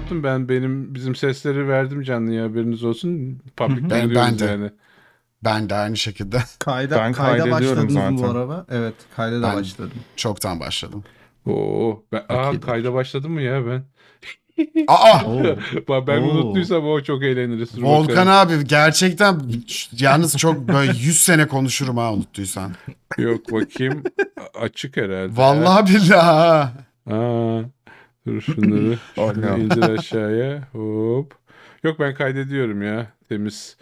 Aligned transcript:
yaptım 0.00 0.22
ben 0.22 0.48
benim 0.48 0.94
bizim 0.94 1.14
sesleri 1.14 1.68
verdim 1.68 2.02
canlıya 2.02 2.44
haberiniz 2.44 2.84
olsun. 2.84 3.38
Public 3.56 3.90
Ben- 3.90 4.14
ben 4.14 4.38
de. 4.38 4.44
yani. 4.44 4.70
Ben 5.44 5.70
de 5.70 5.74
aynı 5.74 5.96
şekilde 5.96 6.38
Kayda, 6.58 6.96
Ben 6.96 7.12
kayda 7.12 7.50
başladınız 7.50 7.94
mı 7.94 8.08
bu 8.12 8.18
zaten. 8.18 8.34
araba? 8.34 8.66
Evet 8.70 8.94
kayda 9.16 9.42
da 9.42 9.48
Ben- 9.48 9.56
başladım. 9.56 9.90
çoktan 10.16 10.60
başladım. 10.60 11.04
Oo, 11.46 12.02
ben, 12.12 12.22
aa, 12.28 12.60
kayda 12.60 12.94
başladım 12.94 13.32
mı 13.32 13.42
ya 13.42 13.62
ben? 13.66 13.82
Aa! 14.88 15.24
Oo. 15.26 15.42
Bak 15.88 16.06
ben 16.06 16.22
Oo. 16.22 16.24
unuttuysam 16.30 16.88
o 16.88 17.00
çok 17.02 17.22
eğleniriz. 17.22 17.82
Volkan 17.82 18.08
bakalım. 18.26 18.28
abi 18.58 18.64
gerçekten 18.68 19.40
yalnız 19.98 20.36
çok 20.36 20.68
böyle 20.68 20.92
100 20.92 21.20
sene 21.20 21.46
konuşurum 21.48 21.96
ha 21.96 22.12
unuttuysan. 22.12 22.72
Yok 23.18 23.52
bakayım 23.52 24.02
açık 24.60 24.96
herhalde. 24.96 25.36
Vallahi 25.36 25.94
billahi. 25.94 26.68
ha. 27.04 27.62
Dur 28.26 28.40
şunları 28.40 28.98
şunu 29.14 29.58
indir 29.58 29.82
aşağıya. 29.82 30.68
Hop. 30.72 31.34
Yok 31.82 32.00
ben 32.00 32.14
kaydediyorum 32.14 32.82
ya. 32.82 33.12
Temiz 33.28 33.76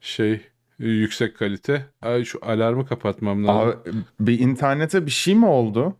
şey 0.00 0.40
yüksek 0.78 1.36
kalite. 1.36 1.86
Ay 2.02 2.24
şu 2.24 2.38
alarmı 2.42 2.86
kapatmam 2.86 3.46
lazım. 3.46 3.80
Abi, 3.86 3.92
bir 4.20 4.38
internete 4.38 5.06
bir 5.06 5.10
şey 5.10 5.34
mi 5.34 5.46
oldu? 5.46 5.96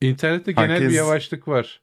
İnternette 0.00 0.52
genel 0.52 0.80
bir 0.80 0.90
yavaşlık 0.90 1.48
var. 1.48 1.80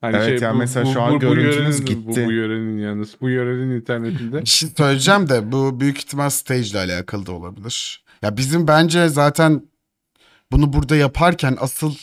Hani 0.00 0.16
Evet, 0.16 0.42
yani 0.42 0.58
mesela 0.58 0.86
şu 0.86 1.02
an 1.02 1.18
görüntünüz 1.18 1.56
yörenin, 1.56 1.84
gitti. 1.84 2.22
Bu, 2.22 2.26
bu 2.26 2.32
yörenin 2.32 2.78
yalnız. 2.78 3.16
Bu 3.20 3.30
yörenin 3.30 3.70
internetinde. 3.70 4.40
Bir 4.40 4.46
şey 4.46 4.68
söyleyeceğim 4.76 5.28
de 5.28 5.52
bu 5.52 5.80
büyük 5.80 5.98
ihtimal 5.98 6.30
stage 6.30 6.60
ile 6.60 6.78
alakalı 6.78 7.26
da 7.26 7.32
olabilir. 7.32 8.04
Ya 8.22 8.36
bizim 8.36 8.68
bence 8.68 9.08
zaten 9.08 9.62
bunu 10.52 10.72
burada 10.72 10.96
yaparken 10.96 11.56
asıl 11.60 11.94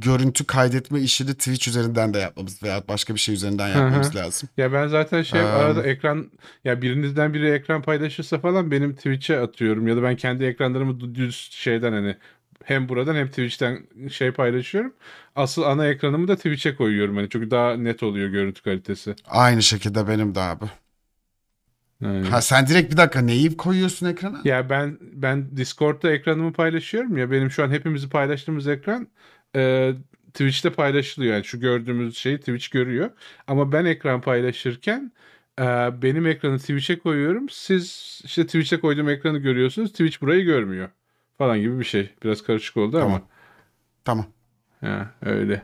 görüntü 0.00 0.46
kaydetme 0.46 1.00
işini 1.00 1.34
Twitch 1.34 1.68
üzerinden 1.68 2.14
de 2.14 2.18
yapmamız 2.18 2.62
veya 2.62 2.82
başka 2.88 3.14
bir 3.14 3.20
şey 3.20 3.34
üzerinden 3.34 3.68
yapmamız 3.68 4.16
lazım. 4.16 4.48
Ya 4.56 4.72
ben 4.72 4.86
zaten 4.86 5.22
şey 5.22 5.40
Ee, 5.40 5.44
arada 5.44 5.82
ekran 5.82 6.30
ya 6.64 6.82
birinizden 6.82 7.34
biri 7.34 7.50
ekran 7.50 7.82
paylaşırsa 7.82 8.38
falan 8.38 8.70
benim 8.70 8.94
Twitch'e 8.94 9.38
atıyorum 9.40 9.88
ya 9.88 9.96
da 9.96 10.02
ben 10.02 10.16
kendi 10.16 10.44
ekranlarımı 10.44 10.92
dü- 10.92 11.14
düz 11.14 11.48
şeyden 11.52 11.92
hani 11.92 12.16
hem 12.64 12.88
buradan 12.88 13.14
hem 13.14 13.28
Twitch'ten 13.28 13.86
şey 14.08 14.30
paylaşıyorum. 14.32 14.94
Asıl 15.36 15.62
ana 15.62 15.86
ekranımı 15.86 16.28
da 16.28 16.36
Twitch'e 16.36 16.74
koyuyorum 16.76 17.16
hani 17.16 17.28
çünkü 17.30 17.50
daha 17.50 17.76
net 17.76 18.02
oluyor 18.02 18.28
görüntü 18.28 18.62
kalitesi. 18.62 19.14
Aynı 19.26 19.62
şekilde 19.62 20.08
benim 20.08 20.34
de 20.34 20.40
abi. 20.40 20.64
Yani. 22.00 22.24
Ha 22.30 22.40
sen 22.42 22.66
direkt 22.66 22.92
bir 22.92 22.96
dakika 22.96 23.20
neyi 23.20 23.56
koyuyorsun 23.56 24.06
ekrana? 24.06 24.40
Ya 24.44 24.70
ben 24.70 24.98
ben 25.00 25.56
Discord'da 25.56 26.10
ekranımı 26.12 26.52
paylaşıyorum 26.52 27.16
ya 27.16 27.30
benim 27.30 27.50
şu 27.50 27.64
an 27.64 27.70
hepimizi 27.70 28.08
paylaştığımız 28.08 28.68
ekran 28.68 29.08
e, 29.56 29.92
Twitch'te 30.26 30.70
paylaşılıyor. 30.72 31.34
Yani 31.34 31.44
şu 31.44 31.60
gördüğümüz 31.60 32.16
şeyi 32.16 32.38
Twitch 32.38 32.68
görüyor. 32.70 33.10
Ama 33.46 33.72
ben 33.72 33.84
ekran 33.84 34.20
paylaşırken 34.20 35.12
e, 35.60 35.62
benim 36.02 36.26
ekranı 36.26 36.58
Twitch'e 36.58 36.98
koyuyorum. 36.98 37.48
Siz 37.48 38.20
işte 38.24 38.46
Twitch'e 38.46 38.80
koyduğum 38.80 39.08
ekranı 39.08 39.38
görüyorsunuz. 39.38 39.90
Twitch 39.90 40.20
burayı 40.20 40.44
görmüyor. 40.44 40.88
Falan 41.38 41.60
gibi 41.60 41.78
bir 41.78 41.84
şey. 41.84 42.10
Biraz 42.24 42.42
karışık 42.42 42.76
oldu 42.76 42.98
ama. 42.98 43.06
Tamam. 43.06 43.28
Tamam. 44.04 44.26
Ha, 44.80 45.14
öyle. 45.22 45.62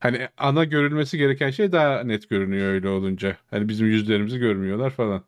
Hani 0.00 0.28
ana 0.38 0.64
görülmesi 0.64 1.18
gereken 1.18 1.50
şey 1.50 1.72
daha 1.72 2.00
net 2.04 2.28
görünüyor 2.30 2.66
öyle 2.68 2.88
olunca. 2.88 3.36
Hani 3.50 3.68
bizim 3.68 3.86
yüzlerimizi 3.86 4.38
görmüyorlar 4.38 4.90
falan. 4.90 5.24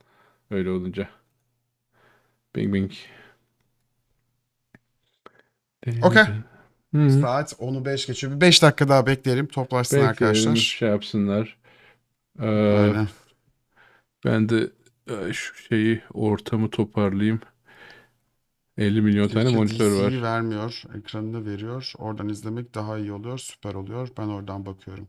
Öyle 0.51 0.71
olunca. 0.71 1.09
Bing 2.57 2.75
bing. 2.75 2.93
Okey. 6.03 6.25
Hı. 6.95 7.11
Saat 7.11 7.53
10'u 7.59 7.85
5 7.85 8.07
geçiyor. 8.07 8.33
Bir 8.37 8.41
5 8.41 8.63
dakika 8.63 8.89
daha 8.89 9.07
bekleyelim. 9.07 9.47
Toplaşsın 9.47 9.97
Bekleyelim, 9.97 10.11
arkadaşlar. 10.11 10.57
şey 10.57 10.89
yapsınlar. 10.89 11.59
Ee, 12.41 12.47
Aynen. 12.47 13.09
ben 14.25 14.49
de 14.49 14.71
e, 15.11 15.33
şu 15.33 15.55
şeyi 15.55 16.03
ortamı 16.15 16.71
toparlayayım. 16.71 17.41
50 18.77 19.03
milyon 19.03 19.29
tane 19.29 19.51
Twitch'e 19.51 19.57
monitör 19.57 19.93
var. 19.93 20.11
DC'yi 20.11 20.23
vermiyor. 20.23 20.83
Ekranını 20.99 21.47
veriyor. 21.47 21.93
Oradan 21.99 22.29
izlemek 22.29 22.75
daha 22.75 22.99
iyi 22.99 23.13
oluyor. 23.13 23.39
Süper 23.39 23.75
oluyor. 23.75 24.09
Ben 24.19 24.29
oradan 24.29 24.67
bakıyorum. 24.67 25.09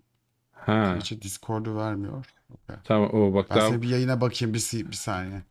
Ha, 0.65 0.95
Twitch'e 0.95 1.21
Discord'u 1.21 1.77
vermiyor. 1.77 2.25
Okay. 2.53 2.77
tamam 2.83 3.09
o 3.13 3.33
bak 3.33 3.49
Ben 3.49 3.55
daha 3.55 3.67
size 3.67 3.81
bir 3.81 3.89
yayına 3.89 4.21
bakayım 4.21 4.53
bir, 4.53 4.59
si- 4.59 4.91
bir 4.91 4.95
saniye. 4.95 5.43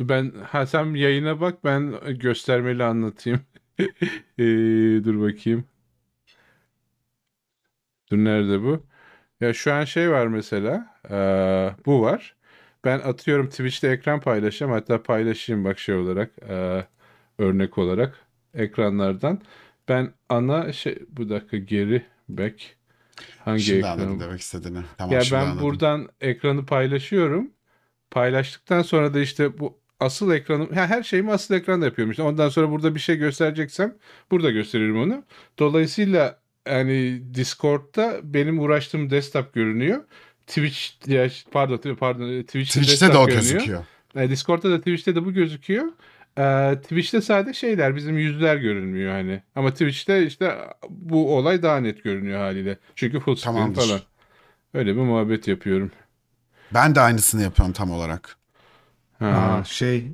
Ben 0.00 0.32
ha 0.44 0.66
sen 0.66 0.94
yayına 0.94 1.40
bak 1.40 1.64
ben 1.64 1.94
göstermeli 2.18 2.84
anlatayım. 2.84 3.40
Ee, 4.38 5.04
dur 5.04 5.20
bakayım. 5.20 5.64
Dur 8.10 8.16
nerede 8.18 8.62
bu? 8.62 8.86
Ya 9.40 9.54
şu 9.54 9.72
an 9.74 9.84
şey 9.84 10.10
var 10.10 10.26
mesela. 10.26 10.96
eee, 11.10 11.76
bu 11.86 12.02
var. 12.02 12.36
Ben 12.84 12.98
atıyorum 13.00 13.48
Twitch'te 13.50 13.88
ekran 13.88 14.20
paylaşacağım. 14.20 14.72
Hatta 14.72 15.02
paylaşayım 15.02 15.64
bak 15.64 15.78
şey 15.78 15.94
olarak. 15.94 16.30
eee, 16.48 16.86
örnek 17.38 17.78
olarak. 17.78 18.26
Ekranlardan. 18.54 19.42
Ben 19.88 20.14
ana 20.28 20.72
şey 20.72 20.98
bu 21.10 21.28
dakika 21.30 21.56
geri 21.58 22.06
back. 22.28 22.76
Hangi 23.38 23.74
Şimdi 23.74 23.76
ekran? 23.76 23.86
anladım 23.86 24.20
demek 24.20 24.40
istediğini. 24.40 24.84
Tamam 24.98 25.18
Ya 25.18 25.30
ben 25.32 25.58
anladım. 25.58 25.60
buradan 25.60 26.08
ekranı 26.20 26.66
paylaşıyorum. 26.66 27.52
Paylaştıktan 28.10 28.82
sonra 28.82 29.14
da 29.14 29.20
işte 29.20 29.58
bu 29.58 29.80
asıl 30.00 30.32
ekranım, 30.32 30.74
ya 30.74 30.86
her 30.86 31.02
şeyimi 31.02 31.32
asıl 31.32 31.54
ekranda 31.54 31.84
yapıyorum 31.84 32.10
işte. 32.10 32.22
Ondan 32.22 32.48
sonra 32.48 32.70
burada 32.70 32.94
bir 32.94 33.00
şey 33.00 33.16
göstereceksem 33.16 33.94
burada 34.30 34.50
gösteririm 34.50 35.00
onu. 35.00 35.24
Dolayısıyla 35.58 36.38
yani 36.68 37.22
Discord'da 37.34 38.20
benim 38.22 38.58
uğraştığım 38.60 39.10
desktop 39.10 39.54
görünüyor. 39.54 40.04
Twitch 40.46 41.08
ya 41.08 41.28
pardon 41.50 41.94
pardon 41.94 42.42
Twitch'te, 42.42 42.80
Twitch'te 42.80 43.12
de 43.12 43.18
o 43.18 43.26
görünüyor. 43.26 43.52
gözüküyor. 43.52 43.84
E, 44.16 44.30
Discord'da 44.30 44.70
da 44.70 44.78
Twitch'te 44.78 45.14
de 45.14 45.24
bu 45.24 45.32
gözüküyor. 45.32 45.86
E, 46.38 46.74
Twitch'te 46.82 47.20
sadece 47.20 47.58
şeyler 47.58 47.96
bizim 47.96 48.18
yüzler 48.18 48.56
görünmüyor 48.56 49.12
hani. 49.12 49.42
Ama 49.54 49.70
Twitch'te 49.70 50.26
işte 50.26 50.54
bu 50.88 51.36
olay 51.36 51.62
daha 51.62 51.76
net 51.80 52.04
görünüyor 52.04 52.38
haliyle. 52.38 52.78
Çünkü 52.94 53.20
full 53.20 53.36
screen 53.36 53.54
Tamamdır. 53.54 53.80
falan. 53.80 54.00
Öyle 54.74 54.96
bir 54.96 55.00
muhabbet 55.00 55.48
yapıyorum. 55.48 55.90
Ben 56.74 56.94
de 56.94 57.00
aynısını 57.00 57.42
yapıyorum 57.42 57.72
tam 57.72 57.90
olarak. 57.90 58.37
Ha. 59.18 59.58
Aa, 59.60 59.64
şey 59.64 60.12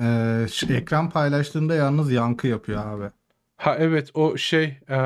e, 0.00 0.46
şu 0.52 0.72
ekran 0.72 1.10
paylaştığında 1.10 1.74
yalnız 1.74 2.12
yankı 2.12 2.46
yapıyor 2.46 2.86
abi. 2.86 3.10
Ha 3.56 3.76
evet 3.78 4.10
o 4.14 4.36
şey 4.36 4.64
e, 4.88 4.98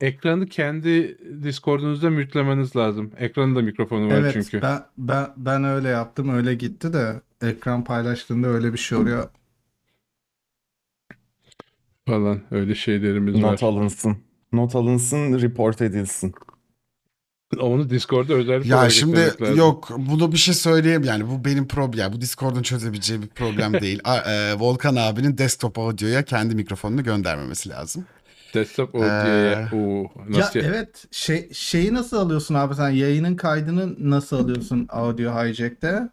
ekranı 0.00 0.46
kendi 0.46 1.18
Discord'unuzda 1.42 2.10
mütlemeniz 2.10 2.76
lazım. 2.76 3.12
Ekranın 3.18 3.56
da 3.56 3.62
mikrofonu 3.62 4.10
var 4.10 4.20
Evet 4.20 4.32
çünkü. 4.32 4.62
ben, 4.62 4.82
ben 4.98 5.26
ben 5.36 5.64
öyle 5.64 5.88
yaptım 5.88 6.28
öyle 6.28 6.54
gitti 6.54 6.92
de 6.92 7.20
ekran 7.42 7.84
paylaştığında 7.84 8.46
öyle 8.48 8.72
bir 8.72 8.78
şey 8.78 8.98
oluyor. 8.98 9.28
Falan 12.06 12.40
öyle 12.50 12.74
şeylerimiz 12.74 13.42
var. 13.42 13.52
Not 13.52 13.62
alınsın. 13.62 14.18
Not 14.52 14.74
alınsın, 14.74 15.40
report 15.40 15.82
edilsin. 15.82 16.34
Onu 17.60 17.90
Discord'da 17.90 18.34
özellikle 18.34 18.68
Ya 18.68 18.90
şimdi 18.90 19.16
lazım. 19.40 19.56
yok 19.58 19.88
bunu 19.96 20.32
bir 20.32 20.36
şey 20.36 20.54
söyleyeyim 20.54 21.04
yani 21.04 21.28
bu 21.28 21.44
benim 21.44 21.68
problem 21.68 21.98
yani 22.00 22.12
bu 22.12 22.20
Discord'un 22.20 22.62
çözebileceği 22.62 23.22
bir 23.22 23.28
problem 23.28 23.72
değil. 23.80 24.00
A- 24.04 24.16
e, 24.32 24.54
Volkan 24.58 24.96
abinin 24.96 25.38
desktop 25.38 25.78
audio'ya 25.78 26.24
kendi 26.24 26.54
mikrofonunu 26.54 27.04
göndermemesi 27.04 27.68
lazım. 27.68 28.04
Desktop 28.54 28.94
Ee, 28.94 28.98
OD'ye. 28.98 29.68
Oo, 29.72 30.10
Ya 30.34 30.38
nasıl 30.38 30.60
evet 30.60 31.04
şey 31.10 31.52
şeyi 31.52 31.94
nasıl 31.94 32.16
alıyorsun 32.16 32.54
abi 32.54 32.74
sen 32.74 32.88
yayının 32.90 33.36
kaydını 33.36 34.10
nasıl 34.10 34.36
alıyorsun 34.36 34.86
Audio 34.90 35.32
Hijack'te? 35.44 36.08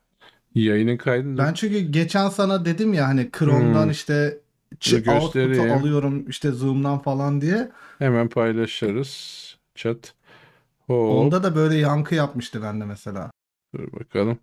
Yayının 0.56 0.98
kaydını 0.98 1.38
Ben 1.38 1.54
çünkü 1.54 1.80
geçen 1.80 2.30
sana 2.30 2.66
dedim 2.66 2.94
ya 2.94 3.08
hani 3.08 3.30
Chrome'dan 3.40 3.84
Hmm. 3.84 3.92
işte 3.92 4.38
output'u 5.08 5.62
alıyorum 5.74 6.30
işte 6.30 6.52
Zoom'dan 6.52 7.00
falan 7.00 7.42
diye. 7.42 7.72
hemen 8.00 8.30
paylaşırız. 8.30 9.58
Chat. 9.76 10.14
Hop. 10.88 11.12
Onda 11.12 11.44
da 11.44 11.56
böyle 11.56 11.76
yankı 11.76 12.16
yapmıştı 12.16 12.62
bende 12.64 12.86
mesela. 12.86 13.32
Dur 13.76 13.92
bakalım. 14.00 14.40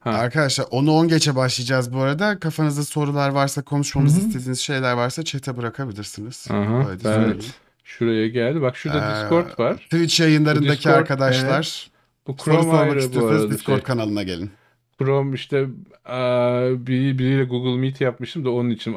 Ha. 0.00 0.10
Arkadaşlar 0.10 0.64
10'u 0.64 0.92
10 0.92 1.08
geçe 1.08 1.36
başlayacağız 1.36 1.92
bu 1.92 2.00
arada. 2.00 2.38
Kafanızda 2.38 2.84
sorular 2.84 3.28
varsa 3.30 3.62
konuşmamızı 3.62 4.20
Hı 4.20 4.24
hı. 4.24 4.28
istediğiniz 4.28 4.60
şeyler 4.60 4.92
varsa 4.92 5.22
chat'e 5.22 5.56
bırakabilirsiniz. 5.56 6.46
Aha, 6.50 6.86
ben- 6.90 6.98
söyleyeyim. 6.98 7.40
Şuraya 7.84 8.28
geldi. 8.28 8.62
Bak 8.62 8.76
şurada 8.76 8.98
Ee, 8.98 9.22
Discord 9.22 9.58
var. 9.58 9.74
Twitch 9.76 10.20
yayınlarındaki 10.20 10.78
Discord, 10.78 10.92
arkadaşlar 10.94 11.90
Bu 12.26 12.32
soru 12.32 12.44
Chrome 12.44 12.62
sormak 12.62 12.80
ayrı 12.80 13.14
bu 13.14 13.26
arada. 13.26 13.50
Discord 13.50 13.74
Şey, 13.76 13.82
kanalına 13.82 14.22
gelin. 14.22 14.50
Chrome 14.98 15.34
işte 15.34 15.66
aa, 16.04 16.68
biri, 16.86 17.18
biriyle 17.18 17.44
Google 17.44 17.80
Meet 17.80 18.00
yapmıştım 18.00 18.44
da 18.44 18.50
onun 18.50 18.70
için. 18.70 18.96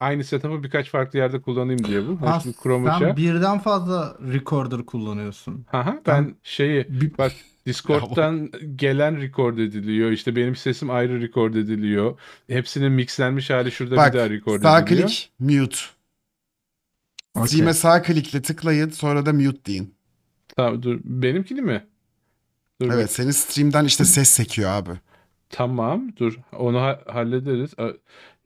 Aynı 0.00 0.24
setup'ı 0.24 0.62
birkaç 0.62 0.90
farklı 0.90 1.18
yerde 1.18 1.40
kullanayım 1.40 1.84
diye 1.84 2.08
bu. 2.08 2.20
Ha, 2.20 2.42
Chrome'u 2.62 2.92
sen 2.92 2.98
şey. 2.98 3.16
birden 3.16 3.58
fazla 3.58 4.16
recorder 4.32 4.86
kullanıyorsun. 4.86 5.66
Aha, 5.72 5.98
ben 6.06 6.34
şeyi 6.42 6.86
Bir- 6.88 7.18
bak 7.18 7.32
Discord'dan 7.66 8.50
gelen 8.76 9.20
record 9.20 9.58
ediliyor. 9.58 10.10
İşte 10.10 10.36
benim 10.36 10.56
sesim 10.56 10.90
ayrı 10.90 11.20
record 11.20 11.54
ediliyor. 11.54 12.18
Hepsinin 12.48 12.92
mixlenmiş 12.92 13.50
hali 13.50 13.72
şurada 13.72 13.96
Bak 13.96 14.12
bir 14.14 14.18
daha 14.18 14.30
record 14.30 14.62
sağ 14.62 14.80
ediliyor. 14.80 15.08
klik 15.08 15.32
mute. 15.38 15.76
Okey. 17.34 17.48
Steam'e 17.48 17.74
sağ 17.74 18.02
klikle 18.02 18.42
tıklayın 18.42 18.90
sonra 18.90 19.26
da 19.26 19.32
mute 19.32 19.64
deyin. 19.64 19.94
Tamam 20.56 20.82
dur. 20.82 21.00
Benimkini 21.04 21.62
mi? 21.62 21.86
Dur 22.82 22.90
Evet 22.92 23.12
senin 23.12 23.30
stream'den 23.30 23.84
işte 23.84 24.04
ses 24.04 24.28
sekiyor 24.28 24.70
abi. 24.70 24.90
Tamam 25.50 26.12
dur 26.16 26.38
onu 26.52 26.80
ha- 26.80 27.02
hallederiz. 27.06 27.74
A- 27.78 27.92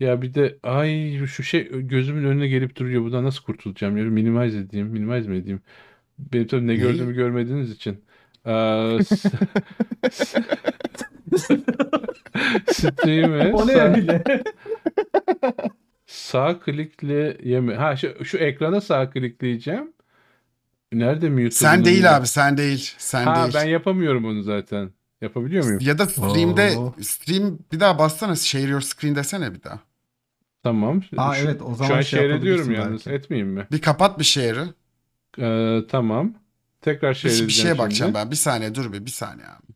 Ya 0.00 0.23
bir 0.23 0.35
de 0.35 0.58
ay 0.62 1.19
şu 1.26 1.43
şey 1.43 1.69
gözümün 1.73 2.25
önüne 2.25 2.49
gelip 2.49 2.76
duruyor. 2.76 3.02
Buradan 3.02 3.25
nasıl 3.25 3.43
kurtulacağım? 3.44 3.97
Ya 3.97 4.05
minimize 4.05 4.58
edeyim. 4.58 4.87
Minimize 4.87 5.29
mi 5.31 5.37
edeyim? 5.37 5.61
Benim 6.19 6.47
tabii 6.47 6.62
ne 6.67 6.67
Neyi? 6.67 6.81
gördüğümü 6.81 7.14
görmediğiniz 7.14 7.70
için. 7.73 8.05
Aa, 8.44 8.99
s- 9.05 9.31
Stream'e 12.73 13.53
O 13.53 13.67
ne 13.67 13.73
sağ, 13.73 13.82
öyle? 13.85 14.23
sağ 16.06 16.61
klikle 16.61 17.37
yeme. 17.44 17.75
Ha 17.75 17.96
şu, 17.96 18.25
şu 18.25 18.38
ekrana 18.38 18.81
sağ 18.81 19.11
klikleyeceğim. 19.11 19.93
Nerede 20.93 21.29
mute 21.31 21.50
Sen 21.50 21.85
değil 21.85 21.96
bilmiyorum. 21.96 22.17
abi 22.20 22.26
sen 22.26 22.56
değil. 22.58 22.94
Sen 22.99 23.25
Ha 23.25 23.37
değil. 23.37 23.55
ben 23.55 23.64
yapamıyorum 23.64 24.25
onu 24.25 24.43
zaten. 24.43 24.91
Yapabiliyor 25.20 25.64
muyum? 25.64 25.78
Ya 25.82 25.99
da 25.99 26.06
stream'de 26.06 26.78
Oo. 26.78 26.94
stream 27.02 27.58
bir 27.72 27.81
daha 27.81 27.99
bassana 27.99 28.37
share 28.37 28.62
your 28.70 28.81
screen 28.81 29.14
desene 29.17 29.55
bir 29.55 29.62
daha. 29.62 29.81
Tamam. 30.62 31.02
Ha 31.17 31.34
Şu- 31.34 31.44
evet 31.46 31.62
o 31.62 31.75
zaman 31.75 31.88
Şu 31.88 31.94
an 31.96 32.00
şey 32.00 32.19
share 32.20 32.34
ediyorum 32.37 32.43
yapabilirsin 32.72 32.72
yalnız. 32.72 33.06
belki. 33.06 33.17
Etmeyeyim 33.25 33.52
mi? 33.52 33.67
Bir 33.72 33.81
kapat 33.81 34.19
bir 34.19 34.25
share'ı. 34.25 34.75
Ee, 35.38 35.87
tamam. 35.88 36.34
Tekrar 36.81 37.14
şey 37.14 37.31
Bir, 37.31 37.37
bir 37.38 37.43
edeceğim 37.44 37.67
şeye 37.69 37.78
bakacağım 37.78 38.08
şimdi. 38.08 38.14
ben. 38.25 38.31
Bir 38.31 38.37
saniye 38.37 38.75
dur 38.75 38.93
bir, 38.93 39.06
bir 39.06 39.11
saniye 39.11 39.46
abi. 39.46 39.72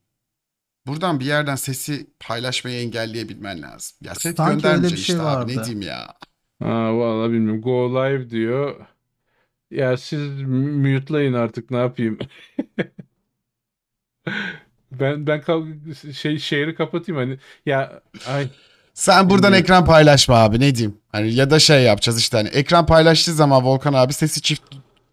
Buradan 0.87 1.21
bir 1.21 1.25
yerden 1.25 1.55
sesi 1.57 2.07
paylaşmayı 2.21 2.81
engelleyebilmen 2.81 3.63
lazım. 3.63 3.97
Ya 4.01 4.15
ses 4.15 4.37
Sanki 4.37 4.67
öyle 4.69 4.83
bir 4.83 4.89
şey 4.89 4.99
işte 4.99 5.15
abi. 5.15 5.23
Ne 5.23 5.25
vardı. 5.57 5.65
diyeyim 5.65 5.83
ya. 5.83 6.15
Ha 6.63 6.99
vallahi 6.99 7.33
bilmiyorum. 7.33 7.61
Go 7.63 7.91
live 7.95 8.31
diyor. 8.31 8.87
Ya 9.71 9.97
siz 9.97 10.43
mute'layın 10.43 11.33
artık 11.33 11.71
ne 11.71 11.77
yapayım? 11.77 12.19
Ben 15.01 15.27
ben 15.27 15.43
şey 16.13 16.39
share'ı 16.39 16.75
kapatayım 16.77 17.21
hani. 17.21 17.39
Ya 17.67 18.01
ay 18.29 18.49
Sen 18.95 19.31
buradan 19.31 19.43
Bilmiyorum. 19.53 19.65
ekran 19.65 19.85
paylaşma 19.85 20.37
abi 20.37 20.61
ne 20.61 20.75
diyeyim. 20.75 20.97
Hani 21.13 21.35
ya 21.35 21.51
da 21.51 21.59
şey 21.59 21.83
yapacağız 21.83 22.19
işte 22.19 22.37
hani 22.37 22.49
ekran 22.49 22.87
paylaştığı 22.87 23.33
zaman 23.35 23.65
Volkan 23.65 23.93
abi 23.93 24.13
sesi 24.13 24.43
çift 24.43 24.63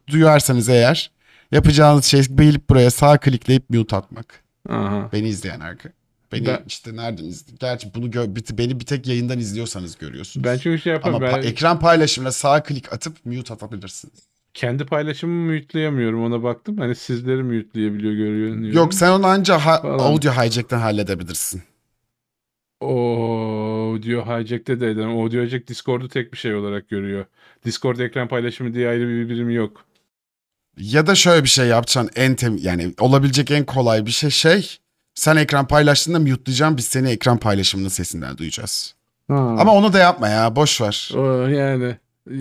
duyarsanız 0.07 0.69
eğer 0.69 1.11
yapacağınız 1.51 2.05
şey 2.05 2.21
gelip 2.21 2.69
buraya 2.69 2.91
sağ 2.91 3.17
klikleyip 3.17 3.69
mute 3.69 3.95
atmak. 3.95 4.43
aha. 4.69 5.09
Beni 5.13 5.27
izleyen 5.27 5.59
arka. 5.59 5.89
Beni 6.31 6.45
Ben- 6.47 6.63
işte 6.67 6.95
nereden 6.95 7.23
izle? 7.23 7.53
Gerçi 7.59 7.93
bunu 7.95 8.05
gö- 8.07 8.57
beni 8.57 8.79
bir 8.79 8.85
tek 8.85 9.07
yayından 9.07 9.39
izliyorsanız 9.39 9.97
görüyorsunuz. 9.97 10.43
Ben 10.43 10.57
çünkü 10.57 10.81
şey 10.81 10.93
Ama 10.93 11.07
yapamam. 11.07 11.29
pa- 11.29 11.43
Ben 11.43 11.47
ekran 11.47 11.79
paylaşımına 11.79 12.31
sağ 12.31 12.63
klik 12.63 12.93
atıp 12.93 13.25
mute 13.25 13.53
atabilirsiniz. 13.53 14.13
Kendi 14.53 14.85
paylaşımımı 14.85 15.53
mute'layamıyorum. 15.53 16.23
Ona 16.23 16.43
baktım. 16.43 16.77
Hani 16.77 16.95
sizleri 16.95 17.43
mute'layabiliyor 17.43 18.13
görüyorum. 18.13 18.71
Yok 18.71 18.93
sen 18.93 19.11
onu 19.11 19.27
anca 19.27 19.57
ha- 19.65 19.81
Falan. 19.81 19.99
audio 19.99 20.31
hijack'ten 20.31 20.79
halledebilirsin. 20.79 21.63
Audio 22.81 24.25
Hijack'te 24.25 24.79
de 24.79 24.89
eden. 24.89 25.07
Audio 25.07 25.41
Hijack 25.43 25.67
Discord'u 25.67 26.09
tek 26.09 26.33
bir 26.33 26.37
şey 26.37 26.55
olarak 26.55 26.89
görüyor. 26.89 27.25
Discord 27.65 27.99
ekran 27.99 28.27
paylaşımı 28.27 28.73
diye 28.73 28.89
ayrı 28.89 29.07
bir 29.07 29.29
birimi 29.29 29.53
yok. 29.53 29.85
Ya 30.77 31.07
da 31.07 31.15
şöyle 31.15 31.43
bir 31.43 31.49
şey 31.49 31.67
yapacaksın 31.67 32.11
en 32.15 32.35
tem 32.35 32.57
yani 32.57 32.93
olabilecek 32.99 33.51
en 33.51 33.65
kolay 33.65 34.05
bir 34.05 34.11
şey 34.11 34.29
şey 34.29 34.77
sen 35.15 35.35
ekran 35.35 35.67
paylaştığında 35.67 36.19
mute'layacaksın 36.19 36.77
biz 36.77 36.85
seni 36.85 37.09
ekran 37.09 37.37
paylaşımının 37.37 37.89
sesinden 37.89 38.37
duyacağız. 38.37 38.95
Ama 39.29 39.73
onu 39.73 39.93
da 39.93 39.99
yapma 39.99 40.27
ya 40.29 40.55
boş 40.55 40.81
ver. 40.81 41.11
O 41.15 41.47
yani 41.47 41.97
e, 42.29 42.35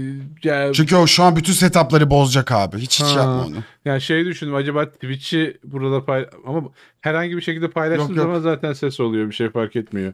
ya, 0.44 0.72
Çünkü 0.72 0.96
o 0.96 1.06
şu 1.06 1.22
an 1.22 1.36
bütün 1.36 1.52
setup'ları 1.52 2.10
bozacak 2.10 2.52
abi. 2.52 2.78
Hiç 2.78 3.00
hiç 3.00 3.06
Ha. 3.06 3.18
yapma 3.18 3.46
onu. 3.46 3.56
yani 3.84 4.00
şey 4.00 4.24
düşündüm 4.26 4.54
acaba 4.54 4.90
Twitch'i 4.92 5.58
burada 5.64 6.04
pay 6.04 6.28
ama 6.46 6.62
herhangi 7.00 7.36
bir 7.36 7.42
şekilde 7.42 7.70
paylaştığım 7.70 8.08
Yok, 8.08 8.16
yok. 8.16 8.24
zaman 8.26 8.40
zaten 8.40 8.72
ses 8.72 9.00
oluyor. 9.00 9.28
Bir 9.28 9.34
şey 9.34 9.50
fark 9.50 9.76
etmiyor. 9.76 10.12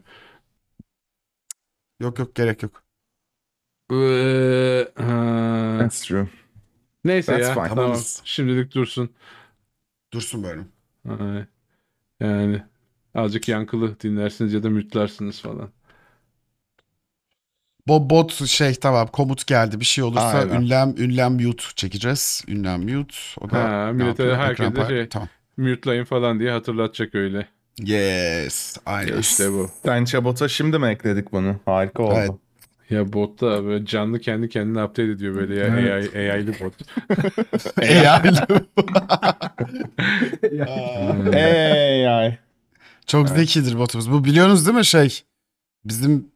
Yok 1.99 2.19
yok 2.19 2.35
gerek 2.35 2.63
yok. 2.63 2.83
Ee, 3.91 4.87
ha. 4.95 5.77
That's 5.79 6.01
true. 6.01 6.27
Neyse 7.05 7.31
That's 7.31 7.47
ya 7.47 7.53
fine. 7.53 7.67
tamam. 7.67 7.75
Tamamız. 7.75 8.21
Şimdilik 8.25 8.75
dursun. 8.75 9.09
Dursun 10.13 10.43
böyle. 10.43 10.61
Ay, 11.09 11.45
Yani 12.19 12.63
azıcık 13.15 13.47
yankılı 13.49 13.99
dinlersiniz 13.99 14.53
ya 14.53 14.63
da 14.63 14.69
mütlersiniz 14.69 15.41
falan. 15.41 15.69
Bo 17.87 18.09
bot 18.09 18.45
şey 18.47 18.75
tamam 18.75 19.07
komut 19.07 19.47
geldi 19.47 19.79
bir 19.79 19.85
şey 19.85 20.03
olursa 20.03 20.27
Aynen. 20.27 20.61
ünlem 20.61 20.95
ünlem 20.97 21.33
mute 21.33 21.63
çekeceğiz. 21.75 22.43
Ünlem 22.47 22.81
mute. 22.81 23.15
O 23.41 23.49
da 23.51 23.57
Ha, 23.63 23.91
millete, 23.93 24.35
herkese 24.35 24.87
şey- 24.87 25.09
Tamam. 25.09 25.27
Mute'layın 25.57 26.03
falan 26.03 26.39
diye 26.39 26.51
hatırlatacak 26.51 27.15
öyle. 27.15 27.47
Yes. 27.79 28.77
Aynen. 28.85 29.17
İşte 29.17 29.51
bu. 29.51 29.69
Sen 29.85 30.05
Chabot'a 30.05 30.47
şimdi 30.47 30.79
mi 30.79 30.87
ekledik 30.87 31.31
bunu? 31.31 31.55
Harika 31.65 32.03
oldu. 32.03 32.13
Evet. 32.17 32.31
Ya 32.89 33.13
bot 33.13 33.41
da 33.41 33.65
böyle 33.65 33.85
canlı 33.85 34.19
kendi 34.19 34.49
kendine 34.49 34.83
update 34.83 35.03
ediyor 35.11 35.35
böyle 35.35 35.55
ya 35.55 35.65
Evet. 35.65 36.15
AI, 36.15 36.31
AI'lı 36.31 36.51
bot. 36.59 36.73
AI. 37.81 38.31
Hey 41.33 42.07
ay. 42.09 42.37
Çok 43.07 43.29
zekidir 43.29 43.79
botumuz. 43.79 44.11
Bu 44.11 44.23
biliyorsunuz 44.25 44.65
değil 44.65 44.77
mi 44.77 44.85
şey? 44.85 45.21
Bizim 45.85 46.27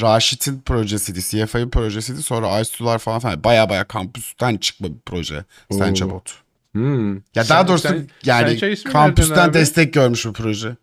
Raşit'in 0.00 0.60
projesiydi. 0.60 1.20
CFA'nın 1.22 1.70
projesiydi. 1.70 2.22
Sonra 2.22 2.48
Aysular 2.48 2.98
falan 2.98 3.18
falan. 3.18 3.44
Baya 3.44 3.68
baya 3.68 3.84
kampüsten 3.84 4.56
çıkma 4.56 4.88
bir 4.88 5.00
proje. 5.06 5.44
Oo. 5.70 6.10
bot. 6.10 6.34
Hmm. 6.72 7.14
Ya 7.14 7.20
Sen- 7.34 7.48
daha 7.48 7.68
doğrusu 7.68 7.88
sen- 7.88 8.08
yani 8.24 8.50
Sencha 8.50 8.66
ismi 8.66 8.92
kampüsten 8.92 9.54
destek 9.54 9.94
görmüş 9.94 10.26
bu 10.26 10.32
proje. 10.32 10.76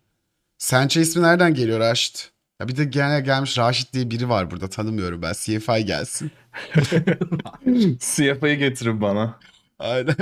Sença 0.58 1.00
ismi 1.00 1.22
nereden 1.22 1.54
geliyor 1.54 1.80
Raşit? 1.80 2.30
Ya 2.60 2.68
bir 2.68 2.76
de 2.76 2.84
gene 2.84 3.20
gelmiş 3.20 3.58
Raşit 3.58 3.92
diye 3.92 4.10
biri 4.10 4.28
var 4.28 4.50
burada 4.50 4.68
tanımıyorum 4.68 5.22
ben. 5.22 5.32
CFI 5.32 5.84
gelsin. 5.84 6.30
CFA'yı 7.98 8.56
getirin 8.58 9.00
bana. 9.00 9.38
Aynen. 9.78 10.16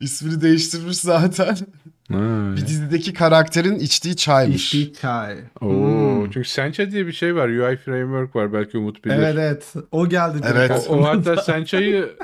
İsmini 0.00 0.40
değiştirmiş 0.40 0.98
zaten. 0.98 1.56
Ha. 2.12 2.52
Bir 2.56 2.66
dizideki 2.66 3.12
karakterin 3.12 3.78
içtiği 3.78 4.16
çaymış. 4.16 4.64
İçtiği 4.64 4.92
çay. 4.94 5.36
Oo, 5.60 5.68
Hmm. 5.70 6.30
çünkü 6.30 6.48
Sencha 6.48 6.90
diye 6.90 7.06
bir 7.06 7.12
şey 7.12 7.34
var. 7.34 7.48
UI 7.48 7.76
framework 7.76 8.36
var. 8.36 8.52
Belki 8.52 8.78
Umut 8.78 9.04
bilir. 9.04 9.14
Evet 9.14 9.34
evet. 9.38 9.74
O 9.92 10.08
geldi. 10.08 10.38
direkt 10.38 10.56
Evet. 10.56 10.70
O, 10.70 10.74
aklıma 10.94 11.02
o 11.02 11.04
hatta. 11.06 11.36
Sencha'yı 11.42 12.16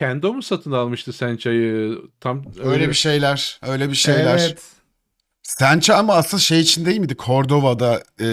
Kendo 0.00 0.32
mu 0.32 0.42
satın 0.42 0.72
almıştı 0.72 1.12
Sencha'yı? 1.12 1.98
Tam 2.20 2.42
Öyle 2.64 2.88
bir 2.88 2.94
şeyler. 2.94 3.60
Öyle 3.68 3.90
bir 3.90 3.94
şeyler. 3.94 4.38
Evet. 4.38 4.62
Sença 5.42 5.94
ama 5.94 6.14
asıl 6.14 6.38
şey 6.38 6.60
için 6.60 6.86
değil 6.86 6.98
miydi? 7.00 7.16
Cordova'da 7.26 8.02
e, 8.20 8.24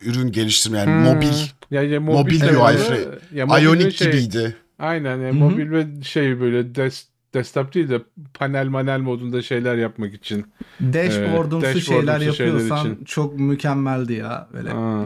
ürün 0.00 0.32
geliştirme 0.32 0.78
yani 0.78 0.90
Hmm. 0.90 1.00
mobil. 1.14 1.28
Ya, 1.70 1.82
ya 1.82 2.00
Mobil 2.00 2.40
de 2.40 2.58
UI 2.58 2.76
frame. 2.76 3.00
Ya 3.34 3.46
mobil 3.46 3.62
Ionic 3.62 3.90
şey- 3.90 4.06
gibiydi. 4.12 4.56
Aynen 4.78 5.16
yani 5.20 5.32
mobil 5.38 5.70
ve 5.70 5.86
şey 6.02 6.40
böyle 6.40 6.74
des, 6.74 7.06
desktop 7.34 7.74
değil 7.74 7.88
de 7.88 8.00
panel 8.34 8.66
manel 8.66 9.00
modunda 9.00 9.42
şeyler 9.42 9.76
yapmak 9.76 10.14
için. 10.14 10.46
Dashboard'umsu 10.80 11.80
şeyler 11.80 11.80
dashboard'umsu 11.80 11.80
şeyler 11.80 12.20
yapıyorsan 12.20 12.92
için. 12.92 13.04
çok 13.04 13.38
mükemmeldi 13.38 14.12
ya. 14.12 14.48
Böyle. 14.52 14.70
Aa. 14.70 15.04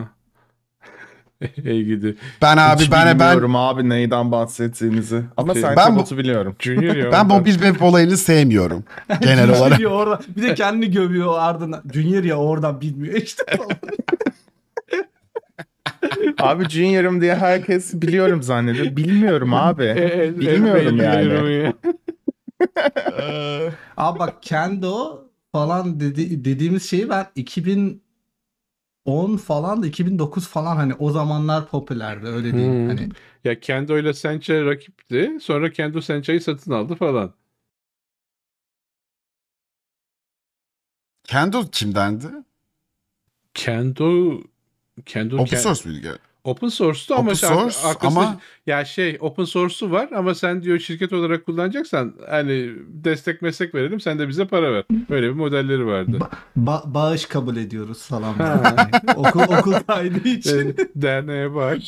İyi 1.65 1.87
gidi. 1.87 2.17
Ben 2.43 2.57
abi 2.57 2.83
Hiç 2.83 2.93
ben 2.93 3.07
ben 3.07 3.19
bilmiyorum 3.19 3.57
abi 3.57 3.89
neyden 3.89 4.33
bahsettiğinizi. 4.33 5.23
Ama 5.37 5.53
Şey, 5.53 5.63
sen 5.63 5.77
ben 5.77 5.97
bu- 5.97 6.19
biliyorum. 6.19 6.57
Junior 6.59 7.13
ben 7.13 7.27
mobil 7.27 7.53
web 7.53 7.81
olayını 7.81 8.17
sevmiyorum 8.17 8.85
genel 9.21 9.51
olarak. 9.59 9.81
Orada, 9.87 10.21
bir 10.37 10.43
de 10.43 10.55
kendini 10.55 10.91
gömüyor 10.91 11.35
ardından. 11.39 11.83
Junior 11.93 12.25
ya 12.25 12.37
oradan 12.37 12.81
bilmiyor 12.81 13.15
işte. 13.15 13.45
abi 16.39 16.69
Junior'ım 16.69 17.21
diye 17.21 17.35
herkes 17.35 17.95
biliyorum 17.95 18.43
zannediyor. 18.43 18.97
Bilmiyorum 18.97 19.55
abi. 19.55 19.85
E, 19.85 20.25
e, 20.25 20.41
Bilmiyorum 20.41 21.01
e, 21.01 21.05
yani. 21.05 21.73
Bilmiyorum 22.61 23.75
Abi 23.97 24.19
bak 24.19 24.43
Kendo 24.43 25.25
falan 25.53 26.01
dedi, 26.01 26.45
dediğimiz 26.45 26.91
şeyi 26.91 27.09
ben 27.09 27.27
2010 27.37 28.01
falan 29.37 29.83
da 29.83 29.87
2009 29.87 30.49
falan 30.49 30.77
hani 30.77 30.95
o 30.95 31.11
zamanlar 31.11 31.69
popülerdi 31.69 32.27
öyle 32.27 32.57
diyeyim. 32.57 32.75
Hmm. 32.75 32.89
Hani 32.89 33.09
Ya 33.45 33.61
Kendo 33.61 33.99
ile 33.99 34.13
Sencha 34.15 34.65
rakipti. 34.65 35.39
Sonra 35.43 35.73
Kendo 35.73 36.01
Sencha'yı 36.01 36.41
satın 36.41 36.73
aldı 36.73 36.95
falan. 36.95 37.35
Kendo 41.25 41.71
kimdendi? 41.73 42.27
Kendo 43.55 44.41
Kendo 45.07 45.35
Open 45.35 45.47
Ken- 45.47 45.57
source 45.57 45.89
muydu? 45.89 46.19
Open 46.45 46.69
source'tu 46.69 47.15
ama 47.15 47.23
Open 47.23 47.35
şey, 47.35 47.49
source 47.49 47.77
arkasında- 47.79 48.07
ama 48.21 48.41
ya 48.67 48.85
şey 48.85 49.17
open 49.21 49.45
source'u 49.45 49.91
var 49.91 50.09
ama 50.15 50.35
sen 50.35 50.63
diyor 50.63 50.79
şirket 50.79 51.13
olarak 51.13 51.47
kullanacaksan 51.47 52.15
hani 52.31 52.71
destek 52.89 53.43
meslek 53.43 53.75
verelim 53.75 54.01
sen 54.01 54.19
de 54.19 54.29
bize 54.29 54.45
para 54.47 54.73
ver. 54.73 54.85
Böyle 55.11 55.27
bir 55.29 55.33
modelleri 55.35 55.87
vardı. 55.87 56.19
ba- 56.59 56.95
bağış 56.95 57.27
kabul 57.27 57.57
ediyoruz 57.57 58.03
falan. 58.03 58.35
Okul 59.17 59.41
okul 59.41 59.73
kaydı 59.73 60.29
için. 60.29 60.77
Derneğe 60.97 61.55
bak. 61.55 61.79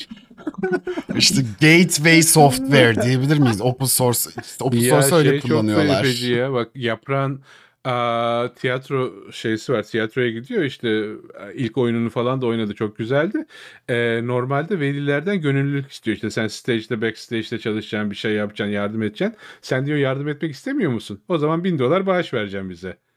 işte 1.18 1.42
gateway 1.61 2.23
software 2.23 3.02
diyebilir 3.02 3.38
miyiz? 3.38 3.61
Open 3.61 3.87
source. 3.87 4.21
İşte 4.42 4.64
open 4.64 4.78
Ya 4.78 5.02
source 5.02 5.16
öyle 5.16 5.30
şey 5.30 5.40
çok 5.40 5.50
kullanıyorlar. 5.50 6.02
feci 6.02 6.32
ya 6.32 6.52
bak 6.52 6.68
yaprağın 6.75 7.40
aa, 7.84 8.48
tiyatro 8.56 9.12
şeysi 9.32 9.72
var. 9.72 9.82
Tiyatroya 9.82 10.30
gidiyor 10.30 10.62
işte 10.64 10.88
e, 10.88 11.54
ilk 11.54 11.78
oyununu 11.78 12.10
falan 12.10 12.40
da 12.42 12.46
oynadı 12.46 12.74
çok 12.74 12.96
güzeldi. 12.96 13.46
Ee, 13.88 14.20
normalde 14.26 14.80
velilerden 14.80 15.40
gönüllülük 15.40 15.90
istiyor. 15.90 16.14
İşte 16.14 16.30
sen 16.30 16.48
stage'de 16.48 17.02
backstage'de 17.02 17.58
çalışacaksın 17.58 18.10
bir 18.10 18.16
şey 18.16 18.32
yapacaksın 18.32 18.72
yardım 18.72 19.02
edeceksin. 19.02 19.36
Sen 19.62 19.86
diyor 19.86 19.98
yardım 19.98 20.28
etmek 20.28 20.52
istemiyor 20.52 20.92
musun? 20.92 21.22
O 21.28 21.38
zaman 21.38 21.64
bin 21.64 21.78
dolar 21.78 22.06
bağış 22.06 22.34
vereceğim 22.34 22.70
bize. 22.70 23.12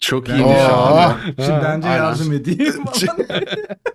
Çok 0.00 0.28
iyiymiş 0.28 0.46
Oo. 0.56 0.74
abi. 0.76 1.14
Şimdi 1.26 1.60
bence 1.64 1.88
aynen. 1.88 1.96
yardım 2.04 2.32
edeyim. 2.32 2.74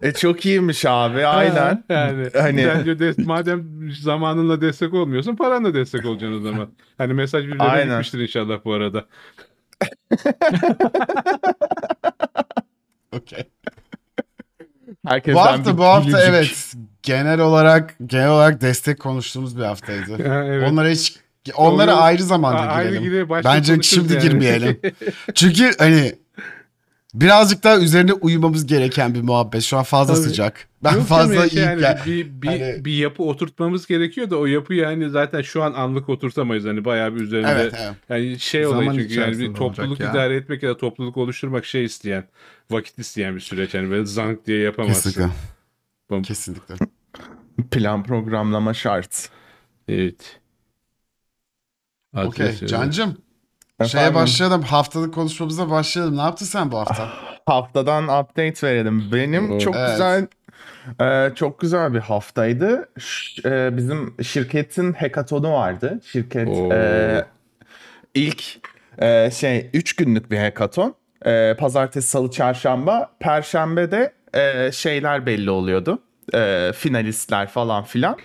E, 0.02 0.12
çok 0.14 0.46
iyiymiş 0.46 0.86
abi 0.86 1.26
aynen. 1.26 1.84
Yani 1.90 2.30
Hani- 2.34 2.86
diyor 2.86 3.00
des- 3.00 3.26
madem 3.26 3.64
zamanınla 4.02 4.62
destek 4.62 4.94
olmuyorsun 4.94 5.36
paranla 5.36 5.74
destek 5.74 6.06
olacaksın 6.06 6.38
o 6.40 6.42
zaman. 6.52 6.70
Hani 6.98 7.14
mesaj 7.14 7.44
birilerine 7.48 7.84
gitmiştir 7.86 8.20
inşallah 8.20 8.56
bu 8.66 8.74
arada. 8.74 9.06
Okey. 13.12 13.44
Herkesten 15.08 15.36
Bu 15.36 15.40
hafta 15.50 15.78
bu 15.78 15.84
hafta 15.84 16.10
gülücük. 16.10 16.26
evet 16.30 16.74
genel 17.04 17.40
olarak 17.40 17.96
genel 18.06 18.30
olarak 18.30 18.62
destek 18.62 19.00
konuştuğumuz 19.00 19.58
bir 19.58 19.64
haftaydı. 19.64 20.28
Ha, 20.28 20.44
evet. 20.46 20.72
Onlara 20.72 20.90
hiç 20.90 21.16
onlara 21.56 21.94
Onu- 21.96 22.02
ayrı 22.02 22.24
zamanda 22.24 22.60
A- 22.62 22.66
ayrı 22.66 22.90
girelim. 22.90 23.04
girelim, 23.10 23.30
başta 23.30 23.54
Bence 23.54 23.82
şimdi 23.82 24.14
yani. 24.14 24.22
girmeyelim. 24.24 24.80
Çünkü 25.36 25.72
hani 25.78 26.16
birazcık 27.14 27.64
daha 27.64 27.78
üzerine 27.78 28.14
uyumamız 28.14 28.66
gereken 28.68 29.16
bir 29.16 29.22
muhabbet. 29.22 29.64
Şu 29.64 29.78
an 29.78 29.84
fazla 29.84 30.14
Tabii. 30.14 30.24
sıcak. 30.24 30.68
Ben 30.84 30.94
Yok 30.94 31.04
fazla 31.08 31.46
iyi 31.46 31.60
yani 31.60 31.80
gel- 31.80 32.02
bir, 32.06 32.42
bir, 32.42 32.48
hani- 32.48 32.86
bir 32.86 32.94
yapı 32.94 33.24
oturtmamız 33.24 33.88
gerekiyor 33.88 34.30
da 34.30 34.38
o 34.38 34.46
yapıyı 34.46 34.82
yani 34.82 35.10
zaten 35.10 35.42
şu 35.42 35.64
an 35.64 35.74
anlık 35.74 36.10
oturtamayız. 36.10 36.66
Hani 36.66 36.86
bayağı 36.86 37.16
bir 37.16 37.22
üzerinde 37.22 37.48
Evet, 37.52 37.74
evet. 37.80 37.94
yani 38.10 38.40
şey 38.40 38.64
Zaman 38.64 38.88
olayı 38.88 39.00
çünkü 39.02 39.20
yani 39.20 39.40
bir 39.40 39.54
topluluk 39.54 40.00
ya. 40.00 40.12
idare 40.12 40.36
etmek 40.36 40.64
ya 40.64 40.70
da 40.70 40.78
topluluk 40.78 41.18
oluşturmak 41.18 41.66
şey 41.66 41.86
isteyen 41.86 42.24
vakit 42.72 43.00
isteyen 43.00 43.36
bir 43.36 43.40
süreç. 43.42 43.74
Yani 43.74 43.90
böyle 43.90 44.06
zank 44.06 44.48
diye 44.48 44.60
yapamazsın. 44.60 45.10
Kesinlikle. 45.10 45.34
Bum. 46.10 46.22
Kesinlikle. 46.24 46.76
Plan 47.72 48.04
programlama 48.04 48.74
şart. 48.74 49.30
Evet. 49.88 50.41
Okey. 52.18 52.46
Adres, 52.46 52.60
evet. 52.60 52.70
Cancım. 52.70 53.18
Şeye 53.88 54.02
Efendim? 54.02 54.16
başlayalım. 54.16 54.62
Haftalık 54.62 55.14
konuşmamıza 55.14 55.70
başlayalım. 55.70 56.18
Ne 56.18 56.22
yaptın 56.22 56.46
sen 56.46 56.72
bu 56.72 56.78
hafta? 56.80 57.10
Haftadan 57.46 58.04
update 58.04 58.68
verelim. 58.68 59.10
Benim 59.14 59.52
Oo. 59.52 59.60
çok 59.60 59.76
Evet. 59.76 59.90
güzel 59.92 60.28
e, 61.02 61.36
çok 61.36 61.60
güzel 61.60 61.94
bir 61.94 62.00
haftaydı. 62.00 62.90
Ş- 63.00 63.50
e, 63.50 63.78
bizim 63.78 64.16
şirketin 64.24 64.94
hackathonu 64.94 65.54
vardı. 65.54 66.00
Şirket 66.12 66.48
Oo. 66.48 66.74
e, 66.74 67.26
ilk 68.14 68.44
e, 69.00 69.32
şey 69.32 69.70
3 69.74 69.96
günlük 69.96 70.32
bir 70.32 70.38
hackathon. 70.38 70.96
E, 71.26 71.56
pazartesi, 71.60 72.08
salı, 72.10 72.32
çarşamba, 72.32 73.12
perşembe 73.20 73.92
de 73.92 74.14
e, 74.34 74.72
şeyler 74.72 75.26
belli 75.26 75.50
oluyordu. 75.52 76.00
E, 76.34 76.72
finalistler 76.76 77.48
falan 77.48 77.84
filan. 77.84 78.18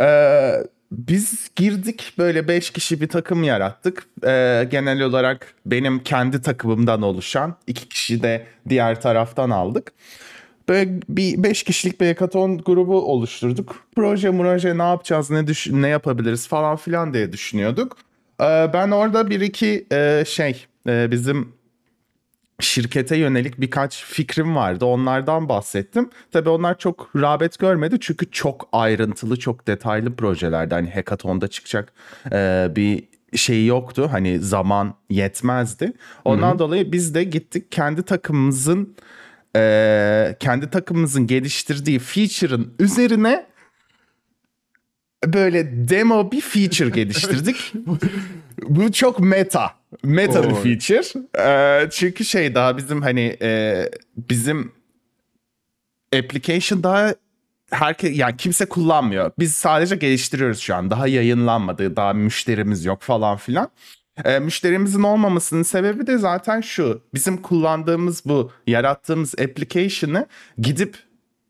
Ee, 0.00 0.52
biz 0.90 1.50
girdik 1.56 2.12
böyle 2.18 2.48
5 2.48 2.70
kişi 2.70 3.00
bir 3.00 3.08
takım 3.08 3.42
yarattık. 3.42 4.06
Ee, 4.24 4.68
genel 4.70 5.02
olarak 5.02 5.54
benim 5.66 6.02
kendi 6.02 6.42
takımımdan 6.42 7.02
oluşan 7.02 7.56
iki 7.66 7.88
kişi 7.88 8.22
de 8.22 8.46
diğer 8.68 9.00
taraftan 9.00 9.50
aldık. 9.50 9.92
Böyle 10.68 11.00
bir 11.08 11.42
5 11.42 11.62
kişilik 11.62 12.00
bir 12.00 12.06
hackathon 12.06 12.58
grubu 12.58 13.12
oluşturduk. 13.12 13.86
Proje 13.96 14.30
proje 14.30 14.78
ne 14.78 14.82
yapacağız 14.82 15.30
ne 15.30 15.46
düş 15.46 15.66
ne 15.70 15.88
yapabiliriz 15.88 16.48
falan 16.48 16.76
filan 16.76 17.14
diye 17.14 17.32
düşünüyorduk. 17.32 17.96
Ee, 18.40 18.70
ben 18.72 18.90
orada 18.90 19.30
bir 19.30 19.40
iki 19.40 19.86
e, 19.92 20.24
şey 20.26 20.66
e, 20.88 21.10
bizim 21.10 21.55
şirkete 22.60 23.16
yönelik 23.16 23.60
birkaç 23.60 24.04
fikrim 24.04 24.56
vardı. 24.56 24.84
Onlardan 24.84 25.48
bahsettim. 25.48 26.10
Tabii 26.32 26.48
onlar 26.48 26.78
çok 26.78 27.10
rağbet 27.16 27.58
görmedi 27.58 27.96
çünkü 28.00 28.30
çok 28.30 28.68
ayrıntılı, 28.72 29.38
çok 29.38 29.66
detaylı 29.66 30.16
projelerdi. 30.16 30.74
Hani 30.74 30.90
hackathon'da 30.90 31.48
çıkacak 31.48 31.92
e, 32.32 32.68
bir 32.76 33.04
şey 33.36 33.66
yoktu. 33.66 34.08
Hani 34.12 34.38
zaman 34.38 34.94
yetmezdi. 35.10 35.92
Ondan 36.24 36.58
dolayı 36.58 36.92
biz 36.92 37.14
de 37.14 37.24
gittik 37.24 37.72
kendi 37.72 38.02
takımımızın 38.02 38.96
e, 39.56 40.36
kendi 40.40 40.70
takımımızın 40.70 41.26
geliştirdiği 41.26 41.98
feature'ın 41.98 42.74
üzerine 42.78 43.46
böyle 45.26 45.88
demo 45.88 46.32
bir 46.32 46.40
feature 46.40 46.88
geliştirdik. 46.94 47.72
Bu 48.62 48.92
çok 48.92 49.20
meta. 49.20 49.70
Meta 50.02 50.50
bir 50.50 50.54
feature. 50.54 51.24
Ee, 51.38 51.90
çünkü 51.90 52.24
şey 52.24 52.54
daha 52.54 52.76
bizim 52.76 53.02
hani 53.02 53.36
e, 53.42 53.82
bizim 54.16 54.72
application 56.14 56.82
daha 56.82 57.14
herkes 57.70 58.18
yani 58.18 58.36
kimse 58.36 58.66
kullanmıyor. 58.66 59.30
Biz 59.38 59.56
sadece 59.56 59.96
geliştiriyoruz 59.96 60.60
şu 60.60 60.74
an. 60.74 60.90
Daha 60.90 61.08
yayınlanmadı, 61.08 61.96
daha 61.96 62.12
müşterimiz 62.12 62.84
yok 62.84 63.02
falan 63.02 63.36
filan. 63.36 63.70
Ee, 64.24 64.38
müşterimizin 64.38 65.02
olmamasının 65.02 65.62
sebebi 65.62 66.06
de 66.06 66.18
zaten 66.18 66.60
şu. 66.60 67.02
Bizim 67.14 67.42
kullandığımız 67.42 68.22
bu 68.24 68.50
yarattığımız 68.66 69.34
application'ı 69.34 70.26
gidip 70.58 70.98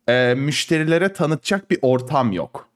e, 0.09 0.35
müşterilere 0.35 1.13
tanıtacak 1.13 1.71
bir 1.71 1.79
ortam 1.83 2.33
yok. 2.33 2.69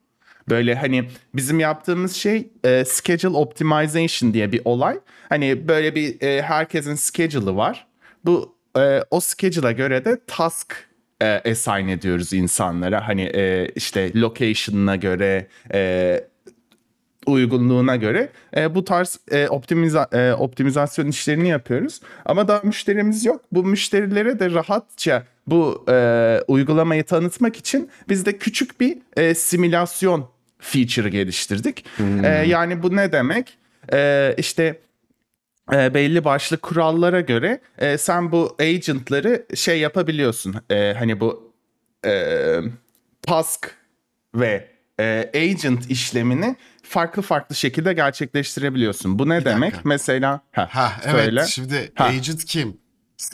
Böyle 0.51 0.75
hani 0.75 1.09
bizim 1.35 1.61
yaptığımız 1.61 2.17
şey 2.17 2.49
e, 2.65 2.85
schedule 2.85 3.37
optimization 3.37 4.35
diye 4.35 4.53
bir 4.53 4.61
olay. 4.65 4.99
Hani 5.29 5.69
böyle 5.69 5.95
bir 5.95 6.21
e, 6.23 6.43
herkesin 6.43 6.95
schedule'ı 6.95 7.57
var. 7.57 7.87
Bu 8.25 8.57
e, 8.79 9.03
o 9.11 9.21
schedule'a 9.21 9.73
göre 9.73 10.05
de 10.05 10.21
task 10.27 10.91
e, 11.23 11.51
assign 11.51 11.89
ediyoruz 11.89 12.33
insanlara. 12.33 13.09
Hani 13.09 13.23
e, 13.23 13.69
işte 13.75 14.21
location'ına 14.21 14.97
göre 14.97 15.47
e, 15.75 16.21
uygunluğuna 17.27 17.97
göre 17.97 18.29
e, 18.57 18.75
bu 18.75 18.85
tarz 18.85 19.21
e, 19.31 19.49
optimiza, 19.49 20.09
e, 20.13 20.33
optimizasyon 20.33 21.07
işlerini 21.07 21.49
yapıyoruz. 21.49 22.01
Ama 22.25 22.49
daha 22.49 22.61
müşterimiz 22.63 23.25
yok. 23.25 23.41
Bu 23.53 23.65
müşterilere 23.65 24.39
de 24.39 24.51
rahatça 24.51 25.25
bu 25.47 25.85
e, 25.89 26.39
uygulamayı 26.49 27.05
tanıtmak 27.05 27.57
için 27.57 27.91
biz 28.09 28.27
de 28.27 28.39
küçük 28.39 28.81
bir 28.81 28.99
e, 29.17 29.35
simülasyon 29.35 30.29
feature 30.61 31.09
geliştirdik. 31.09 31.85
E, 32.23 32.29
yani 32.29 32.83
bu 32.83 32.97
ne 32.97 33.13
demek? 33.13 33.59
E, 33.93 34.35
işte 34.39 34.81
e, 35.73 35.95
belli 35.95 36.25
başlı 36.25 36.57
kurallara 36.59 37.21
göre 37.21 37.61
e, 37.79 37.99
sen 37.99 38.33
bu 38.33 38.57
agentları 38.61 39.47
şey 39.55 39.81
yapabiliyorsun. 39.81 40.55
E, 40.71 40.95
hani 40.99 41.21
bu 41.21 41.53
e, 42.07 42.57
task 43.23 43.75
ve 44.35 44.69
e, 45.01 45.31
agent 45.35 45.91
işlemini 45.91 46.57
farklı 46.83 47.23
farklı 47.23 47.55
şekilde 47.55 47.93
gerçekleştirebiliyorsun. 47.93 49.19
Bu 49.19 49.29
ne 49.29 49.45
demek? 49.45 49.73
dakika. 49.73 49.89
Mesela 49.89 50.41
ha, 50.53 50.69
Ha 50.73 50.93
evet 51.05 51.25
söyle. 51.25 51.45
şimdi 51.47 51.93
Ha. 51.95 52.05
agent 52.05 52.45
kim? 52.45 52.77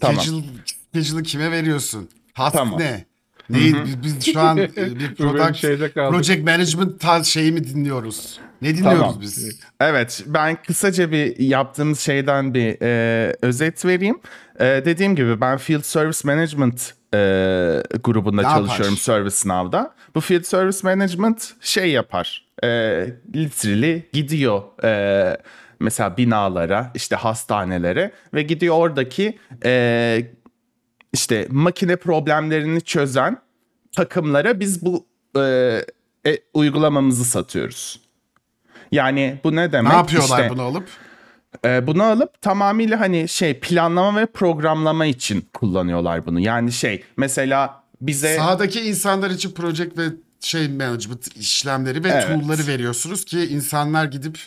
Tamam. 0.00 0.22
Schedule, 0.24 0.44
schedule'ı 0.92 1.22
kime 1.22 1.50
veriyorsun? 1.50 2.08
Task 2.34 2.56
Tamam. 2.56 2.80
ne? 2.80 3.04
Neyi, 3.50 3.74
biz, 3.84 4.02
biz 4.02 4.32
şu 4.32 4.40
an 4.40 4.58
e, 4.58 4.76
bir 4.76 5.14
product, 5.14 5.94
project 5.94 6.44
management 6.44 7.00
tarz 7.00 7.26
şeyi 7.26 7.52
mi 7.52 7.64
dinliyoruz? 7.64 8.40
Ne 8.62 8.76
dinliyoruz 8.76 9.00
Tamam. 9.00 9.18
biz? 9.20 9.60
Evet, 9.80 10.24
ben 10.26 10.62
kısaca 10.62 11.10
bir 11.10 11.38
yaptığımız 11.38 12.00
şeyden 12.00 12.54
bir 12.54 12.76
e, 12.82 13.32
özet 13.42 13.84
vereyim. 13.84 14.18
E, 14.60 14.64
dediğim 14.64 15.16
gibi 15.16 15.40
ben 15.40 15.56
Field 15.56 15.82
Service 15.82 16.20
Management 16.24 16.94
e, 17.14 17.18
grubunda 18.04 18.42
Ne 18.42 18.48
çalışıyorum 18.48 18.94
yapar? 18.94 19.02
ServiceNow'da. 19.02 19.94
Bu 20.14 20.20
Field 20.20 20.42
Service 20.42 20.78
Management 20.82 21.52
şey 21.60 21.90
yapar. 21.90 22.46
E, 22.64 22.68
literally 23.34 24.08
gidiyor 24.12 24.62
e, 24.84 25.36
mesela 25.80 26.16
binalara, 26.16 26.90
işte 26.94 27.16
hastanelere 27.16 28.12
ve 28.34 28.42
gidiyor 28.42 28.74
oradaki 28.76 29.38
e, 29.64 30.26
işte 31.16 31.46
makine 31.50 31.96
problemlerini 31.96 32.80
çözen 32.80 33.38
takımlara 33.92 34.60
biz 34.60 34.84
bu 34.84 35.06
e, 35.36 35.40
e, 36.26 36.38
uygulamamızı 36.54 37.24
satıyoruz. 37.24 38.00
Yani 38.92 39.40
bu 39.44 39.56
ne 39.56 39.72
demek? 39.72 39.92
Ne 39.92 39.96
yapıyorlar 39.96 40.38
İşte, 40.42 40.50
bunu 40.50 40.62
alıp? 40.62 40.88
e, 41.64 41.86
bunu 41.86 42.02
alıp 42.02 42.42
tamamıyla 42.42 43.00
hani 43.00 43.28
şey 43.28 43.60
planlama 43.60 44.20
ve 44.20 44.26
programlama 44.26 45.06
için 45.06 45.48
kullanıyorlar 45.54 46.26
bunu. 46.26 46.40
Yani 46.40 46.72
şey 46.72 47.04
mesela 47.16 47.82
bize 48.00 48.36
Sahadaki 48.36 48.80
insanlar 48.80 49.30
için 49.30 49.50
project 49.50 49.98
ve 49.98 50.04
şey 50.40 50.68
management 50.68 51.36
işlemleri 51.36 52.04
ve 52.04 52.08
Evet. 52.08 52.28
tool'ları 52.28 52.66
veriyorsunuz 52.66 53.24
ki 53.24 53.46
insanlar 53.46 54.04
gidip 54.04 54.38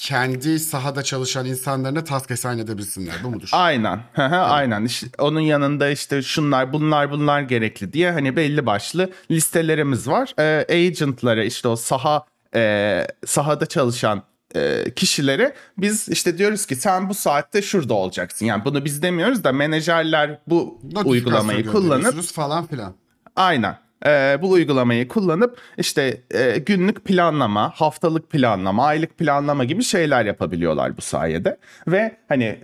kendi 0.00 0.60
sahada 0.60 1.02
çalışan 1.02 1.46
insanlarına 1.46 2.04
task 2.04 2.30
assign 2.30 2.58
edebilsinler. 2.58 3.14
Bu 3.24 3.30
mudur? 3.30 3.48
Aynen. 3.52 4.00
Aynen. 4.30 4.84
İşte 4.84 5.06
onun 5.18 5.40
yanında 5.40 5.88
işte 5.90 6.22
şunlar 6.22 6.72
bunlar 6.72 7.10
bunlar 7.10 7.40
gerekli 7.40 7.92
diye 7.92 8.10
hani 8.12 8.36
belli 8.36 8.66
başlı 8.66 9.10
listelerimiz 9.30 10.08
var. 10.08 10.34
Ee, 10.38 10.66
agent'lara 10.70 11.44
işte 11.44 11.68
o 11.68 11.76
saha 11.76 12.24
e, 12.54 13.06
sahada 13.26 13.66
çalışan 13.66 14.22
e, 14.54 14.84
kişilere 14.96 15.54
biz 15.78 16.08
işte 16.08 16.38
diyoruz 16.38 16.66
ki 16.66 16.76
sen 16.76 17.08
bu 17.08 17.14
saatte 17.14 17.62
şurada 17.62 17.94
olacaksın. 17.94 18.46
Yani 18.46 18.64
bunu 18.64 18.84
biz 18.84 19.02
demiyoruz 19.02 19.44
da 19.44 19.52
menajerler 19.52 20.38
bu 20.46 20.80
uygulamayı 21.04 21.66
kullanıp 21.66 22.22
falan 22.22 22.66
filan. 22.66 22.94
Aynen. 23.36 23.76
Ee, 24.06 24.38
bu 24.42 24.50
uygulamayı 24.50 25.08
kullanıp 25.08 25.58
işte 25.78 26.20
e, 26.30 26.58
günlük 26.58 27.04
planlama, 27.04 27.70
haftalık 27.70 28.30
planlama, 28.30 28.86
aylık 28.86 29.18
planlama 29.18 29.64
gibi 29.64 29.82
şeyler 29.82 30.24
yapabiliyorlar 30.24 30.96
bu 30.96 31.00
sayede. 31.00 31.56
Ve 31.88 32.16
hani 32.28 32.58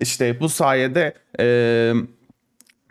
işte 0.00 0.40
bu 0.40 0.48
sayede 0.48 1.14
e, 1.40 1.92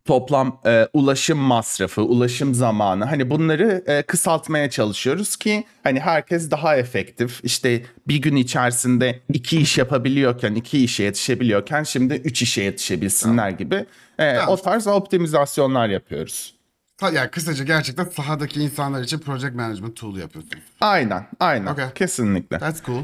toplam 0.06 0.62
e, 0.66 0.88
ulaşım 0.94 1.38
masrafı, 1.40 2.02
ulaşım 2.02 2.54
zamanı 2.54 3.06
hani 3.06 3.30
bunları 3.30 3.84
e, 3.88 4.02
kısaltmaya 4.02 4.70
çalışıyoruz 4.70 5.36
ki 5.36 5.64
hani 5.84 6.00
herkes 6.00 6.52
daha 6.52 6.78
efektif 6.78 7.40
işte 7.44 7.84
bir 8.08 8.18
gün 8.18 8.36
içerisinde 8.36 9.20
iki 9.34 9.62
iş 9.62 9.78
yapabiliyorken, 9.78 10.56
iki 10.56 10.84
işe 10.84 11.04
yetişebiliyorken 11.04 11.84
şimdi 11.84 12.14
üç 12.14 12.42
işe 12.42 12.64
yetişebilsinler 12.64 13.50
gibi 13.50 13.86
e, 14.20 14.40
o 14.40 14.58
tarz 14.58 14.88
optimizasyonlar 14.88 15.90
yapıyoruz. 15.90 16.59
Ta- 17.00 17.12
Yani 17.12 17.30
kısaca 17.30 17.64
gerçekten 17.64 18.06
sahadaki 18.06 18.62
insanlar 18.62 19.04
için 19.04 19.20
project 19.20 19.56
management 19.56 19.96
tool 19.96 20.18
yapıyorsunuz. 20.18 20.64
Aynen, 20.82 21.28
aynen. 21.40 21.68
Okay. 21.72 21.94
Kesinlikle. 21.96 22.58
That's 22.60 22.82
cool. 22.86 23.04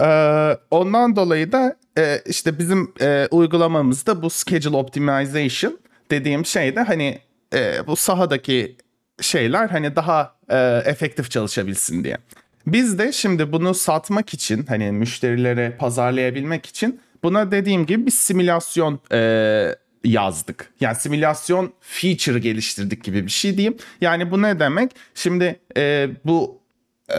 Ee, 0.00 0.58
ondan 0.70 1.16
dolayı 1.16 1.52
da 1.52 1.76
e, 1.98 2.20
işte 2.26 2.58
bizim 2.58 2.92
e, 3.00 3.28
uygulamamızda 3.30 4.22
bu 4.22 4.30
schedule 4.30 4.76
optimization 4.76 5.78
dediğim 6.10 6.46
şey 6.46 6.76
de 6.76 6.80
hani 6.80 7.18
e, 7.54 7.86
bu 7.86 7.96
sahadaki 7.96 8.76
şeyler 9.20 9.68
hani 9.68 9.96
daha 9.96 10.34
e, 10.50 10.82
efektif 10.84 11.30
çalışabilsin 11.30 12.04
diye. 12.04 12.18
Biz 12.66 12.98
de 12.98 13.12
şimdi 13.12 13.52
bunu 13.52 13.74
satmak 13.74 14.34
için 14.34 14.66
hani 14.66 14.92
müşterilere 14.92 15.76
pazarlayabilmek 15.78 16.66
için 16.66 17.00
buna 17.22 17.50
dediğim 17.50 17.86
gibi 17.86 18.06
bir 18.06 18.10
simülasyon 18.10 19.00
e, 19.12 19.74
yazdık. 20.04 20.72
Yani 20.80 20.96
simülasyon 20.96 21.72
feature 21.80 22.38
geliştirdik 22.38 23.04
gibi 23.04 23.26
bir 23.26 23.30
şey 23.30 23.56
diyeyim. 23.56 23.76
Yani 24.00 24.30
bu 24.30 24.42
ne 24.42 24.60
demek? 24.60 24.90
Şimdi 25.14 25.60
e, 25.76 26.10
bu 26.24 26.60
e, 27.08 27.14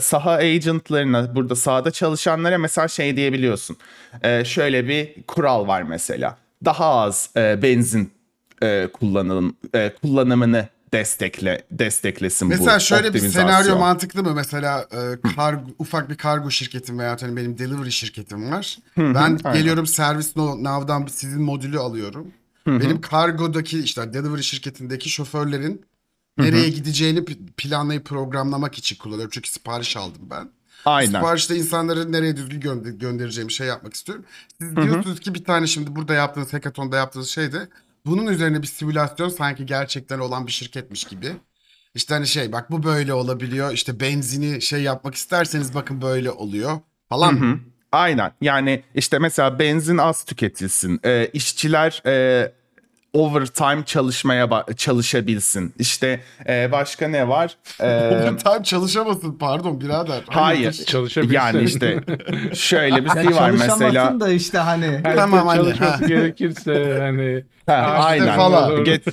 saha 0.00 0.30
agentlarına 0.30 1.34
burada 1.34 1.56
sahada 1.56 1.90
çalışanlara 1.90 2.58
mesela 2.58 2.88
şey 2.88 3.16
diyebiliyorsun. 3.16 3.76
E, 4.22 4.44
şöyle 4.44 4.88
bir 4.88 5.22
kural 5.26 5.66
var 5.66 5.82
mesela. 5.82 6.38
Daha 6.64 6.86
az 6.86 7.30
e, 7.36 7.62
benzin 7.62 8.12
e, 8.62 8.88
kullanım 8.92 9.56
e, 9.74 9.92
kullanımını 10.02 10.68
destekle 10.92 11.66
desteklesin 11.70 12.50
bu 12.50 12.54
Mesela 12.54 12.78
şöyle 12.78 13.14
bir 13.14 13.18
senaryo 13.18 13.78
mantıklı 13.78 14.22
mı? 14.22 14.34
Mesela 14.34 14.88
e, 14.92 15.28
kargo, 15.36 15.70
ufak 15.78 16.10
bir 16.10 16.16
kargo 16.16 16.50
şirketim 16.50 16.98
veya 16.98 17.16
hani 17.20 17.36
benim 17.36 17.58
delivery 17.58 17.90
şirketim 17.90 18.50
var. 18.50 18.78
ben 18.96 19.38
geliyorum 19.38 19.86
servis 19.86 20.36
now'dan 20.36 21.06
sizin 21.06 21.42
modülü 21.42 21.78
alıyorum. 21.78 22.32
Benim 22.66 23.00
kargodaki 23.00 23.80
işte 23.80 24.12
delivery 24.12 24.42
şirketindeki 24.42 25.10
şoförlerin 25.10 25.84
nereye 26.38 26.68
gideceğini 26.68 27.24
planlayıp 27.56 28.04
programlamak 28.04 28.78
için 28.78 28.96
kullanıyorum. 28.96 29.30
Çünkü 29.34 29.50
sipariş 29.50 29.96
aldım 29.96 30.22
ben. 30.30 30.48
Aynen. 30.84 31.12
Siparişte 31.12 31.56
insanları 31.56 32.12
nereye 32.12 32.36
düzgün 32.36 32.60
gönder- 32.60 32.90
göndereceğimi 32.90 33.52
şey 33.52 33.66
yapmak 33.66 33.94
istiyorum. 33.94 34.24
Siz 34.60 34.76
diyorsunuz 34.76 35.20
ki 35.20 35.34
bir 35.34 35.44
tane 35.44 35.66
şimdi 35.66 35.96
burada 35.96 36.14
yaptığınız 36.14 36.52
hackathon'da 36.52 36.96
yaptığınız 36.96 37.28
şey 37.28 37.52
de 37.52 37.68
bunun 38.06 38.26
üzerine 38.26 38.62
bir 38.62 38.66
simülasyon 38.66 39.28
sanki 39.28 39.66
gerçekten 39.66 40.18
olan 40.18 40.46
bir 40.46 40.52
şirketmiş 40.52 41.04
gibi. 41.04 41.32
İşte 41.94 42.14
hani 42.14 42.26
şey 42.26 42.52
bak 42.52 42.70
bu 42.70 42.82
böyle 42.82 43.14
olabiliyor. 43.14 43.72
İşte 43.72 44.00
benzini 44.00 44.62
şey 44.62 44.82
yapmak 44.82 45.14
isterseniz 45.14 45.74
bakın 45.74 46.02
böyle 46.02 46.30
oluyor 46.30 46.78
falan. 47.08 47.40
Hı, 47.40 47.58
Aynen. 47.92 48.32
Yani 48.40 48.82
işte 48.94 49.18
mesela 49.18 49.58
benzin 49.58 49.98
az 49.98 50.24
tüketilsin. 50.24 51.00
E, 51.04 51.26
işçiler 51.26 52.02
e, 52.06 52.52
overtime 53.12 53.84
çalışmaya 53.86 54.44
ba- 54.44 54.76
çalışabilsin. 54.76 55.74
İşte 55.78 56.20
e, 56.48 56.72
başka 56.72 57.08
ne 57.08 57.28
var? 57.28 57.56
E, 57.80 57.86
Overtime 57.86 58.64
çalışamasın 58.64 59.38
pardon 59.38 59.80
birader. 59.80 60.20
hayır. 60.28 60.72
Çalışabilsin. 60.72 61.34
Yani 61.34 61.62
işte 61.62 62.00
şöyle 62.54 63.04
bir 63.04 63.10
şey 63.22 63.34
var 63.36 63.50
mesela. 63.50 64.20
da 64.20 64.28
işte 64.30 64.58
hani 64.58 65.00
Tamam, 65.16 65.46
hani, 65.46 65.58
çalışması 65.58 66.04
gerekirse 66.08 66.96
hani 67.00 67.44
Ha, 67.66 67.72
aynen. 68.00 68.36
falan. 68.36 68.84
Get, 68.84 69.04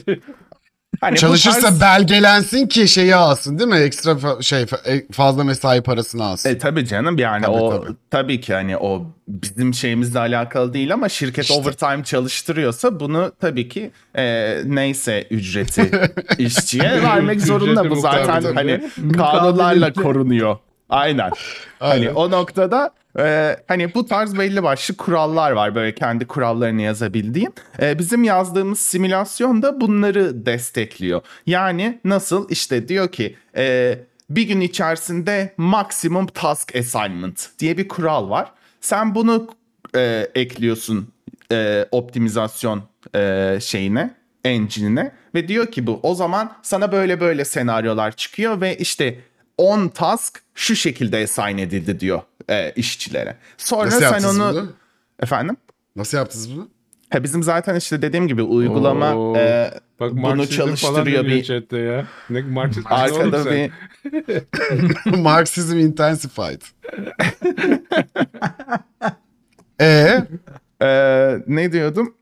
hani 1.02 1.18
Çalışırsa 1.18 1.68
tarz- 1.68 1.82
belgelensin 1.82 2.68
ki 2.68 2.88
şeyi 2.88 3.16
alsın 3.16 3.60
değil 3.60 3.70
mi? 3.70 3.78
Ekstra 3.78 4.12
fa- 4.12 4.44
şey 4.44 4.62
fa- 4.64 4.90
e, 4.90 5.06
fazla 5.12 5.44
mesai 5.44 5.82
parasını 5.82 6.24
alsın. 6.24 6.50
E 6.50 6.58
tabii 6.58 6.86
canım 6.86 7.18
yani 7.18 7.46
Tabii, 7.46 7.56
o 7.56 7.70
tabii. 7.84 7.96
tabii. 8.12 8.42
ki 8.42 8.54
hani 8.54 8.78
o 8.78 9.06
bizim 9.28 9.74
şeyimizle 9.74 10.20
alakalı 10.20 10.74
değil 10.74 10.94
ama 10.94 11.10
şirket 11.10 11.44
İşte. 11.46 11.54
overtime 11.54 12.04
çalıştırıyorsa 12.04 13.00
bunu 13.00 13.32
tabii 13.42 13.70
ki 13.70 13.92
e, 14.18 14.56
neyse 14.66 15.28
ücreti 15.32 15.92
işçiye 16.38 17.04
vermek 17.04 17.42
zorunda 17.42 17.90
bu 17.90 17.96
zaten 17.96 18.54
hani 18.54 18.90
kanunlarla 19.18 19.94
korunuyor. 19.94 20.58
Aynen. 20.90 21.32
Hani 21.80 21.92
Aynen. 21.92 22.14
o 22.16 22.32
noktada 22.32 22.90
e, 23.20 23.58
hani 23.68 23.94
bu 23.94 24.06
tarz 24.06 24.38
belli 24.38 24.64
başlı 24.64 24.98
kurallar 24.98 25.52
var 25.52 25.76
böyle 25.76 25.96
kendi 25.96 26.28
kurallarını 26.28 26.82
yazabildiğim. 26.82 27.52
E, 27.82 28.00
bizim 28.00 28.24
yazdığımız 28.24 28.80
simülasyon 28.80 29.62
da 29.62 29.82
bunları 29.82 30.46
destekliyor. 30.46 31.22
Yani 31.46 32.00
nasıl 32.04 32.50
işte 32.50 32.88
diyor 32.88 33.12
ki 33.12 33.36
e, 33.58 33.98
bir 34.30 34.44
gün 34.44 34.62
içerisinde 34.62 35.54
maksimum 35.58 36.28
task 36.28 36.76
assignment 36.76 37.50
diye 37.60 37.78
bir 37.78 37.88
kural 37.88 38.30
var. 38.30 38.52
Sen 38.82 39.16
bunu 39.16 39.48
e, 39.96 40.28
ekliyorsun 40.36 41.14
e, 41.52 41.86
optimizasyon 41.92 42.84
e, 43.16 43.58
şeyine 43.62 44.14
engine'ine 44.46 45.12
ve 45.36 45.48
diyor 45.48 45.72
ki 45.72 45.88
bu 45.88 46.00
o 46.04 46.16
zaman 46.16 46.52
sana 46.62 46.92
böyle 46.92 47.20
böyle 47.20 47.46
senaryolar 47.46 48.12
çıkıyor 48.12 48.62
ve 48.62 48.78
işte 48.78 49.20
10 49.58 49.88
task 49.88 50.42
şu 50.56 50.76
şekilde 50.76 51.24
assign 51.24 51.58
edildi 51.58 52.00
diyor 52.00 52.22
e, 52.50 52.72
işçilere. 52.72 53.38
Sonra 53.58 53.86
Nasıl 53.86 54.00
sen 54.00 54.24
onu 54.24 54.54
bunu? 54.54 54.72
efendim 55.20 55.58
Nasıl 55.96 56.18
yaptınız 56.18 56.56
bunu? 56.56 56.70
ha, 57.10 57.24
bizim 57.24 57.44
zaten 57.44 57.76
işte 57.76 58.02
dediğim 58.02 58.28
gibi 58.28 58.42
uygulama 58.44 59.16
Oo. 59.16 59.38
e, 59.38 59.72
bak 60.00 60.12
bunu 60.12 60.22
Marksizm 60.22 60.62
falan 60.62 60.76
çalıştırıyor 60.76 61.26
bir 61.26 61.44
chatte 61.44 61.78
ya. 61.78 62.08
Ne 62.30 62.42
Marksizm 62.42 62.88
arkada 62.94 63.46
bir 63.52 63.72
Marxism 65.18 65.78
intensified. 65.78 66.62
E 69.82 70.22
Ee, 70.82 71.38
ne 71.48 71.72
diyordum? 71.72 72.16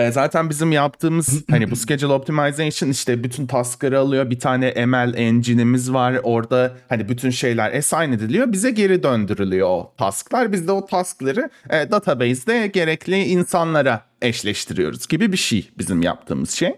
Ee, 0.00 0.12
zaten 0.12 0.50
bizim 0.50 0.72
yaptığımız 0.72 1.44
hani 1.50 1.70
bu 1.70 1.76
schedule 1.76 2.12
optimization 2.12 2.88
işte 2.88 3.24
bütün 3.24 3.46
task'ları 3.46 3.98
alıyor. 4.00 4.30
Bir 4.30 4.40
tane 4.40 4.86
ML 4.86 5.14
engine'imiz 5.14 5.92
var. 5.92 6.20
Orada 6.22 6.72
hani 6.88 7.08
bütün 7.08 7.30
şeyler 7.30 7.78
assign 7.78 8.12
ediliyor. 8.12 8.52
Bize 8.52 8.70
geri 8.70 9.02
döndürülüyor 9.02 9.68
o 9.68 9.92
task'lar. 9.98 10.52
Biz 10.52 10.68
de 10.68 10.72
o 10.72 10.86
task'ları 10.86 11.50
e, 11.70 11.90
database'de 11.90 12.66
gerekli 12.66 13.24
insanlara 13.24 14.04
eşleştiriyoruz 14.22 15.08
gibi 15.08 15.32
bir 15.32 15.36
şey 15.36 15.70
bizim 15.78 16.02
yaptığımız 16.02 16.50
şey. 16.50 16.70
bu 16.70 16.76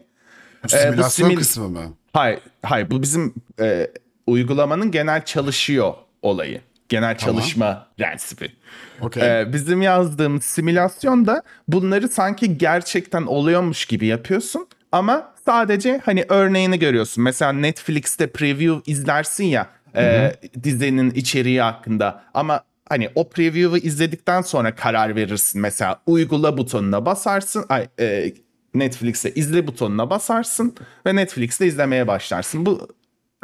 bu 0.64 0.68
simülasyon 0.68 1.30
simül- 1.30 1.37
kısmı 1.38 1.68
mı? 1.68 1.94
Hayır, 2.12 2.38
hayır 2.62 2.90
bu 2.90 3.02
bizim 3.02 3.35
e, 3.61 3.90
uygulamanın 4.26 4.90
genel 4.90 5.24
çalışıyor 5.24 5.94
olayı. 6.22 6.61
Genel 6.92 7.18
Tamam. 7.18 7.35
çalışma 7.35 7.87
prensibi. 7.98 8.52
Okey. 9.00 9.40
Ee, 9.40 9.52
bizim 9.52 9.83
yazdığımız 9.83 10.44
simülasyonda 10.44 11.42
bunları 11.68 12.09
sanki 12.09 12.59
gerçekten 12.59 13.22
oluyormuş 13.22 13.85
gibi 13.87 14.07
yapıyorsun 14.07 14.68
ama 14.92 15.33
sadece 15.44 16.00
hani 16.05 16.24
örneğini 16.28 16.78
görüyorsun. 16.78 17.24
Mesela 17.24 17.52
Netflix'te 17.52 18.26
preview 18.26 18.92
izlersin 18.92 19.44
ya 19.44 19.66
e, 19.96 20.33
dizinin 20.62 21.11
içeriği 21.11 21.61
hakkında 21.61 22.22
ama 22.35 22.61
hani 22.88 23.11
o 23.14 23.28
preview'u 23.28 23.76
izledikten 23.76 24.42
sonra 24.42 24.74
karar 24.74 25.16
verirsin. 25.16 25.61
Mesela 25.61 26.00
uygula 26.07 26.59
butonuna 26.59 27.07
basarsın. 27.07 27.64
Ay, 27.68 27.88
e, 28.00 28.33
Netflix'te 28.74 29.35
izle 29.35 29.66
butonuna 29.66 30.11
basarsın 30.11 30.74
ve 31.07 31.16
Netflix'te 31.16 31.66
izlemeye 31.66 32.07
başlarsın. 32.07 32.66
Bu 32.66 32.88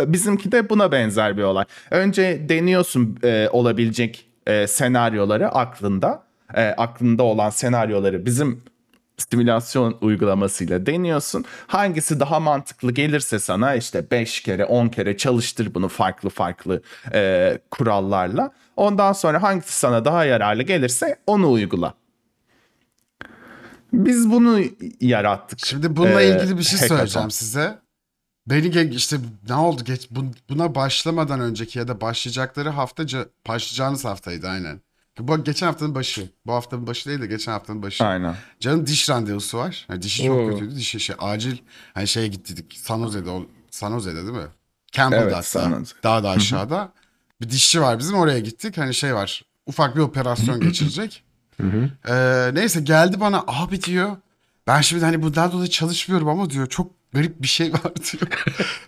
bizimki 0.07 0.53
de 0.53 0.71
buna 0.71 0.93
benzer 0.93 1.37
bir 1.37 1.43
olay. 1.43 1.65
Önce 1.91 2.47
deniyorsun 2.49 3.19
e, 3.25 3.49
olabilecek 3.53 4.29
e, 4.47 4.67
senaryoları 4.67 5.49
aklında. 5.49 6.23
E, 6.55 6.63
aklında 6.63 7.23
olan 7.23 7.51
senaryoları 7.51 8.27
bizim 8.27 8.63
simülasyon 9.17 9.99
uygulamasıyla 10.01 10.87
deniyorsun. 10.87 11.45
Hangisi 11.67 12.21
daha 12.21 12.41
mantıklı 12.41 12.93
gelirse 12.93 13.39
sana 13.39 13.75
işte 13.75 14.11
5 14.11 14.41
kere 14.41 14.65
10 14.65 14.89
kere 14.89 15.17
çalıştır 15.17 15.75
bunu 15.75 15.89
farklı 15.89 16.29
farklı 16.31 16.83
e, 17.13 17.59
kurallarla. 17.71 18.53
Ondan 18.77 19.13
sonra 19.13 19.43
hangisi 19.43 19.73
sana 19.73 20.05
daha 20.05 20.25
yararlı 20.25 20.63
gelirse 20.63 21.17
onu 21.27 21.51
uygula. 21.51 21.95
Biz 23.93 24.31
bunu 24.31 24.61
yarattık. 25.01 25.59
Şimdi 25.67 25.97
bununla 25.97 26.23
Ee, 26.23 26.29
ilgili 26.37 26.59
bir 26.59 26.63
şey 26.63 26.79
hackathon. 26.79 26.97
söyleyeceğim 26.97 27.31
size. 27.31 27.79
Beni 28.51 28.95
işte 28.95 29.17
ne 29.49 29.55
oldu 29.55 29.85
geç 29.85 30.09
bu- 30.11 30.33
buna 30.49 30.75
başlamadan 30.75 31.41
önceki 31.41 31.79
ya 31.79 31.89
da 31.89 32.01
başlayacakları 32.01 32.69
haftaca 32.69 33.27
başlayacağınız 33.49 34.05
haftaydı 34.05 34.49
aynen. 34.49 34.81
Bu 35.19 35.45
geçen 35.45 35.67
haftanın 35.67 35.95
başı. 35.95 36.31
Bu 36.47 36.53
haftanın 36.53 36.87
başı 36.87 37.09
değil 37.09 37.21
de 37.21 37.27
geçen 37.27 37.53
haftanın 37.53 37.83
başı. 37.83 38.05
Aynen. 38.05 38.35
Canım 38.61 38.87
diş 38.87 39.11
randevusu 39.11 39.59
var. 39.59 39.87
Yani 39.91 40.03
dişi 40.03 40.25
çok 40.27 40.37
Oo. 40.41 40.51
kötüydü. 40.51 40.77
Dişi 40.77 41.01
şey 41.01 41.17
acil 41.19 41.57
hani 41.95 42.09
şeye 42.09 42.27
gittik. 42.29 42.79
San 42.83 42.99
Jose'de 43.03 43.31
San 43.71 43.93
Jose'de 43.93 44.15
değil 44.17 44.37
mi? 44.37 44.47
Campbell'da 44.93 45.23
Evet, 45.25 45.35
hatta. 45.35 45.83
Daha 46.03 46.23
da 46.23 46.31
aşağıda. 46.31 46.93
bir 47.41 47.51
dişçi 47.51 47.81
var 47.81 47.99
bizim 47.99 48.15
oraya 48.17 48.39
gittik. 48.39 48.79
Hani 48.79 48.95
şey 48.95 49.15
var. 49.15 49.43
Ufak 49.67 49.97
bir 49.97 50.01
operasyon 50.01 50.61
geçirecek. 50.69 51.25
Ee, 52.09 52.51
neyse 52.53 52.81
geldi 52.81 53.21
bana 53.21 53.45
abi 53.47 53.83
diyor. 53.83 54.17
Ben 54.67 54.81
şimdi 54.81 55.05
hani 55.05 55.23
bundan 55.23 55.53
dolayı 55.53 55.71
çalışmıyorum 55.71 56.29
ama 56.29 56.51
diyor 56.51 56.67
çok 56.67 56.98
garip 57.15 57.43
bir 57.43 57.47
şey 57.49 57.73
var 57.73 57.93
diyor. 58.13 58.45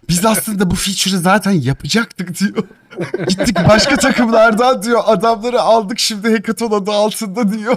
Biz 0.09 0.27
aslında 0.27 0.71
bu 0.71 0.75
feature'ı 0.75 1.19
zaten 1.19 1.51
yapacaktık 1.53 2.41
diyor. 2.41 2.65
Gittik 3.29 3.57
başka 3.69 3.97
takımlardan 3.97 4.83
diyor 4.83 5.01
adamları 5.07 5.61
aldık 5.61 5.99
şimdi 5.99 6.31
hackathon 6.33 6.71
adı 6.83 6.91
altında 6.91 7.53
diyor. 7.53 7.77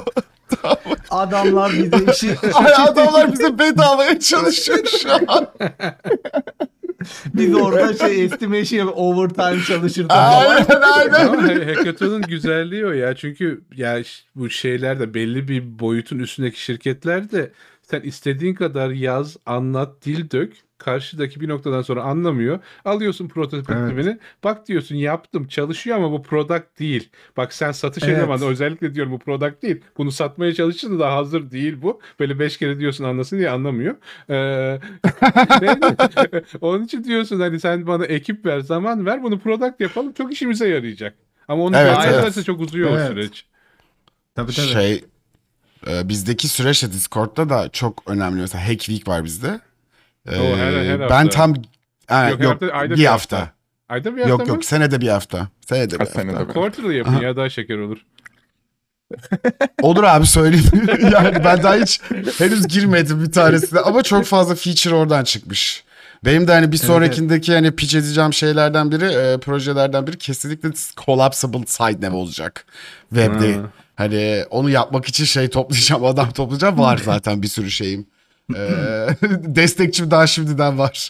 Adamlar 1.10 1.72
bize 1.74 2.12
işi 2.12 2.36
Ay 2.54 2.74
adamlar 2.78 3.32
bize 3.34 3.60
bedavaya 3.60 4.20
çalışıyor 4.20 4.80
şu 5.02 5.14
an. 5.14 5.48
biz 7.34 7.56
orada 7.56 7.94
şey 7.94 8.26
estimation 8.26 8.88
overtime 8.96 9.64
çalışırdık. 9.68 10.12
Aynen 10.12 10.82
aynen. 10.82 11.28
Ama 11.28 11.44
ha- 11.44 11.68
hackathon'un 11.78 12.22
güzelliği 12.22 12.86
o 12.86 12.92
ya. 12.92 13.16
Çünkü 13.16 13.62
ya 13.76 14.00
bu 14.36 14.50
şeyler 14.50 15.00
de 15.00 15.14
belli 15.14 15.48
bir 15.48 15.80
boyutun 15.80 16.20
üstündeki 16.20 16.62
şirketler 16.62 17.32
de 17.32 17.52
sen 17.94 18.02
istediğin 18.02 18.54
kadar 18.54 18.90
yaz, 18.90 19.38
anlat, 19.46 20.06
dil 20.06 20.30
dök. 20.32 20.54
Karşıdaki 20.78 21.42
bir 21.42 21.50
noktadan 21.50 21.82
sonra 21.82 22.04
anlamıyor. 22.04 22.60
Alıyorsun 22.86 23.28
prototipini. 23.28 24.18
Bak 24.44 24.68
diyorsun 24.68 24.96
yaptım 24.96 25.48
çalışıyor 25.48 25.98
ama 25.98 26.12
bu 26.12 26.24
product 26.24 26.80
değil. 26.80 27.10
Bak 27.38 27.54
sen 27.54 27.72
satış 27.72 28.04
Evet. 28.04 28.18
elemanı 28.18 28.46
özellikle 28.46 28.96
diyorum 28.96 29.12
bu 29.12 29.20
product 29.20 29.64
değil. 29.64 29.82
Bunu 29.98 30.12
satmaya 30.12 30.54
çalıştın 30.54 30.96
da 30.96 31.00
daha 31.00 31.16
hazır 31.16 31.52
değil 31.52 31.82
bu. 31.82 32.02
Böyle 32.20 32.40
beş 32.40 32.58
kere 32.58 32.80
diyorsun 32.80 33.04
anlasın 33.04 33.38
diye 33.38 33.50
anlamıyor. 33.50 33.96
Ee, 34.30 34.34
neydi? 35.62 36.46
Onun 36.62 36.84
için 36.84 37.04
diyorsun 37.04 37.40
hani 37.40 37.60
sen 37.60 37.88
bana 37.88 38.06
ekip 38.06 38.46
ver, 38.46 38.60
zaman 38.60 39.06
ver 39.06 39.24
bunu 39.24 39.40
product 39.40 39.80
yapalım 39.80 40.14
çok 40.14 40.34
işimize 40.34 40.68
yarayacak. 40.68 41.16
Ama 41.48 41.64
onu 41.64 41.78
Evet, 41.78 41.98
evet, 42.06 42.34
evet. 42.36 42.46
çok 42.46 42.62
uzuyor 42.62 42.92
Evet. 42.92 43.10
o 43.10 43.14
süreç. 43.14 43.46
Tabii 44.36 44.52
tabii. 44.52 44.68
Şey 44.68 45.04
e, 45.88 46.10
bizdeki 46.10 46.48
süreç 46.48 46.84
de 46.84 46.92
Discord'da 46.94 47.50
da 47.50 47.70
çok 47.70 48.04
önemli. 48.08 48.42
Mesela 48.42 48.68
Hack 48.68 48.80
Week 48.80 49.08
var 49.08 49.24
bizde. 49.26 49.60
Ee, 50.30 50.40
O 50.40 50.58
her- 50.58 50.86
her 50.86 51.00
ben 51.00 51.10
hafta. 51.10 51.30
tam 51.30 51.54
Ha, 52.08 52.30
Yok, 52.30 52.40
yok, 52.44 52.52
hafta- 52.62 52.74
ayda 52.76 52.94
bir 52.94 53.00
bir 53.00 53.06
hafta. 53.06 53.38
hafta. 53.40 53.54
Ayda 53.90 54.12
bir 54.16 54.18
hafta 54.22 54.30
Yok 54.30 54.42
mı? 54.42 54.48
yok 54.48 54.66
senede 54.66 55.02
bir 55.02 55.08
hafta. 55.08 55.48
Senede 55.70 55.92
bir 55.94 56.00
Ha, 56.00 56.06
hafta. 56.06 56.22
senede 56.22 56.48
bir. 56.48 56.54
Quarterly 56.54 56.98
yapın 56.98 57.20
ya 57.22 57.36
daha 57.36 57.50
şeker 57.50 57.78
olur. 57.78 57.98
Olur 59.82 60.04
abi 60.04 60.26
söyleyeyim. 60.26 60.88
yani 61.14 61.44
ben 61.44 61.64
daha 61.64 61.76
hiç 61.76 62.02
henüz 62.38 62.68
girmedim 62.68 63.24
bir 63.24 63.32
tanesine 63.32 63.80
ama 63.80 64.04
çok 64.04 64.26
fazla 64.26 64.56
feature 64.56 64.96
oradan 64.96 65.24
çıkmış. 65.24 65.84
Benim 66.26 66.48
de 66.48 66.52
hani 66.52 66.72
bir 66.72 66.78
sonrakindeki 66.78 67.54
hani 67.54 67.76
pitch 67.76 67.96
edeceğim 67.96 68.34
şeylerden 68.34 68.92
biri, 68.92 69.06
e, 69.06 69.38
projelerden 69.38 70.08
biri 70.08 70.18
kesinlikle 70.18 70.70
collapsible 71.06 71.66
side 71.68 72.06
nav 72.10 72.14
olacak. 72.14 72.66
Web'de. 73.10 73.54
Ha. 73.56 73.62
Hani 73.96 74.44
onu 74.50 74.70
yapmak 74.70 75.06
için 75.06 75.26
şey 75.26 75.50
toplayacağım, 75.50 76.06
adam 76.06 76.32
toplayacağım. 76.32 76.80
Var 76.80 76.98
zaten 77.06 77.42
bir 77.42 77.48
sürü 77.48 77.72
şeyim. 77.72 78.08
Ee, 78.56 79.08
destekçim 79.32 80.12
daha 80.12 80.28
şimdiden 80.28 80.78
var. 80.78 81.10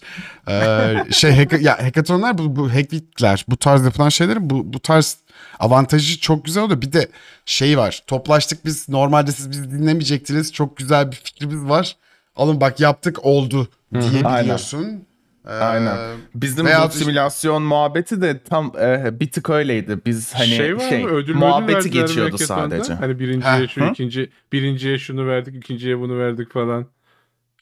Ee, 0.50 0.96
şey 1.12 1.36
hack, 1.36 1.62
ya 1.62 1.84
hackathonlar 1.84 2.38
bu, 2.38 2.56
bu 2.56 2.74
hackweekler 2.74 3.46
bu 3.48 3.58
tarz 3.58 3.86
yapılan 3.86 4.10
şeylerin 4.10 4.50
bu, 4.50 4.74
bu 4.74 4.80
tarz 4.80 5.18
avantajı 5.60 6.20
çok 6.20 6.46
güzel 6.46 6.64
oluyor. 6.64 6.82
Bir 6.82 6.94
de 6.94 7.08
şey 7.46 7.78
var. 7.78 8.04
Toplaştık 8.08 8.66
biz 8.66 8.90
normalde 8.90 9.32
siz 9.32 9.52
bizi 9.52 9.72
dinlemeyecektiniz. 9.72 10.54
Çok 10.54 10.78
güzel 10.78 11.12
bir 11.12 11.16
fikrimiz 11.16 11.70
var. 11.70 11.96
Alın 12.36 12.62
bak 12.62 12.80
yaptık 12.80 13.26
oldu 13.26 13.68
diyebiliyorsun. 13.94 14.84
Ee, 14.86 15.13
Aynen. 15.46 15.98
Bizim 16.36 16.66
veya- 16.66 16.88
bu 16.88 16.92
simülasyon 16.92 17.64
muhabbeti 17.64 18.22
de 18.22 18.44
tam 18.44 18.74
e, 18.82 19.20
bir 19.20 19.32
tık 19.32 19.50
öyleydi. 19.50 19.98
Biz 20.06 20.34
hani 20.34 20.48
şey 20.48 20.78
var 20.78 20.92
mı? 20.98 21.08
Ödül 21.10 21.36
muhabbeti 21.36 21.88
mi 21.88 21.92
geçiyordu 21.92 22.38
sadece. 22.38 22.94
Hani 22.94 23.20
birinciye 23.20 23.52
Ha, 23.54 23.68
şu, 23.68 23.84
ikinci, 23.86 24.30
birinciye 24.52 24.98
şunu 25.00 25.28
verdik, 25.28 25.56
ikinciye 25.56 26.00
bunu 26.00 26.20
verdik 26.20 26.52
falan. 26.54 26.86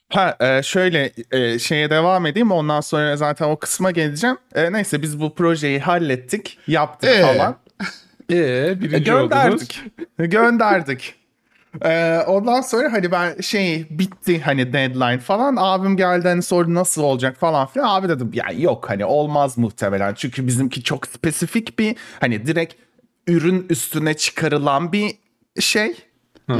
Ha 0.09 0.37
e, 0.39 0.63
şöyle 0.63 1.11
e, 1.31 1.59
şeye 1.59 1.89
devam 1.89 2.25
edeyim 2.25 2.51
ondan 2.51 2.81
sonra 2.81 3.17
zaten 3.17 3.45
o 3.49 3.59
kısma 3.59 3.91
geleceğim. 3.91 4.37
E, 4.55 4.73
neyse 4.73 5.01
biz 5.01 5.19
bu 5.19 5.35
projeyi 5.35 5.79
hallettik, 5.79 6.57
yaptık 6.67 7.09
Ee? 7.09 7.21
falan. 7.21 7.55
Ee, 8.31 8.35
E, 8.37 8.81
birinci 8.81 9.13
oldunuz. 9.13 9.67
gönderdik. 10.17 11.15
Gönderdik. 11.73 12.27
E, 12.27 12.31
ondan 12.31 12.61
sonra 12.61 12.93
hani 12.93 13.11
ben 13.11 13.41
şey 13.41 13.85
bitti 13.89 14.41
hani 14.41 14.73
deadline 14.73 15.19
falan. 15.19 15.55
Abim 15.59 15.97
geldi 15.97 16.27
hani 16.27 16.41
sordu 16.41 16.73
nasıl 16.73 17.03
olacak 17.03 17.37
falan 17.37 17.67
filan. 17.67 17.87
Abi 17.87 18.09
dedim 18.09 18.31
ya 18.33 18.45
yok 18.57 18.89
hani 18.89 19.05
olmaz 19.05 19.57
muhtemelen. 19.57 20.13
Çünkü 20.13 20.47
bizimki 20.47 20.83
çok 20.83 21.07
spesifik 21.07 21.79
bir 21.79 21.95
hani 22.19 22.45
direkt 22.45 22.73
ürün 23.27 23.65
üstüne 23.69 24.13
çıkarılan 24.13 24.91
bir 24.91 25.11
şey. 25.59 25.95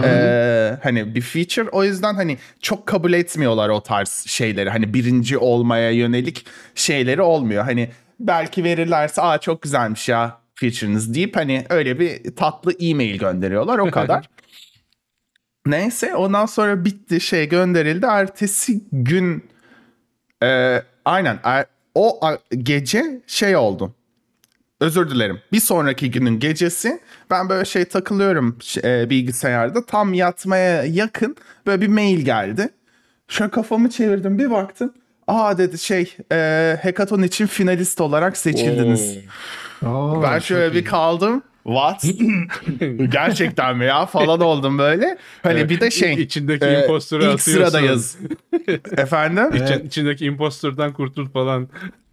Ee, 0.04 0.78
hani 0.84 1.16
bir 1.16 1.22
feature 1.22 1.70
o 1.70 1.84
yüzden 1.84 2.14
hani 2.14 2.38
çok 2.62 2.86
kabul 2.88 3.14
etmiyorlar 3.14 3.70
o 3.70 3.84
tarz 3.84 4.24
şeyleri 4.28 4.70
hani 4.70 4.94
birinci 4.94 5.38
olmaya 5.38 5.92
yönelik 5.92 6.46
şeyleri 6.76 7.22
olmuyor 7.22 7.64
hani 7.64 7.90
belki 8.20 8.64
verirlerse 8.64 9.22
aa 9.22 9.38
çok 9.38 9.62
güzelmiş 9.62 10.10
ya 10.10 10.38
feature'ınız 10.56 11.14
deyip 11.14 11.36
hani 11.36 11.66
öyle 11.70 12.00
bir 12.00 12.36
tatlı 12.36 12.74
e-mail 12.80 13.18
gönderiyorlar 13.18 13.78
o 13.78 13.92
kadar. 13.92 14.26
Neyse 15.66 16.16
ondan 16.16 16.46
sonra 16.46 16.86
bitti 16.86 17.22
şey 17.22 17.50
gönderildi 17.50 18.06
ertesi 18.06 18.82
gün 18.92 19.46
e, 20.44 20.82
aynen 21.06 21.40
er- 21.44 21.66
o 21.96 22.20
gece 22.64 23.22
şey 23.28 23.56
oldu 23.56 23.96
özür 24.82 25.10
dilerim. 25.10 25.42
Bir 25.52 25.60
sonraki 25.60 26.12
günün 26.12 26.40
gecesi 26.40 27.00
ben 27.30 27.50
böyle 27.50 27.66
şey 27.66 27.86
takılıyorum 27.86 28.58
e, 28.84 29.10
bilgisayarda. 29.10 29.86
Tam 29.86 30.14
yatmaya 30.14 30.84
yakın 30.84 31.36
böyle 31.66 31.82
bir 31.82 31.88
mail 31.88 32.20
geldi. 32.20 32.70
Şöyle 33.28 33.52
kafamı 33.52 33.90
çevirdim 33.90 34.40
bir 34.40 34.52
baktım. 34.52 34.94
Aa 35.28 35.58
dedi 35.58 35.78
şey 35.78 36.18
e, 36.32 36.80
hackathon 36.84 37.22
için 37.22 37.48
finalist 37.48 38.02
olarak 38.02 38.38
seçildiniz. 38.38 39.18
Oo, 39.86 40.24
ben 40.24 40.34
çok 40.34 40.44
şöyle 40.44 40.76
bir 40.76 40.82
iyi. 40.82 40.84
kaldım. 40.84 41.44
What? 41.64 42.04
Gerçekten 43.12 43.78
mi 43.78 43.86
ya 43.86 44.06
falan 44.06 44.42
oldum 44.42 44.78
böyle. 44.78 45.18
Hani 45.44 45.70
bir 45.70 45.80
de 45.80 45.92
şey. 45.92 46.14
İçindeki 46.14 46.66
e, 46.66 46.82
imposter'ı 46.82 47.24
ilk 47.24 47.34
atıyorsun. 47.34 47.52
sırada 47.72 47.80
yaz. 47.86 48.18
Efendim? 48.98 49.50
İçin- 49.56 49.86
içindeki 49.88 50.26
imposter'dan 50.26 50.94
kurtul 50.94 51.30
falan. 51.30 51.68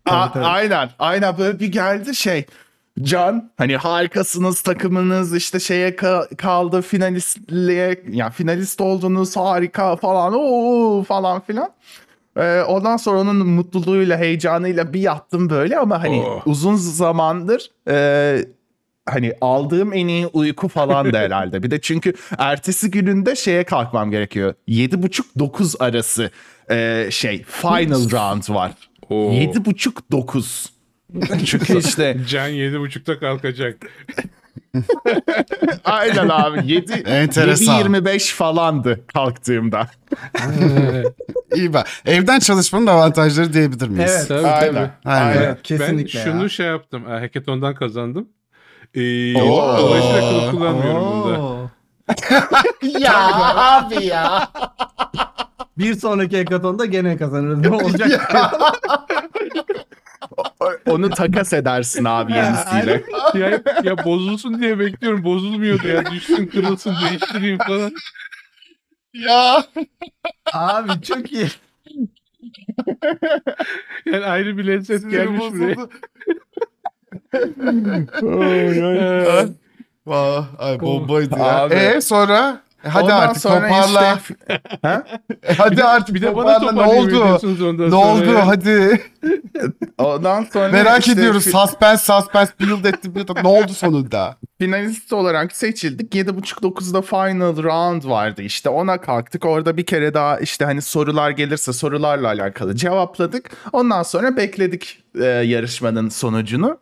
A-. 0.07 0.29
Aynen. 0.41 0.91
Aynen 0.99 1.39
böyle 1.39 1.61
bir 1.61 1.67
geldi 1.73 2.15
şey. 2.15 2.45
Can 3.03 3.51
hani 3.57 3.77
harikasınız 3.77 4.61
takımınız 4.63 5.37
işte 5.37 5.61
şeye 5.61 5.91
ka- 5.91 6.37
kaldı 6.37 6.83
finalistliğe 6.83 8.03
ya 8.11 8.31
finalist 8.31 8.81
oldunuz 8.81 9.37
harika 9.37 9.97
falan 9.97 10.35
o 10.37 11.03
falan 11.03 11.41
filan. 11.41 11.69
Ee, 12.37 12.61
ondan 12.63 12.97
sonra 12.97 13.19
onun 13.21 13.37
mutluluğuyla 13.49 14.19
heyecanıyla 14.19 14.93
bir 14.93 15.01
yattım 15.01 15.51
böyle 15.51 15.79
ama 15.79 16.03
hani 16.03 16.23
Oh. 16.27 16.43
uzun 16.47 16.75
zamandır 16.75 17.71
e, 17.89 18.39
hani 19.13 19.33
aldığım 19.41 19.93
en 19.93 20.09
iyi 20.09 20.27
uyku 20.27 20.69
falan 20.69 21.13
da 21.13 21.19
herhalde. 21.19 21.63
Bir 21.63 21.71
de 21.71 21.81
çünkü 21.81 22.13
ertesi 22.39 22.91
gününde 22.91 23.37
şeye 23.37 23.65
kalkmam 23.65 24.11
gerekiyor. 24.11 24.55
7.30-9 24.69 25.85
arası 25.85 26.31
e, 26.71 27.09
şey 27.11 27.43
final 27.43 28.11
round 28.11 28.55
var. 28.55 28.73
Oo. 29.11 29.33
7.30-9. 29.33 30.69
Çünkü 31.45 31.79
işte 31.87 32.17
Can 32.29 32.51
7.30'da 32.51 33.19
kalkacak. 33.19 33.77
aynen 35.85 36.29
abi 36.29 36.73
7 36.73 36.93
Enteresan. 36.93 37.81
7.25 37.81 38.35
falandı 38.35 39.07
kalktığımda. 39.07 39.89
İyi 41.55 41.73
bak. 41.73 41.87
Evden 42.07 42.39
çalışmanın 42.39 42.87
avantajları 42.87 43.53
diyebilir 43.53 43.89
miyiz? 43.89 44.11
Evet. 44.17 44.29
Tabii 44.29 44.47
Aynen. 44.47 44.75
tabii. 44.75 44.91
Aynen. 45.05 45.43
Evet, 45.43 45.63
kesinlikle 45.63 46.19
ben 46.19 46.25
şunu 46.25 46.43
ya. 46.43 46.49
şey 46.49 46.67
yaptım. 46.67 47.07
e, 47.09 47.11
Hackathon'dan 47.11 47.75
kazandım. 47.75 48.29
Ee, 48.99 49.43
Oo. 49.43 49.79
dolayısıyla 49.79 50.21
kılıf 50.21 50.51
kullanmıyorum 50.51 51.03
bunda. 51.13 51.41
Oo. 51.43 51.71
ya 53.01 53.35
abi 53.57 54.05
ya. 54.05 54.49
Bir 55.79 55.95
sonraki 55.95 56.39
hackathonda 56.39 56.85
gene 56.85 57.17
kazanırız. 57.17 57.59
Ne 57.59 57.69
olacak? 57.71 58.35
Onu 60.87 61.11
takas 61.11 61.53
edersin 61.53 62.05
abi 62.05 62.33
yenisiyle. 62.33 63.03
ya, 63.35 63.63
ya 63.83 64.05
bozulsun 64.05 64.61
diye 64.61 64.79
bekliyorum. 64.79 65.25
Bozulmuyordu 65.25 65.89
ya. 65.89 66.07
Düşsün 66.11 66.47
kırılsın 66.47 66.95
değiştireyim 67.09 67.59
falan. 67.59 67.93
ya. 69.15 69.65
Abi 70.53 71.03
çok 71.03 71.33
iyi. 71.33 71.47
Yani 74.07 74.25
ayrı 74.27 74.59
bir 74.59 74.67
lezzet 74.67 75.01
Sinirim 75.01 75.19
gelmiş 75.39 75.53
buraya. 75.53 75.77
bozuldu. 75.77 75.91
Ay, 78.23 79.49
Vah, 80.07 80.45
ay 80.59 80.81
bombaydı 80.81 81.39
ya. 81.39 81.59
Abi. 81.59 81.75
E 81.75 82.01
sonra? 82.01 82.61
E, 82.85 82.89
hadi 82.89 83.05
Ondan 83.05 83.21
artık 83.21 83.43
sonra 83.43 83.69
toparla. 83.69 84.19
işte- 84.23 84.61
Ha? 84.83 85.03
E, 85.43 85.55
hadi 85.55 85.85
artık 85.85 86.15
Bir 86.15 86.23
de 86.23 86.37
bana 86.37 86.59
toparla. 86.59 86.87
Ne 86.87 86.93
oldu? 87.01 87.39
Ne 87.91 87.95
oldu? 87.95 88.35
Hadi. 88.47 89.01
Ondan 89.99 90.47
sonra 90.53 90.69
Merak 90.69 90.99
işte 91.01 91.13
ediyoruz. 91.13 91.47
fi- 91.47 91.51
Suspense, 91.67 92.13
suspense 92.13 92.53
build 92.61 92.85
etti. 92.85 93.15
build 93.15 93.29
etti. 93.29 93.43
Ne 93.45 93.49
oldu 93.49 93.73
sonunda? 93.73 94.37
finalist 94.61 95.13
olarak 95.13 95.53
seçildik. 95.57 96.15
7.30-9'da 96.15 97.03
final 97.03 97.63
round 97.63 98.05
vardı 98.05 98.43
işte 98.43 98.69
ona 98.69 99.01
kalktık. 99.01 99.45
Orada 99.47 99.77
bir 99.77 99.87
kere 99.87 100.15
daha 100.15 100.39
işte 100.39 100.65
hani 100.65 100.83
sorular 100.83 101.31
gelirse 101.31 101.73
sorularla 101.73 102.29
alakalı 102.29 102.77
cevapladık. 102.77 103.51
Ondan 103.73 104.03
sonra 104.03 104.37
bekledik 104.37 105.03
e, 105.21 105.25
yarışmanın 105.25 106.09
sonucunu. 106.09 106.79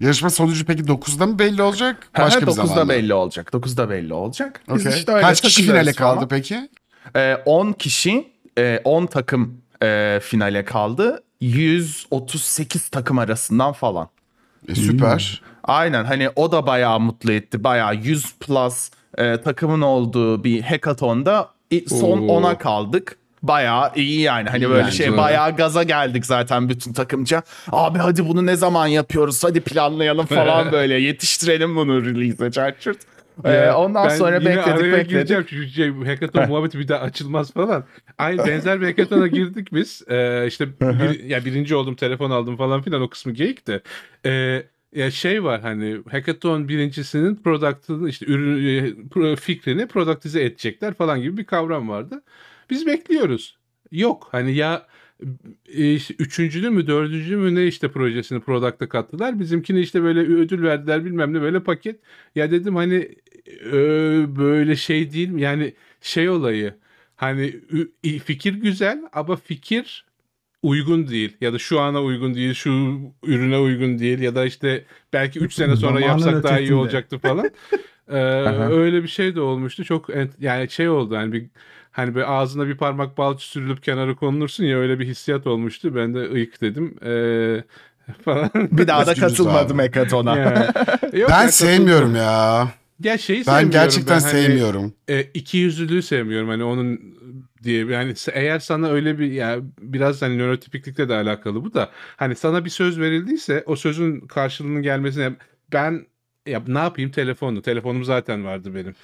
Yarışma 0.00 0.30
sonucu 0.30 0.64
peki 0.66 0.82
9'da 0.82 1.26
mı 1.26 1.38
belli 1.38 1.62
olacak? 1.62 2.08
Başka 2.18 2.40
bir 2.40 2.46
9'da 2.46 2.52
zamanda. 2.66 2.88
belli 2.88 3.14
olacak. 3.14 3.50
9'da 3.52 3.90
belli 3.90 4.14
olacak. 4.14 4.60
Biz 4.74 4.86
Okey. 4.86 4.98
işte 4.98 5.12
öyle 5.12 5.22
Kaç 5.22 5.40
kişi 5.40 5.56
takılıyoruz 5.56 5.80
finale 5.80 5.96
kaldı 5.96 6.14
falan. 6.16 6.28
peki? 6.28 6.68
E, 7.16 7.34
10 7.44 7.72
kişi, 7.72 8.28
e, 8.58 8.80
10 8.84 9.06
takım 9.06 9.60
e, 9.82 10.20
finale 10.22 10.64
kaldı. 10.64 11.22
138 11.40 12.88
takım 12.88 13.18
arasından 13.18 13.72
falan. 13.72 14.08
E, 14.68 14.74
süper. 14.74 15.42
Aynen 15.64 16.04
hani 16.04 16.30
o 16.36 16.52
da 16.52 16.66
bayağı 16.66 17.00
mutlu 17.00 17.32
etti. 17.32 17.64
Bayağı 17.64 17.94
100 17.96 18.32
plus 18.40 18.90
e, 19.18 19.40
takımın 19.40 19.80
olduğu 19.80 20.44
bir 20.44 20.62
hackathon'da 20.62 21.50
i- 21.70 21.88
son 21.88 22.28
Oo. 22.28 22.40
10'a 22.40 22.58
kaldık. 22.58 23.16
Bayağı 23.42 23.90
iyi 23.94 24.20
yani. 24.20 24.48
Hani 24.48 24.64
İyi 24.64 24.70
böyle 24.70 24.84
bence 24.84 24.96
şey 24.96 25.12
de. 25.12 25.16
bayağı 25.16 25.56
gaza 25.56 25.82
geldik 25.82 26.26
zaten 26.26 26.68
bütün 26.68 26.92
takımca. 26.92 27.42
Abi 27.72 27.98
hadi 27.98 28.28
bunu 28.28 28.46
ne 28.46 28.56
zaman 28.56 28.86
yapıyoruz? 28.86 29.44
Hadi 29.44 29.60
planlayalım 29.60 30.26
falan 30.26 30.72
böyle. 30.72 30.94
Yetiştirelim 30.94 31.76
bunu 31.76 32.04
release'e 32.04 32.50
çarçurt. 32.50 32.98
Ee, 33.44 33.70
ondan 33.70 34.08
ben 34.08 34.16
sonra 34.16 34.36
yine 34.36 34.44
bekledik 34.44 34.68
araya 34.68 34.92
bekledik. 34.92 35.10
gireceğim. 35.10 35.46
Şu 35.48 35.66
şey, 35.68 35.90
hackathon 36.04 36.48
muhabbeti 36.48 36.78
bir 36.78 36.88
daha 36.88 37.00
açılmaz 37.00 37.52
falan. 37.52 37.84
Aynı 38.18 38.46
benzer 38.46 38.80
bir 38.80 38.86
hackathon'a 38.86 39.26
girdik 39.26 39.68
biz. 39.72 40.02
Ee, 40.08 40.46
işte 40.46 40.68
bir, 40.80 41.24
ya 41.24 41.44
birinci 41.44 41.74
oldum, 41.74 41.94
telefon 41.94 42.30
aldım 42.30 42.56
falan 42.56 42.82
filan 42.82 43.02
o 43.02 43.08
kısmı 43.08 43.32
geyik 43.32 43.66
de. 43.66 43.80
Ee, 44.26 44.62
ya 44.94 45.10
şey 45.10 45.44
var 45.44 45.60
hani 45.60 45.96
hackathon 46.10 46.68
birincisinin 46.68 47.36
product'ını 47.36 48.08
işte 48.08 48.26
ürün 48.26 49.24
e, 49.32 49.36
fikrini 49.36 49.86
productize 49.86 50.44
edecekler 50.44 50.94
falan 50.94 51.22
gibi 51.22 51.36
bir 51.36 51.44
kavram 51.44 51.88
vardı. 51.88 52.22
Biz 52.70 52.86
bekliyoruz. 52.86 53.56
Yok 53.92 54.28
hani 54.32 54.54
ya 54.54 54.86
e, 55.74 55.94
üçüncülü 55.94 56.70
mü 56.70 56.86
dördüncü 56.86 57.36
mü 57.36 57.54
ne 57.54 57.66
işte 57.66 57.90
projesini 57.90 58.40
product'a 58.40 58.88
kattılar. 58.88 59.40
Bizimkini 59.40 59.80
işte 59.80 60.02
böyle 60.02 60.20
ödül 60.20 60.62
verdiler 60.62 61.04
bilmem 61.04 61.34
ne 61.34 61.42
böyle 61.42 61.62
paket. 61.62 62.00
Ya 62.34 62.50
dedim 62.50 62.76
hani 62.76 63.08
e, 63.64 63.72
böyle 64.36 64.76
şey 64.76 65.12
değil 65.12 65.28
mi? 65.28 65.42
Yani 65.42 65.74
şey 66.00 66.28
olayı 66.28 66.74
hani 67.16 67.54
fikir 68.24 68.54
güzel 68.54 69.02
ama 69.12 69.36
fikir 69.36 70.04
uygun 70.62 71.08
değil 71.08 71.36
ya 71.40 71.52
da 71.52 71.58
şu 71.58 71.80
ana 71.80 72.02
uygun 72.02 72.34
değil, 72.34 72.54
şu 72.54 72.98
ürüne 73.24 73.58
uygun 73.58 73.98
değil 73.98 74.18
ya 74.18 74.34
da 74.34 74.46
işte 74.46 74.84
belki 75.12 75.38
3 75.38 75.54
sene 75.54 75.76
sonra 75.76 76.00
yapsak 76.00 76.42
daha 76.42 76.60
iyi 76.60 76.74
olacaktı 76.74 77.18
falan. 77.18 77.50
Ee, 78.12 78.16
öyle 78.70 79.02
bir 79.02 79.08
şey 79.08 79.34
de 79.34 79.40
olmuştu. 79.40 79.84
Çok 79.84 80.08
yani 80.40 80.70
şey 80.70 80.88
oldu 80.88 81.16
hani 81.16 81.32
bir 81.32 81.46
hani 81.90 82.14
böyle 82.14 82.26
ağzına 82.26 82.66
bir 82.66 82.76
parmak 82.76 83.18
bal 83.18 83.36
sürülüp 83.38 83.82
kenara 83.82 84.14
konulursun 84.16 84.64
ya 84.64 84.78
öyle 84.78 84.98
bir 84.98 85.06
hissiyat 85.06 85.46
olmuştu. 85.46 85.94
Ben 85.94 86.14
de 86.14 86.30
ıyık 86.32 86.60
dedim. 86.60 86.96
Ee, 87.04 87.64
falan. 88.24 88.50
Bir 88.54 88.86
daha 88.86 89.06
da 89.06 89.14
katılmadım 89.14 89.80
abi. 89.80 89.90
Yok 91.18 91.30
Ben 91.30 91.42
ya, 91.42 91.52
sevmiyorum 91.52 92.14
ya. 92.16 92.68
Ya 93.02 93.18
şeyi 93.18 93.38
Ben 93.38 93.42
sevmiyorum 93.42 93.70
gerçekten 93.70 94.16
ben 94.16 94.22
hani, 94.22 94.30
sevmiyorum. 94.42 94.94
e, 95.08 95.22
iki 95.22 95.58
yüzlülüğü 95.58 96.02
sevmiyorum 96.02 96.48
hani 96.48 96.64
onun 96.64 97.00
diye 97.62 97.86
yani 97.86 98.14
eğer 98.32 98.58
sana 98.58 98.88
öyle 98.88 99.18
bir 99.18 99.32
ya 99.32 99.58
biraz 99.80 100.22
hani 100.22 100.38
nörotipiklikle 100.38 101.08
de 101.08 101.14
alakalı 101.14 101.64
bu 101.64 101.74
da 101.74 101.90
hani 102.16 102.34
sana 102.34 102.64
bir 102.64 102.70
söz 102.70 103.00
verildiyse 103.00 103.62
o 103.66 103.76
sözün 103.76 104.20
karşılığının 104.20 104.82
gelmesine 104.82 105.32
ben 105.72 106.06
ya 106.46 106.62
ne 106.66 106.78
yapayım 106.78 107.10
telefonu 107.10 107.62
telefonum 107.62 108.04
zaten 108.04 108.44
vardı 108.44 108.74
benim. 108.74 108.94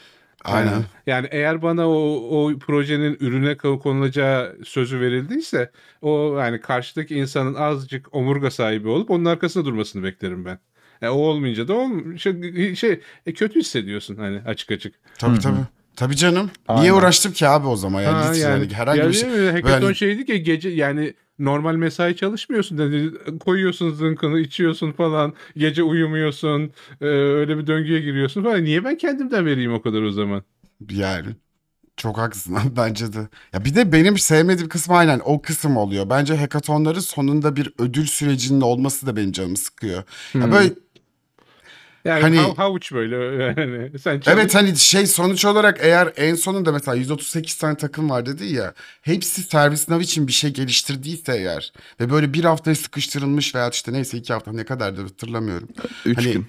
Aynen. 0.55 0.71
Yani, 0.71 0.85
yani 1.07 1.29
eğer 1.31 1.63
bana 1.63 1.89
o, 1.89 1.95
o 2.31 2.59
projenin 2.59 3.17
ürüne 3.21 3.53
ko- 3.53 3.79
konulacağı 3.79 4.57
sözü 4.65 5.01
verildiyse 5.01 5.71
o 6.03 6.37
yani 6.39 6.61
karşıdaki 6.61 7.15
insanın 7.15 7.55
azıcık 7.55 8.15
omurga 8.15 8.51
sahibi 8.51 8.89
olup 8.89 9.11
onun 9.11 9.25
arkasında 9.25 9.65
durmasını 9.65 10.03
beklerim 10.03 10.45
ben. 10.45 10.59
E, 11.03 11.09
o 11.09 11.15
olmayınca 11.19 11.69
da 11.69 11.75
olm 11.75 12.19
şey, 12.19 12.75
şey 12.75 13.01
e, 13.27 13.33
kötü 13.33 13.61
hissediyorsun 13.61 14.17
hani 14.17 14.41
açık 14.47 14.71
açık. 14.71 14.95
Tabii 15.19 15.39
tabii. 15.39 15.57
Tabii 15.97 16.17
canım. 16.17 16.51
Niye 16.69 16.81
Aynen. 16.81 16.93
uğraştım 16.93 17.33
ki 17.33 17.49
abi 17.49 17.67
o 17.67 17.77
zaman 17.77 18.03
ya? 18.03 18.15
Ha, 18.27 18.33
Git 18.33 18.43
yani, 18.43 18.75
herhangi 18.75 19.01
yani 19.01 19.09
bir 19.09 19.15
şey. 19.15 19.51
Hackathon 19.51 19.83
böyle- 19.83 19.95
şeydi 19.95 20.27
ki 20.27 20.43
gece 20.43 20.69
yani 20.69 21.15
normal 21.39 21.75
mesai 21.77 22.17
çalışmıyorsun 22.17 22.79
dedi. 22.79 23.13
Koyuyorsun 23.39 23.91
zınkını 23.91 24.41
içiyorsun 24.41 24.93
falan. 24.93 25.35
Gece 25.57 25.83
uyumuyorsun. 25.83 26.73
e, 27.01 27.05
öyle 27.07 27.59
bir 27.59 27.67
döngüye 27.67 28.01
giriyorsun 28.01 28.43
falan. 28.45 28.65
Niye 28.65 28.85
ben 28.85 28.97
kendimden 28.99 29.47
vereyim 29.47 29.73
o 29.75 29.83
kadar 29.83 30.03
o 30.03 30.11
zaman? 30.11 30.43
Yani. 30.91 31.37
Çok 31.99 32.19
haklısın 32.19 32.59
bence 32.77 33.13
de. 33.13 33.29
Ya 33.55 33.65
bir 33.65 33.75
de 33.75 33.93
benim 33.93 34.19
sevmediğim 34.19 34.69
kısmı 34.71 34.97
aynen 34.97 35.23
o 35.25 35.43
kısım 35.43 35.77
oluyor. 35.77 36.11
Bence 36.11 36.37
hackathonların 36.37 37.01
sonunda 37.01 37.57
bir 37.57 37.75
ödül 37.79 38.07
sürecinin 38.07 38.63
olması 38.63 39.07
da 39.07 39.17
benim 39.17 39.33
canımı 39.33 39.59
sıkıyor. 39.59 40.05
Ya 40.43 40.51
Hmm. 40.51 40.53
böyle 40.53 40.75
Yani 42.07 42.21
Hani- 42.23 42.37
hav- 42.39 42.57
havuç 42.57 42.93
böyle 42.93 43.17
yani. 43.45 43.99
Sen 43.99 44.21
çalış- 44.21 44.29
Evet 44.39 44.55
hani 44.55 44.77
şey 44.77 45.07
sonuç 45.07 45.45
olarak 45.45 45.79
eğer 45.83 46.13
en 46.17 46.35
sonunda 46.35 46.73
mesela 46.73 46.95
138 46.95 47.55
tane 47.59 47.77
takım 47.77 48.11
var 48.11 48.27
dedi 48.27 48.45
ya 48.47 48.75
hepsi 49.03 49.43
ServiceNow 49.43 50.05
için 50.05 50.27
bir 50.27 50.33
şey 50.33 50.51
geliştirdiyse 50.53 51.33
eğer 51.37 51.73
ve 52.01 52.11
böyle 52.11 52.33
bir 52.33 52.45
haftaya 52.45 52.75
sıkıştırılmış 52.75 53.55
veya 53.55 53.69
işte 53.71 53.93
neyse 53.93 54.19
iki 54.19 54.33
hafta 54.33 54.53
ne 54.53 54.65
kadardır 54.65 55.03
hatırlamıyorum. 55.03 55.69
Üç 56.07 56.19
hani, 56.19 56.33
gün. 56.33 56.47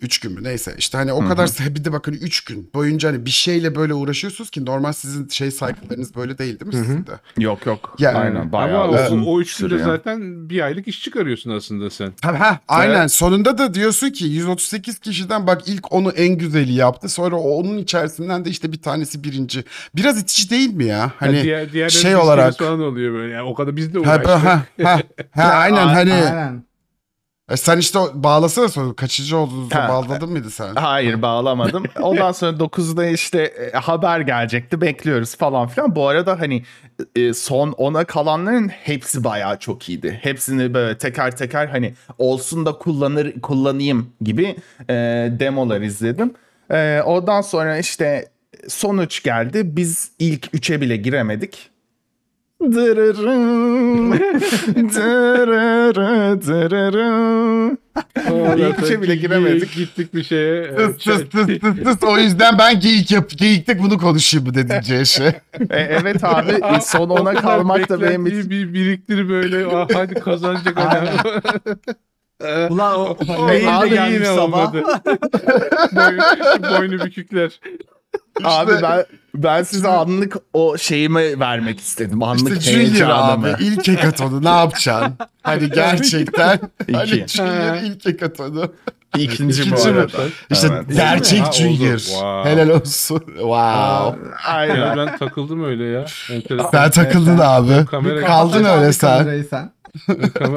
Üç 0.00 0.18
gün 0.20 0.32
mü 0.32 0.42
neyse 0.42 0.74
işte 0.78 0.98
hani 0.98 1.12
o 1.12 1.24
kadar 1.28 1.50
bir 1.74 1.84
de 1.84 1.92
bakın 1.92 2.12
üç 2.12 2.44
gün 2.44 2.70
boyunca 2.74 3.08
hani 3.08 3.26
bir 3.26 3.30
şeyle 3.30 3.74
böyle 3.74 3.94
uğraşıyorsunuz 3.94 4.50
ki 4.50 4.64
normal 4.66 4.92
sizin 4.92 5.28
şey 5.28 5.50
cycle'larınız 5.50 6.14
böyle 6.16 6.38
değil 6.38 6.60
değil 6.60 6.74
mi 6.74 6.74
sizin 6.84 7.06
de? 7.06 7.10
Yok 7.38 7.66
yok. 7.66 7.96
Yani- 7.98 8.18
Aynen 8.18 8.52
bayağı 8.52 8.82
Ama 8.84 9.06
uzun 9.06 9.24
o, 9.26 9.40
üç 9.40 9.56
günde 9.56 9.68
sürüyor. 9.70 9.86
zaten 9.86 10.50
bir 10.50 10.60
aylık 10.60 10.88
iş 10.88 11.02
çıkarıyorsun 11.02 11.50
aslında 11.50 11.90
sen. 11.90 12.12
Ha, 12.22 12.40
ha, 12.40 12.60
aynen 12.68 13.06
sonunda 13.06 13.58
da 13.58 13.74
diyorsun 13.74 14.10
ki 14.10 14.24
138 14.24 14.98
kişiden 14.98 15.46
bak 15.46 15.62
ilk 15.68 15.92
onu 15.92 16.10
en 16.10 16.38
güzeli 16.38 16.72
yaptı 16.72 17.08
sonra 17.08 17.36
onun 17.36 17.78
içerisinden 17.78 18.44
de 18.44 18.50
işte 18.50 18.72
bir 18.72 18.82
tanesi 18.82 19.24
birinci. 19.24 19.64
Biraz 19.96 20.20
itici 20.22 20.50
değil 20.50 20.74
mi 20.74 20.84
ya? 20.84 21.12
Hani 21.18 21.34
Yani 21.36 21.44
diğer, 21.44 21.72
diğerleri 21.72 21.92
şey 21.92 22.16
olarak- 22.16 22.58
falan 22.58 22.80
oluyor 22.82 23.14
böyle. 23.14 23.32
Yani 23.34 23.48
o 23.48 23.54
kadar 23.54 23.76
biz 23.76 23.94
de 23.94 23.98
Ha, 23.98 24.02
uğraştık. 24.04 24.26
ha, 24.28 24.62
ha, 24.82 25.00
ha, 25.32 25.42
aynen 25.44 25.86
hani 25.86 26.12
Aynen. 26.12 26.64
E 27.52 27.56
sen 27.56 27.78
işte 27.78 27.98
o- 27.98 28.10
bağlasana 28.14 28.68
sonra 28.68 28.94
kaçıncı 28.96 29.36
olduğunuzu 29.36 29.74
Ha. 29.74 29.88
bağladın 29.88 30.30
mıydı 30.30 30.50
sen? 30.50 30.74
Hayır 30.74 31.22
bağlamadım. 31.22 31.84
Ondan 32.02 32.32
sonra 32.32 32.56
9'da 32.56 33.06
işte 33.06 33.42
e, 33.42 33.70
haber 33.76 34.20
gelecekti 34.20 34.80
bekliyoruz 34.80 35.36
falan 35.36 35.68
filan. 35.68 35.96
Bu 35.96 36.08
arada 36.08 36.40
hani 36.40 36.62
e, 37.16 37.34
son 37.34 37.72
10'a 37.72 38.04
kalanların 38.04 38.68
hepsi 38.68 39.24
bayağı 39.24 39.58
çok 39.58 39.88
iyiydi. 39.88 40.18
Hepsini 40.22 40.74
böyle 40.74 40.98
teker 40.98 41.36
teker 41.36 41.66
hani 41.66 41.94
olsun 42.18 42.66
da 42.66 42.72
kullanır 42.72 43.40
kullanayım 43.40 44.10
gibi 44.20 44.56
e, 44.90 44.94
demolar 45.40 45.80
izledim. 45.80 46.34
E, 46.70 47.02
ondan 47.06 47.40
sonra 47.40 47.78
işte 47.78 48.28
sonuç 48.68 49.22
geldi. 49.22 49.76
Biz 49.76 50.10
ilk 50.18 50.46
3'e 50.46 50.80
bile 50.80 50.96
giremedik. 50.96 51.71
Dırırım, 52.62 54.12
dırırı, 54.94 56.42
dırırı. 56.46 57.76
İlk 58.58 58.82
üçe 58.82 59.02
bile 59.02 59.16
giremedik. 59.16 59.74
Gittik 59.74 60.14
bir 60.14 60.22
şeye. 60.24 60.62
e, 60.62 60.76
Tıs 60.76 60.96
tıs 61.04 61.28
tıs 61.30 61.46
tıs 61.60 61.84
tıs. 61.84 62.02
O 62.08 62.18
yüzden 62.18 62.58
ben 62.58 62.80
geyik 62.80 63.10
yap 63.10 63.30
geyikte 63.36 63.78
bunu 63.78 63.98
konuşayım 63.98 64.46
bu 64.46 64.54
dedim 64.54 64.80
Ceşe. 64.80 65.24
E, 65.70 65.76
evet 65.80 66.24
abi 66.24 66.52
son 66.82 67.08
ona 67.10 67.30
kadar 67.30 67.42
kalmak 67.42 67.88
da 67.88 68.00
benim 68.00 68.26
için. 68.26 68.50
bir 68.50 68.74
biriktir 68.74 69.28
böyle. 69.28 69.66
Ah, 69.74 69.88
hadi 69.94 70.14
kazanacak 70.14 70.78
adam. 70.78 71.04
Ulan 72.70 73.00
o 73.00 73.16
O- 73.38 73.42
mail 73.42 73.82
de 73.82 73.88
gelmiş 73.88 74.28
sabah. 74.28 74.42
olmadı. 74.42 74.82
Boy, 75.92 76.18
boynu 76.80 77.04
bükükler. 77.04 77.60
Abi 78.44 78.72
ben 78.82 79.04
ben 79.34 79.62
size 79.62 79.88
anlık 79.88 80.36
o 80.52 80.78
şeyimi 80.78 81.40
vermek 81.40 81.80
istedim. 81.80 82.22
Anlık 82.22 82.58
İşte 82.62 82.72
Junior 82.72 83.10
abi 83.10 83.54
ilk 83.60 83.88
hekatonu 83.88 84.44
ne 84.44 84.48
yapacaksın? 84.48 85.14
Hani 85.42 85.70
gerçekten 85.74 86.58
hani 86.92 87.06
İki. 87.10 87.26
Junior 87.36 87.74
ilk 87.82 88.06
hekatonu. 88.06 88.72
İkinci, 89.18 89.62
bu 89.62 89.66
İkinci 89.66 89.90
mi? 89.92 89.98
arada. 90.00 90.22
İşte 90.50 90.68
Evet. 90.72 90.84
gerçek 90.96 91.40
Ha. 91.40 91.52
Junior. 91.52 91.98
Wow. 91.98 92.50
Helal 92.50 92.68
olsun. 92.68 93.18
Wow. 93.26 94.18
Aynen. 94.46 94.76
Yani 94.76 94.96
ben 94.96 95.16
takıldım 95.18 95.64
öyle 95.64 95.84
ya. 95.84 96.04
Enteresan. 96.30 96.70
Sen 96.70 96.90
takıldın 96.90 97.38
abi. 97.38 97.86
Kamera 97.86 98.20
Kaldın 98.26 98.58
öyle 98.58 98.68
abi 98.68 98.92
sen. 98.92 99.18
kamerayı 99.18 99.44
sen. 99.44 99.72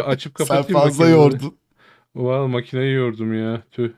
Açıp 0.05 0.33
Sen 0.37 0.45
kapatayım 0.47 0.79
fazla 0.81 1.03
makineyi. 1.03 1.11
yordun. 1.23 1.55
Valla 2.15 2.47
makineyi 2.47 2.93
yordum 2.93 3.33
ya. 3.53 3.61
Tüh. 3.71 3.89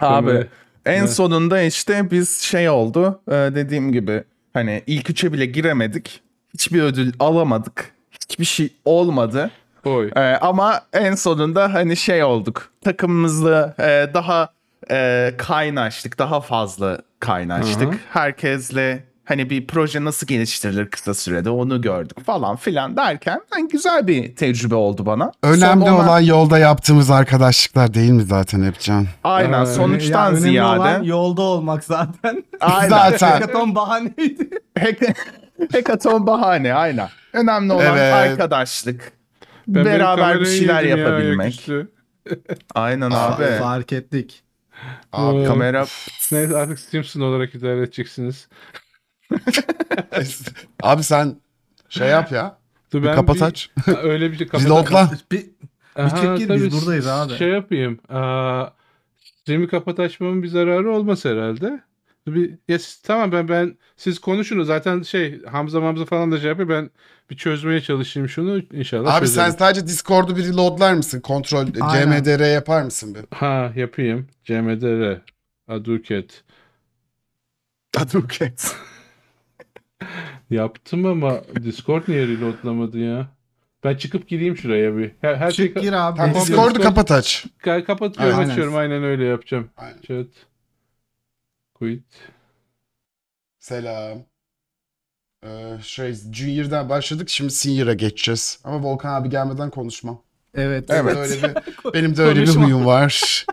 Abi 0.00 0.46
en 0.86 0.98
Evet. 0.98 1.10
sonunda 1.12 1.62
işte 1.62 2.10
biz 2.10 2.40
şey 2.40 2.68
oldu 2.68 3.20
e, 3.28 3.32
dediğim 3.32 3.92
gibi 3.92 4.24
hani 4.52 4.82
ilk 4.86 5.10
üçe 5.10 5.32
bile 5.32 5.46
giremedik. 5.46 6.20
Hiçbir 6.54 6.82
ödül 6.82 7.12
alamadık. 7.20 7.90
Hiçbir 8.10 8.44
şey 8.44 8.68
olmadı. 8.84 9.50
Oy. 9.84 10.10
E, 10.16 10.20
ama 10.20 10.80
en 10.92 11.14
sonunda 11.14 11.74
hani 11.74 11.96
şey 11.96 12.24
olduk. 12.24 12.70
Takımımızla 12.84 13.74
e, 13.78 14.10
daha 14.14 14.48
e, 14.90 15.32
kaynaştık. 15.38 16.18
Daha 16.18 16.40
fazla 16.40 16.98
kaynaştık. 17.20 17.82
Hı 17.82 17.88
hı. 17.88 17.96
Herkesle 18.12 19.04
hani 19.26 19.50
bir 19.50 19.66
proje 19.66 20.04
nasıl 20.04 20.26
geliştirilir 20.26 20.90
kısa 20.90 21.14
sürede 21.14 21.50
onu 21.50 21.80
gördük 21.80 22.24
falan 22.26 22.56
filan 22.56 22.96
derken 22.96 23.40
hani 23.50 23.68
güzel 23.68 24.06
bir 24.06 24.36
tecrübe 24.36 24.74
oldu 24.74 25.06
bana. 25.06 25.32
Önemli 25.42 25.84
Son 25.84 25.92
ona- 25.92 26.04
olan 26.04 26.20
yolda 26.20 26.58
yaptığımız 26.58 27.10
arkadaşlıklar 27.10 27.94
değil 27.94 28.10
mi 28.10 28.22
zaten 28.22 28.62
hep 28.64 28.80
Can? 28.80 29.06
Aynen 29.24 29.62
Ee, 29.62 29.66
sonuçtan 29.66 30.22
Ya 30.24 30.28
önemli 30.28 30.40
ziyade. 30.40 30.78
olan 30.80 31.02
yolda 31.02 31.42
olmak 31.42 31.84
zaten. 31.84 32.44
Aynen. 32.60 32.88
Zaten. 32.88 33.30
Hackathon 33.30 33.74
bahaneydi. 33.74 34.48
Hackathon 35.72 36.26
bahane 36.26 36.74
aynen. 36.74 37.08
Önemli 37.32 37.72
olan 37.72 37.84
Evet. 37.98 38.14
arkadaşlık. 38.14 39.12
Ben 39.68 39.84
beraber 39.84 40.40
bir 40.40 40.46
şeyler 40.46 40.82
ya, 40.82 40.96
yapabilmek. 40.96 41.40
ayaküstü. 41.40 41.88
Aynen 42.74 43.10
Aa, 43.10 43.34
abi. 43.36 43.44
Fark 43.58 43.92
ettik. 43.92 44.42
Abi. 45.12 45.44
Kamera 45.44 45.86
Neyse 46.32 46.56
artık 46.56 46.78
Simpson 46.78 47.20
olarak 47.20 47.54
idare 47.54 47.78
edeceksiniz. 47.78 48.48
abi 50.82 51.02
sen 51.02 51.36
şey 51.88 52.08
yap 52.08 52.32
ya. 52.32 52.58
Dur 52.92 53.02
Bir 53.02 53.12
kapat 53.12 53.36
bir- 53.36 53.42
aç. 53.42 53.70
Öyle 54.02 54.32
bir 54.32 54.36
şey 54.38 54.46
kapat. 54.46 54.66
Reloadla. 54.66 55.10
Bir, 55.32 55.46
Aha, 55.96 56.16
çık 56.16 56.38
gir, 56.38 56.54
biz 56.54 56.72
buradayız 56.72 57.06
abi. 57.06 57.32
Şey 57.34 57.48
yapayım. 57.48 57.98
Aa, 58.08 58.66
stream'i 59.24 59.68
kapat 59.68 60.00
açmamın 60.00 60.42
bir 60.42 60.48
zararı 60.48 60.90
olmaz 60.90 61.24
herhalde. 61.24 61.80
Bir, 62.26 62.54
ya 62.68 62.78
siz- 62.78 62.96
tamam 63.02 63.32
ben 63.32 63.48
ben 63.48 63.76
siz 63.96 64.18
konuşunuz 64.18 64.66
zaten 64.66 65.02
şey 65.02 65.42
Hamza 65.44 65.82
Hamza 65.82 66.04
falan 66.04 66.32
da 66.32 66.38
şey 66.40 66.48
yapıyor 66.48 66.68
ben 66.68 66.90
bir 67.30 67.36
çözmeye 67.36 67.80
çalışayım 67.80 68.28
şunu 68.28 68.62
inşallah 68.72 69.14
Abi 69.14 69.26
sen 69.28 69.42
çözerim. 69.44 69.58
sadece 69.58 69.86
Discord'u 69.86 70.36
bir 70.36 70.44
reloadlar 70.44 70.94
mısın? 70.94 71.20
Kontrol 71.20 71.66
Aynen. 71.80 72.22
CMDR 72.22 72.52
yapar 72.54 72.82
mısın 72.82 73.14
bir? 73.14 73.36
Ha 73.36 73.72
yapayım. 73.76 74.26
CMDR. 74.44 75.20
Aduket. 75.68 76.42
Aduket. 77.96 78.74
Yaptım 80.50 81.06
ama 81.06 81.40
Discord 81.64 82.02
niye 82.08 82.26
reloadlamadı 82.26 82.98
ya? 82.98 83.28
Ben 83.84 83.96
çıkıp 83.96 84.28
gireyim 84.28 84.56
şuraya 84.56 84.96
bir. 84.96 85.12
Her, 85.20 85.34
her 85.34 85.50
şey 85.50 85.66
çık 85.74 85.82
gir 85.82 85.92
abi. 85.92 86.16
Tamam, 86.16 86.34
biz 86.34 86.48
Discord'u 86.48 86.74
Discord- 86.78 86.82
kapat 86.82 87.10
aç. 87.10 87.46
Ka- 87.64 87.84
kapatıyorum 87.84 88.38
Aynen. 88.38 88.50
açıyorum 88.50 88.76
aynen 88.76 89.02
öyle 89.04 89.24
yapacağım. 89.24 89.70
Aynen. 89.76 90.00
Chat. 90.00 90.26
Quit. 91.74 92.04
Selam. 93.58 94.18
Ee, 95.44 95.76
şey 95.82 96.12
Junior'dan 96.32 96.88
başladık 96.88 97.28
şimdi 97.28 97.52
Senior'a 97.52 97.94
geçeceğiz. 97.94 98.60
Ama 98.64 98.82
Volkan 98.82 99.20
abi 99.20 99.30
gelmeden 99.30 99.70
konuşmam. 99.70 100.22
Evet. 100.54 100.88
Benim 100.88 101.06
de 101.06 101.10
Evet. 101.10 101.16
öyle 101.16 101.42
bir, 101.42 101.54
benim 101.94 102.16
de 102.16 102.22
öyle 102.22 102.40
bir 102.40 102.46
Konuşma. 102.46 102.64
huyum 102.64 102.86
var. 102.86 103.46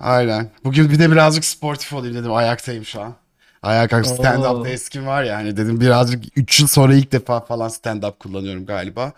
Aynen. 0.00 0.50
Bugün 0.64 0.90
bir 0.90 0.98
de 0.98 1.10
birazcık 1.12 1.44
sportif 1.44 1.92
olayım 1.92 2.16
dedim. 2.16 2.32
Ayaktayım 2.32 2.84
şu 2.84 3.00
an. 3.00 3.14
Ayağa 3.62 3.88
kalk 3.88 4.06
stand-up'ta 4.06 4.52
Oo. 4.52 4.66
eskim 4.66 5.06
var 5.06 5.24
ya 5.24 5.36
hani 5.36 5.56
dedim 5.56 5.80
birazcık 5.80 6.24
3 6.38 6.60
yıl 6.60 6.66
sonra 6.66 6.94
ilk 6.94 7.12
defa 7.12 7.40
falan 7.40 7.68
stand-up 7.68 8.18
kullanıyorum 8.18 8.66
galiba. 8.66 9.12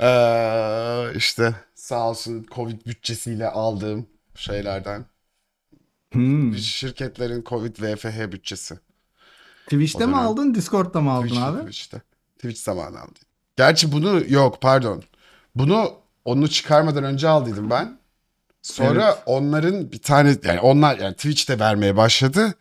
Ee, 0.00 1.16
işte 1.16 1.54
sağ 1.74 2.10
olsun 2.10 2.46
Covid 2.54 2.86
bütçesiyle 2.86 3.48
aldığım 3.48 4.06
şeylerden. 4.34 5.04
Hmm. 6.12 6.54
Şirketlerin 6.56 7.44
Covid 7.48 7.76
VFH 7.76 8.32
bütçesi. 8.32 8.78
Twitch'te 9.64 10.06
mi 10.06 10.16
aldın, 10.16 10.54
Discord'da 10.54 11.00
mı 11.00 11.10
aldın 11.10 11.26
Twitch'te, 11.26 11.46
abi? 11.46 11.58
Twitch'te. 11.58 12.00
Twitch 12.34 12.60
zamanı 12.60 13.00
aldım. 13.00 13.14
Gerçi 13.56 13.92
bunu 13.92 14.22
yok 14.28 14.60
pardon. 14.60 15.02
Bunu 15.54 15.92
onu 16.24 16.48
çıkarmadan 16.48 17.04
önce 17.04 17.28
aldıydım 17.28 17.70
ben. 17.70 17.98
Sonra 18.62 19.04
Evet. 19.04 19.22
onların 19.26 19.92
bir 19.92 20.02
tane 20.02 20.36
yani 20.44 20.60
onlar 20.60 20.98
yani 20.98 21.14
Twitch'te 21.14 21.58
vermeye 21.58 21.96
başladı. 21.96 22.54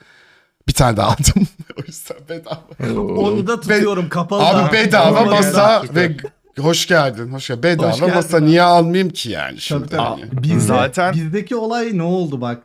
Bir 0.67 0.73
tane 0.73 0.97
daha 0.97 1.07
aldım. 1.07 1.47
o 1.77 1.81
yüzden 1.87 2.17
bedava. 2.29 3.01
Onu 3.01 3.47
da 3.47 3.59
tutuyorum 3.59 4.09
kapalı. 4.09 4.43
Abi 4.43 4.67
da. 4.67 4.71
bedava 4.73 5.13
Kapalı 5.15 5.31
masa 5.35 5.83
ve 5.95 6.17
hoş 6.59 6.87
geldin. 6.87 7.33
Hoş 7.33 7.47
geldin. 7.47 7.63
Bedava 7.63 7.91
Hoş 7.91 7.99
geldin 7.99 8.15
masa 8.15 8.37
abi. 8.37 8.45
niye 8.45 8.61
almayayım 8.61 9.09
ki 9.09 9.29
yani 9.29 9.59
şimdi? 9.61 9.87
Tabii, 9.87 9.97
tabii. 9.97 10.21
hani? 10.29 10.43
Bizde, 10.43 10.59
Zaten- 10.59 11.13
bizdeki 11.13 11.55
olay 11.55 11.97
ne 11.97 12.03
oldu 12.03 12.41
bak. 12.41 12.63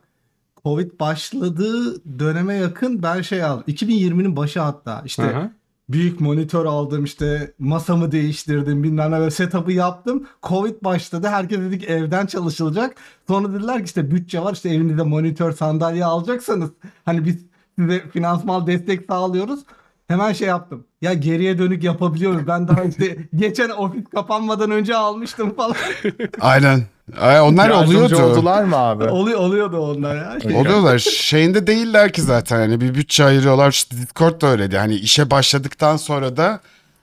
Covid 0.64 1.00
başladığı 1.00 2.02
döneme 2.18 2.54
yakın 2.54 3.02
ben 3.02 3.22
şey 3.22 3.44
aldım. 3.44 3.64
2020'nin 3.68 4.36
başı 4.36 4.60
hatta. 4.60 5.02
İşte 5.04 5.22
Aha. 5.22 5.50
büyük 5.88 6.20
monitör 6.20 6.64
aldım 6.66 7.04
işte 7.04 7.52
masamı 7.58 8.12
değiştirdim 8.12 8.82
bilmem 8.82 9.10
ne 9.12 9.18
böyle 9.18 9.30
setup'ı 9.30 9.72
yaptım. 9.72 10.26
Covid 10.42 10.74
başladı 10.84 11.28
herkes 11.28 11.58
dedi 11.58 11.78
ki 11.78 11.86
evden 11.86 12.26
çalışılacak. 12.26 12.94
Sonra 13.28 13.52
dediler 13.52 13.78
ki 13.78 13.84
işte 13.84 14.10
bütçe 14.10 14.40
var 14.40 14.52
işte 14.52 14.68
evinizde 14.68 15.02
monitör 15.02 15.52
sandalye 15.52 16.04
alacaksanız 16.04 16.70
hani 17.04 17.24
biz 17.24 17.36
size 17.78 18.02
finansmal 18.12 18.66
destek 18.66 19.06
sağlıyoruz. 19.06 19.60
Hemen 20.08 20.32
şey 20.32 20.48
yaptım. 20.48 20.84
Ya 21.02 21.14
geriye 21.14 21.58
dönük 21.58 21.84
yapabiliyoruz. 21.84 22.46
Ben 22.46 22.68
daha 22.68 22.84
işte 22.84 23.16
geçen 23.36 23.70
ofis 23.70 24.04
kapanmadan 24.14 24.70
önce 24.70 24.96
almıştım 24.96 25.54
falan. 25.54 25.76
Aynen. 26.40 26.82
Ay, 27.20 27.40
onlar 27.40 27.70
Yardımcı 27.70 27.98
oluyordu. 27.98 28.22
oldular 28.22 28.64
mı 28.64 28.76
abi? 28.76 29.04
Oluyor 29.08 29.38
oluyordu 29.38 29.78
onlar 29.78 30.16
ya. 30.16 30.40
Şey- 30.40 30.56
Oluyorlar. 30.56 30.98
Şeyinde 30.98 31.66
değiller 31.66 32.12
ki 32.12 32.22
zaten. 32.22 32.56
Hani 32.58 32.80
bir 32.80 32.94
bütçe 32.94 33.24
ayırıyorlar. 33.24 33.70
İşte 33.70 33.96
Discord 33.96 34.40
da 34.42 34.46
öyleydi. 34.46 34.78
Hani 34.78 34.94
işe 34.94 35.30
başladıktan 35.30 35.96
sonra 35.96 36.36
da 36.36 36.60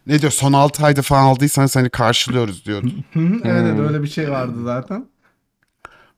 ne 0.07 0.21
diyor 0.21 0.31
son 0.31 0.53
6 0.53 0.85
ayda 0.85 1.01
falan 1.01 1.23
aldıysanız 1.23 1.75
hani 1.75 1.89
karşılıyoruz 1.89 2.65
diyordu. 2.65 2.87
Hı 3.13 3.19
hı, 3.19 3.33
evet 3.43 3.63
evet 3.67 3.79
öyle 3.79 4.03
bir 4.03 4.07
şey 4.07 4.31
vardı 4.31 4.63
zaten. 4.63 5.05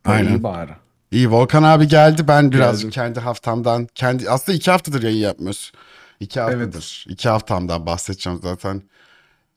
Aynen. 0.05 0.29
İyi 0.29 0.43
bari. 0.43 0.71
İyi 1.11 1.31
Volkan 1.31 1.63
abi 1.63 1.87
geldi. 1.87 2.27
Ben 2.27 2.51
birazcık 2.51 2.81
Geldim. 2.81 2.89
kendi 2.91 3.19
haftamdan 3.19 3.87
kendi 3.95 4.29
aslında 4.29 4.55
iki 4.55 4.71
haftadır 4.71 5.03
yayın 5.03 5.17
yapmıyoruz. 5.17 5.71
İki 6.19 6.39
haftadır. 6.39 7.05
İki 7.09 7.29
haftamdan 7.29 7.85
bahsedeceğim 7.85 8.39
zaten. 8.43 8.81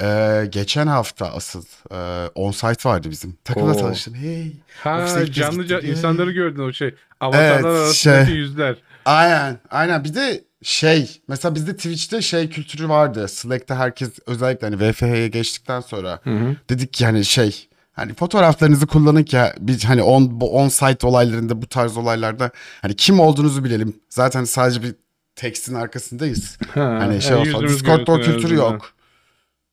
Ee, 0.03 0.47
geçen 0.51 0.87
hafta 0.87 1.27
asıl 1.33 1.65
e, 1.91 2.29
on-site 2.35 2.89
vardı 2.89 3.11
bizim. 3.11 3.39
Takımla 3.45 3.73
Oo. 3.75 3.79
tanıştım. 3.81 4.15
Hey. 4.15 4.53
Ha 4.83 5.07
canlıca 5.33 5.77
gittik. 5.81 5.97
insanları 5.97 6.31
gördün 6.33 6.63
o 6.63 6.73
şey. 6.73 6.95
Avatarlar 7.21 7.55
Evet, 7.55 7.65
arasındaki 7.65 8.27
şey. 8.27 8.37
yüzler. 8.37 8.77
Aynen. 9.05 9.59
Aynen. 9.71 10.05
Bir 10.05 10.15
de 10.15 10.45
şey 10.63 11.21
mesela 11.29 11.55
bizde 11.55 11.77
Twitch'te 11.77 12.23
şey 12.23 12.49
kültürü 12.49 12.89
vardı. 12.89 13.29
Slack'te 13.29 13.75
herkes 13.75 14.11
özellikle 14.27 14.67
hani 14.67 14.91
VFH'ye 14.91 15.29
geçtikten 15.29 15.81
sonra 15.81 16.21
dedik 16.71 16.93
ki 16.93 17.05
hani 17.07 17.25
şey 17.25 17.69
hani 17.95 18.15
fotoğraflarınızı 18.15 18.87
kullanın 18.87 19.23
ki 19.23 19.39
biz 19.59 19.85
hani 19.85 20.03
on, 20.03 20.41
on 20.41 20.69
site 20.69 21.07
olaylarında 21.07 21.63
bu 21.63 21.67
tarz 21.67 21.97
olaylarda 21.97 22.51
hani 22.83 22.97
kim 22.97 23.21
olduğunuzu 23.21 23.65
bilelim. 23.65 23.97
Zaten 24.09 24.45
sadece 24.45 24.83
bir 24.83 24.95
tekstin 25.37 25.75
arkasındayız. 25.75 26.59
Ha, 26.75 26.97
Hani 27.01 27.23
şey 27.23 27.31
yani 27.31 27.41
olsa 27.41 27.51
yüzümüz 27.51 27.73
Discord'da 27.73 28.13
o 28.13 28.21
kültürü 28.21 28.55
yok. 28.55 28.95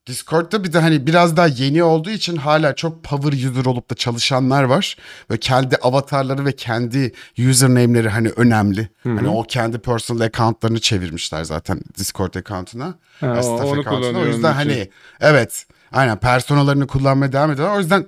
Discord'da 0.06 0.64
bir 0.64 0.72
de 0.72 0.78
hani 0.78 1.06
biraz 1.06 1.36
daha 1.36 1.46
yeni 1.46 1.82
olduğu 1.82 2.10
için 2.10 2.36
hala 2.36 2.74
çok 2.74 3.04
power 3.04 3.32
user 3.32 3.64
olup 3.64 3.90
da 3.90 3.94
çalışanlar 3.94 4.62
var. 4.62 4.96
Ve 5.30 5.36
kendi 5.38 5.76
avatarları 5.76 6.44
ve 6.44 6.52
kendi 6.52 7.12
username'leri 7.38 8.08
hani 8.08 8.28
önemli. 8.28 8.88
Hani 9.02 9.28
o 9.28 9.42
kendi 9.42 9.78
personal 9.78 10.20
account'larını 10.20 10.80
çevirmişler 10.80 11.44
zaten 11.44 11.80
Discord 11.98 12.34
account'una. 12.34 12.94
Ha, 13.20 13.42
staff 13.42 13.72
account'una. 13.78 14.18
O 14.18 14.26
yüzden 14.26 14.52
hani 14.52 14.88
evet 15.20 15.66
aynen 15.92 16.18
personalarını 16.18 16.86
kullanmaya 16.86 17.32
devam 17.32 17.52
ediyorlar. 17.52 17.76
O 17.76 17.78
yüzden 17.80 18.06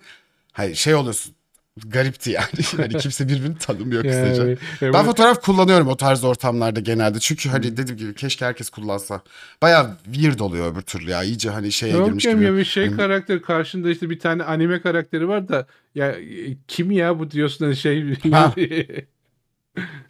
hani 0.53 0.77
şey 0.77 0.95
oluyorsun 0.95 1.35
garipti 1.87 2.31
yani. 2.31 2.47
hani 2.77 2.89
kimse 2.97 3.29
birbirini 3.29 3.59
tanımıyor 3.59 4.03
kısaca. 4.03 4.45
Yani, 4.47 4.57
Ben 4.83 4.93
bu- 4.93 5.07
fotoğraf 5.09 5.43
kullanıyorum 5.43 5.89
o 5.89 5.97
tarz 5.97 6.25
ortamlarda 6.25 6.81
genelde. 6.81 7.21
Çünkü 7.21 7.49
hani 7.49 7.77
dediğim 7.77 7.99
gibi 7.99 8.15
keşke 8.15 8.45
herkes 8.45 8.71
kullansa. 8.71 9.21
Baya 9.63 9.97
weird 10.05 10.39
oluyor 10.41 10.73
öbür 10.73 10.83
türlü 10.83 11.11
ya. 11.11 11.23
İyice 11.23 11.51
hani 11.51 11.73
şeye 11.73 11.93
Yok 11.93 12.07
girmiş 12.07 12.25
gibi. 12.25 12.45
ya 12.45 12.57
bir 12.57 12.65
şey 12.65 12.87
Hani- 12.87 12.97
karakter 12.97 13.43
karşında 13.43 13.91
işte 13.91 14.11
bir 14.11 14.19
tane 14.19 14.43
anime 14.43 14.81
karakteri 14.81 15.29
var 15.29 15.49
da 15.49 15.67
ya 15.95 16.15
kim 16.69 16.91
ya 16.91 17.19
bu 17.19 17.31
diyorsun 17.31 17.65
hani 17.65 17.77
şey. 17.77 18.15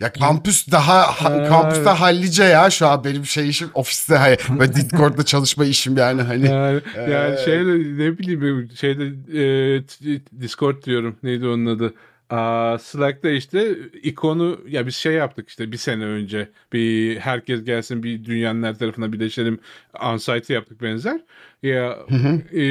Ya 0.01 0.13
kampüs 0.13 0.71
daha 0.73 1.03
ha- 1.03 1.45
kampüste 1.49 1.91
hallice 1.91 2.45
ya. 2.45 2.71
Şu 2.71 2.87
an 2.87 3.05
benim 3.05 3.25
şey 3.25 3.49
işim 3.49 3.69
ofiste 3.75 4.17
hani 4.17 4.37
ve 4.61 4.75
Discord'da 4.75 5.23
çalışma 5.25 5.65
işim 5.65 5.97
yani 5.97 6.23
hani. 6.23 6.47
Yani, 6.47 6.81
yani 7.11 7.35
Ee, 7.35 7.45
şeyde 7.45 7.73
ne 8.05 8.19
bileyim 8.19 8.71
şeyde 8.75 9.05
e, 9.33 9.83
Discord 10.41 10.83
diyorum. 10.83 11.17
Neydi 11.23 11.47
onun 11.47 11.67
adı. 11.67 11.95
Aa, 12.31 12.79
Slack'ta 12.79 13.31
işte 13.31 13.77
ikonu 14.03 14.61
ya 14.69 14.87
biz 14.87 14.97
şey 14.97 15.13
yaptık 15.13 15.49
işte 15.49 15.73
bir 15.73 15.77
sene 15.77 16.05
önce. 16.05 16.51
Bir 16.73 17.17
herkes 17.19 17.65
gelsin 17.65 18.03
bir 18.03 18.25
dünyanın 18.25 18.63
her 18.63 18.79
tarafına 18.79 19.13
birleşelim 19.13 19.59
on-site 19.95 20.53
yaptık 20.53 20.83
benzer. 20.83 21.21
Ya 21.63 21.99
e, 22.53 22.63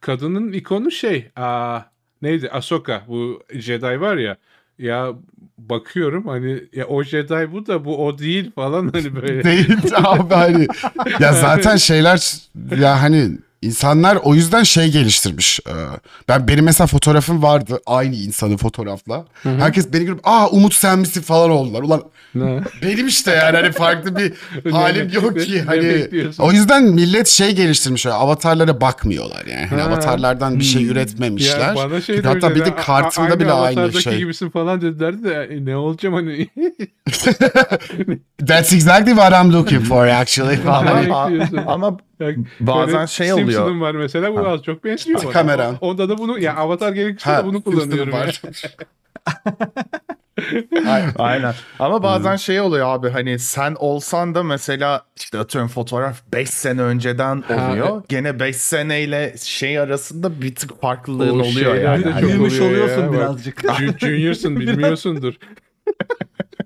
kadının 0.00 0.52
ikonu 0.52 0.90
şey 0.90 1.30
aa, 1.36 1.80
neydi? 2.22 2.50
Ahsoka 2.50 3.04
bu 3.08 3.42
Jedi 3.54 4.00
var 4.00 4.16
ya. 4.16 4.36
Ya 4.78 5.12
bakıyorum 5.58 6.26
hani 6.26 6.60
ya 6.72 6.86
o 6.86 7.02
Jedi 7.02 7.52
bu 7.52 7.66
da 7.66 7.84
bu 7.84 8.06
o 8.06 8.18
değil 8.18 8.50
falan 8.54 8.90
hani 8.94 9.16
böyle. 9.16 9.44
Değil 9.44 9.76
abi 9.94 10.34
hani. 10.34 10.66
Ya 11.20 11.32
zaten 11.40 11.76
şeyler 11.76 12.38
ya 12.80 13.02
hani 13.02 13.30
insanlar 13.66 14.16
o 14.22 14.34
yüzden 14.34 14.62
şey 14.62 14.88
geliştirmiş. 14.88 15.60
Ee, 15.68 15.72
Ben 16.28 16.48
benim 16.48 16.64
mesela 16.64 16.86
fotoğrafım 16.86 17.42
vardı 17.42 17.80
aynı 17.86 18.14
insanın 18.14 18.56
fotoğrafla. 18.56 19.24
Herkes 19.42 19.92
beni 19.92 20.04
görüp 20.04 20.20
aa 20.24 20.48
Umut 20.48 20.74
sen 20.74 20.98
misin 20.98 21.22
falan 21.22 21.50
oldular. 21.50 21.82
Ulan 21.82 22.02
Ne? 22.34 22.60
benim 22.82 23.06
işte 23.08 23.30
yani 23.30 23.56
hani 23.56 23.72
farklı 23.72 24.16
bir 24.16 24.32
halim 24.72 25.10
yok 25.12 25.40
ki 25.40 25.62
hani. 25.62 26.08
O 26.38 26.52
yüzden 26.52 26.84
millet 26.84 27.26
şey 27.28 27.54
geliştirmiş. 27.54 28.06
öyle, 28.06 28.14
Avatarlara 28.16 28.80
bakmıyorlar 28.80 29.46
yani. 29.46 29.66
Hani 29.66 29.80
Ha. 29.82 29.88
avatarlardan 29.88 30.58
bir 30.58 30.64
şey 30.64 30.86
üretmemişler. 30.86 31.60
Ya 31.60 31.74
bana 31.76 32.00
şey 32.00 32.22
hatta 32.22 32.50
bir 32.50 32.60
de 32.60 32.64
demişler, 32.64 32.76
"A- 32.76 32.80
a- 32.80 32.84
kartımda 32.84 33.40
bile 33.40 33.52
aynı 33.52 33.92
şey. 34.02 34.18
gibisin 34.18 34.50
falan 34.50 34.80
dediler 34.80 35.24
de 35.24 35.48
e, 35.54 35.64
ne 35.64 35.76
olacağım 35.76 36.14
hani. 36.14 36.48
That's 38.46 38.72
exactly 38.72 39.14
what 39.14 39.32
I'm 39.32 39.52
looking 39.52 39.82
for 39.84 40.06
actually? 40.06 40.58
Ama 41.66 41.96
Yani 42.20 42.44
bazen 42.60 43.06
şey 43.06 43.32
oluyor. 43.32 43.48
Simpson'ın 43.48 43.80
var 43.80 43.94
mesela 43.94 44.32
bu 44.34 44.48
az 44.48 44.62
çok 44.62 44.84
benziyor 44.84 45.22
bana. 45.24 45.30
Kamera. 45.32 45.74
Onda 45.80 46.08
da 46.08 46.18
bunu 46.18 46.38
ya 46.38 46.56
Avatar 46.56 46.92
gerekirse 46.92 47.30
Ha, 47.30 47.42
de 47.42 47.46
bunu 47.46 47.62
kullanıyorum. 47.62 48.12
var. 48.12 48.42
Aynen. 50.86 51.12
Aynen. 51.18 51.54
Ama 51.78 52.02
bazen 52.02 52.36
şey 52.36 52.60
oluyor 52.60 52.86
abi 52.88 53.10
hani 53.10 53.38
sen 53.38 53.76
olsan 53.78 54.34
da 54.34 54.42
mesela 54.42 55.02
işte 55.16 55.38
atıyorum 55.38 55.68
fotoğraf 55.70 56.22
5 56.32 56.50
sene 56.50 56.82
önceden 56.82 57.42
Ha, 57.48 57.68
oluyor. 57.70 58.02
Gene 58.08 58.40
5 58.40 58.56
seneyle 58.56 59.34
şey 59.42 59.78
arasında 59.78 60.42
bir 60.42 60.54
tık 60.54 60.80
farklılığın 60.80 61.40
O 61.40 61.42
oluyor 61.42 61.74
yani. 61.74 62.22
Büyümüş 62.22 62.60
oluyor 62.60 62.70
oluyorsun 62.70 63.02
ya, 63.02 63.12
birazcık. 63.12 63.58
Ju- 63.64 63.98
Junior'sın 64.06 64.60
bilmiyorsundur. 64.60 65.34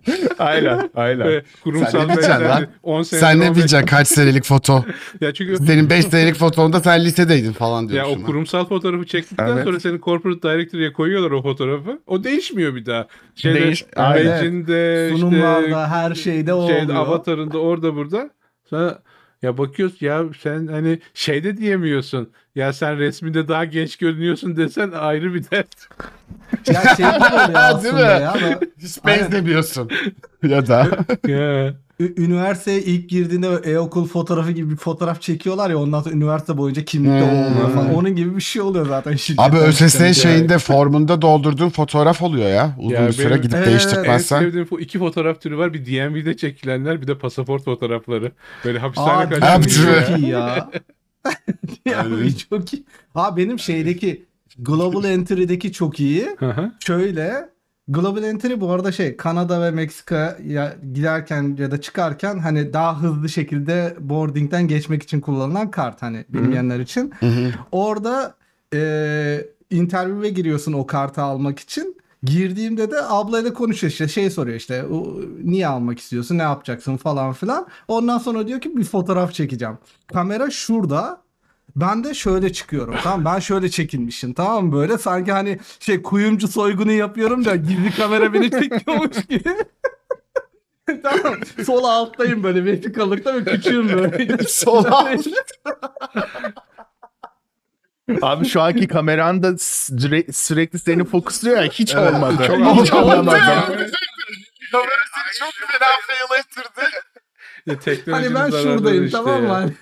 aynen 0.38 0.90
aynen. 0.94 1.28
Ve 1.28 1.42
kurumsal 1.64 1.90
Sen 1.90 2.09
ne 2.09 2.12
bileceksin 2.12 2.44
lan? 2.44 2.66
10 2.82 3.03
sene 3.03 3.20
Sen 3.20 3.40
ne 3.40 3.51
bileceksin 3.55 3.86
kaç 3.86 4.09
senelik 4.09 4.44
foto? 4.44 4.84
Ya 5.20 5.34
çünkü 5.34 5.57
Senin 5.57 5.90
5 5.90 6.05
senelik 6.05 6.36
fotonda 6.36 6.80
sen 6.80 7.05
lisedeydin 7.05 7.53
falan 7.53 7.82
ya 7.82 7.88
diyorsun. 7.88 8.22
o 8.22 8.26
kurumsal 8.26 8.64
fotoğrafı 8.68 9.07
çektikten 9.07 9.46
Evet. 9.48 9.64
sonra 9.64 9.80
seni 9.80 10.01
corporate 10.01 10.42
directory'e 10.48 10.92
koyuyorlar 10.92 11.30
o 11.30 11.42
fotoğrafı. 11.42 12.01
O 12.07 12.24
değişmiyor 12.24 12.74
bir 12.74 12.86
daha. 12.86 13.07
Şeyde, 13.34 13.61
Değiş- 13.61 13.84
Aynen. 13.96 14.26
Badge'inde, 14.32 15.09
işte 15.12 15.20
Sunumlarda 15.20 15.90
her 15.90 16.14
şeyde 16.14 16.55
o 16.55 16.68
şeyde 16.68 16.84
oluyor. 16.84 16.98
avatarında 17.07 17.59
orada 17.59 17.94
burada. 17.94 18.30
Sonra 18.70 18.98
ya 19.43 19.59
bakıyorsun 19.59 20.07
ya 20.07 20.24
sen 20.41 20.66
hani 20.66 20.99
şeyde 21.14 21.57
diyemiyorsun. 21.57 22.30
Ya 22.55 22.72
sen 22.72 22.99
resminde 22.99 23.49
daha 23.49 23.64
genç 23.64 23.97
görünüyorsun 23.97 24.57
desen 24.57 24.91
ayrı 24.91 25.34
bir 25.34 25.51
dert. 25.51 25.88
Ya 26.68 26.82
şey 26.97 27.07
gibi 27.07 27.24
oluyor 27.24 27.47
Değil 27.49 27.57
aslında 27.57 27.93
mi? 28.16 28.22
ya. 28.22 28.61
Hiç 28.78 29.05
benzemiyorsun. 29.07 29.91
ya 30.43 30.66
da. 30.66 30.86
Ü- 32.01 32.14
Üniversiteye 32.24 32.82
ilk 32.82 33.09
girdiğinde 33.11 33.46
e-okul 33.64 34.07
fotoğrafı 34.07 34.51
gibi 34.51 34.70
bir 34.70 34.76
fotoğraf 34.76 35.20
çekiyorlar 35.20 35.70
ya 35.70 35.78
ondan 35.78 36.03
sonra 36.03 36.14
üniversite 36.14 36.57
boyunca 36.59 36.84
kimlikte 36.84 37.22
o 37.24 37.26
oluyor 37.28 37.74
falan. 37.74 37.94
Onun 37.94 38.16
gibi 38.16 38.36
bir 38.36 38.40
şey 38.40 38.62
oluyor 38.62 38.86
zaten. 38.86 39.11
Abi 39.11 39.18
şirketten 39.18 39.57
ÖSS 39.57 39.78
çıkınca. 39.92 40.12
şeyinde 40.14 40.59
formunda 40.59 41.22
doldurduğun 41.22 41.68
fotoğraf 41.68 42.22
oluyor 42.22 42.48
ya. 42.48 42.76
Uzun 42.78 42.90
Ya 42.94 43.07
bir 43.09 43.12
süre 43.12 43.30
benim- 43.30 43.42
gidip 43.42 43.55
Evet, 43.55 43.66
En 43.66 43.70
değiştirmezsen. 43.70 44.38
sevdiğim 44.40 44.66
fo- 44.66 44.80
iki 44.80 44.98
fotoğraf 44.98 45.40
türü 45.40 45.59
var. 45.59 45.74
Bir 45.74 45.86
DMV'de 45.86 46.36
çekilenler 46.36 47.03
bir 47.03 47.07
de 47.07 47.18
pasaport 47.18 47.64
fotoğrafları. 47.64 48.32
Böyle 48.64 48.78
hapishane 48.78 49.11
Aa, 49.26 49.28
kaçan 49.28 49.61
Abi, 49.61 49.68
çok 49.68 49.86
ya. 49.86 50.16
iyi 50.16 50.28
ya. 50.28 50.70
bu 52.11 52.38
çok 52.51 52.72
iyi. 52.74 52.84
Aa 53.14 53.36
benim 53.36 53.59
şeydeki 53.59 54.24
Global 54.59 55.05
Entry'deki 55.05 55.72
çok 55.72 56.01
iyi. 56.01 56.26
Hı 56.38 56.51
hı. 56.51 56.72
Şöyle 56.86 57.48
Global 57.91 58.22
Entry 58.22 58.61
bu 58.61 58.70
arada 58.72 58.93
şey 58.93 59.16
Kanada 59.16 59.62
ve 59.62 59.70
Meksika'ya 59.70 60.76
giderken 60.95 61.57
ya 61.59 61.70
da 61.70 61.80
çıkarken 61.80 62.38
hani 62.38 62.72
daha 62.72 63.03
hızlı 63.03 63.28
şekilde 63.28 63.97
boarding'den 64.01 64.68
geçmek 64.68 65.03
için 65.03 65.20
kullanılan 65.20 65.70
kart 65.70 66.03
hani 66.03 66.24
bilmeyenler 66.28 66.80
için. 66.80 67.12
Hı 67.20 67.26
hı. 67.26 67.51
Orada 67.72 68.34
e, 68.74 69.45
interview'e 69.70 70.28
giriyorsun 70.30 70.72
o 70.72 70.86
kartı 70.86 71.22
almak 71.22 71.59
için. 71.59 71.97
Girdiğimde 72.22 72.91
de 72.91 72.97
ablayla 73.03 73.55
konuşuyor 73.55 73.91
işte 73.91 74.09
şey 74.09 74.30
soruyor 74.30 74.57
işte 74.57 74.84
"O, 74.84 75.16
niye 75.45 75.66
almak 75.66 75.99
istiyorsun 75.99 76.38
ne 76.38 76.43
yapacaksın 76.43 76.97
falan 76.97 77.32
filan. 77.32 77.66
Ondan 77.88 78.18
sonra 78.18 78.47
diyor 78.49 78.61
ki 78.61 78.76
bir 78.76 78.84
fotoğraf 78.84 79.32
çekeceğim. 79.32 79.78
Kamera 80.12 80.51
şurada 80.51 81.20
ben 81.77 82.05
de 82.05 82.14
şöyle 82.14 82.53
çıkıyorum 82.53 82.95
tamam 83.03 83.25
ben 83.25 83.39
şöyle 83.39 83.71
çekilmişim 83.71 84.33
tamam 84.35 84.66
mı 84.66 84.73
böyle 84.73 84.99
sanki 84.99 85.33
hani 85.33 85.59
şey 85.81 86.03
kuyumcu 86.03 86.49
soygunu 86.49 86.93
yapıyorum 86.93 87.45
da 87.45 87.57
gizli 87.57 87.91
kamera 87.97 88.33
beni 88.33 88.51
çekiyormuş 88.51 89.16
gibi. 89.29 89.57
tamam 91.03 91.35
sol 91.66 91.85
alttayım 91.85 92.43
böyle 92.43 92.64
vesikalıkta 92.64 93.35
ve 93.35 93.45
küçüğüm 93.45 93.89
böyle. 93.89 94.39
Sol 94.49 94.85
alt. 94.85 95.27
Abi 98.23 98.45
şu 98.47 98.61
anki 98.61 98.89
kameran 98.89 99.43
da 99.43 99.49
süre- 99.59 100.33
sürekli 100.33 100.79
seni 100.79 101.05
fokusluyor 101.05 101.62
ya 101.62 101.71
hiç 101.71 101.95
Evet, 101.95 102.14
olmadı. 102.14 102.45
çok 102.47 102.57
hiç 102.59 102.93
olmadı. 102.93 103.18
olmadı. 103.21 103.39
Kamera 104.73 105.01
seni 105.14 105.39
çok 105.39 105.53
güzel 105.73 105.97
fail 106.07 106.41
ettirdi. 106.41 106.97
Ya 107.66 107.77
Hani 108.14 108.35
ben 108.35 108.51
şuradayım 108.51 109.11
tamam 109.11 109.43
mı? 109.43 109.73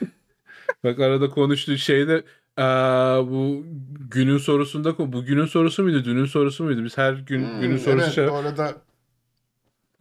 Bak 0.84 1.00
arada 1.00 1.30
konuştuğu 1.30 1.76
şeyde 1.78 2.22
aa, 2.56 3.26
bu 3.30 3.64
günün 4.10 4.38
sorusunda 4.38 4.98
bu 5.12 5.24
günün 5.24 5.46
sorusu 5.46 5.82
muydu 5.82 6.04
dünün 6.04 6.24
sorusu 6.24 6.64
muydu 6.64 6.84
biz 6.84 6.98
her 6.98 7.12
gün 7.12 7.46
günün 7.60 7.76
sorusu 7.76 7.92
Hmm, 7.92 8.00
Evet, 8.00 8.12
şey- 8.14 8.28
bu 8.28 8.34
arada 8.34 8.74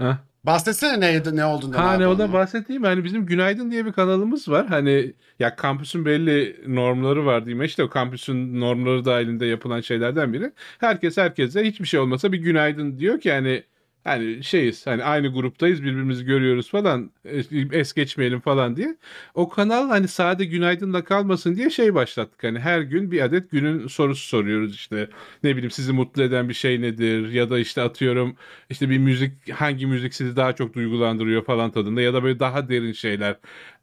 Ha? 0.02 0.20
bahsetsene 0.44 1.00
neydi 1.00 1.36
ne 1.36 1.46
olduğundan. 1.46 1.78
Ha 1.78 1.94
ne 1.94 2.08
o 2.08 2.18
da 2.20 2.24
onun. 2.24 2.34
bahsedeyim. 2.34 2.84
Hani 2.84 3.04
bizim 3.04 3.26
Günaydın 3.26 3.72
diye 3.72 3.86
bir 3.86 3.92
kanalımız 3.92 4.50
var. 4.50 4.68
Hani 4.68 5.14
ya 5.40 5.56
kampüsün 5.56 6.06
belli 6.06 6.62
normları 6.68 7.26
var 7.26 7.46
diyeyim. 7.46 7.64
İşte 7.64 7.84
o 7.84 7.90
kampüsün 7.90 8.60
normları 8.60 9.06
dahilinde 9.06 9.46
yapılan 9.46 9.82
şeylerden 9.82 10.34
biri. 10.34 10.52
Herkes 10.80 11.18
herkese 11.18 11.64
hiçbir 11.64 11.86
şey 11.86 12.00
olmasa 12.00 12.32
bir 12.32 12.38
günaydın 12.38 13.00
diyor 13.00 13.20
ki 13.20 13.32
hani 13.32 13.64
hani 14.08 14.44
şeyiz 14.44 14.88
hani 14.88 15.04
aynı 15.04 15.34
gruptayız 15.34 15.84
birbirimizi 15.84 16.26
görüyoruz 16.26 16.70
falan 16.70 17.12
es- 17.26 17.96
geçmeyelim 17.96 18.40
falan 18.40 18.76
diye. 18.76 18.98
O 19.34 19.50
kanal 19.50 19.90
hani 19.90 20.08
sade 20.08 20.46
günaydınla 20.46 21.04
kalmasın 21.04 21.56
diye 21.56 21.70
şey 21.70 21.94
başlattık. 21.96 22.44
Hani 22.44 22.60
her 22.60 22.82
gün 22.82 23.12
bir 23.12 23.22
adet 23.22 23.52
günün 23.52 23.88
sorusu 23.88 24.28
soruyoruz 24.28 24.76
işte. 24.76 25.10
Ne 25.44 25.54
bileyim 25.56 25.72
sizi 25.72 25.92
mutlu 25.94 26.24
eden 26.24 26.50
bir 26.50 26.54
şey 26.54 26.82
nedir? 26.82 27.30
Ya 27.32 27.50
da 27.50 27.60
işte 27.60 27.82
atıyorum 27.82 28.36
işte 28.70 28.90
bir 28.90 28.98
müzik 28.98 29.50
hangi 29.54 29.86
müzik 29.88 30.14
sizi 30.16 30.36
daha 30.36 30.54
çok 30.56 30.74
duygulandırıyor 30.74 31.46
falan 31.46 31.72
tadında 31.72 32.02
ya 32.02 32.14
da 32.14 32.24
böyle 32.24 32.40
daha 32.40 32.70
derin 32.70 32.92
şeyler. 32.94 33.38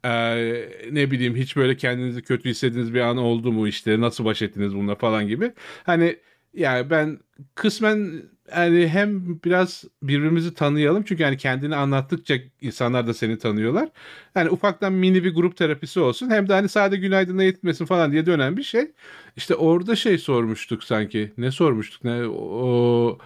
Ee, 0.05 0.69
ne 0.91 1.11
bileyim 1.11 1.35
hiç 1.35 1.55
böyle 1.55 1.77
kendinizi 1.77 2.21
kötü 2.23 2.49
hissettiğiniz 2.49 2.93
bir 2.93 2.99
an 2.99 3.17
oldu 3.17 3.51
mu 3.51 3.67
işte 3.67 4.01
nasıl 4.01 4.25
baş 4.25 4.41
ettiniz 4.41 4.75
bununla 4.75 4.95
falan 4.95 5.27
gibi. 5.27 5.53
Hani 5.83 6.19
yani 6.53 6.89
ben 6.89 7.19
kısmen 7.55 8.23
yani 8.51 8.87
hem 8.87 9.39
biraz 9.45 9.83
birbirimizi 10.03 10.53
tanıyalım 10.53 11.03
çünkü 11.03 11.23
yani 11.23 11.37
kendini 11.37 11.75
anlattıkça 11.75 12.35
insanlar 12.61 13.07
da 13.07 13.13
seni 13.13 13.37
tanıyorlar. 13.39 13.89
Yani 14.35 14.49
ufaktan 14.49 14.93
mini 14.93 15.23
bir 15.23 15.35
grup 15.35 15.57
terapisi 15.57 15.99
olsun 15.99 16.29
hem 16.29 16.49
de 16.49 16.53
hani 16.53 16.69
sadece 16.69 17.01
günaydınla 17.01 17.43
yetmesin 17.43 17.85
falan 17.85 18.11
diye 18.11 18.25
dönen 18.25 18.57
bir 18.57 18.63
şey. 18.63 18.91
İşte 19.37 19.55
orada 19.55 19.95
şey 19.95 20.17
sormuştuk 20.17 20.83
sanki. 20.83 21.31
Ne 21.37 21.51
sormuştuk? 21.51 22.03
Ne 22.03 22.27
o 22.27 23.17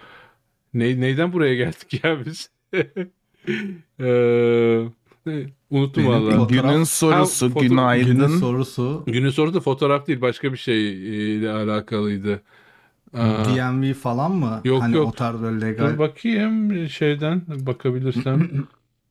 ne, 0.74 1.00
neyden 1.00 1.32
buraya 1.32 1.54
geldik 1.54 2.04
ya 2.04 2.18
biz? 2.26 2.50
Eee, 4.00 4.88
ne? 5.26 5.46
unuttum 5.70 6.04
Benim 6.04 6.12
valla. 6.12 6.46
Günün 6.48 6.84
sorusu 6.84 7.46
Ha, 7.46 7.50
foto- 7.50 7.60
günaydın. 7.68 8.14
günün 8.14 8.38
sorusu 8.38 9.02
Günün 9.06 9.30
sorusu 9.30 9.54
da 9.54 9.60
fotoğraf 9.60 10.06
değil 10.06 10.20
başka 10.20 10.52
bir 10.52 10.58
şeyle 10.58 11.50
alakalıydı. 11.50 12.42
Aa, 13.14 13.44
DMV 13.44 13.94
falan 13.94 14.32
mı? 14.32 14.60
Yok, 14.64 14.82
hani 14.82 14.96
yok. 14.96 15.08
o 15.08 15.12
tarz 15.12 15.40
böyle 15.42 15.66
legal. 15.66 15.90
dur 15.92 15.98
bakayım 15.98 16.88
şeyden 16.88 17.42
bakabilirsem. 17.48 18.48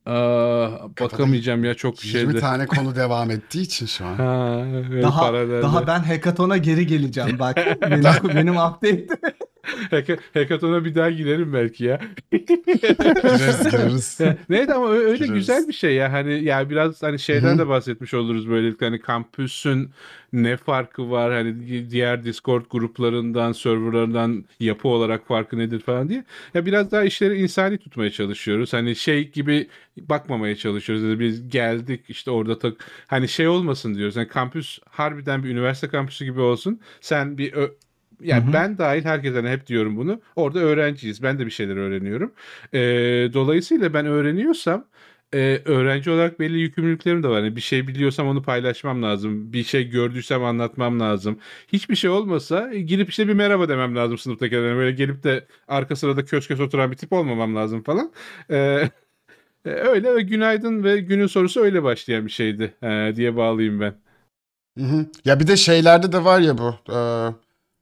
Aa, 0.05 0.69
bakamayacağım 1.01 1.63
ya 1.63 1.73
çok 1.73 2.05
20 2.05 2.11
şeyde. 2.31 2.39
tane 2.39 2.65
konu 2.67 2.95
devam 2.95 3.31
ettiği 3.31 3.61
için 3.61 3.85
şu 3.85 4.05
an. 4.05 4.15
Ha, 4.15 4.63
Daha 5.01 5.19
paralelde. 5.19 5.61
daha 5.61 5.87
ben 5.87 5.99
hackathon'a 5.99 6.57
geri 6.57 6.87
geleceğim 6.87 7.39
bak. 7.39 7.57
benim 7.81 8.03
benim 8.35 8.57
update. 8.57 9.07
Hacka- 9.91 10.19
Hackathon'a 10.33 10.85
bir 10.85 10.95
daha 10.95 11.09
girelim 11.09 11.53
belki 11.53 11.83
ya. 11.85 11.99
Gireriz 12.31 13.63
gireriz. 13.71 14.19
Neydi 14.49 14.73
ama 14.73 14.89
öyle 14.91 15.13
Gireriz. 15.17 15.33
güzel 15.33 15.67
bir 15.67 15.73
şey 15.73 15.95
ya. 15.95 16.13
Hani 16.13 16.43
ya 16.43 16.69
biraz 16.69 17.03
hani 17.03 17.19
şeyden 17.19 17.57
de 17.57 17.67
bahsetmiş 17.67 18.13
oluruz 18.13 18.49
böylelikle. 18.49 18.85
Hani 18.85 18.99
kampüsün 18.99 19.89
ne 20.33 20.57
farkı 20.57 21.11
var? 21.11 21.33
Hani 21.33 21.67
di- 21.67 21.89
diğer 21.91 22.23
Discord 22.23 22.65
gruplarından, 22.69 23.51
serverlarından 23.51 24.45
yapı 24.59 24.87
olarak 24.87 25.27
farkı 25.27 25.57
nedir 25.57 25.79
falan 25.79 26.09
diye. 26.09 26.23
Ya 26.53 26.65
biraz 26.65 26.91
daha 26.91 27.03
işleri 27.03 27.41
insani 27.41 27.77
tutmaya 27.77 28.09
çalışıyoruz. 28.11 28.73
Hani 28.73 28.95
şey 28.95 29.31
gibi 29.31 29.67
bakmamaya 29.97 30.55
çalışıyoruz. 30.55 31.03
Yani 31.03 31.19
biz 31.19 31.49
geldik 31.49 32.01
işte 32.09 32.31
orada 32.31 32.59
tak 32.59 32.73
hani 33.07 33.27
şey 33.27 33.47
olmasın 33.47 33.95
diyoruz. 33.95 34.15
Yani 34.15 34.27
kampüs 34.27 34.79
harbiden 34.89 35.43
bir 35.43 35.49
üniversite 35.49 35.87
kampüsü 35.87 36.25
gibi 36.25 36.39
olsun. 36.41 36.79
Sen 37.01 37.37
bir 37.37 37.53
yani 38.21 38.53
ben 38.53 38.77
dahil 38.77 39.05
herkes 39.05 39.35
hani 39.35 39.49
hep 39.49 39.67
diyorum 39.67 39.97
bunu. 39.97 40.21
Orada 40.35 40.59
öğrenciyiz. 40.59 41.23
Ben 41.23 41.39
de 41.39 41.45
bir 41.45 41.51
şeyler 41.51 41.75
öğreniyorum. 41.75 42.31
Ee, 42.73 42.79
dolayısıyla 43.33 43.93
ben 43.93 44.05
öğreniyorsam 44.05 44.85
e, 45.33 45.61
öğrenci 45.65 46.11
olarak 46.11 46.39
belli 46.39 46.59
yükümlülüklerim 46.59 47.23
de 47.23 47.27
var. 47.27 47.39
Yani 47.39 47.55
bir 47.55 47.61
şey 47.61 47.87
biliyorsam 47.87 48.27
onu 48.27 48.43
paylaşmam 48.43 49.03
lazım. 49.03 49.53
Bir 49.53 49.63
şey 49.63 49.89
gördüysem 49.89 50.43
anlatmam 50.43 50.99
lazım. 50.99 51.39
Hiçbir 51.67 51.95
şey 51.95 52.09
olmasa 52.09 52.73
e, 52.73 52.81
girip 52.81 53.09
işte 53.09 53.27
bir 53.27 53.33
merhaba 53.33 53.69
demem 53.69 53.95
lazım 53.95 54.17
sınıftakilerine. 54.17 54.75
Böyle 54.75 54.91
gelip 54.91 55.23
de 55.23 55.47
arka 55.67 55.95
sırada 55.95 56.25
kös 56.25 56.47
kös 56.47 56.59
oturan 56.59 56.91
bir 56.91 56.97
tip 56.97 57.13
olmamam 57.13 57.55
lazım 57.55 57.83
falan. 57.83 58.11
Ee, 58.51 58.55
e, 59.65 59.69
öyle 59.69 60.15
ve 60.15 60.21
günaydın 60.21 60.83
ve 60.83 60.97
günün 60.99 61.27
sorusu 61.27 61.61
öyle 61.61 61.83
başlayan 61.83 62.25
bir 62.25 62.31
şeydi 62.31 62.73
e, 62.83 63.13
diye 63.15 63.35
bağlayayım 63.35 63.79
ben. 63.79 63.93
Hı 64.77 64.83
hı. 64.85 65.05
Ya 65.25 65.39
bir 65.39 65.47
de 65.47 65.57
şeylerde 65.57 66.11
de 66.11 66.25
var 66.25 66.39
ya 66.39 66.57
bu 66.57 66.75
e, 66.89 66.97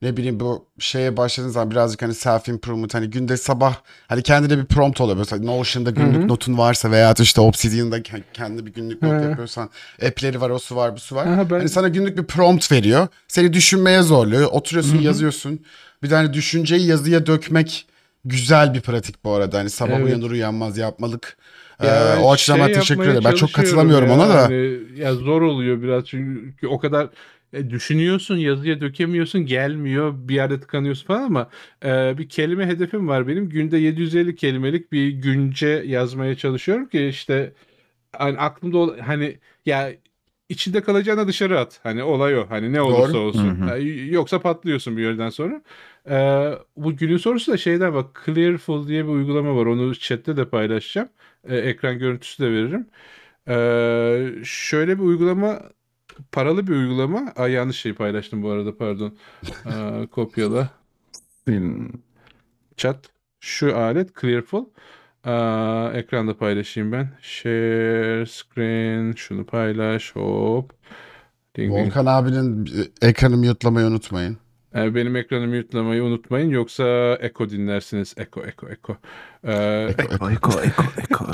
ne 0.02 0.16
bileyim 0.16 0.40
bu 0.40 0.66
şeye 0.78 1.16
başladığın 1.16 1.48
zaman 1.48 1.70
birazcık 1.70 2.02
hani 2.02 2.14
self 2.14 2.48
improvement 2.48 2.94
hani 2.94 3.10
günde 3.10 3.36
sabah 3.36 3.74
hani 4.08 4.22
kendine 4.22 4.58
bir 4.58 4.64
prompt 4.64 5.00
oluyor. 5.00 5.16
Mesela 5.18 5.42
Notion'da 5.44 5.90
günlük 5.90 6.24
notun 6.24 6.58
varsa 6.58 6.90
veya 6.90 7.14
işte 7.20 7.40
Obsidian'da 7.40 7.98
ke- 7.98 8.22
kendi 8.32 8.66
bir 8.66 8.72
günlük 8.72 9.02
not 9.02 9.22
yapıyorsan 9.22 9.70
app'leri 10.06 10.40
var 10.40 10.50
o 10.50 10.58
su 10.58 10.76
var 10.76 10.94
bu 10.96 11.00
su 11.00 11.14
var. 11.14 11.26
Aha, 11.26 11.50
ben- 11.50 11.58
Hani 11.58 11.68
sana 11.68 11.88
günlük 11.88 12.18
bir 12.18 12.24
prompt 12.24 12.72
veriyor. 12.72 13.08
Seni 13.28 13.52
düşünmeye 13.52 14.02
zorluyor. 14.02 14.48
Oturuyorsun 14.52 14.98
yazıyorsun. 14.98 15.60
Bir 16.02 16.10
de 16.10 16.14
hani 16.14 16.32
düşünceyi 16.32 16.86
yazıya 16.86 17.26
dökmek 17.26 17.86
güzel 18.24 18.74
bir 18.74 18.80
pratik 18.80 19.24
bu 19.24 19.32
arada. 19.32 19.58
Hani 19.58 19.70
sabah 19.70 19.92
Evet. 19.96 20.06
uyanır 20.06 20.30
uyanmaz 20.30 20.78
yapmalık. 20.78 21.36
Ya 21.82 22.14
Ee, 22.14 22.18
o 22.18 22.32
açıdan 22.32 22.66
şey 22.66 22.74
teşekkür 22.74 23.02
ederim. 23.08 23.24
Ben 23.24 23.34
çok 23.34 23.52
katılamıyorum 23.52 24.08
ya. 24.08 24.14
ona 24.14 24.28
da. 24.28 24.42
Hani 24.42 24.78
ya 24.96 25.14
zor 25.14 25.42
oluyor 25.42 25.82
biraz 25.82 26.04
çünkü 26.06 26.66
o 26.66 26.78
kadar 26.78 27.08
e, 27.52 27.70
düşünüyorsun 27.70 28.36
yazıya 28.36 28.80
dökemiyorsun 28.80 29.46
gelmiyor 29.46 30.14
bir 30.16 30.34
yerde 30.34 30.60
tıkanıyorsun 30.60 31.06
falan 31.06 31.22
ama 31.22 31.50
e, 31.84 32.18
bir 32.18 32.28
kelime 32.28 32.66
hedefim 32.66 33.08
var 33.08 33.28
benim 33.28 33.48
günde 33.48 33.78
750 33.78 34.36
kelimelik 34.36 34.92
bir 34.92 35.08
günce 35.08 35.68
yazmaya 35.86 36.34
çalışıyorum 36.36 36.88
ki 36.88 37.06
işte 37.06 37.52
hani 38.16 38.38
aklımda 38.38 39.06
hani 39.06 39.38
ya 39.66 39.92
içinde 40.48 40.82
kalacağına 40.82 41.28
dışarı 41.28 41.60
at 41.60 41.80
hani 41.82 42.02
olay 42.02 42.38
o 42.38 42.46
hani 42.50 42.72
ne 42.72 42.80
olursa 42.80 43.12
Doğru. 43.12 43.22
olsun 43.22 43.56
Hı 43.56 43.72
hı. 43.72 43.82
Yoksa 43.88 44.40
patlıyorsun 44.40 44.96
bir 44.96 45.02
yerden 45.02 45.30
sonra. 45.30 45.62
E, 46.10 46.16
bu 46.76 46.96
günün 46.96 47.16
sorusu 47.16 47.52
da 47.52 47.56
şeyden 47.56 47.94
bak 47.94 48.22
Clearful 48.26 48.88
diye 48.88 49.04
bir 49.04 49.10
uygulama 49.10 49.56
var 49.56 49.66
onu 49.66 49.94
chatte 49.94 50.36
de 50.36 50.48
paylaşacağım 50.48 51.08
e, 51.48 51.56
ekran 51.56 51.98
görüntüsü 51.98 52.42
de 52.42 52.50
veririm. 52.52 52.86
E, 53.48 54.44
şöyle 54.44 54.98
bir 54.98 55.02
uygulama 55.02 55.62
paralı 56.32 56.66
bir 56.66 56.72
uygulama. 56.72 57.32
Ay 57.36 57.52
yanlış 57.52 57.80
şey 57.80 57.94
paylaştım 57.94 58.42
bu 58.42 58.50
arada 58.50 58.76
pardon. 58.76 59.16
E, 59.66 60.06
kopyala. 60.10 60.70
Chat. 62.76 63.10
Şu 63.40 63.76
alet 63.76 64.20
Clearful. 64.20 64.64
E, 65.24 65.32
ekranda 65.98 66.36
paylaşayım 66.36 66.92
ben. 66.92 67.10
Share 67.22 68.26
screen. 68.26 69.12
Şunu 69.12 69.46
paylaş. 69.46 70.16
Hop. 70.16 70.72
Ding 71.56 71.74
ding. 71.74 71.86
Volkan 71.86 72.06
abinin 72.06 72.66
e, 73.02 73.08
ekranı 73.08 73.36
mute'lamayı 73.36 73.86
unutmayın. 73.86 74.38
E, 74.74 74.94
benim 74.94 75.16
ekranımı 75.16 75.56
yutlamayı 75.56 76.02
unutmayın. 76.02 76.50
Yoksa 76.50 77.18
Eko 77.20 77.50
dinlersiniz. 77.50 78.14
Eko, 78.16 78.44
Eko, 78.44 78.68
Eko. 78.68 78.96
E, 79.44 79.52
Eko, 79.98 80.30
eko, 80.30 80.52
eko, 80.62 80.84
eko, 80.98 81.26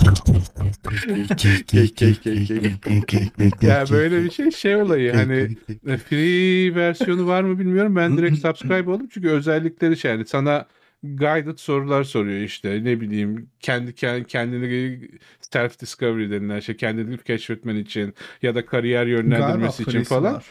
ya 3.63 3.85
böyle 3.91 4.25
bir 4.25 4.31
şey 4.31 4.51
şey 4.51 4.77
olayı 4.77 5.13
hani 5.13 5.57
Free 5.99 6.75
versiyonu 6.75 7.27
var 7.27 7.43
mı 7.43 7.59
bilmiyorum. 7.59 7.97
Ben 7.97 8.19
direkt 8.19 8.39
subscribe 8.39 8.91
oldum 8.91 9.09
çünkü 9.11 9.29
özellikleri 9.29 9.97
şey 9.97 10.11
yani 10.11 10.27
sana 10.27 10.67
guided 11.03 11.59
sorular 11.59 12.05
soruyor 12.05 12.41
işte 12.41 12.85
ne 12.85 13.01
bileyim 13.01 13.51
kendi 13.61 13.91
kend- 13.91 14.25
kendini 14.25 15.01
self 15.41 15.81
discovery 15.81 16.31
denilen 16.31 16.61
şey 16.61 16.77
kendini 16.77 17.19
keşfetmen 17.19 17.77
için 17.77 18.15
ya 18.43 18.55
da 18.55 18.67
kariyer 18.67 19.07
yönlendirmesi 19.07 19.83
için 19.83 20.03
falan. 20.03 20.35
var. 20.35 20.45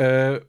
Ee, 0.00 0.40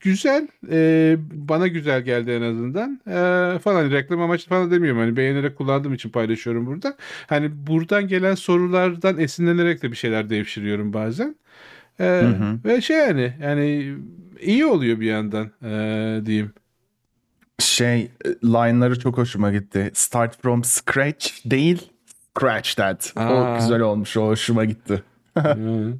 güzel 0.00 0.48
Ee, 0.70 1.16
bana 1.32 1.66
güzel 1.66 2.02
geldi 2.02 2.30
en 2.30 2.42
azından 2.42 3.00
Ee, 3.06 3.58
falan 3.58 3.90
reklam 3.90 4.20
amaçlı 4.20 4.48
falan 4.48 4.70
demiyorum 4.70 5.00
hani 5.00 5.16
beğenerek 5.16 5.56
kullandığım 5.56 5.94
için 5.94 6.10
paylaşıyorum 6.10 6.66
burada 6.66 6.96
hani 7.26 7.66
buradan 7.66 8.08
gelen 8.08 8.34
sorulardan 8.34 9.18
esinlenerek 9.18 9.82
de 9.82 9.90
bir 9.90 9.96
şeyler 9.96 10.30
devşiriyorum 10.30 10.92
bazen 10.92 11.36
Ee, 12.00 12.04
hı. 12.04 12.58
ve 12.64 12.80
şey 12.80 12.96
yani 12.96 13.32
yani 13.42 13.94
iyi 14.40 14.66
oluyor 14.66 15.00
bir 15.00 15.06
yandan 15.06 15.50
ee, 15.64 16.26
diyeyim 16.26 16.52
Şey, 17.58 18.00
e, 18.00 18.10
line'ları 18.44 18.98
çok 18.98 19.18
hoşuma 19.18 19.52
gitti. 19.52 19.90
Start 19.94 20.42
from 20.42 20.64
scratch 20.64 21.28
değil, 21.44 21.90
scratch 22.30 22.74
that. 22.74 23.12
Aa. 23.16 23.54
O 23.54 23.58
güzel 23.58 23.80
olmuş, 23.80 24.16
o 24.16 24.26
hoşuma 24.26 24.64
gitti. 24.64 25.02
Hı. 25.38 25.94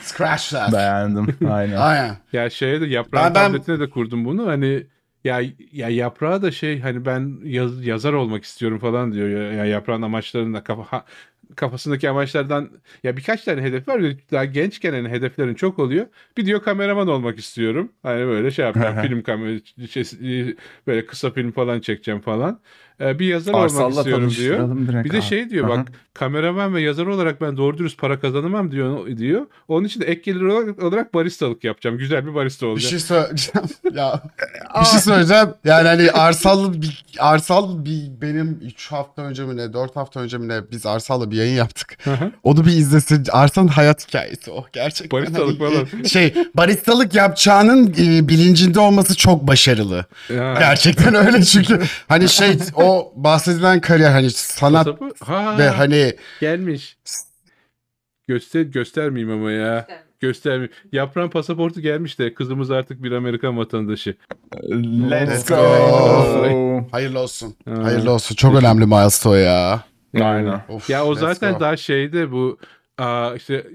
Scratch 0.00 0.50
that. 0.50 0.72
Beğendim, 0.72 1.26
aynen. 1.50 1.76
Aynen. 1.76 2.16
Ya 2.32 2.50
şeye 2.50 2.80
de 2.80 2.86
yaprağın 2.86 3.24
Ben- 3.26 3.34
ben- 3.34 3.52
tabletine 3.52 3.80
de 3.80 3.90
kurdum 3.90 4.24
bunu. 4.24 4.46
Hani 4.46 4.86
ya 5.24 5.40
ya 5.72 5.88
yaprağı 5.88 6.42
da 6.42 6.50
şey 6.50 6.80
hani 6.80 7.04
ben 7.06 7.40
yaz- 7.44 7.86
yazar 7.86 8.12
olmak 8.12 8.44
istiyorum 8.44 8.78
falan 8.78 9.12
diyor. 9.12 9.28
Ya, 9.28 9.52
ya 9.52 9.64
yaprağın 9.64 10.02
amaçlarında 10.02 10.64
kafa 10.64 10.82
ha- 10.82 11.04
kafasındaki 11.56 12.10
amaçlardan 12.10 12.70
ya 13.04 13.16
birkaç 13.16 13.44
tane 13.44 13.62
hedef 13.62 13.88
var. 13.88 14.00
Daha 14.32 14.44
gençken 14.44 14.92
hani 14.92 15.08
hedeflerin 15.08 15.54
çok 15.54 15.78
oluyor. 15.78 16.06
Bir 16.36 16.46
diyor 16.46 16.62
kameraman 16.62 17.08
olmak 17.08 17.38
istiyorum. 17.38 17.92
Hani 18.02 18.26
böyle 18.26 18.50
şey 18.50 18.64
yapacağım. 18.64 19.02
film 19.02 19.22
kamera 19.22 19.58
şey, 19.90 20.04
böyle 20.86 21.06
kısa 21.06 21.30
film 21.30 21.52
falan 21.52 21.80
çekeceğim 21.80 22.20
falan. 22.20 22.60
Ee, 23.00 23.18
bir 23.18 23.26
yazar 23.26 23.52
olmak 23.52 23.64
Arsal'la 23.64 23.98
istiyorum 24.00 24.30
diyor. 24.36 24.76
direkt 24.88 25.04
Bir 25.04 25.10
de 25.12 25.16
abi. 25.16 25.22
şey 25.24 25.50
diyor 25.50 25.68
Aha. 25.68 25.78
bak 25.78 25.88
kameraman 26.14 26.74
ve 26.74 26.80
yazar 26.82 27.06
olarak 27.06 27.40
ben 27.40 27.56
doğru 27.56 27.78
dürüst 27.78 27.98
para 27.98 28.20
kazanamam 28.20 28.70
diyor 28.70 29.16
diyor. 29.16 29.46
Onun 29.68 29.86
için 29.86 30.00
de 30.00 30.04
ek 30.04 30.20
gelir 30.24 30.40
olarak, 30.40 30.82
olarak 30.82 31.14
baristalık 31.14 31.64
yapacağım. 31.64 31.98
Güzel 31.98 32.26
bir 32.26 32.34
barista 32.34 32.66
Bir 32.66 32.70
olacağım. 32.70 32.90
şey 32.90 32.98
söyleyeceğim. 32.98 33.68
ya 33.94 34.22
bir 34.80 34.84
şey 34.86 35.00
söyleyeceğim. 35.00 35.48
Yani 35.64 35.88
hani 35.88 36.10
Arsal 36.10 36.72
bir 36.82 37.04
Arsal 37.18 37.84
bir 37.84 38.02
benim 38.22 38.60
3 38.64 38.92
hafta 38.92 39.22
önce 39.22 39.44
mi 39.44 39.56
ne 39.56 39.72
4 39.72 39.96
hafta 39.96 40.20
önce 40.20 40.38
mi 40.38 40.48
ne 40.48 40.60
biz 40.70 40.86
Arsal'la 40.86 41.30
bir 41.30 41.36
yayın 41.36 41.56
yaptık. 41.56 41.96
Hı 42.04 42.10
hı. 42.14 42.32
Onu 42.42 42.66
bir 42.66 42.70
izlesin. 42.72 43.24
Arsal'ın 43.32 43.68
hayat 43.68 44.08
hikayesi 44.08 44.50
o 44.50 44.64
gerçekten. 44.72 45.20
Baristalık 45.20 45.60
Hani, 45.60 45.86
falan. 45.86 46.02
Şey 46.02 46.34
baristalık 46.54 47.14
yapacağının 47.14 47.86
e, 47.98 48.28
bilincinde 48.28 48.80
olması 48.80 49.16
çok 49.16 49.46
başarılı. 49.46 50.04
Ya. 50.34 50.54
Gerçekten 50.58 51.14
öyle 51.14 51.42
çünkü 51.44 51.80
hani 52.08 52.28
şey 52.28 52.58
o 52.74 52.87
bahsedilen 53.16 53.80
kariyer 53.80 54.10
hani 54.10 54.30
sanat 54.30 54.88
Ha, 55.24 55.58
ve 55.58 55.68
hani 55.68 56.16
gelmiş. 56.40 56.96
Göster 58.28 58.62
göstermeyeyim 58.62 59.34
ama 59.34 59.50
ya. 59.50 59.86
Göstermeyeyim. 60.20 60.72
Yaprağın 60.92 61.28
pasaportu 61.30 61.80
gelmiş 61.80 62.18
de 62.18 62.34
kızımız 62.34 62.70
artık 62.70 63.02
bir 63.02 63.12
Amerikan 63.12 63.58
vatandaşı. 63.58 64.14
Let's 65.10 65.48
go. 65.48 65.56
hayırlı 66.92 67.18
olsun. 67.20 67.54
Ha. 67.64 67.84
Hayırlı 67.84 68.10
olsun. 68.12 68.34
Çok 68.34 68.54
önemli 68.54 68.86
milestone 68.86 69.38
ya. 69.38 69.84
Aynen. 70.20 70.60
Of, 70.68 70.90
Ya 70.90 71.04
o 71.06 71.14
zaten 71.14 71.52
go. 71.54 71.60
daha 71.60 71.76
şeyde 71.76 72.32
bu 72.32 72.58
aa, 72.98 73.34
işte 73.36 73.66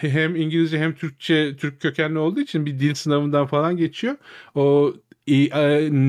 hem 0.00 0.36
İngilizce 0.36 0.78
hem 0.78 0.94
Türkçe 0.94 1.56
Türk 1.56 1.80
kökenli 1.80 2.18
olduğu 2.18 2.40
için 2.40 2.66
bir 2.66 2.80
dil 2.80 2.94
sınavından 2.94 3.46
falan 3.46 3.76
geçiyor. 3.76 4.16
O 4.54 4.92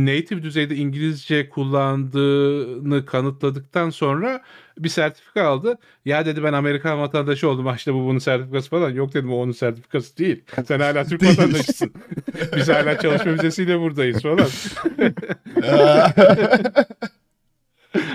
native 0.06 0.44
düzeyde 0.44 0.76
İngilizce 0.76 1.50
kullandığını 1.50 3.06
kanıtladıktan 3.06 3.90
sonra 3.90 4.42
bir 4.80 4.90
sertifika 4.90 5.44
aldı. 5.44 5.78
Ya 6.06 6.26
dedi 6.26 6.44
ben 6.44 6.54
Amerikan 6.54 7.00
vatandaşı 7.00 7.50
oldum. 7.50 7.66
Ha 7.66 7.76
işte 7.76 7.94
bu 7.94 7.98
bunun 8.06 8.20
sertifikası 8.20 8.70
falan. 8.70 8.90
Yok 8.90 9.14
dedim 9.14 9.34
o 9.34 9.36
onun 9.36 9.52
sertifikası 9.52 10.18
değil. 10.18 10.44
Sen 10.68 10.80
hala 10.80 11.04
Türk 11.06 11.22
Değil. 11.22 11.38
vatandaşısın. 11.38 11.92
Biz 12.56 12.70
hala 12.70 13.00
çalışma 13.00 13.34
vizesiyle 13.34 13.80
buradayız 13.80 14.22
falan. 14.22 14.48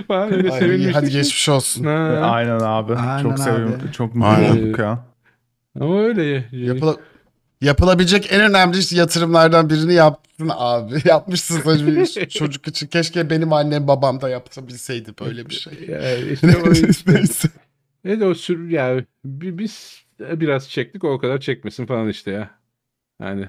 falan 0.08 0.32
öyle 0.32 0.50
Ay, 0.50 0.58
sevinmiştik. 0.58 0.94
hadi 0.96 1.10
geçmiş 1.10 1.48
olsun. 1.48 1.84
Ha. 1.84 2.20
Aynen 2.22 2.60
abi. 2.60 2.94
Aynen 2.94 3.22
çok 3.22 3.32
abi. 3.32 3.38
sevim, 3.40 3.72
çok 3.92 4.14
mutlu 4.14 4.52
olduk 4.52 4.78
ya. 4.78 5.04
Ama 5.80 6.00
öyle. 6.02 6.44
Yapıla- 6.52 6.96
Yapılabilecek 7.60 8.32
en 8.32 8.40
önemli 8.40 8.94
yatırımlardan 8.94 9.70
birini 9.70 9.94
yaptın 9.94 10.50
abi. 10.54 10.94
Yapmışsın 11.08 11.60
tabii 11.60 12.28
çocuk 12.28 12.68
için. 12.68 12.86
Keşke 12.86 13.30
benim 13.30 13.52
annem 13.52 13.88
babam 13.88 14.20
da 14.20 14.28
yapabilseydi 14.28 15.14
böyle 15.20 15.46
bir 15.46 15.54
şey. 15.54 15.86
Yani 15.88 16.32
işte 16.32 16.56
o 16.66 16.72
işte. 16.72 17.12
Neyse. 17.12 17.48
Ne 18.04 18.20
de 18.20 18.26
o 18.26 18.34
sür 18.34 18.70
yani 18.70 19.04
bi- 19.24 19.58
biz 19.58 20.04
biraz 20.20 20.68
çektik 20.70 21.04
o 21.04 21.18
kadar 21.18 21.40
çekmesin 21.40 21.86
falan 21.86 22.08
işte 22.08 22.30
ya. 22.30 22.50
Yani. 23.20 23.48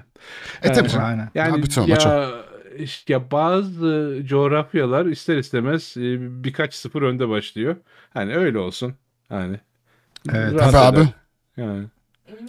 E 0.62 0.72
tabii 0.72 0.88
Ha, 0.88 0.94
canım. 0.94 1.06
Aynen. 1.06 1.30
Yani 1.34 1.62
bütün 1.62 1.82
ya, 1.82 1.96
amaç 2.02 2.34
işte 2.78 3.12
ya 3.12 3.30
bazı 3.30 4.18
coğrafyalar 4.24 5.06
ister 5.06 5.36
istemez 5.36 5.94
e, 5.96 6.44
birkaç 6.44 6.74
sıfır 6.74 7.02
önde 7.02 7.28
başlıyor. 7.28 7.76
Hani 8.10 8.36
öyle 8.36 8.58
olsun. 8.58 8.94
Hani. 9.28 9.60
Evet. 10.34 10.58
Tabii 10.58 10.76
abi. 10.76 11.08
Yani. 11.56 11.84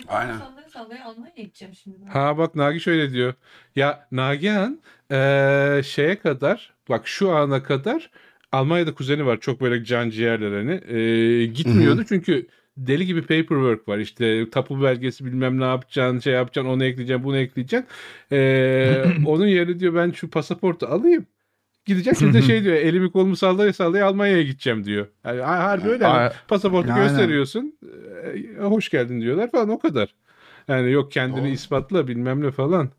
Aynen. 0.07 0.35
Sallaya 0.69 1.05
Almanya'ya 1.05 1.43
gideceğim 1.43 1.73
şimdi. 1.83 1.97
ben. 2.01 2.11
Ha 2.11 2.37
bak 2.37 2.55
Nagi 2.55 2.79
şöyle 2.79 3.11
diyor. 3.13 3.33
Ya 3.75 4.07
Nagihan 4.11 4.79
eee, 5.11 5.81
şeye 5.85 6.19
kadar 6.19 6.73
bak 6.89 7.07
şu 7.07 7.31
ana 7.31 7.63
kadar 7.63 8.11
Almanya'da 8.51 8.93
kuzeni 8.93 9.25
var. 9.25 9.39
Çok 9.39 9.61
böyle 9.61 9.83
can 9.83 10.09
ciğerler 10.09 10.51
hani. 10.51 10.81
Eee, 10.89 11.45
gitmiyordu 11.45 12.03
çünkü 12.09 12.47
deli 12.77 13.05
gibi 13.05 13.21
paperwork 13.21 13.87
var. 13.87 13.97
İşte 13.97 14.49
tapu 14.49 14.83
belgesi 14.83 15.25
bilmem 15.25 15.59
ne 15.59 15.63
yapacaksın, 15.65 16.19
şey 16.19 16.33
yapacaksın, 16.33 16.71
onu 16.71 16.83
ekleyeceksin, 16.85 17.23
bunu 17.23 17.37
ekleyeceksin. 17.37 17.87
Eee, 18.31 19.03
onun 19.25 19.47
yerine 19.47 19.79
diyor 19.79 19.95
ben 19.95 20.11
şu 20.11 20.29
pasaportu 20.29 20.85
alayım. 20.87 21.25
Gideceğim 21.85 22.15
şimdi 22.15 22.33
de 22.33 22.41
şey 22.41 22.63
diyor 22.63 22.75
elimi 22.75 23.11
kolumu 23.11 23.35
sallaya 23.35 23.73
sallaya 23.73 24.05
Almanya'ya 24.07 24.43
gideceğim 24.43 24.83
diyor. 24.85 25.07
Yani 25.25 25.41
ha- 25.41 25.63
harbi 25.63 25.87
öyle. 25.89 26.03
Yani 26.03 26.31
pasaportu 26.47 26.91
Aynen. 26.91 27.03
gösteriyorsun. 27.07 27.75
hoş 28.59 28.89
geldin 28.89 29.21
diyorlar 29.21 29.51
falan 29.51 29.69
o 29.69 29.79
kadar. 29.79 30.15
Yani 30.69 30.91
yok 30.91 31.11
kendini 31.11 31.41
Doğru. 31.41 31.47
ispatla 31.47 32.07
bilmem 32.07 32.41
ne 32.41 32.51
falan. 32.51 32.89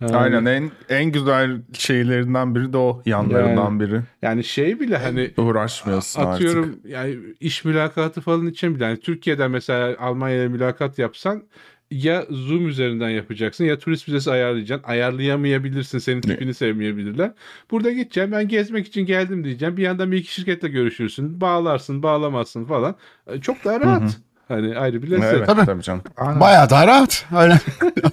Yani, 0.00 0.16
Aynen 0.16 0.44
en 0.44 0.70
en 0.88 1.04
güzel 1.12 1.62
şeylerinden 1.72 2.54
biri 2.54 2.72
de 2.72 2.76
o 2.76 3.02
yanlarından 3.06 3.80
biri. 3.80 4.00
Yani 4.22 4.44
şey 4.44 4.80
bile 4.80 4.96
hani 4.96 5.30
Uğraşmıyorsun 5.36 6.22
atıyorum 6.22 6.68
artık. 6.68 6.84
yani 6.90 7.16
iş 7.40 7.64
mülakatı 7.64 8.20
falan 8.20 8.46
için 8.46 8.74
bile 8.74 8.84
hani 8.84 9.00
Türkiye'den 9.00 9.50
mesela 9.50 9.96
Almanya'ya 9.98 10.48
mülakat 10.48 10.98
yapsan 10.98 11.42
ya 11.90 12.26
Zoom 12.30 12.68
üzerinden 12.68 13.08
yapacaksın 13.10 13.64
ya 13.64 13.78
turist 13.78 14.08
vizesi 14.08 14.30
ayarlayacaksın. 14.30 14.88
Ayarlayamayabilirsin. 14.90 15.98
Senin 15.98 16.20
tipini 16.20 16.54
sevmeyebilirler. 16.54 17.32
Burada 17.70 17.90
gideceğim 17.92 18.32
ben 18.32 18.48
gezmek 18.48 18.86
için 18.86 19.06
geldim 19.06 19.44
diyeceğim. 19.44 19.76
Bir 19.76 19.82
yandan 19.82 20.12
bir 20.12 20.16
iki 20.16 20.32
şirketle 20.32 20.68
görüşürsün. 20.68 21.40
Bağlarsın, 21.40 22.02
bağlamazsın 22.02 22.64
falan. 22.64 22.96
E, 23.26 23.40
Çok 23.40 23.64
daha 23.64 23.80
rahat. 23.80 24.02
Hı 24.02 24.06
hı. 24.06 24.10
Hani 24.48 24.78
ayrı 24.78 25.02
bir 25.02 25.10
lezzet. 25.10 25.34
Evet 25.34 25.46
Tabii. 25.46 25.66
tabii 25.66 25.82
canım. 25.82 26.02
Aynen. 26.16 26.40
Bayağı 26.40 26.70
daha 26.70 26.86
rahat. 26.86 27.26
Aynen. 27.34 27.58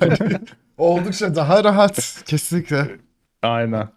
Oldukça 0.78 1.36
daha 1.36 1.64
rahat. 1.64 2.24
Kesinlikle. 2.26 2.88
Aynen. 3.44 3.88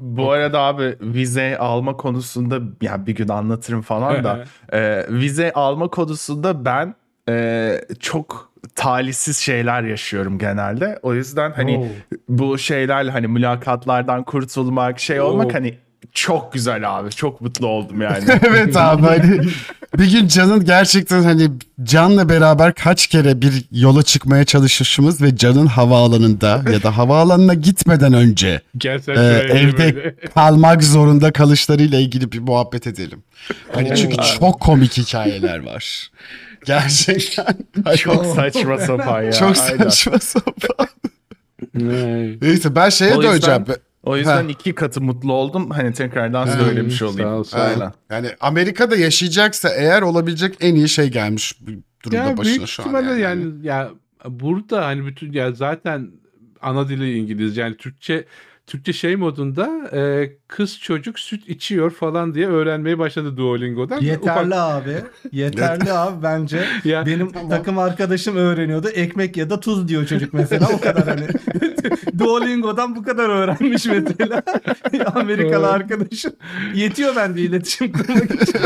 Bu 0.00 0.30
arada 0.30 0.60
abi 0.60 0.96
vize 1.00 1.58
alma 1.58 1.96
konusunda 1.96 2.58
ya 2.82 3.06
bir 3.06 3.14
gün 3.14 3.28
anlatırım 3.28 3.82
falan 3.82 4.24
da 4.24 4.44
e, 4.72 5.06
vize 5.08 5.52
alma 5.52 5.88
konusunda 5.88 6.64
ben 6.64 6.94
e, 7.28 7.80
çok 8.00 8.52
talihsiz 8.74 9.38
şeyler 9.38 9.82
yaşıyorum 9.82 10.38
genelde. 10.38 10.98
O 11.02 11.14
yüzden 11.14 11.52
hani 11.52 11.78
Oo. 11.78 11.84
bu 12.28 12.58
şeylerle 12.58 13.10
hani 13.10 13.26
mülakatlardan 13.28 14.22
kurtulmak 14.22 15.00
şey 15.00 15.20
olmak 15.20 15.46
Oo. 15.46 15.54
hani 15.54 15.78
çok 16.12 16.52
güzel 16.52 16.98
abi. 16.98 17.10
Çok 17.10 17.40
mutlu 17.40 17.66
oldum 17.66 18.00
yani. 18.02 18.24
evet 18.42 18.76
abi 18.76 19.06
hani 19.06 19.40
bir 19.98 20.10
gün 20.12 20.28
Can'ın 20.28 20.64
gerçekten 20.64 21.22
hani 21.22 21.50
Can'la 21.82 22.28
beraber 22.28 22.74
kaç 22.74 23.06
kere 23.06 23.42
bir 23.42 23.64
yola 23.70 24.02
çıkmaya 24.02 24.44
çalışışımız 24.44 25.22
ve 25.22 25.36
Can'ın 25.36 25.66
havaalanında 25.66 26.62
ya 26.72 26.82
da 26.82 26.96
havaalanına 26.96 27.54
gitmeden 27.54 28.12
önce 28.12 28.60
e, 28.84 29.12
evde 29.50 29.94
böyle. 29.94 30.14
kalmak 30.34 30.84
zorunda 30.84 31.32
kalışlarıyla 31.32 31.98
ilgili 31.98 32.32
bir 32.32 32.38
muhabbet 32.38 32.86
edelim. 32.86 33.22
Hani 33.74 33.96
çünkü 33.96 34.16
çok 34.38 34.60
komik 34.60 34.98
hikayeler 34.98 35.58
var. 35.58 36.10
Gerçekten. 36.66 37.56
çok 37.96 38.26
saçma 38.26 38.78
sapan 38.78 39.22
ya. 39.22 39.32
Çok 39.32 39.56
saçma 39.56 40.18
sapan. 40.18 40.86
Ne? 41.74 42.26
Neyse 42.42 42.74
ben 42.74 42.88
şeye 42.88 43.14
O 43.14 43.22
yüzden- 43.22 43.32
döneceğim. 43.32 43.64
O 44.02 44.16
yüzden 44.16 44.44
Ha. 44.44 44.50
iki 44.50 44.74
katı 44.74 45.00
mutlu 45.00 45.32
oldum. 45.32 45.70
Hani 45.70 45.92
tekrardan 45.92 46.46
Ha, 46.46 46.52
söylemiş 46.52 46.96
sağ 46.98 47.06
olayım. 47.06 47.32
ol, 47.32 47.42
sağ 47.44 47.58
ol. 47.58 47.62
Aynen. 47.62 47.92
Yani 48.10 48.28
Amerika'da 48.40 48.96
yaşayacaksa 48.96 49.68
eğer 49.68 50.02
olabilecek 50.02 50.56
en 50.60 50.74
iyi 50.74 50.88
şey 50.88 51.08
gelmiş 51.08 51.58
durumda 52.04 52.16
Ya 52.24 52.36
başına 52.36 52.56
büyük 52.56 52.68
şu 52.68 52.82
an. 52.88 53.02
yani. 53.02 53.20
yani. 53.20 53.44
ya 53.62 53.90
burada 54.28 54.86
hani 54.86 55.06
bütün 55.06 55.32
ya 55.32 55.52
zaten 55.52 56.10
ana 56.62 56.88
dili 56.88 57.18
İngilizce 57.18 57.60
yani 57.60 57.76
Türkçe 57.76 58.24
Türkçe 58.66 58.92
şey 58.92 59.16
modunda 59.16 59.70
e, 59.92 60.30
kız 60.48 60.78
çocuk 60.78 61.18
süt 61.18 61.48
içiyor 61.48 61.90
falan 61.90 62.34
diye 62.34 62.46
öğrenmeye 62.48 62.98
başladı 62.98 63.36
Duolingo'dan. 63.36 64.00
Yeterli 64.00 64.54
abi. 64.60 64.96
Yeterli 65.32 65.92
abi 65.92 66.22
bence. 66.22 66.64
Ya, 66.84 67.06
Benim 67.06 67.32
takım 67.48 67.78
arkadaşım 67.78 68.36
öğreniyordu. 68.36 68.88
Ekmek 68.88 69.36
ya 69.36 69.50
da 69.50 69.60
tuz 69.60 69.88
diyor 69.88 70.06
çocuk 70.06 70.32
mesela. 70.32 70.68
O 70.74 70.80
kadar 70.80 71.08
hani. 71.08 71.26
Duolingo'dan 72.18 72.96
bu 72.96 73.02
kadar 73.02 73.28
öğrenmiş 73.28 73.86
mesela. 73.86 74.42
Amerikalı 75.14 75.68
arkadaşım. 75.70 76.32
Yetiyor 76.74 77.16
bende 77.16 77.40
iletişim 77.40 77.92
kurmak 77.92 78.42
için. 78.42 78.60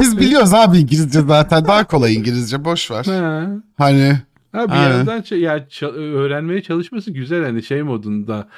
Biz 0.00 0.18
biliyoruz 0.18 0.54
abi 0.54 0.78
İngilizce 0.78 1.20
zaten 1.20 1.64
daha 1.64 1.84
kolay 1.86 2.14
İngilizce 2.14 2.64
boş 2.64 2.90
ver. 2.90 3.04
Ha. 3.04 3.46
Hani 3.78 4.16
Ha 4.52 4.68
bir 4.68 4.72
Aynen. 4.72 4.90
yandan 4.96 5.22
şey, 5.22 5.40
ya 5.40 5.58
ça- 5.58 5.92
öğrenmeye 5.92 6.62
çalışması 6.62 7.10
güzel 7.10 7.44
hani 7.44 7.62
şey 7.62 7.82
modunda 7.82 8.48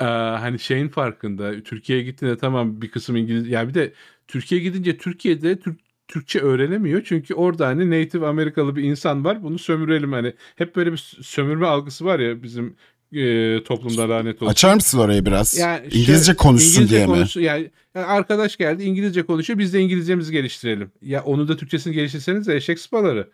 e, 0.00 0.04
hani 0.04 0.58
şeyin 0.58 0.88
farkında 0.88 1.62
Türkiye'ye 1.62 2.04
gittiğinde 2.04 2.36
tamam 2.38 2.82
bir 2.82 2.90
kısım 2.90 3.16
İngiliz 3.16 3.48
ya 3.48 3.68
bir 3.68 3.74
de 3.74 3.92
Türkiye'ye 4.28 4.68
gidince 4.68 4.96
Türkiye'de 4.98 5.58
Türk 5.60 5.78
Türkçe 6.08 6.40
öğrenemiyor 6.40 7.02
çünkü 7.04 7.34
orada 7.34 7.66
hani 7.66 7.90
native 7.90 8.26
Amerikalı 8.26 8.76
bir 8.76 8.82
insan 8.82 9.24
var 9.24 9.42
bunu 9.42 9.58
sömürelim 9.58 10.12
hani 10.12 10.32
hep 10.56 10.76
böyle 10.76 10.92
bir 10.92 11.16
sömürme 11.22 11.66
algısı 11.66 12.04
var 12.04 12.18
ya 12.20 12.42
bizim 12.42 12.76
e, 13.12 13.62
toplumda 13.64 14.08
lanet 14.08 14.36
olsun. 14.42 14.50
açar 14.52 14.74
mısın 14.74 14.98
orayı 14.98 15.26
biraz? 15.26 15.58
Yani 15.58 15.86
İngilizce 15.86 16.24
şöyle, 16.24 16.36
konuşsun 16.36 16.68
İngilizce 16.80 16.96
diye 16.96 17.06
mi? 17.06 17.12
konuşsun- 17.12 17.40
Yani, 17.40 17.70
yani 17.94 18.06
arkadaş 18.06 18.56
geldi 18.56 18.82
İngilizce 18.82 19.22
konuşuyor 19.22 19.58
biz 19.58 19.74
de 19.74 19.80
İngilizcemizi 19.80 20.32
geliştirelim. 20.32 20.90
Ya 21.02 21.22
onu 21.22 21.48
da 21.48 21.56
Türkçesini 21.56 21.94
geliştirseniz 21.94 22.46
de 22.46 22.56
eşek 22.56 22.78
sıpaları. 22.78 23.28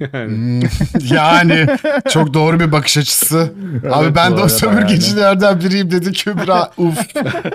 Yani. 0.00 0.32
Hmm, 0.32 0.60
yani 1.16 1.66
çok 2.10 2.34
doğru 2.34 2.60
bir 2.60 2.72
bakış 2.72 2.98
açısı. 2.98 3.52
Abi 3.90 4.14
ben 4.14 4.36
de 4.36 4.40
o 4.40 4.48
sömürgecilerden 4.48 5.60
biriyim 5.60 5.90
dedi 5.90 6.12
Kübra. 6.12 6.70
Uf. 6.76 6.98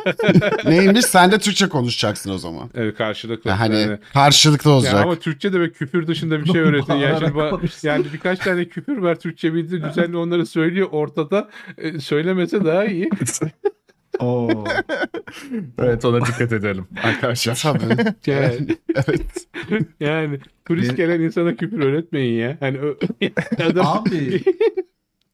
Neymiş? 0.65 1.05
Sen 1.05 1.31
de 1.31 1.39
Türkçe 1.39 1.69
konuşacaksın 1.69 2.31
o 2.31 2.37
zaman. 2.37 2.69
Evet 2.75 2.97
karşılıklı. 2.97 3.51
Hani 3.51 3.79
Yani- 3.81 3.97
karşılıklı 4.13 4.69
Ya 4.69 4.75
olacak. 4.75 4.93
ama 5.05 5.15
Türkçe 5.15 5.53
de 5.53 5.59
ve 5.59 5.71
küfür 5.71 6.07
dışında 6.07 6.39
bir 6.43 6.51
şey 6.51 6.61
öğretin. 6.61 6.93
Yani, 6.93 7.19
şimdi 7.19 7.31
ba- 7.31 7.87
yani 7.87 8.05
birkaç 8.13 8.39
tane 8.39 8.65
küfür 8.65 8.97
var 8.97 9.15
Türkçe 9.15 9.53
bildiği 9.53 9.83
düzenli 9.83 10.17
onları 10.17 10.45
söylüyor 10.45 10.87
ortada. 10.91 11.49
E, 11.77 11.99
söylemese 11.99 12.65
daha 12.65 12.85
iyi. 12.85 13.09
Oo. 14.21 14.63
Evet 15.79 16.05
ona 16.05 16.25
dikkat 16.25 16.51
edelim 16.51 16.87
arkadaşlar. 17.03 17.59
Tabii. 17.63 18.13
Yani, 18.25 18.67
evet. 18.95 19.47
yani 19.99 20.39
turist 20.65 20.97
gelen 20.97 21.21
insana 21.21 21.55
küfür 21.55 21.79
öğretmeyin 21.79 22.39
ya. 22.39 22.57
Hani 22.59 22.79
adam, 23.65 23.87
Abi. 23.87 24.41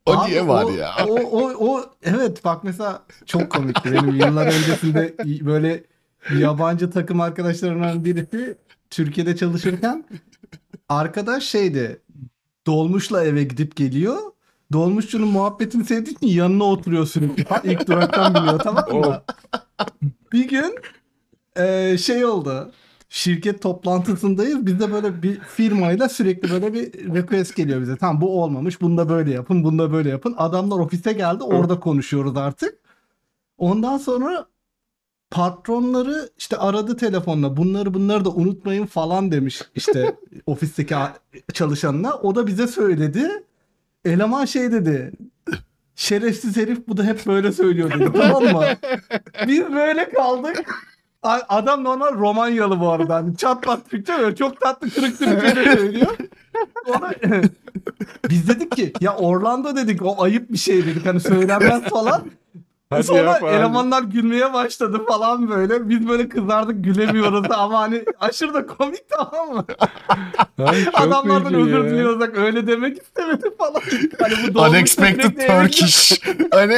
O 0.05 0.11
Abi 0.13 0.31
niye 0.31 0.47
var 0.47 0.63
o- 0.63 0.69
ya? 0.71 0.91
O, 1.07 1.13
o, 1.15 1.53
o 1.75 1.85
evet 2.03 2.45
bak 2.45 2.63
mesela 2.63 3.03
çok 3.25 3.49
komikti. 3.49 3.91
Benim 3.93 4.15
yıllar 4.15 4.45
öncesinde 4.47 5.15
böyle 5.45 5.83
yabancı 6.39 6.89
takım 6.91 7.21
arkadaşlarımdan 7.21 8.05
birisi 8.05 8.57
Türkiye'de 8.89 9.35
çalışırken 9.35 10.05
arkadaş 10.89 11.43
şeydi 11.43 12.01
dolmuşla 12.67 13.23
eve 13.25 13.43
gidip 13.43 13.75
geliyor. 13.75 14.17
Dolmuşçunun 14.73 15.27
muhabbetini 15.27 15.85
sevdiği 15.85 16.15
için 16.15 16.27
yanına 16.27 16.63
oturuyor 16.63 17.05
sürekli. 17.05 17.43
Ha, 17.49 17.61
İlk 17.63 17.87
duraktan 17.87 18.35
biniyor 18.35 18.59
tamam 18.59 18.85
mı? 18.93 19.21
Bir 20.33 20.47
gün 20.49 20.75
e, 21.55 21.97
şey 21.97 22.25
oldu. 22.25 22.71
Şirket 23.09 23.61
toplantısındayız. 23.61 24.65
Biz 24.65 24.79
de 24.79 24.91
böyle 24.91 25.23
bir 25.23 25.39
firmayla 25.39 26.09
sürekli 26.09 26.51
böyle 26.51 26.73
bir 26.73 26.93
request 27.15 27.55
geliyor 27.55 27.81
bize. 27.81 27.95
Tamam 27.97 28.21
bu 28.21 28.43
olmamış. 28.43 28.81
Bunu 28.81 28.97
da 28.97 29.09
böyle 29.09 29.31
yapın. 29.31 29.63
Bunu 29.63 29.79
da 29.79 29.91
böyle 29.91 30.09
yapın. 30.09 30.35
Adamlar 30.37 30.79
ofise 30.79 31.13
geldi. 31.13 31.43
Orada 31.43 31.79
konuşuyoruz 31.79 32.37
artık. 32.37 32.79
Ondan 33.57 33.97
sonra 33.97 34.47
patronları 35.31 36.29
işte 36.37 36.57
aradı 36.57 36.97
telefonla. 36.97 37.57
Bunları 37.57 37.93
bunları 37.93 38.25
da 38.25 38.29
unutmayın 38.29 38.85
falan 38.85 39.31
demiş 39.31 39.61
işte 39.75 40.15
ofisteki 40.45 40.95
çalışanına. 41.53 42.13
O 42.13 42.35
da 42.35 42.47
bize 42.47 42.67
söyledi. 42.67 43.43
Eleman 44.07 44.45
şey 44.45 44.71
dedi. 44.71 45.11
Şerefsiz 45.95 46.57
herif 46.57 46.87
bu 46.87 46.97
da 46.97 47.03
hep 47.03 47.25
böyle 47.25 47.51
söylüyor 47.51 47.99
dedi. 47.99 48.09
tamam 48.13 48.43
mı? 48.43 48.63
Biz 49.47 49.73
böyle 49.73 50.09
kaldık. 50.09 50.65
Adam 51.23 51.83
normal 51.83 52.13
Romanyalı 52.13 52.79
bu 52.79 52.89
arada. 52.89 53.15
Hani 53.15 53.37
çat 53.37 53.63
pat 53.63 53.89
Türkçe 53.89 54.13
böyle 54.19 54.35
çok 54.35 54.61
tatlı 54.61 54.89
kırık 54.89 55.19
Türkçe 55.19 55.55
de 55.55 55.75
söylüyor. 55.75 56.17
Sonra 56.85 57.13
biz 58.29 58.49
dedik 58.49 58.71
ki 58.75 58.93
ya 59.01 59.15
Orlando 59.15 59.75
dedik 59.75 60.01
o 60.05 60.23
ayıp 60.23 60.51
bir 60.51 60.57
şey 60.57 60.85
dedik 60.85 61.05
hani 61.05 61.19
söylenmez 61.19 61.83
falan. 61.83 62.21
Hadi 62.89 63.03
Sonra 63.03 63.17
ya 63.19 63.33
falan. 63.33 63.53
elemanlar 63.53 64.03
gülmeye 64.03 64.53
başladı 64.53 65.01
falan 65.07 65.49
böyle. 65.49 65.89
Biz 65.89 66.07
böyle 66.07 66.29
kızardık 66.29 66.83
gülemiyoruz 66.83 67.51
ama 67.51 67.79
hani 67.79 68.05
aşırı 68.19 68.53
da 68.53 68.65
komik 68.67 69.09
tamam 69.09 69.55
mı? 69.55 69.65
Çok 70.85 71.01
Adamlardan 71.01 71.53
özür 71.53 71.83
ya. 71.85 71.91
diliyoruz 71.91 72.19
bak 72.19 72.37
öyle 72.37 72.67
demek 72.67 73.01
istemedim 73.01 73.51
falan. 73.57 73.81
Hani 74.19 74.53
bu 74.53 74.59
Unexpected 74.61 75.47
Turkish. 75.47 76.21
hani 76.51 76.73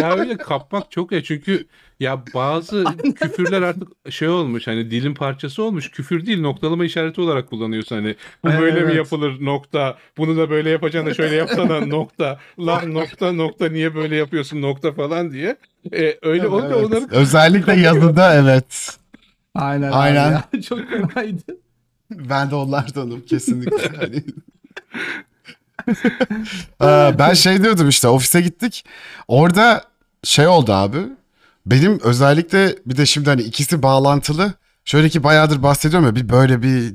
ya 0.00 0.16
öyle 0.18 0.36
kapmak 0.36 0.90
çok 0.90 1.12
ya 1.12 1.22
çünkü 1.22 1.66
ya 2.04 2.22
bazı 2.34 2.84
küfürler 3.20 3.62
artık 3.62 3.88
şey 4.10 4.28
olmuş 4.28 4.66
hani 4.66 4.90
dilin 4.90 5.14
parçası 5.14 5.62
olmuş 5.62 5.90
küfür 5.90 6.26
değil 6.26 6.40
noktalama 6.40 6.84
işareti 6.84 7.20
olarak 7.20 7.50
kullanıyorsun 7.50 7.96
hani 7.96 8.16
bu 8.44 8.48
böyle 8.48 8.80
mi 8.80 8.96
yapılır 8.96 9.44
nokta 9.44 9.98
bunu 10.18 10.36
da 10.36 10.50
böyle 10.50 10.70
yapacaksın 10.70 11.10
da 11.10 11.14
şöyle 11.14 11.34
yapsana 11.34 11.80
nokta 11.86 12.38
lan 12.58 12.94
nokta 12.94 13.32
nokta 13.32 13.68
niye 13.68 13.94
böyle 13.94 14.16
yapıyorsun 14.16 14.62
nokta 14.62 14.92
falan 14.92 15.32
diye 15.32 15.56
e, 15.92 16.18
öyle 16.22 16.48
olunca 16.48 16.76
Evet. 16.76 16.86
onları 16.86 17.06
Özellikle 17.10 17.72
yazıda 17.80 18.34
evet. 18.34 18.98
Aynen 19.54 19.92
Aynen. 19.92 20.22
Aynen. 20.22 20.42
ya. 20.52 20.62
Çok 20.62 20.80
fenaydı. 20.88 21.42
Ben 22.10 22.50
de 22.50 22.54
onlardanım 22.54 23.20
kesinlikle. 23.20 23.96
Hani... 23.96 24.24
Ee, 26.82 27.18
ben 27.18 27.34
şey 27.34 27.62
diyordum 27.62 27.88
işte 27.88 28.08
ofise 28.08 28.40
gittik. 28.40 28.84
Orada 29.28 29.84
şey 30.24 30.46
oldu 30.46 30.72
abi. 30.72 30.98
Benim 31.66 32.00
özellikle 32.00 32.76
bir 32.86 32.96
de 32.96 33.06
şimdi 33.06 33.30
hani 33.30 33.42
ikisi 33.42 33.82
bağlantılı. 33.82 34.52
Şöyle 34.84 35.08
ki 35.08 35.24
bayağıdır 35.24 35.62
bahsediyorum 35.62 36.06
ya 36.06 36.14
bir 36.14 36.28
böyle 36.28 36.62
bir 36.62 36.94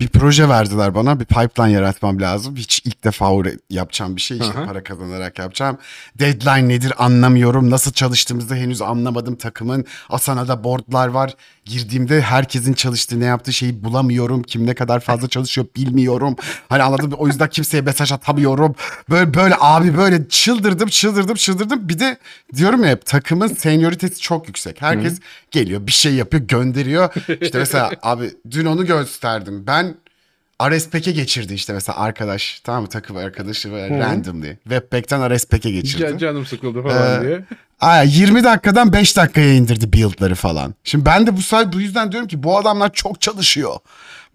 bir 0.00 0.08
proje 0.08 0.48
verdiler 0.48 0.94
bana. 0.94 1.20
Bir 1.20 1.24
pipeline 1.24 1.72
yaratmam 1.72 2.20
lazım. 2.20 2.56
Hiç 2.56 2.82
ilk 2.84 3.04
defa 3.04 3.30
yapacağım 3.70 4.16
bir 4.16 4.20
şey. 4.20 4.38
işte 4.38 4.58
Aha. 4.58 4.64
para 4.64 4.82
kazanarak 4.82 5.38
yapacağım. 5.38 5.78
Deadline 6.18 6.68
nedir 6.68 6.92
anlamıyorum. 6.98 7.70
Nasıl 7.70 7.92
çalıştığımızı 7.92 8.54
henüz 8.54 8.82
anlamadım 8.82 9.36
takımın. 9.36 9.84
Asana'da 10.08 10.64
boardlar 10.64 11.08
var. 11.08 11.34
Girdiğimde 11.64 12.20
herkesin 12.20 12.72
çalıştığı 12.72 13.20
ne 13.20 13.24
yaptığı 13.24 13.52
şeyi 13.52 13.84
bulamıyorum. 13.84 14.42
Kim 14.42 14.66
ne 14.66 14.74
kadar 14.74 15.00
fazla 15.00 15.28
çalışıyor 15.28 15.66
bilmiyorum. 15.76 16.36
Hani 16.68 16.82
anladın 16.82 17.08
mı? 17.08 17.16
O 17.18 17.26
yüzden 17.26 17.48
kimseye 17.48 17.80
mesaj 17.80 18.12
atamıyorum. 18.12 18.74
Böyle 19.10 19.34
böyle 19.34 19.54
abi 19.60 19.96
böyle 19.96 20.28
çıldırdım 20.28 20.88
çıldırdım 20.88 21.34
çıldırdım. 21.34 21.88
Bir 21.88 21.98
de 21.98 22.18
diyorum 22.56 22.84
ya 22.84 22.90
hep 22.90 23.06
takımın 23.06 23.48
senioritesi 23.48 24.20
çok 24.20 24.48
yüksek. 24.48 24.82
Herkes 24.82 25.18
geliyor 25.50 25.86
bir 25.86 25.92
şey 25.92 26.14
yapıyor 26.14 26.42
gönderiyor. 26.42 27.14
İşte 27.40 27.58
mesela 27.58 27.90
abi 28.02 28.30
dün 28.50 28.66
onu 28.66 28.86
gösterdim. 28.86 29.66
Ben 29.66 29.94
RSPEC'e 30.70 31.12
geçirdi 31.12 31.54
işte 31.54 31.72
mesela 31.72 31.98
arkadaş 31.98 32.60
tamam 32.64 32.82
mı 32.82 32.88
takım 32.88 33.16
arkadaşı 33.16 33.72
böyle 33.72 33.98
randomly. 33.98 34.56
Webpack'ten 34.62 35.36
RSPEC'e 35.36 35.70
geçirdi. 35.70 36.02
Ca- 36.02 36.18
canım 36.18 36.46
sıkıldı 36.46 36.82
falan 36.82 37.24
Ee, 37.24 37.26
diye. 37.26 37.44
Aa, 37.80 38.02
20 38.02 38.44
dakikadan 38.44 38.92
5 38.92 39.16
dakikaya 39.16 39.54
indirdi 39.54 39.92
build'ları 39.92 40.34
falan. 40.34 40.74
Şimdi 40.84 41.04
ben 41.04 41.26
de 41.26 41.36
bu 41.36 41.40
bu 41.72 41.80
yüzden 41.80 42.12
diyorum 42.12 42.28
ki 42.28 42.42
bu 42.42 42.58
adamlar 42.58 42.92
çok 42.92 43.20
çalışıyor. 43.20 43.76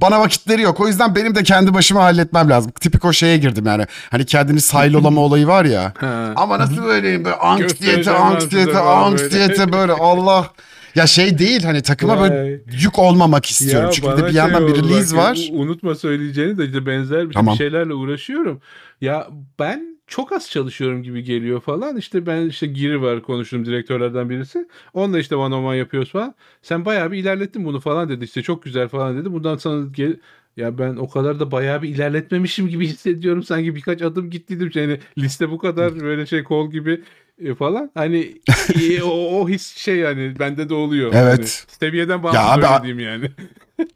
Bana 0.01 0.19
vakitleri 0.19 0.61
yok. 0.61 0.79
O 0.79 0.87
yüzden 0.87 1.15
benim 1.15 1.35
de 1.35 1.43
kendi 1.43 1.73
başıma 1.73 2.03
halletmem 2.03 2.49
lazım. 2.49 2.71
Tipik 2.71 3.05
o 3.05 3.13
şeye 3.13 3.37
girdim 3.37 3.65
yani. 3.65 3.85
Hani 4.11 4.25
kendini 4.25 4.61
saylolama 4.61 5.21
olayı 5.27 5.47
var 5.47 5.65
ya. 5.65 5.93
Ama 6.35 6.59
nasıl 6.59 6.83
böyleyim 6.83 7.25
böyle 7.25 7.35
anksiyete, 7.35 8.11
anksiyete, 8.11 8.67
böyle. 8.67 8.79
anksiyete 8.79 9.73
böyle 9.73 9.93
Allah. 9.99 10.51
Ya 10.97 11.07
şey 11.07 11.37
değil 11.37 11.63
hani 11.63 11.81
takıma 11.81 12.21
böyle 12.21 12.43
Vay. 12.43 12.59
yük 12.81 12.99
olmamak 12.99 13.45
istiyorum. 13.45 13.89
Çünkü 13.93 14.07
bir 14.07 14.13
de 14.13 14.17
bana 14.17 14.27
bir 14.27 14.31
şey 14.31 14.37
yandan 14.37 14.67
bir 14.67 14.71
oldu 14.71 14.89
release 14.89 15.17
bak, 15.17 15.23
var. 15.23 15.49
Unutma 15.51 15.95
söyleyeceğini 15.95 16.57
de 16.57 16.65
işte 16.65 16.85
benzer 16.85 17.29
bir 17.29 17.33
Tamam. 17.33 17.55
şeylerle 17.55 17.93
uğraşıyorum. 17.93 18.61
Ya 19.01 19.27
ben 19.59 19.97
çok 20.07 20.31
az 20.31 20.49
çalışıyorum 20.49 21.03
gibi 21.03 21.23
geliyor 21.23 21.61
falan. 21.61 21.97
İşte 21.97 22.25
ben 22.25 22.45
işte 22.45 22.67
Giri 22.67 23.01
var 23.01 23.21
konuştuğum 23.21 23.65
direktörlerden 23.65 24.29
birisi. 24.29 24.67
Onunla 24.93 25.19
işte 25.19 25.35
one 25.35 25.55
on 25.55 25.63
one 25.63 25.77
yapıyoruz 25.77 26.11
falan. 26.11 26.35
Sen 26.61 26.85
bayağı 26.85 27.11
bir 27.11 27.17
ilerlettin 27.17 27.65
bunu 27.65 27.79
falan 27.79 28.09
dedi. 28.09 28.25
İşte 28.25 28.41
çok 28.41 28.63
güzel 28.63 28.87
falan 28.87 29.17
dedi. 29.17 29.33
Bundan 29.33 29.57
sana 29.57 29.85
gel 29.91 30.15
ya 30.57 30.77
ben 30.77 30.95
o 30.95 31.09
kadar 31.09 31.39
da 31.39 31.51
bayağı 31.51 31.81
bir 31.81 31.89
ilerletmemişim 31.89 32.67
gibi 32.67 32.87
hissediyorum. 32.87 33.43
Sanki 33.43 33.75
birkaç 33.75 34.01
adım 34.01 34.29
gittiydim. 34.29 34.71
Yani 34.73 34.99
liste 35.17 35.51
bu 35.51 35.57
kadar 35.57 35.99
böyle 35.99 36.25
şey 36.25 36.43
kol 36.43 36.71
gibi 36.71 37.03
falan. 37.59 37.91
Hani 37.93 38.37
e, 38.81 39.03
o, 39.03 39.09
o 39.09 39.49
his 39.49 39.77
şey 39.77 39.95
yani 39.95 40.39
bende 40.39 40.69
de 40.69 40.73
oluyor. 40.73 41.11
Evet. 41.13 41.39
Hani 41.39 41.47
seviyeden 41.79 42.23
bağımsız 42.23 42.43
abi, 42.43 42.57
öyle 42.57 42.67
a- 42.67 42.83
diyeyim 42.83 42.99
yani. 42.99 43.31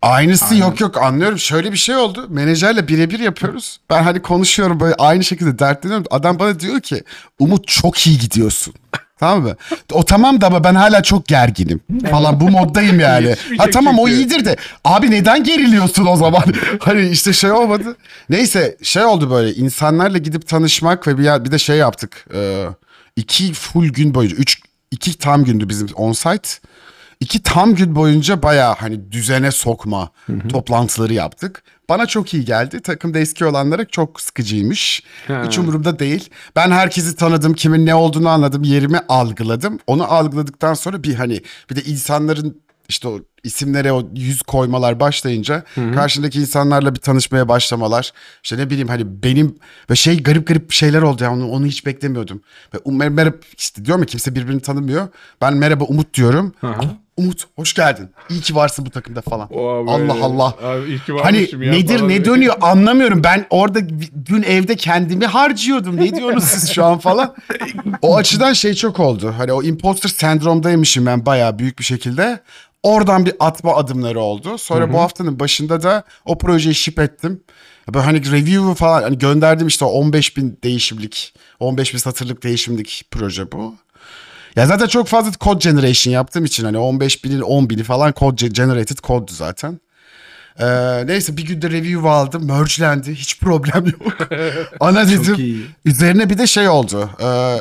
Aynısı 0.01 0.45
Aynen. 0.45 0.57
yok 0.65 0.79
yok 0.81 0.97
anlıyorum. 0.97 1.39
Şöyle 1.39 1.71
bir 1.71 1.77
şey 1.77 1.95
oldu. 1.95 2.25
Menajerle 2.29 2.87
birebir 2.87 3.19
yapıyoruz. 3.19 3.79
Ben 3.89 4.03
hani 4.03 4.21
konuşuyorum 4.21 4.79
böyle 4.79 4.95
aynı 4.95 5.23
şekilde 5.23 5.59
dertleniyorum. 5.59 6.05
Adam 6.11 6.39
bana 6.39 6.59
diyor 6.59 6.79
ki 6.79 7.03
Umut 7.39 7.67
çok 7.67 8.07
iyi 8.07 8.17
gidiyorsun. 8.17 8.73
Tamam 9.19 9.41
mı? 9.43 9.55
O 9.91 10.05
tamam 10.05 10.41
da 10.41 10.47
ama 10.47 10.63
ben 10.63 10.75
hala 10.75 11.03
çok 11.03 11.25
gerginim 11.27 11.81
falan 12.11 12.39
bu 12.39 12.49
moddayım 12.49 12.99
yani. 13.09 13.35
Ha 13.57 13.69
tamam 13.73 13.99
o 13.99 14.07
iyidir 14.07 14.45
de 14.45 14.55
abi 14.83 15.11
neden 15.11 15.43
geriliyorsun 15.43 16.05
o 16.05 16.15
zaman? 16.15 16.43
hani 16.79 17.09
işte 17.09 17.33
şey 17.33 17.51
olmadı. 17.51 17.95
Neyse 18.29 18.77
şey 18.83 19.03
oldu 19.03 19.31
böyle 19.31 19.53
insanlarla 19.53 20.17
gidip 20.17 20.47
tanışmak 20.47 21.07
ve 21.07 21.17
bir, 21.17 21.45
bir 21.45 21.51
de 21.51 21.59
şey 21.59 21.77
yaptık. 21.77 22.25
Ee, 22.33 22.65
iki 23.15 23.53
full 23.53 23.87
gün 23.87 24.15
boyunca 24.15 24.35
üç 24.35 24.61
iki 24.91 25.17
tam 25.17 25.43
gündü 25.43 25.69
bizim 25.69 25.87
on 25.95 26.11
site. 26.11 26.49
İki 27.19 27.43
tam 27.43 27.75
gün 27.75 27.95
boyunca 27.95 28.43
bayağı 28.43 28.75
hani 28.75 29.11
düzene 29.11 29.51
sokma 29.51 30.11
toplantıları 30.49 31.13
yaptık. 31.13 31.63
Bana 31.89 32.05
çok 32.05 32.33
iyi 32.33 32.45
geldi. 32.45 32.81
Takımda 32.81 33.19
eski 33.19 33.45
olanlara 33.45 33.85
çok 33.85 34.21
sıkıcıymış. 34.21 35.03
Ha. 35.27 35.43
Hiç 35.45 35.57
umurumda 35.57 35.99
değil. 35.99 36.29
Ben 36.55 36.71
herkesi 36.71 37.15
tanıdım, 37.15 37.53
kimin 37.53 37.85
ne 37.85 37.95
olduğunu 37.95 38.29
anladım, 38.29 38.63
yerimi 38.63 38.99
algıladım. 39.09 39.79
Onu 39.87 40.13
algıladıktan 40.13 40.73
sonra 40.73 41.03
bir 41.03 41.15
hani 41.15 41.41
bir 41.69 41.75
de 41.75 41.83
insanların 41.83 42.61
işte 42.89 43.07
o 43.07 43.19
isimlere 43.43 43.91
o 43.91 44.03
yüz 44.15 44.41
koymalar 44.41 44.99
başlayınca 44.99 45.63
karşındaki 45.95 46.39
insanlarla 46.41 46.95
bir 46.95 46.99
tanışmaya 46.99 47.47
başlamalar. 47.47 48.11
İşte 48.43 48.57
ne 48.57 48.69
bileyim 48.69 48.87
hani 48.87 49.23
benim 49.23 49.55
ve 49.89 49.95
şey 49.95 50.23
garip 50.23 50.47
garip 50.47 50.71
şeyler 50.71 51.01
oldu 51.01 51.23
ya 51.23 51.33
onu, 51.33 51.49
onu 51.49 51.65
hiç 51.65 51.85
beklemiyordum. 51.85 52.41
Ve 52.73 52.77
um- 52.77 52.97
mer- 53.03 53.09
merhaba 53.09 53.35
işte 53.57 53.85
diyorum 53.85 54.01
ya 54.01 54.05
kimse 54.05 54.35
birbirini 54.35 54.61
tanımıyor. 54.61 55.07
Ben 55.41 55.53
merhaba 55.53 55.83
Umut 55.83 56.13
diyorum. 56.13 56.53
Hı 56.61 56.67
hı. 56.67 56.73
"Ah, 56.79 56.85
Umut 57.17 57.43
hoş 57.55 57.73
geldin. 57.73 58.09
İyi 58.29 58.41
ki 58.41 58.55
varsın 58.55 58.85
bu 58.85 58.89
takımda 58.89 59.21
falan. 59.21 59.45
Abi, 59.45 59.51
Allah 59.91 60.25
Allah. 60.25 60.55
Abi 60.63 60.87
iyi 60.87 60.99
ki 60.99 61.13
Hani 61.23 61.49
ya 61.65 61.71
nedir 61.71 61.97
falan 61.97 62.09
ne 62.09 62.25
dönüyor 62.25 62.55
anlamıyorum. 62.61 63.23
Ben 63.23 63.45
orada 63.49 63.79
dün 64.25 64.43
evde 64.43 64.75
kendimi 64.75 65.25
harcıyordum. 65.25 65.97
Ne 65.97 66.15
diyorsunuz 66.15 66.43
siz 66.43 66.69
şu 66.71 66.85
an 66.85 66.97
falan. 66.99 67.35
O 68.01 68.17
açıdan 68.17 68.53
şey 68.53 68.73
çok 68.73 68.99
oldu. 68.99 69.33
Hani 69.37 69.53
o 69.53 69.63
imposter 69.63 70.09
sendromdaymışım 70.09 71.05
ben 71.05 71.25
bayağı 71.25 71.59
büyük 71.59 71.79
bir 71.79 71.83
şekilde. 71.83 72.39
Oradan 72.83 73.25
bir 73.25 73.30
atma 73.39 73.75
adımları 73.75 74.19
oldu. 74.19 74.57
Sonra 74.57 74.93
bu 74.93 74.99
haftanın 74.99 75.39
başında 75.39 75.83
da 75.83 76.03
o 76.25 76.37
projeyi 76.37 76.75
ship 76.75 76.99
ettim. 76.99 77.43
Böyle 77.93 78.05
hani 78.05 78.31
review 78.31 78.75
falan 78.75 79.01
hani 79.01 79.17
gönderdim 79.17 79.67
işte 79.67 79.85
o 79.85 79.89
15 79.89 80.37
bin 80.37 80.59
değişimlik, 80.63 81.33
15 81.59 81.93
bin 81.93 81.99
satırlık 81.99 82.43
değişimlik 82.43 83.03
proje 83.11 83.51
bu. 83.51 83.75
Ya 84.55 84.65
zaten 84.65 84.87
çok 84.87 85.07
fazla 85.07 85.31
code 85.41 85.69
generation 85.69 86.13
yaptığım 86.13 86.45
için 86.45 86.63
hani 86.65 86.77
15 86.77 87.23
binin 87.23 87.41
10 87.41 87.69
bini 87.69 87.83
falan 87.83 88.13
code 88.19 88.45
ge- 88.45 88.53
generated 88.53 88.97
code'du 88.97 89.31
zaten. 89.33 89.79
Ee, 90.59 91.07
neyse 91.07 91.37
bir 91.37 91.45
günde 91.45 91.69
review 91.69 92.09
aldım. 92.09 92.45
Merge'lendi. 92.47 93.15
Hiç 93.15 93.39
problem 93.39 93.85
yok. 93.85 94.17
Ana 94.79 95.07
dedim. 95.07 95.65
Üzerine 95.85 96.29
bir 96.29 96.37
de 96.37 96.47
şey 96.47 96.69
oldu. 96.69 97.09
Ee, 97.23 97.57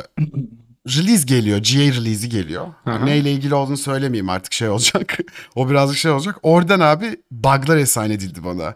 release 0.87 1.25
geliyor. 1.25 1.57
GA 1.57 1.79
release'i 1.79 2.29
geliyor. 2.29 2.67
hı. 2.85 3.05
Neyle 3.05 3.31
ilgili 3.31 3.55
olduğunu 3.55 3.77
söylemeyeyim 3.77 4.29
artık 4.29 4.53
şey 4.53 4.69
olacak. 4.69 5.17
o 5.55 5.69
birazcık 5.69 5.97
şey 5.97 6.11
olacak. 6.11 6.37
Oradan 6.43 6.79
abi 6.79 7.17
bug'lar 7.31 7.77
assign 7.77 8.11
edildi 8.11 8.43
bana. 8.43 8.75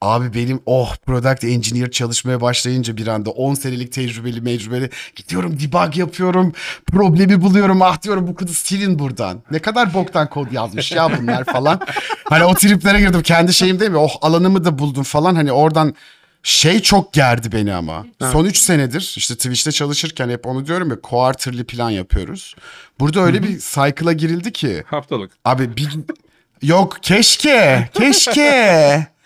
Abi 0.00 0.34
benim 0.34 0.60
oh 0.66 0.96
product 1.06 1.44
engineer 1.44 1.90
çalışmaya 1.90 2.40
başlayınca 2.40 2.96
bir 2.96 3.06
anda 3.06 3.30
10 3.30 3.54
senelik 3.54 3.92
tecrübeli 3.92 4.40
mecrübeli 4.40 4.90
gidiyorum 5.16 5.58
debug 5.60 5.96
yapıyorum 5.96 6.52
problemi 6.86 7.40
buluyorum 7.42 7.82
ah 7.82 8.02
diyorum 8.02 8.26
bu 8.26 8.34
kızı 8.34 8.54
silin 8.54 8.98
buradan. 8.98 9.42
Ne 9.50 9.58
kadar 9.58 9.94
boktan 9.94 10.28
kod 10.28 10.52
yazmış 10.52 10.92
ya 10.92 11.18
bunlar 11.18 11.44
falan. 11.44 11.80
hani 12.24 12.44
o 12.44 12.54
triplere 12.54 13.00
girdim 13.00 13.22
kendi 13.22 13.54
şeyim 13.54 13.80
değil 13.80 13.90
mi 13.90 13.96
oh 13.96 14.12
alanımı 14.22 14.64
da 14.64 14.78
buldum 14.78 15.02
falan 15.02 15.34
hani 15.34 15.52
oradan 15.52 15.94
şey 16.42 16.80
çok 16.80 17.12
gerdi 17.12 17.52
beni 17.52 17.74
ama. 17.74 18.06
Son 18.32 18.44
3 18.44 18.58
senedir 18.58 19.14
işte 19.16 19.34
Twitch'te 19.34 19.72
çalışırken 19.72 20.28
hep 20.28 20.46
onu 20.46 20.66
diyorum 20.66 20.90
ya 20.90 21.00
quarterly 21.00 21.64
plan 21.64 21.90
yapıyoruz. 21.90 22.54
Burada 23.00 23.20
öyle 23.20 23.42
bir 23.42 23.58
cycle'a 23.58 24.12
girildi 24.12 24.52
ki 24.52 24.84
Haftalık. 24.86 25.30
Abi 25.44 25.76
bir 25.76 25.88
yok 26.62 26.98
keşke 27.02 27.88
keşke. 27.94 29.06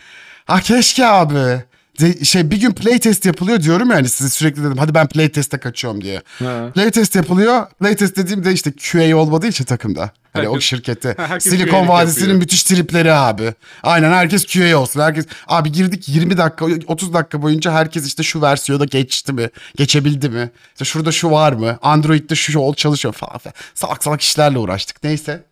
Ah 0.48 0.60
keşke 0.60 1.06
abi. 1.06 1.64
De- 2.00 2.24
şey 2.24 2.50
bir 2.50 2.60
gün 2.60 2.72
playtest 2.72 3.24
yapılıyor 3.26 3.60
diyorum 3.60 3.90
yani 3.90 4.08
size 4.08 4.30
sürekli 4.30 4.60
dedim 4.64 4.78
hadi 4.78 4.94
ben 4.94 5.06
playtest'e 5.08 5.58
kaçıyorum 5.58 6.04
diye. 6.04 6.22
Ha. 6.38 6.70
Playtest 6.74 7.14
yapılıyor. 7.14 7.66
Playtest 7.80 8.16
dediğimde 8.16 8.52
işte 8.52 8.72
QA 8.72 9.16
olmadığı 9.16 9.46
için 9.46 9.64
takımda. 9.64 10.10
Hani 10.32 10.48
o 10.48 10.52
Herkes- 10.54 10.68
şirkette. 10.68 11.14
Ha, 11.16 11.26
herkes 11.28 11.52
Silikon 11.52 11.88
Vadisi'nin 11.88 12.20
yapıyor. 12.20 12.38
müthiş 12.38 12.62
tripleri 12.62 13.12
abi. 13.12 13.54
Aynen 13.82 14.12
herkes 14.12 14.46
QA 14.46 14.76
olsun. 14.78 15.00
Herkes 15.00 15.26
abi 15.48 15.72
girdik 15.72 16.08
20 16.08 16.38
dakika 16.38 16.66
30 16.86 17.12
dakika 17.14 17.42
boyunca 17.42 17.72
herkes 17.72 18.06
işte 18.06 18.22
şu 18.22 18.42
versiyona 18.42 18.84
geçti 18.84 19.32
mi? 19.32 19.50
Geçebildi 19.76 20.28
mi? 20.28 20.50
İşte 20.72 20.84
şurada 20.84 21.12
şu 21.12 21.30
var 21.30 21.52
mı? 21.52 21.78
Android'de 21.82 22.34
şu 22.34 22.58
ol 22.58 22.74
çalışıyor 22.74 23.14
falan. 23.14 23.38
filan. 23.38 23.54
Salak 23.74 24.04
salak 24.04 24.20
işlerle 24.20 24.58
uğraştık. 24.58 25.04
Neyse. 25.04 25.42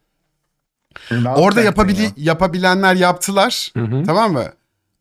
Ne 1.11 1.29
Orada 1.29 1.61
yapabili 1.61 2.03
ya? 2.03 2.11
yapabilenler 2.17 2.95
yaptılar. 2.95 3.73
Tamam 4.07 4.33
mı? 4.33 4.45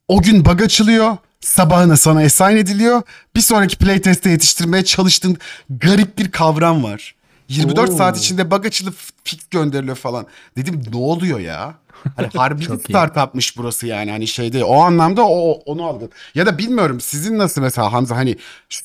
O 0.08 0.22
gün 0.22 0.46
bug 0.46 0.62
açılıyor. 0.62 1.18
Sabahına 1.46 1.98
sana 1.98 2.20
assign 2.20 2.56
ediliyor. 2.58 3.02
Bir 3.36 3.42
sonraki 3.42 3.76
playtest'e 3.78 4.30
yetiştirmeye 4.30 4.86
çalıştığın 4.86 5.38
garip 5.70 6.18
bir 6.18 6.32
kavram 6.32 6.84
var. 6.84 7.16
24 7.50 7.90
Oo. 7.90 7.98
saat 7.98 8.18
içinde 8.18 8.52
bug 8.52 8.66
açılıp 8.66 8.96
fix 9.24 9.40
gönderiliyor 9.52 9.96
falan. 9.96 10.26
Dedim 10.58 10.84
ne 10.92 10.98
oluyor 10.98 11.40
ya? 11.40 11.74
Hani 12.16 12.28
harbi 12.36 12.62
bir 12.62 12.80
startupmış 12.80 13.58
burası 13.58 13.88
yani 13.88 14.12
hani 14.12 14.28
şeyde 14.28 14.64
o 14.64 14.82
anlamda 14.82 15.24
o 15.24 15.52
onu 15.52 15.86
aldım. 15.86 16.10
Ya 16.36 16.46
da 16.46 16.58
bilmiyorum 16.58 17.02
sizin 17.02 17.38
nasıl 17.38 17.62
mesela 17.62 17.94
Hamza 17.94 18.16
hani 18.16 18.38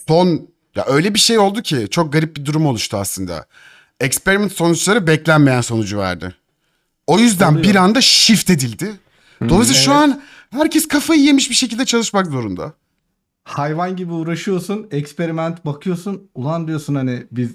son 0.08 0.48
ya 0.76 0.84
öyle 0.86 1.14
bir 1.14 1.18
şey 1.18 1.38
oldu 1.38 1.62
ki 1.62 1.86
çok 1.90 2.12
garip 2.12 2.36
bir 2.36 2.44
durum 2.44 2.66
oluştu 2.66 2.96
aslında. 2.96 3.46
Experiment 4.00 4.52
sonuçları 4.52 5.06
beklenmeyen 5.06 5.60
sonucu 5.60 5.98
verdi. 5.98 6.34
O 7.06 7.18
yüzden 7.18 7.52
Oluyor. 7.52 7.64
bir 7.64 7.74
anda 7.74 8.00
shift 8.00 8.50
edildi. 8.50 8.92
Dolayısıyla 9.48 9.82
şu 9.82 9.92
an 9.92 10.22
herkes 10.50 10.88
kafayı 10.88 11.20
yemiş 11.20 11.50
bir 11.50 11.54
şekilde 11.54 11.84
çalışmak 11.84 12.26
zorunda. 12.26 12.72
hayvan 13.44 13.96
gibi 13.96 14.12
uğraşıyorsun. 14.12 14.86
Eksperiment 14.90 15.66
bakıyorsun. 15.66 16.30
Ulan 16.34 16.68
diyorsun 16.68 16.94
hani 16.94 17.26
biz 17.32 17.50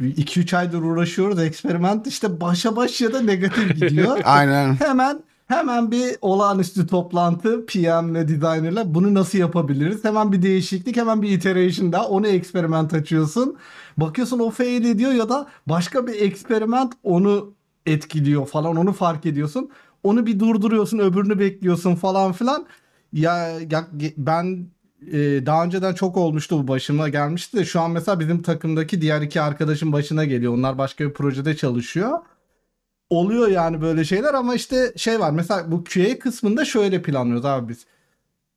2-3 0.00 0.56
aydır 0.56 0.82
uğraşıyoruz. 0.82 1.38
Eksperiment 1.40 2.06
işte 2.06 2.40
başa 2.40 2.76
baş 2.76 3.00
ya 3.00 3.12
da 3.12 3.20
negatif 3.20 3.74
gidiyor. 3.80 4.20
Aynen. 4.24 4.74
hemen 4.74 5.22
hemen 5.46 5.90
bir 5.90 6.16
olağanüstü 6.20 6.86
toplantı 6.86 7.66
PM'le 7.66 8.28
designer'la 8.28 8.94
bunu 8.94 9.14
nasıl 9.14 9.38
yapabiliriz? 9.38 10.04
Hemen 10.04 10.32
bir 10.32 10.42
değişiklik, 10.42 10.96
hemen 10.96 11.22
bir 11.22 11.30
iteration 11.30 11.92
daha. 11.92 12.08
Onu 12.08 12.26
eksperiment 12.26 12.94
açıyorsun. 12.94 13.56
Bakıyorsun 13.96 14.38
o 14.38 14.50
fail 14.50 14.84
ediyor 14.84 15.12
ya 15.12 15.28
da 15.28 15.46
başka 15.66 16.06
bir 16.06 16.20
eksperiment 16.20 16.92
onu 17.02 17.54
etkiliyor 17.86 18.46
falan. 18.46 18.76
Onu 18.76 18.92
fark 18.92 19.26
ediyorsun. 19.26 19.70
Onu 20.02 20.26
bir 20.26 20.38
durduruyorsun, 20.38 20.98
öbürünü 20.98 21.38
bekliyorsun 21.38 21.94
falan 21.94 22.32
filan. 22.32 22.66
Ya, 23.12 23.48
ya 23.70 23.86
ben 24.16 24.66
e, 25.12 25.46
daha 25.46 25.64
önceden 25.64 25.94
çok 25.94 26.16
olmuştu 26.16 26.58
bu 26.58 26.68
başıma 26.68 27.08
gelmişti 27.08 27.56
de 27.56 27.64
şu 27.64 27.80
an 27.80 27.90
mesela 27.90 28.20
bizim 28.20 28.42
takımdaki 28.42 29.00
diğer 29.00 29.22
iki 29.22 29.40
arkadaşın 29.40 29.92
başına 29.92 30.24
geliyor. 30.24 30.54
Onlar 30.54 30.78
başka 30.78 31.04
bir 31.04 31.12
projede 31.12 31.56
çalışıyor 31.56 32.18
oluyor 33.12 33.48
yani 33.48 33.80
böyle 33.80 34.04
şeyler 34.04 34.34
ama 34.34 34.54
işte 34.54 34.92
şey 34.96 35.20
var 35.20 35.30
mesela 35.30 35.72
bu 35.72 35.84
QA 35.84 36.18
kısmında 36.18 36.64
şöyle 36.64 37.02
planlıyoruz 37.02 37.44
abi 37.44 37.68
biz. 37.68 37.86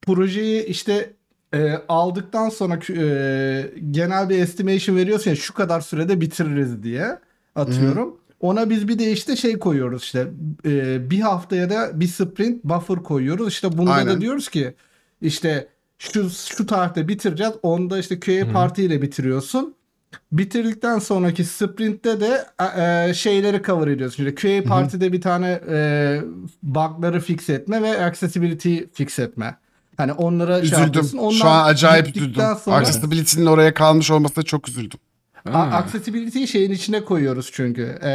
Projeyi 0.02 0.66
işte 0.66 1.14
e, 1.54 1.74
aldıktan 1.88 2.50
sonra 2.50 2.80
e, 2.90 3.74
genel 3.92 4.30
bir 4.30 4.40
estimation 4.40 4.96
veriyorsun 4.96 5.30
ya 5.30 5.36
şu 5.36 5.54
kadar 5.54 5.82
sürede 5.82 6.22
bitiririz 6.22 6.84
diye 6.84 7.20
atıyorum. 7.56 8.18
Ona 8.40 8.70
biz 8.70 8.88
bir 8.88 9.00
de 9.00 9.12
işte 9.12 9.36
şey 9.36 9.60
koyuyoruz 9.60 10.04
işte 10.04 10.28
e, 10.66 11.10
bir 11.10 11.20
haftaya 11.20 11.70
da 11.70 12.00
bir 12.00 12.08
sprint 12.08 12.64
buffer 12.64 13.04
koyuyoruz. 13.04 13.48
İşte 13.48 13.78
bunda 13.78 13.92
Aynen. 13.94 14.16
da 14.16 14.22
diyoruz 14.22 14.50
ki 14.50 14.74
işte 15.22 15.68
şu 16.00 16.30
şu 16.30 16.66
tarihte 16.66 17.08
bitireceğiz. 17.08 17.54
Onda 17.64 18.00
işte 18.00 18.20
QA 18.20 18.52
partiyle 18.54 19.02
bitiriyorsun. 19.02 19.76
Bitirdikten 20.32 21.00
sonraki 21.00 21.46
sprintte 21.46 22.20
de 22.20 22.46
e, 22.78 23.10
e, 23.10 23.14
şeyleri 23.14 23.64
cover 23.64 23.88
ediyorsun. 23.88 24.26
İşte 24.26 24.36
QA 24.36 24.70
partide 24.70 25.14
bir 25.14 25.22
tane 25.22 25.62
e, 25.70 26.22
bug'ları 26.64 27.20
fix 27.20 27.50
etme 27.50 27.82
ve 27.82 28.06
accessibility 28.06 28.78
fix 28.94 29.20
etme. 29.20 29.58
Hani 29.98 30.14
onlara 30.14 30.66
şey. 30.66 30.80
Üzüldüm. 30.82 31.04
Şu 31.04 31.18
Onlar 31.20 31.46
an 31.46 31.66
acayip 31.68 32.18
üzüldüm. 32.18 32.44
sonra- 32.64 32.76
Accessibility'nin 32.76 33.46
oraya 33.46 33.74
kalmış 33.74 34.12
olmasına 34.12 34.44
çok 34.44 34.70
üzüldüm. 34.70 35.00
A- 35.54 35.60
Accessibility'yi 35.60 36.48
şeyin 36.48 36.72
içine 36.72 37.04
koyuyoruz 37.04 37.50
çünkü. 37.54 38.00
Ee, 38.04 38.10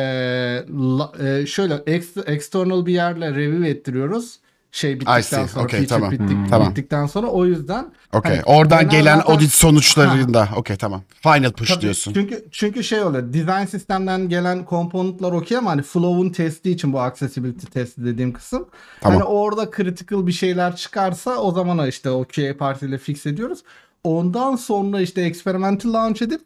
la- 0.71 1.13
e, 1.27 1.47
şöyle 1.47 1.75
ex- 1.75 2.25
external 2.33 2.87
bir 2.87 2.93
yerle 2.93 3.31
review 3.35 3.69
ettiriyoruz. 3.69 4.39
Şey 4.73 4.95
bittikten 4.95 5.21
see. 5.21 5.49
sonra, 5.49 5.65
Okay, 5.65 5.81
feature 5.87 5.87
tamam. 5.87 6.13
bittik- 6.13 6.51
Tamam. 6.51 6.71
bittikten 6.71 7.07
sonra 7.07 7.27
o 7.27 7.47
yüzden 7.47 7.93
Okey. 8.13 8.33
Hani 8.33 8.43
Oradan 8.45 8.89
gelen 8.89 9.17
zaten- 9.19 9.33
audit 9.35 9.51
sonuçlarında. 9.53 10.49
Okey 10.57 10.77
tamam. 10.77 11.03
Final 11.23 11.53
push 11.53 11.69
Tabii, 11.69 11.81
diyorsun. 11.81 12.13
Çünkü 12.15 12.45
çünkü 12.51 12.85
şey 12.85 13.01
oluyor. 13.03 13.33
Design 13.33 13.65
sistemden 13.67 14.29
gelen 14.29 14.65
komponentler 14.65 15.33
okey 15.33 15.57
ama 15.59 15.71
hani 15.71 15.83
flow'un 15.83 16.31
testi 16.31 16.71
için 16.71 16.93
bu 16.93 17.01
accessibility 17.01 17.67
testi 17.67 18.05
dediğim 18.05 18.33
kısım. 18.33 18.69
Tamam. 19.01 19.19
Hani 19.21 19.29
orada 19.29 19.71
critical 19.77 20.27
bir 20.27 20.33
şeyler 20.33 20.77
çıkarsa 20.77 21.37
o 21.37 21.53
zaman 21.53 21.89
işte 21.89 22.11
o 22.11 22.25
QA 22.25 22.57
partiyle 22.57 22.99
fix 22.99 23.27
ediyoruz. 23.27 23.59
Ondan 24.05 24.57
sonra 24.57 25.01
işte 25.01 25.23
experimental 25.23 25.93
launch 25.93 26.23
edip 26.23 26.43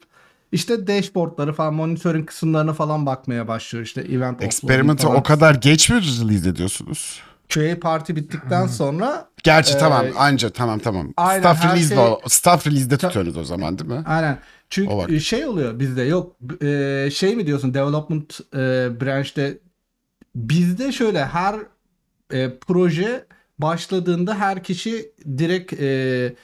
işte 0.55 0.87
dashboardları 0.87 1.53
falan 1.53 1.75
monitoring 1.75 2.27
kısımlarına 2.29 2.73
falan 2.73 3.07
bakmaya 3.07 3.49
başlıyor 3.49 3.85
işte 3.85 4.01
event 4.01 4.43
Experiment'ı 4.43 5.09
o 5.09 5.23
kadar 5.23 5.55
geç 5.55 5.91
mi 5.91 5.97
release 5.97 6.49
ediyorsunuz? 6.49 7.21
QA 7.55 7.81
parti 7.81 8.17
bittikten 8.17 8.67
sonra 8.67 9.29
Gerçi 9.43 9.75
Ee, 9.75 9.79
tamam 9.79 10.07
anca 10.17 10.51
tamam 10.51 10.79
tamam. 10.79 11.13
aynen, 11.17 11.41
staff 11.41 11.65
release'de 11.65 11.95
şey- 11.95 11.99
o- 12.05 12.21
staff 12.29 12.67
release'de 12.67 12.97
tutuyorsunuz 12.97 13.37
o 13.37 13.45
zaman 13.45 13.79
değil 13.79 13.91
mi? 13.91 14.03
Aynen. 14.07 14.39
Çünkü 14.71 15.15
e, 15.15 15.21
şey 15.21 15.47
oluyor 15.47 15.79
bizde 15.79 16.03
yok 16.03 16.37
e, 16.63 17.09
şey 17.15 17.37
mi 17.37 17.47
diyorsun 17.47 17.75
development 17.75 18.41
e, 18.55 18.57
branch'te 19.01 19.59
bizde 20.35 20.93
şöyle 20.93 21.25
her 21.25 21.57
e, 22.33 22.59
proje 22.59 23.27
başladığında 23.59 24.35
her 24.35 24.63
kişi 24.65 25.13
direkt 25.39 25.73
e, 25.73 26.35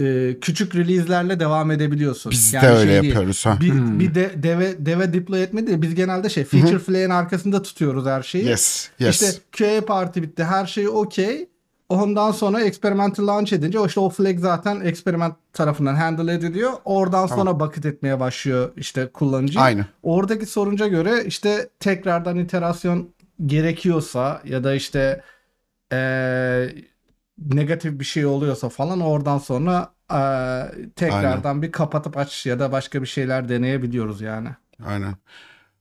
e, 0.00 0.36
küçük 0.40 0.74
release'lerle 0.74 1.40
devam 1.40 1.70
edebiliyorsun. 1.70 2.32
Biz 2.32 2.52
Yani 2.52 2.62
de 2.62 2.68
öyle 2.68 2.92
şey 2.92 3.02
değil. 3.02 3.14
yapıyoruz 3.14 3.46
ha. 3.46 3.58
Bir, 3.60 3.98
bir 4.00 4.14
de 4.14 4.30
deve 4.42 4.86
deve 4.86 5.12
deploy 5.12 5.42
etmedi 5.42 5.70
de 5.70 5.82
biz 5.82 5.94
genelde 5.94 6.28
şey 6.28 6.44
feature 6.44 6.78
flag'in 6.78 7.10
arkasında 7.10 7.62
tutuyoruz 7.62 8.06
her 8.06 8.22
şeyi. 8.22 8.44
Yes, 8.44 8.88
yes. 8.98 9.22
İşte 9.22 9.38
QA 9.58 9.84
parti 9.86 10.22
bitti. 10.22 10.44
Her 10.44 10.66
şey 10.66 10.88
okey. 10.88 11.48
Ondan 11.88 12.32
sonra 12.32 12.60
experimental 12.60 13.26
launch 13.26 13.52
edince 13.52 13.78
o 13.78 13.86
işte 13.86 14.00
o 14.00 14.10
flag 14.10 14.38
zaten 14.38 14.80
experiment 14.80 15.34
tarafından 15.52 15.94
handle 15.94 16.34
ediliyor. 16.34 16.72
Oradan 16.84 17.26
sonra 17.26 17.60
bucket 17.60 17.86
etmeye 17.86 18.20
başlıyor 18.20 18.70
işte 18.76 19.06
kullanıcı. 19.06 19.60
Aynı. 19.60 19.86
Oradaki 20.02 20.46
sorunca 20.46 20.86
göre 20.86 21.24
işte 21.26 21.68
tekrardan 21.80 22.38
iterasyon 22.38 23.08
gerekiyorsa 23.46 24.42
ya 24.44 24.64
da 24.64 24.74
işte 24.74 25.22
eee, 25.92 26.74
negatif 27.38 28.00
bir 28.00 28.04
şey 28.04 28.26
oluyorsa 28.26 28.68
falan 28.68 29.00
oradan 29.00 29.38
sonra 29.38 29.92
eee, 30.12 30.88
tekrardan 30.96 31.62
bir 31.62 31.72
kapatıp 31.72 32.16
aç 32.16 32.46
ya 32.46 32.58
da 32.58 32.72
başka 32.72 33.02
bir 33.02 33.06
şeyler 33.06 33.48
deneyebiliyoruz 33.48 34.20
yani. 34.20 34.48
Aynen. 34.86 35.14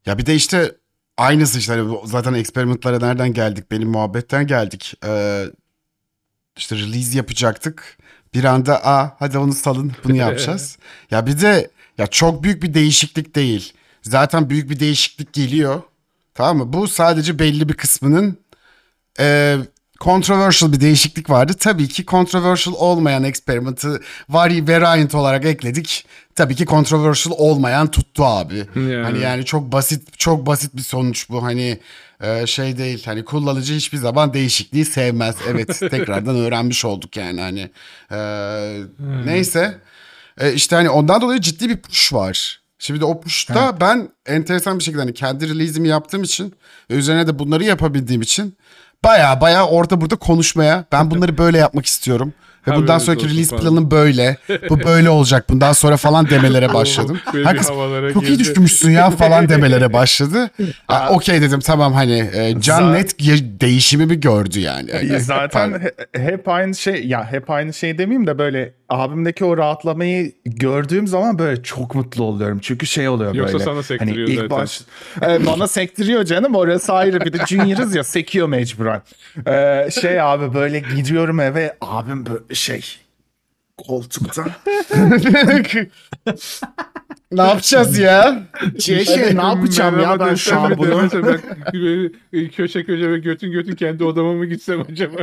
Ya 0.06 0.18
bir 0.18 0.26
de 0.26 0.36
işte 0.36 0.76
aynısı 1.18 1.60
işte 1.60 1.74
hani 1.74 1.97
zaten 2.06 2.34
experimentlara 2.34 2.99
nereden 2.99 3.34
geldik? 3.34 3.72
Benim 3.72 3.89
muhabbetten 3.89 4.47
geldik. 4.47 4.93
Ee, 5.06 5.45
işte 6.58 6.76
release 6.76 7.18
yapacaktık. 7.18 7.97
Bir 8.34 8.43
anda 8.43 8.86
a 8.86 9.16
hadi 9.20 9.38
onu 9.38 9.53
salın 9.53 9.91
bunu 10.03 10.16
yapacağız. 10.16 10.78
ya 11.12 11.26
bir 11.26 11.41
de 11.41 11.72
ya 11.97 12.08
çok 12.08 12.43
büyük 12.43 12.64
bir 12.64 12.74
değişiklik 12.74 13.36
değil. 13.36 13.74
Zaten 14.01 14.49
büyük 14.49 14.70
bir 14.70 14.80
değişiklik 14.80 15.34
geliyor. 15.34 15.82
Tamam 16.34 16.58
mı? 16.58 16.74
Bu 16.74 16.88
sadece 16.88 17.39
belli 17.39 17.70
bir 17.70 17.74
kısmının 17.74 18.38
e, 19.20 19.58
controversial 20.00 20.74
bir 20.74 20.80
değişiklik 20.80 21.30
vardı. 21.30 21.54
Tabii 21.60 21.88
ki 21.88 22.06
controversial 22.06 22.76
olmayan 22.78 23.24
experiment'ı 23.24 24.02
vari 24.30 24.68
variant 24.68 25.16
olarak 25.16 25.46
ekledik. 25.46 26.06
Tabii 26.36 26.56
ki 26.56 26.66
controversial 26.66 27.36
olmayan 27.38 27.91
tuttu 27.91 28.26
abi. 28.26 28.64
Yani. 28.76 29.04
Hani 29.04 29.20
yani 29.20 29.46
çok 29.46 29.72
basit 29.72 30.20
çok 30.20 30.46
basit 30.46 30.76
bir 30.76 30.82
sonuç 30.82 31.30
bu. 31.30 31.43
Hani 31.43 31.80
e, 32.22 32.48
şey 32.48 32.78
değil. 32.78 33.04
Hani 33.06 33.26
kullanıcı 33.26 33.74
hiçbir 33.74 33.98
zaman 33.98 34.34
değişikliği 34.34 34.86
sevmez. 34.86 35.36
Evet 35.50 35.80
tekrardan 35.91 36.36
öğrenmiş 36.36 36.86
olduk 36.86 37.18
yani 37.18 37.41
hani. 37.41 37.70
E, 38.12 38.20
neyse. 39.26 39.82
E, 40.39 40.54
işte 40.54 40.76
hani 40.76 40.89
ondan 40.89 41.22
dolayı 41.22 41.41
ciddi 41.41 41.70
bir 41.70 41.78
push 41.78 42.14
var. 42.14 42.66
Şimdi 42.80 43.06
o 43.06 43.22
push'ta 43.22 43.82
ben 43.82 44.10
enteresan 44.26 44.80
bir 44.80 44.84
şekilde 44.84 45.02
hani 45.02 45.14
kendi 45.14 45.50
release'imi 45.50 45.88
yaptığım 45.88 46.24
için 46.24 46.54
ve 46.91 46.93
üzerine 46.93 47.28
de 47.28 47.39
bunları 47.39 47.64
yapabildiğim 47.64 48.22
için 48.22 48.58
baya 49.06 49.41
baya 49.41 49.68
orada 49.68 50.01
burada 50.01 50.16
konuşmaya 50.16 50.86
ben 50.91 51.12
bunları 51.12 51.38
böyle 51.38 51.58
yapmak 51.58 51.86
istiyorum. 51.86 52.34
Ve 52.68 52.72
bundan 52.72 52.82
Haberiniz 52.82 53.03
sonraki 53.06 53.26
olsun 53.26 53.34
release 53.36 53.49
falan. 53.49 53.62
planım 53.62 53.91
böyle. 53.91 54.38
Bu 54.70 54.80
böyle 54.84 55.10
olacak 55.10 55.49
bundan 55.49 55.74
sonra 55.74 55.97
falan 55.97 56.30
demelere 56.30 56.74
başladım. 56.74 57.20
Böyle 57.34 57.45
Herkes 57.47 57.70
havalara 57.70 58.14
çok 58.14 58.24
iyi 58.24 58.28
girdi. 58.28 58.39
düşünmüşsün 58.39 58.91
ya 58.91 59.10
falan 59.10 59.49
demelere 59.49 59.93
başladı. 59.93 60.49
Ha, 60.88 61.08
Okey 61.12 61.41
dedim 61.41 61.60
tamam 61.60 61.93
hani 61.93 62.30
e, 62.34 62.62
Can 62.62 62.82
Za- 62.84 62.93
net 62.93 63.22
ge- 63.22 63.60
değişimimi 63.62 64.20
gördü 64.20 64.60
yani. 64.60 65.20
Zaten 65.20 65.82
he- 66.14 66.22
hep 66.24 66.47
aynı 66.49 66.76
şey 66.76 67.08
ya 67.08 67.32
hep 67.32 67.49
aynı 67.49 67.74
şey 67.74 67.97
demeyeyim 67.97 68.28
de 68.28 68.38
böyle 68.38 68.74
abimdeki 68.90 69.46
o 69.46 69.58
rahatlamayı 69.58 70.32
gördüğüm 70.46 71.08
zaman 71.08 71.40
böyle 71.40 71.64
çok 71.64 71.96
mutlu 71.96 72.24
oluyorum. 72.24 72.60
Çünkü 72.62 72.86
şey 72.86 73.10
oluyor 73.10 73.36
Yoksa 73.36 73.54
böyle. 73.54 73.66
sana 73.66 73.84
sektiriyor 73.84 74.28
hani 74.28 74.32
ilk 74.32 74.40
zaten. 74.40 74.58
baş 74.58 74.82
Evet, 75.22 75.46
bana 75.46 75.68
sektiriyor 75.68 76.24
canım 76.24 76.56
orası 76.56 76.94
ayrı 76.94 77.22
bir 77.22 77.34
de 77.34 77.38
junior'ız 77.48 77.96
ya 77.96 78.04
sekiyor 78.04 78.48
mecburen. 78.48 79.02
Ee, 79.48 79.90
şey 80.02 80.22
abi 80.22 80.54
böyle 80.54 80.80
gidiyorum 80.80 81.40
eve 81.40 81.78
abim 81.82 82.26
böyle 82.26 82.56
şey 82.56 82.86
koltukta. 83.78 84.46
ne 87.32 87.42
yapacağız 87.42 88.00
ya? 88.00 88.44
Şey, 88.80 89.06
şey 89.06 89.38
ne 89.38 89.44
yapacağım 89.44 90.00
ya 90.00 90.20
ben 90.20 90.36
şu 90.36 90.60
an 90.60 90.78
bunu. 90.78 91.10
böyle 91.74 92.50
köşe 92.50 92.84
köşe 92.84 93.12
ve 93.12 93.20
götün 93.20 93.52
götün 93.52 93.76
kendi 93.76 94.04
odama 94.04 94.34
mı 94.34 94.46
gitsem 94.46 94.82
acaba? 94.92 95.18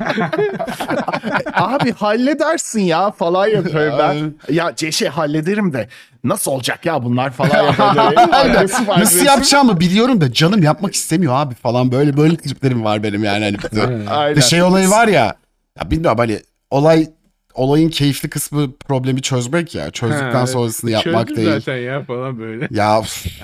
Abi 1.52 1.92
halledersin 1.92 2.80
ya 2.80 3.10
falan 3.10 3.46
yapıyorum 3.46 3.98
ben. 3.98 4.34
Ya 4.54 4.70
ce- 4.70 4.92
şey 4.92 5.08
hallederim 5.08 5.72
de 5.72 5.88
nasıl 6.24 6.50
olacak 6.50 6.86
ya 6.86 7.02
bunlar 7.04 7.30
falan 7.30 7.64
yapıyor. 7.64 8.12
Agresif, 8.32 8.88
Nasıl 8.98 9.24
yapacağımı 9.24 9.80
biliyorum 9.80 10.20
da 10.20 10.32
canım 10.32 10.62
yapmak 10.62 10.94
istemiyor 10.94 11.32
abi 11.36 11.54
falan 11.54 11.92
böyle 11.92 12.16
böyle 12.16 12.36
triplerim 12.36 12.84
var 12.84 13.02
benim 13.02 13.24
yani. 13.24 13.44
Hani 13.44 13.58
bir 13.72 13.76
de- 13.76 14.10
Aynen. 14.10 14.36
Bir 14.36 14.42
şey 14.42 14.62
olayı 14.62 14.90
var 14.90 15.08
ya. 15.08 15.34
Ya 15.78 15.90
bilmiyorum 15.90 16.18
hani 16.18 16.40
olay 16.70 17.08
olayın 17.54 17.88
keyifli 17.88 18.30
kısmı 18.30 18.76
problemi 18.76 19.22
çözmek 19.22 19.74
ya. 19.74 19.90
Çözdükten 19.90 20.32
Ha, 20.34 20.46
sonrasını 20.46 20.90
yapmak 20.90 21.28
Çözdüm 21.28 21.44
değil. 21.46 21.58
zaten 21.60 21.76
ya 21.76 22.04
falan 22.04 22.38
böyle. 22.38 22.68
Ya 22.70 23.02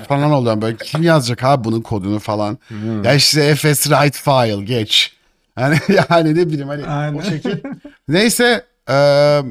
falan 0.09 0.31
oluyor 0.33 0.63
böyle 0.63 0.77
kim 0.77 1.03
yazacak 1.03 1.45
abi 1.45 1.65
bunun 1.65 1.81
kodunu 1.81 2.19
falan. 2.19 2.59
Ya 3.05 3.15
işte 3.15 3.55
fs 3.55 3.83
write 3.83 4.19
file 4.19 4.65
geç. 4.65 5.16
Hani 5.57 5.79
yani 6.11 6.35
ne 6.35 6.47
bileyim 6.47 6.69
hani 6.69 6.85
Aynen. 6.87 7.19
o 7.19 7.23
şekil. 7.23 7.59
Neyse 8.09 8.65
eee, 8.89 9.45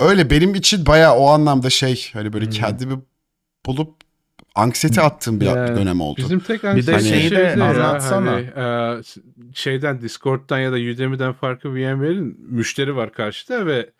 öyle 0.00 0.30
benim 0.30 0.54
için 0.54 0.86
bayağı 0.86 1.14
o 1.16 1.26
anlamda 1.28 1.70
şey 1.70 2.10
hani 2.12 2.32
böyle 2.32 2.48
kendimi 2.50 2.98
bulup 3.66 3.94
anksiyete 4.54 5.02
attığım 5.02 5.40
bir 5.40 5.46
Yani 5.46 5.76
dönem 5.76 6.00
oldu. 6.00 6.18
Bizim 6.18 6.40
tek 6.40 6.62
de 6.62 6.68
anksiyete 6.68 7.00
şeyi 7.00 7.30
de 7.30 7.36
ya, 7.36 7.64
anlatsana. 7.64 8.32
Hani, 8.32 8.98
e, 9.00 9.02
şeyden 9.54 10.00
Discord'dan 10.00 10.58
ya 10.58 10.72
da 10.72 10.76
Udemy'den 10.76 11.32
farkı 11.32 11.74
VMware'in 11.74 12.36
müşteri 12.50 12.96
var 12.96 13.12
karşıda 13.12 13.66
ve 13.66 13.90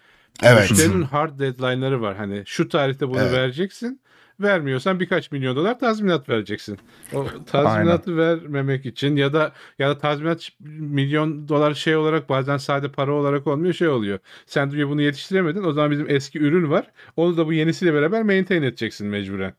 Evet. 0.43 0.71
müşterinin 0.71 1.03
hard 1.03 1.39
deadline'ları 1.41 2.01
var. 2.03 2.17
Hani 2.17 2.43
şu 2.47 2.69
tarihte 2.69 3.09
bunu 3.09 3.21
Evet. 3.21 3.33
vereceksin. 3.33 4.01
Vermiyorsan 4.41 5.01
birkaç 5.01 5.33
milyon 5.33 5.57
dolar 5.57 5.79
tazminat 5.79 6.29
vereceksin. 6.29 6.79
O 7.15 7.27
tazminatı 7.47 8.17
vermemek 8.17 8.87
için 8.87 9.17
ya 9.17 9.33
da 9.33 9.53
ya 9.79 9.89
da 9.89 9.99
tazminat 9.99 10.49
milyon 10.79 11.49
dolar 11.49 11.75
şey 11.75 11.97
olarak 11.97 12.29
bazen 12.29 12.57
sade 12.57 12.89
para 12.89 13.13
olarak 13.13 13.47
olmuyor 13.47 13.75
şey 13.75 13.89
oluyor. 13.89 14.19
Sen 14.47 14.71
diyor 14.71 14.89
bunu 14.89 15.03
yetiştiremedin. 15.03 15.65
O 15.65 15.73
zaman 15.73 15.91
bizim 15.91 16.11
eski 16.11 16.39
ürün 16.39 16.71
var. 16.71 16.91
Onu 17.17 17.37
da 17.37 17.47
bu 17.47 17.53
yenisiyle 17.53 17.95
beraber 17.95 18.23
maintain 18.23 18.63
edeceksin 18.63 19.07
mecburen. 19.07 19.55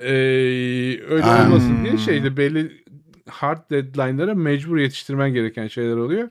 Ee, 0.00 0.06
öyle 1.08 1.26
olmasın 1.26 1.84
diye 1.84 1.98
şeyde 1.98 2.36
belli 2.36 2.72
hard 3.28 3.70
deadline'lara 3.70 4.34
mecbur 4.34 4.78
yetiştirmen 4.78 5.34
gereken 5.34 5.66
şeyler 5.66 5.96
oluyor. 5.96 6.28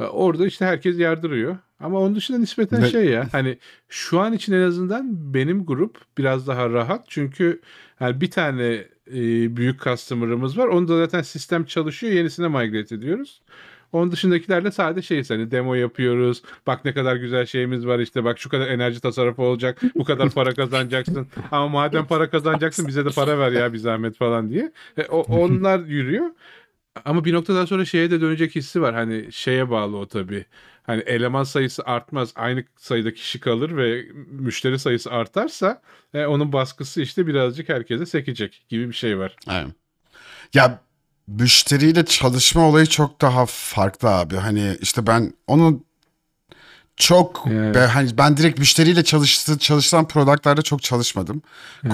Ee, 0.00 0.04
Orada 0.04 0.46
işte 0.46 0.64
herkes 0.64 0.98
yardırıyor. 0.98 1.56
Ama 1.80 2.00
onun 2.00 2.14
dışında 2.14 2.38
nispeten 2.38 2.84
şey 2.84 3.04
ya 3.04 3.28
hani 3.32 3.58
şu 3.88 4.20
an 4.20 4.32
için 4.32 4.52
en 4.52 4.62
azından 4.62 5.34
benim 5.34 5.66
grup 5.66 5.98
biraz 6.18 6.46
daha 6.46 6.70
rahat. 6.70 7.04
Çünkü 7.08 7.60
yani 8.00 8.20
bir 8.20 8.30
tane 8.30 8.84
e, 9.14 9.56
büyük 9.56 9.82
customer'ımız 9.82 10.58
var. 10.58 10.66
Onda 10.66 10.96
zaten 10.96 11.22
sistem 11.22 11.64
çalışıyor. 11.64 12.12
Yenisine 12.12 12.48
migrate 12.48 12.94
ediyoruz. 12.94 13.40
Onun 13.92 14.12
dışındakilerle 14.12 14.70
sadece 14.70 15.06
şey 15.06 15.24
hani 15.28 15.50
demo 15.50 15.74
yapıyoruz. 15.74 16.42
Bak 16.66 16.84
ne 16.84 16.94
kadar 16.94 17.16
güzel 17.16 17.46
şeyimiz 17.46 17.86
var 17.86 17.98
işte 17.98 18.24
bak 18.24 18.38
şu 18.38 18.48
kadar 18.48 18.68
enerji 18.68 19.00
tasarrufu 19.00 19.42
olacak. 19.42 19.80
Bu 19.94 20.04
kadar 20.04 20.30
para 20.30 20.54
kazanacaksın. 20.54 21.26
Ama 21.50 21.68
madem 21.68 22.06
para 22.06 22.30
kazanacaksın 22.30 22.88
bize 22.88 23.04
de 23.04 23.08
para 23.10 23.38
ver 23.38 23.52
ya 23.52 23.72
bir 23.72 23.78
zahmet 23.78 24.16
falan 24.16 24.50
diye. 24.50 24.72
E, 24.96 25.04
o, 25.04 25.20
onlar 25.20 25.80
yürüyor. 25.80 26.26
Ama 27.04 27.24
bir 27.24 27.32
noktadan 27.32 27.64
sonra 27.64 27.84
şeye 27.84 28.10
de 28.10 28.20
dönecek 28.20 28.54
hissi 28.54 28.82
var. 28.82 28.94
Hani 28.94 29.32
şeye 29.32 29.70
bağlı 29.70 29.96
o 29.96 30.08
tabii. 30.08 30.44
Hani 30.82 31.00
eleman 31.00 31.44
sayısı 31.44 31.82
artmaz. 31.84 32.32
Aynı 32.36 32.64
sayıda 32.76 33.14
kişi 33.14 33.40
kalır 33.40 33.76
ve 33.76 34.06
müşteri 34.30 34.78
sayısı 34.78 35.10
artarsa 35.10 35.82
e, 36.14 36.26
onun 36.26 36.52
baskısı 36.52 37.02
işte 37.02 37.26
birazcık 37.26 37.68
herkese 37.68 38.06
sekecek 38.06 38.64
gibi 38.68 38.88
bir 38.88 38.94
şey 38.94 39.18
var. 39.18 39.36
Aynen. 39.46 39.72
Ya 40.54 40.80
müşteriyle 41.26 42.04
çalışma 42.04 42.68
olayı 42.68 42.86
çok 42.86 43.20
daha 43.20 43.46
farklı 43.46 44.08
abi. 44.08 44.36
Hani 44.36 44.76
işte 44.80 45.06
ben 45.06 45.32
onu 45.46 45.84
çok 47.00 47.44
Evet. 47.50 47.74
ben, 47.74 47.86
hani 47.88 48.18
ben 48.18 48.36
direkt 48.36 48.58
müşteriyle 48.58 49.04
çalıştı, 49.04 49.58
çalışılan 49.58 50.08
productlarda 50.08 50.62
çok 50.62 50.82
çalışmadım. 50.82 51.42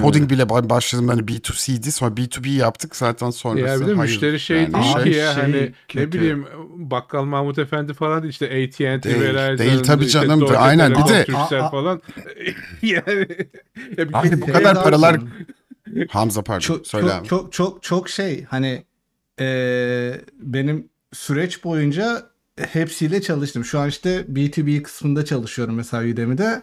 Coding 0.02 0.30
bile 0.30 0.42
ba- 0.42 0.70
başladım 0.70 1.08
hani 1.08 1.20
B2C'di 1.20 1.92
sonra 1.92 2.14
B2B 2.14 2.48
yaptık 2.48 2.96
zaten 2.96 3.30
sonrası. 3.30 3.60
Ya 3.74 3.80
bir 3.80 3.86
de 3.92 3.94
hayır. 3.96 4.10
müşteri 4.10 4.40
şey 4.40 4.56
Yani 4.56 4.74
değil 4.74 4.96
Abi 4.96 5.10
ki 5.10 5.16
ya 5.18 5.32
şey 5.34 5.42
hani 5.42 5.56
ne 5.62 5.72
kötü. 5.88 6.12
bileyim 6.12 6.46
Bakkal 6.76 7.24
Mahmut 7.24 7.58
Efendi 7.58 7.94
falan 7.94 8.28
işte 8.28 8.46
AT&T 8.46 9.02
Değil, 9.02 9.20
Verizon 9.20 9.58
değil 9.66 9.82
tabii 9.82 10.04
işte 10.04 10.20
canım. 10.20 10.40
Deutsche 10.40 10.56
Aynen, 10.58 10.90
bir 10.90 10.96
de- 10.96 11.36
aa. 11.36 11.70
falan 11.70 12.02
yani 12.82 13.26
ya 13.98 14.08
bir 14.08 14.14
Abi 14.14 14.40
bu 14.40 14.44
Şey 14.44 14.54
kadar 14.54 14.74
daha 14.74 14.84
paralar 14.84 15.16
Hamza 16.10 16.42
pardon 16.42 16.60
çok, 16.60 16.86
söyle 16.86 17.06
çok, 17.06 17.14
abi. 17.20 17.28
çok 17.28 17.52
çok 17.52 17.82
çok 17.82 18.08
şey 18.08 18.44
hani 18.44 18.84
eee, 19.40 20.20
benim 20.38 20.88
süreç 21.12 21.64
boyunca 21.64 22.22
hepsiyle 22.60 23.22
çalıştım. 23.22 23.64
Şu 23.64 23.80
an 23.80 23.88
işte 23.88 24.24
B2B 24.32 24.82
kısmında 24.82 25.24
çalışıyorum 25.24 25.74
mesela 25.74 26.12
Udemy'de. 26.12 26.60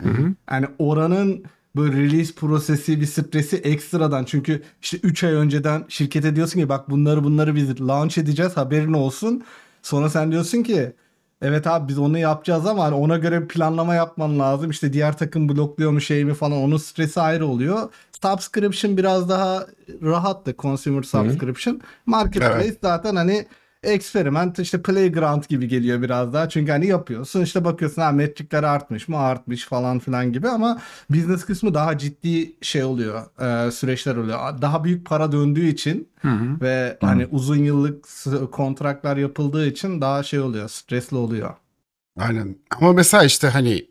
Yani 0.52 0.68
oranın 0.80 1.44
böyle 1.76 1.98
release 2.02 2.34
prosesi 2.34 3.02
bir 3.02 3.06
stresi 3.06 3.58
ekstradan 3.58 4.24
çünkü 4.24 4.62
işte 4.82 4.98
3 5.04 5.24
ay 5.24 5.34
önceden 5.34 5.86
şirkete 5.90 6.36
diyorsun 6.36 6.60
ki 6.60 6.70
bak 6.70 6.90
bunları 6.90 7.24
bunları 7.24 7.56
biz 7.56 7.82
launch 7.82 8.18
edeceğiz 8.18 8.58
haberin 8.58 8.94
olsun. 8.94 9.44
Sonra 9.82 10.10
sen 10.10 10.32
diyorsun 10.32 10.64
ki 10.64 10.94
evet 11.42 11.68
abi 11.68 11.88
biz 11.88 11.98
onu 11.98 12.18
yapacağız 12.18 12.66
ama 12.66 12.84
hani 12.84 12.96
ona 12.96 13.18
göre 13.18 13.42
bir 13.42 13.48
planlama 13.48 13.96
yapman 13.96 14.40
lazım. 14.40 14.70
İşte 14.72 14.94
diğer 14.94 15.18
takım 15.18 15.50
blokluyor 15.50 15.92
mu 15.92 16.02
şey 16.02 16.26
mi 16.26 16.34
falan 16.34 16.58
onun 16.58 16.78
stresi 16.78 17.22
ayrı 17.22 17.48
oluyor. 17.48 17.90
Subscription 18.22 18.98
biraz 18.98 19.30
daha 19.30 19.68
rahattı 20.02 20.56
consumer 20.60 21.04
subscription. 21.04 21.82
Marketplace 22.06 22.66
Evet. 22.66 22.78
zaten 22.82 23.16
hani 23.16 23.46
experiment 23.84 24.60
işte 24.60 24.82
playground 24.82 25.44
gibi 25.50 25.68
geliyor 25.68 26.02
biraz 26.02 26.34
daha. 26.34 26.50
Çünkü 26.50 26.72
hani 26.72 26.88
yapıyorsun 26.88 27.42
işte 27.42 27.66
bakıyorsun 27.66 28.02
ha 28.02 28.12
metrikler 28.12 28.64
artmış 28.64 29.08
mı 29.08 29.18
artmış 29.18 29.66
falan 29.66 30.00
filan 30.00 30.34
gibi 30.34 30.50
ama 30.50 30.82
business 31.10 31.46
kısmı 31.46 31.74
daha 31.74 31.98
ciddi 31.98 32.56
şey 32.62 32.84
oluyor 32.84 33.22
e, 33.68 33.72
süreçler 33.72 34.16
oluyor. 34.16 34.62
Daha 34.62 34.84
büyük 34.84 35.06
para 35.06 35.32
döndüğü 35.32 35.68
için 35.68 36.10
ve 36.62 36.98
hani 37.02 37.26
uzun 37.32 37.58
yıllık 37.58 38.06
kontratlar 38.52 39.18
yapıldığı 39.18 39.68
için 39.68 40.02
daha 40.02 40.24
şey 40.24 40.40
oluyor 40.40 40.70
stresli 40.70 41.18
oluyor. 41.18 41.54
Aynen. 42.20 42.56
Ama 42.80 42.94
mesela 42.94 43.24
işte 43.24 43.48
hani 43.48 43.86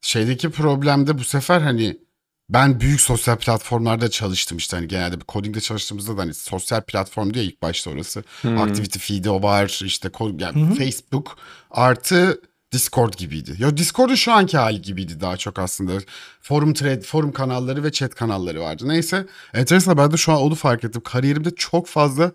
şeydeki 0.00 0.50
problemde 0.50 1.18
bu 1.18 1.24
sefer 1.24 1.60
hani 1.60 2.05
ben 2.50 2.80
büyük 2.80 3.00
sosyal 3.00 3.36
platformlarda 3.36 4.10
çalıştım 4.10 4.58
işte 4.58 4.76
hani 4.76 4.88
genelde 4.88 5.20
bir 5.20 5.24
coding'de 5.28 5.60
çalıştığımızda 5.60 6.16
da 6.16 6.20
hani 6.20 6.34
sosyal 6.34 6.82
platform 6.82 7.34
diyor 7.34 7.44
ilk 7.44 7.62
başta 7.62 7.90
orası. 7.90 8.24
Activity 8.44 8.98
feed'i 8.98 9.30
o 9.30 9.42
var 9.42 9.80
işte 9.84 10.10
yani 10.38 10.74
Facebook 10.74 11.36
artı 11.70 12.40
Discord 12.72 13.14
gibiydi. 13.14 13.56
Ya 13.58 13.76
Discord'un 13.76 14.14
şu 14.14 14.32
anki 14.32 14.58
hali 14.58 14.82
gibiydi 14.82 15.20
daha 15.20 15.36
çok 15.36 15.58
aslında. 15.58 15.92
Forum 16.40 16.74
thread, 16.74 17.02
forum 17.02 17.32
kanalları 17.32 17.84
ve 17.84 17.92
chat 17.92 18.14
kanalları 18.14 18.60
vardı. 18.60 18.88
Neyse. 18.88 19.26
Enteresan 19.54 19.98
ben 19.98 20.12
de 20.12 20.16
şu 20.16 20.32
an 20.32 20.38
onu 20.38 20.54
fark 20.54 20.84
ettim. 20.84 21.02
Kariyerimde 21.04 21.50
çok 21.50 21.86
fazla 21.86 22.32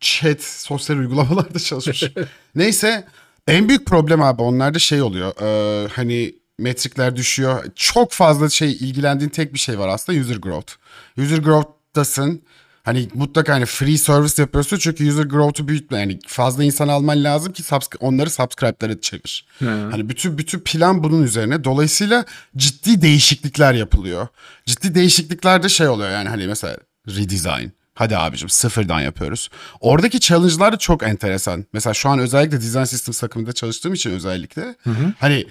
chat, 0.00 0.42
sosyal 0.42 0.96
uygulamalarda 0.96 1.58
çalışmışım. 1.58 2.12
Neyse 2.54 3.06
en 3.46 3.68
büyük 3.68 3.86
problem 3.86 4.22
abi 4.22 4.42
onlarda 4.42 4.78
şey 4.78 5.02
oluyor. 5.02 5.32
Ee, 5.42 5.88
hani 5.88 6.34
metrikler 6.58 7.16
düşüyor. 7.16 7.64
Çok 7.74 8.12
fazla 8.12 8.48
şey 8.48 8.72
ilgilendiğin 8.72 9.30
tek 9.30 9.54
bir 9.54 9.58
şey 9.58 9.78
var 9.78 9.88
aslında 9.88 10.20
user 10.20 10.36
growth. 10.36 10.72
User 11.18 11.38
growth'tasın. 11.38 12.42
Hani 12.82 13.08
mutlaka 13.14 13.54
hani 13.54 13.66
free 13.66 13.98
service 13.98 14.42
yapıyorsun 14.42 14.76
çünkü 14.76 15.10
user 15.10 15.24
growth'u 15.24 15.68
büyütme. 15.68 15.98
Yani 15.98 16.18
fazla 16.26 16.64
insan 16.64 16.88
alman 16.88 17.24
lazım 17.24 17.52
ki 17.52 17.62
subscri- 17.62 17.96
onları 18.00 18.30
subscribe'lara 18.30 19.00
çevir. 19.00 19.46
Hani 19.90 20.08
bütün 20.08 20.38
bütün 20.38 20.60
plan 20.60 21.02
bunun 21.02 21.22
üzerine. 21.22 21.64
Dolayısıyla 21.64 22.24
ciddi 22.56 23.02
değişiklikler 23.02 23.74
yapılıyor. 23.74 24.28
Ciddi 24.66 24.94
değişiklikler 24.94 25.62
de 25.62 25.68
şey 25.68 25.88
oluyor 25.88 26.10
yani 26.10 26.28
hani 26.28 26.46
mesela 26.46 26.76
redesign. 27.08 27.68
Hadi 27.94 28.16
abicim 28.16 28.48
sıfırdan 28.48 29.00
yapıyoruz. 29.00 29.48
Oradaki 29.80 30.20
challenge'lar 30.20 30.72
da 30.72 30.76
çok 30.76 31.02
enteresan. 31.02 31.64
Mesela 31.72 31.94
şu 31.94 32.08
an 32.08 32.18
özellikle 32.18 32.56
design 32.56 32.84
system 32.84 33.12
takımında 33.14 33.52
çalıştığım 33.52 33.94
için 33.94 34.10
özellikle 34.10 34.74
hani 35.18 35.46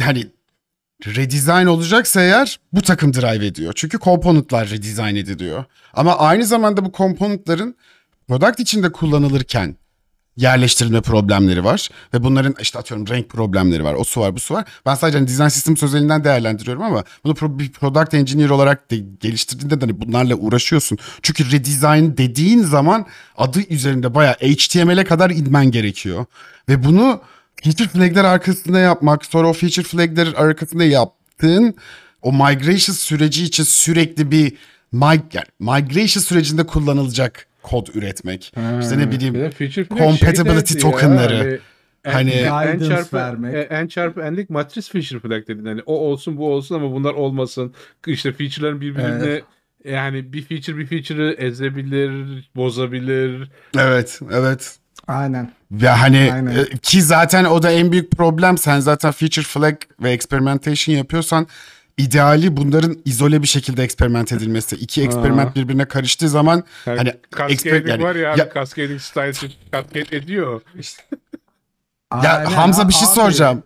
hani 0.00 0.26
redesign 1.06 1.66
olacaksa 1.66 2.22
eğer 2.22 2.60
bu 2.72 2.82
takım 2.82 3.14
drive 3.14 3.46
ediyor. 3.46 3.72
Çünkü 3.76 3.98
komponentler 3.98 4.70
redesign 4.70 5.16
ediliyor. 5.16 5.64
Ama 5.94 6.18
aynı 6.18 6.44
zamanda 6.44 6.84
bu 6.84 6.92
komponentlerin 6.92 7.76
product 8.28 8.60
içinde 8.60 8.92
kullanılırken 8.92 9.76
yerleştirilme 10.36 11.00
problemleri 11.00 11.64
var. 11.64 11.88
Ve 12.14 12.24
bunların 12.24 12.54
işte 12.60 12.78
atıyorum 12.78 13.08
renk 13.08 13.28
problemleri 13.28 13.84
var. 13.84 13.94
O 13.94 14.04
su 14.04 14.20
var 14.20 14.36
bu 14.36 14.40
su 14.40 14.54
var. 14.54 14.64
Ben 14.86 14.94
sadece 14.94 15.18
hani 15.18 15.28
design 15.28 15.48
system 15.48 15.76
özelinden 15.82 16.24
değerlendiriyorum 16.24 16.82
ama 16.82 17.04
bunu 17.24 17.58
bir 17.58 17.72
product 17.72 18.14
engineer 18.14 18.50
olarak 18.50 18.90
de 18.90 18.96
geliştirdiğinde 18.96 19.80
de 19.80 19.86
hani 19.86 20.00
bunlarla 20.00 20.34
uğraşıyorsun. 20.34 20.98
Çünkü 21.22 21.52
redesign 21.52 22.16
dediğin 22.16 22.62
zaman 22.62 23.06
adı 23.36 23.60
üzerinde 23.70 24.14
bayağı 24.14 24.34
HTML'e 24.34 25.04
kadar 25.04 25.30
inmen 25.30 25.70
gerekiyor. 25.70 26.24
Ve 26.68 26.84
bunu 26.84 27.20
feature 27.62 27.88
flag'ler 27.88 28.24
arkasında 28.24 28.78
yapmak, 28.78 29.24
sonra 29.26 29.48
o 29.48 29.52
feature 29.52 29.84
flag'ler 29.84 30.28
arkasında 30.36 30.84
yaptığın 30.84 31.74
o 32.22 32.32
migration 32.32 32.94
süreci 32.94 33.44
için 33.44 33.64
sürekli 33.64 34.30
bir 34.30 34.52
mig 34.92 35.20
yani 35.32 35.46
migration 35.60 36.22
sürecinde 36.22 36.66
kullanılacak 36.66 37.46
kod 37.62 37.86
üretmek. 37.94 38.52
işte 38.80 38.98
ne 38.98 39.10
bileyim 39.10 39.50
flag 39.50 39.88
compatibility 39.88 40.72
şey 40.72 40.82
derdi 40.82 40.86
ya, 40.86 40.92
tokenları. 40.92 41.60
Hani, 42.04 42.46
Hani- 42.48 42.70
en, 42.70 42.88
çarpı, 42.88 43.16
vermek. 43.16 43.54
e, 43.54 43.58
en 43.60 43.86
çarpı 43.86 44.20
enlik 44.20 44.50
matris 44.50 44.88
feature 44.90 45.20
flag 45.20 45.48
dedin. 45.48 45.64
Hani 45.64 45.82
o 45.86 45.94
olsun 45.94 46.36
bu 46.36 46.52
olsun 46.52 46.74
ama 46.74 46.92
bunlar 46.92 47.14
olmasın. 47.14 47.74
İşte 48.06 48.32
feature'ların 48.32 48.80
birbirine 48.80 49.40
yani 49.84 50.32
bir 50.32 50.42
feature 50.42 50.78
bir 50.78 50.86
feature'ı 50.86 51.32
ezebilir, 51.32 52.50
bozabilir. 52.56 53.50
Evet, 53.78 54.20
evet. 54.32 54.76
Aynen. 55.08 55.52
Ve 55.70 55.88
hani 55.88 56.30
Aynen. 56.32 56.56
e, 56.56 56.64
ki 56.82 57.02
zaten 57.02 57.44
o 57.44 57.62
da 57.62 57.70
en 57.70 57.92
büyük 57.92 58.10
problem. 58.12 58.58
Sen 58.58 58.80
zaten 58.80 59.12
feature 59.12 59.44
flag 59.44 59.76
ve 60.02 60.10
experimentation 60.10 60.96
yapıyorsan 60.96 61.46
ideali 61.98 62.56
bunların 62.56 62.96
izole 63.04 63.42
bir 63.42 63.46
şekilde 63.46 63.82
eksperiment 63.82 64.32
edilmesi. 64.32 64.76
İki 64.76 65.02
eksperiment 65.02 65.56
birbirine 65.56 65.84
karıştığı 65.84 66.28
zaman 66.28 66.64
Yani 66.86 66.96
hani 66.98 67.14
cascading 67.38 67.88
yani- 67.88 68.02
var 68.02 68.14
ya, 68.14 68.34
ya- 68.36 68.50
cascading 68.54 69.00
style 69.00 69.32
cascade 69.72 70.16
ediyor. 70.16 70.60
ya 72.22 72.32
Aynen 72.32 72.44
Hamza 72.50 72.88
bir 72.88 72.92
şey 72.94 73.08
abi. 73.08 73.14
soracağım. 73.14 73.62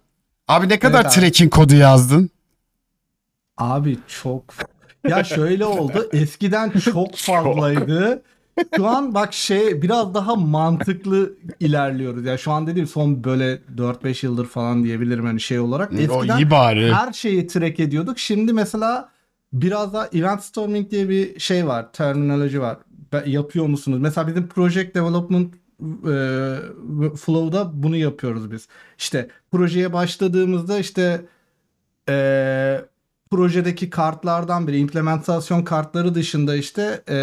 Abi 0.49 0.69
ne 0.69 0.79
kadar 0.79 1.01
Evet 1.05 1.19
abi. 1.19 1.21
tracking 1.21 1.53
kodu 1.53 1.75
yazdın? 1.75 2.31
Abi 3.59 3.99
çok 4.23 4.45
ya 5.09 5.25
şöyle 5.25 5.65
oldu. 5.65 6.09
Eskiden 6.13 6.71
çok 6.71 7.17
fazlaydı. 7.17 8.23
Şu 8.77 8.87
an 8.87 9.15
bak 9.15 9.33
şey 9.35 9.83
biraz 9.83 10.15
daha 10.15 10.35
mantıklı 10.35 11.35
ilerliyoruz. 11.61 12.25
Ya 12.25 12.39
şu 12.39 12.53
an 12.53 12.67
dediğim 12.67 12.89
son 12.89 13.25
böyle 13.25 13.59
4-5 13.77 14.27
yıldır 14.27 14.47
falan 14.47 14.85
diyebilirim 14.85 15.27
hani 15.27 15.41
şey 15.41 15.59
olarak. 15.59 15.93
o 15.93 15.97
Eskiden 15.97 16.39
iyi 16.39 16.51
bari. 16.51 16.93
her 16.93 17.13
şeyi 17.13 17.47
track 17.47 17.81
ediyorduk. 17.81 18.19
Şimdi 18.19 18.53
mesela 18.53 19.09
biraz 19.53 19.95
daha 19.95 20.07
event 20.07 20.43
storming 20.43 20.91
diye 20.91 21.09
bir 21.09 21.41
şey 21.41 21.67
var. 21.67 21.93
Terminoloji 21.93 22.61
var. 22.61 22.79
Yapıyor 23.27 23.67
musunuz? 23.67 23.99
Mesela 24.01 24.27
bizim 24.27 24.49
project 24.49 24.95
development 24.95 25.55
e, 25.85 26.17
flow'da 27.17 27.71
bunu 27.83 27.97
yapıyoruz 27.97 28.53
biz. 28.53 28.69
İşte 28.99 29.29
projeye 29.53 29.93
başladığımızda 29.93 30.79
işte 30.79 31.23
e, 32.09 32.85
projedeki 33.31 33.91
kartlardan 33.91 34.67
biri 34.69 34.79
implementasyon 34.79 35.63
kartları 35.65 36.15
dışında 36.15 36.57
işte 36.57 37.03
e, 37.09 37.17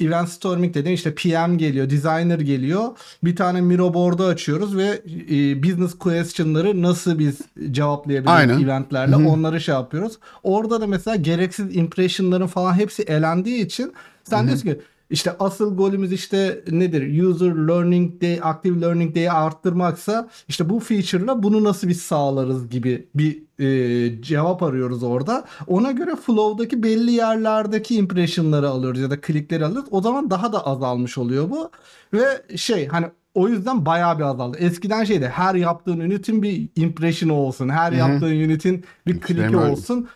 event 0.00 0.28
storming 0.28 0.74
dediğin 0.74 0.94
işte 0.94 1.14
PM 1.14 1.58
geliyor, 1.58 1.90
designer 1.90 2.40
geliyor. 2.40 2.88
Bir 3.24 3.36
tane 3.36 3.60
Miro 3.60 3.94
board'u 3.94 4.24
açıyoruz 4.24 4.76
ve 4.76 5.02
e, 5.30 5.62
business 5.62 5.98
question'ları 5.98 6.82
nasıl 6.82 7.18
biz 7.18 7.40
cevaplayabiliriz 7.70 8.36
Aynen. 8.36 8.60
eventlerle 8.60 9.16
onları 9.16 9.60
şey 9.60 9.74
yapıyoruz. 9.74 10.18
Orada 10.42 10.80
da 10.80 10.86
mesela 10.86 11.16
gereksiz 11.16 11.76
impression'ların 11.76 12.46
falan 12.46 12.74
hepsi 12.74 13.02
elendiği 13.02 13.64
için 13.64 13.92
sen 14.24 14.46
diyorsun 14.46 14.68
ki 14.68 14.80
işte 15.10 15.36
asıl 15.38 15.76
golümüz 15.76 16.12
işte 16.12 16.64
nedir? 16.70 17.22
User 17.22 17.68
learning 17.68 18.22
day, 18.22 18.40
active 18.42 18.80
learning 18.80 19.14
day'i 19.14 19.30
arttırmaksa 19.30 20.28
işte 20.48 20.68
bu 20.68 20.80
feature'la 20.80 21.42
bunu 21.42 21.64
nasıl 21.64 21.88
biz 21.88 22.02
sağlarız 22.02 22.68
gibi 22.68 23.08
bir 23.14 23.42
e, 23.58 24.22
cevap 24.22 24.62
arıyoruz 24.62 25.02
orada. 25.02 25.44
Ona 25.66 25.92
göre 25.92 26.16
flow'daki 26.16 26.82
belli 26.82 27.12
yerlerdeki 27.12 27.96
impression'ları 27.96 28.68
alıyoruz 28.68 29.00
ya 29.00 29.10
da 29.10 29.20
klikleri 29.20 29.64
alıyoruz. 29.64 29.88
O 29.90 30.02
zaman 30.02 30.30
daha 30.30 30.52
da 30.52 30.66
azalmış 30.66 31.18
oluyor 31.18 31.50
bu. 31.50 31.70
Ve 32.12 32.56
şey 32.56 32.86
hani 32.86 33.06
o 33.34 33.48
yüzden 33.48 33.86
bayağı 33.86 34.18
bir 34.18 34.24
azaldı. 34.24 34.56
Eskiden 34.58 35.04
şeydi 35.04 35.28
her 35.28 35.54
yaptığın 35.54 36.00
unit'in 36.00 36.42
bir 36.42 36.68
impression'ı 36.76 37.34
olsun. 37.34 37.68
Her 37.68 37.92
yaptığın 37.92 38.26
unit'in 38.26 38.84
bir 39.06 39.20
Framework. 39.20 39.72
olsun. 39.72 40.08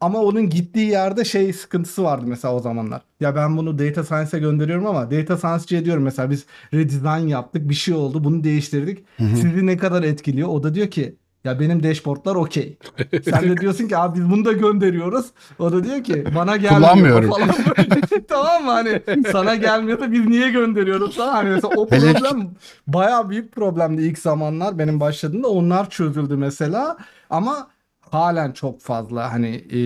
Ama 0.00 0.18
onun 0.18 0.50
gittiği 0.50 0.88
yerde 0.90 1.24
şey 1.24 1.52
sıkıntısı 1.52 2.04
vardı 2.04 2.24
mesela 2.28 2.54
o 2.54 2.60
zamanlar. 2.60 3.02
Ya 3.20 3.36
ben 3.36 3.56
bunu 3.56 3.78
data 3.78 4.04
science'e 4.04 4.40
gönderiyorum 4.40 4.86
ama 4.86 5.10
data 5.10 5.36
science'ciye 5.36 5.84
diyorum 5.84 6.02
mesela 6.02 6.30
biz 6.30 6.46
redesign 6.74 7.28
yaptık 7.28 7.68
bir 7.68 7.74
şey 7.74 7.94
oldu 7.94 8.24
bunu 8.24 8.44
değiştirdik. 8.44 9.04
Sizi 9.18 9.66
ne 9.66 9.76
kadar 9.76 10.02
etkiliyor? 10.02 10.48
O 10.48 10.62
da 10.62 10.74
diyor 10.74 10.86
ki 10.86 11.16
ya 11.44 11.60
benim 11.60 11.82
dashboardlar 11.82 12.34
okey. 12.34 12.78
Sen 13.24 13.42
de 13.42 13.56
diyorsun 13.56 13.88
ki 13.88 13.96
abi 13.96 14.18
biz 14.18 14.30
bunu 14.30 14.44
da 14.44 14.52
gönderiyoruz. 14.52 15.26
O 15.58 15.72
da 15.72 15.84
diyor 15.84 16.04
ki 16.04 16.24
bana 16.34 16.56
gelmiyor 16.56 16.80
Kullanmıyorum. 16.80 17.30
falan. 17.30 17.48
tamam 18.28 18.64
mı 18.64 18.70
hani 18.70 19.02
sana 19.32 19.54
gelmiyor 19.54 20.00
da 20.00 20.12
biz 20.12 20.26
niye 20.26 20.50
gönderiyoruz 20.50 21.16
falan. 21.16 21.32
Hani 21.32 21.50
mesela 21.50 21.74
o 21.76 21.88
problem 21.88 22.50
bayağı 22.86 23.30
büyük 23.30 23.52
problemdi 23.52 24.02
ilk 24.02 24.18
zamanlar 24.18 24.78
benim 24.78 25.00
başladığımda 25.00 25.48
onlar 25.48 25.90
çözüldü 25.90 26.36
mesela. 26.36 26.96
Ama 27.30 27.68
halen 28.12 28.52
çok 28.52 28.80
fazla 28.80 29.32
hani 29.32 29.48
e, 29.48 29.78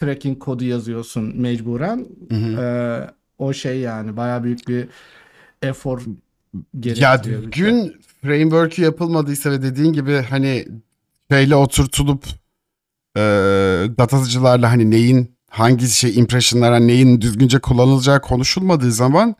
tracking 0.00 0.38
kodu 0.38 0.64
yazıyorsun 0.64 1.40
mecburen. 1.40 2.06
E, 2.32 2.66
o 3.38 3.52
şey 3.52 3.78
yani 3.80 4.16
bayağı 4.16 4.44
büyük 4.44 4.68
bir 4.68 4.88
efor 5.62 6.00
Ya 6.00 6.62
gerektiriyor. 6.80 7.42
şey. 7.42 7.50
gün 7.50 8.00
framework'ü 8.22 8.82
yapılmadıysa 8.82 9.50
ve 9.50 9.62
dediğin 9.62 9.92
gibi 9.92 10.22
hani 10.30 10.68
şeyle 11.30 11.54
oturtulup 11.56 12.24
e, 13.16 13.20
datıcılarla 13.98 14.70
hani 14.70 14.90
neyin 14.90 15.36
hangi 15.50 15.88
şey 15.88 16.18
impressionlara 16.18 16.78
neyin 16.78 17.20
düzgünce 17.20 17.58
kullanılacağı 17.58 18.20
konuşulmadığı 18.20 18.92
zaman 18.92 19.34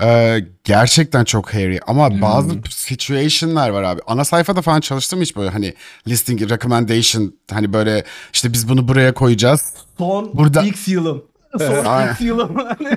e, 0.00 0.38
gerçekten 0.64 1.24
çok 1.24 1.54
hairy. 1.54 1.78
Ama 1.86 2.20
bazı 2.22 2.54
situation'lar 2.70 3.68
var 3.70 3.82
abi. 3.82 4.00
Ana 4.06 4.24
sayfada 4.24 4.62
falan 4.62 4.80
çalıştım 4.80 5.20
hiç 5.20 5.36
böyle 5.36 5.50
hani 5.50 5.74
listing 6.08 6.50
recommendation 6.50 7.34
hani 7.50 7.72
böyle 7.72 8.04
işte 8.32 8.52
biz 8.52 8.68
bunu 8.68 8.88
buraya 8.88 9.14
koyacağız. 9.14 9.72
Son 9.98 10.30
Burada- 10.34 10.62
X 10.62 10.88
yılım. 10.88 11.24
Son. 11.58 12.08
X 12.12 12.20
yılım. 12.20 12.54
Hani, 12.56 12.96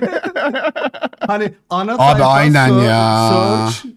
hani 1.26 1.54
ana 1.70 1.92
Abi 1.92 1.98
sayfa 1.98 2.26
aynen 2.26 2.68
search, 2.68 2.84
ya. 2.88 3.30
search 3.72 3.94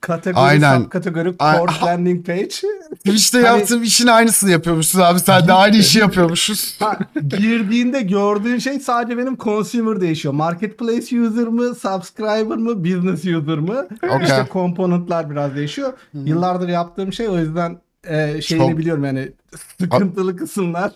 kategori 0.00 0.40
Aynen. 0.40 0.80
subkategori 0.80 1.34
Ay- 1.38 1.58
core 1.58 1.72
landing 1.86 2.26
page. 2.26 2.48
Twitch'te 2.96 3.42
Hani- 3.42 3.58
yaptığım 3.58 3.82
işin 3.82 4.06
aynısını 4.06 4.50
yapıyormuşuz 4.50 5.00
abi. 5.00 5.20
Sen 5.20 5.48
de 5.48 5.52
aynı 5.52 5.76
işi 5.76 5.98
yapıyormuşuz. 5.98 6.76
Ha, 6.80 6.98
girdiğinde 7.28 8.00
gördüğün 8.02 8.58
şey 8.58 8.80
sadece 8.80 9.18
benim 9.18 9.36
consumer 9.36 10.00
değişiyor. 10.00 10.34
Marketplace 10.34 11.20
user 11.20 11.48
mı, 11.48 11.74
subscriber 11.74 12.56
mı, 12.56 12.84
business 12.84 13.20
user 13.24 13.58
mı? 13.58 13.86
Okey. 14.02 14.22
İşte 14.22 14.46
komponentler 14.50 15.30
biraz 15.30 15.54
değişiyor. 15.56 15.92
Yıllardır 16.14 16.68
yaptığım 16.68 17.12
şey 17.12 17.28
o 17.28 17.38
yüzden 17.38 17.78
e, 18.04 18.42
şeyini 18.42 18.68
Çok- 18.70 18.78
biliyorum 18.78 19.04
yani 19.04 19.32
sıkıntılı 19.80 20.36
kısımlar. 20.36 20.92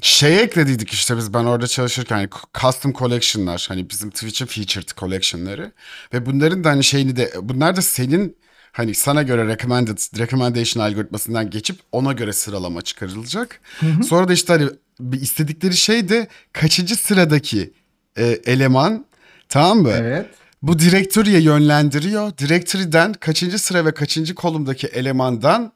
Şey 0.00 0.42
eklediydik 0.42 0.90
işte 0.90 1.16
biz 1.16 1.34
ben 1.34 1.44
orada 1.44 1.66
çalışırken 1.66 2.16
hani 2.16 2.28
custom 2.60 2.92
collection'lar 2.92 3.64
hani 3.68 3.90
bizim 3.90 4.10
Twitch'in 4.10 4.46
featured 4.46 4.88
collection'ları 4.96 5.72
ve 6.12 6.26
bunların 6.26 6.64
da 6.64 6.70
hani 6.70 6.84
şeyini 6.84 7.16
de 7.16 7.32
bunlar 7.42 7.76
da 7.76 7.82
senin 7.82 8.36
hani 8.72 8.94
sana 8.94 9.22
göre 9.22 9.46
recommended 9.46 10.18
recommendation 10.18 10.84
algoritmasından 10.84 11.50
geçip 11.50 11.80
ona 11.92 12.12
göre 12.12 12.32
sıralama 12.32 12.82
çıkarılacak. 12.82 13.60
Sonra 14.08 14.28
da 14.28 14.32
işte 14.32 14.52
hani 14.52 14.68
bir 15.00 15.20
istedikleri 15.20 15.76
şey 15.76 16.08
de 16.08 16.28
kaçıncı 16.52 16.96
sıradaki 16.96 17.72
e, 18.18 18.24
eleman 18.24 19.06
tamam 19.48 19.78
mı? 19.78 19.90
Evet. 19.92 20.26
Bu 20.62 20.78
directory'e 20.78 21.40
yönlendiriyor. 21.40 22.38
Directory'den 22.38 23.12
kaçıncı 23.12 23.58
sıra 23.58 23.84
ve 23.84 23.94
kaçıncı 23.94 24.34
kolumdaki 24.34 24.86
elemandan 24.86 25.72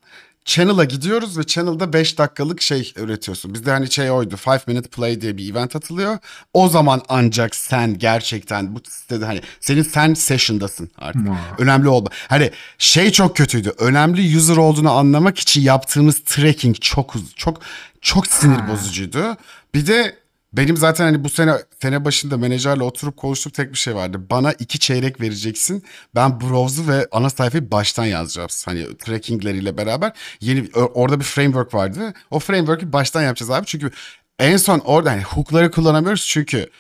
channel'a 0.47 0.85
gidiyoruz 0.85 1.39
ve 1.39 1.45
channel'da 1.45 1.93
5 1.93 2.19
dakikalık 2.19 2.63
şey 2.63 2.93
üretiyorsun. 2.97 3.55
Bizde 3.55 3.71
hani 3.71 3.91
şey 3.91 4.11
oydu 4.11 4.37
5 4.47 4.67
minute 4.67 4.89
play 4.89 5.21
diye 5.21 5.37
bir 5.37 5.53
event 5.53 5.77
atılıyor. 5.77 6.19
O 6.55 6.69
zaman 6.69 7.03
ancak 7.09 7.55
sen 7.55 7.99
gerçekten 7.99 8.75
bu 8.75 8.81
sitede 8.89 9.25
hani 9.25 9.41
senin 9.61 9.83
sen 9.83 10.15
session'dasın 10.15 10.91
artık. 10.99 11.23
Önemli 11.59 11.89
oldu. 11.89 12.11
Hani 12.29 12.51
şey 12.79 13.11
çok 13.11 13.37
kötüydü. 13.37 13.73
Önemli 13.79 14.37
user 14.37 14.57
olduğunu 14.57 14.91
anlamak 14.91 15.39
için 15.39 15.61
yaptığımız 15.63 16.21
tracking 16.25 16.77
çok 16.81 17.15
çok 17.37 17.61
çok 18.01 18.27
sinir 18.27 18.69
bozucuydu. 18.69 19.37
Bir 19.75 19.87
de 19.87 20.17
benim 20.53 20.77
zaten 20.77 21.05
hani 21.05 21.25
bu 21.25 21.29
sene 21.29 21.55
sene 21.83 22.05
başında 22.05 22.37
menajerle 22.37 22.83
oturup 22.83 23.17
konuştuğum 23.17 23.51
tek 23.53 23.73
bir 23.73 23.79
şey 23.79 23.95
vardı. 23.95 24.27
Bana 24.31 24.53
iki 24.53 24.79
çeyrek 24.79 25.21
vereceksin. 25.21 25.83
Ben 26.15 26.41
browse'u 26.41 26.89
ve 26.89 27.09
ana 27.13 27.31
sayfayı 27.31 27.71
baştan 27.71 28.05
yazacağız. 28.05 28.63
Hani 28.67 28.97
trackingleriyle 28.97 29.77
beraber 29.77 30.13
yeni 30.41 30.69
orada 30.75 31.21
bir 31.21 31.25
framework 31.25 31.75
vardı. 31.75 32.15
O 32.31 32.39
framework'ü 32.39 32.93
baştan 32.93 33.23
yapacağız 33.23 33.51
abi. 33.51 33.67
Çünkü 33.67 33.91
en 34.39 34.57
son 34.57 34.79
orada 34.79 35.11
hani 35.11 35.23
hook'ları 35.23 35.71
kullanamıyoruz 35.71 36.27
çünkü 36.27 36.71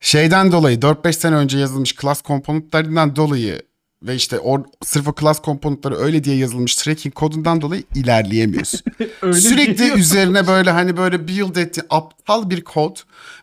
şeyden 0.00 0.52
dolayı 0.52 0.78
4-5 0.78 1.12
sene 1.12 1.34
önce 1.34 1.58
yazılmış 1.58 1.96
class 1.96 2.22
komponentlerinden 2.22 3.16
dolayı 3.16 3.62
ve 4.02 4.14
işte 4.14 4.38
or, 4.38 4.60
sırf 4.84 5.08
o 5.08 5.14
class 5.20 5.42
komponentleri 5.42 5.94
öyle 5.94 6.24
diye 6.24 6.36
yazılmış 6.36 6.76
tracking 6.76 7.14
kodundan 7.14 7.60
dolayı 7.60 7.82
ilerleyemiyoruz. 7.94 8.82
Öyle 9.22 9.40
Sürekli 9.40 9.76
geliyor. 9.76 9.96
üzerine 9.96 10.46
böyle 10.46 10.70
hani 10.70 10.96
böyle 10.96 11.28
build 11.28 11.56
ettiği 11.56 11.82
aptal 11.90 12.50
bir 12.50 12.64
kod 12.64 12.96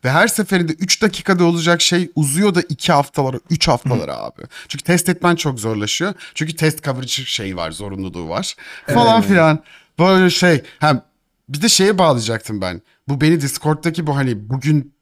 ve 0.05 0.11
her 0.11 0.27
seferinde 0.27 0.73
3 0.73 1.01
dakikada 1.01 1.45
olacak 1.45 1.81
şey 1.81 2.11
uzuyor 2.15 2.55
da 2.55 2.61
2 2.61 2.91
haftalara 2.91 3.39
3 3.49 3.67
haftalara 3.67 4.17
abi. 4.17 4.41
Çünkü 4.67 4.83
test 4.83 5.09
etmen 5.09 5.35
çok 5.35 5.59
zorlaşıyor. 5.59 6.13
Çünkü 6.35 6.55
test 6.55 6.83
coverage 6.83 7.07
şey 7.07 7.55
var 7.57 7.71
zorunluluğu 7.71 8.29
var 8.29 8.55
falan 8.87 9.21
filan. 9.21 9.63
Böyle 9.99 10.29
şey 10.29 10.61
hem 10.79 11.01
bir 11.49 11.61
de 11.61 11.69
şeye 11.69 11.97
bağlayacaktım 11.97 12.61
ben. 12.61 12.81
Bu 13.07 13.21
beni 13.21 13.41
Discord'daki 13.41 14.07
bu 14.07 14.15
hani 14.15 14.49
bugün 14.49 14.93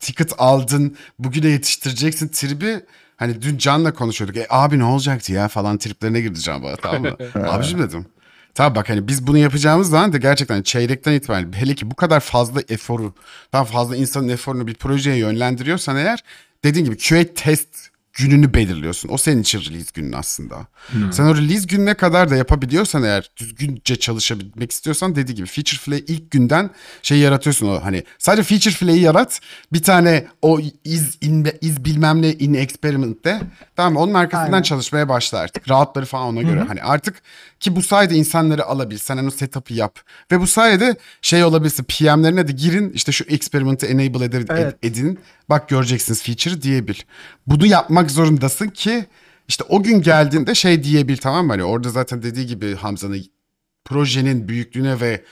ticket 0.00 0.32
aldın 0.38 0.96
bugüne 1.18 1.48
yetiştireceksin 1.48 2.28
tribi 2.28 2.80
hani 3.16 3.42
dün 3.42 3.58
Can'la 3.58 3.94
konuşuyorduk. 3.94 4.36
E 4.36 4.46
abi 4.50 4.78
ne 4.78 4.84
olacaktı 4.84 5.32
ya 5.32 5.48
falan 5.48 5.78
triplerine 5.78 6.20
girdi 6.20 6.40
Can 6.40 6.62
bana 6.62 6.76
tamam 6.76 7.02
mı? 7.02 7.16
Abicim 7.48 7.78
dedim. 7.78 8.06
Tamam 8.54 8.74
bak 8.74 8.88
hani 8.88 9.08
biz 9.08 9.26
bunu 9.26 9.38
yapacağımız 9.38 9.90
zaman 9.90 10.12
da 10.12 10.18
gerçekten 10.18 10.62
çeyrekten 10.62 11.12
itibaren 11.12 11.52
hele 11.52 11.74
ki 11.74 11.90
bu 11.90 11.94
kadar 11.94 12.20
fazla 12.20 12.60
eforu, 12.68 13.14
daha 13.52 13.64
fazla 13.64 13.96
insanın 13.96 14.28
eforunu 14.28 14.66
bir 14.66 14.74
projeye 14.74 15.16
yönlendiriyorsan 15.16 15.96
eğer 15.96 16.24
dediğin 16.64 16.84
gibi 16.84 16.98
QA 16.98 17.24
test 17.34 17.93
gününü 18.14 18.54
belirliyorsun. 18.54 19.08
O 19.12 19.18
senin 19.18 19.42
için 19.42 19.60
release 19.60 19.90
günün 19.94 20.12
aslında. 20.12 20.66
Sen 21.12 21.24
o 21.24 21.36
release 21.36 21.66
gününe 21.66 21.94
kadar 21.94 22.30
da 22.30 22.36
yapabiliyorsan 22.36 23.02
eğer 23.02 23.30
düzgünce 23.36 23.96
çalışabilmek 23.96 24.72
istiyorsan 24.72 25.16
dediği 25.16 25.34
gibi 25.34 25.46
feature 25.46 25.78
flag 25.78 26.10
ilk 26.10 26.30
günden 26.30 26.70
şey 27.02 27.18
yaratıyorsun 27.18 27.68
o 27.68 27.84
hani 27.84 28.04
sadece 28.18 28.42
feature 28.42 28.74
flag'i 28.74 29.00
yarat 29.00 29.40
bir 29.72 29.82
tane 29.82 30.26
o 30.42 30.60
iz, 30.84 31.18
in, 31.20 31.48
iz 31.60 31.84
bilmem 31.84 32.22
ne 32.22 32.32
in 32.32 32.54
experiment'te 32.54 33.40
tamam 33.76 33.96
onun 33.96 34.14
arkasından 34.14 34.52
Aynen. 34.52 34.62
çalışmaya 34.62 35.08
başla 35.08 35.38
artık. 35.38 35.70
Rahatları 35.70 36.06
falan 36.06 36.26
ona 36.26 36.42
göre. 36.42 36.64
Hani 36.68 36.82
artık 36.82 37.22
ki 37.64 37.76
bu 37.76 37.82
sayede 37.82 38.14
insanları 38.14 38.64
alabilsen 38.64 39.16
hani 39.16 39.28
o 39.28 39.30
setup'ı 39.30 39.74
yap. 39.74 39.98
Ve 40.32 40.40
bu 40.40 40.46
sayede 40.46 40.96
şey 41.22 41.44
olabilsin 41.44 41.84
PM'lerine 41.84 42.48
de 42.48 42.52
girin 42.52 42.90
işte 42.92 43.12
şu 43.12 43.24
experiment'ı 43.24 43.86
enable 43.86 44.24
ed- 44.24 44.46
Evet. 44.62 44.76
edin. 44.82 45.18
Bak 45.48 45.68
göreceksiniz 45.68 46.22
feature 46.22 46.62
diyebil. 46.62 46.94
Bunu 47.46 47.66
yapmak 47.66 48.10
zorundasın 48.10 48.68
ki 48.68 49.04
işte 49.48 49.64
o 49.68 49.82
gün 49.82 50.02
geldiğinde 50.02 50.54
şey 50.54 50.84
diyebil 50.84 51.16
tamam 51.16 51.46
mı? 51.46 51.52
Hani 51.52 51.64
orada 51.64 51.88
zaten 51.90 52.22
dediği 52.22 52.46
gibi 52.46 52.74
Hamza'nın 52.74 53.24
projenin 53.84 54.48
büyüklüğüne 54.48 55.00
ve 55.00 55.24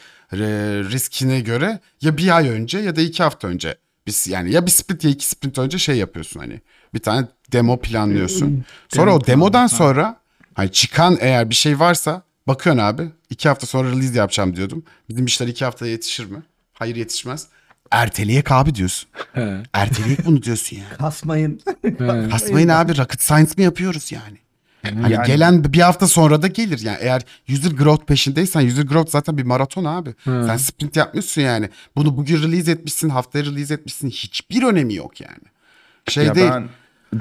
riskine 0.92 1.40
göre 1.40 1.80
ya 2.00 2.16
bir 2.16 2.36
ay 2.36 2.48
önce 2.48 2.78
ya 2.78 2.96
da 2.96 3.00
iki 3.00 3.22
hafta 3.22 3.48
önce 3.48 3.76
biz 4.06 4.28
yani 4.28 4.52
ya 4.52 4.66
bir 4.66 4.70
sprint 4.70 5.04
ya 5.04 5.10
iki 5.10 5.26
sprint 5.26 5.58
önce 5.58 5.78
şey 5.78 5.96
yapıyorsun 5.96 6.40
hani 6.40 6.60
bir 6.94 6.98
tane 6.98 7.26
demo 7.52 7.80
planlıyorsun. 7.80 8.64
Sonra 8.88 9.10
Demo 9.10 9.16
o 9.16 9.26
demodan 9.26 9.66
sonra 9.66 10.21
hani 10.54 10.72
çıkan 10.72 11.18
eğer 11.20 11.50
bir 11.50 11.54
şey 11.54 11.78
varsa 11.78 12.22
bakıyorsun 12.46 12.82
abi 12.82 13.10
iki 13.30 13.48
hafta 13.48 13.66
sonra 13.66 13.90
release 13.90 14.18
yapacağım 14.18 14.56
diyordum. 14.56 14.84
Bizim 15.08 15.24
işler 15.24 15.46
iki 15.46 15.64
haftaya 15.64 15.92
yetişir 15.92 16.24
mi? 16.30 16.42
Hayır 16.72 16.96
yetişmez. 16.96 17.46
Erteleyek 17.90 18.52
abi 18.52 18.74
diyorsun. 18.74 19.08
He, 19.32 19.62
Erteleyek 19.72 20.26
bunu 20.26 20.42
diyorsun 20.42 20.76
yani. 20.76 20.96
Kasmayın. 20.98 21.60
he. 21.82 21.96
Kasmayın 22.30 22.68
abi 22.68 22.96
rocket 22.98 23.22
science 23.22 23.52
mi 23.56 23.64
yapıyoruz 23.64 24.12
yani? 24.12 24.38
Hani 24.82 25.12
Yani- 25.12 25.26
gelen 25.26 25.64
bir 25.72 25.80
hafta 25.80 26.08
sonra 26.08 26.42
da 26.42 26.46
gelir 26.46 26.78
yani 26.78 26.98
eğer 27.00 27.22
user 27.50 27.70
growth 27.70 28.04
peşindeysen 28.04 28.66
user 28.66 28.82
growth 28.82 29.10
zaten 29.10 29.38
bir 29.38 29.42
maraton 29.42 29.84
abi. 29.84 30.14
Sen 30.24 30.56
sprint 30.56 30.96
yapmışsın 30.96 31.40
yani. 31.42 31.68
Bunu 31.96 32.16
bugün 32.16 32.42
release 32.42 32.70
etmişsin 32.72 33.08
haftaya 33.08 33.44
release 33.44 33.74
etmişsin 33.74 34.10
hiçbir 34.10 34.62
önemi 34.62 34.94
yok 34.94 35.20
yani. 35.20 35.42
Şey 36.08 36.24
ya 36.24 36.34
değil. 36.34 36.50
ben 36.50 36.68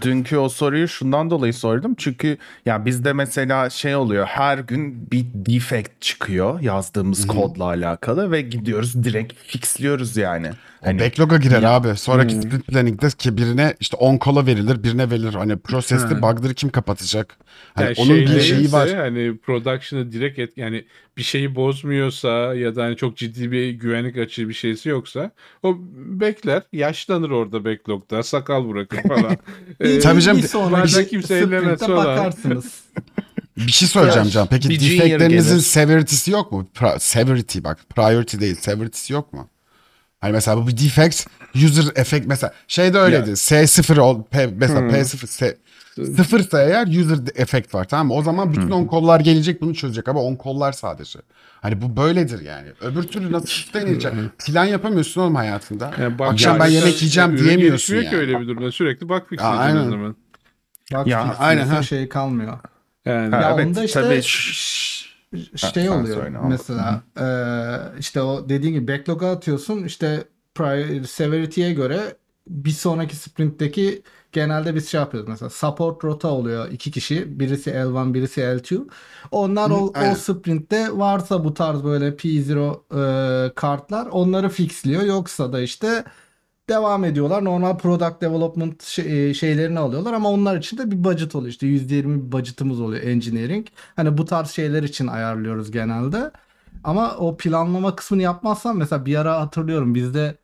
dünkü 0.02 0.38
o 0.38 0.50
soruyu 0.50 0.88
şundan 0.88 1.30
dolayı 1.30 1.54
sordum. 1.54 1.96
Çünkü 1.98 2.38
ya 2.66 2.86
bizde 2.86 3.14
mesela 3.14 3.70
şey 3.70 3.96
oluyor 3.96 4.26
her 4.26 4.58
gün 4.58 5.12
bir 5.12 5.26
defect 5.34 6.02
çıkıyor 6.02 6.60
yazdığımız 6.60 7.28
kodla 7.28 7.64
alakalı 7.64 8.32
ve 8.32 8.42
gidiyoruz 8.42 9.04
direkt 9.04 9.34
fixliyoruz 9.48 10.18
yani. 10.18 10.50
Hani 10.84 11.00
Backlog'a 11.00 11.38
girer 11.38 11.64
abi. 11.64 11.96
Sonraki 11.96 12.36
sprint 12.36 12.68
planning'de 12.68 13.08
ki 13.08 13.38
birine 13.38 13.74
işte 13.80 13.98
on 13.98 14.18
kola 14.18 14.46
verilir, 14.46 14.84
birine 14.84 15.10
verilir. 15.10 15.34
Hani 15.34 15.58
proseste 15.58 16.22
bug'ları 16.22 16.54
kim 16.54 16.70
kapatacak? 16.70 17.38
Hani 17.74 17.86
Yani 17.86 17.96
onun 17.98 18.26
şey 18.26 18.36
bir 18.36 18.42
şeyi 18.42 18.72
var. 18.72 18.94
Hani 18.94 19.38
production'ı 19.38 20.12
direkt 20.12 20.40
et, 20.40 20.58
yani 20.58 20.86
bir 21.18 21.24
şeyi 21.24 21.56
bozmuyorsa 21.56 22.30
ya 22.56 22.76
da 22.76 22.84
hani 22.84 22.98
çok 22.98 23.18
ciddi 23.18 23.52
bir 23.52 23.70
güvenlik 23.70 24.18
açığı 24.18 24.50
bir 24.50 24.54
şeysi 24.54 24.90
yoksa 24.90 25.32
o 25.64 25.78
bekler, 25.96 26.64
yaşlanır 26.74 27.30
orada 27.30 27.66
backlog'da, 27.66 28.24
sakal 28.24 28.70
bırakır 28.70 29.02
falan. 29.08 29.38
Ee, 29.80 30.00
Tabii 30.00 30.22
canım. 30.22 30.42
Bir 30.42 30.48
sonraki 30.48 31.08
kimse 31.08 31.36
ellemez 31.36 31.80
falan. 31.80 31.98
bakarsınız. 32.06 32.82
Bir 33.58 33.72
şey 33.72 33.88
söyleyeceğim 33.88 34.26
Ya, 34.26 34.32
Can. 34.32 34.48
Peki 34.48 34.70
gelir. 34.78 35.60
severity'si 35.60 36.32
yok 36.32 36.52
mu? 36.52 36.68
Pra- 36.76 37.00
severity 37.00 37.60
bak. 37.64 37.90
Priority 37.90 38.40
değil. 38.40 38.56
Severity'si 38.56 39.14
yok 39.14 39.34
mu? 39.34 39.50
Hani 40.22 40.32
mesela 40.32 40.58
bu 40.58 40.68
bir 40.68 40.78
defect 40.78 41.28
user 41.56 41.84
effect 41.96 42.26
mesela 42.28 42.54
şeyde 42.68 42.98
öyleydi. 42.98 43.30
Ya. 43.30 43.36
S0 43.36 44.00
ol 44.00 44.24
P, 44.24 44.48
mesela 44.48 44.80
P0 44.80 45.28
S 45.28 45.58
sıfırsa 45.96 46.64
eğer 46.64 46.88
user 46.88 47.18
effect 47.36 47.76
var 47.76 47.88
tamam 47.88 48.08
mı? 48.08 48.14
O 48.14 48.24
zaman 48.24 48.54
bütün 48.54 48.72
on 48.72 48.86
kollar 48.86 49.20
gelecek 49.20 49.62
bunu 49.62 49.76
çözecek 49.76 50.08
ama 50.08 50.22
on 50.24 50.36
kollar 50.36 50.72
sadece. 50.72 51.20
Hani 51.62 51.82
bu 51.82 51.98
böyledir 51.98 52.42
yani. 52.42 52.68
Öbür 52.82 53.04
türlü 53.04 53.32
nasıl 53.32 53.74
deneyecek? 53.74 54.14
Plan 54.46 54.66
yapamıyorsun 54.66 55.22
oğlum 55.22 55.36
hayatında. 55.36 55.92
Yani 56.00 56.20
bak- 56.20 56.32
Akşam 56.32 56.60
ben 56.60 56.68
yemek 56.68 57.02
yiyeceğim 57.02 57.38
diyemiyorsun 57.38 57.96
yani. 57.96 58.10
ki 58.10 58.18
öyle 58.18 58.40
bir 58.40 58.48
durumda. 58.48 58.72
Sürekli 58.72 59.10
bak 59.10 59.30
fix 59.30 59.40
aynen. 59.42 59.90
zaman. 59.90 60.16
Bak 60.94 61.08
Ya, 61.08 61.36
aynen, 61.40 61.68
ha. 61.68 61.84
şey 61.84 62.10
kalmıyor. 62.10 62.58
Yani 63.06 63.36
Ya 63.36 63.52
evet, 63.56 63.68
onda 63.68 63.84
işte 63.84 64.02
tabii. 64.02 64.22
şey 65.58 65.90
oluyor 65.90 66.28
mesela 66.50 67.02
eee, 67.20 68.00
işte 68.00 68.22
o 68.22 68.50
dediğin 68.50 68.74
gibi 68.74 68.88
backlog'a 68.88 69.32
atıyorsun 69.32 69.84
işte 69.84 70.24
prior, 70.56 71.04
severity'ye 71.04 71.74
göre 71.74 72.16
bir 72.48 72.72
sonraki 72.72 73.16
sprintteki 73.16 74.02
genelde 74.34 74.76
biz 74.76 74.90
şey 74.90 75.00
yapıyoruz 75.00 75.30
mesela 75.30 75.50
support 75.50 76.04
rota 76.04 76.28
oluyor 76.28 76.70
iki 76.72 76.92
kişi 76.92 77.40
birisi 77.40 77.70
L1 77.72 78.14
birisi 78.14 78.42
L2 78.42 78.88
onlar 79.32 79.72
Hı, 79.72 79.76
o, 79.76 79.92
aynen. 79.94 80.12
o 80.12 80.16
sprintte 80.16 80.98
varsa 80.98 81.44
bu 81.44 81.54
tarz 81.54 81.84
böyle 81.84 82.16
P0 82.18 82.82
eee, 83.46 83.54
kartlar 83.56 84.06
onları 84.08 84.50
fixliyor 84.50 85.04
yoksa 85.04 85.54
da 85.54 85.62
işte 85.62 86.04
devam 86.70 87.04
ediyorlar. 87.06 87.46
Normal 87.46 87.78
product 87.78 88.22
development 88.22 88.84
şey- 88.84 89.30
e, 89.30 89.34
şeylerini 89.34 89.80
alıyorlar 89.80 90.14
ama 90.14 90.30
onlar 90.32 90.58
için 90.58 90.78
de 90.78 90.92
bir 90.92 91.04
budget 91.04 91.36
oluyor. 91.36 91.50
İşte 91.52 91.68
%20 91.68 92.28
bir 92.28 92.32
budgetımız 92.32 92.82
oluyor 92.82 93.04
engineering. 93.04 93.68
Hani 93.96 94.18
bu 94.18 94.26
tarz 94.26 94.50
şeyler 94.52 94.84
için 94.84 95.08
ayarlıyoruz 95.08 95.72
genelde. 95.72 96.32
Ama 96.84 97.16
o 97.18 97.38
planlama 97.38 97.96
kısmını 97.96 98.22
yapmazsan 98.22 98.78
mesela 98.78 99.06
bir 99.06 99.16
ara 99.16 99.42
hatırlıyorum 99.42 99.96
bizde 99.96 100.38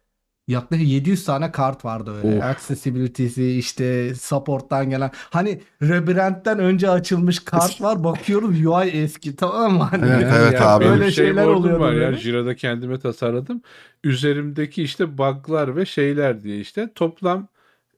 yaklaşık 0.48 0.88
700 0.88 1.26
tane 1.26 1.52
kart 1.52 1.86
vardı 1.86 2.16
öyle. 2.18 2.38
Of. 2.38 2.44
Accessibility'si 2.44 3.52
işte 3.52 4.16
support'tan 4.16 4.90
gelen. 4.90 5.12
Hani 5.14 5.62
rebrand'den 5.82 6.60
önce 6.60 6.90
açılmış 6.90 7.40
kart 7.40 7.82
var. 7.82 8.04
Bakıyoruz 8.04 8.66
UI 8.66 8.88
eski 8.88 9.36
tamam 9.36 9.74
mı? 9.74 9.84
Hani 9.84 10.06
Evet, 10.06 10.34
evet 10.38 10.54
ya 10.54 10.68
abi. 10.70 10.86
benim 10.86 10.94
Öyle 10.94 11.12
şey 11.12 11.26
şeyler 11.26 11.48
oluyordu 11.48 11.80
var 11.80 11.94
ya 11.94 12.00
böyle. 12.00 12.18
Jira'da 12.18 12.56
kendime 12.56 13.00
tasarladım. 13.00 13.62
Üzerimdeki 14.04 14.84
işte 14.84 15.18
bug'lar 15.18 15.76
ve 15.76 15.86
şeyler 15.86 16.44
diye 16.44 16.60
işte 16.60 16.90
toplam 16.96 17.48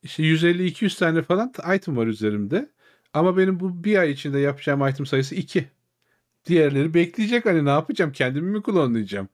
işte 0.03 0.23
150-200 0.23 0.99
tane 0.99 1.21
falan 1.21 1.53
item 1.76 1.97
var 1.97 2.07
üzerimde. 2.07 2.69
Ama 3.13 3.38
benim 3.38 3.59
bu 3.59 3.84
bir 3.84 3.97
ay 3.97 4.11
içinde 4.11 4.39
yapacağım 4.39 4.88
item 4.88 5.05
sayısı 5.05 5.35
2. 5.35 5.65
Diğerleri 6.45 6.93
bekleyecek 6.93 7.45
hani 7.45 7.65
ne 7.65 7.69
yapacağım 7.69 8.11
kendimi 8.11 8.51
mi 8.51 8.61
klonlayacağım? 8.63 9.27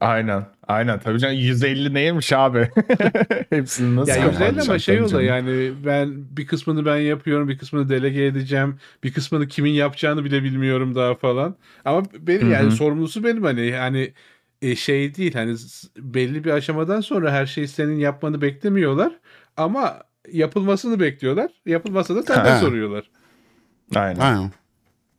Aynen. 0.00 0.46
Aynen. 0.68 0.98
Tabii 1.00 1.18
canım 1.18 1.36
150 1.36 1.94
neymiş 1.94 2.32
abi? 2.32 2.68
Hepsini 3.50 3.96
nasıl 3.96 4.12
Ya 4.12 4.26
Nasıl 4.26 4.42
150 4.42 4.60
ama 4.62 4.78
şey 4.78 5.02
oluyor 5.02 5.20
yani 5.20 5.72
ben 5.86 6.36
bir 6.36 6.46
kısmını 6.46 6.84
ben 6.86 6.96
yapıyorum 6.96 7.48
bir 7.48 7.58
kısmını 7.58 7.88
delege 7.88 8.24
edeceğim 8.24 8.76
bir 9.04 9.12
kısmını 9.12 9.48
kimin 9.48 9.70
yapacağını 9.70 10.24
bile 10.24 10.42
bilmiyorum 10.42 10.94
daha 10.94 11.14
falan. 11.14 11.56
Ama 11.84 12.02
benim 12.18 12.48
Hı 12.48 12.52
yani 12.52 12.70
sorumlusu 12.70 13.24
benim 13.24 13.42
hani 13.42 13.72
hani 13.72 14.12
e, 14.62 14.76
şey 14.76 15.14
değil 15.14 15.34
hani 15.34 15.56
belli 15.96 16.44
bir 16.44 16.50
aşamadan 16.50 17.00
sonra 17.00 17.32
her 17.32 17.46
şeyi 17.46 17.68
senin 17.68 17.98
yapmanı 17.98 18.42
beklemiyorlar 18.42 19.12
ama 19.56 19.98
yapılmasını 20.32 21.00
bekliyorlar. 21.00 21.50
Yapılmasa 21.66 22.16
da 22.16 22.22
senden 22.22 22.50
Ha. 22.50 22.56
soruyorlar. 22.56 23.10
Aynen. 23.94 24.20
Aynen. 24.20 24.50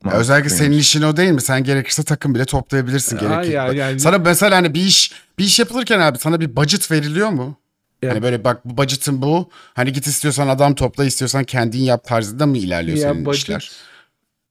Ya 0.04 0.12
özellikle 0.12 0.48
senin 0.48 0.60
Mantıklıymış. 0.60 0.86
işin 0.88 1.02
o 1.02 1.16
değil 1.16 1.30
mi? 1.30 1.40
Sen 1.40 1.64
gerekirse 1.64 2.02
takım 2.02 2.34
bile 2.34 2.44
toplayabilirsin 2.44 3.18
gerekirse. 3.18 3.52
ya, 3.52 3.72
yani- 3.72 4.00
Sana 4.00 4.18
mesela 4.18 4.56
hani 4.56 4.74
bir 4.74 4.80
iş 4.80 5.12
bir 5.38 5.44
iş 5.44 5.58
yapılırken 5.58 6.00
abi 6.00 6.18
sana 6.18 6.40
bir 6.40 6.56
budget 6.56 6.90
veriliyor 6.90 7.28
mu? 7.28 7.56
Ya- 8.02 8.10
Hani 8.10 8.22
böyle 8.22 8.44
bak 8.44 8.64
bu 8.64 8.76
budget'ın 8.76 9.22
bu. 9.22 9.50
Hani 9.74 9.92
git 9.92 10.06
istiyorsan 10.06 10.48
adam 10.48 10.74
topla 10.74 11.04
istiyorsan 11.04 11.44
kendin 11.44 11.78
yap 11.82 12.04
tarzında 12.04 12.46
mı 12.46 12.58
ilerliyor 12.58 12.98
Ya 12.98 13.12
senin 13.12 13.24
budget- 13.24 13.42
işler? 13.42 13.70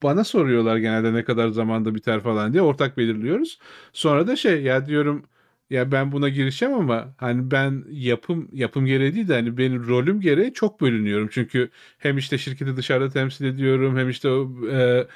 Bana 0.03 0.23
soruyorlar 0.23 0.77
genelde 0.77 1.13
ne 1.13 1.23
kadar 1.23 1.49
zamanda 1.49 1.95
biter 1.95 2.21
falan 2.21 2.53
diye 2.53 2.61
ortak 2.63 2.97
belirliyoruz. 2.97 3.59
Sonra 3.93 4.27
da 4.27 4.35
şey 4.35 4.61
ya 4.63 4.85
diyorum 4.85 5.25
ya 5.71 5.91
ben 5.91 6.11
buna 6.11 6.29
girişeceğim 6.29 6.75
ama 6.75 7.13
hani 7.17 7.51
ben 7.51 7.85
yapım 7.91 8.49
yapım 8.53 8.85
gereği 8.85 9.15
değil 9.15 9.27
de 9.27 9.33
hani 9.33 9.57
benim 9.57 9.87
rolüm 9.87 10.21
gereği 10.21 10.53
çok 10.53 10.81
bölünüyorum. 10.81 11.29
Çünkü 11.31 11.69
hem 11.99 12.17
işte 12.17 12.37
şirketi 12.37 12.77
dışarıda 12.77 13.09
temsil 13.13 13.45
ediyorum 13.45 13.97
hem 13.97 14.09
işte 14.09 14.29
o, 14.29 14.51
e, 14.71 15.07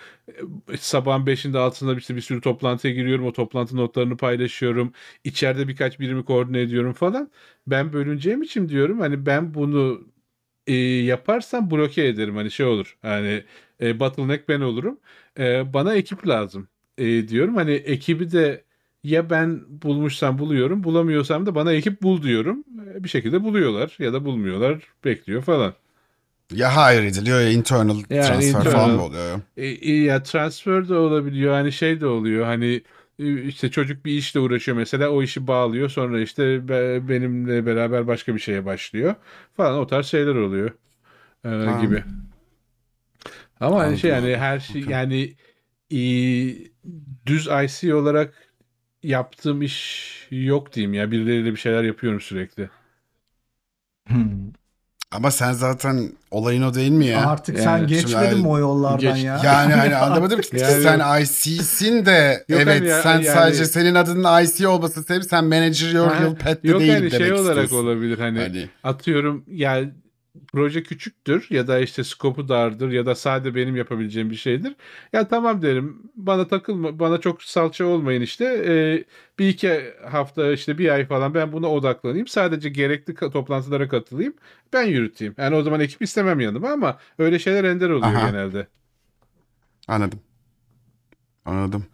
sabahın 0.77 1.25
5'inde 1.25 1.57
altında 1.57 1.95
işte 1.95 2.15
bir 2.15 2.21
sürü 2.21 2.41
toplantıya 2.41 2.93
giriyorum. 2.93 3.25
O 3.25 3.33
toplantı 3.33 3.77
notlarını 3.77 4.17
paylaşıyorum. 4.17 4.93
İçeride 5.23 5.67
birkaç 5.67 5.99
birimi 5.99 6.25
koordine 6.25 6.61
ediyorum 6.61 6.93
falan. 6.93 7.31
Ben 7.67 7.93
bölüneceğim 7.93 8.41
için 8.41 8.69
diyorum 8.69 8.99
hani 8.99 9.25
ben 9.25 9.53
bunu 9.53 10.01
e, 10.67 10.73
yaparsam 10.75 11.71
bloke 11.71 12.07
ederim 12.07 12.35
hani 12.35 12.51
şey 12.51 12.65
olur. 12.65 12.97
Hani 13.01 13.43
e, 13.81 13.99
bottleneck 13.99 14.49
ben 14.49 14.61
olurum. 14.61 14.99
E, 15.39 15.73
bana 15.73 15.95
ekip 15.95 16.27
lazım 16.27 16.67
e, 16.97 17.27
diyorum. 17.27 17.55
Hani 17.55 17.71
ekibi 17.71 18.31
de 18.31 18.63
ya 19.09 19.29
ben 19.29 19.63
bulmuşsam 19.81 20.39
buluyorum, 20.39 20.83
bulamıyorsam 20.83 21.45
da 21.45 21.55
bana 21.55 21.73
ekip 21.73 22.01
bul 22.01 22.23
diyorum. 22.23 22.63
E, 22.95 23.03
bir 23.03 23.09
şekilde 23.09 23.43
buluyorlar 23.43 23.95
ya 23.99 24.13
da 24.13 24.25
bulmuyorlar, 24.25 24.83
bekliyor 25.05 25.41
falan. 25.41 25.73
Ya 26.51 26.75
hayır 26.75 27.03
ediliyor 27.03 27.39
ya 27.41 27.49
internal 27.49 28.03
Yani 28.09 28.45
transfer 28.45 28.49
internal. 28.49 28.65
falan 28.65 28.91
mı 28.91 29.01
oluyor? 29.03 29.41
E, 29.57 29.65
e, 29.67 30.03
ya 30.03 30.23
transfer 30.23 30.89
de 30.89 30.95
olabiliyor, 30.95 31.53
hani 31.53 31.71
şey 31.71 32.01
de 32.01 32.07
oluyor. 32.07 32.45
Hani 32.45 32.83
e, 33.19 33.41
işte 33.43 33.71
çocuk 33.71 34.05
bir 34.05 34.11
işle 34.13 34.39
uğraşıyor 34.39 34.77
mesela 34.77 35.09
o 35.09 35.23
işi 35.23 35.47
bağlıyor 35.47 35.89
sonra 35.89 36.21
işte 36.21 36.67
be- 36.69 37.09
benimle 37.09 37.65
beraber 37.65 38.07
başka 38.07 38.35
bir 38.35 38.39
şeye 38.39 38.65
başlıyor 38.65 39.15
falan 39.53 39.79
o 39.79 39.87
tarz 39.87 40.05
şeyler 40.07 40.35
oluyor 40.35 40.71
e, 41.45 41.73
gibi. 41.73 42.03
Ama 43.59 43.79
hani 43.79 43.97
şey 43.97 44.09
Anladım 44.09 44.11
yani 44.11 44.37
abi. 44.37 44.37
her 44.37 44.59
şey 44.59 44.81
Okey. 44.81 44.93
yani 44.93 45.35
e, 45.91 45.97
düz 47.25 47.47
IC 47.47 47.95
olarak 47.95 48.33
yaptığım 49.09 49.61
iş 49.61 50.11
yok 50.31 50.73
diyeyim 50.73 50.93
ya 50.93 51.11
birileriyle 51.11 51.51
bir 51.51 51.57
şeyler 51.57 51.83
yapıyorum 51.83 52.21
sürekli. 52.21 52.69
Hmm. 54.07 54.25
Ama 55.11 55.31
sen 55.31 55.51
zaten 55.53 56.11
olayın 56.31 56.61
o 56.61 56.73
değil 56.73 56.91
mi 56.91 57.05
ya? 57.05 57.27
Artık 57.27 57.55
Yani 57.55 57.63
sen 57.63 57.77
şimdi 57.77 57.93
geçmedin 57.93 58.39
mi 58.39 58.47
o 58.47 58.59
yollardan 58.59 59.15
Geç- 59.15 59.23
ya? 59.23 59.41
Yani 59.43 59.73
hani 59.73 59.95
anlamadım 59.95 60.41
ki 60.41 60.57
Yani- 60.57 60.83
sen 60.83 61.21
IC'sin 61.21 62.05
de 62.05 62.45
Yok 62.49 62.61
evet 62.63 62.79
hani 62.81 62.87
ya- 62.89 63.01
sen 63.01 63.13
yani- 63.13 63.25
sadece 63.25 63.65
senin 63.65 63.95
adının 63.95 64.43
IC 64.43 64.67
olması 64.67 65.03
sebebi 65.03 65.23
sen 65.23 65.45
managerial 65.45 66.09
Ha, 66.09 66.35
pet 66.35 66.63
de 66.63 66.67
Yok 66.67 66.79
değil 66.79 66.91
hani 66.93 67.11
demek 67.11 67.13
şey 67.13 67.33
olarak 67.33 67.63
istiyorsun. 67.63 67.87
olabilir 67.87 68.19
hani 68.19 68.39
Hani 68.39 68.69
atıyorum 68.83 69.43
ya 69.47 69.81
proje 70.53 70.83
küçüktür 70.83 71.47
ya 71.49 71.67
da 71.67 71.79
işte 71.79 72.03
skopu 72.03 72.49
dardır 72.49 72.91
ya 72.91 73.05
da 73.05 73.15
sadece 73.15 73.55
benim 73.55 73.75
yapabileceğim 73.75 74.29
bir 74.29 74.35
şeydir. 74.35 74.75
Ya 75.13 75.27
tamam 75.27 75.61
derim 75.61 76.01
bana 76.15 76.47
takılma 76.47 76.99
bana 76.99 77.17
çok 77.19 77.43
salça 77.43 77.85
olmayın 77.85 78.21
işte 78.21 78.45
Ee, 78.67 79.03
bir 79.39 79.49
iki 79.49 79.93
hafta 80.11 80.51
işte 80.51 80.77
bir 80.77 80.89
ay 80.89 81.05
falan 81.05 81.33
ben 81.33 81.51
buna 81.51 81.67
odaklanayım. 81.71 82.27
Sadece 82.27 82.69
gerekli 82.69 83.15
toplantılara 83.15 83.87
katılayım 83.89 84.33
ben 84.73 84.83
yürüteyim. 84.83 85.35
Yani 85.37 85.55
o 85.55 85.63
zaman 85.63 85.79
ekip 85.79 86.01
istemem 86.01 86.39
yanıma 86.39 86.69
ama 86.69 86.99
öyle 87.19 87.39
şeyler 87.39 87.63
ender 87.63 87.89
oluyor 87.89 88.15
Aha. 88.15 88.29
genelde. 88.29 88.67
Anladım. 89.87 90.19
Anladım. 91.45 91.85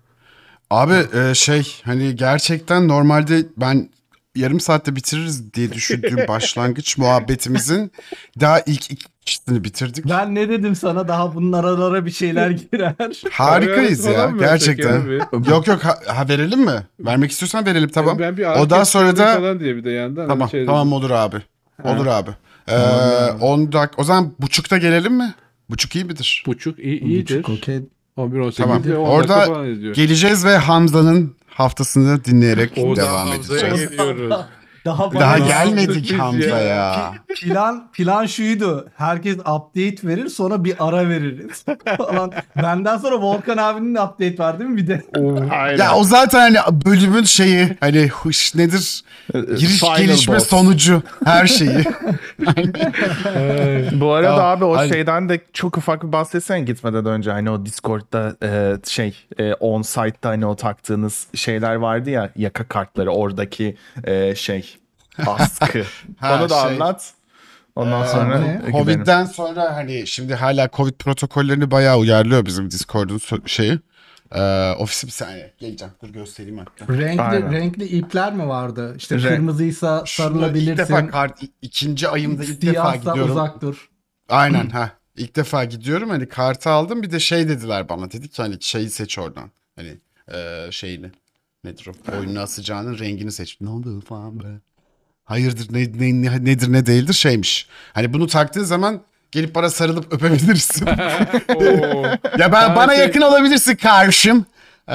Abi 0.69 0.93
e, 0.93 1.34
şey 1.34 1.81
hani 1.84 2.15
gerçekten 2.15 2.88
normalde 2.88 3.45
ben 3.57 3.89
yarım 4.36 4.60
saatte 4.60 4.95
bitiririz 4.95 5.53
diye 5.53 5.72
düşündüğüm 5.74 6.18
başlangıç 6.28 6.98
muhabbetimizin 6.98 7.91
daha 8.40 8.60
ilk 8.60 8.91
ikisini 8.91 9.64
bitirdik. 9.64 10.10
Ben 10.10 10.36
ne 10.36 10.49
dedim 10.49 10.76
sana 10.76 11.08
daha 11.08 11.36
bunun 11.36 11.52
aralara 11.52 12.06
bir 12.06 12.12
şeyler 12.12 12.49
girer. 12.72 13.22
Harikayız 13.32 14.06
ya 14.06 14.32
gerçekten. 14.40 15.02
Yok 15.49 15.68
yok 15.68 15.84
ha, 15.86 15.99
ha 16.08 16.30
verelim 16.30 16.60
mi? 16.66 16.84
Vermek 16.99 17.32
istiyorsan 17.32 17.66
verelim 17.66 17.90
tamam. 17.90 18.20
Ben 18.20 18.38
bir 18.38 18.45
Ondan 18.45 18.84
sonra 18.84 19.18
da- 19.18 19.36
falan 19.36 19.60
diye 19.60 19.76
bir 19.76 19.84
de 19.84 19.91
yandan 19.91 20.28
Tamam 20.28 20.49
şey 20.49 20.66
tamam 20.66 20.94
olur 20.94 21.10
abi. 21.10 21.38
Olur 21.84 22.06
abi. 22.06 22.30
Ee, 22.68 22.72
Tamam 22.72 23.28
ya. 23.28 23.38
10 23.41 23.72
dak 23.72 23.94
o 23.99 24.03
zaman 24.03 24.32
buçukta 24.40 24.78
gelelim 24.78 25.14
mi? 25.14 25.34
Buçuk 25.70 25.95
iyi 25.95 26.06
midir? 26.06 26.44
buçuk 26.48 26.80
iyi, 26.80 27.02
iyidir. 27.02 27.44
Buçuk, 27.44 27.49
okey. 27.49 27.80
11 28.18 28.40
18 28.40 28.58
Tamam. 28.58 28.84
10 28.84 28.91
Orada. 28.95 29.45
Geleceğiz 29.94 30.45
ve 30.45 30.58
Hamza'nın 30.58 31.36
haftasını 31.53 32.26
dinleyerek 32.26 32.72
O 32.78 32.95
da 32.95 33.02
devam 33.02 33.28
Hamza'ya 33.28 33.68
edeceğiz. 33.68 33.90
geliyoruz. 33.91 34.36
Daha, 34.86 35.14
Daha 35.14 35.38
gelmedik 35.40 36.20
Hamza 36.20 36.48
ya. 36.48 36.60
ya. 36.60 37.14
Plan 37.41 37.88
plan 37.94 38.26
şuydu. 38.26 38.90
Herkes 38.98 39.38
update 39.40 40.08
verir 40.08 40.28
sonra 40.30 40.64
bir 40.64 40.76
ara 40.80 41.10
veririz. 41.10 41.66
falan. 41.98 42.32
Benden 42.64 42.98
sonra 42.98 43.22
Volkan 43.22 43.58
abinin 43.58 43.95
de 43.95 44.02
update 44.02 44.38
var 44.38 44.60
değil 44.60 44.70
mi 44.70 44.78
bir 44.78 44.88
de? 44.88 45.03
Aynen. 45.52 45.78
Ya 45.84 45.95
o 45.95 46.03
zaten 46.03 46.40
hani 46.56 46.82
bölümün 46.86 47.24
şeyi 47.24 47.78
hani 47.80 48.08
huş 48.08 48.56
nedir? 48.56 49.03
Giriş 49.34 49.80
Final 49.80 49.98
gelişme 49.98 50.36
boss. 50.36 50.48
sonucu 50.48 51.03
her 51.26 51.48
şeyi. 51.48 51.78
Bu 53.91 54.12
arada 54.14 54.36
Tamam, 54.36 54.45
abi 54.58 54.66
o 54.66 54.78
hadi. 54.78 54.90
şeyden 54.90 55.30
de 55.30 55.40
çok 55.53 55.78
ufak 55.78 56.03
bir 56.03 56.12
bahsetsene 56.12 56.62
gitmeden 56.62 57.06
önce 57.06 57.32
hani 57.32 57.49
o 57.49 57.66
Discord'da 57.66 58.36
e, 58.44 58.76
şey 58.90 59.16
e, 59.40 59.53
on 59.53 59.82
site'da 59.82 60.30
hani 60.30 60.45
o 60.45 60.56
taktığınız 60.56 61.28
şeyler 61.36 61.76
vardı 61.76 62.10
ya 62.10 62.30
yaka 62.36 62.64
kartları 62.64 63.12
oradaki 63.12 63.76
e, 64.03 64.36
şey 64.36 64.70
askı. 65.27 65.84
Ha, 66.18 66.35
Onu 66.41 66.49
da 66.49 66.61
şey. 66.61 66.72
anlat. 66.72 67.14
Ondan 67.76 68.03
Ee, 68.03 68.07
sonra 68.07 68.38
gidelim. 68.38 68.72
Covid'den 68.72 69.26
sonra 69.26 69.76
hani 69.76 70.07
şimdi 70.07 70.35
hala 70.35 70.69
Covid 70.73 70.93
protokollerini 70.93 71.72
bayağı 71.72 71.98
uyarlıyor 71.98 72.45
bizim 72.45 72.72
Discord'un 72.72 73.22
şeyi. 73.45 73.80
Ee, 74.31 74.72
ofisi 74.72 75.07
bir 75.07 75.11
saniye 75.11 75.53
geleceğim. 75.60 75.93
Dur 76.03 76.10
göstereyim 76.10 76.57
hatta. 76.57 76.93
Renkli 76.93 77.22
Aynen. 77.22 77.52
renkli 77.52 77.85
ipler 77.85 78.34
mi 78.34 78.48
vardı? 78.48 78.93
İşte 78.98 79.15
Renk- 79.15 79.27
kırmızıysa 79.27 80.03
Şunu 80.06 80.26
ilk 80.27 80.34
sarılabilirsin. 80.34 80.77
defa 80.77 81.07
kart 81.07 81.39
ikinci 81.61 82.07
ayımda 82.07 82.43
ilk 82.43 82.61
defa 82.61 82.95
gidiyorum. 82.95 83.31
uzak 83.31 83.61
dur. 83.61 83.89
Aynen 84.30 84.69
ha. 84.69 84.91
İlk 85.18 85.35
defa 85.35 85.64
gidiyorum 85.65 86.10
hani 86.10 86.27
kartı 86.30 86.69
aldım 86.69 87.03
bir 87.03 87.11
de 87.11 87.19
şey 87.19 87.48
dediler 87.49 87.89
bana 87.89 88.11
dedik 88.11 88.34
ki 88.34 88.41
hani 88.41 88.57
şeyi 88.61 88.89
seç 88.89 89.19
oradan. 89.19 89.52
Hani 89.76 89.98
e, 90.34 90.68
şeyini 90.72 91.11
nedir 91.64 91.88
o 91.88 92.18
oyununu 92.18 92.39
asacağının 92.39 92.99
rengini 92.99 93.31
seç. 93.31 93.61
Ne 93.61 93.69
oldu 93.69 94.02
falan 94.02 94.39
böyle. 94.39 94.56
Hayırdır 95.32 95.68
ne, 95.74 95.80
ne, 95.80 96.22
ne- 96.32 96.45
nedir 96.45 96.72
ne 96.74 96.86
değildir 96.86 97.14
şeymiş. 97.14 97.68
Hani 97.94 98.14
bunu 98.14 98.28
taktığın 98.28 98.64
zaman 98.64 99.02
gelip 99.32 99.56
bana 99.56 99.70
sarılıp 99.70 100.14
öpebilirsin. 100.14 100.86
Oo. 101.56 102.06
ya 102.38 102.52
ben 102.52 102.76
bana 102.76 102.94
şey- 102.95 103.02
yakın 103.03 103.22
olabilirsin 103.22 103.76
karşım. 103.76 104.45
Ee, 104.90 104.94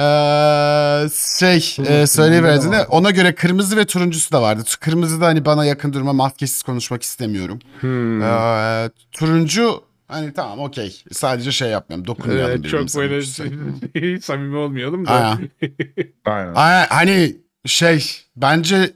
şey 1.39 1.75
e, 1.87 2.07
söyleyiverdi 2.07 2.71
de 2.71 2.85
ona 2.89 3.11
göre 3.11 3.35
kırmızı 3.35 3.77
ve 3.77 3.85
turuncusu 3.85 4.31
da 4.31 4.41
vardı. 4.41 4.63
Kırmızı 4.79 5.21
da 5.21 5.25
hani 5.25 5.45
bana 5.45 5.65
yakın 5.65 5.93
durma 5.93 6.13
maskesiz 6.13 6.63
konuşmak 6.63 7.03
istemiyorum. 7.03 7.59
Hmm. 7.79 8.21
Ee, 8.21 8.89
turuncu 9.11 9.83
hani 10.07 10.33
tamam 10.33 10.59
okey. 10.59 11.01
Sadece 11.11 11.51
şey 11.51 11.69
yapmıyorum. 11.69 12.07
Dokunmayalım 12.07 12.51
Evet, 12.51 12.69
çok 12.69 12.95
böyle 12.95 13.13
mümkünse. 13.49 14.21
samimi 14.25 14.55
olmayalım 14.57 15.05
da. 15.05 15.11
Aynen. 15.11 15.49
Aynen. 16.25 16.53
Aynen, 16.55 16.87
hani 16.89 17.35
şey 17.65 18.05
bence 18.35 18.91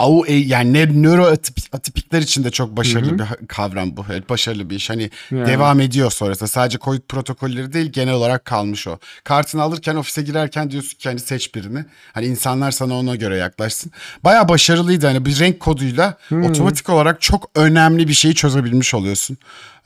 Au 0.00 0.24
e, 0.26 0.32
yani 0.34 0.72
ne, 0.72 1.02
nöroatipikler 1.02 2.20
için 2.22 2.44
de 2.44 2.50
çok 2.50 2.76
başarılı 2.76 3.18
Hı 3.18 3.24
hı. 3.24 3.40
bir 3.40 3.46
kavram 3.46 3.96
bu. 3.96 4.04
Evet, 4.10 4.30
başarılı 4.30 4.70
bir 4.70 4.76
iş. 4.76 4.90
Hani 4.90 5.10
Yani. 5.30 5.46
devam 5.46 5.80
ediyor 5.80 6.10
sonrasında. 6.10 6.46
Sadece 6.48 6.78
Covid 6.78 7.00
protokolleri 7.08 7.72
değil 7.72 7.92
genel 7.92 8.14
olarak 8.14 8.44
kalmış 8.44 8.86
o. 8.86 8.98
Kartını 9.24 9.62
alırken 9.62 9.96
ofise 9.96 10.22
girerken 10.22 10.70
diyorsun 10.70 10.98
ki 10.98 11.08
hani 11.08 11.18
seç 11.20 11.54
birini. 11.54 11.84
Hani 12.12 12.26
insanlar 12.26 12.70
sana 12.70 12.94
ona 12.94 13.16
göre 13.16 13.36
yaklaşsın. 13.36 13.92
Baya 14.24 14.48
başarılıydı. 14.48 15.06
Hani 15.06 15.24
bir 15.24 15.40
renk 15.40 15.60
koduyla 15.60 16.16
otomatik 16.42 16.88
olarak 16.88 17.20
çok 17.20 17.50
önemli 17.54 18.08
bir 18.08 18.12
şeyi 18.12 18.34
çözebilmiş 18.34 18.94
oluyorsun. 18.94 19.36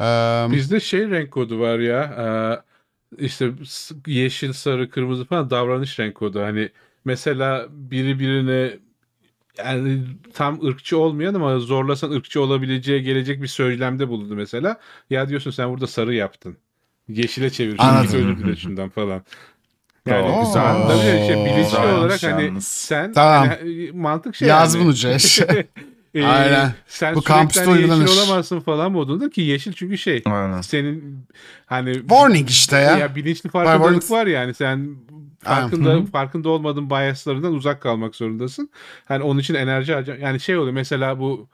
Ee, 0.01 0.05
Bizde 0.51 0.81
şey 0.81 1.11
renk 1.11 1.31
kodu 1.31 1.61
var 1.61 1.79
ya. 1.79 2.65
işte 3.19 3.51
yeşil, 4.07 4.53
sarı, 4.53 4.91
kırmızı 4.91 5.25
falan 5.25 5.51
davranış 5.51 5.99
renk 6.01 6.15
kodu. 6.15 6.43
Hani 6.43 6.69
mesela 7.05 7.67
biri 7.71 8.19
birine 8.19 8.85
yani 9.59 10.01
tam 10.35 10.65
ırkçı 10.67 10.99
olmayan 10.99 11.35
ama 11.35 11.59
zorlasan 11.59 12.11
ırkçı 12.11 12.41
olabileceği 12.43 13.03
gelecek 13.03 13.43
bir 13.43 13.47
söylemde 13.47 14.09
bulundu 14.09 14.35
mesela. 14.35 14.81
Ya 15.11 15.29
diyorsun 15.29 15.51
sen 15.51 15.71
burada 15.71 15.87
sarı 15.87 16.15
yaptın. 16.15 16.57
Yeşile 17.09 17.51
çevir. 17.51 17.77
Şunu 17.77 17.87
Anladım. 17.87 18.35
git 18.37 18.45
dile 18.45 18.57
şundan 18.57 18.89
falan. 18.89 19.23
Yani 20.07 20.23
Oo, 20.31 20.47
güzel. 20.47 20.87
Tabii 20.89 21.21
işte 21.21 21.45
bilinçli 21.45 21.79
olarak 21.79 22.23
hani 22.23 22.45
yalnız. 22.45 22.65
sen 22.67 23.13
Tamam. 23.13 23.49
hani, 23.49 23.91
mantık 23.95 24.35
şey 24.37 24.49
Yaz 24.49 24.75
yani. 24.75 24.85
bunu 24.85 24.95
Ceş. 24.95 25.41
Ee, 25.41 25.67
Aynen. 26.25 26.73
Sen 26.87 27.15
Bu 27.15 27.23
kampüste 27.23 27.65
hani 27.65 27.81
yeşil 27.81 27.93
uygulanır. 27.93 28.17
olamazsın 28.19 28.61
falan 28.61 28.93
modunda 28.93 29.31
ki 29.31 29.41
yeşil 29.41 29.73
çünkü 29.73 29.99
şey 29.99 30.23
Aynen. 30.27 30.61
senin 30.61 31.27
hani 31.67 31.95
Warning 31.95 32.51
işte 32.51 32.77
ya. 32.77 32.99
ya 32.99 33.15
bilinçli 33.17 33.51
farkındalık 33.51 34.11
var 34.11 34.27
yani 34.27 34.55
sen 34.55 34.97
farkında 35.45 35.91
Hı 35.93 35.99
hı. 35.99 36.07
farkında 36.07 36.49
olmadığın 36.49 36.91
biaslarından 36.91 37.53
uzak 37.55 37.83
kalmak 37.83 38.17
zorundasın. 38.17 38.71
Hani 39.05 39.23
onun 39.25 39.41
için 39.41 39.55
enerji 39.55 39.95
harca 39.95 40.17
yani 40.17 40.41
şey 40.41 40.57
oluyor 40.57 40.75
mesela 40.75 41.19
bu 41.21 41.49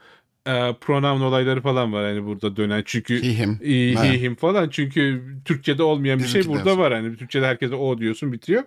e, 0.47 0.75
pronoun 0.81 1.21
olayları 1.21 1.61
falan 1.63 1.93
var 1.93 2.05
hani 2.05 2.27
burada 2.27 2.57
dönen 2.57 2.83
çünkü 2.87 3.23
He, 3.23 3.33
him. 3.33 3.61
he, 3.61 3.97
he, 3.97 4.19
him 4.21 4.35
falan 4.37 4.69
çünkü 4.69 5.25
Türkçe'de 5.45 5.83
olmayan 5.83 6.23
bir 6.23 6.29
şey 6.29 6.47
Bizimki 6.47 6.49
burada 6.49 6.79
var 6.79 6.93
hani 6.93 7.17
Türkçe'de 7.17 7.47
herkese 7.47 7.75
o 7.75 7.99
diyorsun 7.99 8.33
bitiyor. 8.33 8.65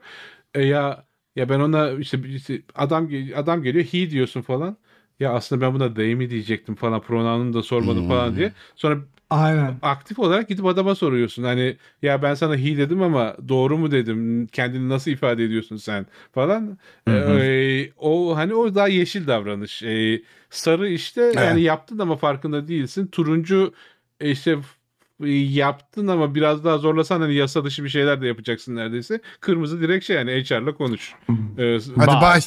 E, 0.53 0.61
ya 0.65 1.05
ya 1.35 1.49
ben 1.49 1.59
ona 1.59 1.91
işte, 1.91 2.19
işte 2.29 2.61
adam 2.75 3.09
adam 3.35 3.63
geliyor 3.63 3.85
he 3.85 4.09
diyorsun 4.09 4.41
falan. 4.41 4.77
Ya 5.19 5.33
aslında 5.33 5.61
ben 5.61 5.73
buna 5.73 5.93
they 5.93 6.15
mi 6.15 6.29
diyecektim 6.29 6.75
falan 6.75 7.01
pronoun'unu 7.01 7.53
da 7.53 7.63
sormadım 7.63 8.03
Hmm. 8.03 8.07
falan 8.07 8.35
diye. 8.35 8.53
Sonra 8.75 8.99
Aynen. 9.29 9.75
aktif 9.81 10.19
olarak 10.19 10.49
gidip 10.49 10.65
adama 10.65 10.95
soruyorsun. 10.95 11.43
Hani 11.43 11.77
ya 12.01 12.21
ben 12.21 12.33
sana 12.33 12.55
he 12.55 12.77
dedim 12.77 13.01
ama 13.01 13.35
doğru 13.47 13.77
mu 13.77 13.91
dedim? 13.91 14.47
Kendini 14.47 14.89
nasıl 14.89 15.11
ifade 15.11 15.43
ediyorsun 15.43 15.77
sen 15.77 16.05
falan. 16.31 16.77
Hı 17.07 17.11
hı. 17.19 17.39
Ee, 17.39 17.91
o 17.97 18.35
hani 18.37 18.53
o 18.53 18.75
daha 18.75 18.87
yeşil 18.87 19.27
davranış. 19.27 19.83
Ee, 19.83 20.21
sarı 20.49 20.89
işte 20.89 21.31
yani 21.35 21.61
yaptın 21.61 21.99
ama 21.99 22.15
farkında 22.15 22.67
değilsin. 22.67 23.07
Turuncu 23.07 23.73
e, 24.19 24.31
işte 24.31 24.57
f- 24.57 25.29
yaptın 25.53 26.07
ama 26.07 26.35
biraz 26.35 26.63
daha 26.65 26.77
zorlasan 26.77 27.21
hani 27.21 27.33
yasa 27.35 27.65
dışı 27.65 27.83
bir 27.83 27.89
şeyler 27.89 28.21
de 28.21 28.27
yapacaksın 28.27 28.75
neredeyse. 28.75 29.19
Kırmızı 29.39 29.81
direkt 29.81 30.05
şey 30.05 30.15
yani 30.15 30.31
HR'la 30.31 30.73
konuş. 30.73 31.13
Ee, 31.57 31.79
Hadi 31.97 32.11
Bye. 32.11 32.21
bay. 32.21 32.41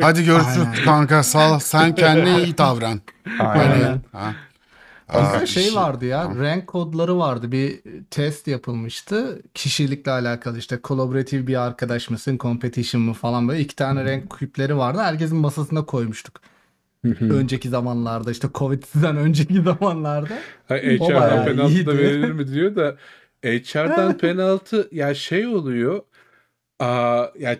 Hadi 0.00 0.24
görüşürüz 0.24 0.66
Aynen. 0.66 0.84
kanka 0.84 1.22
sağ 1.22 1.54
ol. 1.54 1.58
Sen 1.58 1.94
kendine 1.94 2.42
iyi 2.44 2.58
davran. 2.58 3.00
Aynen. 3.40 3.70
Aynen. 3.72 4.02
Ha. 4.12 4.34
Aa, 5.08 5.46
şey 5.46 5.74
vardı 5.74 6.04
ya 6.04 6.34
renk 6.40 6.66
kodları 6.66 7.18
vardı. 7.18 7.52
Bir 7.52 7.80
test 8.10 8.48
yapılmıştı. 8.48 9.42
Kişilikle 9.54 10.10
alakalı 10.10 10.58
işte 10.58 10.78
collaborative 10.84 11.46
bir 11.46 11.66
arkadaş 11.66 12.10
mısın 12.10 12.38
competition 12.38 13.02
mı 13.02 13.12
falan 13.12 13.48
böyle 13.48 13.60
iki 13.60 13.76
tane 13.76 14.04
renk 14.04 14.30
küpleri 14.30 14.76
vardı. 14.76 14.98
Herkesin 15.02 15.38
masasına 15.38 15.84
koymuştuk. 15.86 16.40
Önceki 17.20 17.68
zamanlarda 17.68 18.30
işte 18.30 18.48
Covid'den 18.54 19.16
önceki 19.16 19.62
zamanlarda. 19.62 20.38
HR'dan 20.68 21.44
penaltı 21.44 21.86
da 21.86 21.98
verilir 21.98 22.30
mi 22.32 22.52
diyor 22.52 22.76
da 22.76 22.96
HR'dan 23.44 24.18
penaltı 24.18 24.88
ya 24.92 25.14
şey 25.14 25.46
oluyor 25.46 26.02
aa, 26.78 27.26
ya 27.38 27.56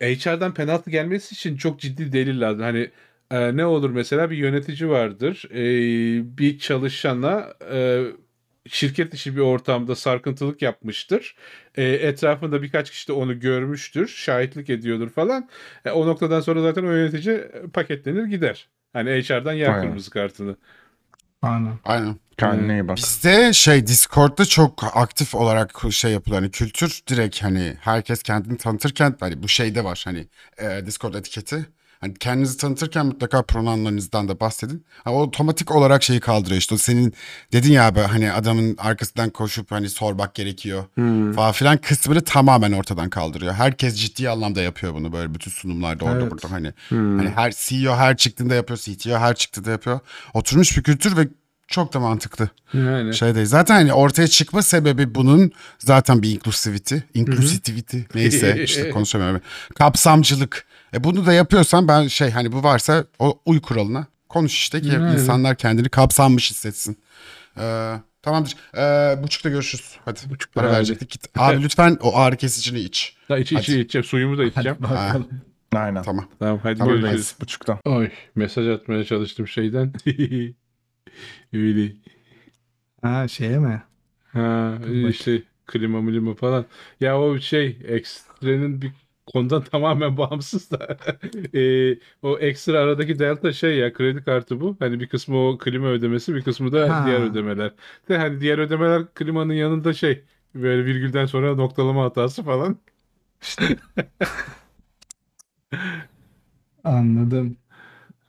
HR'dan 0.00 0.54
penaltı 0.54 0.90
gelmesi 0.90 1.34
için 1.34 1.56
çok 1.56 1.80
ciddi 1.80 2.12
delil 2.12 2.40
lazım. 2.40 2.62
Hani 2.62 2.90
e, 3.30 3.56
ne 3.56 3.66
olur 3.66 3.90
mesela 3.90 4.30
bir 4.30 4.36
yönetici 4.36 4.88
vardır 4.90 5.44
e, 5.50 5.58
bir 6.38 6.58
çalışana 6.58 7.54
e, 7.72 8.04
şirket 8.68 9.12
dışı 9.12 9.36
bir 9.36 9.40
ortamda 9.40 9.94
sarkıntılık 9.94 10.62
yapmıştır. 10.62 11.36
E, 11.74 11.84
etrafında 11.84 12.62
birkaç 12.62 12.90
kişi 12.90 13.08
de 13.08 13.12
onu 13.12 13.40
görmüştür, 13.40 14.08
şahitlik 14.08 14.70
ediyordur 14.70 15.08
falan. 15.10 15.48
E, 15.84 15.90
o 15.90 16.06
noktadan 16.06 16.40
sonra 16.40 16.62
zaten 16.62 16.84
o 16.84 16.92
yönetici 16.92 17.44
paketlenir 17.72 18.24
gider. 18.24 18.68
Hani 18.92 19.10
HR'dan 19.10 19.52
yer 19.52 19.68
Aynen. 19.68 19.82
kırmızı 19.82 20.10
kartını. 20.10 20.56
Aynen. 21.42 21.78
Aynen. 21.84 22.16
Kendine 22.38 22.72
iyi 22.72 22.88
bak. 22.88 22.96
Bizde 22.96 23.52
şey 23.52 23.86
Discord'da 23.86 24.44
çok 24.44 24.84
aktif 24.96 25.34
olarak 25.34 25.82
şey 25.90 26.12
yapılıyor. 26.12 26.42
Hani 26.42 26.50
kültür 26.50 27.00
direkt 27.08 27.42
hani 27.42 27.76
herkes 27.80 28.22
kendini 28.22 28.56
tanıtırken 28.56 29.16
hani 29.20 29.42
bu 29.42 29.48
şeyde 29.48 29.84
var 29.84 30.02
hani 30.04 30.26
e, 30.58 30.86
Discord 30.86 31.14
etiketi. 31.14 31.66
Hani 32.06 32.14
kendinizi 32.14 32.56
tanıtırken 32.56 33.06
mutlaka 33.06 33.42
pronounlarınızdan 33.42 34.28
da 34.28 34.40
bahsedin. 34.40 34.84
Ha, 35.04 35.10
o 35.12 35.22
otomatik 35.22 35.74
olarak 35.74 36.02
şeyi 36.02 36.20
kaldırıyor 36.20 36.58
işte. 36.58 36.74
O 36.74 36.78
senin 36.78 37.14
dedin 37.52 37.72
ya 37.72 37.86
abi 37.86 38.00
hani 38.00 38.32
adamın 38.32 38.76
arkasından 38.78 39.30
koşup 39.30 39.70
hani 39.70 39.88
sormak 39.88 40.34
gerekiyor 40.34 40.84
falan 41.34 41.52
filan 41.52 41.76
kısmını 41.76 42.20
tamamen 42.20 42.72
ortadan 42.72 43.10
kaldırıyor. 43.10 43.54
Herkes 43.54 43.96
ciddi 43.96 44.30
anlamda 44.30 44.62
yapıyor 44.62 44.94
bunu 44.94 45.12
böyle 45.12 45.34
bütün 45.34 45.50
sunumlarda 45.50 46.04
orada 46.04 46.20
Evet. 46.20 46.30
burada 46.30 46.50
hani. 46.50 46.72
Hani 46.88 47.28
her 47.30 47.52
CEO 47.56 47.96
her 47.96 48.16
çıktığında 48.16 48.54
yapıyor, 48.54 48.78
CTO 48.78 49.18
her 49.18 49.34
çıktığında 49.34 49.70
yapıyor. 49.70 50.00
Oturmuş 50.34 50.76
bir 50.76 50.82
kültür 50.82 51.16
ve 51.16 51.28
çok 51.68 51.92
da 51.94 52.00
mantıklı 52.00 52.48
Yani. 52.74 53.14
şey 53.14 53.34
değil. 53.34 53.46
Zaten 53.46 53.74
hani 53.74 53.92
ortaya 53.92 54.28
çıkma 54.28 54.62
sebebi 54.62 55.14
bunun 55.14 55.52
zaten 55.78 56.22
bir 56.22 56.30
inclusivity, 56.30 56.96
inclusivity 57.14 57.98
neyse 58.14 58.62
işte 58.64 58.90
konuşamıyorum. 58.94 59.40
Kapsamcılık. 59.74 60.66
E 60.96 61.04
bunu 61.04 61.26
da 61.26 61.32
yapıyorsan 61.32 61.88
ben 61.88 62.06
şey 62.06 62.30
hani 62.30 62.52
bu 62.52 62.62
varsa 62.62 63.04
o 63.18 63.40
uy 63.46 63.60
kuralına 63.60 64.06
konuş 64.28 64.54
işte 64.54 64.80
ki 64.80 64.88
Yani. 64.88 65.12
insanlar 65.14 65.56
kendini 65.56 65.88
kapsanmış 65.88 66.50
hissetsin. 66.50 66.98
Ee, 67.58 67.94
tamamdır. 68.22 68.56
Ee, 68.76 69.22
buçukta 69.22 69.48
görüşürüz. 69.48 69.96
Hadi. 70.04 70.20
Buçukta, 70.30 70.60
Para 70.60 70.68
hadi. 70.68 70.76
verecektik. 70.76 71.10
Git. 71.10 71.26
Abi 71.38 71.62
lütfen 71.62 71.98
o 72.00 72.16
ağrı 72.16 72.36
kesicini 72.36 72.78
iç. 72.80 73.16
Ha, 73.28 73.38
içi, 73.38 73.54
içi, 73.54 73.72
Hadi. 73.72 73.80
içeceğim. 73.80 74.04
Suyumu 74.04 74.38
da 74.38 74.44
içeceğim. 74.44 74.76
Bakalım. 74.80 75.28
Aynen. 75.74 76.02
Tamam. 76.02 76.28
Tamam 76.38 76.60
hadi 76.62 76.78
Tamam, 76.78 76.88
görüşürüz. 76.88 77.02
Buradayız 77.02 77.36
buçukta. 77.40 77.78
Oy 77.84 78.10
mesaj 78.34 78.68
atmaya 78.68 79.04
çalıştım 79.04 79.48
şeyden. 79.48 79.92
Öyle. 81.52 81.92
Ha 83.02 83.28
şeye 83.28 83.58
mi? 83.58 83.82
Ha 84.32 84.74
bakayım. 84.80 85.08
işte 85.08 85.42
klima 85.66 86.00
milima 86.02 86.34
falan. 86.34 86.66
Ya 87.00 87.20
o 87.20 87.38
şey 87.38 87.78
ekstrenin 87.88 88.82
bir 88.82 88.92
konudan 89.26 89.64
tamamen 89.64 90.16
bağımsız 90.16 90.70
da 90.70 90.96
e, 91.58 91.98
o 92.22 92.38
ekstra 92.38 92.78
aradaki 92.80 93.18
delta 93.18 93.52
şey 93.52 93.76
ya 93.76 93.92
kredi 93.92 94.24
kartı 94.24 94.60
bu. 94.60 94.76
Hani 94.80 95.00
bir 95.00 95.08
kısmı 95.08 95.48
o 95.48 95.58
klima 95.58 95.86
ödemesi 95.88 96.34
bir 96.34 96.42
kısmı 96.44 96.72
da 96.72 96.88
Ha. 96.88 97.02
diğer 97.02 97.20
ödemeler. 97.20 97.72
De 98.08 98.18
hani 98.18 98.40
diğer 98.40 98.58
ödemeler 98.58 99.14
klimanın 99.14 99.52
yanında 99.54 99.92
şey 99.94 100.24
böyle 100.54 100.84
virgülden 100.84 101.26
sonra 101.26 101.54
noktalama 101.54 102.04
hatası 102.04 102.42
falan. 102.42 102.78
Anladım. 106.84 107.56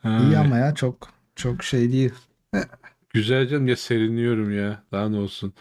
Ha, 0.03 0.09
İyi 0.17 0.39
ama 0.39 0.57
ya 0.57 0.75
çok 0.75 1.09
çok 1.35 1.63
şey 1.63 1.93
değil. 1.93 2.13
Güzel 3.09 3.47
canım 3.47 3.67
ya 3.67 3.75
serinliyorum 3.75 4.57
ya. 4.57 4.83
Daha 4.91 5.09
ne 5.09 5.17
olsun. 5.17 5.53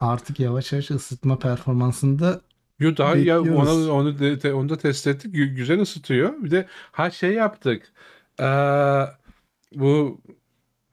Artık 0.00 0.40
yavaş 0.40 0.72
yavaş 0.72 0.90
ısıtma 0.90 1.38
performansında 1.38 2.40
Yo 2.80 2.96
daha 2.96 3.16
ya 3.16 3.38
Bekliyoruz. 3.38 3.88
ona 3.88 3.92
onu 3.92 4.18
de, 4.18 4.54
onu 4.54 4.68
da 4.68 4.78
test 4.78 5.06
ettik. 5.06 5.34
Gü- 5.34 5.54
güzel 5.54 5.80
ısıtıyor. 5.80 6.32
Bir 6.44 6.50
de 6.50 6.66
ha 6.92 7.10
şey 7.10 7.32
yaptık. 7.34 7.92
Ee, 8.40 8.44
bu 9.74 10.20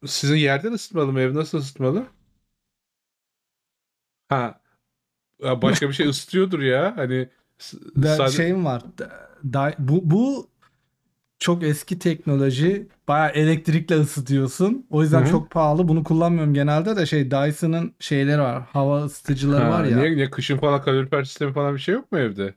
sizin 0.06 0.36
yerden 0.36 0.72
ısıtmalı 0.72 1.12
mı? 1.12 1.20
Ev 1.20 1.34
nasıl 1.34 1.58
ısıtmalı? 1.58 2.06
Ha 4.28 4.60
ya 5.42 5.62
başka 5.62 5.88
bir 5.88 5.94
şey 5.94 6.08
ısıtıyordur 6.10 6.60
ya. 6.60 6.96
Hani 6.96 7.28
s- 7.58 7.78
da 8.02 8.16
sade- 8.16 8.30
şeyim 8.32 8.64
var. 8.64 8.82
Da- 8.98 9.30
da- 9.52 9.74
bu 9.78 10.10
bu 10.10 10.50
çok 11.38 11.62
eski 11.62 11.98
teknoloji. 11.98 12.88
Bayağı 13.08 13.30
elektrikle 13.30 13.94
ısıtıyorsun. 13.94 14.86
O 14.90 15.02
yüzden 15.02 15.20
Hı 15.20 15.24
hı. 15.24 15.30
çok 15.30 15.50
pahalı. 15.50 15.88
Bunu 15.88 16.04
kullanmıyorum 16.04 16.54
genelde 16.54 16.96
de 16.96 17.06
şey 17.06 17.30
Dyson'ın 17.30 17.94
şeyleri 18.00 18.40
var. 18.40 18.62
Hava 18.72 19.04
ısıtıcıları 19.04 19.64
Ha, 19.64 19.70
var 19.70 19.84
ya. 19.84 19.96
Niye, 19.98 20.16
niye 20.16 20.30
kışın 20.30 20.58
falan 20.58 20.82
kalorifer 20.82 21.24
sistemi 21.24 21.52
falan 21.52 21.74
bir 21.74 21.80
şey 21.80 21.94
yok 21.94 22.12
mu 22.12 22.18
evde? 22.18 22.54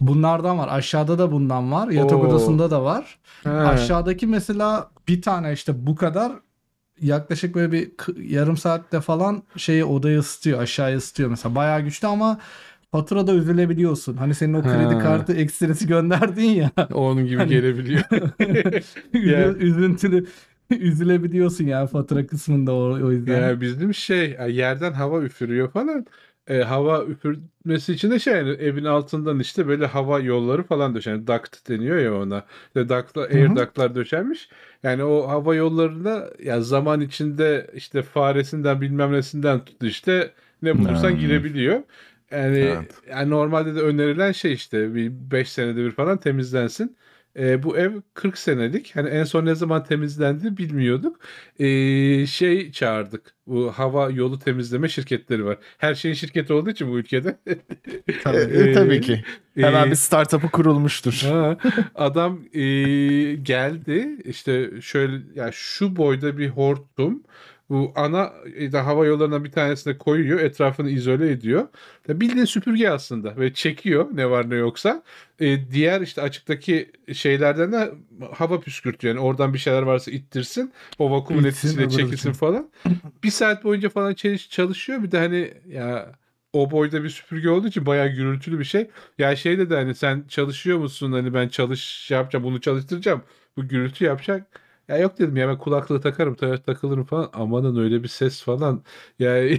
Bunlardan 0.00 0.58
var. 0.58 0.68
Aşağıda 0.72 1.18
da 1.18 1.32
bundan 1.32 1.72
var. 1.72 1.88
Yatak 1.88 2.18
Oo. 2.18 2.26
odasında 2.26 2.70
da 2.70 2.84
var. 2.84 3.18
Ha. 3.44 3.50
Aşağıdaki 3.50 4.26
mesela 4.26 4.90
bir 5.08 5.22
tane 5.22 5.52
işte 5.52 5.86
bu 5.86 5.96
kadar 5.96 6.32
yaklaşık 7.00 7.54
böyle 7.54 7.72
bir 7.72 7.90
yarım 8.30 8.56
saatte 8.56 9.00
falan 9.00 9.42
şeyi 9.56 9.84
odayı 9.84 10.18
ısıtıyor. 10.18 10.62
Aşağıya 10.62 10.96
ısıtıyor 10.96 11.30
mesela. 11.30 11.54
Bayağı 11.54 11.80
güçlü 11.80 12.08
ama 12.08 12.38
faturada 12.92 13.34
üzülebiliyorsun. 13.34 14.16
Hani 14.16 14.34
senin 14.34 14.54
o 14.54 14.62
kredi 14.62 14.94
Ha. 14.94 14.98
kartı 14.98 15.32
ekstresi 15.32 15.86
gönderdin 15.86 16.42
ya. 16.50 16.70
Onun 16.94 17.26
gibi 17.26 17.36
Hani- 17.36 17.48
gelebiliyor. 17.50 18.00
Üzü- 19.14 19.30
Ya. 19.30 19.48
Üzüntülü 19.52 20.26
üzülebiliyorsun 20.70 21.64
yani 21.64 21.88
fatura 21.88 22.26
kısmında 22.26 22.72
o, 22.74 22.92
o 22.92 23.10
yüzden. 23.12 23.48
Ya 23.48 23.60
bizim 23.60 23.94
şey 23.94 24.36
yerden 24.48 24.92
hava 24.92 25.22
üfürüyor 25.22 25.70
falan. 25.70 26.06
E, 26.46 26.58
hava 26.62 27.04
üfürmesi 27.04 27.92
için 27.92 28.10
de 28.10 28.18
şey 28.18 28.34
yani 28.34 28.50
evin 28.50 28.84
altından 28.84 29.38
işte 29.40 29.68
böyle 29.68 29.86
hava 29.86 30.20
yolları 30.20 30.62
falan 30.62 30.94
döşen. 30.94 31.10
Yani 31.10 31.26
duct 31.26 31.68
deniyor 31.68 31.96
ya 31.98 32.14
ona. 32.14 32.44
İşte 32.66 32.88
ductlar, 32.88 33.30
air 33.30 33.56
ductlar 33.56 33.94
döşenmiş. 33.94 34.48
Yani 34.82 35.04
o 35.04 35.28
hava 35.28 35.54
yollarında 35.54 36.30
ya 36.44 36.60
zaman 36.60 37.00
içinde 37.00 37.70
işte 37.74 38.02
faresinden 38.02 38.80
bilmem 38.80 39.12
nesinden 39.12 39.64
tut 39.64 39.82
işte 39.82 40.30
ne 40.62 40.78
bulursan 40.78 41.10
Hmm. 41.10 41.18
girebiliyor. 41.18 41.80
Yani, 42.30 42.58
Evet. 42.58 42.94
yani 43.10 43.30
normalde 43.30 43.74
de 43.74 43.80
önerilen 43.80 44.32
şey 44.32 44.52
işte 44.52 44.94
bir 44.94 45.10
5 45.12 45.52
senede 45.52 45.84
bir 45.84 45.90
falan 45.90 46.20
temizlensin. 46.20 46.96
E, 47.38 47.62
bu 47.62 47.76
ev 47.78 47.92
40 48.14 48.38
senelik. 48.38 48.96
Hani 48.96 49.08
en 49.08 49.24
son 49.24 49.46
ne 49.46 49.54
zaman 49.54 49.84
temizlendi 49.84 50.56
bilmiyorduk. 50.56 51.20
E, 51.58 51.66
şey 52.26 52.72
çağırdık. 52.72 53.34
bu 53.46 53.72
hava 53.72 54.10
yolu 54.10 54.38
temizleme 54.38 54.88
şirketleri 54.88 55.44
var. 55.44 55.58
Her 55.78 55.94
şeyin 55.94 56.14
şirketi 56.14 56.52
olduğu 56.52 56.70
için 56.70 56.90
bu 56.90 56.98
ülkede. 56.98 57.38
E, 58.26 58.72
tabii 58.72 59.00
ki. 59.00 59.24
Hemen 59.56 59.86
Ee, 59.86 59.90
bir 59.90 59.96
startup'ı 59.96 60.50
kurulmuştur. 60.50 61.12
Ha, 61.22 61.56
adam 61.94 62.40
e, 62.52 62.60
geldi 63.34 64.16
işte 64.24 64.70
şöyle 64.80 65.20
ya 65.34 65.50
şu 65.52 65.96
boyda 65.96 66.38
bir 66.38 66.48
hortum 66.48 67.22
bu 67.70 67.92
ana 67.96 68.32
e, 68.56 68.72
da 68.72 68.86
hava 68.86 69.06
yollarına 69.06 69.44
bir 69.44 69.52
tanesine 69.52 69.98
koyuyor 69.98 70.40
etrafını 70.40 70.90
izole 70.90 71.30
ediyor. 71.30 71.68
Ya 72.08 72.20
bildiğin 72.20 72.44
süpürge 72.44 72.88
aslında 72.90 73.36
ve 73.36 73.54
çekiyor 73.54 74.08
ne 74.12 74.30
var 74.30 74.50
ne 74.50 74.54
yoksa. 74.54 75.02
E, 75.40 75.70
diğer 75.70 76.00
işte 76.00 76.22
açıktaki 76.22 76.90
şeylerden 77.12 77.72
de 77.72 77.92
hava 78.32 78.60
püskürtüyor. 78.60 79.14
Yani 79.14 79.24
oradan 79.24 79.54
bir 79.54 79.58
şeyler 79.58 79.82
varsa 79.82 80.10
ittirsin. 80.10 80.72
O 80.98 81.10
vakumun 81.10 81.44
etkisiyle 81.44 81.88
çekilsin 81.90 82.32
falan. 82.32 82.70
bir 83.24 83.30
saat 83.30 83.64
boyunca 83.64 83.88
falan 83.88 84.14
çalış- 84.14 84.50
çalışıyor. 84.50 85.02
Bir 85.02 85.10
de 85.10 85.18
hani 85.18 85.54
ya 85.68 86.12
o 86.52 86.70
boyda 86.70 87.04
bir 87.04 87.08
süpürge 87.10 87.50
olduğu 87.50 87.68
için 87.68 87.86
bayağı 87.86 88.08
gürültülü 88.08 88.58
bir 88.58 88.64
şey. 88.64 88.90
Ya 89.18 89.36
şey 89.36 89.58
dedi 89.58 89.74
hani 89.74 89.94
sen 89.94 90.24
çalışıyor 90.28 90.78
musun? 90.78 91.12
Hani 91.12 91.34
ben 91.34 91.48
çalış 91.48 91.80
şey 91.80 92.16
yapacağım 92.16 92.44
bunu 92.44 92.60
çalıştıracağım. 92.60 93.22
Bu 93.56 93.68
gürültü 93.68 94.04
yapacak. 94.04 94.46
Ya 94.90 94.98
yok 94.98 95.18
dedim 95.18 95.36
ya 95.36 95.48
ben 95.48 95.58
kulaklığı 95.58 96.00
takarım 96.00 96.34
ta- 96.34 96.62
takılırım 96.62 97.04
falan. 97.04 97.30
Amanın 97.32 97.76
öyle 97.84 98.02
bir 98.02 98.08
ses 98.08 98.42
falan. 98.42 98.82
Ya 99.18 99.34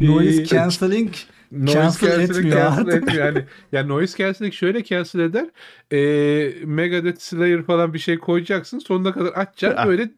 Noise 0.00 0.44
cancelling 0.46 1.12
Noise 1.52 1.72
cancel 1.78 2.20
etmiyor 2.20 2.56
cancel 2.56 2.66
artık. 2.66 2.94
etmiyor. 2.94 3.26
Yani, 3.26 3.44
yani 3.72 3.88
noise 3.88 4.18
cancelling 4.18 4.54
şöyle 4.54 4.84
cancel 4.84 5.20
eder. 5.20 5.46
E, 5.92 5.98
Megadeth 6.66 7.20
Slayer 7.20 7.62
falan 7.62 7.94
bir 7.94 7.98
şey 7.98 8.18
koyacaksın. 8.18 8.78
Sonuna 8.78 9.12
kadar 9.12 9.32
açacaksın. 9.32 9.88
Böyle 9.88 10.10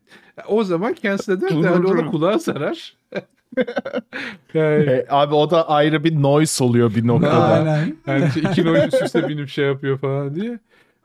o 0.49 0.65
zaman 0.65 0.97
cancel 1.03 1.33
eder 1.33 1.63
de 1.63 1.69
hani 1.69 1.87
ona 1.87 2.07
kulağa 2.07 2.39
zarar. 2.39 2.97
yani, 4.55 4.91
E, 4.91 5.07
abi 5.11 5.35
o 5.35 5.51
da 5.51 5.69
ayrı 5.69 6.05
bir 6.05 6.23
noise 6.23 6.65
oluyor 6.65 6.95
bir 6.95 7.07
noktada. 7.07 7.45
Aynen. 7.45 7.97
yani 8.07 8.25
iki 8.51 8.65
noise 8.65 8.87
üst 8.87 9.03
üste 9.03 9.29
binip 9.29 9.49
şey 9.49 9.65
yapıyor 9.65 9.99
falan 9.99 10.35
diye. 10.35 10.59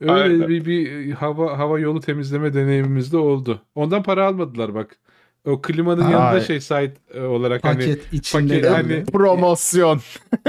Öyle 0.03 0.13
Aynen. 0.13 0.47
bir, 0.47 0.65
bir 0.65 1.11
hava 1.11 1.57
hava 1.57 1.79
yolu 1.79 1.99
temizleme 1.99 2.53
deneyimimiz 2.53 3.13
de 3.13 3.17
oldu. 3.17 3.61
Ondan 3.75 4.03
para 4.03 4.27
almadılar 4.27 4.73
bak. 4.75 4.97
O 5.45 5.61
klimanın 5.61 6.01
Ay. 6.01 6.11
yanında 6.11 6.41
şey 6.41 6.61
site 6.61 6.93
e, 7.13 7.21
olarak 7.21 7.63
hani 7.63 7.75
Paket 7.75 8.13
içinde. 8.13 8.61
paket- 8.61 8.69
hani-. 8.69 9.05
Promosyon. 9.11 9.99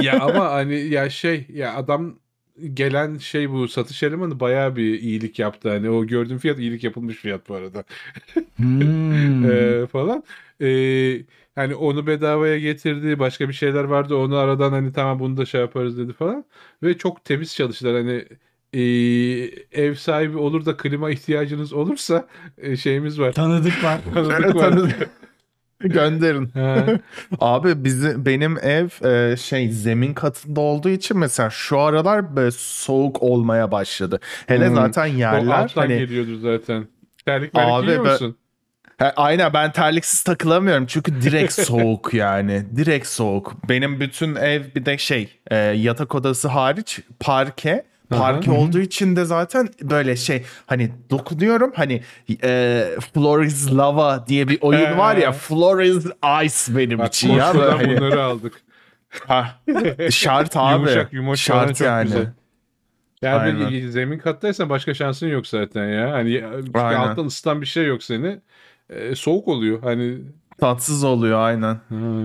ya 0.03 0.21
ama 0.21 0.51
hani 0.53 0.75
ya 0.81 1.11
şey 1.11 1.47
ya 1.53 1.75
adam 1.75 2.15
gelen 2.75 3.19
şey 3.19 3.51
bu 3.51 3.69
satış 3.69 4.03
elemanı 4.03 4.41
bayağı 4.41 4.77
bir 4.77 5.01
iyilik 5.01 5.39
yaptı. 5.39 5.69
Hani 5.69 5.91
o 5.91 6.07
gördüğüm 6.07 6.39
fiyat 6.39 6.59
iyilik 6.59 6.85
yapılmış 6.85 7.17
fiyat 7.17 7.49
bu 7.49 7.55
arada. 7.55 7.85
Hmm. 8.57 9.51
Ee, 9.51 9.87
falan. 9.93 10.25
Ee, 10.61 11.23
hani 11.55 11.75
onu 11.75 12.07
bedavaya 12.07 12.59
getirdi. 12.59 13.19
Başka 13.19 13.49
bir 13.49 13.55
şeyler 13.55 13.85
vardı. 13.85 14.17
Onu 14.17 14.37
aradan 14.37 14.71
hani 14.73 14.93
tamam 14.93 15.19
bunu 15.21 15.37
da 15.37 15.47
şey 15.47 15.61
yaparız 15.61 15.99
dedi 15.99 16.13
falan. 16.13 16.45
Ve 16.83 16.99
çok 16.99 17.25
temiz 17.25 17.55
çalıştılar. 17.55 17.95
Hani 17.97 18.25
ee, 18.79 18.81
ev 19.83 19.95
sahibi 19.95 20.39
olur 20.39 20.67
da 20.67 20.77
klima 20.77 21.11
ihtiyacınız 21.11 21.73
olursa 21.73 22.27
e, 22.59 22.77
şeyimiz 22.77 23.21
var. 23.21 23.33
Tanıdık 23.33 23.85
var. 23.85 23.99
Tanıdık 24.15 24.55
var. 24.57 24.71
Tanıdık. 24.71 25.09
Gönderin. 25.81 26.47
Ha. 26.55 26.87
Abi 27.41 27.85
bizi 27.85 28.27
benim 28.27 28.59
ev 28.59 28.89
e, 29.07 29.37
şey 29.37 29.69
zemin 29.69 30.15
katında 30.15 30.61
olduğu 30.61 30.89
için 30.89 31.19
mesela 31.19 31.51
şu 31.51 31.79
aralar 31.81 32.37
böyle 32.37 32.51
soğuk 32.51 33.23
olmaya 33.23 33.71
başladı. 33.71 34.21
Hele 34.47 34.69
Hmm. 34.69 34.75
zaten 34.75 35.03
O 35.15 35.19
yerler 35.19 35.53
alttan 35.63 35.83
hani 35.83 35.99
geliyordur 35.99 36.41
zaten. 36.41 36.87
Terlik 37.27 37.51
Abi 37.55 37.87
giyiyor 37.87 38.05
ben- 38.05 38.13
musun? 38.13 38.37
He, 38.99 39.05
aynen 39.17 39.53
ben 39.53 39.73
terliksiz 39.73 40.23
takılamıyorum 40.23 40.87
çünkü 40.87 41.23
direkt 41.23 41.53
soğuk 41.67 42.15
yani. 42.15 42.65
Direkt 42.77 43.07
soğuk. 43.07 43.69
Benim 43.69 44.01
bütün 44.01 44.35
ev 44.35 44.63
bir 44.75 44.85
de 44.87 44.99
şey 44.99 45.29
e, 45.51 45.57
yatak 45.57 46.15
odası 46.15 46.49
hariç 46.49 47.01
parke. 47.21 47.85
Parke 48.19 48.51
Aha. 48.51 48.59
olduğu 48.59 48.81
için 48.81 49.17
de 49.17 49.25
zaten 49.25 49.69
böyle 49.83 50.17
şey 50.17 50.43
hani 50.67 50.91
dokunuyorum 51.11 51.73
hani 51.75 52.03
e, 52.43 52.85
Floor 53.15 53.43
is 53.43 53.73
Lava 53.73 54.27
diye 54.27 54.49
bir 54.49 54.59
oyun 54.61 54.99
var 54.99 55.17
ya 55.17 55.33
Floor 55.33 55.81
is 55.81 56.07
Ice 56.45 56.77
benim 56.77 56.99
Bak 56.99 57.09
için 57.09 57.33
ya. 57.33 57.55
Böyle 57.55 57.97
bunları 57.97 58.23
aldık. 58.23 58.53
ha, 59.27 59.61
şart 60.11 60.57
abi. 60.57 60.73
Yumuşak 60.73 61.13
yumuşak 61.13 61.57
şart 61.57 61.77
çok 61.77 61.87
yani. 61.87 62.05
güzel. 62.05 62.33
Yani 63.23 63.61
böyle 63.61 63.89
zemin 63.91 64.19
kattaysan 64.19 64.69
başka 64.69 64.95
şansın 64.95 65.27
yok 65.27 65.47
zaten 65.47 65.89
ya. 65.89 66.13
Hani 66.13 66.45
çünkü 66.65 66.79
Aynen. 66.79 67.01
alttan 67.01 67.27
ısıtan 67.27 67.61
bir 67.61 67.67
şey 67.67 67.87
yok 67.87 68.03
seni. 68.03 68.41
Ee, 68.91 69.15
soğuk 69.15 69.49
oluyor. 69.49 69.83
Hani 69.83 70.19
Tatsız 70.65 71.05
oluyor 71.05 71.41
aynen. 71.41 71.77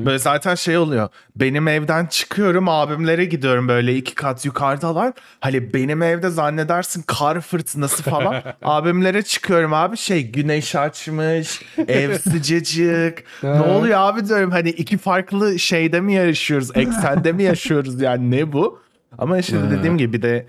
Böyle 0.05 0.19
zaten 0.19 0.55
şey 0.55 0.77
oluyor. 0.77 1.09
Benim 1.35 1.67
evden 1.67 2.05
çıkıyorum 2.05 2.69
abimlere 2.69 3.25
gidiyorum 3.25 3.67
böyle 3.67 3.95
iki 3.95 4.15
kat 4.15 4.45
yukarıdalar. 4.45 5.13
Hani 5.39 5.73
benim 5.73 6.01
evde 6.01 6.29
zannedersin 6.29 7.03
kar 7.07 7.41
fırtınası 7.41 8.03
falan. 8.03 8.43
abimlere 8.63 9.21
çıkıyorum 9.21 9.73
abi 9.73 9.97
şey 9.97 10.31
güneş 10.31 10.75
açmış, 10.75 11.61
ev 11.87 12.17
sıcacık. 12.17 13.23
ne 13.43 13.61
oluyor 13.61 13.97
abi 13.99 14.27
diyorum 14.27 14.51
hani 14.51 14.69
iki 14.69 14.97
farklı 14.97 15.59
şeyde 15.59 16.01
mi 16.01 16.13
yaşıyoruz, 16.13 16.69
eksende 16.75 17.31
mi 17.31 17.43
yaşıyoruz 17.43 18.01
yani 18.01 18.31
ne 18.31 18.51
bu? 18.53 18.79
Ama 19.17 19.35
Ha. 19.35 19.41
dediğim 19.71 19.97
gibi 19.97 20.21
de 20.21 20.45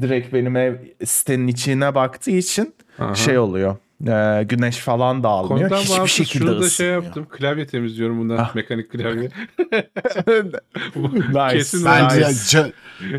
direkt 0.00 0.32
benim 0.32 0.56
ev 0.56 0.74
sitenin 1.04 1.46
içine 1.46 1.94
baktığı 1.94 2.30
için 2.30 2.74
Aha. 2.98 3.14
şey 3.14 3.38
oluyor. 3.38 3.76
E, 4.06 4.42
güneş 4.44 4.78
falan 4.78 5.22
da 5.22 5.28
almıyor. 5.28 5.68
konudan 5.68 5.82
Hiçbir 5.82 5.96
bağımsız 5.98 6.16
şekilde 6.16 6.44
şunu 6.44 6.50
da 6.56 6.60
şey 6.60 6.66
ısınmıyor. 6.68 7.02
yaptım. 7.02 7.26
Klavye 7.30 7.66
temizliyorum 7.66 8.18
bundan. 8.18 8.36
Ah. 8.36 8.54
Mekanik 8.54 8.90
klavye. 8.90 9.30
nice. 10.96 11.56
Kesin 11.58 11.84
Bence 11.84 12.16
nice. 12.16 12.28
Ca- 12.28 12.72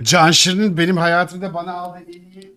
Can 0.04 0.32
Şirin'in 0.32 0.78
benim 0.78 0.98
hayatımda 0.98 1.54
bana 1.54 1.74
aldığı 1.74 2.00
en 2.00 2.12
iyi 2.42 2.56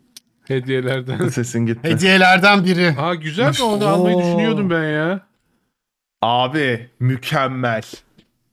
Hediyelerden. 0.48 1.28
Sesin 1.28 1.66
gitti. 1.66 1.88
hediyelerden 1.88 2.64
biri. 2.64 2.94
Aa 2.98 3.14
güzel 3.14 3.48
mi? 3.48 3.62
Onu 3.64 3.86
almayı 3.88 4.16
Oo. 4.16 4.20
düşünüyordum 4.22 4.70
ben 4.70 4.84
ya. 4.84 5.20
Abi 6.22 6.90
mükemmel. 7.00 7.82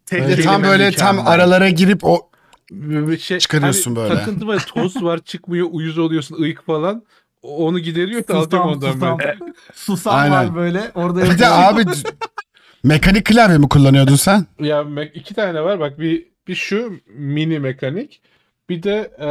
Tek 0.05 0.27
Ve 0.27 0.41
tam 0.41 0.63
böyle 0.63 0.91
tam 0.91 1.15
mükemmel. 1.15 1.33
aralara 1.33 1.69
girip 1.69 1.99
o 2.03 2.29
Bir 2.71 3.07
bir 3.07 3.17
şey, 3.17 3.39
Çıkarıyorsun 3.39 3.95
hani 3.95 4.09
böyle. 4.09 4.19
Takıntı 4.19 4.47
var. 4.47 4.65
Toz 4.73 5.03
var 5.03 5.19
çıkmıyor. 5.19 5.67
Uyuz 5.71 5.97
oluyorsun. 5.97 6.41
ıyık 6.41 6.65
falan. 6.65 7.03
Onu 7.47 7.79
gideriyor 7.79 8.27
da 8.27 8.33
alacağım 8.37 8.67
ondan 8.69 8.91
susam. 8.93 9.19
ben. 9.19 9.53
Susam 9.73 10.15
Aynen. 10.15 10.31
var 10.31 10.55
böyle. 10.55 10.91
Orada 10.95 11.23
bir 11.23 11.39
de 11.39 11.47
abi 11.47 11.81
mekanik 12.83 13.25
klavye 13.25 13.57
mi 13.57 13.69
kullanıyordun 13.69 14.15
sen? 14.15 14.45
Ya 14.59 14.81
me- 14.81 15.11
iki 15.13 15.33
tane 15.33 15.61
var. 15.61 15.79
Bak 15.79 15.99
bir 15.99 16.25
bir 16.47 16.55
şu 16.55 16.93
mini 17.17 17.59
mekanik. 17.59 18.21
Bir 18.69 18.83
de 18.83 19.11
e, 19.19 19.29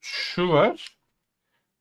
şu 0.00 0.48
var. 0.48 0.96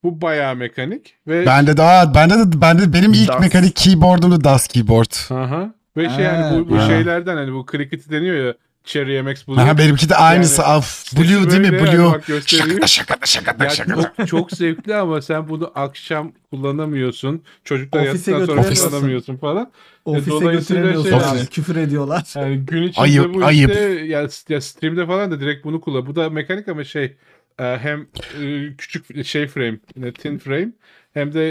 Bu 0.03 0.22
bayağı 0.22 0.55
mekanik 0.55 1.15
ve 1.27 1.45
Bende 1.45 1.77
daha 1.77 2.13
bende 2.15 2.34
de 2.39 2.61
bende 2.61 2.93
benim 2.93 3.13
ilk 3.13 3.27
Das. 3.27 3.39
mekanik 3.41 3.76
keyboard'um 3.76 4.31
da 4.31 4.43
DAS 4.43 4.67
keyboard. 4.67 5.31
Aha. 5.31 5.73
Ve 5.97 6.09
şey 6.09 6.26
yani 6.26 6.59
bu, 6.59 6.69
bu 6.69 6.77
Ha. 6.77 6.88
şeylerden 6.88 7.35
hani 7.38 7.53
bu 7.53 7.65
cricket 7.72 8.11
deniyor 8.11 8.45
ya 8.45 8.53
Cherry 8.86 9.22
MX 9.22 9.48
Blue. 9.48 9.62
Aha, 9.62 9.78
benimki 9.78 10.10
de 10.10 10.16
aynısı. 10.16 10.62
Yani 10.62 10.72
Af, 10.72 11.14
Blue 11.18 11.49
değil 11.52 11.62
mi? 11.62 11.80
Blue. 11.80 12.06
bak 12.06 12.26
gösteriyor. 12.26 12.88
Şakada 12.88 13.26
şakada 13.26 13.26
şakada 13.26 13.70
şakada. 13.70 14.14
çok, 14.18 14.28
çok 14.28 14.52
zevkli 14.52 14.95
ama 14.95 15.22
sen 15.22 15.49
bunu 15.49 15.72
akşam 15.76 16.32
kullanamıyorsun. 16.49 17.44
Çocuklar 17.64 18.07
Ofise 18.07 18.32
yattıktan 18.32 18.64
sonra 18.64 18.74
kullanamıyorsun 18.74 19.38
falan. 19.38 19.72
ofise 20.06 20.32
dolayısıyla 20.32 20.52
götüremiyorsun 20.84 21.10
şey 21.10 21.38
yani- 21.38 21.48
Küfür 21.48 21.76
ediyorlar. 21.76 22.34
Yani 22.36 22.57
gün 22.57 22.84
içinde 22.84 23.02
Ayıp, 23.02 23.34
bu 23.34 23.45
ayıp. 23.45 23.70
işte 23.70 23.84
ya, 23.84 24.28
ya 24.49 24.62
streamde 24.62 25.06
falan 25.07 25.32
da 25.32 25.40
direkt 25.40 25.66
bunu 25.66 25.82
kullan. 25.82 26.06
Bu 26.06 26.16
da 26.16 26.30
mekanik 26.30 26.68
ama 26.68 26.84
şey 26.84 27.16
e, 27.60 27.64
hem 27.64 28.07
e, 28.41 28.76
küçük 28.78 29.26
şey 29.26 29.48
frame, 29.48 29.78
yine 29.95 30.12
thin 30.14 30.38
frame 30.38 30.70
hem 31.15 31.33
de 31.33 31.43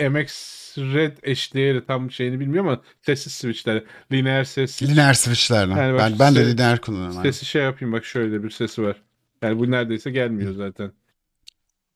e, 0.00 0.08
MX 0.08 0.30
Red 0.78 1.16
eşdeğeri 1.22 1.86
tam 1.86 2.10
şeyini 2.10 2.40
bilmiyorum 2.40 2.68
ama 2.70 2.80
sessiz 3.06 3.32
switchler. 3.32 3.82
Lineer 4.12 4.44
ses. 4.44 4.82
Lineer 4.82 5.14
switchlerle. 5.14 5.72
Yani 5.72 5.94
bak 5.94 6.00
ben, 6.00 6.18
ben 6.18 6.34
de 6.34 6.46
lineer 6.52 6.80
kullanıyorum. 6.80 7.22
Sesi 7.22 7.46
şey 7.46 7.62
yapayım 7.62 7.92
bak 7.92 8.04
şöyle 8.04 8.42
bir 8.42 8.50
sesi 8.50 8.82
var. 8.82 8.96
Yani 9.42 9.58
bu 9.58 9.70
neredeyse 9.70 10.10
gelmiyor 10.10 10.54
zaten. 10.54 10.92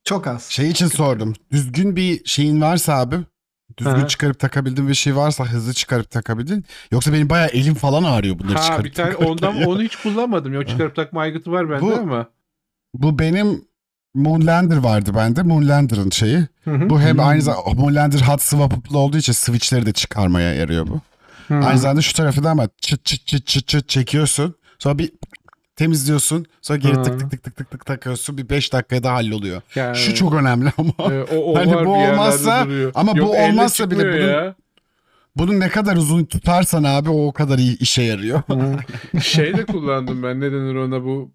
Çok 0.04 0.26
az. 0.26 0.50
Şey 0.50 0.70
için 0.70 0.86
sordum. 0.86 1.34
Düzgün 1.52 1.96
bir 1.96 2.24
şeyin 2.24 2.60
varsa 2.60 2.94
abi. 2.94 3.16
Düzgün 3.78 3.92
Aha. 3.92 4.08
çıkarıp 4.08 4.38
takabildiğin 4.38 4.88
bir 4.88 4.94
şey 4.94 5.16
varsa 5.16 5.44
hızlı 5.52 5.72
çıkarıp 5.74 6.10
takabildin. 6.10 6.64
Yoksa 6.92 7.12
benim 7.12 7.30
bayağı 7.30 7.48
elim 7.48 7.74
falan 7.74 8.04
ağrıyor 8.04 8.38
bunları 8.38 8.54
Ha 8.58 8.62
çıkarıp 8.62 8.84
bir 8.84 8.92
tane 8.92 9.16
ondan 9.16 9.54
ya. 9.54 9.68
onu 9.68 9.82
hiç 9.82 9.96
kullanmadım. 9.96 10.52
Yok 10.52 10.68
çıkarıp 10.68 10.96
takma 10.96 11.20
aygıtı 11.20 11.52
var 11.52 11.70
bende 11.70 11.82
Bu- 11.82 11.94
ama. 11.94 12.28
Bu 12.94 13.18
benim 13.18 13.64
Moonlander 14.14 14.76
vardı 14.76 15.10
bende. 15.16 15.42
Moonlander'ın 15.42 16.10
şeyi. 16.10 16.46
Hı 16.64 16.70
hı. 16.70 16.90
Bu 16.90 17.00
hem 17.00 17.12
Hmm. 17.18 17.24
aynı 17.26 17.42
zamanda 17.42 17.70
Moonlander 17.74 18.20
hot 18.20 18.42
swap'lı 18.42 18.98
olduğu 18.98 19.16
için 19.16 19.32
switchleri 19.32 19.86
de 19.86 19.92
çıkarmaya 19.92 20.54
yarıyor 20.54 20.86
bu. 20.86 21.00
Hı. 21.48 21.54
Aynı 21.54 21.78
zamanda 21.78 22.02
şu 22.02 22.12
tarafı 22.12 22.44
da 22.44 22.50
ama 22.50 22.68
çıt 22.80 23.04
çıt 23.04 23.26
çıt 23.26 23.46
çıt 23.46 23.68
çıt 23.68 23.88
çekiyorsun. 23.88 24.54
Sonra 24.78 24.98
bir 24.98 25.12
temizliyorsun. 25.76 26.46
Sonra 26.62 26.78
geri 26.78 27.02
tık 27.02 27.20
tık 27.20 27.30
tık 27.30 27.42
tık 27.44 27.56
tık 27.56 27.70
tık 27.70 27.86
takıyorsun. 27.86 28.38
Bir 28.38 28.48
5 28.48 28.72
dakikaya 28.72 29.02
da 29.02 29.12
halloluyor. 29.12 29.62
Yani, 29.74 29.96
Şu 29.96 30.14
çok 30.14 30.34
önemli 30.34 30.72
ama. 30.78 31.14
e, 31.14 31.22
o, 31.22 31.52
o 31.52 31.56
Hani 31.56 31.72
bu 31.86 31.94
olmazsa- 31.94 32.64
duruyor. 32.64 32.92
ama 32.94 33.12
bu 33.14 33.18
Yok, 33.18 33.34
elle 33.34 33.50
olmazsa 33.52 33.90
bile 33.90 34.04
bunun- 34.12 34.28
ya. 34.28 34.54
Bunu 35.36 35.60
ne 35.60 35.68
kadar 35.68 35.96
uzun 35.96 36.24
tutarsan 36.24 36.84
abi 36.84 37.10
o 37.10 37.26
o 37.26 37.32
kadar 37.32 37.58
iyi 37.58 37.78
işe 37.78 38.02
yarıyor. 38.02 38.42
şey 39.22 39.56
de 39.56 39.66
kullandım 39.66 40.22
ben 40.22 40.40
ne 40.40 40.52
denir 40.52 40.74
ona 40.74 41.04
bu 41.04 41.30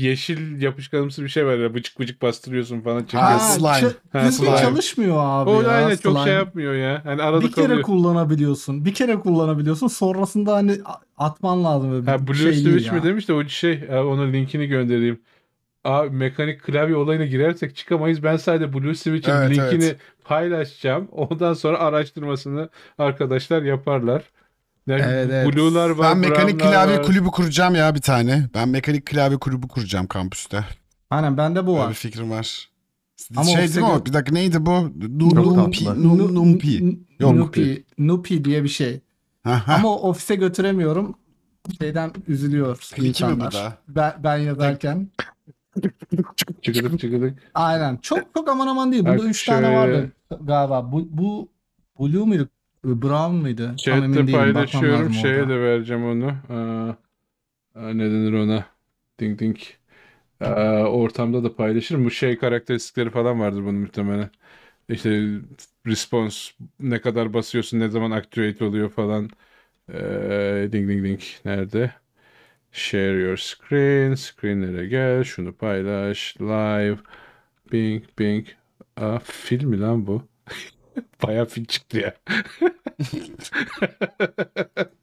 yeşil 0.00 0.62
yapışkanımsı 0.62 1.22
bir 1.24 1.28
şey 1.28 1.46
var 1.46 1.58
ya 1.58 1.74
bıcık 1.74 2.00
bıcık 2.00 2.22
bastırıyorsun 2.22 2.80
falan. 2.80 3.06
Ha, 3.12 3.30
Ha, 3.30 3.38
slime. 3.38 3.90
Ha, 4.12 4.18
düzgün 4.28 4.30
slime. 4.46 4.56
çalışmıyor 4.58 5.16
abi 5.20 5.50
o 5.50 5.60
ya. 5.62 5.68
da 5.68 5.70
aynen 5.72 5.96
çok 5.96 6.12
slime. 6.12 6.24
şey 6.24 6.34
yapmıyor 6.34 6.74
ya. 6.74 7.00
Hani 7.04 7.22
arada 7.22 7.40
Bir 7.40 7.52
kere 7.52 7.66
kalıyor. 7.66 7.82
kullanabiliyorsun. 7.82 8.84
Bir 8.84 8.94
kere 8.94 9.14
kullanabiliyorsun. 9.16 9.86
Sonrasında 9.88 10.54
hani 10.54 10.72
a- 10.84 11.24
atman 11.26 11.64
lazım. 11.64 11.92
Böyle 11.92 12.10
Ha 12.10 12.22
bir 12.22 12.26
Blue 12.26 12.36
şey 12.36 12.44
değil 12.52 12.64
Switch 12.70 12.86
ya. 12.86 12.92
mi 12.92 13.02
demiş 13.02 13.28
de 13.28 13.32
o 13.32 13.44
şey 13.48 13.86
ha, 13.88 14.04
onun 14.04 14.32
linkini 14.32 14.66
göndereyim. 14.66 15.20
Abi 15.86 16.10
mekanik 16.16 16.62
klavye 16.62 16.96
olayına 16.96 17.24
girersek 17.24 17.76
çıkamayız. 17.76 18.22
Ben 18.22 18.36
sadece 18.36 18.72
Blue 18.72 18.94
Switch'in 18.94 19.32
Evet, 19.32 19.50
linkini 19.50 19.84
evet. 19.84 19.96
paylaşacağım. 20.24 21.08
Ondan 21.12 21.54
sonra 21.54 21.78
araştırmasını 21.78 22.68
arkadaşlar 22.98 23.62
yaparlar. 23.62 24.22
Yani 24.86 25.02
Evet, 25.06 25.28
evet. 25.32 25.54
Blue'lar 25.56 25.90
var, 25.90 26.10
ben 26.10 26.18
mekanik 26.18 26.60
klavye 26.60 26.96
var. 26.98 27.02
kulübü 27.02 27.28
kuracağım 27.28 27.74
ya 27.74 27.94
bir 27.94 28.00
tane. 28.00 28.48
Ben 28.54 28.68
mekanik 28.68 29.06
klavye 29.06 29.38
kulübü 29.38 29.68
kuracağım 29.68 30.06
kampüste. 30.06 30.64
Aynen 31.10 31.36
bende 31.36 31.62
bu 31.66 31.70
Böyle 31.72 31.78
var. 31.78 31.88
bir 31.90 31.94
fikrim 31.94 32.30
var. 32.30 32.68
Ama 33.36 33.44
şey 33.44 33.58
değil 33.68 33.76
mi 33.78 33.84
o? 33.84 34.06
Bir 34.06 34.12
dakika 34.12 34.32
neydi 34.34 34.66
bu? 34.66 34.92
Numpi. 35.18 36.84
Numpi. 37.20 37.84
Nupi 37.98 38.44
diye 38.44 38.64
bir 38.64 38.68
şey. 38.68 39.00
Ha, 39.44 39.62
ha. 39.68 39.74
Ama 39.74 39.96
ofise 39.96 40.34
götüremiyorum. 40.34 41.14
Şeyden 41.80 42.10
üzülüyor 42.28 42.78
Peki 42.94 43.00
mi 43.02 43.04
bu 43.04 43.08
insanlar. 43.08 43.52
da? 43.52 43.78
Ben, 43.88 44.14
ben 44.24 44.36
yazarken. 44.36 45.08
Çıkıdık 46.62 47.00
çıkıdık. 47.00 47.38
Aynen. 47.54 47.96
Çok 47.96 48.34
çok 48.34 48.48
aman 48.48 48.66
aman 48.66 48.92
değil. 48.92 49.04
Bunda 49.04 49.18
Bak 49.18 49.24
3 49.24 49.44
tane 49.44 49.76
vardı 49.76 50.12
galiba. 50.40 50.92
Bu, 50.92 51.08
bu 51.10 51.48
Blue 52.00 52.24
muydu? 52.26 52.48
Brown 52.84 53.34
mıydı? 53.34 53.74
Tam 53.84 54.02
emin 54.02 54.14
Chat'te 54.14 54.26
değilim. 54.26 54.52
Paylaşıyorum. 54.54 55.12
Şeye 55.12 55.42
orada. 55.42 55.48
de 55.48 55.60
vereceğim 55.60 56.04
onu. 56.04 56.26
Aa, 57.74 57.92
ne 57.92 58.10
denir 58.10 58.32
ona? 58.32 58.64
Ding 59.20 59.38
ding. 59.40 59.56
Aa, 60.40 60.84
ortamda 60.84 61.44
da 61.44 61.56
paylaşırım. 61.56 62.04
Bu 62.04 62.10
şey 62.10 62.38
karakteristikleri 62.38 63.10
falan 63.10 63.40
vardır 63.40 63.62
bunun 63.62 63.74
muhtemelen. 63.74 64.30
İşte 64.88 65.38
response 65.86 66.52
ne 66.80 67.00
kadar 67.00 67.34
basıyorsun, 67.34 67.80
ne 67.80 67.88
zaman 67.88 68.10
activate 68.10 68.64
oluyor 68.64 68.90
falan. 68.90 69.30
Ee, 69.92 70.68
ding 70.72 70.90
ding 70.90 71.04
ding. 71.04 71.20
Nerede? 71.44 71.92
Share 72.76 73.18
your 73.18 73.36
screen. 73.38 74.14
Screenlere 74.14 74.86
gel. 74.86 75.24
Şunu 75.24 75.52
paylaş. 75.52 76.36
Live. 76.40 76.98
Bing 77.72 78.04
bing. 78.18 78.46
Aa, 78.96 79.18
film 79.18 79.70
mi 79.70 79.80
lan 79.80 80.06
bu? 80.06 80.22
Bayağı 81.22 81.46
film 81.46 81.64
çıktı 81.64 81.98
ya. 81.98 82.14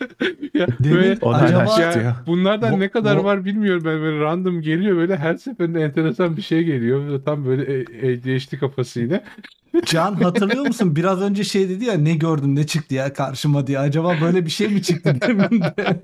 ya 0.54 0.66
Demin 0.80 0.96
böyle- 0.96 1.18
acaba 1.22 1.80
ya 1.80 1.92
ya? 1.92 2.16
bunlardan 2.26 2.72
Bu- 2.72 2.80
ne 2.80 2.88
kadar 2.88 3.18
bu- 3.18 3.24
var 3.24 3.44
bilmiyorum 3.44 3.82
ben 3.84 4.00
böyle 4.00 4.20
random 4.20 4.60
geliyor 4.60 4.96
böyle 4.96 5.16
her 5.16 5.34
seferinde 5.36 5.80
enteresan 5.80 6.36
bir 6.36 6.42
şey 6.42 6.64
geliyor. 6.64 7.22
Tam 7.24 7.46
böyle 7.46 7.62
e- 7.74 8.16
ADHD 8.18 8.58
kafasıyla. 8.60 9.24
Can 9.86 10.14
hatırlıyor 10.14 10.66
musun? 10.66 10.96
Biraz 10.96 11.22
önce 11.22 11.44
şey 11.44 11.68
dedi 11.68 11.84
ya 11.84 11.94
ne 11.94 12.14
gördüm 12.14 12.54
ne 12.56 12.66
çıktı 12.66 12.94
ya 12.94 13.12
karşıma 13.12 13.66
diye. 13.66 13.78
Acaba 13.78 14.14
böyle 14.22 14.44
bir 14.46 14.50
şey 14.50 14.68
mi 14.68 14.82
çıktı 14.82 15.16
demin 15.28 15.60
de 15.60 16.00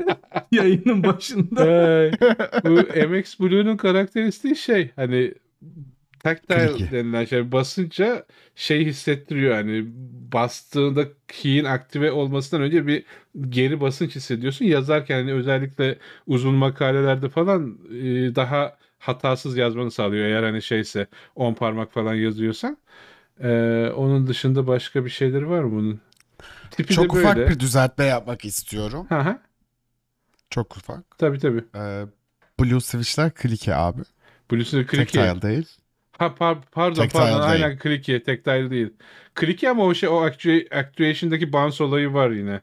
yayının 0.52 1.02
başında? 1.04 1.64
Bu 2.64 3.08
MX 3.10 3.40
Blue'nun 3.40 3.76
karakteristiği 3.76 4.56
şey 4.56 4.90
hani 4.96 5.34
tactile 6.28 6.68
Kliki. 6.68 6.90
denilen 6.90 7.24
şey 7.24 7.52
basınca 7.52 8.26
şey 8.54 8.84
hissettiriyor 8.86 9.54
hani 9.54 9.84
bastığında 10.32 11.04
key'in 11.28 11.64
aktive 11.64 12.12
olmasından 12.12 12.62
önce 12.62 12.86
bir 12.86 13.04
geri 13.48 13.80
basınç 13.80 14.16
hissediyorsun. 14.16 14.64
Yazarken 14.64 15.14
hani 15.20 15.32
özellikle 15.32 15.98
uzun 16.26 16.54
makalelerde 16.54 17.28
falan 17.28 17.78
e, 17.90 18.34
daha 18.34 18.76
hatasız 18.98 19.56
yazmanı 19.56 19.90
sağlıyor 19.90 20.26
eğer 20.26 20.42
hani 20.42 20.62
şeyse 20.62 21.06
10 21.34 21.54
parmak 21.54 21.92
falan 21.92 22.14
yazıyorsan. 22.14 22.78
E, 23.40 23.48
onun 23.96 24.26
dışında 24.26 24.66
başka 24.66 25.04
bir 25.04 25.10
şeyleri 25.10 25.48
var 25.48 25.62
mı 25.62 25.72
bunun? 25.72 26.00
Tipi 26.70 26.94
Çok 26.94 27.14
ufak 27.14 27.36
böyle. 27.36 27.48
bir 27.48 27.60
düzeltme 27.60 28.04
yapmak 28.04 28.44
istiyorum. 28.44 29.06
Hı 29.08 29.20
hı. 29.20 29.38
Çok 30.50 30.76
ufak. 30.76 31.18
Tabii 31.18 31.38
tabii. 31.38 31.64
Ee, 31.74 32.06
Blue 32.60 32.80
Switch'ler 32.80 33.34
klike 33.34 33.74
abi. 33.74 34.02
Blue'su 34.50 34.86
Tek 34.86 35.08
Clicky. 35.08 35.30
tile 35.30 35.42
değil. 35.42 35.77
Ha, 36.18 36.26
par- 36.26 36.56
pardon 36.72 36.94
Tactile 36.94 37.20
pardon 37.20 37.50
değil. 37.50 37.64
aynen 37.64 37.78
clicky 37.82 38.18
tactile 38.22 38.70
değil. 38.70 38.88
Clicky 39.40 39.70
ama 39.70 39.84
o 39.84 39.94
şey 39.94 40.08
o 40.08 40.20
actua- 40.24 40.78
actuation'daki 40.78 41.52
bounce 41.52 41.84
olayı 41.84 42.12
var 42.12 42.30
yine. 42.30 42.60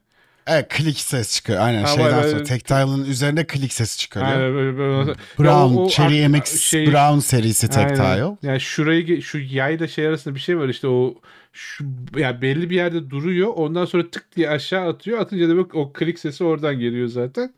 Evet 0.48 0.68
klik 0.70 1.00
ses 1.00 1.36
çıkıyor. 1.36 1.62
Aynen 1.62 1.82
Ha, 1.82 1.88
şeyden 1.88 2.18
var, 2.18 2.24
sonra. 2.24 2.44
Tactile'ın 2.44 3.06
üzerine 3.06 3.48
klik 3.48 3.74
sesi 3.74 3.98
çıkarıyor. 4.00 4.32
Aynen 4.32 4.54
böyle, 4.54 4.78
böyle. 4.78 5.14
Brown, 5.40 5.76
o- 5.76 5.84
o 5.86 5.90
Cherry 5.90 6.28
MX 6.28 6.60
şey- 6.62 6.88
Brown 6.88 7.20
serisi 7.20 7.70
Tactile. 7.70 8.02
Aynen. 8.04 8.38
Yani 8.42 8.60
şurayı 8.60 9.22
şu 9.22 9.38
yayla 9.40 9.88
şey 9.88 10.08
arasında 10.08 10.36
bir 10.36 10.40
şey 10.40 10.58
var 10.58 10.70
işte 10.70 10.88
o 10.88 11.16
şu 11.54 11.86
yani 12.18 12.42
belli 12.42 12.70
bir 12.70 12.76
yerde 12.76 13.10
duruyor. 13.10 13.48
Ondan 13.56 13.86
sonra 13.86 14.10
tık 14.12 14.36
diye 14.36 14.50
aşağı 14.50 14.88
atıyor. 14.90 15.20
Atınca 15.20 15.50
da 15.50 15.58
bak 15.58 15.76
o 15.76 15.94
klik 15.94 16.20
sesi 16.20 16.44
oradan 16.44 16.80
geliyor 16.80 17.08
zaten. 17.08 17.54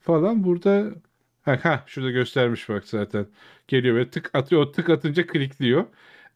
Falan 0.00 0.44
burada 0.44 0.86
ha, 1.42 1.58
ha 1.62 1.84
şurada 1.86 2.10
göstermiş 2.10 2.68
bak 2.68 2.88
zaten. 2.88 3.26
Geliyor 3.68 3.96
ve 3.96 4.10
tık 4.10 4.30
atıyor. 4.34 4.62
O 4.62 4.72
tık 4.72 4.90
atınca 4.90 5.26
klikliyor. 5.26 5.84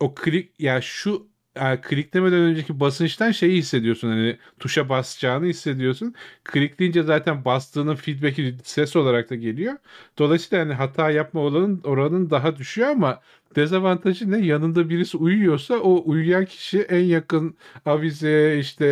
O 0.00 0.14
klik 0.14 0.60
ya 0.60 0.80
şu 0.80 1.28
yani 1.56 1.80
kliklemeden 1.80 2.38
önceki 2.38 2.80
basınçtan 2.80 3.30
şeyi 3.30 3.58
hissediyorsun 3.58 4.08
hani 4.08 4.38
tuşa 4.58 4.88
basacağını 4.88 5.46
hissediyorsun. 5.46 6.14
Klikleyince 6.44 7.02
zaten 7.02 7.44
bastığının 7.44 7.94
feedback'i 7.96 8.56
ses 8.64 8.96
olarak 8.96 9.30
da 9.30 9.34
geliyor. 9.34 9.74
Dolayısıyla 10.18 10.64
hani 10.64 10.74
hata 10.74 11.10
yapma 11.10 11.40
oranın, 11.40 11.80
oranın 11.84 12.30
daha 12.30 12.56
düşüyor 12.56 12.88
ama 12.88 13.20
dezavantajı 13.56 14.30
ne? 14.30 14.46
Yanında 14.46 14.88
birisi 14.88 15.16
uyuyorsa 15.16 15.74
o 15.74 16.02
uyuyan 16.10 16.44
kişi 16.44 16.80
en 16.80 17.04
yakın 17.04 17.56
avize 17.86 18.58
işte 18.58 18.86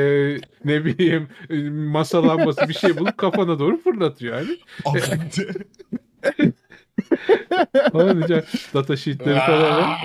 ne 0.64 0.84
bileyim 0.84 1.28
masa 1.90 2.28
lambası 2.28 2.68
bir 2.68 2.74
şey 2.74 2.96
bulup 2.98 3.18
kafana 3.18 3.58
doğru 3.58 3.76
fırlatıyor 3.76 4.36
yani. 4.38 4.56
İçin 8.24 8.42
data 8.74 8.96
sheetleri 8.96 9.40
falan 9.40 9.80
var. 9.80 10.00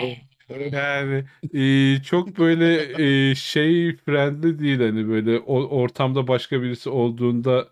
Yani 0.71 1.23
e, 1.53 2.03
çok 2.03 2.37
böyle 2.37 2.91
e, 3.31 3.35
şey 3.35 3.95
friendly 3.95 4.59
değil 4.59 4.79
hani 4.79 5.09
böyle 5.09 5.39
o, 5.39 5.63
ortamda 5.63 6.27
başka 6.27 6.61
birisi 6.61 6.89
olduğunda 6.89 7.69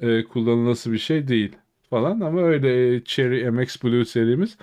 e, 0.00 0.24
kullanılası 0.24 0.92
bir 0.92 0.98
şey 0.98 1.28
değil 1.28 1.56
falan 1.90 2.20
ama 2.20 2.42
öyle 2.42 2.94
e, 2.96 3.04
Cherry 3.04 3.50
MX 3.50 3.82
Blue 3.84 4.04
serimiz. 4.04 4.56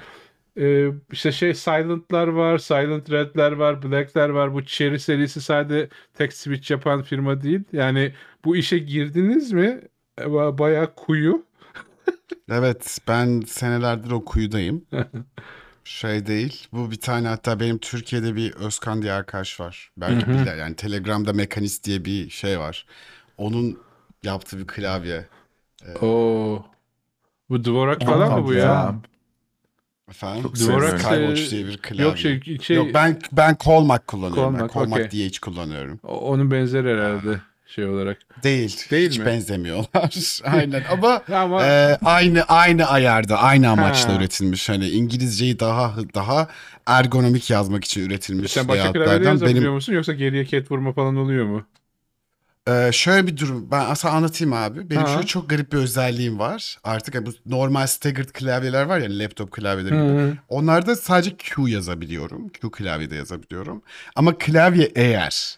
E, 0.57 0.87
işte 1.11 1.31
şey 1.31 1.53
Silent'lar 1.53 2.27
var, 2.27 2.57
Silent 2.57 3.11
Red'ler 3.11 3.51
var, 3.51 3.83
Black'ler 3.83 4.29
var. 4.29 4.53
Bu 4.53 4.65
Cherry 4.65 4.99
serisi 4.99 5.41
sadece 5.41 5.89
tek 6.13 6.33
switch 6.33 6.71
yapan 6.71 7.03
firma 7.03 7.41
değil. 7.43 7.63
Yani 7.73 8.13
bu 8.45 8.55
işe 8.55 8.77
girdiniz 8.77 9.51
mi 9.51 9.81
e, 10.19 10.23
ba- 10.23 10.57
bayağı 10.57 10.95
kuyu. 10.95 11.45
Evet 12.51 12.99
ben 13.07 13.41
senelerdir 13.41 14.11
o 14.11 14.25
kuyudayım. 14.25 14.85
şey 15.83 16.25
değil. 16.27 16.67
Bu 16.73 16.91
bir 16.91 16.99
tane 16.99 17.27
hatta 17.27 17.59
benim 17.59 17.77
Türkiye'de 17.77 18.35
bir 18.35 18.53
Özkan 18.53 19.01
diye 19.01 19.13
arkadaş 19.13 19.59
var. 19.59 19.91
Belki 19.97 20.33
bilir. 20.33 20.55
Yani 20.57 20.75
Telegram'da 20.75 21.33
Mekanist 21.33 21.83
diye 21.85 22.05
bir 22.05 22.29
şey 22.29 22.59
var. 22.59 22.85
Onun 23.37 23.79
yaptığı 24.23 24.59
bir 24.59 24.67
klavye. 24.67 25.25
Oo. 26.01 26.65
Bu 27.49 27.63
Dvorak 27.65 28.01
falan 28.03 28.33
mı 28.33 28.45
bu 28.45 28.53
ya? 28.53 28.59
ya. 28.59 28.95
Efendim? 30.09 30.43
Çok 30.43 30.55
Dvorak 30.55 31.01
Skywatch 31.01 31.51
diye 31.51 31.67
bir 31.67 31.77
klavye. 31.77 32.03
Yok 32.03 32.17
şey, 32.17 32.41
şey 32.61 32.75
Yok 32.77 32.87
ben 32.93 33.19
ben 33.31 33.57
Colmac 33.59 33.99
kullanıyorum. 34.07 34.43
Colmac, 34.57 34.61
ben 34.61 34.67
Colmac 34.73 35.05
okey. 35.05 35.29
DH 35.31 35.39
kullanıyorum. 35.39 35.99
o- 36.03 36.17
onun 36.19 36.51
benzeri 36.51 36.89
herhalde 36.93 37.41
şey 37.67 37.85
olarak. 37.85 38.17
Değil. 38.43 38.77
Değil 38.91 39.09
hiç 39.09 39.19
mi? 39.19 39.25
benzemiyorlar. 39.25 40.41
Aynen 40.43 40.83
ama 40.91 41.21
Ama 41.33 41.65
e, 41.65 41.97
aynı 42.05 42.41
aynı 42.43 42.85
ayarda, 42.85 43.37
aynı 43.41 43.69
amaçla 43.69 44.13
Ha. 44.13 44.17
üretilmiş. 44.17 44.69
Hani 44.69 44.89
İngilizceyi 44.89 45.59
daha 45.59 45.93
daha 46.15 46.47
ergonomik 46.85 47.49
yazmak 47.49 47.83
için 47.85 48.01
üretilmiş 48.05 48.51
sen 48.51 48.67
başka 48.67 48.83
layoutlardan. 48.83 49.29
yazabiliyor 49.31 49.61
Benim 49.63 49.73
musun 49.73 49.93
yoksa 49.93 50.13
geriye 50.13 50.45
cat 50.45 50.71
vurma 50.71 50.93
falan 50.93 51.15
oluyor 51.15 51.45
mu? 51.45 51.65
E, 52.67 52.91
şöyle 52.91 53.27
bir 53.27 53.37
durum. 53.37 53.71
Ben 53.71 53.85
aslında 53.85 54.13
anlatayım 54.13 54.53
abi. 54.53 54.89
Benim 54.89 55.01
Ha. 55.01 55.07
şöyle 55.07 55.25
çok 55.27 55.49
garip 55.49 55.71
bir 55.73 55.77
özelliğim 55.77 56.39
var. 56.39 56.77
Artık 56.83 57.15
hani 57.15 57.25
bu 57.25 57.31
normal 57.45 57.87
staggered 57.87 58.29
klavyeler 58.29 58.83
var 58.83 58.99
ya 58.99 59.07
laptop 59.19 59.51
klavyeleri 59.51 59.93
gibi. 59.93 60.37
Onlarda 60.49 60.95
sadece 60.95 61.35
Q 61.37 61.69
yazabiliyorum. 61.69 62.49
Q 62.49 62.71
klavyede 62.71 63.15
yazabiliyorum. 63.15 63.81
Ama 64.15 64.37
klavye 64.37 64.91
eğer 64.95 65.57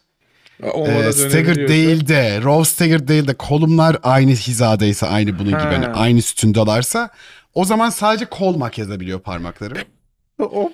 Olmadan 0.73 1.03
e, 1.09 1.11
staggered 1.13 1.55
dönebiliyorsa- 1.57 1.67
değil 1.67 2.07
de 2.07 2.41
raw 2.43 2.65
staggered 2.65 3.07
değil 3.07 3.27
de 3.27 3.33
kolumlar 3.33 3.97
aynı 4.03 4.31
hizadaysa 4.31 5.07
aynı 5.07 5.39
bunun 5.39 5.49
gibi 5.49 5.57
hani 5.59 5.85
Ha. 5.85 5.91
aynı 5.95 6.21
sütundalarsa 6.21 7.09
o 7.53 7.65
zaman 7.65 7.89
sadece 7.89 8.25
kolmak 8.25 8.77
yazabiliyor 8.77 9.19
parmaklarım. 9.19 9.77
Hop. 10.41 10.71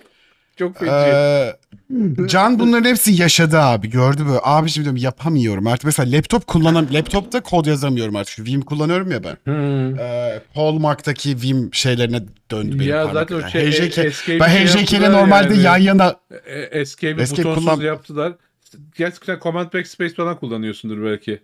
Çok 0.56 0.78
feci. 0.80 0.92
Ee, 0.92 1.56
Can 2.28 2.60
bunların 2.60 2.90
hepsi 2.90 3.22
yaşadı 3.22 3.60
abi. 3.60 3.90
Gördü 3.90 4.26
böyle. 4.28 4.40
Abi 4.44 4.70
şimdi 4.70 4.86
diyorum 4.86 5.04
yapamıyorum 5.04 5.68
artık. 5.68 5.86
Mesela 5.86 6.18
laptop 6.18 6.48
kullanam 6.48 6.88
laptopta 6.94 7.42
kod 7.42 7.66
yazamıyorum 7.66 8.16
artık. 8.16 8.34
Şu 8.36 8.44
Vim 8.46 8.62
kullanıyorum 8.62 9.12
ya 9.12 9.24
ben. 9.24 9.38
Hmm. 9.44 10.00
Ee, 10.00 10.40
Paul 10.54 10.74
Mac'taki 10.80 11.42
Vim 11.42 11.70
şeylerine 11.74 12.22
döndü 12.52 12.80
benim 12.80 12.90
Ya 12.90 13.08
zaten 13.14 13.36
o 13.36 13.50
şey, 13.50 13.72
HJK 13.72 13.98
escape 13.98 14.40
ben 14.40 14.48
şey 14.66 14.82
yaptılar 14.82 15.14
normalde 15.14 15.54
yani. 15.54 15.64
yan 15.64 15.78
yana 15.78 16.16
E, 16.46 16.60
Escape'i 16.80 17.22
Escape 17.22 17.44
butonsuz 17.44 17.66
kullan- 17.66 17.82
yaptılar. 17.86 18.34
Gerçekten 18.98 19.40
Command 19.40 19.74
Backspace 19.74 20.14
falan 20.16 20.40
kullanıyorsundur 20.40 21.04
belki. 21.06 21.42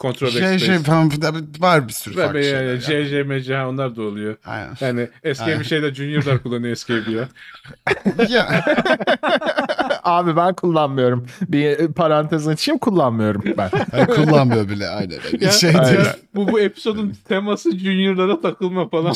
Control 0.00 0.30
şey 0.30 0.42
Backspace. 0.42 0.66
şey 0.66 0.78
falan 0.78 1.10
var 1.58 1.88
bir 1.88 1.92
sürü 1.92 2.14
farklı 2.14 2.42
şeyler. 2.42 2.62
yani 2.64 2.70
ya. 2.70 2.80
CC, 2.80 3.22
MC 3.22 3.64
onlar 3.64 3.96
da 3.96 4.02
oluyor. 4.02 4.36
Aynen. 4.44 4.74
Yani 4.80 5.08
Escape'i 5.22 5.64
şeyde 5.64 5.94
Junior'lar 5.94 6.42
kullanıyor 6.42 6.72
Escape'i 6.72 7.14
ya. 7.14 7.28
ya, 8.28 8.64
Abi 10.04 10.36
ben 10.36 10.54
kullanmıyorum. 10.54 11.26
Bir 11.48 11.92
parantez 11.92 12.48
açayım 12.48 12.78
kullanmıyorum 12.78 13.42
ben. 13.58 13.70
yani 13.96 14.06
kullanmıyor 14.06 14.68
bile 14.68 14.88
aynen. 14.88 15.18
Ya, 15.40 15.50
şey 15.50 15.70
aynen. 15.70 15.92
diyor. 15.92 16.14
bu 16.34 16.52
bu 16.52 16.60
episodun 16.60 17.14
teması 17.28 17.78
Junior'lara 17.78 18.40
takılma 18.40 18.88
falan. 18.88 19.14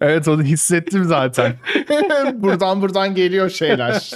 evet 0.00 0.28
onu 0.28 0.42
hissettim 0.42 1.04
zaten. 1.04 1.52
buradan 2.34 2.82
buradan 2.82 3.14
geliyor 3.14 3.50
şeyler. 3.50 4.10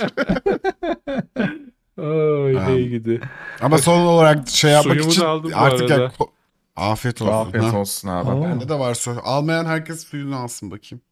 Ay 1.98 2.55
ne 2.77 2.82
gidi. 2.82 3.20
Ama 3.60 3.78
son 3.78 4.01
olarak 4.01 4.48
şey 4.48 4.70
yapmak 4.73 4.94
Suyumu 4.94 5.10
için 5.12 5.23
da 5.23 5.28
aldım 5.28 5.52
bu 5.52 5.56
artık 5.56 5.90
ya, 5.90 5.97
arada. 5.97 6.06
ko- 6.14 6.31
afiyet 6.77 7.23
olsun. 7.23 7.32
Afiyet 7.32 7.64
ha. 7.73 7.78
olsun 7.78 8.09
abi. 8.09 8.31
Oo. 8.31 8.43
Bende 8.43 8.68
de 8.68 8.78
var 8.78 8.94
su. 8.94 9.20
Almayan 9.24 9.64
herkes 9.64 10.06
suyunu 10.06 10.36
alsın 10.36 10.70
bakayım. 10.70 11.02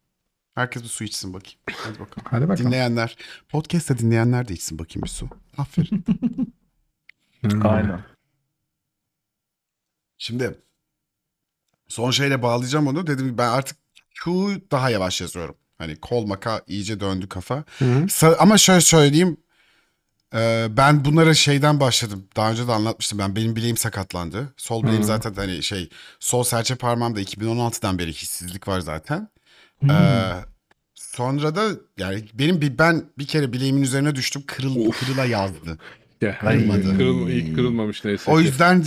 Herkes 0.54 0.82
bir 0.82 0.88
su 0.88 1.04
içsin 1.04 1.34
bakayım. 1.34 1.58
Hadi 1.70 2.00
bakalım. 2.00 2.26
Hadi 2.30 2.48
bakalım. 2.48 2.66
Dinleyenler. 2.70 3.16
Podcast'ta 3.48 3.98
dinleyenler 3.98 4.48
de 4.48 4.52
içsin 4.54 4.78
bakayım 4.78 5.02
bir 5.04 5.08
su. 5.10 5.28
Aferin. 5.58 6.04
Aynen. 7.64 8.00
Şimdi 10.18 10.58
son 11.88 12.10
şeyle 12.10 12.42
bağlayacağım 12.42 12.86
onu. 12.86 13.06
Dedim 13.06 13.30
ki 13.30 13.38
ben 13.38 13.48
artık 13.48 13.76
Q 14.24 14.30
daha 14.70 14.90
yavaş 14.90 15.20
yazıyorum. 15.20 15.54
Hani 15.78 15.96
kol 15.96 16.26
maka 16.26 16.62
iyice 16.66 17.00
döndü 17.00 17.28
kafa. 17.28 17.64
Sa- 17.80 18.36
Ama 18.36 18.58
şöyle 18.58 18.80
söyleyeyim. 18.80 19.36
Ee, 20.34 20.66
ben 20.70 21.04
bunlara 21.04 21.34
şeyden 21.34 21.80
başladım. 21.80 22.24
Daha 22.36 22.50
önce 22.50 22.68
de 22.68 22.72
anlatmıştım 22.72 23.18
ben. 23.18 23.36
Benim 23.36 23.56
bileğim 23.56 23.76
sakatlandı. 23.76 24.54
Sol 24.56 24.82
bileğim 24.82 25.02
Hı. 25.02 25.06
zaten 25.06 25.34
hani 25.34 25.62
şey 25.62 25.88
sol 26.20 26.44
serçe 26.44 26.74
parmağımda 26.74 27.20
2016'dan 27.20 27.98
beri 27.98 28.12
hissizlik 28.12 28.68
var 28.68 28.80
zaten. 28.80 29.28
Ee, 29.90 30.32
sonra 30.94 31.56
da 31.56 31.68
yani 31.98 32.24
benim 32.34 32.60
bir 32.60 32.78
ben 32.78 33.04
bir 33.18 33.26
kere 33.26 33.52
bileğimin 33.52 33.82
üzerine 33.82 34.14
düştüm. 34.14 34.42
Kırıl 34.46 34.90
kırıla 34.90 35.24
yazdı. 35.24 35.78
Ya, 36.20 36.38
Kırılmadı. 36.38 36.96
Kırılma, 36.96 37.30
ilk 37.30 37.54
kırılmamış 37.56 38.04
neyse. 38.04 38.30
O 38.30 38.40
yüzden 38.40 38.84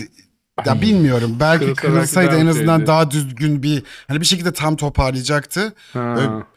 ya 0.65 0.81
bilmiyorum 0.81 1.37
belki 1.39 1.59
Kırılsa 1.65 1.81
belki 1.83 1.93
kırılsaydı 1.95 2.31
daha 2.31 2.39
en 2.39 2.47
azından 2.47 2.77
şeydi. 2.77 2.87
daha 2.87 3.11
düzgün 3.11 3.63
bir 3.63 3.83
hani 4.07 4.21
bir 4.21 4.25
şekilde 4.25 4.53
tam 4.53 4.75
toparlayacaktı. 4.75 5.73
Ha. 5.93 6.15
Ee, 6.19 6.56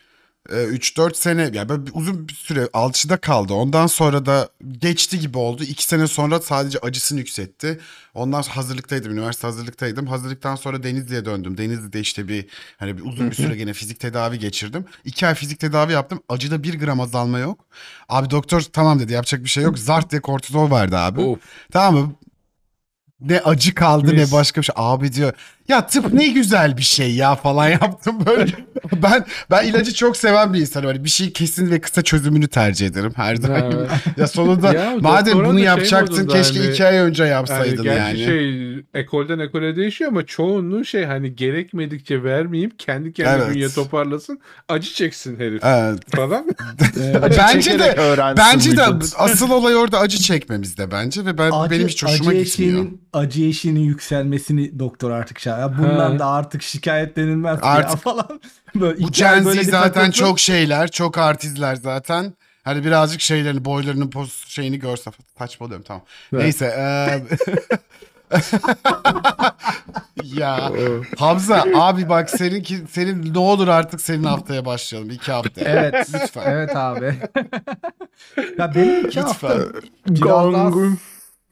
3-4 0.51 1.14
sene 1.14 1.51
yani 1.55 1.68
böyle 1.68 1.82
uzun 1.93 2.28
bir 2.28 2.35
süre 2.35 2.68
alçıda 2.72 3.16
kaldı. 3.16 3.55
Ondan 3.55 3.86
sonra 3.86 4.27
da 4.27 4.48
geçti 4.78 5.20
gibi 5.20 5.39
oldu. 5.39 5.64
2 5.64 5.85
sene 5.85 6.06
sonra 6.06 6.40
sadece 6.40 6.78
acısını 6.78 7.18
yükseltti. 7.18 7.81
Ondan 8.14 8.43
sonra 8.43 8.56
hazırlıktaydım. 8.56 9.12
Üniversite 9.12 9.47
hazırlıktaydım. 9.47 10.06
Hazırlıktan 10.06 10.56
sonra 10.56 10.82
Denizli'ye 10.82 11.24
döndüm. 11.24 11.59
Denizli'de 11.59 12.01
işte 12.01 12.28
bir 12.28 12.47
hani 12.77 12.98
bir 12.98 13.02
uzun 13.05 13.31
bir 13.31 13.36
süre 13.36 13.56
gene 13.56 13.72
fizik 13.72 14.01
tedavi 14.01 14.39
geçirdim. 14.39 14.85
2 15.05 15.27
ay 15.27 15.35
fizik 15.35 15.60
tedavi 15.60 15.93
yaptım. 15.93 16.20
Acıda 16.28 16.62
1 16.62 16.78
gram 16.78 17.01
azalma 17.01 17.39
yok. 17.39 17.64
Abi 18.09 18.31
doktor 18.31 18.60
tamam 18.60 19.01
dedi 19.01 19.12
yapacak 19.12 19.44
bir 19.44 19.48
şey 19.48 19.64
yok. 19.64 19.78
Zart 19.78 20.10
diye 20.10 20.20
kortizol 20.20 20.70
verdi 20.70 20.97
abi. 20.97 21.20
Of. 21.20 21.39
Tamam 21.72 22.01
mı? 22.01 22.14
Ne 23.20 23.40
acı 23.40 23.74
kaldı 23.74 24.12
Mis. 24.12 24.32
ne 24.32 24.39
başka 24.39 24.60
bir 24.60 24.66
şey. 24.66 24.74
Abi 24.78 25.12
diyor 25.12 25.32
ya 25.70 25.86
tıp 25.86 26.12
ne 26.12 26.28
güzel 26.28 26.76
bir 26.76 26.82
şey 26.82 27.14
ya 27.14 27.34
falan 27.34 27.68
yaptım 27.80 28.26
böyle. 28.26 28.52
ben 29.02 29.24
ben 29.51 29.66
ilacı 29.66 29.94
çok 29.94 30.16
seven 30.16 30.55
bir 30.55 30.60
insanım. 30.60 30.86
Hani 30.86 31.05
bir 31.05 31.09
şey 31.10 31.32
kesin 31.32 31.70
ve 31.70 31.80
kısa 31.80 32.02
çözümünü 32.02 32.48
tercih 32.48 32.86
ederim 32.86 33.12
her 33.16 33.42
daim. 33.42 33.64
Evet. 33.78 33.90
ya 34.16 34.26
sonunda 34.28 34.72
Ya 34.74 34.97
madem 35.01 35.38
bunu 35.38 35.59
şey 35.59 35.64
yapacaktın 35.66 36.26
keşke 36.26 36.59
hani- 36.59 36.70
iki 36.70 36.84
ay 36.86 36.97
önce 36.98 37.22
Yani 37.22 37.32
yapsaydın 37.32 37.82
gerçi 37.82 38.20
yani. 38.20 38.24
şey 38.24 38.74
ekolden 38.94 39.38
ekole 39.38 39.76
değişiyor 39.76 40.10
ama 40.10 40.26
çoğunluğu 40.26 40.84
şey 40.84 41.05
hani 41.05 41.36
gerekmedikçe 41.36 42.22
vermeyeyim 42.24 42.70
kendi 42.78 43.12
kendine 43.12 43.44
Evet. 43.44 43.55
bünye 43.55 43.68
toparlasın 43.68 44.40
acı 44.68 44.94
çeksin 44.94 45.38
herif 45.40 45.64
Evet. 45.64 46.01
falan. 46.16 46.47
bence 47.38 47.62
çekerek 47.62 47.97
de 47.97 48.34
bence 48.36 48.76
de 48.76 48.82
asıl 49.18 49.51
olay 49.51 49.76
orada 49.76 49.98
acı 49.98 50.18
çekmemizde 50.18 50.90
bence 50.90 51.24
ve 51.24 51.38
ben 51.38 51.52
benim 51.70 51.88
hiç 51.88 52.05
hoşuma 52.05 52.30
acı 52.30 52.38
gitmiyor. 52.42 52.72
eşiğinin, 52.72 53.01
acı 53.12 53.44
eşiğinin 53.44 53.80
yükselmesini 53.80 54.78
doktor 54.78 55.10
artık 55.10 55.38
şey. 55.40 55.52
Ya 55.61 55.78
bundan 55.78 56.12
Ha. 56.12 56.19
da 56.19 56.27
artık 56.27 56.62
şikayet 56.62 57.16
denilmez 57.16 57.59
ya 57.59 57.65
Artık- 57.69 57.99
falan. 58.03 58.41
Böyle 58.74 58.99
Bu 59.03 59.09
iki 59.09 59.28
ay 59.28 59.35
Gen 59.37 59.43
Z 59.43 59.47
böyle 59.47 59.61
bir 59.61 59.65
zaten 59.65 59.93
takılsın. 59.93 60.24
çok 60.24 60.41
şeyler, 60.41 60.91
çok 60.91 61.19
artistler 61.19 61.74
zaten. 61.77 62.32
Hani 62.65 62.85
birazcık 62.85 63.20
şeylerini, 63.20 63.65
boylarının 63.65 64.11
poz 64.11 64.45
şeyini 64.49 64.78
görse 64.78 65.11
saçmalıyorum 65.39 65.85
tamam. 65.85 66.03
Evet. 66.32 66.43
Neyse. 66.43 66.74
eee, 66.77 67.24
ya 70.24 70.70
Hamza 71.19 71.65
abi 71.74 72.09
bak 72.09 72.31
seninki 72.31 72.78
senin 72.91 73.35
ne 73.35 73.39
olur 73.39 73.69
artık 73.69 74.01
senin 74.01 74.24
haftaya 74.24 74.65
başlayalım. 74.65 75.11
iki 75.11 75.32
hafta. 75.32 75.61
Evet. 75.61 76.09
Lütfen. 76.15 76.43
Evet 76.47 76.77
abi. 76.77 77.05
ya 78.59 78.74
benim 78.74 79.07
iki 79.07 79.20
hafta 79.20 79.49
Lütfen. 79.59 79.82
biraz 80.09 80.53
daha 80.53 80.70
Gong. 80.70 80.99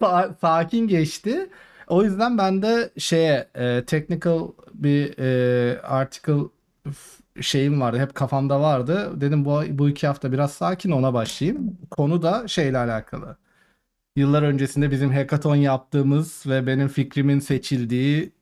sa- 0.00 0.30
sakin 0.40 0.88
geçti. 0.88 1.50
O 1.88 2.02
yüzden 2.04 2.38
ben 2.38 2.62
de 2.62 2.90
şeye 2.98 3.48
e, 3.54 3.84
technical 3.84 4.48
bir 4.74 5.18
e, 5.18 5.80
article 5.82 6.42
şeyim 7.40 7.80
vardı. 7.80 7.98
Hep 7.98 8.14
kafamda 8.14 8.60
vardı. 8.60 9.20
Dedim 9.20 9.44
bu 9.44 9.62
bu 9.70 9.88
iki 9.88 10.06
hafta 10.06 10.32
biraz 10.32 10.52
sakin 10.52 10.90
ona 10.90 11.14
başlayayım. 11.14 11.78
Konu 11.90 12.22
da 12.22 12.48
şeyle 12.48 12.78
alakalı. 12.78 13.36
Yıllar 14.16 14.42
öncesinde 14.42 14.90
bizim 14.90 15.12
hackathon 15.12 15.56
yaptığımız 15.56 16.42
ve 16.46 16.66
benim 16.66 16.88
fikrimin 16.88 17.38
seçildiği 17.38 18.32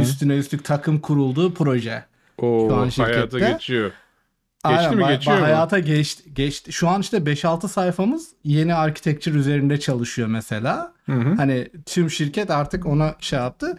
üstüne 0.00 0.36
üstlük 0.36 0.64
takım 0.64 0.98
kurulduğu 1.00 1.54
proje. 1.54 2.04
O 2.38 2.66
Şu 2.68 2.74
an 2.76 2.88
hayata 3.04 3.38
şirkette- 3.38 3.52
geçiyor. 3.52 3.92
Geçti 4.68 4.88
Aynen, 4.88 4.96
mi? 4.96 5.08
Geçiyor 5.08 5.38
mu? 5.38 5.44
Hayata 5.44 5.78
geçti, 5.78 6.34
geçti. 6.34 6.72
Şu 6.72 6.88
an 6.88 7.00
işte 7.00 7.16
5-6 7.16 7.68
sayfamız 7.68 8.28
yeni 8.44 8.74
architecture 8.74 9.38
üzerinde 9.38 9.80
çalışıyor 9.80 10.28
mesela. 10.28 10.92
Hı 11.06 11.12
hı. 11.12 11.34
Hani 11.34 11.68
tüm 11.86 12.10
şirket 12.10 12.50
artık 12.50 12.86
ona 12.86 13.14
şey 13.20 13.38
yaptı. 13.38 13.78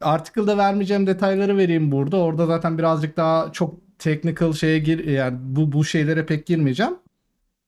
Article'da 0.00 0.58
vermeyeceğim 0.58 1.06
detayları 1.06 1.56
vereyim 1.56 1.92
burada. 1.92 2.16
Orada 2.16 2.46
zaten 2.46 2.78
birazcık 2.78 3.16
daha 3.16 3.52
çok 3.52 3.74
technical 3.98 4.52
şeye 4.52 4.78
gir 4.78 5.04
yani 5.04 5.36
bu 5.40 5.72
bu 5.72 5.84
şeylere 5.84 6.26
pek 6.26 6.46
girmeyeceğim. 6.46 6.94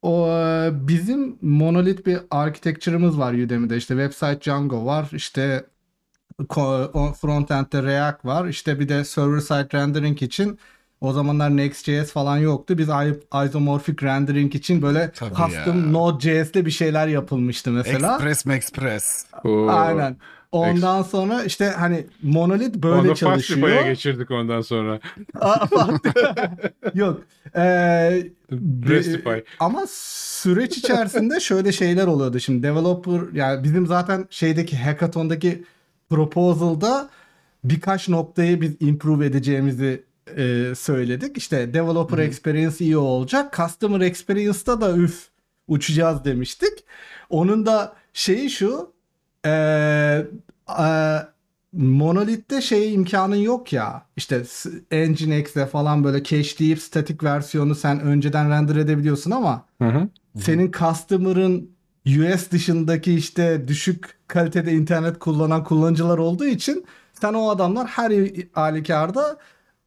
O 0.02 0.28
bizim 0.73 1.39
monolith 1.43 2.06
bir 2.06 2.19
architecture'ımız 2.31 3.19
var 3.19 3.32
Udemy'de. 3.32 3.77
İşte 3.77 3.94
website 3.94 4.40
Django 4.40 4.86
var. 4.86 5.09
İşte 5.12 5.65
frontend'de 7.20 7.82
React 7.82 8.24
var. 8.24 8.48
İşte 8.48 8.81
bir 8.81 8.89
de 8.89 9.05
server 9.05 9.40
side 9.40 9.69
rendering 9.78 10.23
için 10.23 10.59
o 11.01 11.12
zamanlar 11.12 11.57
Next.js 11.57 12.12
falan 12.12 12.37
yoktu. 12.37 12.79
Biz 12.79 12.89
isomorphic 13.47 13.97
rendering 14.03 14.55
için 14.55 14.83
böyle 14.83 15.11
Tabii 15.11 15.35
custom 15.35 15.85
ya. 15.85 15.91
Node.js'te 15.91 16.66
bir 16.66 16.70
şeyler 16.70 17.09
yapılmıştı 17.09 17.70
mesela. 17.70 18.15
Express 18.15 18.47
Express. 18.47 19.27
Oo. 19.45 19.69
Aynen. 19.69 20.16
Ondan 20.53 21.03
sonra 21.03 21.45
işte 21.45 21.66
hani 21.66 22.07
monolith 22.23 22.77
böyle 22.77 23.09
Onu 23.09 23.16
çalışıyor. 23.16 23.61
Fastify'a 23.61 23.83
geçirdik 23.91 24.31
ondan 24.31 24.61
sonra. 24.61 25.01
Aa, 25.41 25.66
Yok. 26.95 27.20
Ee, 27.57 27.61
Restify. 28.89 29.39
ama 29.61 29.85
süreç 29.89 30.79
içerisinde 30.79 31.41
şöyle 31.41 31.73
şeyler 31.73 32.07
oluyordu. 32.07 32.41
Şimdi 32.41 32.62
developer 32.62 33.20
yani 33.33 33.65
bizim 33.65 33.87
zaten 33.87 34.27
şeydeki 34.31 34.77
hackathon'daki 34.77 35.65
proposal'da 36.11 37.11
birkaç 37.65 38.09
noktayı 38.09 38.61
biz 38.61 38.73
improve 38.81 39.27
edeceğimizi 39.27 40.07
e, 40.39 40.74
söyledik. 40.74 41.39
İşte 41.39 41.74
developer 41.74 42.19
experience 42.19 42.77
iyi 42.78 42.97
olacak. 42.97 43.56
Customer 43.56 44.01
experience'da 44.01 44.81
da 44.81 44.97
üf 44.97 45.28
uçacağız 45.69 46.24
demiştik. 46.24 46.85
Onun 47.31 47.66
da 47.66 47.93
şeyi 48.12 48.51
şu 48.51 48.93
e, 49.47 49.51
e, 50.78 50.89
Monolith'te 51.73 52.60
şey 52.60 52.94
imkanın 52.94 53.36
yok 53.36 53.73
ya. 53.73 54.06
İşte 54.16 54.43
Nginx'le 54.93 55.66
falan 55.73 56.05
böyle 56.05 56.24
cache'leyip 56.24 56.78
statik 56.78 57.24
versiyonu 57.24 57.74
sen 57.74 58.01
önceden 58.01 58.51
render 58.51 58.77
edebiliyorsun 58.77 59.31
ama 59.31 59.65
Hı 59.82 59.89
hı. 59.89 60.09
senin 60.40 60.73
customer'ın 60.73 61.70
US 62.06 62.51
dışındaki 62.51 63.15
işte 63.15 63.69
düşük 63.69 64.19
kalitede 64.28 64.73
internet 64.73 65.19
kullanan 65.19 65.65
kullanıcılar 65.65 66.19
olduğu 66.19 66.47
için 66.47 66.85
sen 67.20 67.35
o 67.35 67.51
adamlar 67.51 67.86
her 67.86 68.31
halükarda 68.52 69.39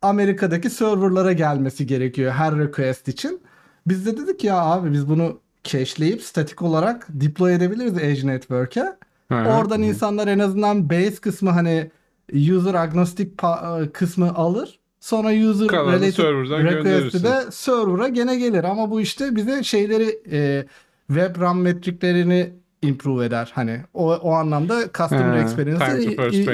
Amerika'daki 0.01 0.69
serverlara 0.69 1.31
gelmesi 1.31 1.87
gerekiyor 1.87 2.31
her 2.31 2.57
request 2.57 3.07
için. 3.07 3.41
Biz 3.87 4.05
de 4.05 4.17
dedik 4.17 4.43
ya 4.43 4.61
abi 4.61 4.93
biz 4.93 5.09
bunu 5.09 5.39
cache'leyip 5.63 6.21
statik 6.21 6.61
olarak 6.61 7.07
deploy 7.09 7.55
edebiliriz 7.55 7.97
Edge 7.97 8.27
Network'e. 8.27 8.97
Hı 9.31 9.35
hı. 9.35 9.49
Oradan 9.49 9.81
insanlar 9.81 10.27
en 10.27 10.39
azından 10.39 10.89
base 10.89 11.15
kısmı 11.15 11.49
hani 11.49 11.91
user 12.33 12.73
agnostic 12.73 13.29
pa- 13.37 13.91
kısmı 13.91 14.35
alır. 14.35 14.79
Sonra 14.99 15.49
user 15.49 15.67
Kalanı 15.67 16.01
related 16.01 16.63
request'i 16.63 17.23
de 17.23 17.51
server'a 17.51 18.07
gene 18.07 18.35
gelir. 18.35 18.63
Ama 18.63 18.91
bu 18.91 19.01
işte 19.01 19.35
bize 19.35 19.63
şeyleri 19.63 20.19
e, 20.31 20.65
web 21.07 21.41
RAM 21.41 21.61
metriklerini 21.61 22.53
improve 22.81 23.25
eder. 23.25 23.51
Hani 23.55 23.81
o, 23.93 24.13
o 24.13 24.31
anlamda 24.31 24.81
customer 24.97 25.23
experience'ı 25.41 26.01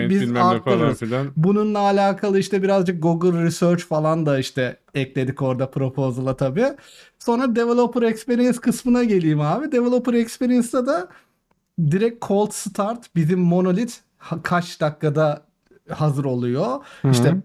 biz 0.10 0.20
arttırırız. 0.44 0.99
Bununla 1.36 1.80
alakalı 1.80 2.40
işte 2.40 2.64
birazcık 2.64 3.04
Google 3.04 3.44
Research 3.44 3.84
falan 3.84 4.26
da 4.26 4.40
işte 4.40 4.78
ekledik 4.94 5.41
orada 5.41 5.70
proposal'a 5.72 6.38
tabii. 6.38 6.66
Sonra 7.20 7.56
Developer 7.56 8.02
Experience 8.02 8.58
kısmına 8.60 9.04
geleyim 9.04 9.41
abi. 9.41 9.72
Developer 9.72 10.14
Experience'da 10.14 10.86
da 10.88 11.08
direkt 11.91 12.26
cold 12.28 12.52
start 12.52 13.16
bizim 13.16 13.40
monolith 13.40 13.94
ha- 14.18 14.40
kaç 14.44 14.82
dakikada 14.82 15.41
hazır 15.90 16.26
oluyor. 16.26 16.68
İşte 17.12 17.36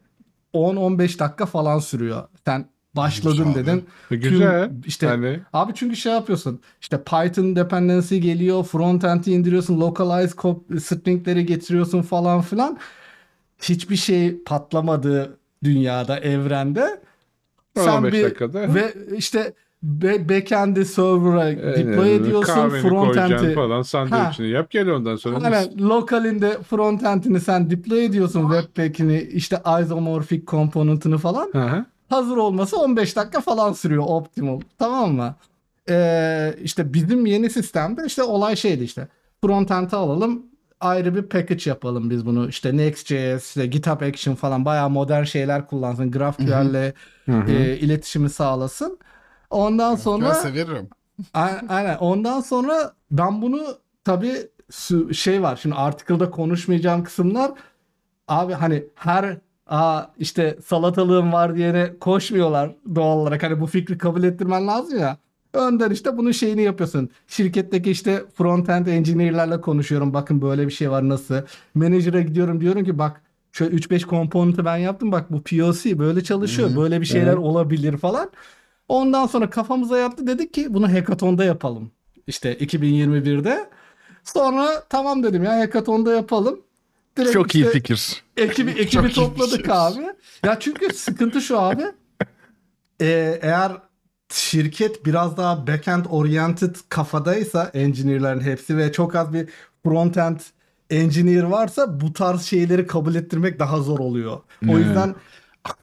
10-15 0.54 1.18
dakika 1.18 1.46
falan 1.46 1.78
sürüyor. 1.78 2.22
Sen 2.46 2.64
başladın 2.96 3.52
abi. 3.52 3.54
dedin. 3.54 3.84
Güzel. 4.10 4.64
Tüm- 4.64 4.82
işte 4.86 5.06
Hani 5.06 5.40
Abi 5.52 5.72
çünkü 5.74 5.96
şey 5.96 6.12
yapıyorsun. 6.12 6.60
İşte 6.80 7.02
Python 7.02 7.56
dependency 7.56 8.18
geliyor. 8.18 8.64
Frontend'i 8.64 9.30
indiriyorsun. 9.30 9.80
Localized 9.80 10.38
cop- 10.38 10.80
stringleri 10.80 11.46
getiriyorsun 11.46 12.02
falan 12.02 12.40
filan. 12.42 12.78
Hiçbir 13.62 13.96
şey 13.96 14.42
patlamadığı 14.42 15.38
dünyada, 15.64 16.18
evrende. 16.18 17.00
15 17.76 18.24
dakikada. 18.24 18.74
Ve 18.74 18.94
işte 19.16 19.52
be- 19.82 20.28
backend'i 20.28 20.84
server'a 20.84 21.48
e, 21.48 21.56
deploy 21.56 22.16
ediyorsun. 22.16 22.68
Frontend'i 22.68 23.54
falan 23.54 23.82
sandviçini 23.82 24.48
yap 24.48 24.70
gel 24.70 24.88
ondan 24.88 25.16
sonra. 25.16 25.44
Aynen 25.44 25.78
lokalinde 25.78 26.62
frontend'ini 26.62 27.40
sen 27.40 27.70
deploy 27.70 28.04
ediyorsun 28.04 28.50
webpack'ini 28.50 29.20
işte 29.20 29.62
isomorphic 29.82 30.42
component'ını 30.46 31.18
falan 31.18 31.48
Hı 31.52 31.62
hı. 31.62 31.84
Hazır 32.12 32.36
olması 32.36 32.78
15 32.78 33.16
dakika 33.16 33.40
falan 33.40 33.72
sürüyor 33.72 34.04
optimal. 34.06 34.60
Tamam 34.78 35.12
mı? 35.12 35.34
Ee, 35.88 36.54
işte 36.62 36.94
bizim 36.94 37.26
yeni 37.26 37.50
sistemde 37.50 38.06
işte 38.06 38.22
olay 38.22 38.56
şeydi 38.56 38.84
işte. 38.84 39.08
Frontend'i 39.44 39.96
alalım 39.96 40.42
ayrı 40.80 41.14
bir 41.14 41.22
package 41.22 41.70
yapalım 41.70 42.10
biz 42.10 42.26
bunu. 42.26 42.48
İşte 42.48 42.76
Next.js, 42.76 43.48
işte 43.48 43.66
GitHub 43.66 44.00
Action 44.00 44.34
falan 44.34 44.64
bayağı 44.64 44.90
modern 44.90 45.24
şeyler 45.24 45.66
kullansın. 45.66 46.10
GraphQL'le 46.10 46.92
e, 47.48 47.76
iletişimi 47.78 48.30
sağlasın. 48.30 48.98
Ondan 49.50 49.94
sonra 49.94 50.34
severim. 50.34 50.88
Aynen. 51.68 51.96
Ondan 51.96 52.40
sonra 52.40 52.92
ben 53.10 53.42
bunu 53.42 53.62
tabii 54.04 54.36
şey 55.12 55.42
var. 55.42 55.58
Şimdi 55.62 55.74
article'da 55.74 56.30
konuşmayacağım 56.30 57.04
kısımlar 57.04 57.50
abi 58.28 58.52
hani 58.52 58.84
her 58.94 59.38
aa 59.66 60.02
işte 60.18 60.58
salatalığım 60.64 61.32
var 61.32 61.56
diyene 61.56 61.92
koşmuyorlar 62.00 62.76
doğal 62.94 63.18
olarak. 63.18 63.42
Hani 63.42 63.60
bu 63.60 63.66
fikri 63.66 63.98
kabul 63.98 64.22
ettirmen 64.22 64.66
lazım 64.66 64.98
ya. 64.98 65.16
Önden 65.54 65.90
işte 65.90 66.16
bunun 66.16 66.32
şeyini 66.32 66.62
yapıyorsun. 66.62 67.10
Şirketteki 67.26 67.90
işte 67.90 68.24
front-end 68.38 68.90
engineer'lerle 68.90 69.60
konuşuyorum. 69.60 70.14
Bakın 70.14 70.42
böyle 70.42 70.66
bir 70.66 70.72
şey 70.72 70.90
var 70.90 71.08
nasıl. 71.08 71.34
Manager'a 71.74 72.20
gidiyorum 72.20 72.60
diyorum 72.60 72.84
ki 72.84 72.98
bak 72.98 73.20
şöyle 73.52 73.76
3-5 73.76 74.06
komponenti 74.06 74.64
ben 74.64 74.76
yaptım. 74.76 75.12
Bak 75.12 75.32
bu 75.32 75.42
POC 75.42 75.98
böyle 75.98 76.24
çalışıyor. 76.24 76.76
Böyle 76.76 77.00
bir 77.00 77.06
şeyler 77.06 77.34
olabilir 77.36 77.96
falan. 77.96 78.30
Ondan 78.88 79.26
sonra 79.26 79.50
kafamıza 79.50 79.98
yattı 79.98 80.26
dedik 80.26 80.54
ki 80.54 80.74
bunu 80.74 80.92
hackathon'da 80.92 81.44
yapalım. 81.44 81.90
İşte 82.26 82.54
2021'de. 82.54 83.70
Sonra 84.24 84.82
tamam 84.88 85.22
dedim 85.22 85.44
ya 85.44 85.58
hackathon'da 85.58 86.12
yapalım. 86.12 86.60
Direkt 87.16 87.32
Çok 87.32 87.54
iyi 87.54 87.64
işte 87.64 87.72
fikir. 87.72 88.22
Ekibi, 88.36 88.70
ekibi 88.70 89.12
Çok 89.12 89.14
topladık 89.14 89.68
abi. 89.68 90.00
Ya 90.44 90.60
çünkü 90.60 90.94
sıkıntı 90.94 91.40
şu 91.40 91.60
abi. 91.60 91.82
Ee, 93.00 93.38
eğer 93.42 93.72
şirket 94.32 95.06
biraz 95.06 95.36
daha 95.36 95.66
backend 95.66 96.04
oriented 96.10 96.76
kafadaysa 96.88 97.70
engineer'lerin 97.74 98.40
hepsi 98.40 98.76
ve 98.76 98.92
çok 98.92 99.14
az 99.16 99.32
bir 99.32 99.48
frontend 99.84 100.40
engineer 100.90 101.42
varsa 101.42 102.00
bu 102.00 102.12
tarz 102.12 102.42
şeyleri 102.42 102.86
kabul 102.86 103.14
ettirmek 103.14 103.58
daha 103.58 103.78
zor 103.78 103.98
oluyor. 103.98 104.40
O 104.68 104.78
yüzden 104.78 105.14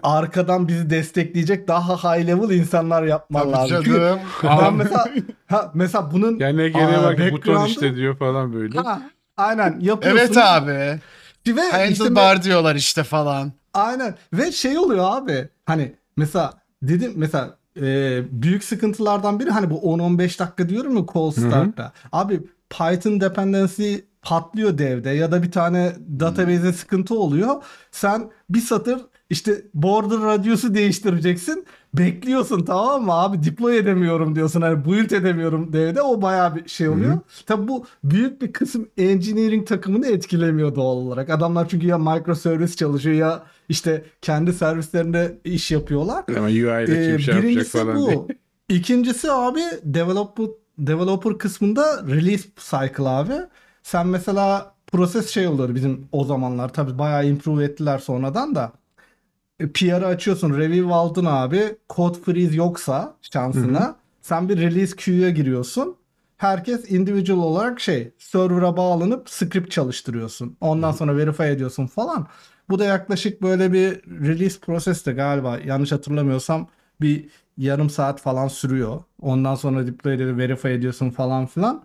arkadan 0.04 0.68
bizi 0.68 0.90
destekleyecek 0.90 1.68
daha 1.68 1.96
high 1.98 2.28
level 2.28 2.50
insanlar 2.50 3.04
yapman 3.04 3.42
Tabii 3.42 3.52
lazım. 3.52 3.82
Çünkü 3.84 4.00
canım. 4.00 4.20
ben 4.62 4.74
mesela 4.74 5.10
ha, 5.48 5.72
mesela 5.74 6.12
bunun 6.12 6.40
Yani 6.40 6.58
ne 6.58 6.70
gereği 6.70 6.98
var 6.98 7.18
ki 7.18 7.32
buton 7.32 7.66
işte 7.66 7.96
diyor 7.96 8.18
falan 8.18 8.54
böyle. 8.54 8.80
Ha, 8.80 9.02
aynen 9.38 9.80
yapıyorsun. 9.80 10.20
Evet 10.20 10.38
abi. 10.38 11.00
Ve 11.48 11.62
işte 11.92 12.04
Handlebar 12.04 12.44
diyorlar 12.44 12.76
işte 12.76 13.04
falan. 13.04 13.52
Aynen 13.74 14.16
ve 14.34 14.52
şey 14.52 14.78
oluyor 14.78 15.06
abi 15.18 15.50
hani 15.66 15.96
mesela 16.18 16.54
dedim 16.82 17.14
mesela 17.16 17.58
e, 17.82 18.22
büyük 18.42 18.64
sıkıntılardan 18.64 19.40
biri 19.40 19.50
hani 19.50 19.70
bu 19.70 19.76
10-15 19.76 20.40
dakika 20.40 20.70
diyorum 20.70 20.98
ya 20.98 21.06
call 21.14 21.32
start'ta. 21.32 21.94
Abi 22.12 22.42
Python 22.70 23.22
dependency 23.22 23.96
patlıyor 24.22 24.78
devde 24.78 25.10
ya 25.10 25.32
da 25.32 25.44
bir 25.44 25.52
tane 25.52 25.96
database'e 26.20 26.74
sıkıntı 26.74 27.16
oluyor. 27.20 27.64
Sen 27.92 28.32
bir 28.50 28.62
satır 28.62 29.02
işte 29.30 29.62
border 29.74 30.20
radius'u 30.20 30.74
değiştireceksin. 30.74 31.66
Bekliyorsun 31.94 32.66
tamam 32.66 33.06
mı 33.06 33.14
abi 33.14 33.44
deploy 33.44 33.78
edemiyorum 33.78 34.36
diyorsun 34.36 34.62
hani 34.62 34.86
build 34.86 35.12
edemiyorum 35.12 35.74
devde 35.74 36.02
o 36.02 36.22
bayağı 36.22 36.56
bir 36.56 36.70
şey 36.70 36.90
oluyor. 36.90 37.20
Tabi 37.46 37.68
bu 37.68 37.86
büyük 38.04 38.42
bir 38.42 38.54
kısım 38.54 38.90
engineering 38.98 39.68
takımını 39.68 40.08
etkilemiyor 40.08 40.76
doğal 40.76 40.96
olarak. 40.98 41.30
Adamlar 41.30 41.70
çünkü 41.70 41.88
ya 41.88 41.98
microservice 41.98 42.76
çalışıyor 42.76 43.16
ya 43.16 43.44
işte 43.70 44.06
kendi 44.22 44.54
servislerinde 44.54 45.38
iş 45.44 45.72
yapıyorlar. 45.72 46.26
Ama 46.38 46.46
UI 46.48 46.52
ile 46.54 46.86
kim 46.86 47.16
Ee, 47.16 47.20
şey 47.20 47.36
yapacak 47.36 47.66
falan 47.66 47.96
bu. 48.02 48.08
diye. 48.08 48.40
İkincisi 48.80 49.32
abi 49.32 49.62
developer, 49.84 50.46
developer 50.78 51.38
kısmında 51.38 52.04
release 52.08 52.50
cycle 52.58 53.08
abi. 53.10 53.34
Sen 53.84 54.08
mesela 54.08 54.74
proses 54.92 55.30
şey 55.30 55.48
oluyor 55.48 55.76
bizim 55.76 56.08
o 56.12 56.24
zamanlar 56.26 56.74
tabii 56.74 56.98
bayağı 57.00 57.26
improve 57.28 57.64
ettiler 57.64 57.98
sonradan 57.98 58.56
da. 58.56 58.72
E, 59.60 59.72
PR'ı 59.72 60.06
açıyorsun 60.06 60.58
review 60.58 60.94
aldın 60.94 61.26
abi 61.26 61.76
code 61.90 62.18
freeze 62.20 62.56
yoksa 62.56 63.16
şansına 63.22 63.96
sen 64.22 64.50
bir 64.50 64.58
release 64.58 64.96
queue'ya 64.96 65.30
giriyorsun. 65.30 65.96
Herkes 66.38 66.92
individual 66.92 67.44
olarak 67.44 67.80
şey 67.80 68.12
server'a 68.18 68.78
bağlanıp 68.78 69.30
script 69.30 69.72
çalıştırıyorsun. 69.72 70.58
Ondan 70.62 70.92
sonra 70.92 71.18
verify 71.18 71.52
ediyorsun 71.52 71.88
falan. 71.88 72.28
Bu 72.70 72.80
da 72.80 72.86
yaklaşık 72.86 73.42
böyle 73.42 73.74
bir 73.74 74.04
release 74.28 74.60
process 74.60 75.06
de 75.06 75.12
galiba 75.12 75.60
yanlış 75.66 75.92
hatırlamıyorsam 75.92 76.68
bir 77.02 77.30
yarım 77.58 77.90
saat 77.90 78.22
falan 78.22 78.48
sürüyor. 78.48 79.04
Ondan 79.22 79.56
sonra 79.56 79.88
deploy 79.88 80.14
edip 80.14 80.38
verify 80.38 80.74
ediyorsun 80.74 81.10
falan 81.10 81.46
filan. 81.46 81.84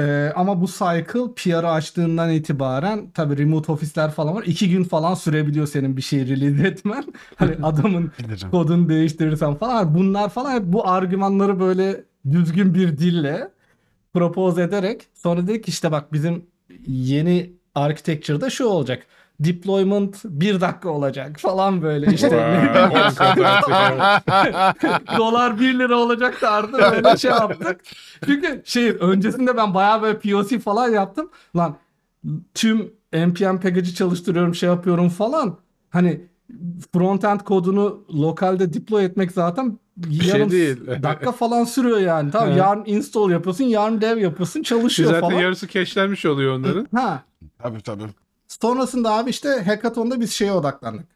Ee, 0.00 0.32
ama 0.36 0.60
bu 0.60 0.66
cycle 0.66 1.34
PR'ı 1.36 1.68
açtığından 1.70 2.30
itibaren 2.30 3.10
tabii 3.14 3.38
remote 3.38 3.72
ofisler 3.72 4.10
falan 4.10 4.34
var. 4.34 4.42
iki 4.46 4.70
gün 4.70 4.84
falan 4.84 5.14
sürebiliyor 5.14 5.66
senin 5.66 5.96
bir 5.96 6.02
şey 6.02 6.28
release 6.28 6.68
etmen. 6.68 7.04
Hani 7.36 7.56
adamın 7.62 8.12
Bilirim. 8.18 8.50
kodunu 8.50 8.88
değiştirirsen 8.88 9.54
falan. 9.54 9.94
Bunlar 9.94 10.28
falan 10.28 10.72
bu 10.72 10.88
argümanları 10.88 11.60
böyle 11.60 12.04
düzgün 12.30 12.74
bir 12.74 12.98
dille 12.98 13.48
propose 14.14 14.62
ederek 14.62 15.06
sonra 15.14 15.46
dedik 15.46 15.64
ki 15.64 15.68
işte 15.70 15.92
bak 15.92 16.12
bizim 16.12 16.46
yeni 16.86 17.52
architecture'da 17.74 18.50
şu 18.50 18.64
olacak. 18.66 19.06
Deployment 19.40 20.16
bir 20.24 20.60
dakika 20.60 20.88
olacak 20.88 21.40
falan 21.40 21.82
böyle 21.82 22.14
işte. 22.14 22.28
Dolar 25.18 25.60
1 25.60 25.78
lira 25.78 25.96
olacak 25.96 26.42
da 26.42 26.50
artık 26.50 26.78
böyle 26.78 27.16
şey 27.16 27.30
yaptık. 27.30 27.80
Çünkü 28.26 28.62
şey 28.64 28.96
öncesinde 29.00 29.56
ben 29.56 29.74
bayağı 29.74 30.02
böyle 30.02 30.18
POC 30.18 30.58
falan 30.58 30.88
yaptım. 30.88 31.30
Lan 31.56 31.76
tüm 32.54 32.92
npm 33.12 33.56
package'i 33.60 33.94
çalıştırıyorum 33.94 34.54
şey 34.54 34.68
yapıyorum 34.68 35.08
falan. 35.08 35.58
Hani 35.90 36.26
frontend 36.92 37.40
kodunu 37.40 38.04
lokalde 38.14 38.72
deploy 38.72 39.04
etmek 39.04 39.32
zaten 39.32 39.78
şey 40.20 40.28
yarım 40.28 40.50
değil. 40.50 40.86
dakika 41.02 41.32
falan 41.32 41.64
sürüyor 41.64 41.98
yani. 41.98 42.30
Tamam 42.30 42.48
Evet. 42.48 42.58
yarın 42.58 42.82
install 42.86 43.30
yapıyorsun, 43.30 43.64
yarın 43.64 44.00
dev 44.00 44.18
yapıyorsun, 44.18 44.62
çalışıyor 44.62 45.10
Zaten 45.10 45.28
falan. 45.28 45.40
yarısı 45.40 45.68
cache'lenmiş 45.68 46.26
oluyor 46.26 46.58
onların. 46.58 46.86
Ha. 46.94 47.22
Tabii 47.58 47.80
tabii. 47.80 48.02
Sonrasında 48.62 49.12
abi 49.14 49.30
işte 49.30 49.48
hackathon'da 49.48 50.20
biz 50.20 50.32
şeye 50.32 50.52
odaklandık. 50.52 51.06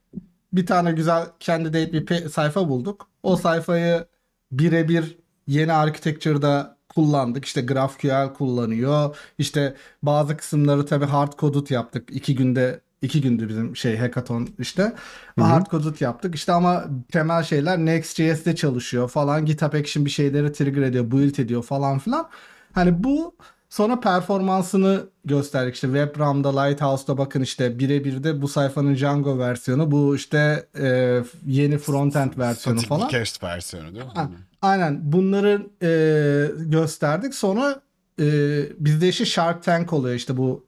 Bir 0.53 0.67
tane 0.67 0.93
güzel 0.93 1.27
candidate 1.41 1.93
bir 1.93 2.29
sayfa 2.29 2.69
bulduk. 2.69 3.09
O 3.23 3.37
sayfayı 3.37 4.07
birebir 4.53 5.19
yeni 5.47 5.73
architecture'da 5.73 6.77
kullandık. 6.89 7.45
İşte 7.45 7.61
GraphQL 7.61 8.35
kullanıyor. 8.35 9.17
İşte 9.39 9.77
bazı 10.03 10.37
kısımları 10.37 10.87
tabii 10.87 11.05
hard 11.05 11.33
coded 11.39 11.71
yaptık. 11.71 12.09
İki 12.13 12.35
günde 12.35 12.81
iki 13.03 13.21
gündü 13.21 13.49
bizim 13.49 13.77
şey 13.77 13.97
hackathon 13.97 14.49
işte. 14.59 14.93
Hard 15.39 15.67
coded 15.71 16.01
yaptık 16.01 16.35
işte 16.35 16.53
ama 16.53 16.85
temel 17.13 17.43
şeyler 17.43 17.79
Next.js'de 17.79 18.57
çalışıyor 18.57 19.09
falan. 19.09 19.47
GitHub 19.47 19.73
Action 19.73 20.05
bir 20.05 20.11
şeyleri 20.11 20.53
trigger 20.53 20.83
ediyor, 20.83 21.11
build 21.11 21.39
ediyor 21.39 21.63
falan 21.63 21.99
filan. 21.99 22.29
Hani 22.73 23.05
bu 23.05 23.35
sonra 23.71 24.01
performansını 24.01 25.01
gösterdik 25.25 25.75
işte 25.75 25.87
WebRAM'da 25.87 26.61
Lighthouse'da 26.61 27.19
bakın 27.19 27.41
işte 27.41 27.79
birebir 27.79 28.25
de 28.25 28.43
bu 28.43 28.49
sayfanın 28.49 28.95
Django 28.95 29.39
versiyonu 29.39 29.91
bu 29.91 30.17
işte 30.17 30.67
e, 30.81 31.21
yeni 31.47 31.79
frontend 31.79 32.33
versiyonu 32.39 32.79
Static 32.81 32.89
falan. 32.89 33.09
cached 33.09 33.43
versiyonu 33.43 33.95
değil 33.95 34.05
mi? 34.07 34.13
Ha, 34.15 34.31
Aynen 34.63 35.13
bunları 35.13 35.67
e, 35.83 35.91
gösterdik. 36.65 37.35
Sonra 37.35 37.81
e, 38.21 38.27
bizde 38.79 39.09
işte 39.09 39.25
Shark 39.25 39.63
Tank 39.63 39.93
oluyor 39.93 40.15
işte 40.15 40.37
bu 40.37 40.65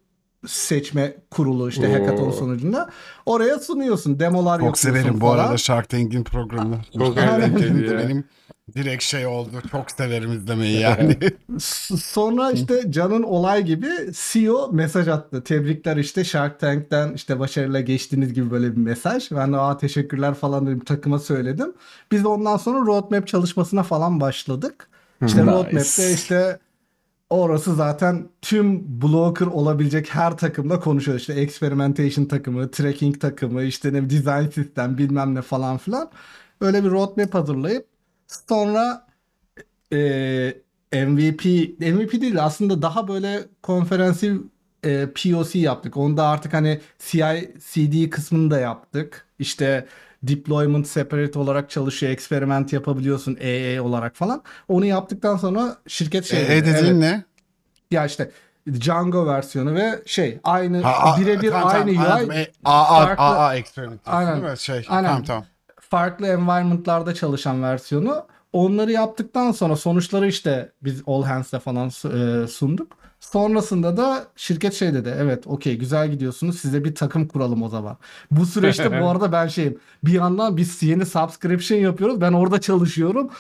seçme 0.46 1.16
kurulu 1.30 1.68
işte 1.68 1.88
Oo. 1.88 1.92
hackathon 1.92 2.30
sonucunda. 2.30 2.90
Oraya 3.26 3.58
sunuyorsun. 3.58 4.20
Demolar 4.20 4.58
Çok 4.58 4.66
yapıyorsun 4.66 4.88
severim 4.88 5.20
bu 5.20 5.30
arada 5.30 5.58
Shark 5.58 5.88
Tank'in 5.88 6.24
programını. 6.24 6.76
Çok 6.98 7.16
eğlenceli. 7.18 7.98
Benim 7.98 8.24
direkt 8.74 9.02
şey 9.02 9.26
oldu. 9.26 9.50
Çok 9.70 9.90
severim 9.90 10.32
izlemeyi 10.32 10.80
yani. 10.80 11.16
Sonra 11.98 12.50
işte 12.52 12.90
Can'ın 12.90 13.22
olay 13.22 13.62
gibi 13.64 13.88
CEO 14.12 14.68
mesaj 14.72 15.08
attı. 15.08 15.44
Tebrikler 15.44 15.96
işte 15.96 16.24
Shark 16.24 16.60
Tank'ten 16.60 17.12
işte 17.12 17.38
başarıyla 17.38 17.80
geçtiğiniz 17.80 18.34
gibi 18.34 18.50
böyle 18.50 18.72
bir 18.72 18.80
mesaj. 18.80 19.30
Ben 19.30 19.52
de 19.52 19.56
aa 19.56 19.78
teşekkürler 19.78 20.34
falan 20.34 20.66
dedim 20.66 20.80
takıma 20.80 21.18
söyledim. 21.18 21.72
Biz 22.12 22.24
de 22.24 22.28
ondan 22.28 22.56
sonra 22.56 22.86
roadmap 22.86 23.26
çalışmasına 23.26 23.82
falan 23.82 24.20
başladık. 24.20 24.88
İşte 25.26 25.42
Nice. 25.42 25.52
roadmap'te 25.52 26.12
işte 26.12 26.58
orası 27.30 27.74
zaten 27.74 28.28
tüm 28.42 29.02
blocker 29.02 29.46
olabilecek 29.46 30.14
her 30.14 30.36
takımla 30.36 30.80
konuşuyor. 30.80 31.18
İşte 31.18 31.32
experimentation 31.32 32.24
takımı, 32.24 32.70
tracking 32.70 33.20
takımı, 33.20 33.62
işte 33.62 33.92
ne 33.92 34.10
design 34.10 34.50
sistem 34.54 34.98
bilmem 34.98 35.34
ne 35.34 35.42
falan 35.42 35.78
filan. 35.78 36.10
Öyle 36.60 36.84
bir 36.84 36.90
roadmap 36.90 37.34
hazırlayıp 37.34 37.86
sonra 38.48 39.06
e, 39.92 40.54
MVP 40.92 41.44
MVP 41.80 42.20
değil 42.20 42.44
aslında 42.44 42.82
daha 42.82 43.08
böyle 43.08 43.40
konferansif 43.62 44.40
e, 44.84 45.06
POC 45.06 45.58
yaptık. 45.58 45.96
Onda 45.96 46.26
artık 46.26 46.52
hani 46.52 46.80
CI 46.98 47.54
CD 47.58 48.10
kısmını 48.10 48.50
da 48.50 48.60
yaptık. 48.60 49.26
İşte 49.38 49.86
deployment 50.22 50.86
separate 50.86 51.38
olarak 51.38 51.70
çalışıyor. 51.70 52.12
Experiment 52.12 52.72
yapabiliyorsun 52.72 53.36
EE 53.40 53.80
olarak 53.80 54.16
falan. 54.16 54.42
Onu 54.68 54.86
yaptıktan 54.86 55.36
sonra 55.36 55.76
şirket 55.86 56.24
şey 56.24 56.42
e, 56.42 56.48
dedi, 56.48 56.70
e 56.70 56.74
dediğin 56.74 56.84
evet, 56.84 56.96
ne? 56.96 57.24
ya 57.90 58.06
işte 58.06 58.30
Django 58.80 59.26
versiyonu 59.26 59.74
ve 59.74 60.02
şey 60.06 60.38
aynı 60.44 60.82
birebir 61.20 61.50
tamam, 61.50 61.68
aynı 61.68 61.94
tamam, 61.94 62.06
UI 62.06 62.12
anladım. 62.12 62.32
E, 62.32 62.46
AA, 62.64 63.16
AA 63.16 63.56
experiment. 63.56 64.00
Aynen. 64.06 64.40
Değil 64.42 64.52
mi? 64.52 64.58
Şey, 64.58 64.86
Aynen. 64.88 65.08
Tamam 65.08 65.24
tamam. 65.24 65.44
Farklı 65.92 66.26
environment'larda 66.26 67.14
çalışan 67.14 67.62
versiyonu. 67.62 68.26
Onları 68.52 68.92
yaptıktan 68.92 69.52
sonra 69.52 69.76
sonuçları 69.76 70.26
işte 70.26 70.72
biz 70.82 71.02
All 71.06 71.22
Hands'le 71.22 71.58
falan 71.64 71.88
e, 71.88 72.46
sunduk. 72.46 72.92
Sonrasında 73.20 73.96
da 73.96 74.24
şirket 74.36 74.74
şey 74.74 74.94
dedi. 74.94 75.14
Evet 75.18 75.46
okey 75.46 75.78
güzel 75.78 76.10
gidiyorsunuz. 76.10 76.58
Size 76.58 76.84
bir 76.84 76.94
takım 76.94 77.28
kuralım 77.28 77.62
o 77.62 77.68
zaman. 77.68 77.96
Bu 78.30 78.46
süreçte 78.46 79.00
bu 79.00 79.06
arada 79.10 79.32
ben 79.32 79.46
şeyim. 79.46 79.78
Bir 80.04 80.12
yandan 80.12 80.56
biz 80.56 80.82
yeni 80.82 81.06
subscription 81.06 81.78
yapıyoruz. 81.78 82.20
Ben 82.20 82.32
orada 82.32 82.60
çalışıyorum. 82.60 83.30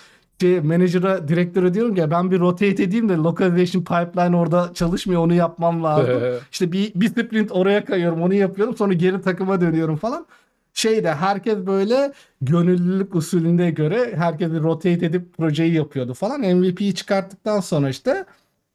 Şey, 0.40 0.60
manager'a, 0.60 1.28
direktöre 1.28 1.74
diyorum 1.74 1.94
ki 1.94 2.00
"Ya 2.00 2.10
ben 2.10 2.30
bir 2.30 2.40
rotate 2.40 2.82
edeyim 2.82 3.08
de 3.08 3.14
localization 3.14 3.82
pipeline 3.82 4.36
orada 4.36 4.70
çalışmıyor. 4.74 5.24
Onu 5.24 5.34
yapmam 5.34 5.84
lazım. 5.84 6.20
İşte 6.52 6.72
bir, 6.72 6.92
bir 6.94 7.08
sprint 7.08 7.52
oraya 7.52 7.84
kayıyorum. 7.84 8.22
Onu 8.22 8.34
yapıyorum. 8.34 8.76
Sonra 8.76 8.92
geri 8.92 9.20
takıma 9.22 9.60
dönüyorum 9.60 9.96
falan 9.96 10.26
şeyde 10.74 11.14
herkes 11.14 11.56
böyle 11.58 12.12
gönüllülük 12.40 13.14
usulüne 13.14 13.70
göre 13.70 14.16
herkes 14.16 14.52
bir 14.52 14.60
rotate 14.62 15.06
edip 15.06 15.36
projeyi 15.36 15.74
yapıyordu 15.74 16.14
falan. 16.14 16.40
MVP'yi 16.40 16.94
çıkarttıktan 16.94 17.60
sonra 17.60 17.88
işte 17.88 18.24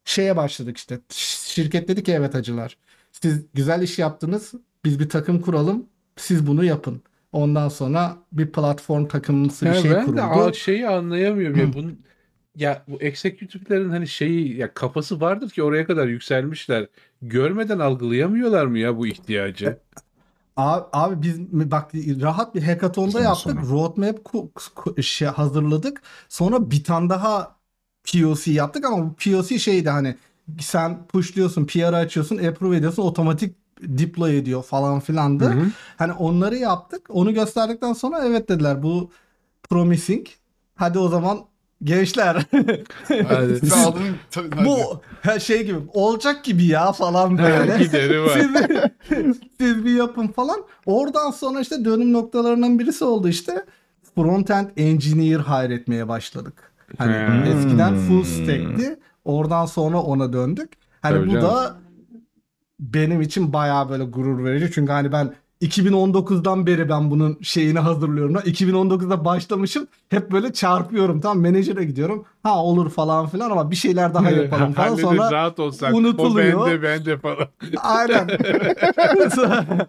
şeye 0.06 0.36
başladık 0.36 0.78
işte. 0.78 1.00
Şirket 1.10 1.88
dedi 1.88 2.04
ki 2.04 2.12
evet 2.12 2.34
hacılar. 2.34 2.78
Siz 3.12 3.46
güzel 3.54 3.82
iş 3.82 4.00
yaptınız. 4.00 4.54
Biz 4.86 5.00
bir 5.00 5.10
takım 5.10 5.42
kuralım. 5.42 5.86
Siz 6.16 6.48
bunu 6.48 6.64
yapın. 6.64 7.02
Ondan 7.32 7.70
sonra 7.70 8.18
bir 8.32 8.52
platform 8.52 9.08
takımlısı 9.08 9.66
bir 9.66 9.74
şey 9.74 9.92
ben 9.92 10.06
kuruldu. 10.06 10.18
de 10.18 10.24
a- 10.24 10.54
şeyi 10.54 10.88
anlayamıyorum 10.88 11.58
ya 11.58 11.74
bunun 11.74 12.00
ya 12.56 12.84
bu 12.88 13.02
executive'lerin 13.02 13.90
hani 13.90 14.08
şeyi 14.08 14.58
ya 14.58 14.74
kafası 14.74 15.22
vardır 15.22 15.50
ki 15.50 15.64
oraya 15.64 15.86
kadar 15.86 16.08
yükselmişler. 16.08 16.88
Görmeden 17.22 17.80
algılayamıyorlar 17.80 18.66
mı 18.66 18.80
ya 18.80 18.98
bu 18.98 19.08
ihtiyacı? 19.08 19.78
Abi, 20.58 20.86
abi 20.94 21.22
biz 21.22 21.40
bak 21.72 21.96
rahat 21.96 22.56
bir 22.56 22.64
hackathonda 22.64 23.20
yaptık. 23.20 23.54
sonra. 23.54 23.62
Roadmap 23.70 24.18
şey 25.02 25.28
hazırladık. 25.28 26.02
Sonra 26.30 26.72
bir 26.72 26.84
tane 26.84 27.10
daha 27.10 27.56
POC 28.14 28.52
yaptık 28.52 28.86
ama 28.86 29.06
bu 29.06 29.14
POC 29.14 29.60
şeydi 29.60 29.90
hani 29.90 30.16
sen 30.60 31.08
pushluyorsun, 31.08 31.66
PR 31.66 31.94
açıyorsun, 31.94 32.38
approve 32.38 32.78
ediyorsun, 32.78 33.04
otomatik 33.04 33.56
deploy 33.82 34.38
ediyor 34.38 34.64
falan 34.64 35.00
filandı. 35.00 35.46
Hı 35.46 35.60
hı. 35.60 35.72
Hani 35.98 36.14
onları 36.14 36.56
yaptık. 36.56 37.02
Onu 37.10 37.34
gösterdikten 37.34 37.94
sonra 37.94 38.26
evet 38.26 38.50
dediler 38.50 38.84
bu 38.84 39.12
promising. 39.70 40.28
Hadi 40.76 41.00
o 41.00 41.10
zaman 41.10 41.40
gençler 41.84 42.46
Hadi. 43.28 43.60
Siz 43.60 43.74
alın. 43.74 44.02
tabii, 44.32 44.50
hadi. 44.56 44.66
bu 44.66 45.02
her 45.22 45.40
şey 45.40 45.64
gibi 45.66 45.80
olacak 45.94 46.44
gibi 46.44 46.66
ya 46.66 46.92
falan 46.92 47.38
böyle. 47.38 47.78
Gideri 47.84 48.22
var. 48.22 48.40
siz, 49.10 49.38
siz 49.60 49.86
bir 49.86 49.94
yapın 49.96 50.28
falan. 50.28 50.58
Oradan 50.86 51.32
sonra 51.32 51.60
işte 51.60 51.86
dönüm 51.86 52.14
noktalarından 52.14 52.80
birisi 52.80 53.04
oldu 53.06 53.28
işte. 53.28 53.66
Frontend 54.16 54.68
engineer 54.78 55.40
hire 55.40 55.74
etmeye 55.74 56.08
başladık. 56.08 56.72
Hani 56.98 57.14
Hmm. 57.28 57.44
eskiden 57.44 57.96
full 57.98 58.24
stack'ti. 58.24 59.00
Oradan 59.26 59.66
sonra 59.66 60.02
ona 60.02 60.34
döndük. 60.34 60.72
Hani 61.02 61.16
Tabii 61.18 61.28
bu 61.30 61.34
canım. 61.34 61.48
da 61.48 61.76
benim 62.80 63.22
için 63.22 63.54
bayağı 63.54 63.90
böyle 63.90 64.04
gurur 64.04 64.46
verici. 64.46 64.72
Çünkü 64.74 64.92
hani 64.92 65.12
ben 65.12 65.34
2019'dan 65.62 66.68
beri 66.68 66.90
ben 66.90 67.12
bunun 67.12 67.38
şeyini 67.42 67.80
hazırlıyorum. 67.80 68.36
2019'da 68.36 69.26
başlamışım. 69.26 69.88
Hep 70.10 70.32
böyle 70.32 70.54
çarpıyorum. 70.54 71.22
Tam 71.22 71.40
menajere 71.40 71.84
gidiyorum. 71.84 72.26
Ha 72.44 72.64
olur 72.64 72.90
falan 72.90 73.28
filan 73.28 73.52
ama 73.52 73.72
bir 73.72 73.76
şeyler 73.76 74.14
daha 74.14 74.30
yapalım 74.30 74.74
falan. 74.74 74.90
Halledin, 74.90 75.02
Sonra 75.02 75.32
rahat 75.32 75.60
olsak. 75.60 75.94
unutuluyor. 75.94 76.62
O 76.62 76.66
bende 76.66 76.84
bende 76.84 77.18
falan. 77.18 77.48
Aynen. 77.84 78.28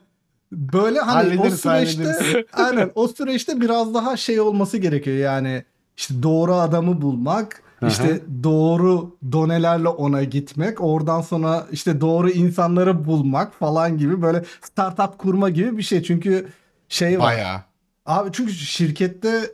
Böyle 0.53 0.99
hani 1.01 1.39
o 1.39 1.43
Hallederiz, 1.43 1.61
süreçte 1.61 2.47
aynen 2.53 2.91
o 2.95 3.09
süreçte 3.09 3.61
biraz 3.61 3.95
daha 3.95 4.17
şey 4.17 4.41
olması 4.41 4.79
gerekiyor 4.79 5.17
yani 5.17 5.65
işte 5.97 6.23
doğru 6.23 6.55
adamı 6.55 7.03
bulmak 7.03 7.63
işte 7.87 8.21
doğru 8.43 9.17
donelerle 9.33 9.89
ona 9.89 10.25
gitmek 10.25 10.81
oradan 10.81 11.21
sonra 11.21 11.67
işte 11.73 12.01
doğru 12.01 12.31
insanları 12.31 13.05
bulmak 13.05 13.55
falan 13.55 13.99
gibi 13.99 14.23
böyle 14.23 14.45
startup 14.63 15.19
kurma 15.19 15.51
gibi 15.51 15.77
bir 15.77 15.83
şey 15.83 16.03
çünkü 16.03 16.49
şey 16.89 17.19
var 17.19 17.27
Bayağı. 17.27 17.61
Abi 18.07 18.31
çünkü 18.33 18.53
şirkette 18.53 19.51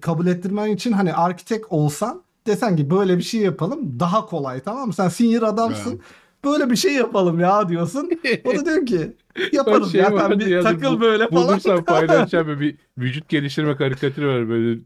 kabul 0.00 0.26
ettirmen 0.26 0.68
için 0.70 0.92
hani 0.92 1.14
arkitek 1.14 1.72
olsan 1.72 2.22
desen 2.46 2.76
ki 2.76 2.90
böyle 2.90 3.18
bir 3.18 3.22
şey 3.22 3.40
yapalım 3.40 4.00
daha 4.00 4.26
kolay 4.26 4.60
tamam 4.60 4.86
mı? 4.86 4.92
Sen 4.92 5.08
senior 5.08 5.42
adamsın. 5.42 5.90
Evet. 5.90 6.00
Böyle 6.44 6.70
bir 6.70 6.76
şey 6.76 6.92
yapalım 6.92 7.40
ya 7.40 7.68
diyorsun. 7.68 8.10
O 8.44 8.56
da 8.56 8.64
diyor 8.64 8.86
ki 8.86 9.16
yaparım 9.52 9.86
şey 9.90 10.00
ya 10.00 10.12
vardı 10.12 10.38
bir 10.38 10.46
ya, 10.46 10.62
takıl 10.62 10.96
bu- 10.96 11.00
böyle 11.00 11.28
falan. 11.28 11.48
Bulursam 11.48 11.84
paylaşacağım 11.84 12.46
böyle 12.46 12.60
bir 12.60 12.76
vücut 12.98 13.28
geliştirme 13.28 13.76
karikatürü 13.76 14.26
var 14.28 14.48
böyle 14.48 14.80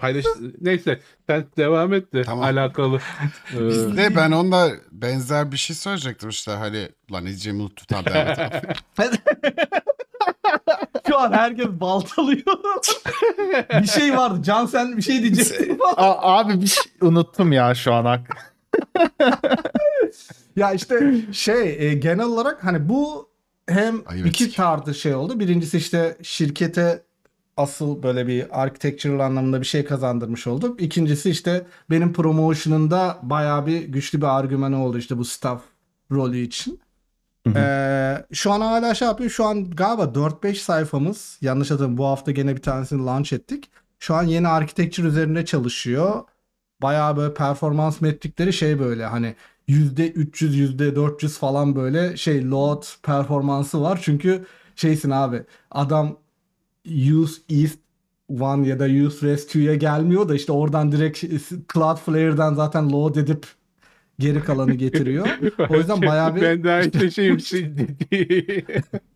paylaş 0.00 0.24
neyse 0.60 1.00
sen 1.26 1.44
devam 1.56 1.92
et 1.94 2.12
de 2.14 2.22
Tamam. 2.22 2.44
alakalı. 2.44 2.98
Ee, 3.56 3.68
Bizde 3.68 4.16
ben 4.16 4.30
onunla 4.32 4.70
benzer 4.92 5.52
bir 5.52 5.56
şey 5.56 5.76
söyleyecektim 5.76 6.28
işte 6.28 6.50
hani 6.52 6.88
lan 7.12 7.26
diyeceğimi 7.26 7.62
unuttum 7.62 7.98
et. 8.06 8.38
Şu 11.08 11.18
an 11.18 11.32
herkes 11.32 11.66
baltalıyor. 11.66 12.44
bir 13.82 13.86
şey 13.86 14.16
vardı. 14.16 14.42
Can 14.42 14.66
sen 14.66 14.96
bir 14.96 15.02
şey 15.02 15.22
diyecektin. 15.22 15.78
A- 15.96 16.38
abi 16.38 16.60
bir 16.62 16.66
şey 16.66 16.84
unuttum 17.00 17.52
ya 17.52 17.74
şu 17.74 17.94
an. 17.94 18.20
Ya 20.56 20.72
işte 20.72 21.14
şey 21.32 21.76
e, 21.88 21.94
genel 21.94 22.24
olarak 22.24 22.64
hani 22.64 22.88
bu 22.88 23.28
hem 23.68 24.02
Ayıp 24.06 24.26
iki 24.26 24.44
ettik. 24.44 24.56
tarzı 24.56 24.94
şey 24.94 25.14
oldu. 25.14 25.40
Birincisi 25.40 25.76
işte 25.76 26.16
şirkete 26.22 27.02
asıl 27.56 28.02
böyle 28.02 28.26
bir 28.26 28.62
architectural 28.62 29.20
anlamında 29.26 29.60
bir 29.60 29.66
şey 29.66 29.84
kazandırmış 29.84 30.46
olduk. 30.46 30.82
İkincisi 30.82 31.30
işte 31.30 31.66
benim 31.90 32.12
promotion'ında 32.12 33.18
bayağı 33.22 33.66
bir 33.66 33.82
güçlü 33.82 34.18
bir 34.18 34.38
argümanı 34.38 34.84
oldu 34.84 34.98
işte 34.98 35.18
bu 35.18 35.24
staff 35.24 35.62
rolü 36.12 36.38
için. 36.38 36.80
Ee, 37.56 38.24
şu 38.32 38.52
an 38.52 38.60
hala 38.60 38.94
şey 38.94 39.08
yapıyor. 39.08 39.30
Şu 39.30 39.44
an 39.44 39.70
galiba 39.70 40.02
4-5 40.02 40.54
sayfamız 40.54 41.38
yanlış 41.40 41.70
hatırlamıyorum 41.70 41.98
bu 41.98 42.06
hafta 42.06 42.30
gene 42.30 42.56
bir 42.56 42.62
tanesini 42.62 43.04
launch 43.04 43.32
ettik. 43.32 43.70
Şu 43.98 44.14
an 44.14 44.22
yeni 44.22 44.48
architecture 44.48 45.06
üzerinde 45.06 45.44
çalışıyor. 45.44 46.22
Bayağı 46.82 47.16
böyle 47.16 47.34
performans 47.34 48.00
metrikleri 48.00 48.52
şey 48.52 48.78
böyle 48.78 49.06
hani 49.06 49.34
%300 49.68 50.54
%400 50.54 51.38
falan 51.38 51.76
böyle 51.76 52.16
şey 52.16 52.50
load 52.50 52.84
performansı 53.02 53.82
var. 53.82 54.00
Çünkü 54.02 54.44
şeysin 54.76 55.10
abi 55.10 55.42
adam 55.70 56.18
use 56.86 57.42
east 57.48 57.78
one 58.40 58.68
ya 58.68 58.78
da 58.78 58.84
use 58.84 59.26
rest 59.26 59.54
2'ye 59.56 59.76
gelmiyor 59.76 60.28
da 60.28 60.34
işte 60.34 60.52
oradan 60.52 60.92
direkt 60.92 61.24
Cloudflare'den 61.74 62.54
zaten 62.54 62.92
load 62.92 63.14
edip 63.16 63.46
geri 64.18 64.44
kalanı 64.44 64.74
getiriyor. 64.74 65.28
O 65.70 65.76
yüzden 65.76 66.02
bayağı 66.02 66.36
bir 66.36 66.42
Ben 66.42 66.64
daha 66.64 66.80
işte 66.80 67.10
şeyim 67.10 67.38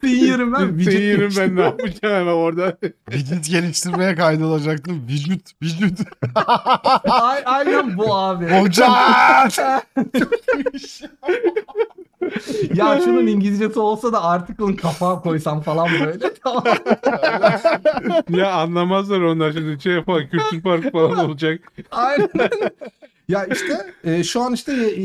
Senior'ım 0.00 0.52
ben. 0.52 0.84
Seyirim 0.84 1.30
ben 1.38 1.56
ne 1.56 1.62
yapacağım 1.62 2.28
ama 2.28 2.36
orada. 2.36 2.76
Vücut 3.12 3.50
geliştirmeye 3.50 4.14
kaydolacaktım. 4.14 5.02
Vücut, 5.08 5.62
vücut. 5.62 5.98
Ay- 7.04 7.42
Aynen 7.44 7.98
bu 7.98 8.14
abi. 8.14 8.46
Hocam! 8.46 8.94
ya 12.74 13.00
şunun 13.04 13.26
İngilizcesi 13.26 13.80
olsa 13.80 14.12
da 14.12 14.24
article'ın 14.24 14.76
kapağı 14.76 15.22
koysam 15.22 15.60
falan 15.60 15.88
böyle. 16.00 16.34
Tamam. 16.44 16.64
ya 18.30 18.52
anlamazlar 18.52 19.20
onlar 19.20 19.52
şimdi 19.52 19.82
şey 19.82 19.92
yapar 19.92 20.30
kültür 20.30 20.60
farkı 20.62 20.90
falan 20.90 21.18
olacak. 21.18 21.72
Aynen. 21.90 22.50
ya 23.28 23.44
işte 23.44 23.94
e, 24.04 24.24
şu 24.24 24.42
an 24.42 24.52
işte 24.52 24.72
e, 24.90 25.04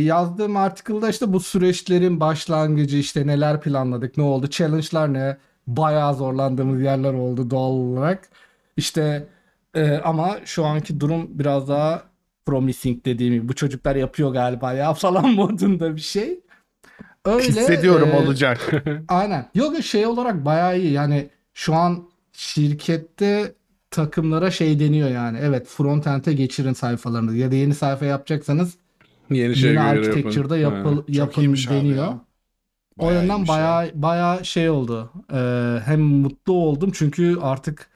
yazdığım 0.00 0.56
article'da 0.56 1.08
işte 1.08 1.32
bu 1.32 1.40
süreçlerin 1.40 2.20
başlangıcı 2.20 2.96
işte 2.96 3.26
neler 3.26 3.60
planladık 3.60 4.16
ne 4.16 4.24
oldu 4.24 4.50
challenge'lar 4.50 5.12
ne 5.12 5.36
bayağı 5.66 6.14
zorlandığımız 6.14 6.82
yerler 6.82 7.14
oldu 7.14 7.50
doğal 7.50 7.72
olarak. 7.72 8.28
İşte 8.76 9.28
e, 9.74 9.92
ama 9.92 10.36
şu 10.44 10.64
anki 10.64 11.00
durum 11.00 11.38
biraz 11.38 11.68
daha 11.68 12.02
promising 12.46 13.04
dediğim 13.04 13.34
gibi 13.34 13.48
bu 13.48 13.54
çocuklar 13.54 13.96
yapıyor 13.96 14.32
galiba 14.32 14.72
ya 14.72 14.94
falan 14.94 15.30
modunda 15.34 15.96
bir 15.96 16.00
şey. 16.00 16.40
Öyle, 17.26 17.48
Hissediyorum 17.48 18.08
e, 18.08 18.16
olacak. 18.16 18.84
Aynen. 19.08 19.50
Yok 19.54 19.82
şey 19.82 20.06
olarak 20.06 20.44
bayağı 20.44 20.78
iyi. 20.78 20.92
Yani 20.92 21.30
şu 21.54 21.74
an 21.74 22.08
şirkette 22.32 23.54
takımlara 23.90 24.50
şey 24.50 24.80
deniyor 24.80 25.08
yani. 25.08 25.38
Evet 25.42 25.66
frontend'e 25.68 26.32
geçirin 26.32 26.72
sayfalarınızı 26.72 27.36
ya 27.36 27.50
da 27.50 27.54
yeni 27.54 27.74
sayfa 27.74 28.04
yapacaksanız 28.04 28.76
Yeni 29.30 29.56
şey 29.56 29.70
yeni 29.70 29.80
architecture'da 29.80 30.58
yapın. 30.58 31.04
yapın 31.08 31.46
abi 31.46 31.56
deniyor. 31.70 31.96
ya. 31.96 32.20
O 32.98 33.06
Bayağı 33.06 33.22
yönden 33.22 33.34
iyiymiş 33.34 33.48
ya. 33.48 33.54
bayağı 33.56 33.90
bayağı 33.94 34.44
şey 34.44 34.70
oldu. 34.70 35.10
Ee, 35.32 35.80
hem 35.84 36.00
mutlu 36.00 36.52
oldum 36.52 36.90
çünkü 36.94 37.36
artık 37.40 37.88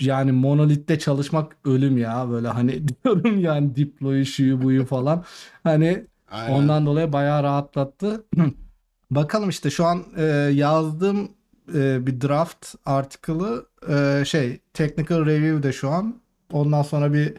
yani 0.00 0.32
monolitte 0.32 0.98
çalışmak 0.98 1.56
ölüm 1.64 1.98
ya 1.98 2.30
böyle 2.30 2.48
hani 2.48 2.82
diyorum 3.04 3.40
yani 3.40 3.76
deploy 3.76 4.24
şuyu 4.24 4.62
buyu 4.62 4.84
falan. 4.86 5.24
Hani 5.64 6.06
Aynen. 6.30 6.54
Ondan 6.54 6.86
dolayı 6.86 7.12
bayağı 7.12 7.42
rahatlattı. 7.42 8.24
Bakalım 9.10 9.48
işte 9.48 9.70
şu 9.70 9.84
an 9.84 10.04
e, 10.16 10.22
yazdığım 10.54 11.28
e, 11.74 12.06
bir 12.06 12.20
draft 12.20 12.74
article'ı 12.86 13.66
e, 13.88 14.24
şey 14.24 14.60
technical 14.74 15.26
review'de 15.26 15.72
şu 15.72 15.90
an. 15.90 16.20
Ondan 16.52 16.82
sonra 16.82 17.12
bir 17.12 17.34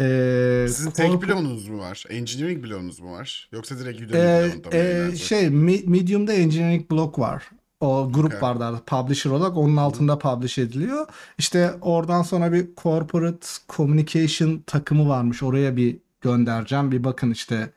e, 0.00 0.68
Sizin 0.68 0.90
tek 0.90 1.22
bloğunuz 1.22 1.68
mu 1.68 1.78
var? 1.78 2.04
Engineering 2.08 2.64
bloğunuz 2.66 3.00
mu 3.00 3.12
var? 3.12 3.48
Yoksa 3.52 3.78
direkt 3.78 4.00
Udemy 4.00 4.22
e, 4.24 4.50
bloğunda 4.50 4.68
mı 4.68 5.12
e, 5.12 5.16
şey 5.16 5.50
Mi- 5.50 5.82
Medium'da 5.86 6.32
engineering 6.32 6.90
blok 6.90 7.18
var. 7.18 7.50
O 7.80 8.10
grup 8.12 8.26
Okay. 8.26 8.40
var 8.40 8.60
daha 8.60 8.84
publisher 8.84 9.30
olarak 9.30 9.56
onun 9.56 9.76
altında 9.76 10.18
publish 10.18 10.58
ediliyor. 10.58 11.06
İşte 11.38 11.74
oradan 11.80 12.22
sonra 12.22 12.52
bir 12.52 12.68
corporate 12.82 13.46
communication 13.68 14.62
takımı 14.66 15.08
varmış. 15.08 15.42
Oraya 15.42 15.76
bir 15.76 15.96
göndereceğim. 16.20 16.92
Bir 16.92 17.04
bakın 17.04 17.30
işte 17.30 17.70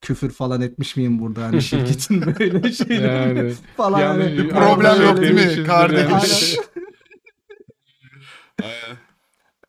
küfür 0.00 0.30
falan 0.30 0.60
etmiş 0.60 0.96
miyim 0.96 1.18
burada 1.18 1.42
hani 1.44 1.62
şirketin 1.70 2.26
böyle 2.26 2.72
şeyleri 2.72 3.38
Yani. 3.38 3.54
falan 3.76 4.00
Yani 4.00 4.22
hani- 4.22 4.48
problem 4.48 5.02
yok 5.02 5.20
değil 5.20 5.58
mi? 5.58 5.64
Kardeş. 5.66 6.56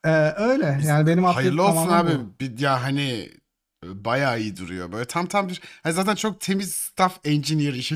Ee, 0.05 0.33
öyle 0.37 0.79
yani 0.85 1.07
benim 1.07 1.23
Hayırlı 1.23 1.63
olsun 1.63 1.89
abi. 1.91 2.11
bu. 2.11 2.33
Bir, 2.41 2.59
ya 2.59 2.83
hani 2.83 3.29
bayağı 3.83 4.39
iyi 4.39 4.57
duruyor. 4.57 4.91
Böyle 4.91 5.05
tam 5.05 5.25
tam 5.25 5.49
bir 5.49 5.61
hani 5.83 5.93
zaten 5.93 6.15
çok 6.15 6.41
temiz 6.41 6.73
staff 6.73 7.19
engineer 7.23 7.73
işi 7.73 7.95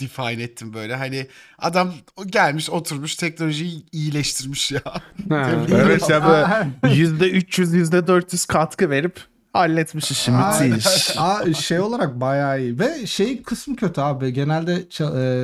define 0.00 0.42
ettim 0.42 0.74
böyle. 0.74 0.96
Hani 0.96 1.26
adam 1.58 1.92
gelmiş 2.26 2.70
oturmuş 2.70 3.14
teknolojiyi 3.16 3.86
iyileştirmiş 3.92 4.72
ya. 4.72 4.82
Ha. 5.28 5.50
Evet 5.72 6.10
ya 6.10 6.26
böyle 6.28 6.44
Aa, 6.46 6.66
%300 6.82 7.74
%400 7.76 8.46
katkı 8.46 8.90
verip 8.90 9.20
halletmiş 9.54 10.10
işi 10.10 10.30
müthiş. 10.30 11.16
Aa, 11.18 11.52
şey 11.52 11.80
olarak 11.80 12.20
bayağı 12.20 12.60
iyi 12.60 12.78
ve 12.78 13.06
şey 13.06 13.42
kısmı 13.42 13.76
kötü 13.76 14.00
abi 14.00 14.32
genelde 14.32 14.74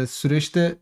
e, 0.03 0.07
süreçte 0.07 0.77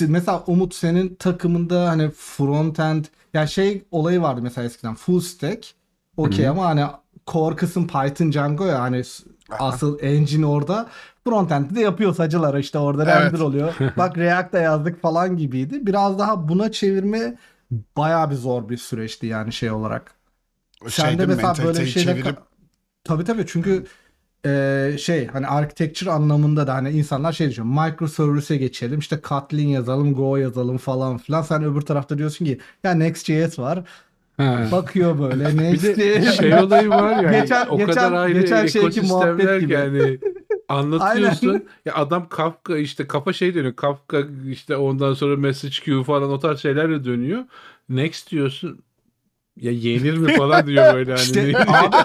mesela 0.00 0.44
Umut 0.46 0.74
senin 0.74 1.14
takımında 1.14 1.88
hani 1.88 2.10
frontend 2.10 3.04
ya 3.34 3.46
şey 3.46 3.84
olayı 3.90 4.22
vardı 4.22 4.40
mesela 4.42 4.64
eskiden 4.64 4.94
full 4.94 5.20
stack 5.20 5.66
okey 6.16 6.48
ama 6.48 6.64
hani 6.66 6.84
core 7.26 7.56
kısım 7.56 7.86
Python 7.86 8.32
Django 8.32 8.66
ya 8.66 8.80
hani 8.80 9.02
asıl 9.50 9.98
engine 10.02 10.46
orada 10.46 10.88
frontend'i 11.24 11.74
de 11.74 11.80
yapıyor 11.80 12.14
sacılar 12.14 12.58
işte 12.58 12.78
orada 12.78 13.04
Evet. 13.04 13.14
render 13.32 13.38
oluyor. 13.40 13.74
Bak 13.96 14.18
React'ta 14.18 14.58
yazdık 14.58 15.02
falan 15.02 15.36
gibiydi. 15.36 15.86
Biraz 15.86 16.18
daha 16.18 16.48
buna 16.48 16.72
çevirme 16.72 17.36
bayağı 17.96 18.30
bir 18.30 18.34
zor 18.34 18.68
bir 18.68 18.76
süreçti 18.76 19.26
yani 19.26 19.52
şey 19.52 19.70
olarak. 19.70 20.15
O 20.84 20.88
Sen 20.88 21.18
de 21.18 21.26
mesela 21.26 21.54
böyle 21.64 21.80
bir 21.80 21.86
şeyle 21.86 22.12
çevirip 22.14 22.36
tabii 23.04 23.24
tabii. 23.24 23.44
Çünkü 23.46 23.84
e, 24.46 24.92
şey 24.98 25.26
hani 25.26 25.46
architecture 25.46 26.10
anlamında 26.10 26.66
da 26.66 26.74
hani 26.74 26.90
insanlar 26.90 27.32
şey 27.32 27.54
diyor 27.54 27.66
microservice'e 27.66 28.56
geçelim 28.56 28.98
işte 28.98 29.20
Kotlin 29.20 29.68
yazalım 29.68 30.14
Go 30.14 30.36
yazalım 30.36 30.78
falan 30.78 31.18
filan. 31.18 31.42
Sen 31.42 31.64
öbür 31.64 31.80
tarafta 31.80 32.18
diyorsun 32.18 32.44
ki 32.44 32.58
ya 32.84 32.94
Next.js 32.94 33.58
var. 33.58 33.84
Ha. 34.36 34.68
bakıyor 34.72 35.18
böyle 35.18 35.46
Bir 35.52 35.62
Next 35.62 35.84
de 35.96 36.32
şey 36.32 36.54
olayı 36.54 36.88
var 36.90 37.22
ya 37.22 37.40
Geçen- 37.40 37.66
o 37.66 37.78
geçen- 37.78 37.94
kadar 37.94 38.12
ayrı 38.12 38.40
geçen 38.40 38.66
şeyki 38.66 39.00
muhabbet 39.00 39.60
gibi. 39.60 39.72
yani 39.72 40.18
anlatıyorsun 40.68 41.64
ya 41.84 41.94
adam 41.94 42.28
Kafka 42.28 42.76
işte 42.76 43.06
kafa 43.06 43.32
şey 43.32 43.54
dönüyor 43.54 43.76
Kafka 43.76 44.18
işte 44.50 44.76
ondan 44.76 45.14
sonra 45.14 45.36
message 45.36 45.74
queue 45.84 46.04
falan 46.04 46.30
o 46.30 46.38
tarz 46.38 46.60
şeylerle 46.60 47.04
dönüyor. 47.04 47.44
Next 47.88 48.30
diyorsun 48.30 48.78
ya 49.60 49.72
yenir 49.72 50.16
mi 50.16 50.36
falan 50.36 50.66
diyor 50.66 50.94
böyle 50.94 51.10
hani 51.12 51.22
İşte 51.22 51.58
abi, 51.66 51.96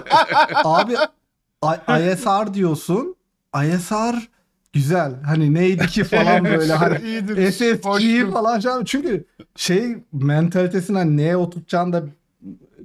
abi 0.64 0.94
I- 1.64 2.12
ISR 2.12 2.54
diyorsun 2.54 3.16
ISR 3.64 4.28
güzel 4.72 5.22
hani 5.22 5.54
neydi 5.54 5.86
ki 5.86 6.04
falan 6.04 6.44
böyle 6.58 6.72
hani 6.72 6.98
İyidir, 7.04 7.52
SSG 7.52 8.32
falan 8.32 8.84
çünkü 8.84 9.24
şey 9.56 9.96
mentalitesine 10.12 10.98
hani 10.98 11.16
neye 11.16 11.36
oturtacağını 11.36 11.92
da 11.92 12.04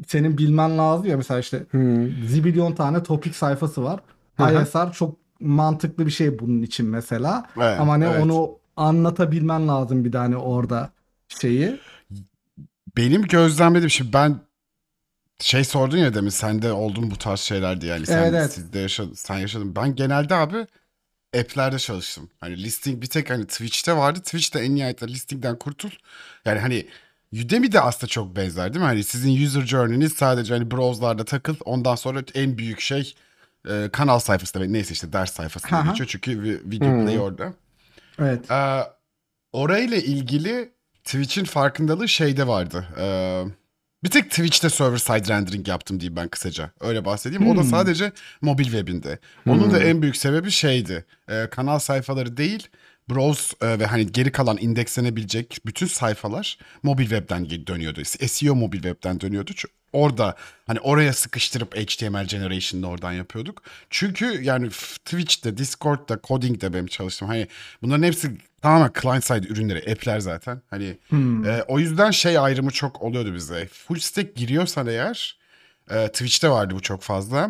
senin 0.08 0.38
bilmen 0.38 0.78
lazım 0.78 1.06
ya 1.08 1.18
mesela 1.18 1.40
işte 1.40 1.66
Hmm. 1.72 2.12
zibilyon 2.28 2.72
tane 2.72 3.04
topik 3.04 3.36
sayfası 3.36 3.84
var. 3.84 4.00
ISR 4.40 4.92
çok 4.94 5.18
mantıklı 5.40 6.06
bir 6.06 6.12
şey 6.12 6.40
bunun 6.40 6.62
için 6.62 6.86
mesela. 6.86 7.46
Evet, 7.58 7.80
Ama 7.80 7.98
ne 7.98 8.06
evet. 8.08 8.24
onu 8.24 8.52
anlatabilmen 8.76 9.68
lazım 9.68 10.06
bir 10.06 10.12
tane 10.12 10.38
orada 10.38 10.90
şeyi. 11.28 11.80
Benim 12.98 13.22
gözlemlediğim 13.22 13.90
şey 13.90 14.14
ben 14.14 14.40
şey 15.40 15.64
sordun 15.64 15.98
ya 15.98 16.14
demin 16.14 16.30
sende 16.30 16.72
oldun 16.72 17.12
bu 17.12 17.16
tarz 17.16 17.40
şeylerdi 17.40 17.86
yani 17.86 18.06
sen 18.06 18.18
Evet, 18.18 18.34
evet. 18.34 18.54
sizde 18.54 18.80
yaşadın 18.80 19.14
sen 19.14 19.38
yaşadın. 19.38 19.76
Ben 19.76 19.96
genelde 19.96 20.36
abi 20.36 20.68
app'lerde 21.40 21.80
çalıştım. 21.80 22.30
Hani 22.40 22.64
listing 22.64 23.02
bir 23.02 23.08
tek 23.08 23.30
hani 23.30 23.48
Twitch'te 23.48 23.94
vardı. 23.98 24.20
Twitch'te 24.20 24.60
en 24.60 24.76
nihayetinde 24.76 25.12
listingden 25.12 25.60
kurtul. 25.60 25.90
Yani 26.46 26.60
hani 26.60 26.88
Udemy 27.34 27.72
de 27.72 27.82
aslında 27.82 28.08
çok 28.08 28.36
benzer 28.36 28.74
değil 28.74 28.82
mi? 28.84 28.88
Hani 28.88 29.04
sizin 29.04 29.46
user 29.46 29.62
journey'niz 29.62 30.14
sadece 30.14 30.54
hani 30.54 30.72
browser'larda 30.72 31.26
takıl. 31.26 31.56
Ondan 31.66 31.96
sonra 31.96 32.24
en 32.36 32.58
büyük 32.58 32.80
şey 32.82 33.14
e, 33.70 33.90
kanal 33.94 34.20
sayfasında 34.20 34.64
ve 34.64 34.74
neyse 34.74 34.94
işte 34.94 35.14
ders 35.14 35.34
sayfasında 35.34 35.78
Aha. 35.78 35.90
geçiyor. 35.90 36.08
Çünkü 36.12 36.32
vi- 36.32 36.72
video 36.72 36.88
Hmm. 36.90 37.06
play 37.06 37.20
orada. 37.20 37.54
Evet. 38.20 38.52
Ee, 38.52 38.80
orayla 39.54 39.98
ilgili 39.98 40.72
Twitch'in 41.04 41.44
farkındalığı 41.46 42.10
şeyde 42.10 42.48
vardı. 42.48 42.86
Ee, 43.00 43.44
bir 44.04 44.10
tek 44.10 44.30
Twitch'te 44.30 44.70
server 44.70 44.98
side 44.98 45.34
rendering 45.34 45.68
yaptım 45.68 46.00
diyeyim 46.00 46.16
ben 46.16 46.28
kısaca. 46.28 46.72
Öyle 46.80 47.06
bahsedeyim. 47.06 47.48
O 47.48 47.56
da 47.58 47.62
Hmm. 47.62 47.70
sadece 47.70 48.12
mobil 48.42 48.64
webinde. 48.64 49.20
Onun 49.48 49.72
da 49.72 49.78
Hmm. 49.78 49.86
en 49.88 50.02
büyük 50.02 50.16
sebebi 50.18 50.52
şeydi. 50.52 51.06
Ee, 51.30 51.48
kanal 51.52 51.80
sayfaları 51.80 52.38
değil, 52.38 52.68
browse 53.10 53.56
e, 53.62 53.80
ve 53.80 53.86
hani 53.86 54.12
geri 54.12 54.32
kalan 54.32 54.58
indekslenebilecek 54.62 55.58
bütün 55.66 55.86
sayfalar 55.88 56.58
mobil 56.84 57.04
webden 57.04 57.50
dönüyordu. 57.68 58.06
SEO 58.06 58.56
mobil 58.56 58.82
webden 58.82 59.22
dönüyordu. 59.22 59.52
Ç- 59.52 59.68
Orada 59.94 60.36
hani 60.68 60.80
oraya 60.80 61.14
sıkıştırıp 61.14 61.76
HTML 61.76 62.26
generation'ını 62.26 62.90
oradan 62.90 63.12
yapıyorduk. 63.14 63.62
Çünkü 63.90 64.26
yani 64.44 64.70
Twitch'te, 65.06 65.58
Discord'da, 65.58 66.20
Coding'de 66.24 66.74
benim 66.74 66.88
çalıştım. 66.88 67.28
Hani 67.28 67.48
bunların 67.82 68.04
hepsi 68.04 68.38
tamamen 68.62 68.92
client 69.02 69.24
side 69.24 69.48
ürünleri, 69.48 69.92
app'ler 69.92 70.20
zaten. 70.20 70.62
Hani 70.70 70.98
Hmm. 71.10 71.46
e, 71.46 71.64
o 71.68 71.80
yüzden 71.80 72.12
şey 72.12 72.38
ayrımı 72.38 72.72
çok 72.72 73.02
oluyordu 73.02 73.34
bize. 73.34 73.68
Full 73.68 74.00
stack 74.00 74.36
giriyorsan 74.36 74.88
eğer 74.88 75.38
e, 75.90 76.08
Twitch'te 76.08 76.50
vardı 76.50 76.76
bu 76.76 76.82
çok 76.82 77.02
fazla. 77.02 77.50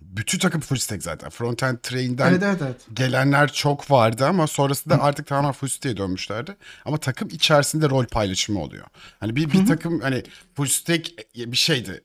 bütün 0.00 0.38
takım 0.38 0.60
full 0.60 0.76
stack 0.76 1.02
zaten. 1.02 1.30
Frontend 1.30 1.78
train'den 1.82 2.30
Evet 2.30 2.42
evet 2.42 2.62
evet. 2.62 2.86
gelenler 2.92 3.52
çok 3.52 3.90
vardı 3.90 4.26
ama 4.26 4.46
sonrasında 4.46 5.02
artık 5.02 5.26
tamamen 5.26 5.52
full 5.52 5.68
stack'e 5.68 5.96
dönmüşlerdi. 5.96 6.56
Ama 6.84 6.96
takım 6.98 7.28
içerisinde 7.28 7.88
rol 7.88 8.04
paylaşımı 8.06 8.60
oluyor. 8.62 8.84
Hani 9.20 9.36
bir, 9.36 9.52
bir 9.52 9.66
takım 9.66 10.00
hani 10.00 10.22
full 10.54 10.66
stack 10.66 11.10
bir 11.36 11.56
şeydi. 11.56 12.04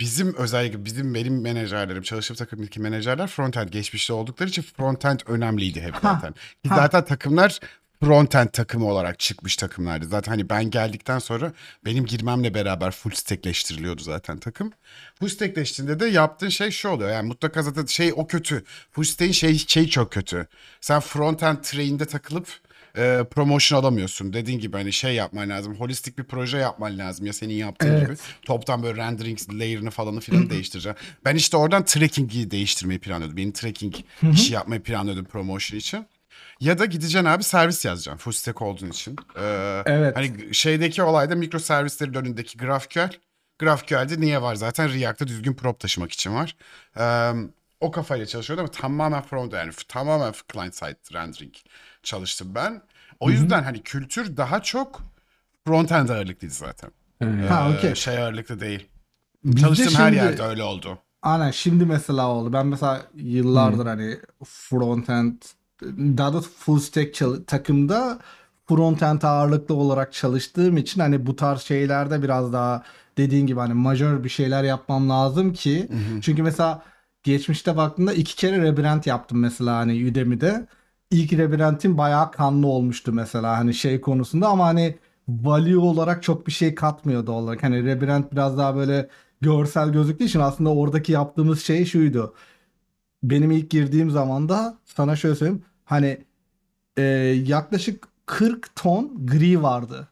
Bizim 0.00 0.34
özellikle 0.34 0.84
bizim 0.84 1.14
benim 1.14 1.40
menajerlerim, 1.40 2.02
çalıştığım 2.02 2.36
takımdaki 2.36 2.80
menajerler 2.80 3.26
frontend 3.26 3.68
geçmişte 3.68 4.12
oldukları 4.12 4.48
için 4.48 4.62
frontend 4.62 5.20
önemliydi 5.26 5.80
hep 5.80 5.94
Ha, 5.94 6.00
zaten. 6.14 6.32
Ki 6.32 6.68
ha. 6.68 6.76
Zaten 6.76 7.04
takımlar 7.04 7.60
frontend 8.04 8.48
takımı 8.48 8.86
olarak 8.86 9.18
çıkmış 9.18 9.56
takımlardı. 9.56 10.06
Zaten 10.06 10.32
hani 10.32 10.48
ben 10.48 10.70
geldikten 10.70 11.18
sonra 11.18 11.52
benim 11.84 12.06
girmemle 12.06 12.54
beraber 12.54 12.90
full 12.90 13.10
stackleştiriliyordu 13.10 14.02
zaten 14.02 14.38
takım. 14.38 14.72
Full 15.18 15.28
stackleştiğinde 15.28 16.00
de 16.00 16.06
yaptığın 16.06 16.48
şey 16.48 16.70
şu 16.70 16.88
oluyor. 16.88 17.10
Yani 17.10 17.28
mutlaka 17.28 17.62
zaten 17.62 17.86
şey 17.86 18.12
o 18.16 18.26
kötü. 18.26 18.64
Full 18.90 19.04
stack'in 19.04 19.32
şey, 19.32 19.58
şey 19.58 19.88
çok 19.88 20.12
kötü. 20.12 20.46
Sen 20.80 21.00
frontend 21.00 21.56
train'de 21.62 22.04
takılıp 22.04 22.48
e, 22.96 23.24
promotion 23.30 23.78
alamıyorsun. 23.80 24.32
Dediğin 24.32 24.58
gibi 24.58 24.76
hani 24.76 24.92
şey 24.92 25.14
yapman 25.14 25.48
lazım. 25.50 25.74
Holistik 25.74 26.18
bir 26.18 26.24
proje 26.24 26.58
yapman 26.58 26.98
lazım 26.98 27.26
ya 27.26 27.32
senin 27.32 27.54
yaptığın 27.54 27.88
Evet. 27.92 28.06
gibi. 28.06 28.16
Toptan 28.42 28.82
böyle 28.82 28.96
rendering 29.02 29.38
layer'ını 29.52 29.90
falanı 29.90 30.20
filan 30.20 30.50
değiştireceksin. 30.50 31.06
Ben 31.24 31.36
işte 31.36 31.56
oradan 31.56 31.84
tracking'i 31.84 32.50
değiştirmeyi 32.50 33.00
planlıyordum. 33.00 33.36
Benim 33.36 33.52
tracking 33.52 33.94
işi 34.32 34.52
yapmayı 34.54 34.82
planlıyordum 34.82 35.24
promotion 35.24 35.78
için. 35.78 36.06
Ya 36.60 36.78
da 36.78 36.84
gideceksin 36.84 37.24
abi 37.28 37.42
servis 37.42 37.84
yazacaksın 37.84 38.18
full 38.18 38.32
stack 38.32 38.62
olduğun 38.62 38.90
için. 38.90 39.16
Ee, 39.40 39.82
Evet. 39.86 40.16
Hani 40.16 40.54
şeydeki 40.54 41.02
olayda 41.02 41.34
mikro 41.34 41.58
servislerin 41.58 42.14
önündeki 42.14 42.58
GraphQL. 42.58 43.10
GraphQL'de 43.58 44.20
niye 44.20 44.42
var 44.42 44.54
zaten? 44.54 44.94
React'ta 44.94 45.26
düzgün 45.26 45.54
prop 45.54 45.80
taşımak 45.80 46.12
için 46.12 46.34
var. 46.34 46.56
Ee, 46.98 47.32
o 47.80 47.90
kafayla 47.90 48.26
çalışıyordu 48.26 48.60
ama 48.60 48.70
tamamen 48.70 49.22
front 49.22 49.52
yani 49.52 49.72
tamamen 49.88 50.34
client 50.52 50.74
side 50.74 50.96
rendering 51.12 51.54
çalıştım 52.02 52.48
ben. 52.54 52.82
O 53.20 53.30
yüzden 53.30 53.62
hani 53.62 53.82
kültür 53.82 54.36
daha 54.36 54.62
çok 54.62 55.02
front-end 55.68 56.12
ağırlıklıydı 56.12 56.54
zaten. 56.54 56.90
Ha 57.48 57.68
Ee, 57.70 57.76
okey. 57.78 57.94
Şey 57.94 58.18
ağırlıklı 58.18 58.60
değil. 58.60 58.88
Bizde 59.44 59.60
Çalıştığım 59.60 59.94
her 59.94 60.12
şimdi- 60.12 60.16
yerde 60.16 60.42
öyle 60.42 60.62
oldu. 60.62 60.98
Aynen 61.22 61.50
şimdi 61.50 61.86
mesela 61.86 62.28
oldu. 62.28 62.52
Ben 62.52 62.66
mesela 62.66 63.02
yıllardır 63.14 63.86
hani 63.86 64.18
frontend 64.44 65.42
daha 65.92 66.32
da 66.34 66.40
full 66.40 66.78
stack 66.78 67.14
çal- 67.14 67.44
takımda 67.46 68.18
frontend 68.68 69.22
ağırlıklı 69.22 69.74
olarak 69.74 70.12
çalıştığım 70.12 70.76
için 70.76 71.00
hani 71.00 71.26
bu 71.26 71.36
tarz 71.36 71.60
şeylerde 71.60 72.22
biraz 72.22 72.52
daha 72.52 72.82
dediğin 73.18 73.46
gibi 73.46 73.60
hani 73.60 73.74
majör 73.74 74.24
bir 74.24 74.28
şeyler 74.28 74.64
yapmam 74.64 75.10
lazım 75.10 75.52
ki 75.52 75.88
çünkü 76.22 76.42
mesela 76.42 76.82
geçmişte 77.22 77.76
baktığımda 77.76 78.12
iki 78.12 78.36
kere 78.36 78.62
rebrand 78.62 79.04
yaptım 79.04 79.38
mesela 79.38 79.76
hani 79.76 80.10
Udemy'de. 80.10 80.66
İlk 81.10 81.32
rebrandim 81.32 81.98
bayağı 81.98 82.32
kanlı 82.32 82.66
olmuştu 82.66 83.12
mesela 83.12 83.58
hani 83.58 83.74
şey 83.74 84.00
konusunda 84.00 84.48
ama 84.48 84.66
hani 84.66 84.98
value 85.28 85.76
olarak 85.76 86.22
çok 86.22 86.46
bir 86.46 86.52
şey 86.52 86.74
katmıyordu 86.74 87.32
olarak. 87.32 87.62
Hani 87.62 87.84
rebrand 87.84 88.24
biraz 88.32 88.58
daha 88.58 88.76
böyle 88.76 89.08
görsel 89.40 89.92
gözüktüğü 89.92 90.24
için 90.24 90.40
aslında 90.40 90.70
oradaki 90.70 91.12
yaptığımız 91.12 91.62
şey 91.62 91.84
şuydu. 91.84 92.34
Benim 93.22 93.50
ilk 93.50 93.70
girdiğim 93.70 94.10
zaman 94.10 94.48
da 94.48 94.78
sana 94.84 95.16
şöyle 95.16 95.34
söyleyeyim. 95.34 95.62
Hani 95.84 96.18
e, 96.96 97.02
yaklaşık 97.46 98.08
40 98.26 98.76
ton 98.76 99.26
gri 99.26 99.62
vardı 99.62 100.08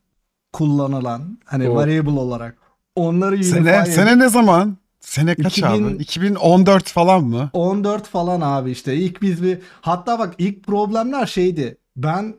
kullanılan 0.52 1.38
hani 1.44 1.70
Oh. 1.70 1.74
variable 1.74 2.10
olarak. 2.10 2.58
Onları 2.96 3.44
Sene, 3.44 3.86
sene 3.86 4.18
ne 4.18 4.28
zaman? 4.28 4.76
Sene 5.00 5.34
kaç 5.34 5.58
2000 5.58 5.84
abi? 5.84 6.02
2014 6.02 6.88
falan 6.88 7.24
mı? 7.24 7.50
14 7.52 8.06
falan 8.06 8.40
abi 8.40 8.70
işte. 8.70 8.94
İlk 8.94 9.22
biz 9.22 9.42
bir 9.42 9.58
hatta 9.80 10.18
bak 10.18 10.34
ilk 10.38 10.66
problemler 10.66 11.26
şeydi. 11.26 11.76
Ben 11.96 12.34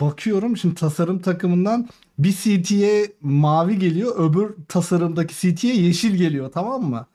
bakıyorum 0.00 0.56
şimdi 0.56 0.74
tasarım 0.74 1.18
takımından 1.18 1.88
bir 2.18 2.32
CT'ye 2.32 3.12
mavi 3.20 3.78
geliyor, 3.78 4.14
öbür 4.18 4.54
tasarımdaki 4.68 5.34
CT'ye 5.34 5.76
yeşil 5.76 6.14
geliyor 6.14 6.50
tamam 6.52 6.82
mı? 6.82 7.06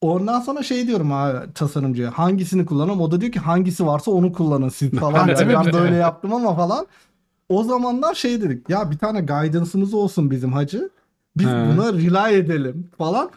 Ondan 0.00 0.40
sonra 0.40 0.62
şey 0.62 0.86
diyorum 0.86 1.12
abi 1.12 1.52
tasarımcıya 1.52 2.10
hangisini 2.10 2.66
kullanalım? 2.66 3.00
O 3.00 3.10
da 3.10 3.20
diyor 3.20 3.32
ki 3.32 3.38
hangisi 3.40 3.86
varsa 3.86 4.10
onu 4.10 4.32
kullanın 4.32 4.68
siz 4.68 4.90
falan. 4.90 5.26
Mi? 5.26 5.34
ben 5.38 5.72
böyle 5.72 5.96
yaptım 5.96 6.34
ama 6.34 6.56
falan. 6.56 6.86
O 7.48 7.64
zamanlar 7.64 8.14
şey 8.14 8.40
dedik 8.40 8.68
ya 8.68 8.90
bir 8.90 8.98
tane 8.98 9.20
guidance'ımız 9.20 9.94
olsun 9.94 10.30
bizim 10.30 10.52
hacı. 10.52 10.90
Biz 11.36 11.46
He. 11.46 11.50
buna 11.50 11.92
rely 11.92 12.38
edelim 12.38 12.90
falan. 12.98 13.30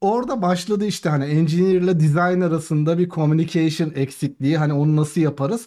Orada 0.00 0.42
başladı 0.42 0.86
işte 0.86 1.08
hani 1.08 1.24
engineer 1.24 1.74
ile 1.74 2.00
design 2.00 2.40
arasında 2.40 2.98
bir 2.98 3.08
communication 3.08 3.92
eksikliği. 3.94 4.58
Hani 4.58 4.72
onu 4.72 4.96
nasıl 4.96 5.20
yaparız? 5.20 5.66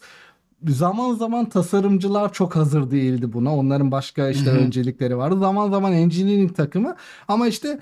Zaman 0.68 1.14
zaman 1.16 1.50
tasarımcılar 1.50 2.34
çok 2.34 2.56
hazır 2.56 2.92
değildi 2.92 3.34
buna. 3.34 3.56
Onların 3.56 3.92
başka 3.92 4.30
işte 4.30 4.50
öncelikleri 4.50 5.18
vardı. 5.18 5.40
Zaman 5.40 5.70
zaman 5.70 5.94
engineering 5.94 6.56
takımı 6.56 6.96
ama 7.28 7.48
işte 7.48 7.80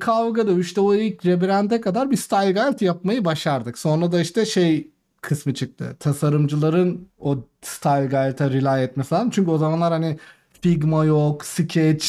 kavgada 0.00 0.52
işte 0.60 0.80
o 0.80 0.94
ilk 0.94 1.26
rebrand'e 1.26 1.80
kadar 1.80 2.10
bir 2.10 2.16
style 2.16 2.52
guide 2.52 2.84
yapmayı 2.84 3.24
başardık. 3.24 3.78
Sonra 3.78 4.12
da 4.12 4.20
işte 4.20 4.46
şey 4.46 4.90
kısmı 5.20 5.54
çıktı. 5.54 5.96
Tasarımcıların 6.00 7.08
o 7.18 7.38
style 7.62 8.06
guide'a 8.06 8.50
rely 8.50 8.84
etmesi 8.84 9.14
lazım. 9.14 9.30
Çünkü 9.30 9.50
o 9.50 9.58
zamanlar 9.58 9.92
hani 9.92 10.18
Figma 10.60 11.04
yok, 11.04 11.44
Sketch 11.44 12.06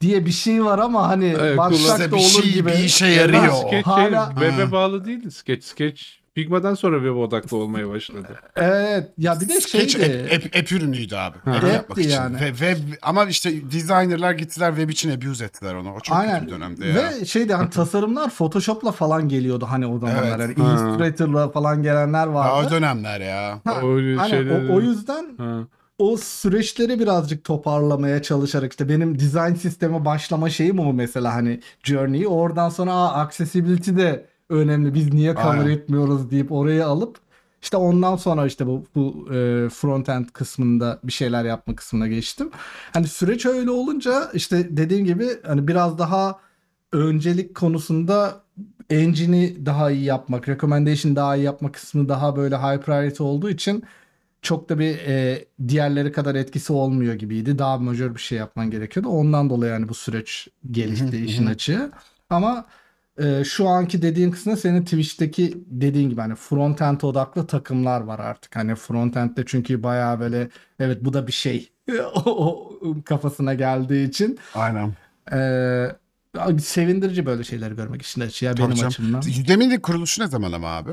diye 0.00 0.26
bir 0.26 0.30
şey 0.32 0.64
var 0.64 0.78
ama 0.78 1.08
hani 1.08 1.36
Evet, 1.40 1.56
kullan- 1.56 2.00
da 2.00 2.06
bir 2.06 2.12
olur 2.16 2.42
şey- 2.42 2.52
gibi. 2.52 2.68
bir 2.70 2.78
işe 2.78 3.06
yarıyor. 3.06 3.52
Sketch 3.52 3.70
şey, 3.70 3.82
hala- 3.82 4.30
web'e 4.34 4.72
bağlı 4.72 5.04
değildi. 5.04 5.30
Sketch, 5.30 5.66
Sketch 5.66 6.02
Figma'dan 6.34 6.74
sonra 6.74 6.96
web 6.96 7.16
odaklı 7.16 7.56
olmaya 7.56 7.88
başladı. 7.88 8.28
Evet 8.56 9.08
ya 9.18 9.40
bir 9.40 9.48
de 9.48 9.60
Sketch 9.60 9.92
şeydi. 9.98 10.30
app, 10.36 10.44
app, 10.46 10.56
app 10.56 10.72
ürünüydü 10.72 11.16
abi. 11.16 11.36
App 11.38 11.48
App'ti 11.48 11.66
yapmak 11.68 11.98
için. 11.98 12.10
yani. 12.10 12.40
Ve, 12.40 12.48
web, 12.48 12.76
ama 13.02 13.24
işte 13.24 13.70
designerlar 13.72 14.32
gittiler 14.32 14.70
web 14.76 14.88
için 14.90 15.10
abuse 15.10 15.44
ettiler 15.44 15.74
onu. 15.74 15.94
O 15.94 16.00
çok 16.00 16.16
Aynen. 16.16 16.40
kötü 16.40 16.52
dönemde 16.52 16.86
ya. 16.86 16.94
Ve 16.94 17.24
şeydi 17.24 17.54
hani 17.54 17.70
tasarımlar 17.70 18.30
Photoshop'la 18.30 18.92
falan 18.92 19.28
geliyordu 19.28 19.66
hani 19.70 19.86
o 19.86 19.98
zamanlar. 19.98 20.38
Evet. 20.40 20.58
Yani. 20.58 20.68
Illustrator'la 20.68 21.48
falan 21.50 21.82
gelenler 21.82 22.26
Ha, 22.26 22.34
vardı. 22.34 22.66
o 22.68 22.70
dönemler 22.70 23.20
ya. 23.20 23.60
Ha, 23.64 23.74
O 23.82 23.98
şeyleri- 24.28 24.72
o, 24.72 24.74
o 24.74 24.80
yüzden 24.80 25.26
Ha. 25.38 25.58
O 25.98 26.16
süreçleri 26.16 27.00
birazcık 27.00 27.44
toparlamaya 27.44 28.22
çalışarak 28.22 28.72
işte 28.72 28.88
benim 28.88 29.18
design 29.18 29.54
sisteme 29.54 30.04
başlama 30.04 30.50
şeyim 30.50 30.78
o 30.78 30.92
mesela 30.92 31.34
hani 31.34 31.60
journey'i 31.82 32.28
oradan 32.28 32.68
sonra 32.68 32.92
Aa, 32.92 33.20
accessibility 33.20 33.90
de 33.90 34.26
önemli 34.48 34.94
biz 34.94 35.14
niye 35.14 35.34
cover 35.34 35.58
Aynen. 35.58 35.70
etmiyoruz 35.70 36.30
deyip 36.30 36.52
orayı 36.52 36.86
alıp 36.86 37.18
işte 37.62 37.76
ondan 37.76 38.16
sonra 38.16 38.46
işte 38.46 38.66
bu, 38.66 38.84
bu 38.94 39.26
e, 39.30 39.34
front-end 39.68 40.26
kısmında 40.32 41.00
bir 41.04 41.12
şeyler 41.12 41.44
yapma 41.44 41.76
kısmına 41.76 42.06
geçtim. 42.08 42.50
Hani 42.92 43.08
süreç 43.08 43.46
öyle 43.46 43.70
olunca 43.70 44.30
işte 44.34 44.76
dediğim 44.76 45.04
gibi 45.04 45.28
hani 45.46 45.68
biraz 45.68 45.98
daha 45.98 46.38
öncelik 46.92 47.54
konusunda 47.54 48.40
engine'i 48.90 49.66
daha 49.66 49.90
iyi 49.90 50.04
yapmak, 50.04 50.48
recommendation 50.48 51.16
daha 51.16 51.36
iyi 51.36 51.44
yapmak 51.44 51.74
kısmı 51.74 52.08
daha 52.08 52.36
böyle 52.36 52.56
high 52.56 52.78
priority 52.82 53.22
olduğu 53.22 53.50
için 53.50 53.84
çok 54.42 54.68
da 54.68 54.78
bir 54.78 54.98
e, 54.98 55.44
diğerleri 55.68 56.12
kadar 56.12 56.34
etkisi 56.34 56.72
olmuyor 56.72 57.14
gibiydi. 57.14 57.58
Daha 57.58 57.78
majör 57.78 58.14
bir 58.14 58.20
şey 58.20 58.38
yapman 58.38 58.70
gerekiyordu. 58.70 59.08
Ondan 59.08 59.50
dolayı 59.50 59.72
yani 59.72 59.88
bu 59.88 59.94
süreç 59.94 60.48
gelişti 60.70 61.24
işin 61.24 61.46
açığı. 61.46 61.90
Ama 62.30 62.66
e, 63.18 63.44
şu 63.44 63.68
anki 63.68 64.02
dediğin 64.02 64.30
kısmında 64.30 64.56
senin 64.56 64.84
Twitch'teki 64.84 65.58
dediğin 65.66 66.10
gibi 66.10 66.20
hani 66.20 66.34
frontend 66.34 67.00
odaklı 67.00 67.46
takımlar 67.46 68.00
var 68.00 68.18
artık. 68.18 68.56
Hani 68.56 68.74
frontend'de 68.74 69.42
çünkü 69.46 69.82
bayağı 69.82 70.20
böyle 70.20 70.48
evet 70.80 71.04
bu 71.04 71.12
da 71.12 71.26
bir 71.26 71.32
şey 71.32 71.68
o, 72.14 72.20
o 72.20 72.72
kafasına 73.04 73.54
geldiği 73.54 74.08
için 74.08 74.38
Aynen. 74.54 74.94
e, 75.32 76.58
sevindirici 76.58 77.26
böyle 77.26 77.44
şeyleri 77.44 77.76
görmek 77.76 78.02
işin 78.02 78.20
açığı 78.20 78.44
ya 78.44 78.54
Tabii 78.54 78.62
benim 78.62 78.74
canım. 78.76 78.88
açımdan. 78.88 79.22
Udemy'nin 79.44 79.80
kuruluşu 79.80 80.22
ne 80.22 80.26
zaman 80.26 80.52
ama 80.52 80.68
abi? 80.68 80.90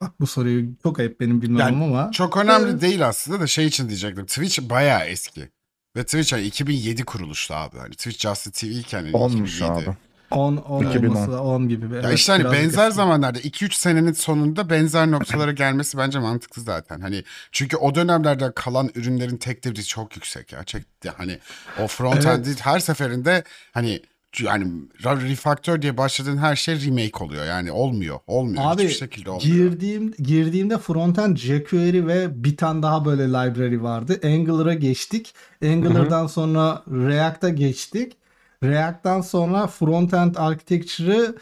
Bak 0.00 0.20
bu 0.20 0.26
soruyu 0.26 0.68
çok 0.82 0.98
ayıp 1.00 1.20
benim 1.20 1.42
bilmem 1.42 1.58
Yani 1.58 1.84
ama. 1.84 2.10
Çok 2.10 2.36
önemli 2.36 2.70
Evet. 2.70 2.80
değil 2.82 3.06
aslında 3.08 3.40
da 3.40 3.46
şey 3.46 3.66
için 3.66 3.88
diyecektim. 3.88 4.26
Twitch 4.26 4.60
bayağı 4.60 5.04
eski. 5.04 5.48
Ve 5.96 6.04
Twitch 6.04 6.32
hani 6.32 6.42
2007 6.42 7.04
kuruluştu 7.04 7.54
abi. 7.54 7.78
Hani 7.78 7.90
Twitch 7.90 8.18
Just 8.20 8.54
TV 8.60 8.64
iken 8.66 9.02
hani 9.02 9.16
Olmuş 9.16 9.56
2007. 9.56 9.88
abi. 9.90 9.96
10 10.30 10.56
10 10.56 10.84
2010. 10.86 11.08
olması 11.08 11.32
da 11.32 11.42
10 11.42 11.68
gibi. 11.68 11.94
Ya 11.94 12.00
Evet, 12.04 12.18
işte 12.18 12.32
hani 12.32 12.44
benzer 12.44 12.86
eski. 12.86 12.96
zamanlarda 12.96 13.38
2-3 13.38 13.74
senenin 13.74 14.12
sonunda 14.12 14.70
benzer 14.70 15.10
noktalara 15.10 15.52
gelmesi 15.52 15.98
bence 15.98 16.18
mantıklı 16.18 16.62
zaten. 16.62 17.00
Hani 17.00 17.24
çünkü 17.52 17.76
o 17.76 17.94
dönemlerde 17.94 18.52
kalan 18.54 18.90
ürünlerin 18.94 19.36
tek 19.36 19.64
devrisi 19.64 19.88
çok 19.88 20.16
yüksek 20.16 20.52
ya. 20.52 20.64
Çek, 20.64 20.82
hani 21.16 21.38
o 21.78 21.86
front 21.86 22.26
Evet. 22.26 22.26
end'i 22.48 22.60
her 22.60 22.80
seferinde 22.80 23.44
hani 23.72 24.02
yani 24.42 24.72
refaktör 25.04 25.82
diye 25.82 25.96
başladığın 25.96 26.36
her 26.36 26.56
şey 26.56 26.86
remake 26.86 27.24
oluyor. 27.24 27.44
Yani 27.44 27.72
olmuyor. 27.72 28.18
Olmuyor. 28.26 28.62
Abi 28.66 28.82
Hiçbir 28.82 28.94
şekilde 28.94 29.30
olmuyor. 29.30 29.54
girdiğim 29.56 30.14
girdiğimde 30.18 30.78
frontend 30.78 31.36
jQuery 31.36 32.06
ve 32.06 32.44
bir 32.44 32.56
tane 32.56 32.82
daha 32.82 33.04
böyle 33.04 33.28
library 33.28 33.82
vardı. 33.82 34.20
Angular'a 34.24 34.74
geçtik. 34.74 35.34
Angular'dan 35.64 36.26
sonra 36.26 36.82
React'a 36.90 37.48
geçtik. 37.48 38.16
React'tan 38.62 39.20
sonra 39.20 39.66
frontend 39.66 40.34
architecture'ı 40.36 41.34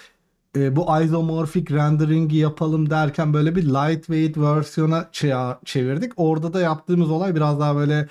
e, 0.56 0.76
bu 0.76 0.86
isomorphic 1.04 1.74
rendering'i 1.74 2.36
yapalım 2.36 2.90
derken 2.90 3.34
böyle 3.34 3.56
bir 3.56 3.64
lightweight 3.64 4.38
versiyona 4.38 4.98
çe- 5.12 5.56
çevirdik. 5.64 6.12
Orada 6.16 6.52
da 6.52 6.60
yaptığımız 6.60 7.10
olay 7.10 7.34
biraz 7.36 7.60
daha 7.60 7.76
böyle 7.76 8.08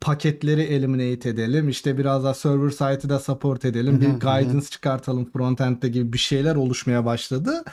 paketleri 0.00 0.62
eliminate 0.62 1.28
edelim. 1.28 1.68
İşte 1.68 1.98
biraz 1.98 2.24
daha 2.24 2.34
server 2.34 2.70
side'ı 2.70 3.08
da 3.08 3.18
support 3.18 3.64
edelim. 3.64 4.00
Bir 4.00 4.06
guidance 4.06 4.66
çıkartalım 4.66 5.30
frontend'de 5.32 5.88
gibi 5.88 6.12
bir 6.12 6.18
şeyler 6.18 6.54
oluşmaya 6.56 7.04
başladı. 7.04 7.64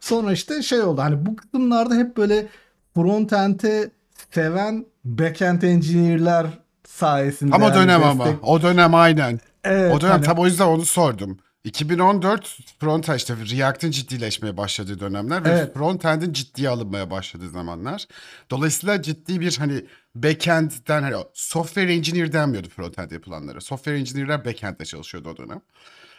Sonra 0.00 0.32
işte 0.32 0.62
şey 0.62 0.80
oldu. 0.82 1.00
Hani 1.02 1.26
bu 1.26 1.36
kısımlarda 1.36 1.94
hep 1.94 2.16
böyle 2.16 2.46
frontend'e 2.94 3.90
seven 4.30 4.86
backend 5.04 5.62
engineer'ler 5.62 6.46
sayesinde. 6.88 7.54
Ama 7.54 7.64
yani 7.64 7.74
dönem 7.74 8.02
ama. 8.04 8.24
destek- 8.26 8.44
O 8.48 8.62
dönem 8.62 8.94
aynen. 8.94 9.40
Evet, 9.64 9.94
o 9.94 10.00
dönem 10.00 10.12
hani- 10.12 10.24
tam 10.24 10.38
o 10.38 10.46
yüzden 10.46 10.66
onu 10.66 10.84
sordum. 10.84 11.38
2014 11.64 12.58
frontend 12.80 13.16
işte 13.16 13.34
React'ın 13.36 13.90
ciddileşmeye 13.90 14.56
başladığı 14.56 15.00
dönemler 15.00 15.44
ve 15.44 15.48
Evet. 15.48 15.74
frontend'in 15.74 16.32
ciddiye 16.32 16.68
alınmaya 16.68 17.10
başladığı 17.10 17.48
zamanlar. 17.48 18.06
Dolayısıyla 18.50 19.02
ciddi 19.02 19.40
bir 19.40 19.56
hani 19.58 19.84
backend'den 20.22 21.02
hani 21.02 21.24
software 21.34 21.94
engineer 21.94 22.32
denmiyordu 22.32 22.68
frontend 22.68 23.10
yapılanlara. 23.10 23.60
Software 23.60 23.98
engineer'ler 23.98 24.44
backend'de 24.44 24.84
çalışıyordu 24.84 25.28
o 25.28 25.36
dönem. 25.36 25.60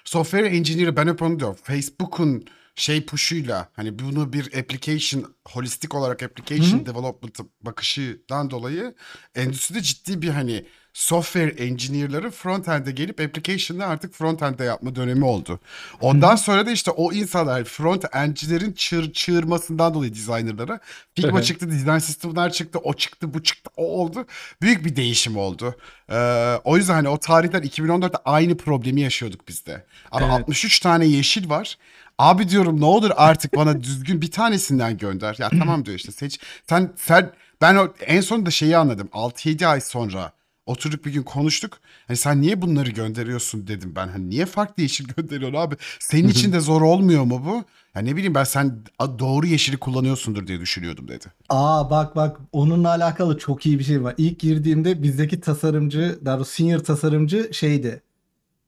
Software 0.06 0.48
engineer 0.48 0.96
ben 0.96 1.08
hep 1.08 1.22
onu 1.22 1.40
diyorum. 1.40 1.58
Facebook'un 1.64 2.46
şey 2.76 3.06
push'uyla 3.06 3.70
hani 3.74 4.00
bunu 4.00 4.34
bir 4.34 4.60
application 4.60 5.36
holistik 5.48 5.96
olarak 5.96 6.24
application 6.24 6.86
development 6.86 7.40
bakışından 7.62 8.50
dolayı 8.50 8.96
endüstride 9.36 9.82
ciddi 9.82 10.22
bir 10.22 10.30
hani 10.30 10.66
software 10.98 11.50
engineer'ları 11.50 12.32
frontend'e 12.32 12.92
gelip 12.92 13.20
application'ı 13.20 13.86
artık 13.86 14.14
frontend'de 14.14 14.64
yapma 14.64 14.96
dönemi 14.96 15.26
oldu. 15.26 15.60
Ondan 16.02 16.36
sonra 16.36 16.66
da 16.66 16.72
işte 16.72 16.92
o 16.92 17.14
insanlar 17.14 17.62
front-end'cilerin 17.62 18.74
çığır, 18.74 19.14
çığırmasından 19.14 19.94
dolayı 19.94 20.14
designer'lara 20.14 20.80
Figma 21.16 21.42
çıktı, 21.42 21.72
design 21.72 21.98
system'lar 21.98 22.50
çıktı, 22.50 22.80
o 22.80 22.94
çıktı, 22.94 23.34
bu 23.34 23.44
çıktı, 23.44 23.70
o 23.78 24.02
oldu. 24.02 24.26
Büyük 24.62 24.86
bir 24.86 24.96
değişim 24.96 25.38
oldu. 25.38 25.76
Ee, 26.10 26.16
o 26.64 26.78
yüzden 26.78 26.94
hani 26.94 27.10
o 27.10 27.18
tarihler 27.18 27.64
2014'te 27.64 28.18
aynı 28.26 28.58
problemi 28.58 29.02
yaşıyorduk 29.02 29.48
biz 29.48 29.66
de. 29.66 29.86
Ama 30.12 30.26
Evet. 30.26 30.40
63 30.40 30.80
tane 30.80 31.06
yeşil 31.06 31.50
var. 31.50 31.78
Abi 32.18 32.50
diyorum 32.50 32.82
ne 32.82 32.86
olur 32.86 33.12
artık 33.16 33.56
bana 33.56 33.84
düzgün 33.84 34.22
bir 34.22 34.32
tanesinden 34.32 34.98
gönder. 34.98 35.36
Ya 35.40 35.50
tamam 35.50 35.86
diyor 35.86 35.98
işte 35.98 36.12
seç. 36.12 36.40
Sen 36.70 36.92
sen 36.96 37.32
ben 37.62 37.76
o, 37.76 37.94
en 38.06 38.22
sonunda 38.22 38.52
şeyi 38.52 38.78
anladım. 38.78 39.10
6-7 39.14 39.68
ay 39.68 39.82
sonra 39.82 40.37
oturduk 40.68 41.06
bir 41.06 41.14
gün 41.14 41.24
konuştuk. 41.24 41.80
Hani 42.08 42.18
sen 42.18 42.42
niye 42.42 42.62
bunları 42.62 42.90
gönderiyorsun 42.90 43.68
dedim 43.68 43.94
ben. 43.96 44.08
Hani 44.08 44.30
niye 44.30 44.46
farklı 44.46 44.84
yeşil 44.84 45.08
gönderiyorsun 45.18 45.58
abi? 45.58 45.76
Senin 46.00 46.28
için 46.28 46.54
de 46.54 46.60
zor 46.60 46.82
olmuyor 46.82 47.24
mu 47.24 47.42
bu? 47.46 47.64
Ya 47.96 48.02
ne 48.02 48.16
bileyim 48.16 48.36
ben 48.36 48.44
sen 48.44 48.80
doğru 49.20 49.48
yeşili 49.48 49.78
kullanıyorsundur 49.78 50.48
diye 50.48 50.60
düşünüyordum 50.60 51.08
dedi. 51.08 51.26
Aa 51.50 51.90
bak 51.90 52.16
bak 52.16 52.38
onunla 52.52 52.90
alakalı 52.90 53.38
çok 53.38 53.66
iyi 53.66 53.80
bir 53.80 53.84
şey 53.84 54.04
var. 54.04 54.16
İlk 54.18 54.40
girdiğimde 54.40 55.04
bizdeki 55.04 55.40
tasarımcı, 55.40 56.20
daha 56.26 56.38
doğrusu 56.38 56.52
senior 56.52 56.80
tasarımcı 56.80 57.50
şeydi. 57.54 58.02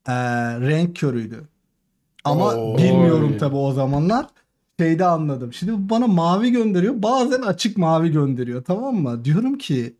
Ee, 0.07 0.13
renk 0.59 0.95
körüydü. 0.95 1.47
Ama 2.23 2.55
Oo. 2.55 2.77
bilmiyorum 2.77 3.37
tabii 3.39 3.55
o 3.55 3.73
zamanlar. 3.73 4.25
Şeyde 4.79 5.05
anladım. 5.05 5.53
Şimdi 5.53 5.89
bana 5.89 6.07
mavi 6.07 6.51
gönderiyor. 6.51 7.03
Bazen 7.03 7.41
açık 7.41 7.77
mavi 7.77 8.11
gönderiyor. 8.11 8.63
Tamam 8.63 8.95
mı? 8.95 9.25
Diyorum 9.25 9.57
ki 9.57 9.95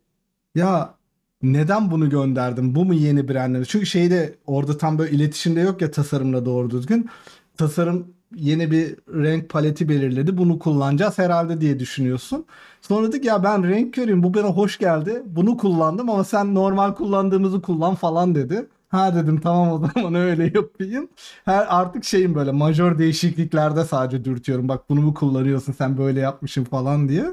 ya 0.54 0.94
neden 1.42 1.90
bunu 1.90 2.10
gönderdim? 2.10 2.74
Bu 2.74 2.84
mu 2.84 2.94
yeni 2.94 3.28
branding? 3.28 3.66
Çünkü 3.66 3.86
şeyde 3.86 4.34
orada 4.46 4.78
tam 4.78 4.98
böyle 4.98 5.10
iletişimde 5.16 5.60
yok 5.60 5.82
ya 5.82 5.90
tasarımla 5.90 6.44
doğru 6.46 6.70
düzgün. 6.70 7.10
Tasarım 7.56 8.06
yeni 8.36 8.70
bir 8.70 8.96
renk 9.08 9.48
paleti 9.48 9.88
belirledi. 9.88 10.38
Bunu 10.38 10.58
kullanacağız 10.58 11.18
herhalde 11.18 11.60
diye 11.60 11.78
düşünüyorsun. 11.78 12.46
Sonra 12.80 13.08
dedik 13.08 13.24
ya 13.24 13.42
ben 13.44 13.68
renk 13.68 13.94
körüyüm. 13.94 14.22
Bu 14.22 14.34
bana 14.34 14.46
hoş 14.48 14.78
geldi. 14.78 15.22
Bunu 15.26 15.56
kullandım 15.56 16.10
ama 16.10 16.24
sen 16.24 16.54
normal 16.54 16.94
kullandığımızı 16.94 17.62
kullan 17.62 17.94
falan 17.94 18.34
dedi. 18.34 18.68
Ha 18.88 19.14
dedim 19.14 19.40
tamam 19.40 19.72
o 19.72 19.78
zaman 19.78 20.14
öyle 20.20 20.44
yapayım. 20.54 21.08
Her 21.44 21.66
artık 21.80 22.04
şeyim 22.04 22.34
böyle 22.34 22.52
majör 22.52 22.98
değişikliklerde 22.98 23.84
sadece 23.84 24.24
dürtüyorum. 24.24 24.68
Bak 24.68 24.88
bunu 24.90 25.00
mu 25.02 25.14
kullanıyorsun 25.14 25.72
sen 25.72 25.98
böyle 25.98 26.20
yapmışsın 26.20 26.64
falan 26.64 27.08
diye. 27.08 27.24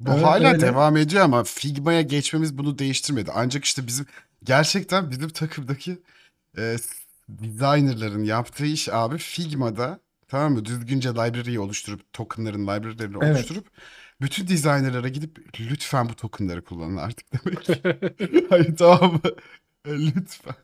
Bu 0.00 0.10
Evet, 0.12 0.22
hala 0.24 0.48
öyle. 0.52 0.60
devam 0.60 0.96
ediyor 0.96 1.24
ama 1.24 1.44
Figma'ya 1.44 2.02
geçmemiz 2.02 2.58
bunu 2.58 2.78
değiştirmedi. 2.78 3.30
Ancak 3.34 3.64
işte 3.64 3.86
bizim 3.86 4.06
gerçekten 4.44 5.10
bizim 5.10 5.28
takımdaki 5.28 5.98
e, 6.58 6.76
designerların 7.28 8.24
yaptığı 8.24 8.66
iş 8.66 8.88
abi 8.88 9.18
Figma'da 9.18 10.00
tamam 10.28 10.52
mı 10.52 10.64
düzgünce 10.64 11.08
library'yi 11.10 11.60
oluşturup 11.60 12.12
tokenların 12.12 12.62
library'lerini 12.62 13.16
Evet. 13.22 13.36
oluşturup 13.36 13.66
bütün 14.20 14.48
designerlara 14.48 15.08
gidip 15.08 15.60
lütfen 15.60 16.08
bu 16.08 16.14
tokenları 16.14 16.64
kullanın 16.64 16.96
artık 16.96 17.26
demek. 17.32 17.68
Hayır 18.50 18.76
tamam 18.76 19.12
mı? 19.12 19.20
E, 19.86 19.90
Lütfen. 19.90 20.54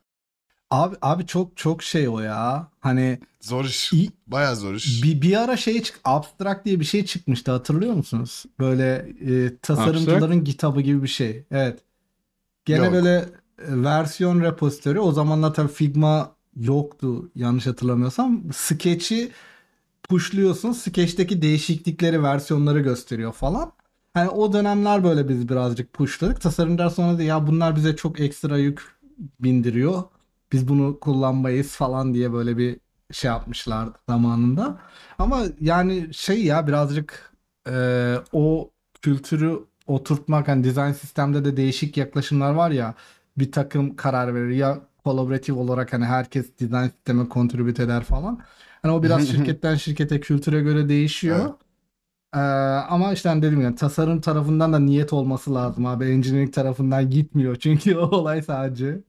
Abi 0.72 0.96
abi 1.02 1.26
çok 1.26 1.56
çok 1.56 1.82
şey 1.82 2.08
o 2.08 2.20
ya. 2.20 2.68
Hani 2.80 3.18
Zor 3.40 3.64
iş. 3.64 3.92
İyi- 3.92 4.10
Bayağı 4.26 4.56
zor 4.56 4.74
iş. 4.74 5.02
bir, 5.02 5.22
bir 5.22 5.42
ara 5.42 5.56
şey 5.56 5.82
çık 5.82 6.00
abstract 6.04 6.64
diye 6.64 6.80
bir 6.80 6.84
şey 6.84 7.04
çıkmıştı 7.04 7.52
hatırlıyor 7.52 7.94
musunuz? 7.94 8.44
Böyle 8.58 9.08
e, 9.26 9.56
tasarımcıların 9.56 10.44
kitabı 10.44 10.80
gibi 10.80 11.02
bir 11.02 11.08
şey. 11.08 11.44
Evet. 11.50 11.78
Gene 12.64 12.84
Yok. 12.84 12.92
böyle 12.92 13.14
e, 13.18 13.24
versiyon 13.58 14.40
repository. 14.40 15.00
O 15.00 15.12
zamanlar 15.12 15.54
tabii 15.54 15.72
Figma 15.72 16.32
yoktu 16.56 17.30
yanlış 17.34 17.66
hatırlamıyorsam. 17.66 18.42
Sketch'i 18.52 19.30
pushluyorsun. 20.08 20.72
Sketch'teki 20.72 21.42
değişiklikleri, 21.42 22.22
versiyonları 22.22 22.80
gösteriyor 22.80 23.32
falan. 23.32 23.72
Hani 24.14 24.28
o 24.28 24.52
dönemler 24.52 25.04
böyle 25.04 25.28
biz 25.28 25.48
birazcık 25.48 25.92
pushladık. 25.92 26.40
Tasarımcılar 26.40 26.90
sonra 26.90 27.18
da 27.18 27.22
ya 27.22 27.46
bunlar 27.46 27.76
bize 27.76 27.96
çok 27.96 28.20
ekstra 28.20 28.58
yük 28.58 28.82
bindiriyor. 29.40 30.02
Biz 30.52 30.68
bunu 30.68 31.00
kullanmayız 31.00 31.76
falan 31.76 32.14
diye 32.14 32.32
böyle 32.32 32.58
bir 32.58 32.80
şey 33.12 33.28
yapmışlardı 33.30 33.98
zamanında. 34.08 34.80
Ama 35.18 35.42
yani 35.60 36.14
şey 36.14 36.44
ya 36.44 36.66
birazcık 36.66 37.32
e, 37.68 38.16
o 38.32 38.70
kültürü 39.02 39.60
oturtmak 39.86 40.48
hani 40.48 40.64
dizayn 40.64 40.92
sistemde 40.92 41.44
de 41.44 41.56
değişik 41.56 41.96
yaklaşımlar 41.96 42.54
var 42.54 42.70
ya 42.70 42.94
bir 43.38 43.52
takım 43.52 43.96
karar 43.96 44.34
verir 44.34 44.50
ya 44.54 44.80
kolaboratif 45.04 45.56
olarak 45.56 45.92
hani 45.92 46.04
herkes 46.04 46.58
dizayn 46.58 46.88
sisteme 46.88 47.26
contribute 47.30 47.82
eder 47.82 48.04
falan. 48.04 48.40
Hani 48.82 48.92
o 48.92 49.02
biraz 49.02 49.28
şirketten 49.30 49.74
şirkete 49.74 50.20
kültüre 50.20 50.60
göre 50.60 50.88
değişiyor. 50.88 51.38
Evet. 51.40 51.54
Ee, 52.34 52.38
ama 52.88 53.12
işte 53.12 53.28
hani 53.28 53.42
dedim 53.42 53.60
ya 53.60 53.74
tasarım 53.74 54.20
tarafından 54.20 54.72
da 54.72 54.78
niyet 54.78 55.12
olması 55.12 55.54
lazım 55.54 55.86
abi. 55.86 56.04
Engineering 56.04 56.54
tarafından 56.54 57.10
gitmiyor 57.10 57.56
çünkü 57.56 57.96
o 57.98 58.06
olay 58.16 58.42
sadece. 58.42 59.02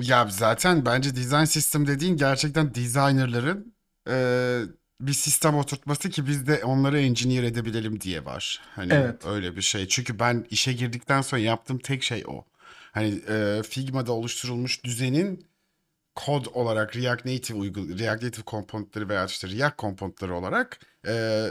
Ya 0.00 0.26
zaten 0.30 0.86
bence 0.86 1.16
design 1.16 1.44
system 1.44 1.86
dediğin 1.86 2.16
gerçekten 2.16 2.74
designerların 2.74 3.74
e, 4.08 4.16
bir 5.00 5.12
sistem 5.12 5.54
oturtması 5.54 6.10
ki 6.10 6.26
biz 6.26 6.46
de 6.46 6.64
onları 6.64 7.00
engineer 7.00 7.42
edebilelim 7.42 8.00
diye 8.00 8.24
var. 8.24 8.60
Hani 8.74 8.92
Evet. 8.92 9.26
öyle 9.26 9.56
bir 9.56 9.62
şey. 9.62 9.88
Çünkü 9.88 10.18
ben 10.18 10.46
işe 10.50 10.72
girdikten 10.72 11.20
sonra 11.22 11.40
yaptığım 11.40 11.78
tek 11.78 12.02
şey 12.02 12.24
o. 12.26 12.44
Hani 12.92 13.20
e, 13.28 13.62
Figma'da 13.62 14.12
oluşturulmuş 14.12 14.84
düzenin 14.84 15.46
kod 16.14 16.46
olarak 16.54 16.96
React 16.96 17.24
Native 17.24 17.58
uygul 17.58 17.98
React 17.98 18.22
Native 18.22 18.44
komponentleri 18.44 19.08
veya 19.08 19.24
işte 19.26 19.48
React 19.50 19.76
komponentleri 19.76 20.32
olarak 20.32 20.80
e, 21.08 21.46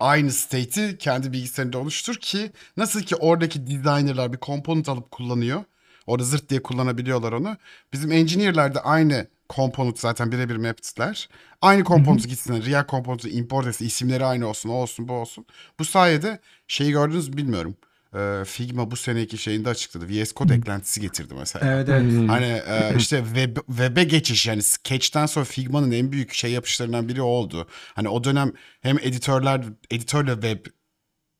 aynı 0.00 0.32
state'i 0.32 0.98
kendi 0.98 1.32
bilgisayarında 1.32 1.78
oluştur 1.78 2.14
ki 2.16 2.50
nasıl 2.76 3.02
ki 3.02 3.16
oradaki 3.16 3.66
designerlar 3.66 4.32
bir 4.32 4.38
komponent 4.38 4.88
alıp 4.88 5.10
kullanıyor. 5.10 5.64
Orada 6.08 6.24
zırt 6.24 6.48
diye 6.50 6.62
kullanabiliyorlar 6.62 7.32
onu. 7.32 7.56
Bizim 7.92 8.12
engineer'ler 8.12 8.74
de 8.74 8.80
aynı 8.80 9.26
komponent 9.48 9.98
zaten 9.98 10.32
birebir 10.32 10.56
map'ler. 10.56 11.28
Aynı 11.62 11.84
komponentu 11.84 12.28
gitsinler. 12.28 12.66
React 12.66 12.90
komponentu 12.90 13.28
import 13.28 13.66
etsin. 13.66 13.86
isimleri 13.86 14.24
aynı 14.24 14.46
olsun. 14.46 14.68
O 14.68 14.72
olsun 14.72 15.08
bu 15.08 15.12
olsun. 15.12 15.46
Bu 15.78 15.84
sayede 15.84 16.40
şeyi 16.68 16.92
gördünüz 16.92 17.28
mü 17.28 17.36
bilmiyorum. 17.36 17.76
Ee, 18.14 18.44
Figma 18.46 18.90
bu 18.90 18.96
seneki 18.96 19.38
şeyinde 19.38 19.68
açıkladı. 19.68 20.08
VS 20.08 20.34
Code 20.34 20.54
eklentisi 20.54 21.00
getirdi 21.00 21.34
mesela. 21.38 21.74
Evet 21.74 21.88
evet. 21.88 22.28
Hani 22.28 22.62
e, 22.68 22.94
işte 22.96 23.24
web, 23.24 23.56
web'e 23.66 24.04
geçiş 24.04 24.46
yani 24.46 24.62
Sketch'ten 24.62 25.26
sonra 25.26 25.44
Figma'nın 25.44 25.92
en 25.92 26.12
büyük 26.12 26.34
şey 26.34 26.52
yapışlarından 26.52 27.08
biri 27.08 27.22
oldu. 27.22 27.66
Hani 27.94 28.08
o 28.08 28.24
dönem 28.24 28.52
hem 28.80 28.98
editörler 28.98 29.64
editörle 29.90 30.32
web 30.32 30.66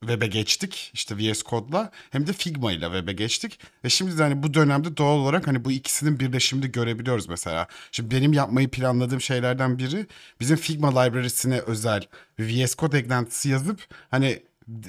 web'e 0.00 0.26
geçtik 0.26 0.90
işte 0.94 1.16
VS 1.18 1.42
Code'la 1.42 1.90
hem 2.10 2.26
de 2.26 2.32
Figma 2.32 2.72
ile 2.72 2.84
web'e 2.84 3.12
geçtik. 3.12 3.60
Ve 3.84 3.88
şimdi 3.88 4.18
de 4.18 4.22
hani 4.22 4.42
bu 4.42 4.54
dönemde 4.54 4.96
doğal 4.96 5.18
olarak 5.18 5.46
hani 5.46 5.64
bu 5.64 5.72
ikisinin 5.72 6.20
birleşimini 6.20 6.72
görebiliyoruz 6.72 7.28
mesela. 7.28 7.68
Şimdi 7.92 8.14
benim 8.14 8.32
yapmayı 8.32 8.68
planladığım 8.68 9.20
şeylerden 9.20 9.78
biri 9.78 10.06
bizim 10.40 10.56
Figma 10.56 11.00
library'sine 11.00 11.60
özel 11.60 12.02
VS 12.38 12.76
Code 12.76 12.98
eklentisi 12.98 13.48
yazıp 13.48 13.80
hani 14.10 14.42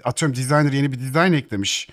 atıyorum 0.04 0.38
designer 0.38 0.74
yeni 0.74 0.92
bir 0.92 1.00
design 1.00 1.34
eklemiş 1.34 1.88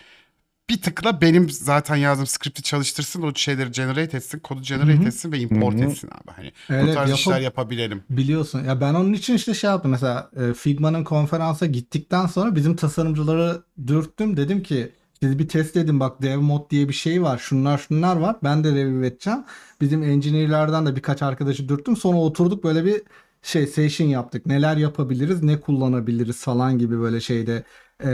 bir 0.71 0.83
tıkla 0.83 1.21
benim 1.21 1.51
zaten 1.51 1.97
yazdığım 1.97 2.27
script'i 2.27 2.63
çalıştırsın, 2.63 3.23
o 3.23 3.35
şeyleri 3.35 3.71
generate 3.71 4.17
etsin, 4.17 4.39
kodu 4.39 4.63
generate 4.63 4.99
Hı 4.99 5.03
hı. 5.03 5.09
etsin 5.09 5.33
ve 5.33 5.39
import 5.39 5.75
Hı 5.75 5.85
hı. 5.85 5.85
etsin 5.85 6.09
abi. 6.09 6.31
Hani 6.37 6.53
bu 6.69 6.75
Evet, 6.75 6.95
tarz 6.95 7.11
yapıp- 7.11 7.21
işler 7.21 7.41
yapabilelim. 7.41 8.03
Biliyorsun. 8.11 8.65
Ya 8.65 8.81
ben 8.81 8.95
onun 8.95 9.13
için 9.13 9.35
işte 9.35 9.55
şey 9.55 9.71
yaptım. 9.71 9.91
Mesela 9.91 10.31
e, 10.37 10.55
Figma'nın 10.55 11.05
konferansa 11.05 11.67
gittikten 11.67 12.27
sonra 12.27 12.55
bizim 12.57 12.77
tasarımcıları 12.77 13.63
dürttüm. 13.87 14.37
Dedim 14.37 14.63
ki 14.63 14.93
siz 15.23 15.39
bir 15.39 15.49
test 15.49 15.77
edin 15.77 16.01
bak 16.01 16.23
dev 16.23 16.39
mod 16.39 16.71
diye 16.71 16.89
bir 16.89 16.95
şey 16.95 17.23
var. 17.23 17.39
Şunlar 17.39 17.79
şunlar 17.79 18.17
var. 18.17 18.37
Ben 18.45 18.65
de 18.65 18.71
review 18.73 19.07
edeceğim. 19.07 19.45
Bizim 19.81 20.03
engineer'lerden 20.03 20.87
de 20.87 20.97
birkaç 20.97 21.23
arkadaşı 21.23 21.69
dürttüm. 21.69 21.97
Sonra 21.97 22.19
oturduk 22.19 22.65
böyle 22.65 22.85
bir 22.85 23.03
şey 23.47 23.67
session 23.67 24.07
yaptık. 24.09 24.47
Neler 24.47 24.77
yapabiliriz, 24.77 25.43
ne 25.43 25.61
kullanabiliriz 25.61 26.43
falan 26.45 26.79
gibi 26.79 27.01
böyle 27.01 27.21
şeyde 27.21 27.65
e, 28.05 28.09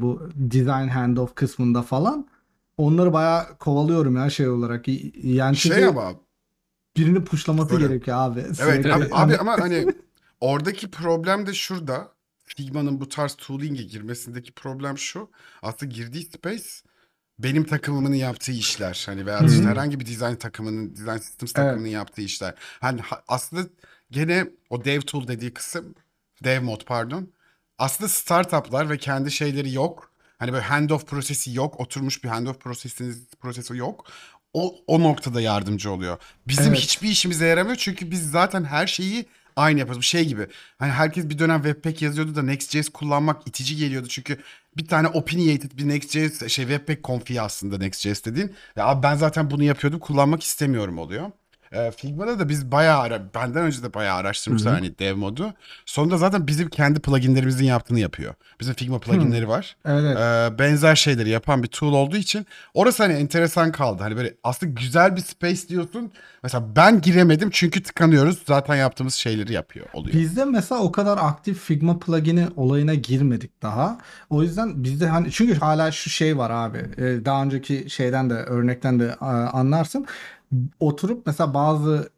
bu 0.00 0.30
design 0.34 0.88
handoff 0.88 1.34
kısmında 1.34 1.82
falan. 1.82 2.28
Onları 2.76 3.12
bayağı 3.12 3.58
kovalıyorum 3.58 4.16
ya 4.16 4.30
şey 4.30 4.48
olarak. 4.48 4.84
Yani 5.24 5.56
Şey 5.56 5.84
ama 5.86 6.14
birinin 6.96 7.22
pushlaması 7.24 7.74
Öyle. 7.74 7.86
gerekiyor 7.86 8.16
abi. 8.20 8.40
Evet 8.40 8.56
Sürekli. 8.56 8.92
abi, 8.94 9.08
abi 9.12 9.36
ama 9.36 9.60
hani 9.60 9.86
oradaki 10.40 10.90
problem 10.90 11.46
de 11.46 11.54
şurada. 11.54 12.14
Figma'nın 12.46 13.00
bu 13.00 13.08
tarz 13.08 13.34
tooling'e 13.34 13.82
girmesindeki 13.82 14.52
problem 14.52 14.98
şu. 14.98 15.30
Aslında 15.62 15.92
girdiği 15.94 16.22
space 16.24 16.64
benim 17.38 17.64
takımımın 17.64 18.14
yaptığı 18.14 18.52
işler. 18.52 19.02
Hani 19.06 19.26
veya 19.26 19.40
işte 19.46 19.64
herhangi 19.64 20.00
bir 20.00 20.06
design 20.06 20.34
takımının, 20.34 20.90
design 20.96 21.16
systems 21.16 21.52
Evet. 21.56 21.56
takımının 21.56 21.88
yaptığı 21.88 22.22
işler. 22.22 22.54
Hani 22.80 23.00
ha- 23.00 23.22
aslında 23.28 23.62
gene 24.14 24.46
o 24.70 24.84
dev 24.84 25.00
tool 25.00 25.28
dediği 25.28 25.54
kısım, 25.54 25.94
dev 26.44 26.62
mod 26.62 26.84
pardon. 26.86 27.28
Aslında 27.78 28.08
startuplar 28.08 28.90
ve 28.90 28.98
kendi 28.98 29.30
şeyleri 29.30 29.72
yok. 29.72 30.12
Hani 30.38 30.52
böyle 30.52 30.64
handoff 30.64 31.06
prosesi 31.06 31.54
yok. 31.54 31.80
Oturmuş 31.80 32.24
bir 32.24 32.28
handoff 32.28 32.60
prosesiniz 32.60 33.26
prosesi 33.40 33.76
yok. 33.76 34.06
O, 34.52 34.74
o 34.86 35.02
noktada 35.02 35.40
yardımcı 35.40 35.90
oluyor. 35.92 36.18
Bizim 36.48 36.72
Evet. 36.72 36.78
hiçbir 36.78 37.08
işimize 37.08 37.46
yaramıyor 37.46 37.76
çünkü 37.76 38.10
biz 38.10 38.30
zaten 38.30 38.64
her 38.64 38.86
şeyi 38.86 39.26
aynı 39.56 39.78
yapıyoruz. 39.78 39.98
Bu 39.98 40.02
şey 40.02 40.24
gibi. 40.24 40.46
Hani 40.78 40.92
herkes 40.92 41.28
bir 41.28 41.38
dönem 41.38 41.62
Webpack 41.62 42.02
yazıyordu 42.02 42.34
da 42.34 42.42
Next.js 42.42 42.88
kullanmak 42.88 43.46
itici 43.46 43.76
geliyordu. 43.76 44.08
Çünkü 44.08 44.38
bir 44.76 44.86
tane 44.86 45.08
opinionated 45.08 45.78
bir 45.78 45.88
Next.js 45.88 46.48
şey 46.48 46.64
Webpack 46.64 47.02
konfiyi 47.02 47.40
aslında 47.40 47.78
Next.js 47.78 48.24
dediğin. 48.24 48.54
Ya 48.76 48.86
abi 48.86 49.02
ben 49.02 49.16
zaten 49.16 49.50
bunu 49.50 49.62
yapıyordum 49.64 50.00
kullanmak 50.00 50.42
istemiyorum 50.42 50.98
oluyor. 50.98 51.30
Ee, 51.72 51.90
Figma'da 51.96 52.38
da 52.38 52.48
biz 52.48 52.72
bayağı 52.72 53.00
ara, 53.00 53.22
benden 53.34 53.62
önce 53.62 53.82
de 53.82 53.94
bayağı 53.94 54.16
araştırmışlar 54.16 54.72
Hı 54.72 54.76
hı. 54.76 54.80
hani 54.80 54.98
dev 54.98 55.16
modu. 55.16 55.54
Sonunda 55.86 56.16
zaten 56.18 56.46
bizim 56.46 56.68
kendi 56.68 57.00
pluginlerimizin 57.00 57.64
yaptığını 57.64 58.00
yapıyor. 58.00 58.34
Bizim 58.60 58.74
Figma 58.74 58.98
pluginleri 58.98 59.48
var. 59.48 59.76
Evet. 59.84 60.16
Ee, 60.16 60.58
benzer 60.58 60.94
şeyleri 60.96 61.28
yapan 61.28 61.62
bir 61.62 61.68
tool 61.68 61.92
olduğu 61.92 62.16
için 62.16 62.46
orası 62.74 63.02
hani 63.02 63.12
enteresan 63.14 63.72
kaldı. 63.72 64.02
Hani 64.02 64.16
böyle 64.16 64.34
aslında 64.44 64.72
güzel 64.72 65.16
bir 65.16 65.20
space 65.20 65.68
diyorsun. 65.68 66.12
Mesela 66.42 66.76
ben 66.76 67.00
giremedim 67.00 67.50
çünkü 67.50 67.82
tıkanıyoruz. 67.82 68.42
Zaten 68.46 68.74
yaptığımız 68.76 69.14
şeyleri 69.14 69.52
yapıyor 69.52 69.86
oluyor. 69.92 70.16
Bizde 70.16 70.44
mesela 70.44 70.80
o 70.80 70.92
kadar 70.92 71.18
aktif 71.20 71.58
Figma 71.60 71.98
plugin'i 71.98 72.48
olayına 72.56 72.94
girmedik 72.94 73.62
daha. 73.62 73.98
O 74.30 74.42
yüzden 74.42 74.84
bizde 74.84 75.06
hani 75.06 75.30
çünkü 75.32 75.54
hala 75.54 75.90
şu 75.92 76.10
şey 76.10 76.38
var 76.38 76.50
abi. 76.50 76.78
e, 76.78 77.24
Daha 77.24 77.42
önceki 77.42 77.90
şeyden 77.90 78.30
de 78.30 78.34
örnekten 78.34 79.00
de 79.00 79.04
e, 79.20 79.24
anlarsın. 79.24 80.06
Oturup 80.80 81.26
mesela 81.26 81.54
bazı 81.54 82.08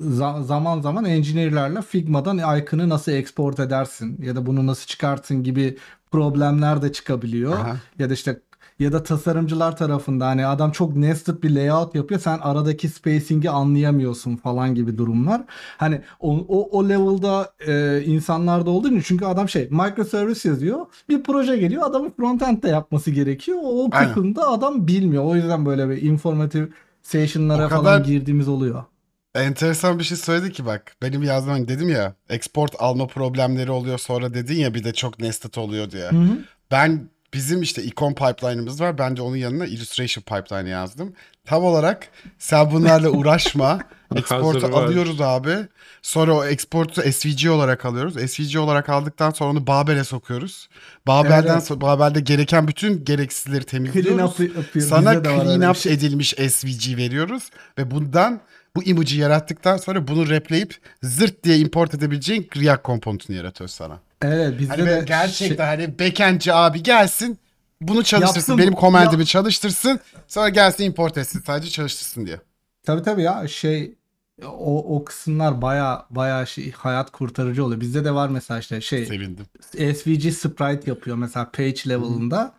za- 0.00 0.44
zaman 0.44 0.80
zaman 0.80 1.04
engineer'lerle 1.04 1.82
Figma'dan 1.82 2.58
icon'ı 2.58 2.88
nasıl 2.88 3.12
export 3.12 3.60
edersin 3.60 4.18
ya 4.22 4.36
da 4.36 4.46
bunu 4.46 4.66
nasıl 4.66 4.86
çıkartsın 4.86 5.42
gibi 5.42 5.76
problemler 6.10 6.82
de 6.82 6.92
çıkabiliyor. 6.92 7.52
Aha. 7.52 7.76
Ya 7.98 8.10
da 8.10 8.14
işte 8.14 8.40
ya 8.78 8.92
da 8.92 9.02
tasarımcılar 9.02 9.76
tarafında 9.76 10.26
hani 10.26 10.46
adam 10.46 10.70
çok 10.70 10.96
nested 10.96 11.42
bir 11.42 11.50
layout 11.50 11.94
yapıyor 11.94 12.20
sen 12.20 12.38
aradaki 12.38 12.88
spacing'i 12.88 13.50
anlayamıyorsun 13.50 14.36
falan 14.36 14.74
gibi 14.74 14.98
durumlar. 14.98 15.42
Hani 15.78 16.00
o, 16.20 16.36
o, 16.48 16.78
o 16.78 16.88
level'da 16.88 17.52
e, 17.66 18.02
insanlarda 18.06 18.70
olduğu 18.70 18.88
için 18.88 19.00
çünkü 19.00 19.24
adam 19.24 19.48
şey 19.48 19.68
microservice 19.70 20.48
yazıyor 20.48 20.86
bir 21.08 21.22
proje 21.22 21.56
geliyor 21.56 21.82
adamın 21.86 22.10
frontend'de 22.10 22.68
yapması 22.68 23.10
gerekiyor 23.10 23.58
o 23.62 23.90
kısımda 23.90 24.48
adam 24.48 24.86
bilmiyor 24.88 25.24
o 25.24 25.36
yüzden 25.36 25.66
böyle 25.66 25.88
bir 25.90 26.02
informative 26.02 26.68
session'lara 27.06 27.68
kadar- 27.68 27.82
falan 27.82 28.02
girdiğimiz 28.02 28.48
oluyor. 28.48 28.84
Enteresan 29.34 29.98
bir 29.98 30.04
şey 30.04 30.16
söyledi 30.16 30.52
ki 30.52 30.66
bak. 30.66 30.96
Benim 31.02 31.22
yazdığım 31.22 31.68
dedim 31.68 31.88
ya 31.88 32.14
export 32.28 32.74
alma 32.78 33.06
problemleri 33.06 33.70
oluyor 33.70 33.98
sonra 33.98 34.34
dedin 34.34 34.56
ya 34.56 34.74
bir 34.74 34.84
de 34.84 34.92
çok 34.92 35.20
nested 35.20 35.54
oluyor 35.54 35.90
diye. 35.90 36.10
Hı 36.10 36.16
hı. 36.16 36.38
Ben 36.70 37.08
bizim 37.34 37.62
işte 37.62 37.82
icon 37.82 38.14
pipeline'ımız 38.14 38.80
var. 38.80 38.98
Ben 38.98 39.16
de 39.16 39.22
onun 39.22 39.36
yanına 39.36 39.66
illustration 39.66 40.22
pipeline 40.22 40.68
yazdım. 40.70 41.12
Tam 41.44 41.64
olarak 41.64 42.08
sen 42.38 42.70
bunlarla 42.72 43.10
uğraşma. 43.10 43.80
Export'u 44.16 44.62
Hazır 44.62 44.72
var. 44.72 44.84
alıyoruz 44.84 45.20
abi. 45.20 45.56
Sonra 46.02 46.34
o 46.34 46.44
export'u 46.44 47.12
SVG 47.12 47.50
olarak 47.50 47.84
alıyoruz. 47.84 48.30
SVG 48.30 48.56
olarak 48.58 48.88
aldıktan 48.88 49.30
sonra 49.30 49.50
onu 49.50 49.66
Babel'e 49.66 50.04
sokuyoruz. 50.04 50.68
Babel'den 51.06 51.52
Evet. 51.54 51.64
sonra 51.64 51.80
Babel'de 51.80 52.20
gereken 52.20 52.68
bütün 52.68 53.04
gereksizleri 53.04 53.66
Clean 53.66 53.84
temizliyoruz. 53.84 54.40
up 54.40 54.56
yapıyor. 54.56 54.86
Sana 54.86 55.12
Bizde 55.12 55.28
clean 55.28 55.70
up 55.70 55.76
şey. 55.76 55.92
edilmiş 55.92 56.28
SVG 56.48 56.96
veriyoruz 56.96 57.50
ve 57.78 57.90
bundan 57.90 58.40
bu 58.76 58.82
image'i 58.84 59.18
yarattıktan 59.18 59.76
sonra 59.76 60.08
bunu 60.08 60.28
repleyip 60.28 60.76
zırt 61.02 61.44
diye 61.44 61.58
import 61.58 61.94
edebileceğin 61.94 62.48
React 62.56 62.82
komponentini 62.82 63.36
yaratıyoruz 63.36 63.74
sana. 63.74 64.00
Evet 64.22 64.58
bizde 64.58 64.70
Hani 64.70 64.82
de 64.82 64.86
böyle 64.86 64.98
şey- 64.98 65.06
gerçekten 65.06 65.66
hani 65.66 65.98
backendci 65.98 66.52
abi 66.52 66.82
gelsin 66.82 67.38
bunu 67.80 68.04
çalıştırsın. 68.04 68.38
Yapsın, 68.52 68.58
benim 68.58 68.72
komandimi 68.72 69.20
yap- 69.20 69.28
çalıştırsın. 69.28 70.00
Sonra 70.28 70.48
gelsin 70.48 70.84
import 70.84 71.18
etsin. 71.18 71.42
Sadece 71.46 71.70
çalıştırsın 71.70 72.26
diye. 72.26 72.40
Tabii 72.86 73.02
tabii 73.02 73.22
ya 73.22 73.48
şey 73.48 73.94
o, 74.44 74.96
o 74.96 75.04
kısımlar 75.04 75.62
baya 75.62 76.06
baya 76.10 76.46
şey, 76.46 76.72
hayat 76.72 77.10
kurtarıcı 77.10 77.64
oluyor. 77.64 77.80
Bizde 77.80 78.04
de 78.04 78.14
var 78.14 78.28
mesela 78.28 78.60
işte 78.60 78.80
şey 78.80 79.06
Sevindim. 79.06 79.46
SVG 79.70 80.32
sprite 80.32 80.90
yapıyor 80.90 81.16
mesela 81.16 81.50
page 81.50 81.80
level'ında 81.88 82.54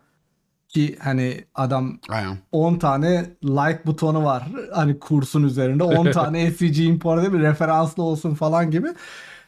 ki 0.68 0.96
hani 1.00 1.44
adam 1.54 2.00
Aynen. 2.08 2.38
10 2.52 2.76
tane 2.76 3.30
like 3.44 3.80
butonu 3.86 4.24
var 4.24 4.48
hani 4.72 4.98
kursun 4.98 5.42
üzerinde 5.42 5.84
10 5.84 6.10
tane 6.12 6.50
SVG 6.50 6.78
import 6.78 7.24
edip 7.24 7.34
referanslı 7.34 8.02
olsun 8.02 8.34
falan 8.34 8.70
gibi. 8.70 8.88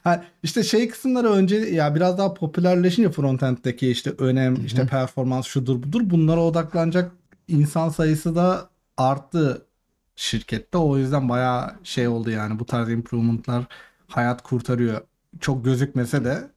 Ha, 0.04 0.24
işte 0.42 0.62
şey 0.62 0.88
kısımları 0.88 1.30
önce 1.30 1.56
ya 1.56 1.94
biraz 1.94 2.18
daha 2.18 2.34
popülerleşince 2.34 3.10
frontend'deki 3.10 3.90
işte 3.90 4.10
önem 4.18 4.64
işte 4.66 4.86
performans 4.86 5.46
şudur 5.46 5.82
budur 5.82 6.00
bunlara 6.04 6.40
odaklanacak 6.40 7.12
insan 7.48 7.88
sayısı 7.88 8.34
da 8.34 8.70
arttı 8.96 9.66
şirkette. 10.20 10.78
O 10.78 10.96
yüzden 10.98 11.28
bayağı 11.28 11.74
şey 11.84 12.08
oldu 12.08 12.30
yani 12.30 12.58
bu 12.58 12.66
tarz 12.66 12.90
improvement'lar 12.90 13.64
hayat 14.08 14.42
kurtarıyor. 14.42 15.00
Çok 15.40 15.64
gözükmese 15.64 16.24
de 16.24 16.50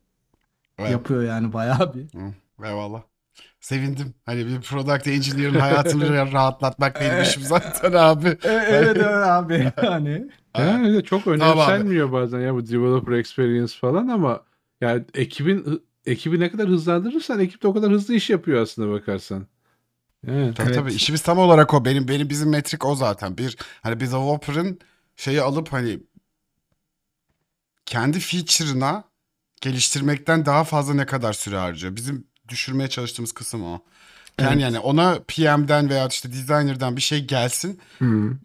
Evet. 0.80 0.91
yapıyor 0.91 1.23
yani 1.23 1.53
bayağı 1.53 1.94
bir. 1.94 2.03
Hı, 2.19 2.34
Eyvallah. 2.68 3.02
Sevindim. 3.60 4.14
Hani 4.26 4.48
bir 4.48 4.61
product 4.61 5.07
engineer'ın 5.07 5.60
hayatını 5.60 6.31
rahatlatmak 6.34 7.02
benim 7.02 7.22
işim 7.23 7.44
zaten 7.44 7.94
abi. 7.94 8.27
Evet 8.27 8.68
evet 8.69 8.98
evet 8.98 9.27
abi 9.27 9.72
hani. 9.76 10.30
Yani 10.57 11.03
çok 11.03 11.23
Tamam 11.23 11.40
önemsenmiyor 11.41 12.11
bazen 12.11 12.40
ya 12.40 12.56
bu 12.56 12.68
developer 12.68 13.14
experience 13.14 13.73
falan 13.81 14.07
ama 14.07 14.44
yani 14.81 15.03
ekibin 15.14 15.84
ekibi 16.06 16.40
ne 16.40 16.52
kadar 16.52 16.68
hızlandırırsan 16.68 17.40
ekip 17.40 17.64
de 17.64 17.68
o 17.68 17.73
kadar 17.73 17.91
hızlı 17.91 18.14
iş 18.14 18.30
yapıyor 18.30 18.61
aslında 18.61 18.91
bakarsan. 18.91 19.48
Evet. 20.27 20.57
Tabii 20.57 20.67
Evet. 20.67 20.75
tabii 20.75 20.93
işimiz 20.93 21.21
tam 21.21 21.37
olarak 21.37 21.73
o. 21.73 21.85
Benim 21.85 22.07
benim 22.07 22.29
bizim 22.29 22.49
metrik 22.49 22.85
o 22.85 22.95
zaten. 22.95 23.37
Bir 23.37 23.57
hani 23.81 23.99
bir 23.99 24.07
developer'ın 24.07 24.79
şeyi 25.15 25.41
alıp 25.41 25.73
hani 25.73 25.99
kendi 27.85 28.19
feature'ına 28.19 29.03
geliştirmekten 29.61 30.45
daha 30.45 30.63
fazla 30.63 30.93
ne 30.93 31.05
kadar 31.05 31.33
süre 31.33 31.57
harcıyor. 31.57 31.95
Bizim 31.95 32.27
düşürmeye 32.47 32.89
çalıştığımız 32.89 33.31
kısım 33.31 33.63
o. 33.63 33.83
Yani 34.39 34.51
Evet. 34.53 34.61
yani 34.61 34.79
ona 34.79 35.19
PM'den 35.27 35.89
veya 35.89 36.07
işte 36.07 36.31
designer'dan 36.31 36.95
bir 36.95 37.01
şey 37.01 37.25
gelsin. 37.25 37.79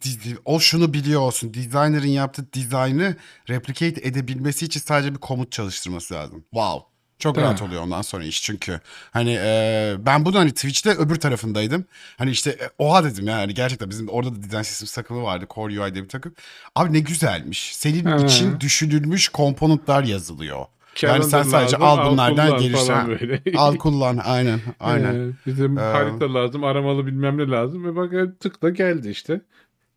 Di- 0.04 0.38
O 0.44 0.60
şunu 0.60 0.92
biliyor 0.94 1.20
olsun. 1.20 1.54
Designer'ın 1.54 2.06
yaptığı 2.06 2.52
dizaynı 2.52 3.16
replicate 3.48 4.00
edebilmesi 4.08 4.64
için 4.66 4.80
sadece 4.80 5.14
bir 5.14 5.18
komut 5.18 5.52
çalıştırması 5.52 6.14
lazım. 6.14 6.44
Wow. 6.50 6.97
Çok 7.18 7.34
Değil 7.36 7.46
rahat 7.46 7.60
mi? 7.60 7.66
oluyor 7.66 7.82
ondan 7.82 8.02
sonra 8.02 8.24
iş 8.24 8.42
çünkü. 8.42 8.80
Hani 9.10 9.38
e, 9.42 9.96
ben 9.98 10.24
bunu 10.24 10.38
hani 10.38 10.50
Twitch'te 10.52 10.90
öbür 10.90 11.16
tarafındaydım. 11.16 11.84
Hani 12.18 12.30
işte 12.30 12.50
e, 12.50 12.70
oha 12.78 13.04
dedim 13.04 13.26
ya 13.28 13.36
hani 13.36 13.54
gerçekten 13.54 13.90
bizim 13.90 14.08
orada 14.08 14.32
da 14.36 14.42
design 14.42 14.62
systems 14.62 14.92
takımı 14.94 15.22
vardı. 15.22 15.46
Core 15.54 15.80
UI 15.80 15.94
diye 15.94 16.04
bir 16.04 16.08
takım. 16.08 16.34
Abi 16.74 16.92
ne 16.92 17.00
güzelmiş. 17.00 17.76
Senin 17.76 18.04
Hı. 18.04 18.24
için 18.24 18.60
düşünülmüş 18.60 19.28
komponentler 19.28 20.02
yazılıyor. 20.04 20.58
Yani 20.58 20.66
Calendar 21.12 21.28
sen 21.28 21.42
sadece 21.42 21.76
lazım, 21.76 21.82
al 21.82 22.10
bunlardan 22.12 22.58
kullan 22.58 22.72
falan 22.86 23.08
böyle. 23.08 23.42
Al 23.56 23.76
kullan 23.76 24.20
aynen 24.24 24.60
aynen. 24.80 25.14
Ee, 25.14 25.32
bizim 25.46 25.78
Ee, 25.78 25.82
harita 25.82 26.34
lazım, 26.34 26.64
aramalı 26.64 27.06
bilmem 27.06 27.38
ne 27.38 27.46
lazım 27.48 27.84
ve 27.84 27.96
bak 27.96 28.12
e, 28.14 28.34
tıkla 28.40 28.70
geldi 28.70 29.08
işte. 29.08 29.40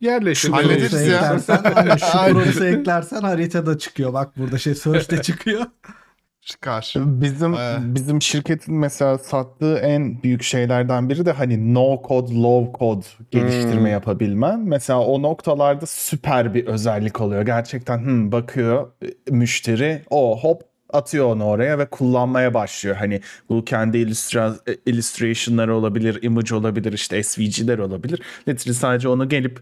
Nereye 0.01 0.51
Hallederiz 0.51 0.93
istiyorsan. 0.93 1.09
ya. 1.09 1.17
eklersen, 1.35 1.63
aynen, 1.75 1.97
şu 1.97 2.19
Aynen. 2.19 2.43
prosu 2.43 2.65
eklersen 2.65 3.21
haritada 3.21 3.77
çıkıyor. 3.77 4.13
Bak 4.13 4.37
burada 4.37 4.57
şey 4.57 4.75
search'te 4.75 5.21
çıkıyor. 5.21 5.65
Çıkar. 6.41 6.93
Bizim 6.97 7.53
Ee. 7.53 7.77
bizim 7.81 8.21
şirketin 8.21 8.75
mesela 8.75 9.17
sattığı 9.17 9.77
en 9.77 10.23
büyük 10.23 10.43
şeylerden 10.43 11.09
biri 11.09 11.25
de 11.25 11.31
hani 11.31 11.73
no 11.73 12.01
code, 12.07 12.33
low 12.35 12.79
code 12.79 13.05
geliştirme 13.31 13.79
Hmm. 13.79 13.87
yapabilmen. 13.87 14.59
Mesela 14.59 14.99
o 14.99 15.21
noktalarda 15.21 15.85
süper 15.85 16.53
bir 16.53 16.65
özellik 16.67 17.21
oluyor. 17.21 17.41
Gerçekten 17.41 17.97
hmm, 17.99 18.31
bakıyor 18.31 18.87
e, 19.03 19.31
müşteri 19.31 20.01
o 20.09 20.39
hop 20.39 20.61
atıyor 20.93 21.25
onu 21.25 21.43
oraya 21.45 21.79
ve 21.79 21.85
kullanmaya 21.85 22.53
başlıyor. 22.53 22.95
Hani 22.95 23.21
bu 23.49 23.65
kendi 23.65 23.97
illustra 23.97 24.55
e, 24.67 24.75
illustration'ları 24.91 25.75
olabilir, 25.75 26.19
image 26.23 26.55
olabilir, 26.55 26.93
işte 26.93 27.23
SVG'ler 27.23 27.77
olabilir. 27.77 28.21
Literally 28.47 28.73
sadece 28.77 29.07
onu 29.07 29.29
gelip 29.29 29.59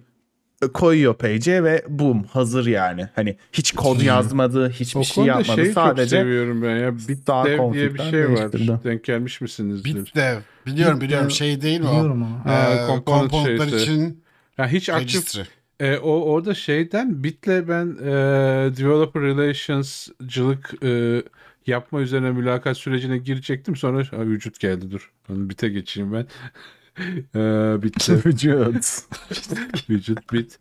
koyuyor 0.68 1.14
page'e 1.14 1.64
ve 1.64 1.86
boom 1.90 2.24
hazır 2.24 2.66
yani. 2.66 3.08
Hani 3.16 3.38
hiç 3.54 3.72
kod 3.72 4.02
yazmadı, 4.02 4.70
hiçbir 4.70 5.00
O 5.00 5.04
şey 5.04 5.26
yapmadı. 5.26 5.56
şeyi 5.56 5.66
çok 5.66 5.74
sadece 5.74 6.10
seviyorum 6.10 6.62
ben 6.62 6.76
ya. 6.76 6.94
daha 7.28 7.46
BitDev 7.46 7.74
diye 7.74 7.94
bir 7.94 7.98
config'ler 7.98 8.12
şey 8.12 8.32
var. 8.32 8.84
Denk 8.84 9.04
gelmiş 9.04 9.42
misinizdir? 9.42 10.06
Bitdev. 10.06 10.38
Biliyorum 10.66 11.02
biliyorum 11.02 11.28
Bitdev. 11.28 11.38
şey 11.38 11.62
değil 11.62 11.80
mi 11.80 11.88
o? 11.88 11.92
Biliyorum 11.92 12.22
onu. 12.46 12.54
Ee, 12.54 13.04
komponentler 13.06 13.68
şeysi. 13.68 13.84
için 13.84 14.24
Ya 14.58 14.68
hiç 14.68 14.90
aktif 14.90 15.16
registry. 15.16 15.42
E, 15.80 15.98
o 15.98 16.12
orada 16.12 16.54
şeyden 16.54 17.24
Bit'le 17.24 17.68
ben 17.68 17.98
e, 18.02 18.12
developer 18.78 19.22
relations'cılık 19.24 20.84
e, 20.84 21.24
yapma 21.68 22.02
üzerine 22.02 22.32
mülakat 22.32 22.78
sürecine 22.78 23.18
girecektim. 23.18 23.76
Sonra 23.76 24.04
ha, 24.12 24.26
vücut 24.26 24.60
geldi 24.60 24.92
dur. 24.92 25.12
Ben 25.30 25.50
Bit'e 25.50 25.70
geçeyim 25.70 26.14
ben. 26.14 26.26
e, 27.36 27.40
Bit'le 27.84 28.10
Vücut. 28.26 28.86
vücut 29.90 30.34
Bit. 30.34 30.60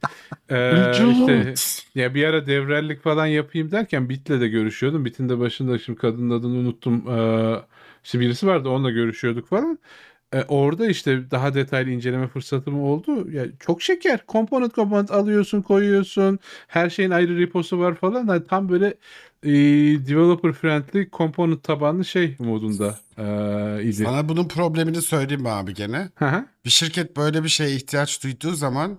E, 0.51 0.91
işte 0.91 1.55
ya 1.95 2.15
bir 2.15 2.25
ara 2.25 2.47
devrellik 2.47 3.03
falan 3.03 3.27
yapayım 3.27 3.71
derken 3.71 4.09
Bit'le 4.09 4.31
de 4.31 4.49
görüşüyordum. 4.49 5.05
Bit'in 5.05 5.29
de 5.29 5.39
başında 5.39 5.79
şimdi 5.79 5.99
kadının 5.99 6.31
adını 6.31 6.59
unuttum. 6.59 7.09
E, 7.11 7.19
işte 8.05 8.21
birisi 8.21 8.47
vardı 8.47 8.69
onunla 8.69 8.91
görüşüyorduk 8.91 9.49
falan. 9.49 9.79
E, 10.35 10.43
orada 10.49 10.87
işte 10.87 11.31
daha 11.31 11.55
detaylı 11.55 11.91
inceleme 11.91 12.29
fırsatım 12.29 12.83
oldu. 12.83 13.31
Ya 13.31 13.45
çok 13.61 13.83
şeker. 13.83 14.27
Komponent 14.27 14.73
komponent 14.73 15.11
alıyorsun, 15.11 15.63
koyuyorsun. 15.63 16.39
Her 16.67 16.91
şeyin 16.91 17.11
ayrı 17.11 17.39
reposu 17.39 17.79
var 17.79 17.95
falan. 17.95 18.27
Hani 18.27 18.47
tam 18.47 18.69
böyle 18.69 18.87
e, 19.43 19.51
developer 20.09 20.53
friendly 20.53 21.09
component 21.13 21.63
tabanlı 21.65 22.05
şey 22.05 22.37
modunda 22.39 22.99
e, 23.19 23.25
idi. 23.83 24.05
Sana 24.05 24.29
bunun 24.29 24.49
problemini 24.49 25.03
söyleyeyim 25.03 25.43
mi 25.43 25.49
abi 25.51 25.75
gene? 25.75 26.11
Hı 26.15 26.27
hı. 26.27 26.45
Bir 26.65 26.71
şirket 26.71 27.17
böyle 27.17 27.45
bir 27.45 27.49
şeye 27.49 27.77
ihtiyaç 27.77 28.23
duyduğu 28.23 28.53
zaman 28.53 28.99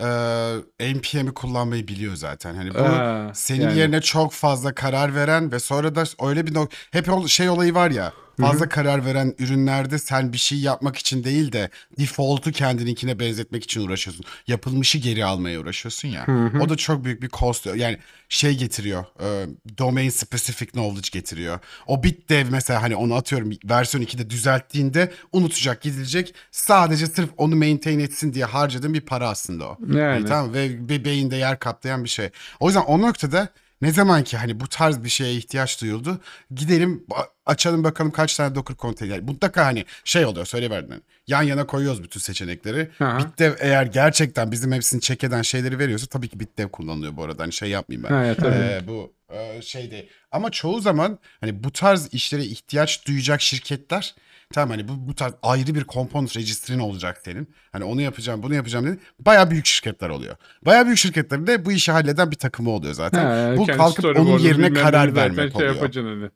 e, 0.00 0.94
NPM'i 0.94 1.34
kullanmayı 1.34 1.88
biliyor 1.88 2.14
zaten. 2.16 2.54
Hani 2.54 2.74
bu 2.74 2.78
Aa, 2.78 3.34
senin 3.34 3.60
yani. 3.60 3.78
yerine 3.78 4.00
çok 4.00 4.32
fazla 4.32 4.74
karar 4.74 5.14
veren 5.14 5.52
ve 5.52 5.58
sonra 5.58 5.94
da 5.94 6.04
öyle 6.22 6.46
bir 6.46 6.54
nok 6.54 6.68
hep 6.90 7.06
şey 7.26 7.48
olayı 7.48 7.74
var 7.74 7.90
ya 7.90 8.12
fazla 8.40 8.68
karar 8.68 9.04
veren 9.04 9.34
ürünlerde 9.38 9.98
sen 9.98 10.32
bir 10.32 10.38
şey 10.38 10.58
yapmak 10.58 10.96
için 10.96 11.24
değil 11.24 11.52
de 11.52 11.70
default'u 11.98 12.52
kendininkine 12.52 13.18
benzetmek 13.18 13.64
için 13.64 13.80
uğraşıyorsun. 13.86 14.24
Yapılmışı 14.46 14.98
geri 14.98 15.24
almaya 15.24 15.60
uğraşıyorsun 15.60 16.08
ya. 16.08 16.26
O 16.60 16.68
da 16.68 16.76
çok 16.76 17.04
büyük 17.04 17.22
bir 17.22 17.28
cost. 17.28 17.66
Yani 17.66 17.98
şey 18.28 18.58
getiriyor. 18.58 19.04
e, 19.20 19.46
domain 19.78 20.10
specific 20.10 20.66
knowledge 20.66 21.08
getiriyor. 21.12 21.58
O 21.86 22.02
bit 22.02 22.28
dev 22.28 22.46
mesela 22.50 22.82
hani 22.82 22.96
onu 22.96 23.14
atıyorum 23.14 23.50
versiyon 23.64 24.04
2'de 24.04 24.30
düzelttiğinde 24.30 25.12
unutacak 25.32 25.82
gidilecek. 25.82 26.34
Sadece 26.50 27.06
sırf 27.06 27.30
onu 27.36 27.56
maintain 27.56 27.98
etsin 27.98 28.34
diye 28.34 28.44
harcadığın 28.44 28.94
bir 28.94 29.00
para 29.00 29.28
aslında 29.28 29.64
o. 29.68 29.78
Yani. 29.88 30.00
Hani 30.00 30.24
tamam 30.24 30.54
ve 30.54 30.88
bir 30.88 31.04
beyinde 31.04 31.36
yer 31.36 31.58
kaplayan 31.58 32.04
bir 32.04 32.08
şey. 32.08 32.30
O 32.60 32.66
yüzden 32.66 32.82
o 32.82 33.00
noktada 33.00 33.48
ne 33.82 33.92
zaman 33.92 34.24
ki 34.24 34.36
hani 34.36 34.60
bu 34.60 34.68
tarz 34.68 35.04
bir 35.04 35.08
şeye 35.08 35.34
ihtiyaç 35.34 35.80
duyuldu 35.82 36.20
gidelim 36.54 37.06
açalım 37.46 37.84
bakalım 37.84 38.10
kaç 38.10 38.36
tane 38.36 38.54
Docker 38.54 38.76
konteyner. 38.76 39.20
Mutlaka 39.20 39.64
hani 39.66 39.84
şey 40.04 40.26
oluyor 40.26 40.46
söyleverdin. 40.46 41.02
Yan 41.26 41.42
yana 41.42 41.66
koyuyoruz 41.66 42.02
bütün 42.02 42.20
seçenekleri. 42.20 42.90
Aha. 43.00 43.18
Bitdev 43.18 43.52
eğer 43.58 43.86
gerçekten 43.86 44.52
bizim 44.52 44.72
hepsini 44.72 45.00
check 45.00 45.24
eden 45.24 45.42
şeyleri 45.42 45.78
veriyorsa 45.78 46.06
tabii 46.06 46.28
ki 46.28 46.40
Bitdev 46.40 46.68
kullanılıyor 46.68 47.16
bu 47.16 47.24
arada. 47.24 47.42
Hani 47.42 47.52
şey 47.52 47.70
yapmayayım 47.70 48.08
ben. 48.10 48.34
Tabii. 48.34 48.54
Ee, 48.54 48.80
bu 48.86 49.12
e, 49.34 49.62
şey 49.62 49.90
değil. 49.90 50.08
Ama 50.32 50.50
çoğu 50.50 50.80
zaman 50.80 51.18
hani 51.40 51.64
bu 51.64 51.72
tarz 51.72 52.14
işlere 52.14 52.44
ihtiyaç 52.44 53.06
duyacak 53.06 53.40
şirketler 53.40 54.14
tamam 54.52 54.70
hani 54.70 54.88
bu, 54.88 55.08
bu 55.08 55.14
tarz 55.14 55.32
ayrı 55.42 55.74
bir 55.74 55.84
component 55.84 56.36
registrin 56.36 56.78
olacak 56.78 57.20
senin. 57.24 57.54
Hani 57.72 57.84
onu 57.84 58.00
yapacağım 58.00 58.42
bunu 58.42 58.54
yapacağım 58.54 58.86
dedi. 58.86 58.98
Baya 59.18 59.50
büyük 59.50 59.66
şirketler 59.66 60.08
oluyor. 60.08 60.36
Baya 60.66 60.86
büyük 60.86 60.98
şirketlerin 60.98 61.46
de 61.46 61.64
bu 61.64 61.72
işi 61.72 61.92
halleden 61.92 62.30
bir 62.30 62.36
takımı 62.36 62.70
oluyor 62.70 62.94
zaten. 62.94 63.24
Ha, 63.24 63.56
bu 63.56 63.66
kalkıp 63.66 64.04
onun 64.04 64.38
yerine 64.38 64.72
karar 64.72 65.14
vermek 65.14 65.52
şey 65.52 65.68
oluyor. 65.68 65.92
hani. 66.06 66.30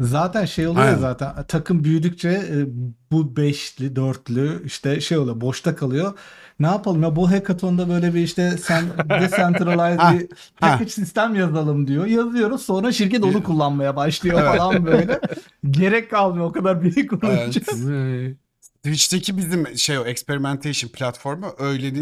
Zaten 0.00 0.44
şey 0.44 0.66
oluyor 0.66 0.86
Aynen. 0.86 0.98
zaten 0.98 1.34
takım 1.48 1.84
büyüdükçe 1.84 2.28
e, 2.28 2.66
bu 3.10 3.36
beşli, 3.36 3.96
dörtlü 3.96 4.62
işte 4.66 5.00
şey 5.00 5.18
oluyor 5.18 5.40
boşta 5.40 5.76
kalıyor. 5.76 6.18
Ne 6.60 6.66
yapalım 6.66 7.02
ya 7.02 7.16
bu 7.16 7.30
hackathon'da 7.30 7.88
böyle 7.88 8.14
bir 8.14 8.20
işte 8.20 8.50
sen 8.50 8.84
decentralized 9.20 10.00
bir 10.20 10.28
package 10.60 10.90
sistem 10.90 11.34
yazalım 11.34 11.86
diyor. 11.86 12.06
Yazıyoruz 12.06 12.62
sonra 12.62 12.92
şirket 12.92 13.24
onu 13.24 13.42
kullanmaya 13.42 13.96
başlıyor 13.96 14.56
falan 14.56 14.86
böyle. 14.86 15.20
Gerek 15.70 16.10
kalmıyor 16.10 16.46
o 16.46 16.52
kadar 16.52 16.82
büyük 16.82 17.12
olunca. 17.24 17.60
Ne? 17.86 18.34
Twitch'teki 18.82 19.36
bizim 19.36 19.78
şey 19.78 19.98
o 19.98 20.04
experimentation 20.04 20.90
platformu 20.90 21.46
öyle 21.58 21.92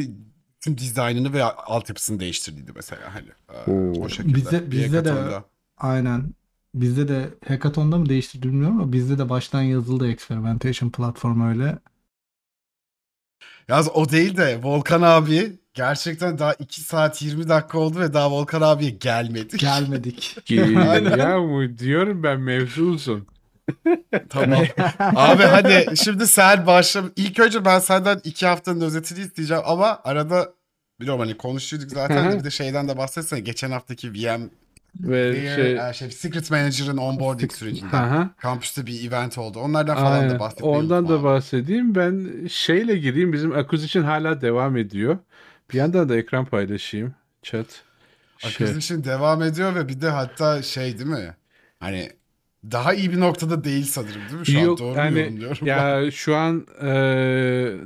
tüm 0.60 0.78
dizaynını 0.78 1.32
ve 1.32 1.44
altyapısını 1.44 2.20
değiştirdiydi 2.20 2.72
mesela 2.74 3.02
hani. 3.14 3.28
Ee, 3.66 3.70
O 4.00 4.08
şekilde. 4.08 4.38
Bizde- 4.38 4.70
Bir 4.70 4.84
bizde 4.84 5.04
de-. 5.04 5.14
Aynen. 5.78 6.34
Bizde 6.74 7.08
de 7.08 7.34
hackathon'da 7.48 7.98
mı 7.98 8.08
değişti 8.08 8.42
bilmiyorum 8.42 8.80
ama 8.80 8.92
bizde 8.92 9.18
de 9.18 9.28
baştan 9.28 9.62
yazıldı 9.62 10.10
experimentation 10.10 10.90
platform 10.90 11.48
öyle. 11.48 11.78
Yalnız 13.68 13.88
o 13.94 14.10
değil 14.10 14.36
de 14.36 14.62
Volkan 14.62 15.02
abi 15.02 15.58
gerçekten 15.74 16.38
daha 16.38 16.54
2 16.54 16.80
saat 16.80 17.22
20 17.22 17.48
dakika 17.48 17.78
oldu 17.78 18.00
ve 18.00 18.14
daha 18.14 18.30
Volkan 18.30 18.60
abiye 18.60 18.90
gelmedi. 18.90 19.56
Gelmedik. 19.56 20.36
Ki, 20.44 20.54
ya 21.18 21.40
bu 21.40 21.78
diyorum 21.78 22.22
ben 22.22 22.40
mevzu 22.40 22.84
uzun. 22.84 23.26
tamam. 24.28 24.64
abi 24.98 25.42
hadi 25.42 25.96
şimdi 25.96 26.26
sen 26.26 26.66
başla. 26.66 27.02
İlk 27.16 27.40
önce 27.40 27.64
ben 27.64 27.78
senden 27.78 28.20
2 28.24 28.46
haftanın 28.46 28.80
özetini 28.80 29.20
isteyeceğim 29.20 29.62
ama 29.66 30.00
arada 30.04 30.54
biliyorum 31.00 31.20
hani 31.20 31.36
konuşuyorduk 31.36 31.90
zaten 31.90 32.32
de 32.32 32.38
bir 32.38 32.44
de 32.44 32.50
şeyden 32.50 32.88
de 32.88 32.96
bahsetsene. 32.96 33.40
Geçen 33.40 33.70
haftaki 33.70 34.12
VM 34.12 34.50
Ve 35.00 35.34
Şey, 35.56 35.76
şey 35.76 35.92
şey, 35.92 36.10
Secret 36.10 36.50
Manager'ın 36.50 36.96
onboarding 36.96 37.52
sürecinden. 37.52 38.02
Aha. 38.02 38.30
Kampüste 38.38 38.86
bir 38.86 39.08
event 39.08 39.38
oldu. 39.38 39.58
Onlardan 39.60 39.96
falan 39.96 40.20
Aynen. 40.20 40.30
da 40.30 40.38
bahsetmeyi 40.38 40.76
Ondan 40.76 41.04
unutma 41.04 41.08
da 41.08 41.14
abi. 41.14 41.22
bahsedeyim. 41.22 41.94
Ben 41.94 42.46
şeyle 42.46 42.96
gireyim. 42.98 43.32
Bizim 43.32 43.52
acquisition 43.52 44.02
hala 44.04 44.40
devam 44.40 44.76
ediyor. 44.76 45.18
Bir 45.72 45.78
yandan 45.78 46.08
da 46.08 46.16
ekran 46.16 46.44
paylaşayım. 46.44 47.14
Chat. 47.42 47.84
Şey. 48.38 48.74
Acquisition 48.74 49.04
devam 49.04 49.42
ediyor 49.42 49.74
ve 49.74 49.88
bir 49.88 50.00
de 50.00 50.08
hatta 50.10 50.62
şey 50.62 50.98
değil 50.98 51.10
mi? 51.10 51.36
Hani 51.80 52.12
daha 52.64 52.94
iyi 52.94 53.12
bir 53.12 53.20
noktada 53.20 53.64
değil 53.64 53.84
sanırım 53.84 54.28
değil 54.28 54.40
mi? 54.40 54.46
Şu 54.46 54.58
Yok, 54.58 54.70
an 54.70 54.76
doğru 54.78 54.98
yani 54.98 55.18
yorumluyorum? 55.18 55.74
ben? 55.76 55.92
Ya 56.04 56.10
şu 56.10 56.36
an 56.36 56.66
e, 56.80 56.86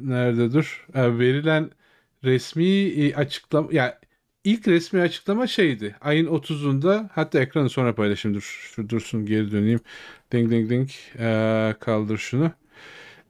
nerede 0.00 0.52
dur? 0.52 0.86
E, 0.94 1.18
verilen 1.18 1.70
resmi 2.24 3.12
açıklama 3.16 3.68
ya 3.72 4.00
ilk 4.46 4.68
resmi 4.68 5.00
açıklama 5.00 5.46
şeydi. 5.46 5.96
Ayın 6.00 6.26
30'unda 6.26 7.08
hatta 7.12 7.40
ekranı 7.40 7.68
sonra 7.70 7.94
paylaşayım. 7.94 8.36
Dur 8.36 8.70
şu 8.74 8.88
dursun 8.88 9.26
geri 9.26 9.52
döneyim. 9.52 9.80
Ding 10.32 10.50
ding 10.50 10.70
ding. 10.70 10.90
E, 11.18 11.74
kaldır 11.80 12.18
şunu. 12.18 12.50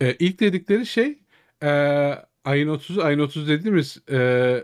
E, 0.00 0.14
ilk 0.18 0.40
dedikleri 0.40 0.86
şey 0.86 1.18
e, 1.62 1.68
ayın 2.44 2.68
30'u 2.68 3.02
ayın 3.02 3.18
30 3.18 3.48
dediğimiz 3.48 3.98
e, 4.10 4.16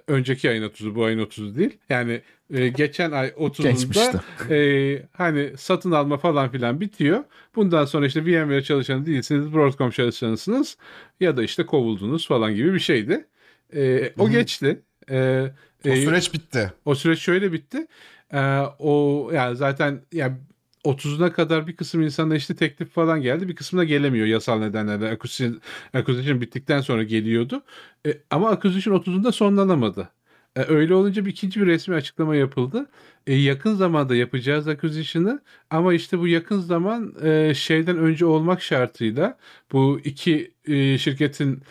önceki 0.07 0.51
ayın 0.51 0.63
30'u 0.63 0.95
bu 0.95 1.05
ayın 1.05 1.19
30'u 1.19 1.57
değil. 1.59 1.79
Yani 1.89 2.21
e, 2.55 2.69
geçen 2.69 3.11
ay 3.11 3.29
30'unda 3.29 3.63
Geçmişti. 3.63 4.19
e, 4.51 5.03
hani 5.13 5.53
satın 5.57 5.93
alma 5.93 6.17
falan 6.17 6.51
filan 6.51 6.81
bitiyor. 6.81 7.25
Bundan 7.57 7.85
sonra 7.85 8.07
işte 8.07 8.25
VMware 8.25 8.63
çalışanı 8.63 9.07
değilsiniz, 9.07 9.55
Broadcom 9.55 9.91
çalışanısınız 9.91 10.77
ya 11.21 11.37
da 11.37 11.43
işte 11.43 11.67
kovuldunuz 11.67 12.29
falan 12.29 12.55
gibi 12.55 12.75
bir 12.75 12.81
şeydi. 12.81 13.27
E, 13.75 14.13
o 14.19 14.31
geçti. 14.31 14.81
E, 15.11 15.47
o 15.91 15.97
süreç 15.97 16.35
bitti. 16.35 16.73
o 16.85 16.95
süreç 16.95 17.19
şöyle 17.19 17.53
bitti. 17.53 17.87
Ee, 18.33 18.39
o 18.79 19.31
yani 19.35 19.57
zaten 19.57 20.03
ya 20.13 20.39
30'una 20.85 21.33
kadar 21.33 21.67
bir 21.67 21.77
kısım 21.77 22.03
insana 22.03 22.37
işte 22.37 22.57
teklif 22.57 22.91
falan 22.91 23.23
geldi. 23.23 23.49
Bir 23.49 23.57
kısmına 23.57 23.85
gelemiyor 23.85 24.27
yasal 24.27 24.59
nedenlerle. 24.59 25.09
Acquisition, 25.09 25.61
acquisition 25.95 26.41
bittikten 26.41 26.81
sonra 26.81 27.03
geliyordu. 27.03 27.63
E, 28.07 28.19
ama 28.31 28.51
acquisition 28.51 28.95
30'unda 28.99 29.33
sonlanamadı. 29.33 30.09
E, 30.57 30.63
öyle 30.63 30.95
olunca 30.95 31.25
bir 31.25 31.31
ikinci 31.31 31.61
bir 31.61 31.67
resmi 31.67 31.95
açıklama 31.95 32.37
yapıldı. 32.37 32.87
E, 33.27 33.35
yakın 33.35 33.75
zamanda 33.75 34.17
yapacağız 34.17 34.69
acquisition'ı 34.69 35.43
ama 35.71 35.95
işte 35.95 36.19
bu 36.19 36.29
yakın 36.29 36.61
zaman 36.61 37.15
e, 37.23 37.55
şeyden 37.55 37.99
önce 37.99 38.27
olmak 38.27 38.63
şartıyla 38.63 39.39
bu 39.73 40.01
iki 40.05 40.55
e, 40.67 40.99
şirketin 40.99 41.63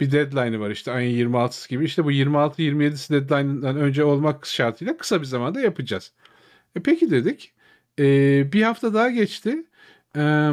bir 0.00 0.12
deadline'ı 0.12 0.60
var 0.60 0.70
işte 0.70 0.92
ayın 0.92 1.10
26'sı 1.32 1.68
gibi. 1.68 1.84
İşte 1.84 2.04
bu 2.04 2.12
26-27'si 2.12 3.10
deadline'dan 3.12 3.76
önce 3.76 4.04
olmak 4.04 4.46
şartıyla 4.46 4.96
kısa 4.96 5.20
bir 5.20 5.26
zamanda 5.26 5.60
yapacağız. 5.60 6.12
E 6.76 6.80
peki 6.82 7.10
dedik. 7.10 7.54
Ee, 7.98 8.52
bir 8.52 8.62
hafta 8.62 8.94
daha 8.94 9.10
geçti. 9.10 9.66
Ee, 10.16 10.50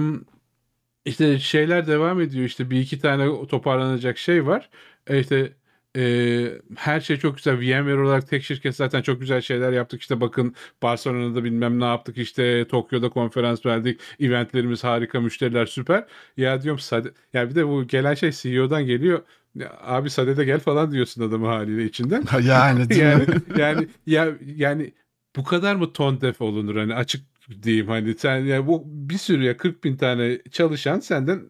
işte 1.06 1.40
şeyler 1.40 1.88
devam 1.88 2.22
ediyor. 2.22 2.46
İşte 2.46 2.70
bir 2.70 2.80
iki 2.82 3.00
tane 3.00 3.48
toparlanacak 3.48 4.18
şey 4.18 4.46
var. 4.48 4.70
Ee, 5.08 5.20
işte 5.20 5.54
e, 5.96 6.62
her 6.76 7.00
şey 7.00 7.18
çok 7.18 7.38
güzel. 7.38 7.56
VMware 7.56 8.02
olarak 8.02 8.28
tek 8.30 8.44
şirket 8.44 8.76
zaten 8.76 9.02
çok 9.02 9.20
güzel 9.20 9.42
şeyler 9.42 9.72
yaptık. 9.72 10.02
İşte 10.02 10.22
bakın 10.22 10.56
Barcelona'da 10.84 11.44
bilmem 11.44 11.80
ne 11.80 11.86
yaptık. 11.86 12.18
İşte 12.18 12.68
Tokyo'da 12.68 13.10
konferans 13.10 13.66
verdik. 13.66 14.00
Eventlerimiz 14.20 14.84
harika, 14.84 15.22
müşteriler 15.22 15.66
süper. 15.66 16.06
Ya 16.38 16.62
diyorum 16.62 16.80
Sade, 16.80 17.12
ya 17.34 17.50
bir 17.50 17.56
de 17.56 17.68
bu 17.68 17.88
gelen 17.88 18.14
şey 18.14 18.32
CEO'dan 18.32 18.86
geliyor. 18.86 19.22
Ya, 19.56 19.78
abi 19.82 20.10
Sade'de 20.10 20.46
gel 20.46 20.60
falan 20.60 20.92
diyorsun 20.92 21.30
adamı 21.30 21.48
haliyle 21.48 21.86
içinden. 21.86 22.24
yani 22.44 22.90
değil 22.90 23.02
yani 23.02 23.26
yani 23.58 23.88
ya 24.06 24.34
yani 24.56 24.94
bu 25.36 25.44
kadar 25.44 25.76
mı 25.76 25.94
ton 25.94 26.22
def 26.22 26.42
olunur 26.42 26.76
hani 26.76 26.96
açık 26.96 27.22
diyeyim 27.64 27.88
hani 27.88 28.16
sen 28.18 28.38
ya 28.38 28.68
bu 28.68 28.84
bir 28.86 29.18
sürü 29.18 29.44
ya 29.44 29.58
40 29.58 29.84
bin 29.84 29.98
tane 29.98 30.40
çalışan 30.52 31.00
senden 31.00 31.42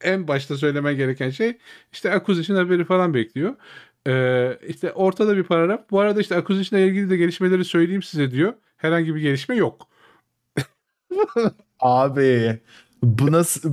en 0.00 0.28
başta 0.28 0.56
söylemen 0.56 0.96
gereken 0.96 1.30
şey 1.30 1.58
işte 1.92 2.12
acquisition 2.12 2.56
haberi 2.56 2.84
falan 2.84 3.14
bekliyor. 3.14 3.54
Ee, 4.06 4.58
işte 4.68 4.92
ortada 4.92 5.36
bir 5.36 5.42
paragraf. 5.42 5.80
Bu 5.90 6.00
arada 6.00 6.20
işte 6.20 6.36
acquisition 6.36 6.80
ile 6.80 6.88
ilgili 6.88 7.10
de 7.10 7.16
gelişmeleri 7.16 7.64
söyleyeyim 7.64 8.02
size 8.02 8.30
diyor. 8.30 8.54
Herhangi 8.76 9.14
bir 9.14 9.20
gelişme 9.20 9.56
yok. 9.56 9.88
Abi 11.80 12.58
bu 13.02 13.32
nasıl 13.32 13.70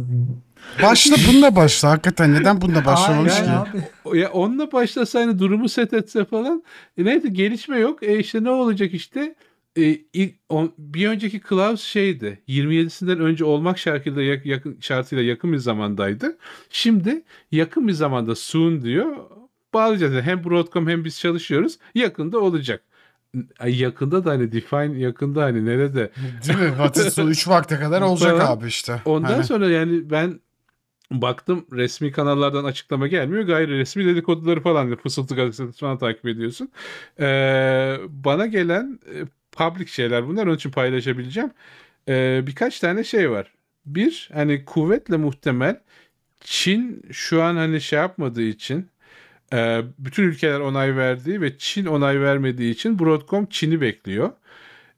Başla 0.83 1.15
bununla 1.27 1.55
başla. 1.55 1.89
Hakikaten 1.89 2.33
neden 2.33 2.61
bununla 2.61 2.85
başlamamış 2.85 3.35
ki? 3.35 3.43
abi. 3.49 4.19
Ya 4.19 4.31
onunla 4.31 4.71
başlasa 4.71 5.19
hani 5.19 5.39
durumu 5.39 5.69
set 5.69 5.93
etse 5.93 6.25
falan. 6.25 6.63
E 6.97 7.05
neyse 7.05 7.27
gelişme 7.27 7.79
yok. 7.79 8.03
E 8.03 8.19
işte 8.19 8.43
ne 8.43 8.49
olacak 8.49 8.93
işte? 8.93 9.35
E, 9.77 9.97
ilk, 10.13 10.33
on- 10.49 10.73
bir 10.77 11.07
önceki 11.07 11.39
Klaus 11.39 11.81
şeydi. 11.81 12.39
27'sinden 12.47 13.19
önce 13.19 13.45
olmak 13.45 13.77
şartıyla 13.77 14.21
yak- 14.21 14.45
yakın 14.45 14.77
şartıyla 14.81 15.23
yakın 15.23 15.53
bir 15.53 15.57
zamandaydı. 15.57 16.37
Şimdi 16.69 17.23
yakın 17.51 17.87
bir 17.87 17.93
zamanda 17.93 18.35
soon 18.35 18.81
diyor. 18.81 19.17
Bağlayacağız. 19.73 20.13
Hem 20.25 20.43
Broadcom 20.43 20.87
hem 20.89 21.05
biz 21.05 21.19
çalışıyoruz. 21.19 21.77
Yakında 21.95 22.39
olacak. 22.39 22.81
Ay 23.59 23.81
yakında 23.81 24.25
da 24.25 24.31
hani 24.31 24.51
define 24.51 24.99
yakında 24.99 25.43
hani 25.43 25.65
nerede? 25.65 26.11
Değil 26.47 26.59
mi? 26.59 26.79
Batı 26.79 27.21
3 27.29 27.47
vakte 27.47 27.75
kadar 27.79 28.01
olacak 28.01 28.37
Falan. 28.37 28.51
abi 28.57 28.67
işte. 28.67 29.01
Ondan 29.05 29.33
Hani. 29.33 29.43
sonra 29.43 29.69
yani 29.69 30.09
ben 30.09 30.39
baktım 31.11 31.65
resmi 31.71 32.11
kanallardan 32.11 32.63
açıklama 32.63 33.07
gelmiyor. 33.07 33.43
Gayri 33.43 33.77
resmi 33.77 34.05
dedikoduları 34.05 34.61
falan 34.61 34.95
fısıltı 34.95 35.35
gazetesi 35.35 35.79
falan 35.79 35.97
takip 35.97 36.25
ediyorsun. 36.25 36.71
Ee, 37.19 37.97
bana 38.09 38.45
gelen 38.45 38.99
e, 39.13 39.15
public 39.55 39.87
şeyler 39.87 40.27
bunlar 40.27 40.47
onun 40.47 40.55
için 40.55 40.71
paylaşabileceğim. 40.71 41.51
Ee, 42.09 42.43
birkaç 42.47 42.79
tane 42.79 43.03
şey 43.03 43.31
var. 43.31 43.51
Bir 43.85 44.29
hani 44.33 44.65
kuvvetle 44.65 45.17
muhtemel 45.17 45.79
Çin 46.41 47.01
şu 47.11 47.43
an 47.43 47.55
hani 47.55 47.81
şey 47.81 47.99
yapmadığı 47.99 48.41
için 48.41 48.89
e, 49.53 49.81
bütün 49.99 50.23
ülkeler 50.23 50.59
onay 50.59 50.97
verdiği 50.97 51.41
ve 51.41 51.57
Çin 51.57 51.85
onay 51.85 52.21
vermediği 52.21 52.73
için 52.73 52.99
Broadcom 52.99 53.45
Çin'i 53.45 53.81
bekliyor. 53.81 54.31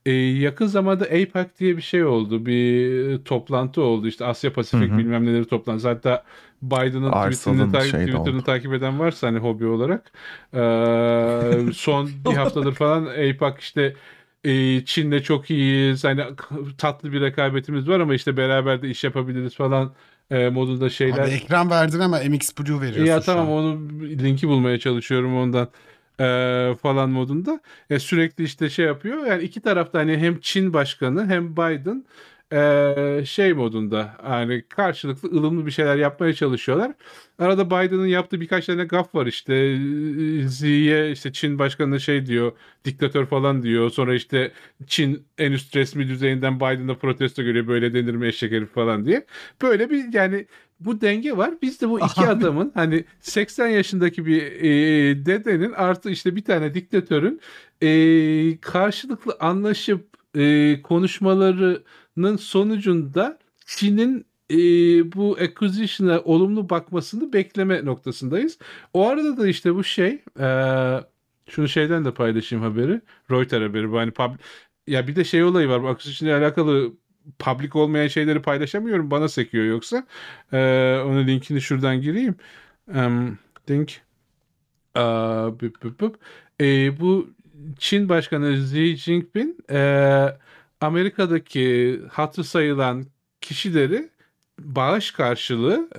Ee, 0.07 0.11
yakın 0.13 0.65
zamanda 0.67 1.05
APEC 1.05 1.47
diye 1.59 1.77
bir 1.77 1.81
şey 1.81 2.05
oldu. 2.05 2.45
Bir 2.45 3.17
toplantı 3.17 3.81
oldu. 3.81 4.07
İşte 4.07 4.25
Asya 4.25 4.53
Pasifik 4.53 4.89
Hı 4.89 4.93
hı. 4.93 4.97
bilmem 4.97 5.25
neleri 5.25 5.45
toplantısı. 5.45 5.87
Hatta 5.87 6.23
Biden'ın 6.61 7.11
Twitter'ını, 7.11 7.71
Twitter'ını 7.71 8.21
oldu. 8.21 8.43
takip 8.43 8.73
eden 8.73 8.99
varsa 8.99 9.27
hani 9.27 9.39
hobi 9.39 9.65
olarak 9.65 10.11
ee, 10.53 11.71
son 11.73 12.09
bir 12.25 12.35
haftadır 12.35 12.73
falan 12.73 13.05
APEC 13.05 13.53
işte 13.59 13.93
e, 14.47 14.85
Çin'le 14.85 15.19
çok 15.19 15.49
iyiyiz. 15.49 16.03
Hani 16.03 16.23
tatlı 16.77 17.11
bir 17.11 17.21
rekabetimiz 17.21 17.89
var 17.89 17.99
ama 17.99 18.15
işte 18.15 18.37
beraber 18.37 18.81
de 18.81 18.89
iş 18.89 19.03
yapabiliriz 19.03 19.55
falan 19.55 19.93
e, 20.31 20.49
modunda 20.49 20.89
şeyler. 20.89 21.23
Abi 21.23 21.29
ekran 21.29 21.69
verdin 21.69 21.99
ama 21.99 22.19
MX 22.29 22.51
Blue 22.59 22.81
veriyorsun 22.81 23.05
Ya 23.05 23.19
tamam 23.21 23.45
an. 23.45 23.51
onu 23.51 23.89
linki 24.01 24.47
bulmaya 24.47 24.79
çalışıyorum 24.79 25.37
ondan 25.37 25.67
eee, 26.19 26.75
falan 26.81 27.09
modunda. 27.09 27.59
E, 27.89 27.99
sürekli 27.99 28.43
işte 28.43 28.69
şey 28.69 28.85
yapıyor. 28.85 29.25
Yani 29.25 29.43
iki 29.43 29.61
tarafta 29.61 29.99
hani 29.99 30.17
hem 30.17 30.39
Çin 30.39 30.73
başkanı 30.73 31.25
hem 31.27 31.53
Biden 31.53 32.05
şey 33.25 33.53
modunda 33.53 34.17
yani 34.29 34.63
karşılıklı 34.69 35.29
ılımlı 35.29 35.65
bir 35.65 35.71
şeyler 35.71 35.95
yapmaya 35.95 36.33
çalışıyorlar. 36.33 36.91
Arada 37.39 37.65
Biden'ın 37.65 38.05
yaptığı 38.05 38.41
birkaç 38.41 38.65
tane 38.65 38.85
gaf 38.85 39.15
var 39.15 39.25
işte 39.25 39.75
Xi'ye 40.43 41.11
işte 41.11 41.33
Çin 41.33 41.59
başkanına 41.59 41.99
şey 41.99 42.25
diyor 42.25 42.51
diktatör 42.85 43.25
falan 43.25 43.63
diyor. 43.63 43.89
Sonra 43.89 44.15
işte 44.15 44.51
Çin 44.87 45.25
en 45.37 45.51
üst 45.51 45.75
resmi 45.75 46.07
düzeyinden 46.07 46.55
Biden'da 46.55 46.97
protesto 46.97 47.43
görüyor 47.43 47.67
böyle 47.67 47.93
denir 47.93 48.15
mi 48.15 48.27
eşek 48.27 48.51
herif 48.51 48.73
falan 48.73 49.05
diye. 49.05 49.25
Böyle 49.61 49.89
bir 49.89 50.13
yani 50.13 50.45
bu 50.79 51.01
denge 51.01 51.37
var. 51.37 51.53
Biz 51.61 51.81
de 51.81 51.89
bu 51.89 51.99
iki 51.99 52.21
Abi. 52.21 52.29
adamın 52.29 52.71
hani 52.75 53.05
80 53.19 53.67
yaşındaki 53.67 54.25
bir 54.25 54.41
e, 54.41 55.25
dedenin 55.25 55.71
artı 55.71 56.09
işte 56.09 56.35
bir 56.35 56.43
tane 56.43 56.73
diktatörün 56.73 57.41
e, 57.81 58.57
karşılıklı 58.61 59.37
anlaşıp 59.39 60.07
e, 60.35 60.81
konuşmalarının 60.81 61.83
sonucunda 62.35 63.39
Çin'in 63.65 64.25
e, 64.51 64.55
bu 65.13 65.37
acquisition'a 65.41 66.19
olumlu 66.21 66.69
bakmasını 66.69 67.33
bekleme 67.33 67.85
noktasındayız. 67.85 68.57
O 68.93 69.07
arada 69.07 69.37
da 69.37 69.47
işte 69.47 69.75
bu 69.75 69.83
şey 69.83 70.23
e, 70.39 70.47
şunu 71.49 71.67
şeyden 71.67 72.05
de 72.05 72.13
paylaşayım 72.13 72.65
haberi. 72.65 73.01
Reuters 73.31 73.61
haberi. 73.69 73.91
Bu 73.91 73.97
hani 73.97 74.11
pub- 74.11 74.37
ya 74.87 75.07
bir 75.07 75.15
de 75.15 75.23
şey 75.23 75.43
olayı 75.43 75.69
var. 75.69 75.83
Bu 75.83 75.87
acquisition 75.87 76.29
ile 76.29 76.35
alakalı 76.35 76.93
public 77.39 77.69
olmayan 77.73 78.07
şeyleri 78.07 78.41
paylaşamıyorum. 78.41 79.11
Bana 79.11 79.27
sekiyor 79.27 79.65
yoksa. 79.65 80.07
Ee, 80.53 80.57
onun 81.05 81.27
linkini 81.27 81.61
şuradan 81.61 82.01
gireyim. 82.01 82.35
Um, 82.87 83.37
link. 83.69 84.01
Aa, 84.95 85.59
büp, 85.59 85.83
büp, 85.83 86.01
büp. 86.01 86.15
Ee, 86.61 86.99
bu 86.99 87.29
Çin 87.79 88.09
Başkanı 88.09 88.51
Xi 88.51 88.97
Jinping 88.97 89.71
e, 89.71 89.79
Amerika'daki 90.81 91.99
hatırı 92.11 92.45
sayılan 92.45 93.05
kişileri 93.41 94.09
bağış 94.59 95.11
karşılığı 95.11 95.89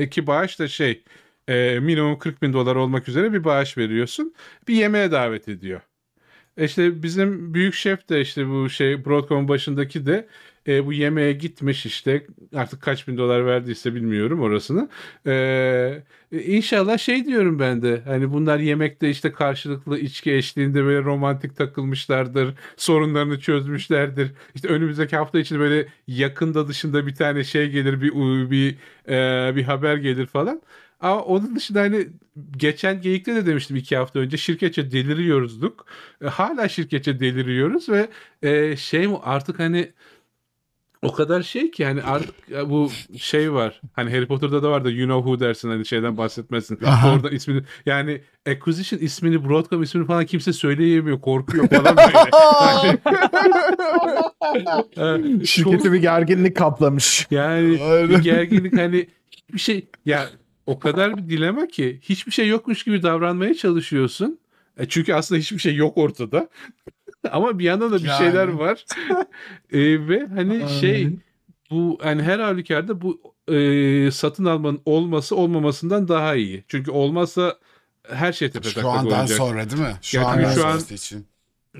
e, 0.00 0.10
ki 0.10 0.26
bağış 0.26 0.58
da 0.58 0.68
şey 0.68 1.04
e, 1.48 1.78
minimum 1.80 2.18
40 2.18 2.42
bin 2.42 2.52
dolar 2.52 2.76
olmak 2.76 3.08
üzere 3.08 3.32
bir 3.32 3.44
bağış 3.44 3.78
veriyorsun. 3.78 4.34
Bir 4.68 4.74
yemeğe 4.74 5.10
davet 5.12 5.48
ediyor. 5.48 5.80
E 6.56 6.64
İşte 6.64 7.02
bizim 7.02 7.54
büyük 7.54 7.74
şef 7.74 8.08
de 8.08 8.20
işte 8.20 8.48
bu 8.48 8.70
şey 8.70 9.04
Broadcom'un 9.04 9.48
başındaki 9.48 10.06
de 10.06 10.28
e, 10.68 10.86
bu 10.86 10.92
yemeğe 10.92 11.32
gitmiş 11.32 11.86
işte 11.86 12.26
artık 12.54 12.82
kaç 12.82 13.08
bin 13.08 13.16
dolar 13.16 13.46
verdiyse 13.46 13.94
bilmiyorum 13.94 14.40
orasını. 14.40 14.88
E, 15.26 16.02
inşallah 16.30 16.98
şey 16.98 17.24
diyorum 17.24 17.58
ben 17.58 17.82
de 17.82 18.02
hani 18.04 18.32
bunlar 18.32 18.58
yemekte 18.58 19.10
işte 19.10 19.32
karşılıklı 19.32 19.98
içki 19.98 20.32
eşliğinde 20.32 20.84
böyle 20.84 21.04
romantik 21.04 21.56
takılmışlardır. 21.56 22.54
Sorunlarını 22.76 23.40
çözmüşlerdir. 23.40 24.32
İşte 24.54 24.68
önümüzdeki 24.68 25.16
hafta 25.16 25.38
için 25.38 25.58
böyle 25.58 25.88
yakında 26.06 26.68
dışında 26.68 27.06
bir 27.06 27.14
tane 27.14 27.44
şey 27.44 27.70
gelir 27.70 28.00
bir 28.00 28.12
bir 28.50 28.76
e, 29.08 29.56
bir 29.56 29.62
haber 29.62 29.96
gelir 29.96 30.26
falan. 30.26 30.62
Ama 31.00 31.22
onun 31.22 31.56
dışında 31.56 31.80
hani 31.80 32.08
geçen 32.56 33.00
geyikte 33.00 33.34
de 33.34 33.46
demiştim 33.46 33.76
iki 33.76 33.96
hafta 33.96 34.18
önce 34.18 34.36
şirketçe 34.36 34.90
deliriyoruzduk. 34.90 35.86
E, 36.24 36.26
hala 36.26 36.68
şirketçe 36.68 37.20
deliriyoruz 37.20 37.88
ve 37.88 38.08
e, 38.42 38.76
şey 38.76 39.06
mi 39.08 39.16
artık 39.22 39.58
hani 39.58 39.92
o 41.02 41.12
kadar 41.12 41.42
şey 41.42 41.70
ki 41.70 41.84
hani 41.84 42.02
artık 42.02 42.34
bu 42.70 42.90
şey 43.18 43.52
var. 43.52 43.80
Hani 43.92 44.10
Harry 44.10 44.26
Potter'da 44.26 44.62
da 44.62 44.70
var 44.70 44.84
da 44.84 44.90
you 44.90 45.06
know 45.06 45.18
who 45.30 45.40
dersin 45.40 45.68
hani 45.68 45.86
şeyden 45.86 46.16
bahsetmezsin. 46.16 46.78
Aha. 46.84 47.14
Orada 47.14 47.30
ismini 47.30 47.62
yani 47.86 48.20
acquisition 48.48 49.00
ismini 49.00 49.48
Broadcom 49.48 49.82
ismini 49.82 50.06
falan 50.06 50.26
kimse 50.26 50.52
söyleyemiyor. 50.52 51.20
Korkuyor 51.20 51.68
falan 51.68 51.96
böyle. 51.96 52.12
Yani, 54.96 55.42
e, 55.42 55.46
Şirketi 55.46 55.92
bir 55.92 55.98
gerginlik 55.98 56.56
kaplamış. 56.56 57.26
yani 57.30 57.82
Aynen. 57.82 58.08
bir 58.08 58.18
gerginlik 58.18 58.78
hani 58.78 59.06
hiçbir 59.30 59.58
şey 59.58 59.86
ya 60.06 60.26
o 60.66 60.78
kadar 60.78 61.16
bir 61.16 61.28
dilema 61.28 61.66
ki 61.66 62.00
hiçbir 62.02 62.32
şey 62.32 62.48
yokmuş 62.48 62.84
gibi 62.84 63.02
davranmaya 63.02 63.54
çalışıyorsun. 63.54 64.38
E 64.78 64.88
çünkü 64.88 65.14
aslında 65.14 65.38
hiçbir 65.38 65.58
şey 65.58 65.74
yok 65.74 65.98
ortada. 65.98 66.48
Ama 67.32 67.58
bir 67.58 67.64
yandan 67.64 67.92
da 67.92 68.02
bir 68.02 68.08
Yani. 68.08 68.18
şeyler 68.18 68.48
var. 68.48 68.84
E, 69.72 70.08
ve 70.08 70.26
hani 70.26 70.68
şey 70.68 70.94
Aynen. 70.96 71.20
bu 71.70 71.98
hani 72.02 72.22
her 72.22 72.38
halükarda 72.38 73.00
bu 73.00 73.20
e, 73.52 74.10
satın 74.10 74.44
almanın 74.44 74.80
olması 74.84 75.36
olmamasından 75.36 76.08
daha 76.08 76.34
iyi. 76.34 76.64
Çünkü 76.68 76.90
olmazsa 76.90 77.58
her 78.08 78.32
şey 78.32 78.50
tepe 78.50 78.68
Şu 78.68 78.88
andan 78.88 79.20
olacak. 79.20 79.38
sonra 79.38 79.70
değil 79.70 79.82
mi? 79.82 79.96
Şu 80.02 80.16
Ya 80.18 80.26
andan 80.26 80.42
çünkü 80.42 80.54
şu 80.54 80.66
an- 80.66 80.78
için. 80.78 81.26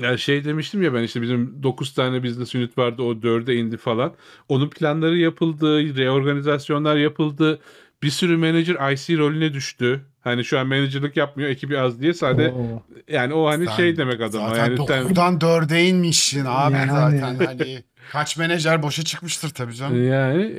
Ya 0.00 0.16
şey 0.18 0.44
demiştim 0.44 0.82
ya 0.82 0.94
ben 0.94 1.02
işte 1.02 1.22
bizim 1.22 1.62
9 1.62 1.94
tane 1.94 2.22
business 2.24 2.54
unit 2.54 2.78
vardı 2.78 3.02
o 3.02 3.22
4'e 3.22 3.54
indi 3.54 3.76
falan. 3.76 4.14
Onun 4.48 4.70
planları 4.70 5.18
yapıldı, 5.18 5.96
reorganizasyonlar 5.96 6.96
yapıldı. 6.96 7.60
Bir 8.02 8.10
sürü 8.10 8.36
manager 8.36 8.92
IC 8.92 9.16
rolüne 9.18 9.52
düştü. 9.54 10.00
Hani 10.26 10.44
şu 10.44 10.58
an 10.58 10.66
menajerlik 10.66 11.16
yapmıyor 11.16 11.50
ekibi 11.50 11.78
az 11.78 12.00
diye 12.00 12.14
sadece 12.14 12.50
Oo. 12.52 12.82
yani 13.08 13.34
o 13.34 13.46
hani 13.46 13.66
Sen 13.66 13.72
şey 13.72 13.96
demek 13.96 14.20
adama. 14.20 14.48
Zaten 14.48 14.64
yani 14.64 14.86
sen, 14.86 15.02
9'dan 15.02 15.38
4'e 15.38 15.84
inmişsin 15.84 16.44
abi 16.48 16.74
Yani. 16.74 16.90
zaten 16.90 17.46
hani. 17.46 17.82
Kaç 18.12 18.36
menajer 18.36 18.82
boşa 18.82 19.02
çıkmıştır 19.02 19.48
tabii 19.50 19.74
canım. 19.74 20.08
Yani 20.08 20.56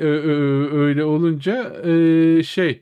öyle 0.74 1.04
olunca 1.04 1.76
e, 1.86 2.44
şey 2.44 2.82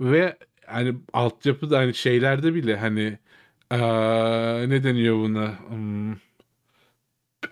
ve 0.00 0.36
hani 0.66 0.94
altyapı 1.12 1.70
da 1.70 1.78
hani 1.78 1.94
şeylerde 1.94 2.54
bile 2.54 2.76
hani 2.76 3.18
ne 4.70 4.84
deniyor 4.84 5.16
buna? 5.16 5.52
Hmm, 5.68 6.12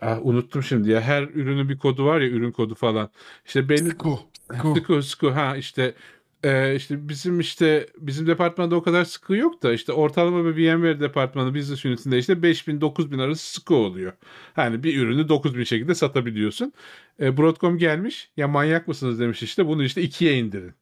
ah, 0.01 0.19
unuttum 0.23 0.63
şimdi 0.63 0.91
ya. 0.91 1.01
Her 1.01 1.23
ürünün 1.23 1.69
bir 1.69 1.79
kodu 1.79 2.07
var 2.07 2.21
ya 2.21 2.29
ürün 2.29 2.53
kodu 2.53 2.75
falan. 2.75 3.11
İşte 3.47 3.69
belli 3.69 3.91
Sku. 3.91 4.19
Sku. 4.59 4.75
Sıkı 4.75 5.03
sıkı 5.03 5.31
ha 5.31 5.57
işte 5.57 5.95
e, 6.43 6.75
işte 6.75 7.09
bizim 7.09 7.41
işte 7.41 7.87
bizim 7.99 8.27
departmanda 8.27 8.77
o 8.77 8.83
kadar 8.83 9.05
sıkı 9.05 9.37
yok 9.37 9.63
da 9.63 9.73
işte 9.73 9.93
ortalama 9.93 10.45
bir 10.45 10.75
VMware 10.75 11.01
departmanı 11.01 11.55
business 11.55 11.85
unit'inde 11.85 12.19
işte 12.19 12.43
5000 12.43 12.81
9000 12.81 13.19
arası 13.19 13.53
sıkı 13.53 13.75
oluyor. 13.75 14.13
Hani 14.55 14.83
bir 14.83 15.01
ürünü 15.01 15.29
9000 15.29 15.65
şekilde 15.65 15.95
satabiliyorsun. 15.95 16.73
E, 17.21 17.37
Broadcom 17.37 17.79
gelmiş 17.79 18.31
ya 18.37 18.49
manyak 18.49 18.89
mısınız 18.89 19.21
demiş 19.21 19.43
işte 19.43 19.67
bunu 19.67 19.85
işte 19.85 20.03
ikiye 20.03 20.39
indirin. 20.39 20.73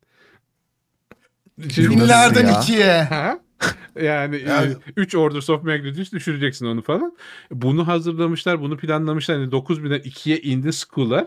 Binlerden 1.58 2.46
ya? 2.46 2.60
ikiye. 2.60 3.02
Ha? 3.02 3.38
Yani 4.02 4.42
Yani- 4.48 4.74
3 4.96 5.14
orders 5.14 5.50
of 5.50 5.64
magnitude 5.64 6.10
düşüreceksin 6.10 6.66
onu 6.66 6.82
falan. 6.82 7.16
Bunu 7.50 7.86
hazırlamışlar, 7.86 8.60
bunu 8.60 8.76
planlamışlar. 8.76 9.38
Hani 9.38 9.50
9000'den 9.50 10.00
2'ye 10.00 10.40
indi 10.40 10.72
school'lar. 10.72 11.26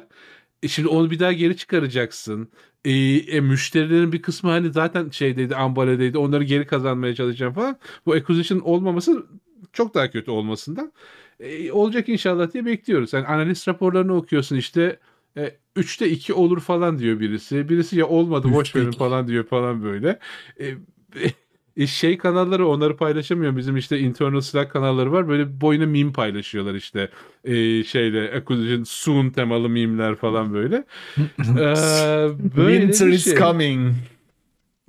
E 0.64 0.68
şimdi 0.68 0.88
onu 0.88 1.12
bir 1.12 1.20
daha 1.20 1.34
geri 1.34 1.58
çıkaracaksın. 1.58 2.50
E, 2.86 2.92
e, 2.92 3.40
müşterilerin 3.40 4.12
bir 4.12 4.22
kısmı 4.22 4.50
hani 4.50 4.72
zaten 4.72 5.10
şeydeydi, 5.10 5.56
ambaledeydi. 5.56 6.18
Onları 6.18 6.44
geri 6.44 6.68
kazanmaya 6.68 7.16
çalışacağım 7.16 7.54
falan. 7.54 7.78
Bu 8.06 8.14
acquisition 8.14 8.60
olmaması 8.60 9.26
çok 9.74 9.94
daha 9.94 10.10
kötü 10.10 10.32
olmasından. 10.32 10.94
E, 11.40 11.72
olacak 11.72 12.10
inşallah 12.10 12.54
diye 12.54 12.66
bekliyoruz. 12.66 13.14
Yani 13.14 13.28
analiz 13.28 13.68
raporlarını 13.68 14.16
okuyorsun 14.16 14.56
işte. 14.56 15.00
E, 15.38 15.52
3'te 15.76 16.10
2 16.10 16.34
olur 16.34 16.60
falan 16.60 17.00
diyor 17.00 17.20
birisi. 17.20 17.70
Birisi 17.70 18.00
ya 18.00 18.08
olmadı 18.08 18.48
boş 18.54 18.76
verin 18.76 18.92
falan 18.92 19.28
diyor 19.28 19.44
falan 19.48 19.84
böyle. 19.84 20.20
E, 20.60 20.76
şey 21.88 22.18
kanalları 22.18 22.68
onları 22.68 22.98
paylaşamıyor. 22.98 23.58
Bizim 23.58 23.78
işte 23.78 24.00
internal 24.00 24.42
Slack 24.42 24.72
kanalları 24.72 25.12
var. 25.12 25.28
Böyle 25.28 25.62
boyuna 25.62 25.86
meme 25.86 26.12
paylaşıyorlar 26.12 26.74
işte. 26.76 27.10
E, 27.44 27.84
şeyle 27.84 28.32
acquisition 28.38 28.84
soon 28.84 29.30
temalı 29.30 29.70
meme'ler 29.70 30.16
falan 30.16 30.54
böyle. 30.54 30.76
Ee, 31.18 31.24
böyle 32.58 32.82
Winter 32.82 33.08
is 33.08 33.24
şey. 33.24 33.36
coming. 33.36 33.94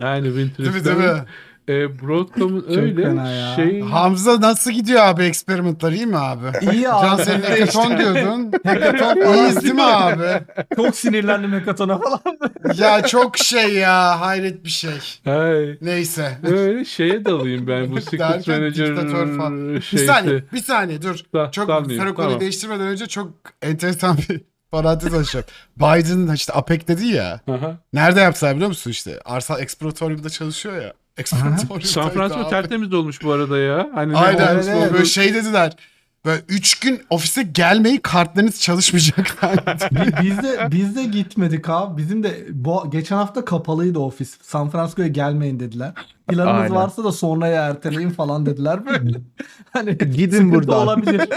Aynen 0.03 0.33
Winter 0.33 0.65
is 0.65 0.85
coming. 0.85 1.29
E, 1.69 1.99
Broadcom'un 2.03 2.65
öyle 2.69 3.15
şey. 3.57 3.81
Hamza 3.81 4.41
nasıl 4.41 4.71
gidiyor 4.71 5.01
abi 5.03 5.23
eksperimentlar 5.23 5.93
iyi 5.93 6.07
mi 6.07 6.17
abi? 6.19 6.47
İyi 6.73 6.83
Can 6.83 7.15
abi. 7.17 7.23
senin 7.25 7.43
hekaton 7.43 7.99
diyordun. 7.99 8.53
Hekaton 8.65 9.35
İyiyiz 9.35 9.63
değil 9.63 9.75
mi 9.75 9.83
abi? 9.83 10.43
Çok 10.77 10.97
sinirlendim 10.97 11.53
hekatona 11.53 11.99
falan. 11.99 12.21
Ya 12.79 13.03
çok 13.07 13.39
şey 13.39 13.75
ya 13.75 14.21
hayret 14.21 14.65
bir 14.65 14.71
şey. 14.71 15.21
Ay, 15.27 15.79
Neyse. 15.83 16.39
öyle 16.47 16.85
şeye 16.85 17.25
dalayım 17.25 17.67
ben 17.67 17.91
bu 17.91 18.01
Secret 18.01 18.49
Manager 18.49 18.97
falan. 18.97 19.75
Bir 19.75 20.07
saniye, 20.07 20.45
bir 20.53 20.63
saniye 20.63 21.03
dur. 21.03 21.19
Da- 21.35 21.51
çok 21.51 21.67
konuyu 21.67 22.15
tamam. 22.17 22.41
değiştirmeden 22.41 22.87
önce 22.87 23.07
çok 23.07 23.33
enteresan 23.63 24.17
bir 24.29 24.41
parantez 24.71 25.15
açacağım. 25.15 25.47
Biden 25.77 26.35
işte 26.35 26.53
APEC 26.53 26.89
dedi 26.89 27.07
ya. 27.07 27.41
Aha. 27.51 27.77
Nerede 27.93 28.21
yaptılar 28.21 28.55
biliyor 28.55 28.69
musun 28.69 28.91
işte? 28.91 29.21
Arsal 29.25 29.61
Exploratorium'da 29.61 30.31
çalışıyor 30.31 30.83
ya. 30.83 30.93
San 31.25 32.11
Francisco 32.11 32.49
tertemiz 32.51 32.93
olmuş 32.93 33.23
bu 33.23 33.33
arada 33.33 33.59
ya. 33.59 33.91
Hani 33.95 34.13
ne 34.13 34.17
Aynen. 34.17 34.47
evet. 34.55 34.69
oldu? 34.69 34.93
Böyle 34.95 35.05
şey 35.05 35.35
dediler. 35.35 35.77
Böyle 36.25 36.43
üç 36.49 36.81
gün 36.81 37.01
ofise 37.11 37.43
gelmeyi 37.43 38.01
kartlarınız 38.03 38.61
çalışmayacak. 38.61 39.37
Bi- 39.93 40.23
biz 40.23 40.39
de 40.43 40.69
biz 40.73 40.97
de 40.97 41.05
gitmedik 41.05 41.69
abi. 41.69 42.03
Bizim 42.03 42.23
de 42.23 42.47
bu 42.51 42.91
geçen 42.91 43.17
hafta 43.17 43.45
kapalıydı 43.45 43.99
ofis. 43.99 44.39
San 44.43 44.71
Francisco'ya 44.71 45.09
gelmeyin 45.09 45.61
dediler. 45.61 45.93
Planınız 46.29 46.63
Aynen. 46.63 46.75
varsa 46.75 47.05
da 47.05 47.13
sonraya 47.13 47.69
erteleyin 47.69 48.11
falan 48.11 48.47
dediler 48.47 48.87
böyle. 48.87 49.19
hani 49.73 49.99
Gidin 49.99 50.53
buradan. 50.53 50.83
olabilir. 50.83 51.21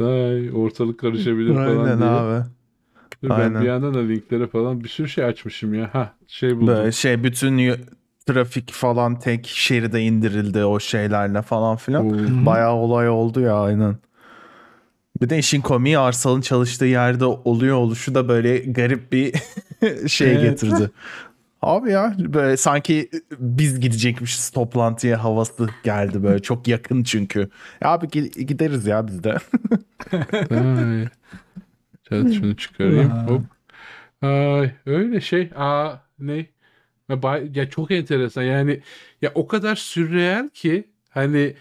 Ay, 0.00 0.50
ortalık 0.54 1.00
karışabilir 1.00 1.54
falan 1.54 1.84
Aynen 1.84 1.98
diye. 1.98 2.08
abi. 2.10 2.44
Dur, 3.24 3.30
ben 3.30 3.34
aynen. 3.34 3.60
bir 3.62 3.66
yandan 3.66 3.94
da 3.94 3.98
linklere 3.98 4.46
falan 4.46 4.84
bir 4.84 4.88
sürü 4.88 5.08
şey 5.08 5.24
açmışım 5.24 5.74
ya. 5.74 5.90
Ha 5.92 6.12
şey 6.26 6.56
buldum. 6.56 6.66
Böyle 6.66 6.92
şey 6.92 7.24
bütün 7.24 7.58
trafik 8.32 8.72
falan 8.72 9.18
tek 9.18 9.46
şeride 9.46 10.00
indirildi 10.02 10.64
o 10.64 10.80
şeylerle 10.80 11.42
falan 11.42 11.76
filan. 11.76 12.06
Oo. 12.06 12.46
Bayağı 12.46 12.72
olay 12.74 13.08
oldu 13.08 13.40
ya 13.40 13.54
aynen. 13.54 13.96
Bir 15.22 15.30
de 15.30 15.38
işin 15.38 15.60
komiği 15.60 15.98
Arsal'ın 15.98 16.40
çalıştığı 16.40 16.84
yerde 16.84 17.24
oluyor 17.24 17.76
oluşu 17.76 18.14
da 18.14 18.28
böyle 18.28 18.58
garip 18.58 19.12
bir 19.12 19.34
şey 20.08 20.32
Evet. 20.32 20.42
getirdi. 20.42 20.90
Abi 21.62 21.90
ya 21.90 22.14
böyle 22.18 22.56
sanki 22.56 23.10
biz 23.38 23.80
gidecekmişiz 23.80 24.50
toplantıya 24.50 25.24
havası 25.24 25.68
geldi 25.84 26.22
böyle 26.22 26.42
çok 26.42 26.68
yakın 26.68 27.02
çünkü. 27.02 27.40
Ya 27.80 27.88
abi 27.90 28.06
gi- 28.06 28.40
gideriz 28.44 28.86
ya 28.86 29.06
biz 29.06 29.24
de. 29.24 29.36
Evet 32.10 32.32
şunu 32.34 32.56
çıkarayım. 32.56 33.10
Hop. 33.10 33.42
Ay, 34.22 34.72
öyle 34.86 35.20
şey. 35.20 35.50
Aa 35.56 35.92
ne? 36.18 36.46
Ya, 37.08 37.22
bay- 37.22 37.50
ya 37.54 37.70
çok 37.70 37.90
enteresan. 37.90 38.42
Yani 38.42 38.82
ya 39.22 39.32
o 39.34 39.46
kadar 39.46 39.76
sürreel 39.76 40.48
ki 40.48 40.84
hani 41.10 41.54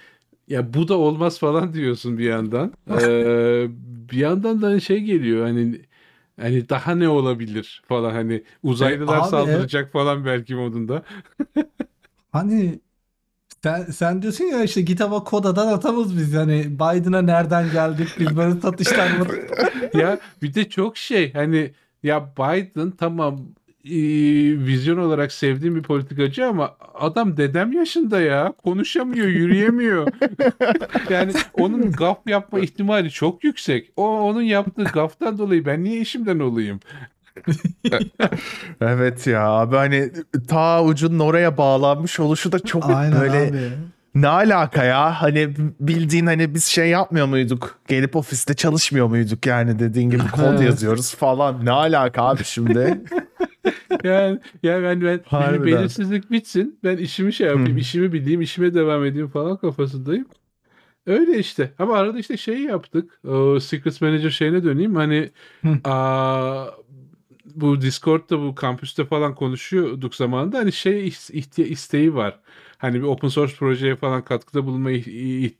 ya 0.47 0.73
bu 0.73 0.87
da 0.87 0.97
olmaz 0.97 1.39
falan 1.39 1.73
diyorsun 1.73 2.17
bir 2.17 2.25
yandan. 2.25 2.73
Ee, 2.91 3.67
bir 4.11 4.17
yandan 4.17 4.61
da 4.61 4.79
şey 4.79 4.99
geliyor 5.01 5.45
hani 5.47 5.81
hani 6.39 6.69
daha 6.69 6.95
ne 6.95 7.09
olabilir 7.09 7.83
falan 7.87 8.11
hani 8.11 8.43
uzaylılar 8.63 9.21
E, 9.21 9.21
abi, 9.21 9.29
saldıracak 9.29 9.91
falan 9.91 10.25
belki 10.25 10.55
modunda. 10.55 11.03
hani 12.31 12.79
sen, 13.63 13.83
sen 13.85 14.21
diyorsun 14.21 14.45
ya 14.45 14.63
işte 14.63 14.81
GitHub'a 14.81 15.23
kodadan 15.25 15.67
atamız 15.67 16.17
biz 16.17 16.35
hani 16.35 16.65
Biden'a 16.75 17.21
nereden 17.21 17.71
geldik 17.71 18.19
biz 18.19 18.37
böyle 18.37 18.61
satışlar 18.61 19.11
mı? 19.11 19.27
ya 19.93 20.19
bir 20.41 20.53
de 20.53 20.69
çok 20.69 20.97
şey 20.97 21.33
hani 21.33 21.73
ya 22.03 22.33
Biden 22.37 22.91
tamam 22.91 23.55
e, 23.87 23.99
vizyon 24.65 24.97
olarak 24.97 25.31
sevdiğim 25.31 25.75
bir 25.75 25.83
politikacı 25.83 26.45
ama 26.45 26.75
adam 26.99 27.37
dedem 27.37 27.71
yaşında 27.71 28.21
ya. 28.21 28.53
Konuşamıyor 28.63 29.27
yürüyemiyor. 29.27 30.07
Yani 31.09 31.31
onun 31.53 31.91
gaf 31.91 32.17
yapma 32.27 32.59
ihtimali 32.59 33.11
çok 33.11 33.43
yüksek. 33.43 33.91
O 33.95 34.19
onun 34.19 34.41
yaptığı 34.41 34.83
gaftan 34.83 35.37
dolayı 35.37 35.65
ben 35.65 35.83
niye 35.83 36.01
işimden 36.01 36.39
olayım? 36.39 36.79
Evet 38.81 39.27
ya 39.27 39.47
abi 39.49 39.75
hani 39.75 40.11
ta 40.47 40.83
ucunun 40.83 41.19
oraya 41.19 41.57
bağlanmış 41.57 42.19
oluşu 42.19 42.51
da 42.51 42.59
çok 42.59 42.89
Aynen 42.89 43.21
böyle 43.21 43.37
abi. 43.37 43.69
ne 44.15 44.27
alaka 44.27 44.83
ya? 44.83 45.21
Hani 45.21 45.49
bildiğin 45.79 46.25
hani 46.25 46.53
biz 46.55 46.65
şey 46.65 46.89
yapmıyor 46.89 47.25
muyduk? 47.27 47.79
Gelip 47.87 48.15
ofiste 48.15 48.53
çalışmıyor 48.53 49.07
muyduk 49.07 49.45
yani 49.45 49.79
dediğin 49.79 50.09
gibi 50.09 50.27
kod 50.27 50.43
Evet. 50.57 50.61
yazıyoruz 50.61 51.15
falan. 51.15 51.65
Ne 51.65 51.71
alaka 51.71 52.23
abi 52.23 52.43
şimdi 52.43 53.01
yani 54.03 54.39
yani 54.63 54.83
ben 54.83 55.01
ben 55.01 55.19
Harbiden. 55.25 55.65
belirsizlik 55.65 56.31
bitsin 56.31 56.79
ben 56.83 56.97
işimi 56.97 57.33
şey 57.33 57.47
yapayım 57.47 57.75
Hı. 57.75 57.79
işimi 57.79 58.13
bileyim 58.13 58.41
işime 58.41 58.73
devam 58.73 59.05
edeyim 59.05 59.27
falan 59.27 59.57
kafasındayım. 59.57 60.25
Öyle 61.07 61.39
işte. 61.39 61.73
Ama 61.79 61.95
arada 61.97 62.19
işte 62.19 62.37
şey 62.37 62.59
yaptık. 62.59 63.19
O 63.27 63.59
Secret 63.59 64.01
Manager 64.01 64.29
şeyine 64.29 64.63
döneyim. 64.63 64.95
Hani 64.95 65.31
Hı. 65.61 65.89
aa, 65.89 66.65
bu 67.55 67.81
Discord'da 67.81 68.39
bu 68.41 68.55
kampüste 68.55 69.05
falan 69.05 69.35
konuşuyorduk 69.35 70.15
zamanında. 70.15 70.57
Hani 70.57 70.71
şey 70.71 71.07
ihtiya- 71.07 71.67
isteği 71.67 72.15
var. 72.15 72.39
Hani 72.77 72.95
bir 72.95 73.03
open 73.07 73.27
source 73.27 73.55
projeye 73.55 73.95
falan 73.95 74.21
katkıda 74.23 74.65
bulunma 74.65 74.91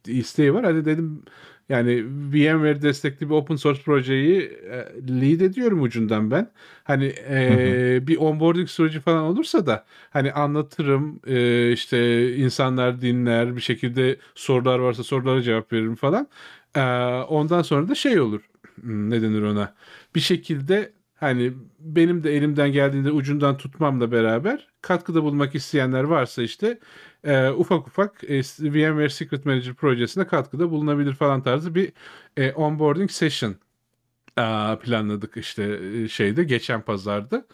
isteği 0.08 0.53
var. 0.53 0.64
Hani 0.66 0.86
dedim 0.86 1.22
yani 1.70 2.04
VMware 2.34 2.82
destekli 2.82 3.30
bir 3.30 3.34
open 3.36 3.56
source 3.56 3.82
projeyi 3.82 4.42
e, 4.42 4.86
lead 5.22 5.40
ediyorum 5.42 5.82
ucundan 5.82 6.32
ben. 6.32 6.52
Hani 6.84 7.14
e, 7.30 8.00
bir 8.08 8.18
onboarding 8.18 8.70
süreci 8.70 9.00
falan 9.00 9.24
olursa 9.24 9.66
da 9.66 9.86
hani 10.10 10.32
anlatırım 10.34 11.20
e, 11.28 11.72
işte 11.72 12.36
insanlar 12.38 13.02
dinler 13.02 13.56
bir 13.56 13.62
şekilde 13.62 14.18
sorular 14.36 14.80
varsa 14.80 15.04
sorulara 15.04 15.42
cevap 15.42 15.74
veririm 15.74 15.96
falan. 15.96 16.28
E, 16.76 16.82
ondan 17.30 17.62
sonra 17.62 17.88
da 17.88 17.96
şey 17.96 18.20
olur. 18.20 18.42
Hmm, 18.82 19.10
Ne 19.10 19.22
denir 19.22 19.42
ona? 19.42 19.74
Bir 20.16 20.20
şekilde 20.20 20.94
hani 21.16 21.54
benim 21.80 22.24
de 22.24 22.36
elimden 22.38 22.72
geldiğinde 22.72 23.12
ucundan 23.12 23.58
tutmamla 23.58 24.12
beraber 24.12 24.68
katkıda 24.82 25.24
bulunmak 25.24 25.56
isteyenler 25.56 26.04
varsa 26.04 26.44
işte 26.44 26.80
e, 27.24 27.50
ufak 27.50 27.88
ufak 27.88 28.24
e, 28.24 28.42
VMware 28.60 29.10
Secret 29.10 29.46
Manager 29.46 29.74
projesine 29.74 30.28
katkıda 30.28 30.72
bulunabilir 30.72 31.14
falan 31.14 31.44
tarzı 31.44 31.76
bir 31.76 31.94
e, 32.38 32.52
onboarding 32.52 33.12
session 33.12 33.56
e, 34.38 34.78
planladık 34.84 35.38
işte 35.38 35.80
e, 35.94 36.08
şeyde 36.08 36.44
geçen 36.44 36.82
pazarda. 36.82 37.46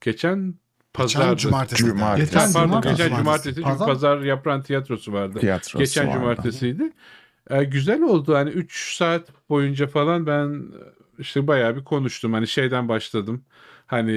Geçen 0.00 0.54
pazardı. 0.94 1.36
cumartesi. 1.36 1.84
Cumartesi. 1.84 2.30
Geçen 2.30 2.52
pardon 2.52 2.68
cumartesi. 2.68 2.96
geçen 2.96 3.16
cumartesi 3.16 3.54
çünkü 3.54 3.62
Pazar. 3.68 3.86
pazar 3.86 4.20
yaprağın 4.20 4.62
tiyatrosu 4.62 5.12
vardı. 5.12 5.38
Tiyatrosu 5.38 5.78
Geçen 5.78 6.06
vardı. 6.08 6.18
cumartesiydi. 6.18 6.92
Ee, 7.50 7.64
güzel 7.64 8.02
oldu. 8.02 8.34
Hani 8.34 8.50
3 8.50 8.96
saat 8.96 9.28
boyunca 9.48 9.86
falan 9.86 10.26
ben 10.26 10.62
işte 11.18 11.46
bayağı 11.46 11.76
bir 11.76 11.84
konuştum. 11.84 12.32
Hani 12.32 12.46
şeyden 12.48 12.88
başladım. 12.88 13.44
Hani 13.86 14.12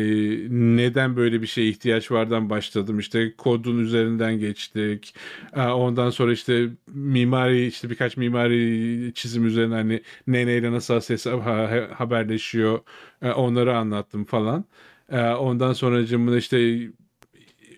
neden 0.78 1.16
böyle 1.16 1.42
bir 1.42 1.48
şeye 1.48 1.70
ihtiyaç 1.70 2.12
vardan 2.12 2.50
başladım. 2.50 3.00
İşte 3.00 3.36
kodun 3.38 3.80
üzerinden 3.80 4.40
geçtik. 4.40 5.16
Ee, 5.56 5.62
Ondan 5.62 6.10
sonra 6.10 6.32
işte 6.34 6.70
mimari 6.88 7.68
işte 7.68 7.90
birkaç 7.90 8.18
mimari 8.18 9.12
çizim 9.16 9.46
üzerine 9.46 9.74
hani 9.76 10.02
neneyle 10.28 10.72
nasıl 10.72 11.00
ses 11.00 11.26
ha- 11.26 11.88
haberleşiyor. 11.96 12.80
Ee, 13.22 13.32
Onları 13.32 13.78
anlattım 13.78 14.26
falan. 14.26 14.66
Ee, 15.10 15.22
Ondan 15.22 15.74
sonra 15.74 16.38
işte 16.38 16.90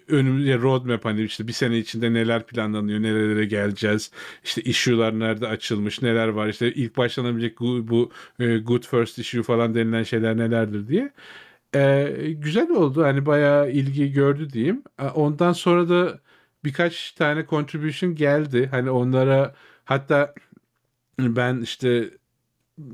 önümüzde 0.07 0.57
roadmap 0.57 1.05
hani 1.05 1.23
işte 1.23 1.47
bir 1.47 1.53
sene 1.53 1.77
içinde 1.77 2.13
neler 2.13 2.45
planlanıyor, 2.45 3.01
nerelere 3.01 3.45
geleceğiz. 3.45 4.11
İşte 4.43 4.61
issue'lar 4.61 5.19
nerede 5.19 5.47
açılmış, 5.47 6.01
neler 6.01 6.27
var. 6.27 6.47
İşte 6.49 6.71
ilk 6.73 6.97
başlanabilecek 6.97 7.59
bu, 7.59 7.87
bu 7.87 8.11
e, 8.39 8.57
good 8.57 8.83
first 8.87 9.19
issue 9.19 9.43
falan 9.43 9.75
denilen 9.75 10.03
şeyler 10.03 10.37
nelerdir 10.37 10.87
diye. 10.87 11.11
E, 11.75 12.33
güzel 12.37 12.69
oldu. 12.69 13.03
Hani 13.03 13.25
bayağı 13.25 13.71
ilgi 13.71 14.11
gördü 14.11 14.49
diyeyim. 14.49 14.83
Ondan 15.15 15.53
sonra 15.53 15.89
da 15.89 16.19
birkaç 16.63 17.11
tane 17.11 17.45
contribution 17.49 18.15
geldi. 18.15 18.67
Hani 18.71 18.89
onlara 18.91 19.55
hatta 19.85 20.33
ben 21.19 21.61
işte 21.61 22.11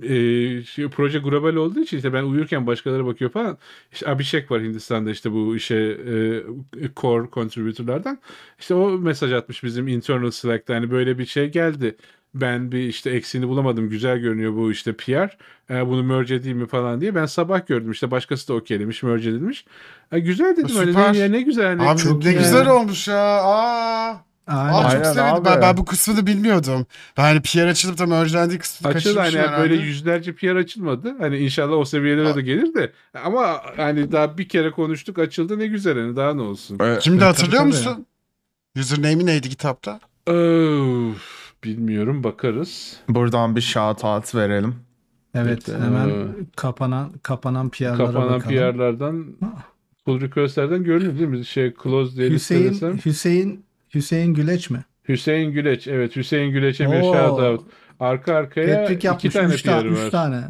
e, 0.04 0.64
şey, 0.64 0.90
proje 0.90 1.20
global 1.20 1.56
olduğu 1.56 1.80
için 1.80 1.98
işte 1.98 2.14
ben 2.14 2.24
uyurken 2.24 2.68
başkaları 2.68 3.06
bakıyor 3.06 3.32
falan. 3.32 3.58
İşte 3.92 4.10
Abhishek 4.10 4.52
var 4.52 4.62
Hindistan'da 4.62 5.12
işte 5.12 5.32
bu 5.32 5.56
işe 5.56 5.76
e, 5.76 6.90
core 6.96 7.30
contributor'lardan. 7.34 8.20
İşte 8.60 8.74
o 8.74 8.90
mesaj 9.00 9.34
atmış 9.34 9.64
bizim 9.64 9.88
internal 9.88 10.32
Slack'ta 10.32 10.76
hani 10.76 10.92
böyle 10.92 11.18
bir 11.18 11.26
şey 11.26 11.50
geldi. 11.52 11.98
Ben 12.36 12.72
bir 12.72 12.80
işte 12.80 13.10
eksiğini 13.10 13.48
bulamadım. 13.48 13.90
Güzel 13.90 14.18
görünüyor 14.18 14.54
bu 14.56 14.72
işte 14.72 14.94
PR. 14.98 15.38
E, 15.70 15.88
bunu 15.88 16.04
merge 16.04 16.36
edeyim 16.36 16.58
mi 16.58 16.68
falan 16.68 17.02
diye. 17.02 17.16
Ben 17.16 17.26
sabah 17.26 17.68
gördüm 17.68 17.92
işte 17.92 18.12
başkası 18.12 18.48
da 18.48 18.54
okeylemiş, 18.54 19.04
merge 19.04 19.30
edilmiş. 19.30 19.66
E, 20.12 20.20
güzel 20.20 20.58
dedim 20.58 20.76
hani 20.76 20.88
Süper. 20.88 21.14
ne, 21.14 21.18
ya 21.18 21.28
ne 21.30 21.42
güzel. 21.42 21.66
Hani 21.78 21.90
Abi 21.90 22.00
Çok 22.00 22.24
ne 22.24 22.34
güzel 22.34 22.68
olmuş 22.70 23.08
ya. 23.08 23.42
Aa. 23.44 24.18
Aynen. 24.48 24.74
Abi 24.74 24.82
çok 24.84 24.92
Aynen 24.92 25.04
sevindim. 25.14 25.34
abi. 25.36 25.46
Ben, 25.46 25.62
ben 25.62 25.78
bu 25.78 25.86
kısmını 25.86 26.28
bilmiyordum. 26.28 26.86
Ben 27.18 27.22
hani 27.24 27.42
PR 27.42 27.68
açılıp 27.68 27.98
da 27.98 28.06
merge'lendiği 28.06 28.60
kısmını 28.60 28.94
Açıldı 28.94 29.20
hani 29.20 29.26
kaçırmışım 29.26 29.52
böyle 29.62 29.74
herhalde. 29.74 29.88
yüzlerce 29.88 30.36
PR 30.36 30.56
açılmadı. 30.56 31.16
Hani 31.20 31.38
inşallah 31.38 31.78
o 31.78 31.86
seviyelere 31.86 32.36
de 32.36 32.42
gelir 32.42 32.74
de. 32.74 32.92
Ama 33.26 33.62
hani 33.78 34.12
daha 34.12 34.38
bir 34.38 34.50
kere 34.50 34.72
konuştuk 34.72 35.20
açıldı 35.20 35.60
ne 35.60 35.68
güzel 35.68 35.98
hani 36.00 36.16
daha 36.16 36.34
ne 36.34 36.42
olsun. 36.42 36.80
Ee, 36.80 36.98
Şimdi 37.02 37.18
Tabii, 37.20 37.28
hatırlıyor 37.28 37.62
tabii. 37.62 37.68
musun? 37.68 38.06
Username'i 38.80 39.26
neydi 39.26 39.50
kitapta? 39.50 40.00
Öf, 40.28 41.37
bilmiyorum 41.64 42.24
bakarız. 42.24 43.00
Buradan 43.10 43.56
bir 43.56 43.62
shout 43.62 44.04
out 44.06 44.36
verelim. 44.36 44.76
Evet 45.36 45.70
Evet, 45.70 45.82
hemen 45.82 46.10
e, 46.10 46.26
kapanan 46.56 47.12
kapanan 47.24 47.70
PR'lara 47.70 47.98
Kapanan 47.98 48.30
bakalım. 48.30 48.56
PR'lardan 48.56 49.26
pull 50.06 50.22
request'lerden 50.22 50.84
görünüyor 50.84 51.16
değil 51.18 51.28
mi? 51.30 51.46
Şey 51.46 51.74
close 51.84 52.18
diye 52.18 52.30
Hüseyin 52.30 52.70
listelersem. 52.70 52.98
Hüseyin 53.06 53.66
Hüseyin 53.96 54.34
Güleç 54.34 54.70
mi? 54.70 54.84
Hüseyin 55.10 55.52
Güleç. 55.52 55.88
Evet 55.88 56.16
Hüseyin 56.16 56.52
Güleç'e 56.52 56.92
bir 56.92 57.02
shout 57.02 57.40
out. 57.40 57.62
Arka 58.00 58.36
arkaya 58.36 58.78
Patrick 58.82 58.96
iki 58.96 59.08
yapmış 59.08 59.34
tane 59.34 59.54
3 59.54 59.62
tane, 59.62 59.88
üç 59.88 59.98
var. 59.98 60.12
tane. 60.12 60.44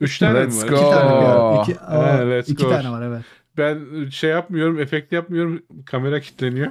Üç 0.00 0.18
tane 0.18 0.40
Let's 0.40 0.64
mi 0.64 0.70
var? 0.72 0.76
go. 0.78 0.82
İki 0.82 0.90
tane. 0.90 1.64
PR. 1.64 1.70
İki, 1.70 1.78
Ha, 1.80 1.96
aa, 1.96 2.16
let's 2.30 2.48
iki 2.48 2.64
go. 2.64 2.70
tane 2.70 2.90
var 2.90 3.02
evet. 3.02 3.22
Ben 3.58 3.78
şey 4.10 4.30
yapmıyorum, 4.30 4.80
efekt 4.80 5.12
yapmıyorum. 5.12 5.62
Kamera 5.86 6.20
kilitleniyor. 6.20 6.70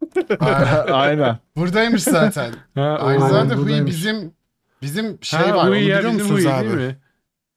Aynen. 0.92 1.38
Buradaymış 1.56 2.02
zaten. 2.02 2.52
Ha, 2.74 2.98
Aynı 3.00 3.24
o- 3.24 3.28
zamanda 3.28 3.54
Hui 3.54 3.62
buradaymış. 3.62 3.90
bizim 3.90 4.32
bizim 4.82 5.18
şey 5.22 5.40
ha, 5.40 5.56
var. 5.56 5.64
Onu 5.64 5.70
Hui 5.70 5.76
ya, 5.76 5.82
biliyor 5.84 5.98
bizim 5.98 6.12
musunuz 6.12 6.44
Hui 6.44 6.52
abi? 6.52 6.64
değil 6.68 6.74
mi? 6.88 6.96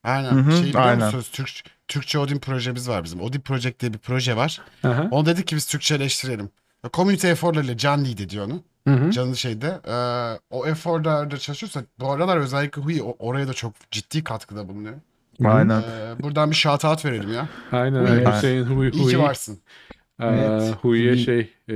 Aynen. 0.04 0.30
Hı 0.30 0.40
hı, 0.40 0.52
Şey 0.52 0.62
biliyor 0.62 0.82
aynen. 0.82 1.04
musunuz? 1.04 1.28
Türk, 1.32 1.50
Türkçe 1.88 2.18
Odin 2.18 2.38
projemiz 2.38 2.88
var 2.88 3.04
bizim. 3.04 3.20
Odin 3.20 3.40
Project 3.40 3.80
diye 3.80 3.92
bir 3.92 3.98
proje 3.98 4.36
var. 4.36 4.60
Aha. 4.84 5.08
Onu 5.10 5.26
dedik 5.26 5.46
ki 5.46 5.56
biz 5.56 5.66
Türkçeleştirelim. 5.66 6.50
Community 6.94 7.30
eforlarıyla 7.30 7.76
Can 7.76 8.04
Lead 8.04 8.18
ediyor 8.18 8.46
onu. 8.46 8.62
Hı 8.88 8.94
hı. 8.94 9.10
Can'ın 9.10 9.32
şeyde. 9.32 9.80
Ee, 9.88 10.38
o 10.50 10.66
eforlarda 10.66 11.38
çalışıyorsa 11.38 11.80
bu 12.00 12.12
aralar 12.12 12.36
özellikle 12.36 12.82
Hui 12.82 13.02
o- 13.02 13.16
oraya 13.18 13.48
da 13.48 13.52
çok 13.52 13.72
ciddi 13.90 14.24
katkıda 14.24 14.68
bulunuyor. 14.68 14.94
Aynen. 15.44 15.80
Ee, 15.80 16.22
buradan 16.22 16.50
bir 16.50 16.56
shout 16.56 16.84
out 16.84 17.04
verelim 17.04 17.32
ya. 17.34 17.48
Aynen. 17.72 18.00
Hui. 18.00 18.10
aynen. 18.10 18.32
Hüseyin 18.32 18.64
Hui. 18.64 18.90
İyi 18.90 19.08
ki 19.08 19.18
varsın. 19.18 19.58
Aa, 20.18 20.26
Evet. 20.26 20.74
Hui'ye 20.82 21.12
Hui. 21.12 21.18
şey 21.18 21.52
e, 21.70 21.74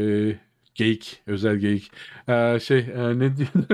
geyik. 0.75 1.23
Özel 1.27 1.57
geyik. 1.57 1.91
Aa, 2.29 2.59
şey 2.59 2.79
e, 2.79 3.19
ne 3.19 3.37
diyor? 3.37 3.49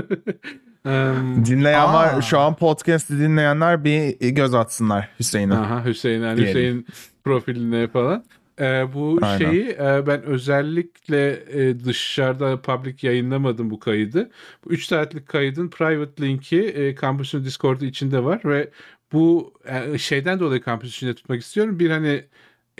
Em, 0.87 1.45
Dinleyen 1.47 1.81
Aa. 1.81 1.95
var. 1.95 2.23
Şu 2.23 2.39
an 2.39 2.57
podcast'i 2.57 3.19
dinleyenler 3.19 3.85
bir 3.85 4.19
göz 4.31 4.55
atsınlar 4.55 5.09
Hüseyin'e. 5.21 5.55
Aha 5.55 5.85
Hüseyin 5.85 6.23
yani 6.23 6.37
Diyelim. 6.37 6.55
Hüseyin 6.55 6.87
profiline 7.25 7.89
falan. 7.89 8.25
Ee, 8.61 8.85
bu 8.95 9.19
Aynen. 9.23 9.39
şeyi 9.39 9.69
e, 9.71 10.07
ben 10.07 10.23
özellikle 10.23 11.31
e, 11.31 11.81
dışarıda 11.85 12.63
public 12.63 12.95
yayınlamadım 13.03 13.71
bu 13.71 13.79
kaydı. 13.79 14.31
Bu 14.65 14.71
3 14.71 14.87
saatlik 14.87 15.29
kaydın 15.29 15.69
private 15.69 16.23
linki 16.23 16.61
e, 16.63 16.95
kampüsün 16.95 17.45
Discord'u 17.45 17.85
içinde 17.85 18.25
var 18.25 18.41
ve 18.45 18.71
bu 19.13 19.55
e, 19.67 19.99
şeyden 19.99 20.41
dolayı 20.41 20.61
kampüs 20.63 20.91
içinde 20.97 21.15
tutmak 21.15 21.41
istiyorum. 21.41 21.79
Bir 21.79 21.91
hani 21.91 22.25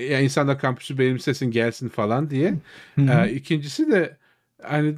e, 0.01 0.05
ya 0.05 0.21
insanlar 0.21 0.59
kampüsü 0.59 0.99
benimsesin 0.99 1.51
gelsin 1.51 1.89
falan 1.89 2.31
diye. 2.31 2.55
Hı 2.95 3.03
hı. 3.03 3.27
Ee, 3.27 3.33
ikincisi 3.33 3.91
de 3.91 4.17
hani 4.63 4.95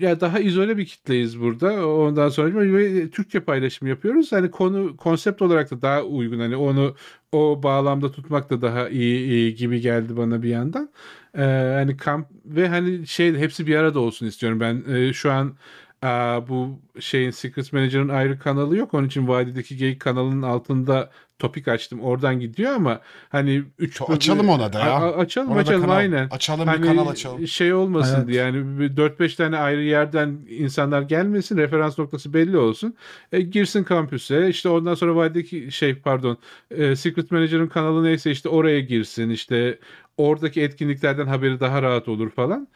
ya 0.00 0.20
daha 0.20 0.40
izole 0.40 0.76
bir 0.76 0.86
kitleyiz 0.86 1.40
burada. 1.40 1.88
Ondan 1.88 2.28
sonra 2.28 2.74
ve 2.74 3.10
Türkçe 3.10 3.40
paylaşım 3.40 3.88
yapıyoruz. 3.88 4.32
Hani 4.32 4.50
konu 4.50 4.96
konsept 4.96 5.42
olarak 5.42 5.70
da 5.70 5.82
daha 5.82 6.02
uygun. 6.02 6.40
Hani 6.40 6.56
onu 6.56 6.96
o 7.32 7.62
bağlamda 7.62 8.12
tutmak 8.12 8.50
da 8.50 8.62
daha 8.62 8.88
iyi, 8.88 9.26
iyi 9.26 9.54
gibi 9.54 9.80
geldi 9.80 10.16
bana 10.16 10.42
bir 10.42 10.48
yandan. 10.48 10.90
Ee, 11.38 11.42
hani 11.74 11.96
kamp 11.96 12.28
ve 12.46 12.68
hani 12.68 13.06
şey 13.06 13.34
hepsi 13.34 13.66
bir 13.66 13.76
arada 13.76 14.00
olsun 14.00 14.26
istiyorum. 14.26 14.60
Ben 14.60 14.84
e, 14.94 15.12
şu 15.12 15.32
an 15.32 15.56
aa, 16.04 16.48
bu 16.48 16.80
şeyin 17.00 17.30
Secret 17.30 17.72
Manager'ın 17.72 18.08
ayrı 18.08 18.38
kanalı 18.38 18.76
yok. 18.76 18.94
Onun 18.94 19.06
için 19.06 19.28
Vadideki 19.28 19.76
Geyik 19.76 20.00
kanalının 20.00 20.42
altında 20.42 21.10
topik 21.38 21.68
açtım. 21.68 22.00
Oradan 22.00 22.40
gidiyor 22.40 22.72
ama 22.72 23.00
hani 23.28 23.62
3 23.78 24.00
To- 24.00 24.12
açalım 24.14 24.48
ona 24.48 24.72
da 24.72 24.80
ya. 24.80 25.12
açalım 25.12 25.48
Orada 25.50 25.60
açalım 25.60 25.80
kanal- 25.82 25.96
aynen. 25.96 26.28
Açalım 26.30 26.66
Hani 26.66 26.82
bir 26.82 26.86
kanal 26.88 27.08
açalım. 27.08 27.48
şey 27.48 27.74
olmasın 27.74 28.16
Evet. 28.18 28.28
diye 28.28 28.36
yani 28.42 28.56
4-5 28.96 29.34
tane 29.36 29.56
ayrı 29.58 29.82
yerden 29.82 30.38
insanlar 30.48 31.02
gelmesin 31.02 31.56
referans 31.56 31.98
noktası 31.98 32.34
belli 32.34 32.56
olsun. 32.58 32.94
E, 33.32 33.40
girsin 33.40 33.84
kampüse 33.84 34.48
işte 34.48 34.68
ondan 34.68 34.94
sonra 34.94 35.16
vadideki 35.16 35.72
şey 35.72 35.94
pardon 35.94 36.38
e, 36.70 36.96
Secret 36.96 37.30
Manager'ın 37.30 37.66
kanalı 37.68 38.04
neyse 38.04 38.30
işte 38.30 38.48
oraya 38.48 38.80
girsin 38.80 39.30
işte 39.30 39.78
oradaki 40.16 40.62
etkinliklerden 40.62 41.26
haberi 41.26 41.60
daha 41.60 41.82
rahat 41.82 42.08
olur 42.08 42.30
falan. 42.30 42.68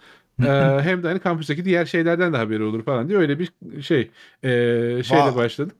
Hem 0.82 1.02
de 1.02 1.08
hani 1.08 1.18
kampüsteki 1.18 1.64
diğer 1.64 1.86
şeylerden 1.86 2.32
de 2.32 2.36
haberi 2.36 2.62
olur 2.62 2.84
falan 2.84 3.08
diye 3.08 3.18
öyle 3.18 3.38
bir 3.38 3.48
şey 3.82 4.10
e, 4.42 4.50
şeyle 5.02 5.36
başladım. 5.36 5.76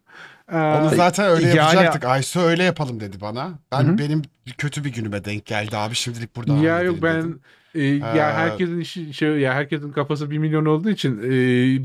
Onu 0.52 0.88
zaten 0.96 1.26
öyle 1.30 1.46
yani- 1.46 1.56
yapacaktık. 1.56 2.04
Aysu 2.04 2.40
öyle 2.40 2.62
yapalım 2.62 3.00
dedi 3.00 3.16
bana. 3.20 3.58
Ben 3.72 3.84
Hı 3.84 3.98
benim 3.98 4.22
kötü 4.58 4.84
bir 4.84 4.92
günüme 4.92 5.24
denk 5.24 5.46
geldi 5.46 5.76
abi. 5.76 5.94
Şimdilik 5.94 6.36
burada 6.36 6.54
ya 6.54 6.80
yok 6.82 6.96
ben 7.02 7.16
dedim. 7.18 7.40
e, 7.74 7.82
ya 7.84 8.30
Ee, 8.30 8.32
herkesin 8.34 8.80
işi 8.80 9.14
şey 9.14 9.28
ya 9.28 9.54
herkesin 9.54 9.92
kafası 9.92 10.30
bir 10.30 10.38
milyon 10.38 10.64
olduğu 10.64 10.90
için 10.90 11.18
e, 11.18 11.30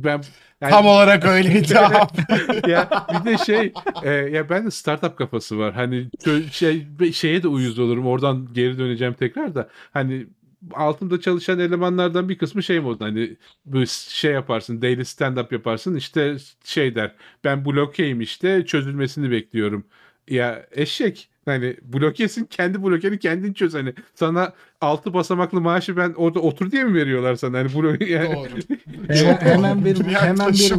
ben 0.03 0.21
yani- 0.61 0.71
Tam 0.71 0.85
olarak 0.85 1.25
öyleydi 1.25 1.79
abi. 1.79 2.71
ya 2.71 2.89
bir 3.19 3.31
de 3.31 3.37
şey 3.37 3.73
e, 4.03 4.09
ya 4.11 4.49
ben 4.49 4.65
de 4.65 4.71
startup 4.71 5.17
kafası 5.17 5.57
var. 5.59 5.73
Hani 5.73 6.07
şey 6.51 6.87
şeye 7.13 7.43
de 7.43 7.47
uyuz 7.47 7.79
olurum. 7.79 8.07
Oradan 8.07 8.47
geri 8.53 8.77
döneceğim 8.77 9.13
tekrar 9.13 9.55
da. 9.55 9.69
Hani 9.93 10.27
altımda 10.73 11.21
çalışan 11.21 11.59
elemanlardan 11.59 12.29
bir 12.29 12.37
kısmı 12.37 12.63
şey 12.63 12.79
oldu. 12.79 13.03
Hani 13.05 13.37
bu 13.65 13.85
şey 13.87 14.31
yaparsın, 14.31 14.81
daily 14.81 15.05
stand 15.05 15.37
up 15.37 15.51
yaparsın. 15.51 15.95
işte 15.95 16.37
şey 16.63 16.95
der. 16.95 17.15
Ben 17.43 17.65
blokeyim 17.65 18.21
işte 18.21 18.65
çözülmesini 18.65 19.31
bekliyorum. 19.31 19.85
Ya 20.27 20.67
eşek 20.71 21.29
hani 21.45 21.77
blokesin 21.83 22.45
kendi 22.45 22.83
blokeni 22.83 23.19
kendin 23.19 23.53
çöz 23.53 23.73
hani 23.73 23.93
sana 24.15 24.53
altı 24.83 25.13
basamaklı 25.13 25.61
maaşı 25.61 25.97
ben 25.97 26.13
orada 26.17 26.39
otur 26.39 26.71
diye 26.71 26.83
mi 26.83 26.93
veriyorlar 26.93 27.35
sana 27.35 27.57
hani 27.57 27.73
blok 27.75 28.09
yani 28.09 28.35
Doğru. 28.35 29.17
Çok 29.19 29.41
hemen 29.41 29.85
bir 29.85 30.03
hemen 30.05 30.53
bir 30.53 30.71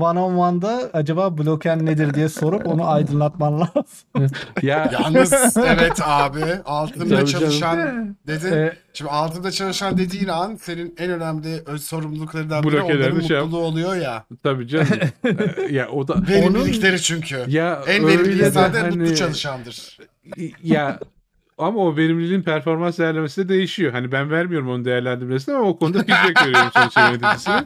one 0.00 0.18
on 0.20 0.34
one'da 0.36 0.90
acaba 0.92 1.38
bloken 1.38 1.86
nedir 1.86 2.14
diye 2.14 2.28
sorup 2.28 2.66
onu 2.66 2.88
aydınlatman 2.90 3.60
lazım. 3.60 4.30
ya 4.62 4.90
Yalnız 4.92 5.56
evet 5.66 6.00
abi 6.04 6.40
altında 6.64 7.16
Tabii 7.18 7.30
çalışan 7.30 8.16
dedin. 8.26 8.52
Ee, 8.52 8.72
Şimdi 8.92 9.10
altında 9.10 9.50
çalışan 9.50 9.98
dediğin 9.98 10.28
an 10.28 10.56
senin 10.56 10.94
en 10.98 11.10
önemli 11.10 11.62
öz 11.66 11.84
sorumluluklarından 11.84 12.62
biri 12.62 12.80
onların 12.80 13.20
şey 13.20 13.36
yap- 13.36 13.44
mutluluğu 13.44 13.62
oluyor 13.64 13.96
ya. 13.96 14.24
tabii 14.42 14.68
canım 14.68 14.86
Ee, 15.24 15.72
ya 15.74 15.88
o 15.88 16.08
da 16.08 16.16
Verimlilikleri 16.28 17.02
çünkü. 17.02 17.44
Ya 17.48 17.82
En 17.86 18.06
verimli 18.06 18.46
insan 18.46 18.74
da 18.74 18.82
hani- 18.82 18.96
mutlu 18.96 19.14
çalışandır. 19.14 19.98
Ya 20.62 20.98
ama 21.58 21.80
o 21.80 21.96
verimliliğin 21.96 22.42
performans 22.42 22.98
değerlemesi 22.98 23.44
de 23.44 23.48
değişiyor. 23.48 23.92
Hani 23.92 24.12
ben 24.12 24.30
vermiyorum 24.30 24.68
onun 24.68 24.84
değerlendirmesini 24.84 25.54
ama 25.54 25.68
o 25.68 25.78
konuda 25.78 25.98
feedback 25.98 26.46
veriyorum 26.46 26.70
sonuçta 26.74 27.10
yöneticisine. 27.10 27.64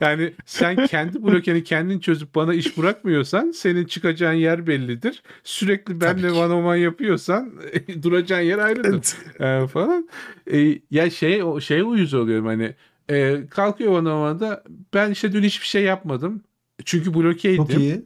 Yani 0.00 0.32
sen 0.46 0.86
kendi 0.86 1.22
blokeni 1.22 1.64
kendin 1.64 2.00
çözüp 2.00 2.34
bana 2.34 2.54
iş 2.54 2.78
bırakmıyorsan 2.78 3.50
senin 3.50 3.84
çıkacağın 3.84 4.34
yer 4.34 4.66
bellidir. 4.66 5.22
Sürekli 5.44 6.00
benle 6.00 6.32
one 6.32 6.52
on 6.54 6.64
one 6.64 6.78
yapıyorsan 6.78 7.52
duracağın 8.02 8.40
yer 8.42 8.58
ayrıdır 8.58 9.16
e, 9.40 9.66
falan. 9.66 10.08
E, 10.52 10.78
ya 10.90 11.10
şey 11.10 11.42
o 11.42 11.60
şeye 11.60 11.84
uyuz 11.84 12.14
oluyorum 12.14 12.46
hani 12.46 12.74
e, 13.10 13.46
kalkıyor 13.50 13.92
one 13.92 14.08
on 14.08 14.30
one'da 14.30 14.64
ben 14.94 15.10
işte 15.10 15.32
dün 15.32 15.42
hiçbir 15.42 15.66
şey 15.66 15.82
yapmadım. 15.82 16.42
Çünkü 16.84 17.14
blokeydim. 17.14 17.66
Çok 17.66 17.78
iyi. 17.78 18.02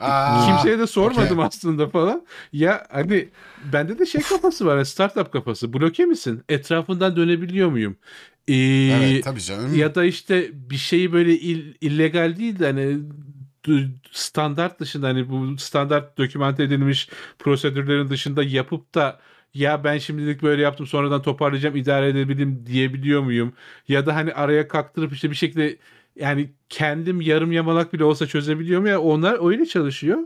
Aa, 0.00 0.46
Kimseye 0.46 0.78
de 0.78 0.86
sormadım 0.86 1.38
okey. 1.38 1.46
aslında 1.46 1.88
falan. 1.88 2.26
Ya 2.52 2.86
hani 2.90 3.28
bende 3.56 3.98
de 3.98 4.06
şey 4.06 4.22
kafası 4.22 4.66
var. 4.66 4.74
hani 4.76 4.86
Startup 4.86 5.32
kafası. 5.32 5.72
Bloke 5.72 6.04
misin? 6.06 6.42
Etrafından 6.48 7.16
dönebiliyor 7.16 7.68
muyum? 7.70 7.96
Ee, 8.48 8.54
Evet 8.54 9.24
tabii 9.24 9.40
canım. 9.40 9.74
ya 9.74 9.94
da 9.94 10.04
işte 10.04 10.50
bir 10.70 10.76
şeyi 10.76 11.12
böyle 11.12 11.32
il- 11.38 11.74
illegal 11.80 12.36
değil 12.36 12.58
de 12.58 12.66
hani 12.66 12.98
standart 14.12 14.80
dışında 14.80 15.06
hani 15.08 15.28
bu 15.28 15.58
standart 15.58 16.18
dokümante 16.18 16.62
edilmiş 16.62 17.08
prosedürlerin 17.38 18.10
dışında 18.10 18.42
yapıp 18.42 18.94
da 18.94 19.20
ya 19.54 19.84
ben 19.84 19.98
şimdilik 19.98 20.42
böyle 20.42 20.62
yaptım 20.62 20.86
sonradan 20.86 21.22
toparlayacağım 21.22 21.76
idare 21.76 22.08
edebilirim 22.08 22.66
diyebiliyor 22.66 23.22
muyum? 23.22 23.52
Ya 23.88 24.06
da 24.06 24.14
hani 24.16 24.32
araya 24.34 24.68
kaktırıp 24.68 25.12
işte 25.12 25.30
bir 25.30 25.36
şekilde 25.36 25.76
yani 26.20 26.50
kendim 26.68 27.20
yarım 27.20 27.52
yamalak 27.52 27.92
bile 27.92 28.04
olsa 28.04 28.26
çözebiliyor 28.26 28.80
mu 28.80 28.88
ya 28.88 29.00
onlar 29.02 29.48
öyle 29.50 29.66
çalışıyor. 29.66 30.18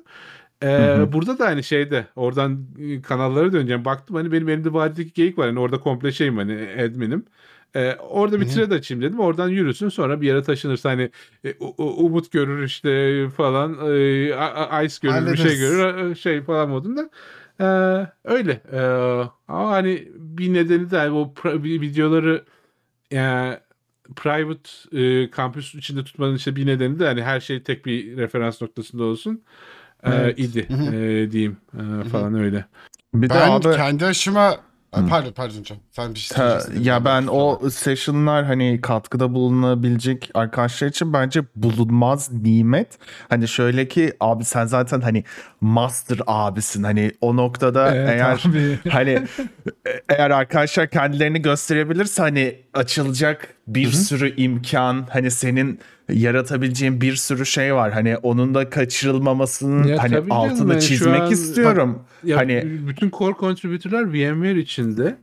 Ee, 0.62 0.66
hı. 0.78 1.08
Burada 1.12 1.39
da 1.39 1.47
aynı 1.47 1.62
şeyde 1.62 2.06
oradan 2.16 2.66
e, 2.78 3.02
kanallara 3.02 3.52
döneceğim. 3.52 3.84
Baktım 3.84 4.16
hani 4.16 4.32
benim 4.32 4.48
elimde 4.48 4.73
vadideki 4.73 5.12
geyik 5.12 5.39
var. 5.39 5.47
Hani 5.48 5.60
orada 5.60 5.81
komple 5.81 6.12
şeyim 6.12 6.36
hani 6.36 6.68
adminim. 6.84 7.24
Ee, 7.76 7.94
orada 8.00 8.40
bir 8.40 8.44
Hı 8.44 8.48
hı. 8.48 8.64
thread 8.64 8.70
açayım 8.70 9.02
dedim. 9.02 9.20
Oradan 9.20 9.48
yürüsün 9.48 9.89
sonra 9.89 10.20
bir 10.20 10.26
yere 10.26 10.42
taşınırsa 10.42 10.90
hani 10.90 11.10
e, 11.44 11.55
Umut 11.78 12.32
görür 12.32 12.64
işte 12.64 13.28
falan 13.36 13.78
e, 13.97 14.34
A- 14.34 14.82
Ice 14.82 14.97
görür 15.02 15.32
bir 15.32 15.36
şey 15.36 15.56
Hallederiz. 15.56 15.58
görür 15.58 16.10
e, 16.10 16.14
şey 16.14 16.42
falan 16.42 16.68
modunda. 16.68 17.10
Ee, 17.60 17.64
öyle. 18.24 18.60
Ee, 18.73 18.78
ama 19.48 19.70
hani 19.70 20.08
bir 20.14 20.55
nedeni 20.55 20.90
de 20.90 20.97
hani 20.98 21.10
o 21.10 21.34
videoları 21.55 22.44
yani 23.10 23.58
private 24.16 24.70
e, 25.00 25.31
kampüs 25.31 25.74
içinde 25.74 26.05
tutmanın 26.05 26.34
işte 26.34 26.57
bir 26.57 26.66
nedeni 26.66 26.99
de 26.99 27.07
hani 27.07 27.23
her 27.23 27.41
şey 27.41 27.62
tek 27.62 27.86
bir 27.86 28.16
referans 28.16 28.62
noktasında 28.62 29.05
olsun. 29.05 29.42
Ee, 30.05 30.10
Evet. 30.12 30.39
idi 30.39 30.68
Hı 30.68 30.74
hı. 30.74 30.94
e, 30.94 31.31
diyeyim 31.31 31.57
Ee, 31.74 32.08
falan 32.08 32.34
öyle. 32.34 32.65
Bir 33.15 33.31
de 33.31 33.34
ben 33.34 33.50
abi 33.50 33.62
kendi 33.62 34.07
aşıma 34.07 34.60
Hı. 35.02 35.06
pardon 35.08 35.32
pardon 35.32 35.62
Can. 35.62 35.76
Sen 35.90 36.14
bir 36.14 36.18
şey 36.18 36.36
Ha, 36.39 36.50
söyleyeceksin. 36.50 36.84
ya 36.84 37.05
ben 37.05 37.26
o 37.31 37.70
session'lar 37.70 38.44
hani 38.44 38.81
katkıda 38.81 39.34
bulunabilecek 39.34 40.31
arkadaşlar 40.34 40.89
için 40.89 41.12
bence 41.12 41.40
bulunmaz 41.56 42.32
nimet. 42.32 42.98
Hani 43.28 43.48
şöyle 43.48 43.89
ki 43.89 44.12
abi 44.20 44.44
sen 44.44 44.66
zaten 44.66 45.00
hani 45.00 45.24
master 45.60 46.18
abisin. 46.26 46.82
Hani 46.82 47.12
o 47.20 47.36
noktada 47.36 47.94
Evet 47.94 48.08
eğer 48.10 48.42
abi. 48.48 48.78
hani 48.90 49.23
eğer 50.08 50.31
arkadaşlar 50.31 50.90
kendilerini 50.90 51.42
gösterebilirse 51.42 52.23
hani 52.23 52.56
açılacak 52.74 53.48
bir 53.66 53.90
sürü 53.92 54.36
imkan 54.36 55.06
hani 55.10 55.31
senin 55.31 55.81
yaratabileceğin 56.12 57.00
bir 57.00 57.16
sürü 57.16 57.47
şey 57.47 57.74
var. 57.74 57.92
Hani 57.92 58.16
onun 58.16 58.55
da 58.55 58.70
kaçırılmamasının 58.70 59.84
Ya 59.84 60.02
hani 60.02 60.23
altını 60.31 60.73
yani 60.73 60.83
çizmek 60.83 61.20
an- 61.23 61.31
istiyorum. 61.33 62.02
Ya 62.24 62.36
Hani- 62.36 62.86
bütün 62.89 63.10
core 63.10 63.34
contributor'lar 63.41 64.12
VMware 64.12 64.58
içinde. 64.58 65.16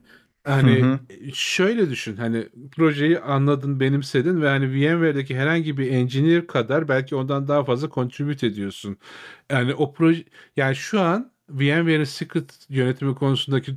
Hani 0.44 0.82
Hı 0.82 0.86
hı. 0.94 1.00
şöyle 1.34 1.90
düşün 1.90 2.16
hani 2.18 2.48
projeyi 2.76 3.20
anladın 3.20 3.80
benimsedin 3.80 4.42
ve 4.42 4.48
hani 4.48 4.66
VMware'deki 4.74 5.38
herhangi 5.38 5.78
bir 5.78 5.92
engineer 5.92 6.48
kadar 6.48 6.88
belki 6.88 7.16
ondan 7.16 7.48
daha 7.48 7.64
fazla 7.64 7.90
contribute 7.90 8.48
ediyorsun. 8.48 8.98
Yani 9.52 9.74
o 9.74 9.94
proje 9.94 10.24
yani 10.58 10.76
şu 10.76 11.02
an 11.02 11.32
VMware'in 11.50 12.04
secret 12.04 12.46
yönetimi 12.70 13.16
konusundaki 13.16 13.72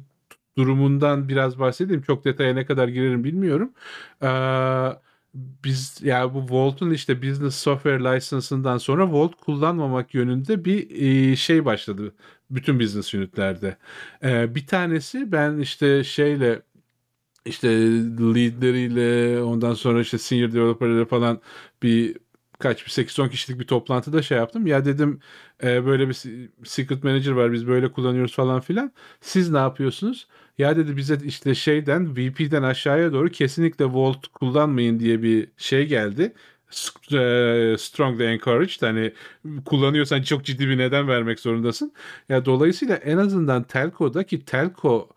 durumundan 0.59 1.29
biraz 1.29 1.59
bahsedeyim. 1.59 2.03
Çok 2.03 2.25
detaya 2.25 2.55
ne 2.55 2.67
kadar 2.67 2.89
girerim 2.89 3.25
bilmiyorum. 3.25 3.73
Ee, 4.23 4.27
biz 5.35 5.99
ya 6.03 6.35
bu 6.35 6.51
Vault'un 6.51 6.91
işte 6.91 7.23
business 7.23 7.57
software 7.57 8.01
license'ından 8.05 8.79
sonra 8.79 9.13
Vault 9.13 9.35
kullanmamak 9.35 10.15
yönünde 10.15 10.65
bir 10.65 10.91
e, 11.33 11.37
şey 11.37 11.65
başladı 11.65 12.15
bütün 12.51 12.81
business 12.81 13.15
unitlerde. 13.15 13.77
Ee, 14.23 14.55
bir 14.55 14.67
tanesi 14.67 15.33
ben 15.33 15.59
işte 15.59 16.05
şeyle 16.05 16.63
işte 17.47 17.69
leadleriyle 18.21 19.43
ondan 19.43 19.75
sonra 19.75 20.01
işte 20.01 20.19
senior 20.19 20.53
developer'ları 20.53 21.07
falan 21.07 21.41
bir 21.83 22.17
kaç 22.59 22.87
bir 22.87 22.91
8-10 22.91 23.31
kişilik 23.31 23.61
bir 23.61 23.67
toplantıda 23.67 24.23
şey 24.23 24.39
yaptım. 24.39 24.67
Ya 24.67 24.85
dedim 24.85 25.21
e, 25.63 25.87
böyle 25.87 26.09
bir 26.09 26.15
se- 26.15 26.49
secret 26.65 27.05
manager 27.05 27.33
var 27.33 27.53
biz 27.53 27.67
böyle 27.67 27.93
kullanıyoruz 27.93 28.35
falan 28.35 28.61
filan. 28.61 28.93
Siz 29.21 29.51
ne 29.51 29.59
yapıyorsunuz? 29.59 30.29
Ya 30.59 30.77
dedi 30.77 30.97
bize 30.97 31.19
işte 31.25 31.55
şeyden 31.55 32.17
VP'den 32.17 32.63
aşağıya 32.63 33.13
doğru 33.13 33.29
kesinlikle 33.31 33.85
Vault 33.85 34.27
kullanmayın 34.29 35.01
diye 35.01 35.23
bir 35.23 35.49
şey 35.57 35.87
geldi. 35.87 36.35
E, 37.13 37.77
Strongly 37.79 38.25
encouraged 38.25 38.83
hani 38.83 39.13
kullanıyorsan 39.65 40.23
çok 40.23 40.45
ciddi 40.45 40.69
bir 40.69 40.79
neden 40.79 41.09
vermek 41.09 41.41
zorundasın. 41.41 41.93
Ya 42.29 42.45
dolayısıyla 42.45 42.97
en 42.97 43.17
azından 43.19 43.63
telco'da 43.65 44.25
ki 44.27 44.45
telco 44.45 45.09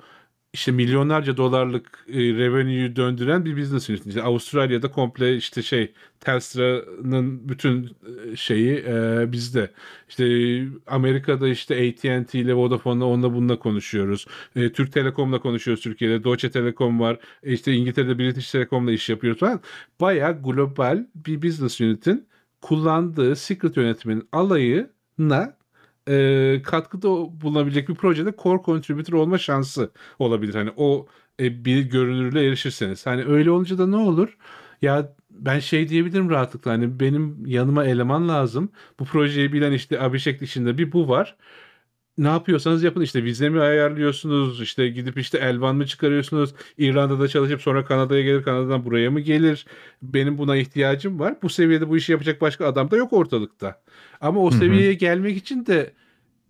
işte 0.58 0.72
milyonlarca 0.72 1.38
dolarlık 1.38 2.06
e, 2.10 2.20
revenue'yu 2.20 2.96
döndüren 2.96 3.46
bir 3.46 3.58
business 3.58 3.90
unit. 3.90 4.08
İşte 4.08 4.24
Avustralya'da 4.24 4.92
komple 4.92 5.36
işte 5.36 5.62
şey 5.62 5.94
Telstra'nın 6.20 7.50
bütün 7.50 7.86
e, 8.32 8.36
şeyi 8.36 8.84
e, 8.88 9.26
bizde. 9.32 9.72
İşte 10.10 10.26
Amerika'da 10.88 11.48
işte 11.48 11.76
AT&T 11.76 12.40
ile 12.40 12.54
Vodafone'la 12.54 13.06
onunla 13.06 13.34
bununla 13.34 13.60
konuşuyoruz. 13.60 14.26
E, 14.56 14.72
Türk 14.72 14.94
Telekom'la 14.94 15.40
konuşuyoruz 15.40 15.84
Türkiye'de. 15.84 16.24
Deutsche 16.24 16.52
Telekom 16.52 17.00
var. 17.00 17.20
E, 17.44 17.54
işte 17.54 17.74
İngiltere'de 17.74 18.20
British 18.20 18.52
Telecom'la 18.52 18.92
iş 18.92 19.10
yapıyoruz 19.10 19.40
falan. 19.40 19.62
Bayağı 20.02 20.44
global 20.44 21.06
bir 21.16 21.42
business 21.42 21.82
unit'in 21.82 22.28
kullandığı 22.62 23.36
secret 23.36 23.78
yönetiminin 23.78 24.28
alayına 24.32 25.57
e, 26.08 26.62
katkıda 26.64 27.08
bulunabilecek 27.42 27.90
bir 27.90 27.96
projede 27.96 28.34
core 28.44 28.62
contributor 28.66 29.14
olma 29.14 29.38
şansı 29.38 29.92
olabilir. 30.20 30.56
Hani 30.56 30.72
o 30.78 31.08
e, 31.40 31.66
bir 31.66 31.82
görünürlüğe 31.84 32.48
erişirseniz. 32.48 33.06
Hani 33.06 33.24
öyle 33.26 33.52
olunca 33.52 33.78
da 33.78 33.88
ne 33.88 33.96
olur? 33.98 34.38
Ya 34.82 35.14
ben 35.32 35.60
şey 35.60 35.90
diyebilirim 35.90 36.30
rahatlıkla 36.30 36.72
hani 36.72 37.00
benim 37.00 37.46
yanıma 37.46 37.86
eleman 37.86 38.30
lazım. 38.30 38.72
Bu 39.00 39.06
projeyi 39.06 39.54
bilen 39.54 39.72
işte 39.72 40.02
Abhishek 40.02 40.42
dışında 40.42 40.78
bir 40.78 40.92
bu 40.92 41.10
var. 41.10 41.36
Ne 42.18 42.28
yapıyorsanız 42.28 42.84
yapın. 42.84 43.02
İşte 43.02 43.24
vize 43.24 43.50
mi 43.50 43.62
ayarlıyorsunuz? 43.62 44.62
İşte 44.62 44.88
gidip 44.88 45.18
işte 45.18 45.38
elvan 45.38 45.76
mı 45.76 45.86
çıkarıyorsunuz? 45.86 46.54
İrlanda'da 46.78 47.28
çalışıp 47.28 47.62
sonra 47.62 47.86
Kanada'ya 47.86 48.22
gelir 48.22 48.44
Kanada'dan 48.44 48.86
buraya 48.86 49.12
mı 49.12 49.20
gelir? 49.20 49.66
Benim 50.02 50.38
buna 50.38 50.56
ihtiyacım 50.56 51.20
var. 51.20 51.36
Bu 51.42 51.50
seviyede 51.50 51.90
bu 51.90 51.98
işi 51.98 52.12
yapacak 52.12 52.42
başka 52.42 52.68
adam 52.68 52.92
da 52.92 52.98
yok 52.98 53.14
ortalıkta. 53.14 53.82
Ama 54.22 54.40
o 54.40 54.52
Hı 54.52 54.56
hı. 54.56 54.60
seviyeye 54.60 54.94
gelmek 54.94 55.38
için 55.38 55.66
de 55.66 55.94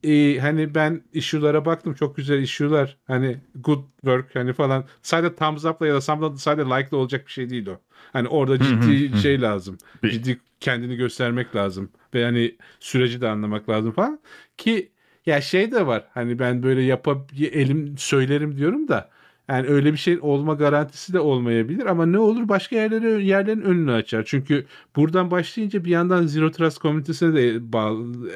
e, 0.03 0.39
hani 0.39 0.75
ben 0.75 1.01
issue'lara 1.13 1.65
baktım. 1.65 1.93
Çok 1.93 2.15
güzel 2.15 2.41
issue'lar. 2.41 2.97
Hani 3.07 3.37
good 3.55 3.83
work 4.01 4.35
hani 4.35 4.53
falan. 4.53 4.85
Sadece 5.01 5.35
thumbs 5.35 5.65
up'la 5.65 5.87
ya 5.87 5.93
da 5.93 6.01
sadece, 6.01 6.69
like'la 6.69 6.97
olacak 6.97 7.27
bir 7.27 7.31
şey 7.31 7.49
değil 7.49 7.67
o. 7.67 7.79
Hani 8.13 8.27
orada 8.27 8.59
ciddi 8.59 9.17
şey 9.21 9.41
lazım. 9.41 9.77
Bir- 10.03 10.11
Ciddi 10.11 10.39
kendini 10.59 10.95
göstermek 10.95 11.55
lazım. 11.55 11.89
Ve 12.13 12.23
hani 12.23 12.55
süreci 12.79 13.21
de 13.21 13.27
anlamak 13.27 13.69
lazım 13.69 13.91
falan. 13.91 14.19
Ki 14.57 14.91
ya 15.27 15.41
şey 15.41 15.71
de 15.71 15.87
var 15.87 16.03
hani 16.13 16.39
ben 16.39 16.63
böyle 16.63 16.81
yapab 16.81 17.29
elim 17.39 17.97
söylerim 17.97 18.57
diyorum 18.57 18.87
da 18.87 19.09
yani 19.49 19.67
öyle 19.67 19.93
bir 19.93 19.97
şey 19.97 20.19
olma 20.21 20.53
garantisi 20.53 21.13
de 21.13 21.19
olmayabilir 21.19 21.85
ama 21.85 22.05
ne 22.05 22.19
olur 22.19 22.49
başka 22.49 22.75
yerlere 22.75 23.23
yerlerin 23.23 23.61
önünü 23.61 23.91
açar. 23.91 24.23
Çünkü 24.27 24.65
buradan 24.95 25.31
başlayınca 25.31 25.85
bir 25.85 25.89
yandan 25.89 26.27
Zero 26.27 26.51
Trust 26.51 26.77
komünitesine 26.79 27.33
de 27.35 27.73
bağlı, 27.73 28.31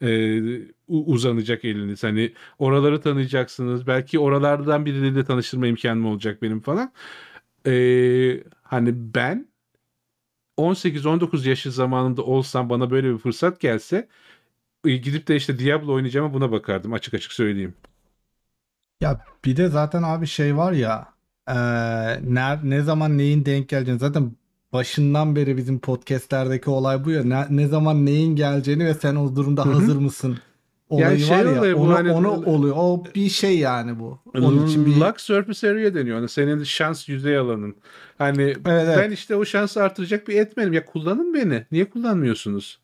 e, 0.00 0.08
e, 0.08 0.42
uzanacak 0.88 1.64
eliniz. 1.64 2.02
Hani 2.04 2.32
oraları 2.58 3.00
tanıyacaksınız. 3.00 3.86
Belki 3.86 4.18
oralardan 4.18 4.86
birileriyle 4.86 5.24
tanıştırma 5.24 5.66
imkanım 5.66 6.06
olacak 6.06 6.42
benim 6.42 6.60
falan. 6.60 6.92
E, 7.66 7.72
hani 8.62 8.92
ben 9.14 9.48
18-19 10.56 11.46
yaşı 11.48 11.72
zamanında 11.72 12.22
olsam 12.22 12.70
bana 12.70 12.90
böyle 12.90 13.12
bir 13.14 13.18
fırsat 13.18 13.60
gelse 13.60 14.08
gidip 14.90 15.28
de 15.28 15.36
işte 15.36 15.58
Diablo 15.58 15.92
oynayacağıma 15.94 16.34
buna 16.34 16.52
bakardım 16.52 16.92
açık 16.92 17.14
açık 17.14 17.32
söyleyeyim. 17.32 17.74
Ya 19.00 19.20
bir 19.44 19.56
de 19.56 19.68
zaten 19.68 20.02
abi 20.02 20.26
şey 20.26 20.56
var 20.56 20.72
ya 20.72 21.08
eee, 21.48 21.54
ne, 22.34 22.58
ne 22.70 22.82
zaman 22.82 23.18
neyin 23.18 23.44
denk 23.44 23.68
geleceğini 23.68 23.98
zaten 24.00 24.32
başından 24.72 25.36
beri 25.36 25.56
bizim 25.56 25.78
podcastlerdeki 25.78 26.70
olay 26.70 27.04
bu 27.04 27.10
ya 27.10 27.24
ne, 27.24 27.46
ne 27.50 27.66
zaman 27.66 28.06
neyin 28.06 28.36
geleceğini 28.36 28.84
ve 28.86 28.94
sen 28.94 29.16
o 29.16 29.36
durumda 29.36 29.64
Hı 29.64 29.68
hı. 29.68 29.72
hazır 29.72 29.96
mısın 29.96 30.38
olayı 30.88 31.18
şey 31.18 31.38
var 31.38 31.44
ya. 31.44 31.58
olayı 31.58 31.74
bu 31.76 31.80
onu, 31.80 31.94
hani- 31.94 32.12
onu 32.12 32.30
oluyor. 32.30 32.74
O 32.78 33.04
bir 33.14 33.28
şey 33.28 33.58
yani 33.58 33.98
bu. 33.98 34.18
Onun 34.34 34.66
için 34.66 34.86
bir 34.86 34.96
Lux 34.96 35.12
surface 35.16 35.70
area 35.70 35.94
deniyor. 35.94 36.16
Hani 36.16 36.28
senin 36.28 36.64
şans 36.64 37.08
yüzey 37.08 37.36
alanın. 37.38 37.76
Hani 38.18 38.42
Evet, 38.42 38.58
evet. 38.66 38.98
ben 38.98 39.10
işte 39.10 39.36
o 39.36 39.44
şansı 39.44 39.82
artıracak 39.82 40.28
bir 40.28 40.36
etmenim. 40.40 40.72
Ya 40.72 40.84
kullanın 40.84 41.34
beni. 41.34 41.66
Niye 41.72 41.90
kullanmıyorsunuz? 41.90 42.78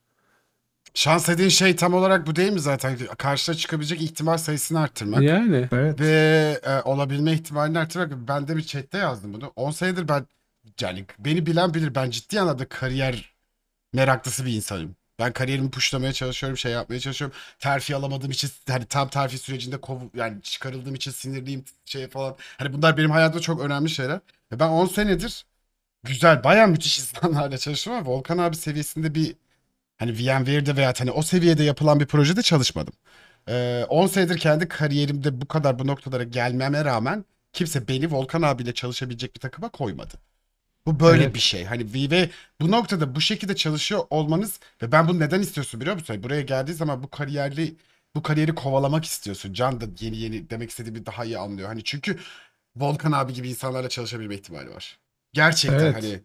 Şans 0.94 1.28
dediğin 1.28 1.48
şey 1.48 1.76
tam 1.76 1.94
olarak 1.94 2.26
bu 2.26 2.36
değil 2.36 2.52
mi 2.52 2.60
zaten? 2.60 2.98
Karşına 3.18 3.54
çıkabilecek 3.54 4.02
ihtimal 4.02 4.38
sayısını 4.38 4.80
arttırmak. 4.80 5.22
Yani. 5.22 5.68
Evet. 5.72 6.00
Ve 6.00 6.60
e, 6.64 6.80
olabilme 6.82 7.32
ihtimalini 7.32 7.78
arttırmak. 7.78 8.28
Ben 8.28 8.48
de 8.48 8.56
bir 8.56 8.62
chatte 8.62 8.98
yazdım 8.98 9.34
bunu. 9.34 9.52
10 9.56 9.70
senedir 9.70 10.08
ben 10.08 10.26
yani 10.80 11.04
beni 11.18 11.46
bilen 11.46 11.74
bilir. 11.74 11.94
Ben 11.94 12.10
ciddi 12.10 12.40
anlamda 12.40 12.68
kariyer 12.68 13.34
meraklısı 13.92 14.46
bir 14.46 14.52
insanım. 14.52 14.96
Ben 15.18 15.32
kariyerimi 15.32 15.70
puşlamaya 15.70 16.12
çalışıyorum, 16.12 16.58
şey 16.58 16.72
yapmaya 16.72 17.00
çalışıyorum. 17.00 17.36
Terfi 17.58 17.96
alamadığım 17.96 18.30
için 18.30 18.50
hani 18.68 18.84
tam 18.84 19.08
terfi 19.08 19.38
sürecinde 19.38 19.80
kov 19.80 20.00
yani 20.14 20.42
çıkarıldığım 20.42 20.94
için 20.94 21.10
sinirliyim 21.10 21.64
şey 21.84 22.08
falan. 22.08 22.36
Hani 22.58 22.72
bunlar 22.72 22.96
benim 22.96 23.10
hayatımda 23.10 23.42
çok 23.42 23.60
önemli 23.60 23.90
şeyler. 23.90 24.20
Ve 24.52 24.60
ben 24.60 24.68
10 24.68 24.86
senedir 24.86 25.46
güzel, 26.04 26.44
bayağı 26.44 26.68
müthiş 26.68 26.98
insanlarla 26.98 27.58
çalıştım 27.58 27.92
ama 27.92 28.06
Volkan 28.10 28.38
abi 28.38 28.56
seviyesinde 28.56 29.14
bir 29.14 29.34
hani 30.02 30.12
VMware'de 30.18 30.76
veya 30.76 30.94
hani 30.98 31.10
o 31.10 31.22
seviyede 31.22 31.64
yapılan 31.64 32.00
bir 32.00 32.06
projede 32.06 32.42
çalışmadım. 32.42 32.94
Ee, 33.48 33.86
10 33.88 34.06
senedir 34.06 34.38
kendi 34.38 34.68
kariyerimde 34.68 35.40
bu 35.40 35.48
kadar 35.48 35.78
bu 35.78 35.86
noktalara 35.86 36.22
gelmeme 36.24 36.84
rağmen 36.84 37.24
kimse 37.52 37.88
beni 37.88 38.12
Volkan 38.12 38.42
abiyle 38.42 38.74
çalışabilecek 38.74 39.34
bir 39.34 39.40
takıma 39.40 39.68
koymadı. 39.68 40.14
Bu 40.86 41.00
böyle 41.00 41.24
Evet. 41.24 41.34
bir 41.34 41.40
şey. 41.40 41.64
Hani 41.64 41.94
ve 41.94 42.30
bu 42.60 42.70
noktada 42.70 43.14
bu 43.14 43.20
şekilde 43.20 43.56
çalışıyor 43.56 44.04
olmanız 44.10 44.60
ve 44.82 44.92
ben 44.92 45.08
bunu 45.08 45.20
neden 45.20 45.40
istiyorsun 45.40 45.80
biliyor 45.80 45.96
musun? 45.96 46.22
Buraya 46.22 46.42
geldiği 46.42 46.74
zaman 46.74 47.02
bu 47.02 47.10
kariyerli 47.10 47.76
bu 48.16 48.22
kariyeri 48.22 48.54
kovalamak 48.54 49.04
istiyorsun. 49.04 49.52
Can 49.52 49.80
da 49.80 49.84
yeni 50.00 50.16
yeni 50.18 50.50
demek 50.50 50.70
istediğimi 50.70 51.06
daha 51.06 51.24
iyi 51.24 51.38
anlıyor. 51.38 51.68
Hani 51.68 51.84
çünkü 51.84 52.18
Volkan 52.76 53.12
abi 53.12 53.32
gibi 53.34 53.50
insanlarla 53.50 53.88
çalışabilme 53.88 54.34
ihtimali 54.34 54.70
var. 54.70 54.98
Gerçekten 55.32 55.78
Evet. 55.78 55.94
hani 55.94 56.20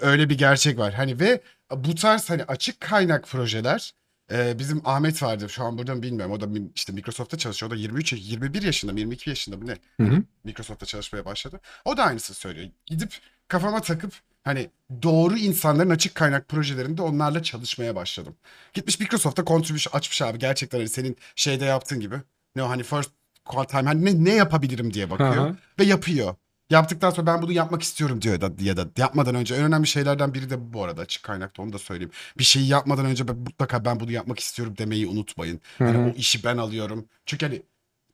öyle 0.00 0.28
bir 0.28 0.38
gerçek 0.38 0.78
var. 0.78 0.94
Hani 0.94 1.20
ve 1.20 1.40
bu 1.76 1.94
tarz 1.94 2.30
hani 2.30 2.44
açık 2.44 2.80
kaynak 2.80 3.28
projeler 3.28 3.94
e, 4.32 4.58
bizim 4.58 4.82
Ahmet 4.84 5.22
vardı 5.22 5.48
şu 5.48 5.64
an 5.64 5.78
burada 5.78 5.94
mı 5.94 6.02
bilmiyorum. 6.02 6.32
O 6.32 6.40
da 6.40 6.46
işte 6.74 6.92
Microsoft'ta 6.92 7.38
çalışıyor. 7.38 7.72
O 7.72 7.74
da 7.74 7.78
23 7.78 8.12
21 8.12 8.62
yaşında 8.62 8.92
mı 8.92 8.98
22 8.98 9.30
yaşında 9.30 9.56
mı 9.56 9.66
ne? 9.66 10.04
Hı 10.04 10.12
hı. 10.12 10.22
Microsoft'ta 10.44 10.86
çalışmaya 10.86 11.24
başladı. 11.24 11.60
O 11.84 11.96
da 11.96 12.04
aynısını 12.04 12.36
söylüyor. 12.36 12.68
Gidip 12.86 13.18
kafama 13.48 13.80
takıp 13.80 14.12
hani 14.44 14.70
doğru 15.02 15.36
insanların 15.36 15.90
açık 15.90 16.14
kaynak 16.14 16.48
projelerinde 16.48 17.02
onlarla 17.02 17.42
çalışmaya 17.42 17.96
başladım. 17.96 18.34
Gitmiş 18.74 19.00
Microsoft'ta 19.00 19.44
contribution 19.44 19.98
açmış 19.98 20.22
abi 20.22 20.38
gerçekten 20.38 20.78
hani 20.78 20.88
senin 20.88 21.16
şeyde 21.36 21.64
yaptığın 21.64 22.00
gibi. 22.00 22.16
Ne 22.56 22.62
o 22.62 22.68
hani 22.68 22.82
first 22.82 23.10
call 23.54 23.64
time 23.64 23.82
hani 23.82 24.04
ne, 24.04 24.24
ne 24.24 24.34
yapabilirim 24.34 24.94
diye 24.94 25.10
bakıyor 25.10 25.48
hı. 25.48 25.56
ve 25.78 25.84
yapıyor. 25.84 26.34
Yaptıktan 26.70 27.10
sonra 27.10 27.26
ben 27.26 27.42
bunu 27.42 27.52
yapmak 27.52 27.82
istiyorum 27.82 28.22
diyor 28.22 28.40
da 28.40 28.50
ya 28.60 28.76
da 28.76 28.86
yapmadan 28.96 29.34
önce 29.34 29.54
en 29.54 29.62
önemli 29.62 29.86
şeylerden 29.86 30.34
biri 30.34 30.50
de 30.50 30.60
bu 30.60 30.72
bu 30.72 30.84
arada 30.84 31.00
açık 31.00 31.22
kaynakta 31.22 31.62
onu 31.62 31.72
da 31.72 31.78
söyleyeyim. 31.78 32.10
Bir 32.38 32.44
şeyi 32.44 32.68
yapmadan 32.68 33.06
önce 33.06 33.28
ben 33.28 33.36
mutlaka 33.36 33.84
ben 33.84 34.00
bunu 34.00 34.12
yapmak 34.12 34.40
istiyorum 34.40 34.74
demeyi 34.78 35.06
unutmayın. 35.06 35.60
Hani 35.78 35.96
Hı 35.96 36.02
hı. 36.02 36.06
o 36.10 36.10
işi 36.16 36.44
ben 36.44 36.56
alıyorum. 36.56 37.08
Çünkü 37.26 37.46
hani 37.46 37.62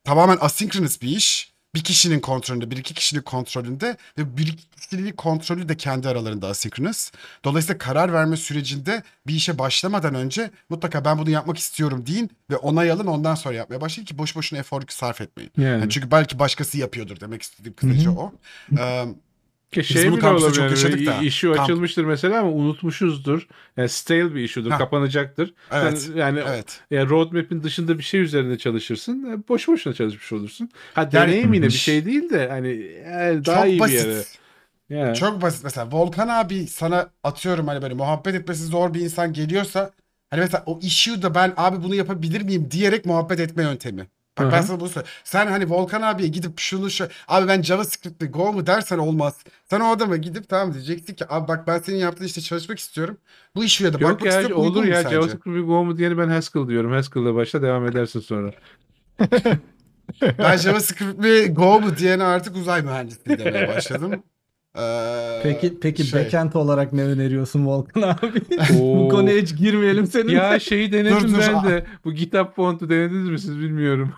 tamamen 0.05 0.39
asynchronous 0.41 1.03
bir 1.03 1.09
iş. 1.09 1.54
Bir 1.75 1.85
kişinin 1.85 2.21
kontrolünde, 2.21 2.71
bir 2.71 2.77
iki 2.77 2.95
kişinin 2.95 3.23
kontrolünde 3.23 3.97
ve 4.19 4.37
bir 4.37 4.47
iki 4.47 4.65
kişinin 4.81 5.13
kontrolü 5.13 5.69
de 5.69 5.77
kendi 5.77 6.09
aralarında 6.09 6.49
asynchronous. 6.49 7.11
Dolayısıyla 7.45 7.79
karar 7.79 8.13
verme 8.13 8.37
sürecinde 8.37 9.03
bir 9.27 9.35
işe 9.35 9.59
başlamadan 9.59 10.15
önce 10.15 10.51
mutlaka 10.69 11.05
ben 11.05 11.19
bunu 11.19 11.31
yapmak 11.31 11.59
istiyorum 11.59 12.07
deyin 12.07 12.31
ve 12.51 12.57
onay 12.57 12.91
alın 12.91 13.07
ondan 13.07 13.35
sonra 13.35 13.55
yapmaya 13.55 13.81
başlayın 13.81 14.07
ki 14.07 14.19
boş 14.19 14.37
boşuna 14.37 14.59
efor 14.59 14.83
sarf 14.89 15.21
etmeyin. 15.21 15.51
Yani. 15.57 15.81
Yani 15.81 15.91
çünkü 15.91 16.11
belki 16.11 16.39
başkası 16.39 16.79
yapıyordur 16.79 17.21
demek 17.21 17.43
istediğim 17.43 17.77
kısaca 17.77 18.11
o. 18.11 18.33
Ee, 18.79 19.05
Ki 19.75 19.81
Biz 19.81 19.89
şey 19.89 20.05
bunu 20.07 20.13
bile 20.13 20.21
kampüste 20.21 20.53
çok 20.53 20.71
yaşadık 20.71 21.01
yani, 21.01 21.19
da. 21.21 21.23
işi 21.23 21.47
Kamp- 21.47 21.61
açılmıştır 21.61 22.05
mesela 22.05 22.41
ama 22.41 22.51
unutmuşuzdur. 22.51 23.47
Yani 23.77 23.89
stale 23.89 24.35
bir 24.35 24.41
işidir. 24.41 24.71
Ha. 24.71 24.79
Kapanacaktır. 24.79 25.55
Evet, 25.73 25.99
Sen 25.99 26.17
yani 26.17 26.41
evet. 26.49 26.81
yani 26.91 27.11
roadmap'in 27.11 27.63
dışında 27.63 27.99
bir 27.99 28.03
şey 28.03 28.21
üzerinde 28.21 28.59
çalışırsın. 28.59 29.25
e, 29.25 29.49
Boş 29.49 29.69
boşuna 29.69 29.95
çalışmış 29.95 30.33
olursun. 30.33 30.69
Ha 30.95 31.01
Yani- 31.13 31.13
deneyim 31.13 31.53
yine 31.55 31.67
bir 31.67 31.71
şey 31.71 32.05
değil 32.05 32.31
de 32.31 32.49
hani 32.49 32.69
yani 33.11 33.45
daha 33.45 33.57
Çok 33.61 33.67
iyi 33.67 33.75
bir 33.75 33.81
basit. 33.81 34.07
yere. 34.07 34.23
Yani. 34.91 35.17
Çok 35.17 35.43
basit 35.43 35.65
mesela 35.65 35.89
Volkan 35.93 36.29
abi 36.29 36.67
sana 36.67 37.11
atıyorum 37.25 37.67
hani 37.69 37.83
böyle 37.83 37.95
muhabbet 37.95 38.35
etmesi 38.35 38.65
zor 38.65 38.95
bir 38.95 39.01
insan 39.01 39.33
geliyorsa 39.33 39.91
hani 40.31 40.41
mesela 40.41 40.63
o 40.67 40.79
issue'da 40.83 41.35
ben 41.35 41.53
abi 41.57 41.83
bunu 41.85 41.95
yapabilir 41.95 42.43
miyim 42.43 42.69
diyerek 42.71 43.07
muhabbet 43.07 43.41
etme 43.41 43.63
yöntemi. 43.63 44.07
Bak 44.39 44.53
ben 44.53 44.61
sana 44.63 44.81
bunu 44.81 44.89
söyleyeyim. 44.89 45.15
Sen 45.25 45.47
hani 45.47 45.71
Volkan 45.71 46.03
abiye 46.03 46.29
gidip 46.29 46.59
şunu 46.61 46.91
şu 46.91 47.09
abi 47.29 47.49
ben 47.49 47.63
JavaScript'te 47.63 48.27
Go 48.27 48.53
mu 48.53 48.67
dersen 48.67 48.99
olmaz. 48.99 49.35
Sen 49.71 49.81
o 49.81 49.91
adama 49.91 50.17
gidip 50.17 50.49
tamam 50.49 50.75
diyeceksin 50.75 51.15
ki 51.15 51.25
abi 51.29 51.49
bak 51.49 51.67
ben 51.67 51.79
senin 51.79 51.97
yaptığın 51.97 52.25
işte 52.25 52.41
çalışmak 52.41 52.79
istiyorum. 52.79 53.17
Bu 53.57 53.61
da 53.61 53.65
Yok 53.65 53.95
bakmak 54.03 54.23
ya 54.25 54.31
istiyorum. 54.41 54.57
uygun 54.65 54.73
olur 54.73 54.85
mu 54.85 54.91
ya 54.91 55.03
sence? 55.03 55.15
JavaScript 55.15 55.67
Go 55.67 55.85
mu 55.85 55.99
diyeni 55.99 56.19
ben 56.19 56.29
Haskell 56.29 56.69
diyorum. 56.69 56.93
Haskell'la 56.93 57.35
başla 57.35 57.63
devam 57.63 57.87
edersin 57.87 58.21
sonra. 58.21 58.53
Ben 60.39 60.57
JavaScript 60.57 61.19
mi 61.19 61.55
Go 61.55 61.81
mu 61.81 61.97
diyene 61.97 62.25
artık 62.25 62.57
uzay 62.57 62.83
mühendisliği 62.83 63.39
demeye 63.39 63.69
başladım. 63.69 64.23
Ee, 64.79 65.41
Peki 65.43 65.75
peki 65.81 66.05
şey- 66.05 66.25
backend 66.25 66.53
olarak 66.53 66.93
ne 66.93 67.03
öneriyorsun 67.03 67.67
Volkan 67.67 68.03
abi? 68.23 68.41
Bu 68.81 69.09
konuya 69.09 69.37
hiç 69.43 69.57
girmeyelim 69.57 70.07
seninle. 70.07 70.33
Ya 70.33 70.61
şeyi 70.61 70.93
denedim 70.93 71.21
Dur, 71.21 71.29
dur. 71.29 71.39
ben 71.41 71.71
de. 71.71 71.85
Bu 72.05 72.13
GitHub 72.13 72.55
font'u 72.57 72.91
denediniz 72.91 73.29
mi 73.29 73.39
siz 73.39 73.59
bilmiyorum. 73.59 74.13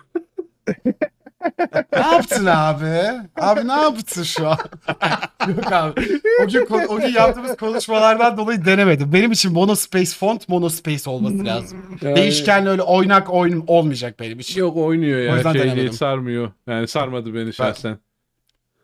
Ne 1.93 1.99
yaptın 1.99 2.45
abi? 2.45 3.01
Abi 3.35 3.67
ne 3.67 3.71
yaptın 3.73 4.23
şu 4.23 4.47
an? 4.47 4.57
Yok 5.47 5.71
abi. 5.71 6.01
O 6.43 6.47
gün, 6.47 6.67
o 6.89 6.97
gün 6.99 7.07
yaptığımız 7.13 7.57
konuşmalardan 7.57 8.37
dolayı 8.37 8.65
denemedim. 8.65 9.13
Benim 9.13 9.31
için 9.31 9.53
monospace 9.53 10.11
font 10.11 10.49
monospace 10.49 11.09
olması 11.09 11.45
lazım. 11.45 11.77
Yani- 12.01 12.15
Değişkenli 12.15 12.69
öyle 12.69 12.81
oynak 12.81 13.33
oyun 13.33 13.63
olmayacak 13.67 14.19
benim 14.19 14.39
için. 14.39 14.59
Yok 14.59 14.77
oynuyor 14.77 15.19
O 15.19 15.21
ya. 15.23 15.35
yüzden 15.35 15.53
Şey 15.53 15.61
denemedim. 15.61 15.93
sarmıyor. 15.93 16.51
Yani 16.67 16.87
sarmadı 16.87 17.33
beni 17.33 17.53
şahsen. 17.53 17.97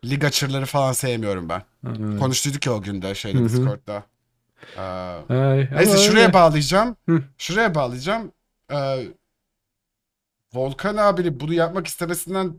Lig 0.06 0.24
açırları 0.24 0.66
falan 0.66 0.94
sevmiyorum 0.94 1.50
ben. 1.50 1.64
Hı. 1.86 2.20
Konuştuyduk 2.20 2.66
ya 2.66 2.74
o 2.74 2.82
gün 2.82 3.02
de 3.02 3.16
şeyde 3.16 3.38
Hı 3.38 3.42
hı. 3.42 3.46
Discord'da. 3.46 4.04
Ee, 4.78 4.82
Ay, 5.34 5.70
neyse 5.76 5.98
şuraya 5.98 6.24
öyle. 6.24 6.34
bağlayacağım. 6.34 6.96
Hı. 7.10 7.24
Şuraya 7.38 7.76
bağlayacağım. 7.76 8.32
Ee, 8.72 9.08
Volkan 10.54 10.98
abinin 10.98 11.40
bunu 11.40 11.54
yapmak 11.54 11.88
istemesinden 11.88 12.54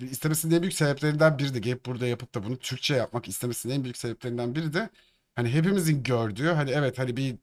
istemesinin 0.00 0.54
en 0.54 0.62
büyük 0.62 0.74
sebeplerinden 0.74 1.38
biri 1.38 1.54
de 1.54 1.58
gelip 1.58 1.86
burada 1.86 2.06
yapıp 2.06 2.34
da 2.34 2.44
bunu 2.44 2.56
Türkçe 2.58 2.94
yapmak 2.94 3.28
istemesinin 3.28 3.74
en 3.74 3.84
büyük 3.84 3.96
sebeplerinden 3.96 4.54
biri 4.54 4.72
de 4.74 4.88
hani 5.34 5.48
hepimizin 5.48 6.02
gördüğü 6.02 6.46
hani 6.48 6.70
evet 6.70 6.98
hani 6.98 7.16
bir 7.16 7.36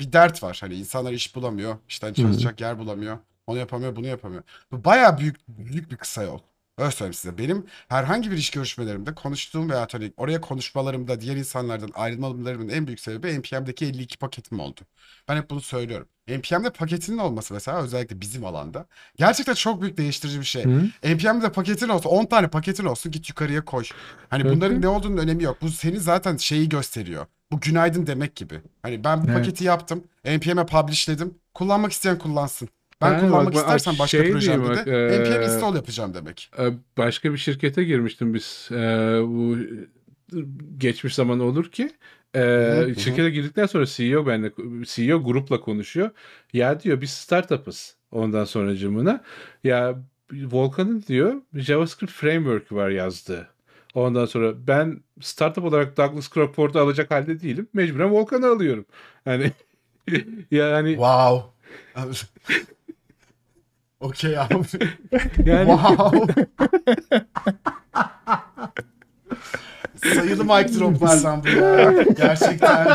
bir 0.00 0.12
dert 0.12 0.42
var. 0.42 0.58
Hani 0.60 0.74
insanlar 0.74 1.12
iş 1.12 1.36
bulamıyor. 1.36 1.76
işten 1.88 2.12
çalışacak 2.14 2.60
yer 2.60 2.78
bulamıyor. 2.78 3.18
Onu 3.46 3.58
yapamıyor, 3.58 3.96
bunu 3.96 4.06
yapamıyor. 4.06 4.42
Bu 4.72 4.84
bayağı 4.84 5.18
büyük 5.18 5.48
büyük 5.48 5.90
bir 5.90 5.96
kısa 5.96 6.22
yol. 6.22 6.38
Öyle 6.78 6.90
söyleyeyim 6.90 7.14
size. 7.14 7.38
Benim 7.38 7.66
herhangi 7.88 8.30
bir 8.30 8.36
iş 8.36 8.50
görüşmelerimde 8.50 9.14
konuştuğum 9.14 9.70
veya 9.70 9.86
hani 9.92 10.12
oraya 10.16 10.40
konuşmalarımda 10.40 11.20
diğer 11.20 11.36
insanlardan 11.36 11.90
ayrılmalarımın 11.94 12.68
en 12.68 12.86
büyük 12.86 13.00
sebebi 13.00 13.38
NPM'deki 13.38 13.86
52 13.86 14.18
paketim 14.18 14.60
oldu. 14.60 14.80
Ben 15.28 15.36
hep 15.36 15.50
bunu 15.50 15.60
söylüyorum. 15.60 16.08
NPM'de 16.28 16.70
paketinin 16.70 17.18
olması 17.18 17.54
mesela 17.54 17.82
özellikle 17.82 18.20
bizim 18.20 18.44
alanda 18.44 18.86
gerçekten 19.16 19.54
çok 19.54 19.82
büyük 19.82 19.96
değiştirici 19.98 20.40
bir 20.40 20.44
şey. 20.44 20.64
Hı? 20.64 20.82
NPM'de 21.04 21.52
paketin 21.52 21.88
olsa 21.88 22.08
10 22.08 22.26
tane 22.26 22.48
paketin 22.48 22.84
olsun 22.84 23.12
git 23.12 23.28
yukarıya 23.28 23.64
koy. 23.64 23.84
Hani 24.28 24.44
Hı 24.44 24.50
bunların 24.50 24.82
ne 24.82 24.88
olduğunun 24.88 25.16
önemi 25.16 25.42
yok. 25.42 25.62
Bu 25.62 25.68
senin 25.68 25.98
zaten 25.98 26.36
şeyi 26.36 26.68
gösteriyor. 26.68 27.26
Bu 27.52 27.60
günaydın 27.60 28.06
demek 28.06 28.36
gibi. 28.36 28.62
Hani 28.82 29.04
ben 29.04 29.22
bu 29.22 29.26
Evet. 29.26 29.36
paketi 29.38 29.64
yaptım. 29.64 30.04
NPM'e 30.24 30.66
publishledim. 30.66 31.34
Kullanmak 31.54 31.92
isteyen 31.92 32.18
kullansın. 32.18 32.68
Ben 33.02 33.12
Yani 33.12 33.20
kullanmak 33.20 33.46
bak, 33.46 33.54
bak, 33.54 33.60
istersen 33.60 33.94
başka 33.98 34.18
şey 34.18 34.32
projemde 34.32 34.64
diyeyim 34.64 34.86
de 34.86 35.22
bak, 35.22 35.26
NPM 35.26 35.42
install 35.42 35.74
yapacağım 35.76 36.14
demek. 36.14 36.50
Ee, 36.58 36.70
Başka 36.98 37.32
bir 37.32 37.38
şirkete 37.38 37.84
girmiştim 37.84 38.34
biz. 38.34 38.68
Ee, 38.72 38.76
bu 39.22 39.56
geçmiş 40.78 41.14
zaman 41.14 41.40
olur 41.40 41.70
ki. 41.70 41.90
Ee, 42.34 42.40
Hı 42.40 42.84
hı. 42.84 43.00
şirkete 43.00 43.30
girdikten 43.30 43.66
sonra 43.66 43.86
CEO 43.86 44.26
benle 44.26 44.52
CEO 44.84 45.24
grupla 45.24 45.60
konuşuyor. 45.60 46.10
Ya 46.52 46.80
diyor 46.80 47.00
biz 47.00 47.10
startup'ız. 47.10 47.96
Ondan 48.12 48.44
sonra 48.44 48.76
cımına. 48.76 49.22
Ya 49.64 49.94
Volkan'ın 50.32 51.02
diyor 51.08 51.34
JavaScript 51.54 52.12
framework 52.12 52.72
var 52.72 52.90
yazdığı. 52.90 53.48
Ondan 53.94 54.24
sonra 54.26 54.66
ben 54.66 55.00
startup 55.20 55.64
olarak 55.64 55.96
Douglas 55.96 56.30
Crockford'u 56.30 56.78
alacak 56.78 57.10
halde 57.10 57.40
değilim. 57.40 57.68
Mecburen 57.72 58.10
Volkan'ı 58.12 58.46
alıyorum. 58.46 58.84
Hani 59.24 59.52
yani 60.50 60.90
Wow. 60.90 61.42
Okey 64.02 64.38
abi. 64.38 64.54
yani 65.44 65.66
wow. 65.66 66.34
Sayılı 70.14 70.44
mic 70.44 70.80
droplardan 70.80 71.44
bu 71.44 71.48
ya. 71.48 71.92
Gerçekten. 72.16 72.86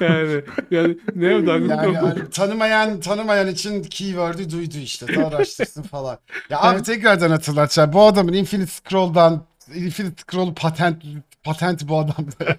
yani, 0.00 0.42
yani 0.70 0.96
ne 1.14 1.26
Yani 1.26 1.72
hani 1.96 2.30
tanımayan 2.30 3.00
tanımayan 3.00 3.48
için 3.48 3.82
keyword'ü 3.82 4.50
duydu 4.50 4.76
işte. 4.76 5.06
Ta 5.06 5.26
araştırsın 5.26 5.82
falan. 5.82 6.18
Ya 6.50 6.60
abi 6.60 6.82
tekrardan 6.82 7.30
hatırlatacağım. 7.30 7.92
Bu 7.92 8.02
adamın 8.02 8.32
Infinite 8.32 8.70
Scroll'dan 8.70 9.46
Infinite 9.74 10.22
Scroll 10.22 10.54
patent 10.54 11.02
patent 11.44 11.88
bu 11.88 11.98
adamda. 11.98 12.56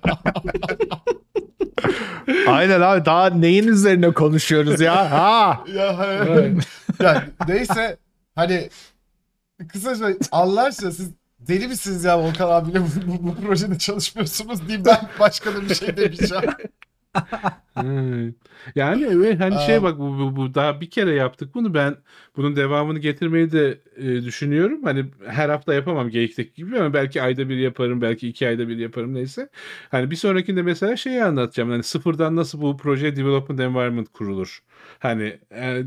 Aynen 2.47 2.81
abi 2.81 3.05
daha 3.05 3.29
neyin 3.29 3.67
üzerine 3.67 4.11
konuşuyoruz 4.11 4.81
ya? 4.81 5.11
Ha. 5.11 5.63
ya, 5.75 5.97
hani- 5.97 6.57
ya 7.03 7.27
neyse 7.47 7.97
hani 8.35 8.69
kısaca 9.67 10.17
Allah 10.31 10.63
aşkına 10.63 10.91
siz 10.91 11.11
deli 11.39 11.67
misiniz 11.67 12.03
ya 12.03 12.19
Volkan 12.19 12.49
abiyle 12.49 12.81
bu, 12.81 12.87
bu, 13.07 13.27
bu 13.27 13.35
projede 13.35 13.77
çalışmıyorsunuz 13.77 14.67
diyeyim 14.67 14.85
ben 14.85 15.09
başka 15.19 15.55
da 15.55 15.61
bir 15.61 15.75
şey 15.75 15.97
demeyeceğim. 15.97 16.53
Hmm. 17.73 18.33
Yani 18.75 19.21
ve 19.21 19.35
hani 19.35 19.65
şey 19.65 19.83
bak 19.83 19.99
bu, 19.99 20.19
bu, 20.19 20.35
bu 20.35 20.55
daha 20.55 20.81
bir 20.81 20.89
kere 20.89 21.13
yaptık 21.13 21.55
bunu 21.55 21.73
ben 21.73 21.95
bunun 22.37 22.55
devamını 22.55 22.99
getirmeyi 22.99 23.51
de 23.51 23.79
e, 23.97 24.03
düşünüyorum. 24.23 24.83
Hani 24.83 25.05
her 25.25 25.49
hafta 25.49 25.73
yapamam 25.73 26.09
geyikteki 26.09 26.53
gibi 26.53 26.79
ama 26.79 26.93
belki 26.93 27.21
ayda 27.21 27.49
bir 27.49 27.57
yaparım 27.57 28.01
belki 28.01 28.27
iki 28.27 28.47
ayda 28.47 28.67
bir 28.67 28.77
yaparım 28.77 29.13
neyse. 29.13 29.49
Hani 29.89 30.11
bir 30.11 30.15
sonrakinde 30.15 30.61
mesela 30.61 30.95
şeyi 30.95 31.23
anlatacağım. 31.23 31.69
Hani 31.69 31.83
sıfırdan 31.83 32.35
nasıl 32.35 32.61
bu 32.61 32.77
proje 32.77 33.15
development 33.15 33.59
environment 33.59 34.09
kurulur. 34.09 34.63
Hani 35.01 35.39
e, 35.55 35.83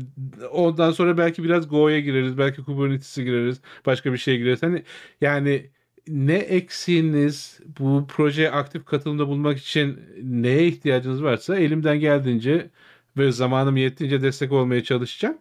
ondan 0.51 0.91
sonra 0.91 1.17
belki 1.17 1.43
biraz 1.43 1.69
Go'ya 1.69 1.99
gireriz 1.99 2.37
belki 2.37 2.63
Kubernetes'e 2.63 3.23
gireriz 3.23 3.61
başka 3.85 4.13
bir 4.13 4.17
şeye 4.17 4.37
gireriz. 4.37 4.63
Hani 4.63 4.83
yani 5.21 5.69
ne 6.07 6.35
eksiğiniz 6.35 7.59
bu 7.79 8.05
projeye 8.07 8.51
aktif 8.51 8.85
katılımda 8.85 9.27
bulmak 9.27 9.57
için 9.57 9.99
neye 10.23 10.67
ihtiyacınız 10.67 11.23
varsa 11.23 11.55
elimden 11.55 11.99
geldiğince 11.99 12.69
ve 13.17 13.31
zamanım 13.31 13.77
yettiğince 13.77 14.21
destek 14.21 14.51
olmaya 14.51 14.83
çalışacağım. 14.83 15.37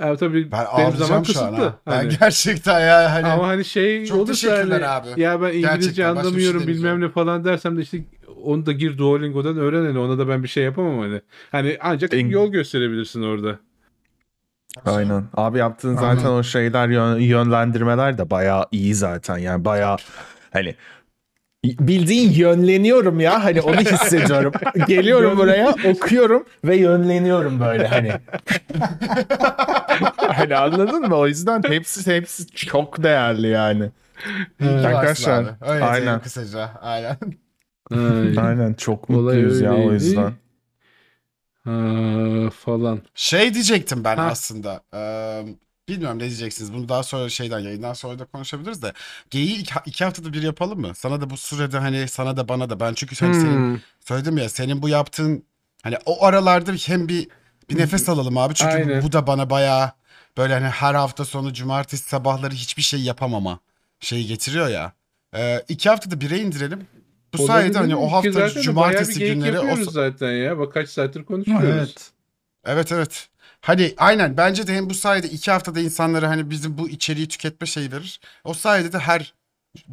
Yani 0.00 0.16
tabii 0.16 0.52
Ben 0.52 0.64
benim 0.78 0.96
zaman 0.96 1.22
kısıtlı. 1.22 1.56
ha. 1.56 1.80
Ben 1.86 1.92
Hani. 1.92 2.12
gerçekten 2.20 2.80
ya 2.80 3.12
hani 3.12 3.26
Ama 3.26 3.46
hani 3.48 3.64
şey 3.64 4.06
Çok 4.06 4.18
olursa 4.18 4.32
teşekkürler 4.48 4.80
hani, 4.80 5.12
abi. 5.14 5.20
ya 5.20 5.42
ben 5.42 5.46
İngilizce 5.48 5.68
Gerçekten, 5.68 5.92
şey 5.94 6.04
anlamıyorum 6.04 6.66
bilmem 6.66 7.00
ne 7.00 7.08
falan 7.08 7.44
dersem 7.44 7.76
de 7.76 7.82
işte 7.82 7.98
onu 8.44 8.66
da 8.66 8.72
gir 8.72 8.98
Duolingo'dan 8.98 9.56
öğren 9.58 9.84
hani 9.84 9.98
ona 9.98 10.18
da 10.18 10.28
ben 10.28 10.42
bir 10.42 10.48
şey 10.48 10.64
yapamam 10.64 10.98
hani. 10.98 11.20
Hani 11.52 11.76
ancak 11.80 12.12
İng- 12.12 12.30
yol 12.32 12.52
gösterebilirsin 12.52 13.22
orada. 13.22 13.58
Aynen. 14.84 15.24
Abi 15.34 15.58
yaptığın 15.58 15.96
zaten 15.96 16.28
o 16.28 16.42
şeyler 16.42 16.88
yön- 16.88 17.18
yönlendirmeler 17.18 18.18
de 18.18 18.30
bayağı 18.30 18.66
iyi 18.72 18.94
zaten. 18.94 19.38
Yani 19.38 19.64
bayağı 19.64 19.96
hani 20.52 20.74
bildiğin 21.64 22.30
yönleniyorum 22.30 23.20
ya 23.20 23.44
hani 23.44 23.60
onu 23.60 23.76
hissediyorum. 23.76 24.52
Geliyorum 24.88 25.38
buraya 25.38 25.74
okuyorum 25.84 26.44
ve 26.64 26.76
yönleniyorum 26.76 27.60
böyle 27.60 27.86
hani. 27.86 28.12
hani 30.16 30.56
anladın 30.56 31.08
mı? 31.08 31.14
O 31.14 31.26
yüzden 31.26 31.62
hepsi 31.68 32.16
hepsi 32.16 32.46
çok 32.46 33.02
değerli 33.02 33.48
yani. 33.48 33.90
Arkadaşlar. 34.84 35.44
Öyle 35.60 35.84
aynen. 35.84 36.20
kısaca. 36.20 36.70
Aynen. 36.82 37.16
Ay. 37.90 38.36
Aynen 38.36 38.74
çok 38.74 39.08
Olay 39.08 39.36
mutluyuz 39.36 39.60
ya 39.60 39.76
o 39.78 39.92
öyleydi. 39.92 39.92
yüzden. 39.92 40.34
Ha, 41.64 42.50
falan. 42.50 43.02
Şey 43.14 43.54
diyecektim 43.54 44.04
ben 44.04 44.16
Ha. 44.16 44.28
aslında. 44.30 44.80
Eee, 44.94 45.56
bilmiyorum 45.88 46.18
ne 46.18 46.22
diyeceksiniz. 46.22 46.72
Bunu 46.72 46.88
daha 46.88 47.02
sonra 47.02 47.28
şeyden 47.28 47.58
yayından 47.60 47.92
sonra 47.92 48.18
da 48.18 48.24
konuşabiliriz 48.26 48.82
de. 48.82 48.92
Geyiği 49.30 49.58
iki, 49.58 49.74
iki 49.86 50.04
haftada 50.04 50.32
bir 50.32 50.42
yapalım 50.42 50.80
mı? 50.80 50.92
Sana 50.94 51.20
da 51.20 51.30
bu 51.30 51.36
sürede 51.36 51.78
hani 51.78 52.08
sana 52.08 52.36
da 52.36 52.48
bana 52.48 52.70
da. 52.70 52.80
Ben 52.80 52.94
çünkü 52.94 53.16
hani 53.20 53.34
senin 53.34 53.66
Hmm. 53.66 53.80
söyledim 54.00 54.38
ya 54.38 54.48
senin 54.48 54.82
bu 54.82 54.88
yaptığın 54.88 55.44
hani 55.82 55.96
o 56.06 56.24
aralarda 56.24 56.72
hem 56.72 57.08
bir 57.08 57.28
bir 57.70 57.78
nefes 57.78 58.08
alalım 58.08 58.38
abi. 58.38 58.54
Çünkü 58.54 58.76
Aynen. 58.76 59.02
bu 59.02 59.12
da 59.12 59.26
bana 59.26 59.50
bayağı 59.50 59.92
böyle 60.36 60.54
hani 60.54 60.66
her 60.68 60.94
hafta 60.94 61.24
sonu 61.24 61.52
cumartesi 61.52 62.08
sabahları 62.08 62.54
hiçbir 62.54 62.82
şey 62.82 63.00
yapamama 63.02 63.60
şeyi 64.00 64.26
getiriyor 64.26 64.68
ya. 64.68 64.92
Eee 65.34 65.64
iki 65.68 65.88
haftada 65.88 66.20
bire 66.20 66.38
indirelim. 66.38 66.86
Bu 67.38 67.42
Olabilir 67.42 67.62
sayede 67.62 67.78
hani 67.78 67.96
o 67.96 68.12
hafta 68.12 68.32
zaten 68.32 68.44
bayağı 68.46 68.56
bir 68.56 68.62
cumartesi 68.62 69.18
günleri 69.20 69.58
o 69.58 69.76
zaten 69.90 70.32
ya. 70.32 70.58
Bak 70.58 70.72
kaç 70.72 70.88
saattir 70.88 71.24
konuşuyoruz. 71.24 71.68
Evet. 71.68 72.10
Evet 72.64 72.92
evet. 72.92 73.28
Hadi 73.60 73.94
aynen 73.96 74.36
bence 74.36 74.66
de 74.66 74.74
hem 74.74 74.90
bu 74.90 74.94
sayede 74.94 75.28
iki 75.28 75.50
haftada 75.50 75.80
insanlara 75.80 76.28
hani 76.28 76.50
bizim 76.50 76.78
bu 76.78 76.88
içeriği 76.88 77.28
tüketme 77.28 77.66
şeyi 77.66 77.92
verir. 77.92 78.20
O 78.44 78.54
sayede 78.54 78.92
de 78.92 78.98
her 78.98 79.34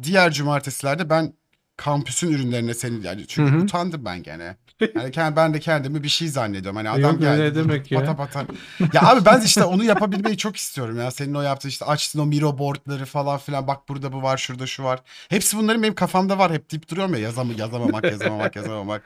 diğer 0.02 0.32
cumartesilerde 0.32 1.10
ben 1.10 1.32
kampüsün 1.76 2.32
ürünlerine 2.32 2.74
senin 2.74 3.02
yani 3.02 3.24
çünkü 3.28 3.52
Hı 3.52 3.56
hı. 3.56 3.62
utandım 3.62 4.04
ben 4.04 4.22
gene. 4.22 4.56
Yani 5.16 5.36
ben 5.36 5.54
de 5.54 5.60
kendimi 5.60 6.02
bir 6.02 6.08
şey 6.08 6.28
zannediyorum. 6.28 6.76
Hani 6.76 6.90
adam 6.90 7.00
Yok, 7.12 7.20
geldi. 7.20 7.40
öyle 7.42 7.54
demek 7.54 7.92
ya. 7.92 8.00
Pata 8.00 8.16
pata. 8.16 8.44
Ya 8.92 9.02
abi 9.02 9.24
ben 9.24 9.40
işte 9.40 9.64
onu 9.64 9.84
yapabilmeyi 9.84 10.36
çok 10.36 10.56
istiyorum 10.56 10.98
ya. 10.98 11.10
Senin 11.10 11.34
o 11.34 11.42
yaptığın 11.42 11.68
işte 11.68 11.84
açtın 11.84 12.18
o 12.18 12.26
Miro 12.26 12.58
boardları 12.58 13.04
falan 13.04 13.38
filan. 13.38 13.66
Bak 13.66 13.88
burada 13.88 14.12
bu 14.12 14.22
var, 14.22 14.36
şurada 14.36 14.66
şu 14.66 14.82
var. 14.84 15.00
Hepsi 15.28 15.56
bunların 15.58 15.82
benim 15.82 15.94
kafamda 15.94 16.38
var. 16.38 16.52
Hep 16.52 16.70
deyip 16.72 16.90
duruyorum 16.90 17.14
ya 17.14 17.20
yazam 17.20 17.50
yazamamak, 17.58 18.04
yazamamak, 18.04 18.56
yazamamak. 18.56 19.02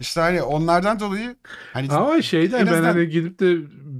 İşte 0.00 0.20
hani 0.20 0.42
onlardan 0.42 1.00
dolayı 1.00 1.36
hani 1.72 1.88
Ama 1.92 2.22
şeyden 2.22 2.58
En 2.60 2.66
ben 2.66 2.72
azından- 2.72 2.92
hani 2.92 3.08
gidip 3.08 3.40
de 3.40 3.56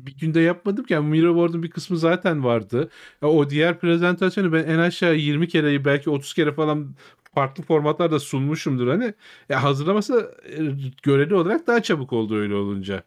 bir 0.06 0.16
günde 0.18 0.40
yapmadım 0.40 0.84
ki. 0.84 0.92
Yani 0.92 1.06
Miraboard'un 1.08 1.62
bir 1.62 1.70
kısmı 1.70 1.98
zaten 1.98 2.44
vardı. 2.44 2.90
Ya 3.22 3.28
o 3.28 3.50
diğer 3.50 3.78
prezentasyonu 3.78 4.52
ben 4.52 4.64
en 4.64 4.78
aşağı 4.78 5.14
20 5.14 5.48
kere 5.48 5.84
belki 5.84 6.10
30 6.10 6.34
kere 6.34 6.52
falan 6.54 6.94
farklı 7.36 7.62
formatlarda 7.64 8.20
sunmuşumdur. 8.20 8.88
Hani 8.88 9.14
ya 9.48 9.62
hazırlaması 9.62 10.34
e, 10.48 10.58
göreli 11.02 11.34
olarak 11.34 11.66
daha 11.66 11.82
çabuk 11.82 12.12
oldu 12.12 12.36
öyle 12.36 12.54
olunca. 12.54 13.02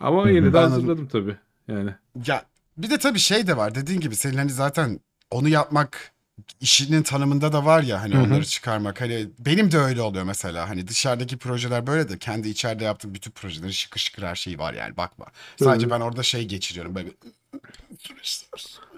Ama 0.00 0.30
yine 0.30 0.52
de 0.52 0.58
hazırladım 0.58 1.08
tabii. 1.08 1.36
Yani. 1.68 1.90
Ya 2.26 2.44
bir 2.76 2.90
de 2.90 2.98
tabii 2.98 3.18
şey 3.18 3.46
de 3.46 3.56
var 3.56 3.74
dediğin 3.74 4.00
gibi 4.00 4.16
senin 4.16 4.36
hani 4.36 4.50
zaten 4.50 5.00
onu 5.30 5.48
yapmak 5.48 6.12
işinin 6.60 7.02
tanımında 7.02 7.52
da 7.52 7.64
var 7.64 7.82
ya 7.82 8.02
hani 8.02 8.14
Hı 8.14 8.18
hı. 8.18 8.22
onları 8.22 8.44
çıkarmak 8.44 9.00
hani 9.00 9.28
benim 9.38 9.72
de 9.72 9.78
öyle 9.78 10.02
oluyor 10.02 10.24
mesela 10.24 10.68
hani 10.68 10.88
dışarıdaki 10.88 11.36
projeler 11.36 11.86
böyle 11.86 12.08
de 12.08 12.18
kendi 12.18 12.48
içeride 12.48 12.84
yaptığım 12.84 13.14
bütün 13.14 13.30
projelerin 13.30 13.70
şıkır 13.70 14.00
şıkır 14.00 14.22
her 14.22 14.34
şeyi 14.36 14.58
var 14.58 14.74
yani 14.74 14.96
bakma. 14.96 15.26
Sadece 15.56 15.86
Hı. 15.86 15.90
ben 15.90 16.00
orada 16.00 16.22
şey 16.22 16.48
geçiriyorum 16.48 16.94
böyle 16.94 17.08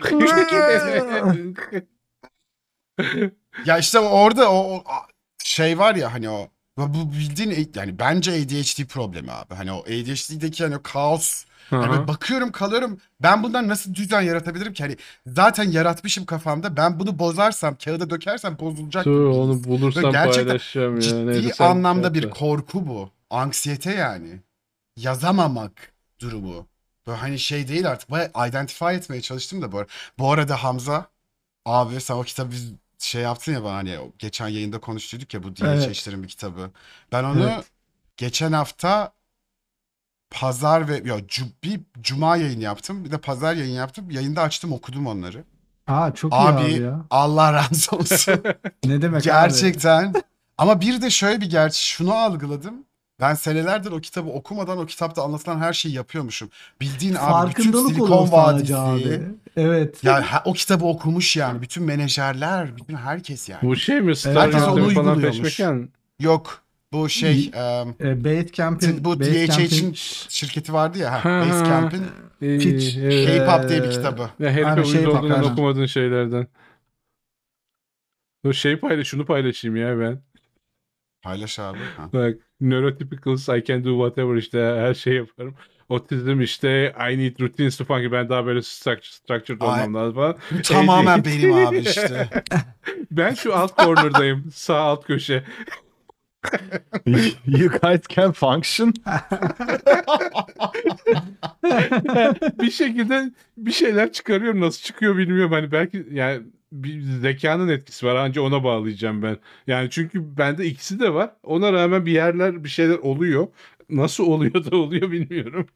bir- 1.32 1.82
ya 3.64 3.78
işte 3.78 3.98
orada 3.98 4.52
o, 4.52 4.56
o 4.76 4.84
şey 5.44 5.78
var 5.78 5.94
ya 5.94 6.12
hani 6.12 6.30
o 6.30 6.48
bu 6.76 7.12
bildiğin 7.12 7.70
yani 7.74 7.98
bence 7.98 8.32
ADHD 8.32 8.84
problemi 8.84 9.32
abi. 9.32 9.54
Hani 9.54 9.72
o 9.72 9.80
ADHD'deki 9.80 10.64
hani 10.64 10.76
o 10.76 10.82
kaos 10.82 11.44
Aha. 11.72 11.90
böyle 11.90 12.08
bakıyorum 12.08 12.52
kalıyorum 12.52 13.00
ben 13.22 13.42
bundan 13.42 13.68
nasıl 13.68 13.94
düzen 13.94 14.20
yaratabilirim 14.20 14.72
ki? 14.72 14.82
Hani 14.82 14.96
zaten 15.26 15.64
yaratmışım 15.64 16.26
kafamda 16.26 16.76
ben 16.76 17.00
bunu 17.00 17.18
bozarsam 17.18 17.76
kağıda 17.84 18.10
dökersem 18.10 18.58
bozulacak 18.58 19.04
Dur 19.04 19.26
onu 19.26 19.64
bulursam 19.64 20.02
Böyle 20.02 20.12
gerçekten 20.12 20.46
paylaşacağım 20.46 20.94
ya. 20.94 21.00
Ciddi 21.00 21.26
Neyse, 21.26 21.64
anlamda 21.64 22.14
bir 22.14 22.22
yapma. 22.22 22.38
korku 22.38 22.86
bu. 22.86 23.10
Anksiyete 23.30 23.92
yani. 23.92 24.40
Yazamamak 24.96 25.92
durumu. 26.20 26.66
Böyle 27.06 27.18
hani 27.18 27.38
şey 27.38 27.68
değil 27.68 27.90
artık. 27.90 28.10
Bayağı 28.10 28.48
identify 28.48 28.94
etmeye 28.94 29.20
çalıştım 29.22 29.62
da 29.62 29.72
bu 29.72 29.78
arada. 29.78 29.90
Bu 30.18 30.32
arada 30.32 30.64
Hamza 30.64 31.06
abi 31.66 32.00
sen 32.00 32.14
o 32.14 32.22
kitabı 32.22 32.52
şey 32.98 33.22
yaptın 33.22 33.52
ya 33.52 33.64
bana 33.64 33.74
hani 33.76 33.98
geçen 34.18 34.48
yayında 34.48 34.80
konuştuyduk 34.80 35.34
ya 35.34 35.42
bu 35.42 35.48
Evet. 35.62 35.94
DHH'lerin 35.94 36.22
bir 36.22 36.28
kitabı. 36.28 36.70
Ben 37.12 37.24
onu 37.24 37.42
Evet. 37.44 37.64
geçen 38.16 38.52
hafta 38.52 39.12
pazar 40.30 40.88
ve 40.88 41.02
ya 41.04 41.18
bir 41.64 41.80
cuma 42.00 42.36
yayın 42.36 42.60
yaptım. 42.60 43.04
Bir 43.04 43.10
de 43.10 43.18
pazar 43.18 43.54
yayın 43.54 43.74
yaptım. 43.74 44.10
Yayında 44.10 44.42
açtım 44.42 44.72
okudum 44.72 45.06
onları. 45.06 45.44
Aa 45.86 46.14
çok 46.14 46.32
iyi 46.32 46.36
Abi, 46.36 46.62
abi 46.62 46.72
ya. 46.72 47.04
Allah 47.10 47.52
razı 47.52 47.96
olsun. 47.96 48.42
Ne 48.84 49.02
demek 49.02 49.20
abi? 49.22 49.24
Gerçekten. 49.24 50.14
Ama 50.58 50.80
bir 50.80 51.02
de 51.02 51.10
şöyle 51.10 51.40
bir 51.40 51.50
gerçek 51.50 51.82
şunu 51.82 52.14
algıladım. 52.14 52.74
Ben 53.20 53.34
senelerdir 53.34 53.92
o 53.92 54.00
kitabı 54.00 54.30
okumadan 54.30 54.78
o 54.78 54.86
kitapta 54.86 55.22
anlatılan 55.22 55.58
her 55.58 55.72
şeyi 55.72 55.94
yapıyormuşum. 55.94 56.50
Bildiğin 56.80 57.14
abi 57.14 57.50
bütün 57.50 57.62
Farkındalık 57.72 57.88
Silikon 57.90 58.32
Vadisi. 58.32 58.76
abi. 58.76 59.20
Evet. 59.56 60.04
Ya 60.04 60.32
ha- 60.32 60.42
o 60.44 60.52
kitabı 60.52 60.84
okumuş 60.84 61.36
yani. 61.36 61.62
Bütün 61.62 61.82
menajerler, 61.84 62.76
bütün 62.76 62.94
herkes 62.94 63.48
yani. 63.48 63.62
Bu 63.62 63.76
şey 63.76 64.00
mi? 64.00 64.16
Star 64.16 64.36
Herkes 64.36 64.62
onu 64.62 64.84
uyguluyormuş. 64.86 65.40
peşmeken. 65.42 65.88
Yok. 66.20 66.62
Bu 66.92 67.08
şey 67.08 67.50
em, 67.54 67.94
E, 68.00 68.24
Basecamp'in 68.24 69.04
bu 69.04 69.20
DHH'in 69.20 69.92
şirketi 70.28 70.72
vardı 70.72 70.98
ya. 70.98 71.24
Ha, 71.24 71.44
Basecamp'in 71.50 72.04
Ee, 72.42 72.58
Pitch. 72.58 72.96
evet. 72.98 73.26
K-pop 73.46 73.68
diye 73.68 73.82
bir 73.82 73.90
kitabı. 73.90 74.30
Ya 74.38 74.50
herife 74.50 74.84
şey 74.84 75.06
olduğundan 75.06 75.44
okumadığın 75.52 75.86
şeylerden. 75.86 76.46
Dur 78.44 78.52
şey 78.52 78.76
paylaş, 78.80 79.06
şunu 79.06 79.24
paylaşayım 79.26 79.76
ya 79.76 80.00
ben. 80.00 80.20
Paylaş 81.22 81.58
abi. 81.58 81.78
Ha. 81.96 82.08
Bak, 82.12 82.34
neurotypicals, 82.60 83.48
I 83.48 83.64
can 83.64 83.84
do 83.84 83.90
whatever 83.90 84.36
işte 84.36 84.58
her 84.58 84.94
şey 84.94 85.14
yaparım. 85.14 85.54
Otizm 85.88 86.40
işte 86.40 86.94
I 87.10 87.18
need 87.18 87.40
routines 87.40 87.76
to 87.76 87.84
function. 87.84 88.12
Ben 88.12 88.28
daha 88.28 88.46
böyle 88.46 88.62
structured, 88.62 89.04
structured 89.04 89.60
Ay. 89.60 89.68
olmam 89.68 89.94
lazım 89.94 90.14
falan. 90.14 90.36
Bu 90.50 90.62
tamamen 90.62 91.24
benim 91.24 91.54
abi 91.54 91.78
işte. 91.78 92.28
Ben 93.10 93.34
şu 93.34 93.56
alt 93.56 93.78
corner'dayım. 93.78 94.50
Sağ 94.52 94.76
alt 94.76 95.06
köşe. 95.06 95.44
you 97.46 97.70
guys 97.82 98.00
can 98.08 98.32
function. 98.32 98.94
bir 102.60 102.70
şekilde 102.70 103.30
bir 103.56 103.72
şeyler 103.72 104.12
çıkarıyorum. 104.12 104.60
Nasıl 104.60 104.82
çıkıyor 104.82 105.16
bilmiyorum. 105.16 105.52
Hani 105.52 105.72
belki 105.72 106.06
yani 106.12 106.42
bir 106.72 107.02
zekanın 107.02 107.68
etkisi 107.68 108.06
var. 108.06 108.16
Anca 108.16 108.42
ona 108.42 108.64
bağlayacağım 108.64 109.22
ben. 109.22 109.38
Yani 109.66 109.90
çünkü 109.90 110.36
bende 110.38 110.66
ikisi 110.66 111.00
de 111.00 111.14
var. 111.14 111.30
Ona 111.42 111.72
rağmen 111.72 112.06
bir 112.06 112.12
yerler 112.12 112.64
bir 112.64 112.68
şeyler 112.68 112.98
oluyor. 112.98 113.48
Nasıl 113.90 114.24
oluyor 114.26 114.70
da 114.70 114.76
oluyor 114.76 115.10
bilmiyorum. 115.10 115.68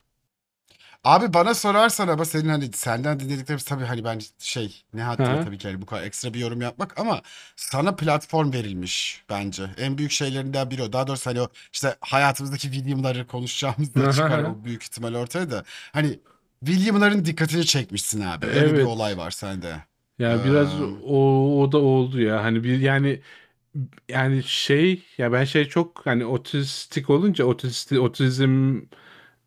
Abi 1.05 1.35
bana 1.35 1.55
sorarsan 1.55 2.09
ama 2.09 2.25
senin 2.25 2.49
hani 2.49 2.73
senden 2.73 3.21
dinlediklerimiz 3.21 3.65
tabii 3.65 3.85
hani 3.85 4.05
ben 4.05 4.21
şey 4.39 4.83
ne 4.95 5.03
Hı. 5.05 5.17
tabii 5.45 5.59
ki 5.59 5.69
hani 5.69 5.83
bu 5.83 5.87
kadar 5.87 6.03
ekstra 6.03 6.35
bir 6.35 6.39
yorum 6.41 6.61
yapmak 6.61 7.01
ama 7.01 7.23
sana 7.57 7.97
platform 7.97 8.53
verilmiş 8.53 9.25
bence. 9.31 9.71
En 9.79 9.99
büyük 9.99 10.11
şeylerinden 10.11 10.71
biri 10.71 10.83
o. 10.83 10.93
Daha 10.93 11.07
doğrusu 11.07 11.31
hani 11.31 11.41
o 11.41 11.49
işte 11.73 11.97
hayatımızdaki 12.01 12.73
William'ları 12.73 13.27
konuşacağımızda 13.27 14.13
çıkar 14.13 14.43
o 14.45 14.65
büyük 14.65 14.83
ihtimal 14.83 15.15
ortaya 15.15 15.51
da. 15.51 15.65
Hani 15.93 16.19
William'ların 16.65 17.25
dikkatini 17.25 17.67
çekmişsin 17.67 18.21
abi. 18.21 18.47
Öyle 18.47 18.77
bir 18.77 18.77
Evet. 18.77 18.87
olay 18.87 19.19
var 19.19 19.31
sende. 19.31 19.92
Ya 20.23 20.45
biraz 20.45 20.81
o, 20.81 21.63
o 21.63 21.73
da 21.73 21.79
oldu 21.79 22.21
ya. 22.21 22.45
Hani 22.45 22.65
bir 22.65 22.81
yani 22.81 23.21
yani 24.09 24.43
şey 24.45 25.05
ya 25.19 25.33
ben 25.33 25.45
şey 25.45 25.65
çok 25.65 26.07
hani 26.07 26.27
otistik 26.27 27.11
olunca 27.11 27.45
otisti, 27.45 28.01
otizm 28.01 28.81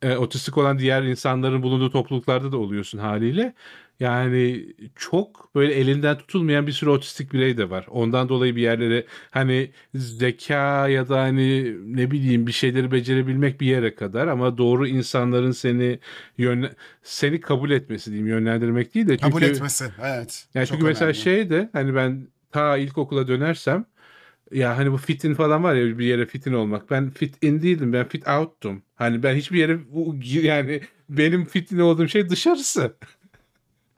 e, 0.01 0.15
otistik 0.15 0.57
olan 0.57 0.79
diğer 0.79 1.03
insanların 1.03 1.63
bulunduğu 1.63 1.91
topluluklarda 1.91 2.51
da 2.51 2.57
oluyorsun 2.57 2.97
haliyle. 2.97 3.53
Yani 3.99 4.65
çok 4.95 5.55
böyle 5.55 5.73
elinden 5.73 6.17
tutulmayan 6.17 6.67
bir 6.67 6.71
sürü 6.71 6.89
otistik 6.89 7.33
birey 7.33 7.57
de 7.57 7.69
var. 7.69 7.85
Ondan 7.89 8.29
dolayı 8.29 8.55
bir 8.55 8.61
yerlere 8.61 9.05
hani 9.31 9.71
zeka 9.95 10.87
ya 10.87 11.09
da 11.09 11.21
hani 11.21 11.75
ne 11.97 12.11
bileyim 12.11 12.47
bir 12.47 12.51
şeyleri 12.51 12.91
becerebilmek 12.91 13.61
bir 13.61 13.67
yere 13.67 13.95
kadar 13.95 14.27
ama 14.27 14.57
doğru 14.57 14.87
insanların 14.87 15.51
seni 15.51 15.99
yönle 16.37 16.71
seni 17.03 17.41
kabul 17.41 17.71
etmesi 17.71 18.11
diyeyim 18.11 18.27
yönlendirmek 18.27 18.95
değil 18.95 19.07
de 19.07 19.17
kabul 19.17 19.39
çünkü 19.39 19.53
etmesi. 19.53 19.85
Evet. 20.03 20.45
yani 20.53 20.67
çünkü 20.67 20.83
mesela 20.83 21.09
önemli. 21.09 21.21
şey 21.21 21.49
de 21.49 21.69
hani 21.73 21.95
ben 21.95 22.27
ta 22.51 22.77
ilkokula 22.77 23.27
dönersem 23.27 23.85
ya 24.51 24.77
hani 24.77 24.91
bu 24.91 24.97
fitin 24.97 25.33
falan 25.33 25.63
var 25.63 25.75
ya 25.75 25.97
bir 25.99 26.05
yere 26.05 26.25
fitin 26.25 26.53
olmak. 26.53 26.91
Ben 26.91 27.09
fit 27.09 27.43
in 27.43 27.61
değildim. 27.61 27.93
Ben 27.93 28.07
fit 28.07 28.27
out'tum. 28.27 28.83
Hani 28.95 29.23
ben 29.23 29.35
hiçbir 29.35 29.59
yere 29.59 29.79
yani 30.21 30.81
benim 31.09 31.45
fitin 31.45 31.79
olduğum 31.79 32.07
şey 32.07 32.29
dışarısı. 32.29 32.97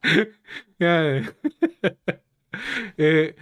yani 0.80 1.24
e, 3.00 3.34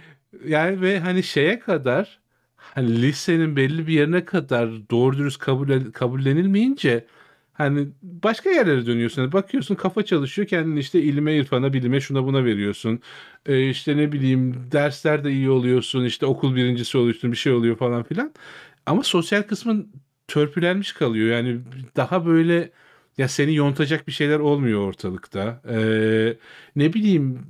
yani 0.46 0.80
ve 0.80 1.00
hani 1.00 1.22
şeye 1.22 1.58
kadar 1.58 2.20
hani 2.56 3.02
lisenin 3.02 3.56
belli 3.56 3.86
bir 3.86 3.92
yerine 3.94 4.24
kadar 4.24 4.90
doğru 4.90 5.18
dürüst 5.18 5.38
kabul 5.38 5.92
kabullenilmeyince 5.92 7.06
hani 7.56 7.88
başka 8.02 8.50
yerlere 8.50 8.86
dönüyorsun. 8.86 9.22
Hani 9.22 9.32
bakıyorsun 9.32 9.74
kafa 9.74 10.04
çalışıyor 10.04 10.48
kendini 10.48 10.78
işte 10.80 11.02
ilime, 11.02 11.36
irfana, 11.36 11.72
bilime 11.72 12.00
şuna 12.00 12.24
buna 12.24 12.44
veriyorsun. 12.44 13.00
Ee, 13.46 13.68
işte 13.70 13.96
ne 13.96 14.12
bileyim 14.12 14.68
derslerde 14.72 15.32
iyi 15.32 15.50
oluyorsun. 15.50 16.04
işte 16.04 16.26
okul 16.26 16.54
birincisi 16.56 16.98
oluyorsun 16.98 17.32
bir 17.32 17.36
şey 17.36 17.52
oluyor 17.52 17.76
falan 17.76 18.02
filan. 18.02 18.32
Ama 18.86 19.02
sosyal 19.02 19.42
kısmın 19.42 19.92
törpülenmiş 20.28 20.92
kalıyor. 20.92 21.28
Yani 21.36 21.60
daha 21.96 22.26
böyle 22.26 22.70
ya 23.18 23.28
seni 23.28 23.54
yontacak 23.54 24.06
bir 24.08 24.12
şeyler 24.12 24.38
olmuyor 24.38 24.80
ortalıkta. 24.80 25.62
Ee, 25.68 26.36
ne 26.76 26.92
bileyim 26.92 27.46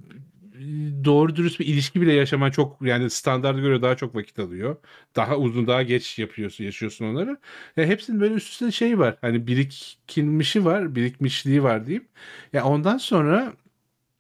doğru 1.04 1.36
dürüst 1.36 1.60
bir 1.60 1.66
ilişki 1.66 2.00
bile 2.00 2.12
yaşaman 2.12 2.50
çok 2.50 2.82
yani 2.82 3.10
standarda 3.10 3.60
göre 3.60 3.82
daha 3.82 3.96
çok 3.96 4.14
vakit 4.14 4.38
alıyor. 4.38 4.76
Daha 5.16 5.36
uzun 5.36 5.66
daha 5.66 5.82
geç 5.82 6.18
yapıyorsun 6.18 6.64
yaşıyorsun 6.64 7.04
onları. 7.04 7.38
Ya 7.76 7.86
hepsinin 7.86 8.20
böyle 8.20 8.34
üst 8.34 8.52
üste 8.52 8.70
şey 8.70 8.98
var. 8.98 9.18
Hani 9.20 9.46
birikilmişi 9.46 10.64
var, 10.64 10.94
birikmişliği 10.94 11.62
var 11.62 11.86
diyeyim. 11.86 12.08
Ya 12.52 12.64
ondan 12.64 12.98
sonra 12.98 13.52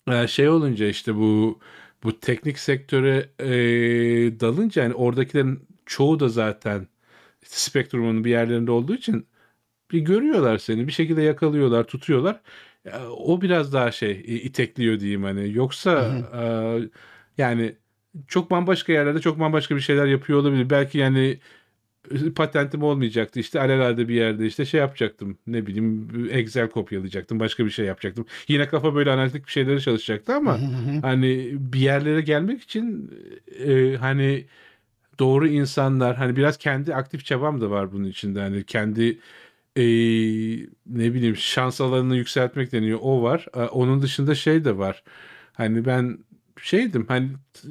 e, 0.08 0.28
şey 0.28 0.48
olunca 0.48 0.86
işte 0.88 1.16
bu 1.16 1.60
bu 2.04 2.20
teknik 2.20 2.58
sektöre 2.58 3.30
e, 3.40 4.40
dalınca 4.40 4.82
yani 4.82 4.94
oradakilerin 4.94 5.68
çoğu 5.86 6.20
da 6.20 6.28
zaten 6.28 6.88
spektrumun 7.44 8.24
bir 8.24 8.30
yerlerinde 8.30 8.70
olduğu 8.70 8.94
için 8.94 9.26
bir 9.92 10.00
görüyorlar 10.00 10.58
seni 10.58 10.86
bir 10.88 10.92
şekilde 10.92 11.22
yakalıyorlar 11.22 11.84
tutuyorlar 11.84 12.40
Ya, 12.86 13.10
o 13.10 13.40
biraz 13.40 13.72
daha 13.72 13.92
şey 13.92 14.10
i- 14.12 14.40
itekliyor 14.42 15.00
diyeyim 15.00 15.22
hani. 15.22 15.52
Yoksa 15.54 15.90
e, 16.42 16.42
yani 17.42 17.74
çok 18.28 18.50
bambaşka 18.50 18.92
yerlerde 18.92 19.20
çok 19.20 19.40
bambaşka 19.40 19.76
bir 19.76 19.80
şeyler 19.80 20.06
yapıyor 20.06 20.38
olabilir. 20.38 20.70
Belki 20.70 20.98
yani 20.98 21.38
e, 22.10 22.30
patentim 22.30 22.82
olmayacaktı 22.82 23.40
işte 23.40 23.60
alelade 23.60 24.08
bir 24.08 24.14
yerde 24.14 24.46
işte 24.46 24.64
şey 24.64 24.80
yapacaktım. 24.80 25.38
Ne 25.46 25.66
bileyim 25.66 26.08
Excel 26.30 26.68
kopyalayacaktım 26.70 27.40
başka 27.40 27.64
bir 27.64 27.70
şey 27.70 27.86
yapacaktım. 27.86 28.26
Yine 28.48 28.68
kafa 28.68 28.94
böyle 28.94 29.10
analitik 29.10 29.46
bir 29.46 29.52
şeylere 29.52 29.80
çalışacaktı 29.80 30.34
ama 30.34 30.58
hani 31.02 31.50
bir 31.58 31.80
yerlere 31.80 32.20
gelmek 32.20 32.62
için 32.62 33.10
e, 33.66 33.96
hani 33.96 34.44
doğru 35.18 35.48
insanlar 35.48 36.16
hani 36.16 36.36
biraz 36.36 36.56
kendi 36.58 36.94
aktif 36.94 37.24
çabam 37.24 37.60
da 37.60 37.70
var 37.70 37.92
bunun 37.92 38.04
içinde. 38.08 38.40
Hani 38.40 38.64
kendi 38.64 39.18
e, 39.76 39.80
ne 40.86 41.14
bileyim 41.14 41.36
şans 41.36 41.80
alanını 41.80 42.16
yükseltmek 42.16 42.72
deniyor. 42.72 42.98
O 43.02 43.22
var. 43.22 43.46
E, 43.54 43.60
onun 43.62 44.02
dışında 44.02 44.34
şey 44.34 44.64
de 44.64 44.78
var. 44.78 45.02
Hani 45.52 45.84
ben 45.86 46.18
şeydim 46.62 47.04
hani 47.08 47.30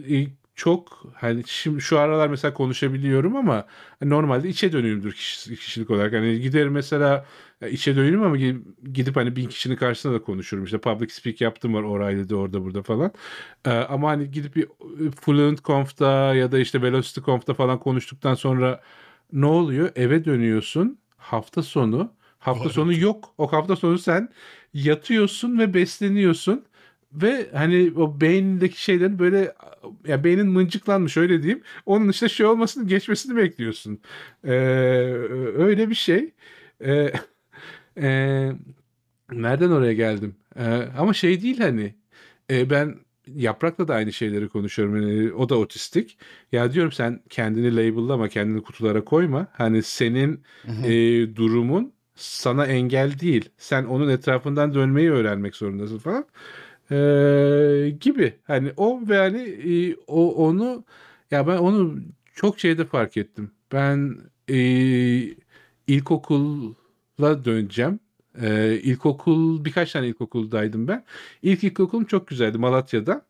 e, 0.09 0.27
çok 0.55 1.03
hani 1.15 1.43
şimdi 1.47 1.81
şu 1.81 1.99
aralar 1.99 2.27
mesela 2.29 2.53
konuşabiliyorum 2.53 3.35
ama 3.35 3.65
normalde 4.01 4.49
içe 4.49 4.71
dönüğümdür 4.73 5.13
kişi- 5.13 5.55
kişilik 5.55 5.89
olarak. 5.91 6.13
Hani 6.13 6.39
giderim 6.41 6.71
mesela 6.73 7.25
e, 7.61 7.71
içe 7.71 7.95
dönüğüm 7.95 8.23
ama 8.23 8.37
gi- 8.37 8.61
gidip 8.93 9.15
hani 9.15 9.35
bin 9.35 9.47
kişinin 9.49 9.75
karşısında 9.75 10.13
da 10.13 10.21
konuşurum. 10.23 10.63
İşte 10.63 10.77
public 10.77 11.09
speak 11.09 11.41
yaptım 11.41 11.73
var 11.73 11.83
O'Reilly'de 11.83 12.35
orada 12.35 12.63
burada 12.63 12.83
falan. 12.83 13.11
Ee, 13.65 13.69
ama 13.71 14.09
hani 14.09 14.31
gidip 14.31 14.55
bir 14.55 14.63
e, 15.07 15.11
Fluent 15.11 15.63
Conf'ta 15.63 16.35
ya 16.35 16.51
da 16.51 16.59
işte 16.59 16.81
Velocity 16.81 17.19
Conf'ta 17.21 17.53
falan 17.53 17.79
konuştuktan 17.79 18.33
sonra 18.33 18.81
ne 19.33 19.45
oluyor? 19.45 19.91
Eve 19.95 20.25
dönüyorsun 20.25 20.99
hafta 21.25 21.63
sonu. 21.63 22.11
Hafta 22.39 22.69
sonu 22.69 22.93
yok. 22.93 23.33
O 23.37 23.51
hafta 23.53 23.75
sonu 23.75 23.97
sen 23.97 24.29
yatıyorsun 24.73 25.59
ve 25.59 25.73
besleniyorsun. 25.73 26.65
Ve 27.13 27.49
hani 27.53 27.93
o 27.97 28.21
beynindeki 28.21 28.83
şeylerin 28.83 29.19
böyle 29.19 29.53
ya 30.07 30.23
beynin 30.23 30.47
mıncıklanmış 30.47 31.17
öyle 31.17 31.43
diyeyim. 31.43 31.63
Onun 31.85 32.09
işte 32.09 32.29
şey 32.29 32.45
olmasını 32.45 32.87
geçmesini 32.87 33.35
bekliyorsun. 33.37 33.99
Ee, 34.43 34.51
öyle 35.57 35.89
bir 35.89 35.95
şey. 35.95 36.33
Ee, 36.81 37.13
e, 37.97 38.51
nereden 39.31 39.71
oraya 39.71 39.93
geldim? 39.93 40.35
Ee, 40.59 40.63
ama 40.97 41.13
şey 41.13 41.41
değil 41.41 41.59
hani 41.59 41.95
e, 42.51 42.69
ben 42.69 42.95
Yaprak'la 43.27 43.87
da 43.87 43.93
aynı 43.95 44.13
şeyleri 44.13 44.49
konuşuyorum. 44.49 44.95
Yani 44.95 45.33
o 45.33 45.49
da 45.49 45.57
otistik. 45.57 46.17
Ya 46.51 46.73
diyorum 46.73 46.91
sen 46.91 47.21
kendini 47.29 47.75
label'lama, 47.75 48.29
kendini 48.29 48.63
kutulara 48.63 49.05
koyma. 49.05 49.47
Hani 49.53 49.83
senin 49.83 50.43
e, 50.83 50.91
durumun 51.35 51.93
sana 52.15 52.65
engel 52.65 53.19
değil. 53.19 53.49
Sen 53.57 53.83
onun 53.83 54.09
etrafından 54.09 54.73
dönmeyi 54.73 55.11
öğrenmek 55.11 55.55
zorundasın 55.55 55.97
falan. 55.97 56.25
Ee, 56.91 57.89
gibi. 58.01 58.33
Hani 58.43 58.71
o 58.77 59.01
ve 59.09 59.17
hani 59.17 59.41
e, 59.41 59.95
o 60.07 60.47
onu 60.47 60.83
ya 61.31 61.47
ben 61.47 61.57
onu 61.57 61.99
çok 62.35 62.59
şeyde 62.59 62.85
fark 62.85 63.17
ettim. 63.17 63.51
Ben 63.71 64.17
e, 64.49 64.57
ilkokula 65.87 67.45
döneceğim. 67.45 67.99
Ee, 68.41 68.79
ilkokul 68.83 69.65
birkaç 69.65 69.91
tane 69.91 70.07
ilkokuldaydım 70.07 70.87
ben. 70.87 71.05
İlk 71.41 71.63
ilkokulum 71.63 72.05
çok 72.05 72.27
güzeldi 72.27 72.57
Malatya'da. 72.57 73.25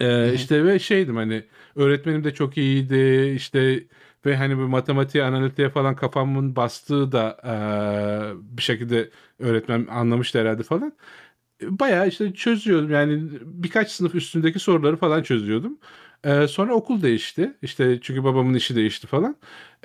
Ee, 0.00 0.28
hı. 0.30 0.34
işte 0.34 0.64
ve 0.64 0.78
şeydim 0.78 1.16
hani 1.16 1.44
öğretmenim 1.76 2.24
de 2.24 2.34
çok 2.34 2.56
iyiydi 2.58 3.32
işte 3.36 3.84
ve 4.26 4.36
hani 4.36 4.56
bu 4.58 4.60
matematiğe 4.60 5.24
analitiğe 5.24 5.70
falan 5.70 5.96
kafamın 5.96 6.56
bastığı 6.56 7.12
da 7.12 7.36
eee, 7.44 8.36
bir 8.56 8.62
şekilde 8.62 9.10
öğretmen 9.38 9.86
anlamıştı 9.86 10.40
herhalde 10.40 10.62
falan. 10.62 10.92
Bayağı 11.62 12.08
işte 12.08 12.34
çözüyordum 12.34 12.90
yani 12.90 13.30
birkaç 13.44 13.90
sınıf 13.90 14.14
üstündeki 14.14 14.58
soruları 14.58 14.96
falan 14.96 15.22
çözüyordum. 15.22 15.78
Ee, 16.24 16.48
sonra 16.48 16.74
okul 16.74 17.02
değişti 17.02 17.54
işte 17.62 17.98
çünkü 18.02 18.24
babamın 18.24 18.54
işi 18.54 18.76
değişti 18.76 19.06
falan. 19.06 19.36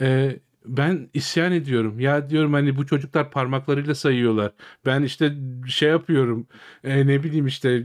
Ee, 0.01 0.39
ben 0.67 1.09
isyan 1.13 1.51
ediyorum. 1.51 1.99
Ya 1.99 2.29
diyorum 2.29 2.53
hani 2.53 2.77
bu 2.77 2.85
çocuklar 2.85 3.31
parmaklarıyla 3.31 3.95
sayıyorlar. 3.95 4.51
Ben 4.85 5.03
işte 5.03 5.33
şey 5.67 5.89
yapıyorum. 5.89 6.47
e, 6.83 7.07
ne 7.07 7.23
bileyim 7.23 7.47
işte 7.47 7.69
e, 7.71 7.83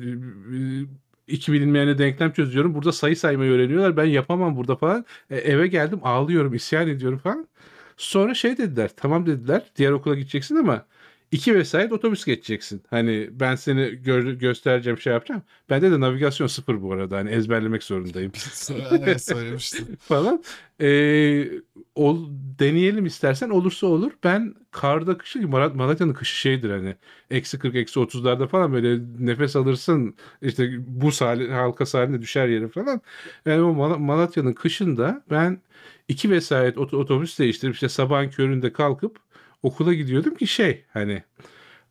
iki 1.29 1.53
bilinmeyene 1.53 1.99
denklem 1.99 2.33
çözüyorum. 2.33 2.75
Burada 2.75 2.93
sayı 2.93 3.17
saymayı 3.17 3.51
öğreniyorlar. 3.53 3.97
Ben 3.97 4.05
yapamam 4.05 4.57
burada 4.57 4.77
falan. 4.77 5.05
E, 5.31 5.37
eve 5.37 5.67
geldim 5.67 6.01
ağlıyorum, 6.03 6.55
isyan 6.55 6.89
ediyorum 6.89 7.19
falan. 7.19 7.49
Sonra 7.97 8.35
şey 8.35 8.59
dediler. 8.59 8.91
Tamam 8.97 9.27
dediler. 9.27 9.63
Diğer 9.77 9.91
okula 9.91 10.15
gideceksin 10.15 10.57
ama 10.57 10.87
iki 11.33 11.55
vesait 11.55 11.93
otobüs 11.93 12.25
geçeceksin. 12.25 12.83
Hani 12.91 13.29
ben 13.33 13.55
seni 13.55 13.91
gör- 14.03 14.33
göstereceğim 14.33 14.99
şey 14.99 15.13
yapacağım. 15.13 15.43
Bende 15.71 15.91
de 15.93 16.01
navigasyon 16.01 16.47
sıfır 16.47 16.83
bu 16.83 16.93
arada. 16.93 17.17
Hani 17.17 17.31
ezberlemek 17.31 17.83
zorundayım. 17.83 18.33
evet 18.91 19.25
söylemiştin. 19.25 19.97
falan. 20.01 20.43
Ee, 20.81 21.49
ol, 21.95 22.27
deneyelim 22.59 23.07
istersen 23.07 23.51
olursa 23.51 23.87
olur. 23.87 24.13
Ben 24.25 24.55
karda 24.71 25.19
kışı 25.19 25.39
Malat- 25.39 25.75
Malatya'nın 25.77 26.13
kışı 26.15 26.37
şeydir 26.37 26.71
hani 26.71 26.97
eksi 27.31 27.59
40 27.59 27.75
eksi 27.77 28.01
30'larda 28.01 28.49
falan 28.49 28.73
böyle 28.73 29.01
nefes 29.19 29.57
alırsın 29.57 30.15
işte 30.43 30.71
bu 30.87 31.11
hali, 31.11 31.53
halkası 31.53 31.99
halinde 31.99 32.23
düşer 32.23 32.49
yere 32.49 32.69
falan. 32.69 33.01
Yani 33.47 33.63
o 33.63 33.75
Mal- 33.75 33.99
Malatya'nın 33.99 34.53
kışında 34.53 35.25
ben 35.31 35.61
iki 36.09 36.31
vesait 36.31 36.77
ot- 36.79 36.95
otobüs 36.97 37.39
değiştirip 37.39 37.75
işte 37.75 37.89
sabahın 37.89 38.29
köründe 38.29 38.73
kalkıp 38.73 39.19
okula 39.63 39.95
gidiyordum 39.95 40.35
ki 40.35 40.47
şey 40.47 40.85
hani 40.93 41.23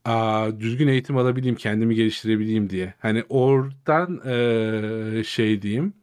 aa, 0.05 0.49
düzgün 0.59 0.87
eğitim 0.87 1.17
alabileyim 1.17 1.55
kendimi 1.55 1.95
geliştirebileyim 1.95 2.69
diye. 2.69 2.93
Hani 2.99 3.23
oradan 3.29 4.21
eee, 4.25 5.23
şey 5.23 5.61
diyeyim 5.61 5.93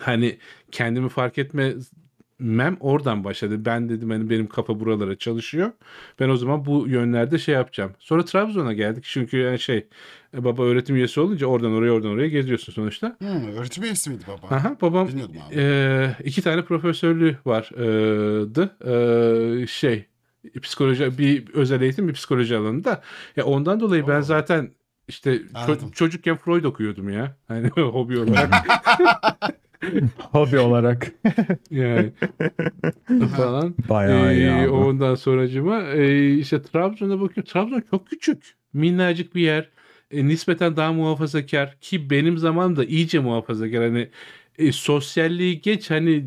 hani 0.00 0.38
kendimi 0.72 1.08
fark 1.08 1.38
etmem 1.38 2.76
oradan 2.80 3.24
başladı. 3.24 3.64
Ben 3.64 3.88
dedim 3.88 4.10
hani 4.10 4.30
benim 4.30 4.46
kafa 4.46 4.80
buralara 4.80 5.16
çalışıyor. 5.18 5.72
Ben 6.20 6.28
o 6.28 6.36
zaman 6.36 6.64
bu 6.66 6.88
yönlerde 6.88 7.38
şey 7.38 7.54
yapacağım. 7.54 7.92
Sonra 7.98 8.24
Trabzon'a 8.24 8.72
geldik. 8.72 9.04
Çünkü 9.06 9.36
yani 9.36 9.58
şey 9.58 9.86
e, 10.36 10.44
baba 10.44 10.62
öğretim 10.64 10.96
üyesi 10.96 11.20
olunca 11.20 11.46
oradan 11.46 11.72
oraya 11.72 11.90
oradan 11.92 12.10
oraya 12.10 12.28
geziyorsun 12.28 12.72
sonuçta. 12.72 13.16
Hmm, 13.18 13.56
öğretim 13.56 13.84
üyesi 13.84 14.10
miydi 14.10 14.24
baba? 14.28 14.54
Aha 14.54 14.76
babam 14.82 15.08
Bilmiyordum 15.08 15.36
abi. 15.48 15.54
e, 15.60 16.10
iki 16.24 16.42
tane 16.42 16.62
profesörlüğü 16.64 17.36
vardı. 17.46 18.76
E, 19.62 19.66
şey 19.66 20.06
psikoloji 20.62 21.18
bir 21.18 21.48
özel 21.54 21.80
eğitim 21.80 22.08
bir 22.08 22.12
psikoloji 22.12 22.56
alanında. 22.56 23.02
Ya 23.36 23.44
ondan 23.44 23.80
dolayı 23.80 24.08
ben 24.08 24.18
Oo. 24.18 24.22
zaten 24.22 24.70
işte 25.08 25.36
ço- 25.36 25.92
çocukken 25.92 26.36
Freud 26.36 26.64
okuyordum 26.64 27.08
ya. 27.08 27.36
Hani 27.48 27.68
hobi 27.76 28.18
olarak. 28.18 28.50
Hobi 30.18 30.58
olarak. 30.58 31.12
Yani 31.70 32.12
falan. 33.36 33.74
Bayağı 33.88 34.34
iyi 34.34 34.46
Ee, 34.46 34.50
abi. 34.50 34.68
ondan 34.68 35.14
sonracıma 35.14 35.82
e, 35.82 36.34
işte 36.34 36.62
Trabzon'a 36.62 37.20
bakıyorum. 37.20 37.52
Trabzon 37.52 37.82
çok 37.90 38.06
küçük. 38.10 38.54
Minnacık 38.72 39.34
bir 39.34 39.40
yer. 39.42 39.68
E, 40.10 40.26
nispeten 40.28 40.76
daha 40.76 40.92
muhafazakar 40.92 41.76
ki 41.80 42.10
benim 42.10 42.38
zamanımda 42.38 42.84
iyice 42.84 43.18
muhafazakar. 43.18 43.82
Hani 43.82 44.10
e, 44.58 44.72
sosyalliği 44.72 45.60
geç 45.60 45.90
hani 45.90 46.24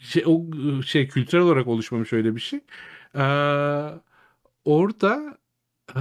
şey, 0.00 0.22
o 0.26 0.42
şey 0.82 1.08
kültürel 1.08 1.44
olarak 1.44 1.66
oluşmamış 1.66 2.12
öyle 2.12 2.34
bir 2.36 2.40
şey. 2.40 2.60
Ee, 3.14 4.00
orada 4.64 5.38
ee, 5.96 6.00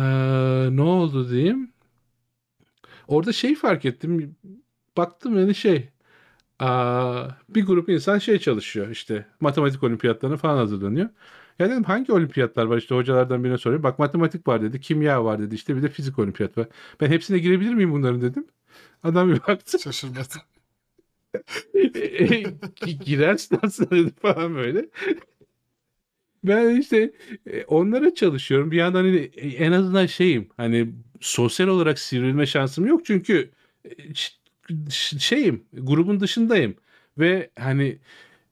ne 0.78 0.82
oldu 0.84 1.30
diyeyim? 1.32 1.74
Orada 3.08 3.34
şey 3.34 3.56
fark 3.56 3.86
ettim. 3.86 4.36
Baktım 4.98 5.40
yani 5.40 5.56
şey 5.56 5.90
Aa, 6.60 7.30
bir 7.50 7.66
grup 7.68 7.90
insan 7.90 8.20
şey 8.20 8.40
çalışıyor 8.40 8.90
işte 8.90 9.28
matematik 9.42 9.84
olimpiyatlarına 9.84 10.38
falan 10.38 10.58
hazırlanıyor. 10.58 11.10
Ya 11.60 11.70
dedim 11.72 11.86
hangi 11.86 12.14
olimpiyatlar 12.14 12.66
var 12.66 12.78
işte 12.78 12.96
hocalardan 12.96 13.44
birine 13.44 13.58
soruyorum. 13.58 13.84
Bak 13.84 14.00
matematik 14.00 14.48
var 14.50 14.62
dedi, 14.64 14.82
kimya 14.82 15.26
var 15.26 15.40
dedi 15.40 15.56
işte 15.56 15.78
bir 15.78 15.84
de 15.84 15.90
fizik 15.90 16.20
olimpiyat 16.20 16.60
var. 16.60 16.68
Ben 17.02 17.10
hepsine 17.10 17.40
girebilir 17.40 17.76
miyim 17.76 17.94
bunların 17.94 18.22
dedim. 18.22 18.48
Adam 19.04 19.30
bir 19.34 19.42
baktı. 19.48 19.80
Şaşırmadım. 19.80 20.42
"E, 21.74 22.92
Girersin 23.06 23.60
aslında 23.64 23.92
dedi 23.92 24.12
falan 24.22 24.56
böyle. 24.56 24.90
Ben 26.44 26.76
işte 26.82 27.12
e, 27.48 27.64
onlara 27.66 28.16
çalışıyorum. 28.16 28.72
Bir 28.72 28.78
yandan 28.78 29.00
hani 29.04 29.18
en 29.58 29.72
azından 29.72 30.06
şeyim 30.06 30.50
hani 30.58 30.94
sosyal 31.22 31.68
olarak 31.68 32.00
sivrilme 32.00 32.46
şansım 32.46 32.86
yok 32.88 33.06
çünkü 33.06 33.52
e, 33.86 33.92
şeyim 35.20 35.66
grubun 35.74 36.20
dışındayım 36.20 36.76
ve 37.18 37.50
hani 37.60 38.00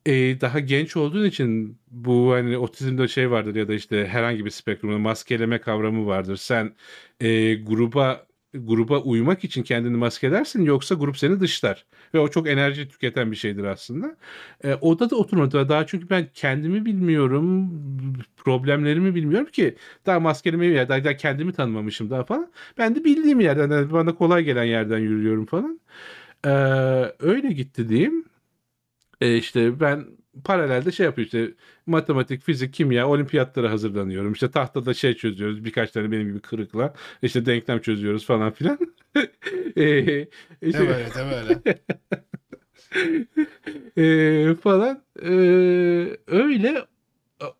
e, 0.06 0.42
daha 0.42 0.60
genç 0.60 0.98
olduğun 0.98 1.26
için 1.26 1.80
bu 1.92 2.34
hani 2.34 2.58
otizmde 2.58 3.08
şey 3.08 3.32
vardır 3.32 3.56
ya 3.56 3.68
da 3.68 3.74
işte 3.74 4.08
herhangi 4.08 4.46
bir 4.46 4.50
spektrumda 4.52 4.98
maskeleme 5.00 5.62
kavramı 5.62 6.08
vardır. 6.08 6.38
Sen 6.38 6.76
e, 7.22 7.56
gruba 7.56 8.28
gruba 8.54 9.00
uymak 9.02 9.44
için 9.44 9.64
kendini 9.64 9.98
maskelersin 9.98 10.64
yoksa 10.64 10.96
grup 10.96 11.18
seni 11.18 11.40
dışlar 11.40 11.86
ve 12.14 12.20
o 12.20 12.28
çok 12.28 12.48
enerji 12.48 12.90
tüketen 12.90 13.32
bir 13.32 13.36
şeydir 13.36 13.64
aslında. 13.64 14.18
E, 14.64 14.74
odada 14.76 15.16
oturmadı. 15.16 15.70
Daha 15.70 15.88
çünkü 15.88 16.10
ben 16.10 16.28
kendimi 16.34 16.86
bilmiyorum, 16.86 17.72
problemlerimi 18.38 19.16
bilmiyorum 19.16 19.48
ki. 19.52 19.76
Daha 20.06 20.20
maskelemeyi 20.20 20.74
ya 20.74 20.90
daha, 20.90 21.04
daha 21.04 21.18
kendimi 21.18 21.54
tanımamışım 21.54 22.10
daha 22.10 22.24
falan. 22.24 22.52
Ben 22.78 22.96
de 22.96 23.04
bildiğim 23.04 23.40
yerden, 23.40 23.72
yani 23.72 23.92
bana 23.92 24.16
kolay 24.16 24.44
gelen 24.44 24.64
yerden 24.64 25.00
yürüyorum 25.00 25.46
falan. 25.46 25.80
E, 26.46 26.50
öyle 27.20 27.52
gitti 27.54 27.90
diyeyim. 27.90 28.26
E, 29.22 29.38
işte 29.38 29.80
ben 29.80 30.06
paralelde 30.44 30.92
şey 30.92 31.06
yapıyorum 31.06 31.26
işte 31.26 31.54
matematik, 31.86 32.44
fizik, 32.44 32.74
kimya 32.74 33.08
olimpiyatlara 33.08 33.72
hazırlanıyorum. 33.72 34.34
İşte 34.34 34.52
tahtada 34.52 34.94
şey 34.94 35.14
çözüyoruz 35.14 35.66
birkaç 35.66 35.92
tane 35.92 36.12
benim 36.12 36.28
gibi 36.28 36.40
kırıkla. 36.40 36.94
İşte 37.22 37.46
denklem 37.46 37.80
çözüyoruz 37.82 38.26
falan 38.26 38.52
filan. 38.52 38.80
e, 39.78 40.28
işte- 40.62 40.84
Ne 40.84 40.90
böyle 40.90 41.10
ne 41.16 41.32
böyle. 41.32 41.62
Eee, 43.98 44.56
falan 44.64 45.04
Eee, 45.22 46.18
öyle 46.28 46.86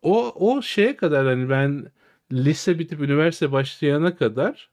o 0.02 0.32
o 0.56 0.62
şeye 0.62 0.96
kadar 0.96 1.26
hani 1.26 1.50
ben 1.50 1.86
lise 2.32 2.78
bitip 2.78 3.00
üniversite 3.00 3.52
başlayana 3.52 4.16
kadar 4.16 4.70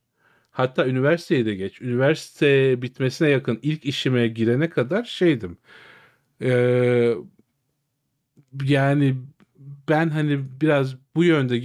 hatta 0.51 0.87
üniversiteyi 0.87 1.45
de 1.45 1.55
geç 1.55 1.81
üniversite 1.81 2.81
bitmesine 2.81 3.29
yakın 3.29 3.59
ilk 3.61 3.85
işime 3.85 4.27
girene 4.27 4.69
kadar 4.69 5.03
şeydim 5.03 5.57
Eee, 6.41 7.15
yani 8.63 9.15
ben 9.89 10.09
hani 10.09 10.39
biraz 10.61 10.95
bu 11.15 11.23
yönde 11.23 11.55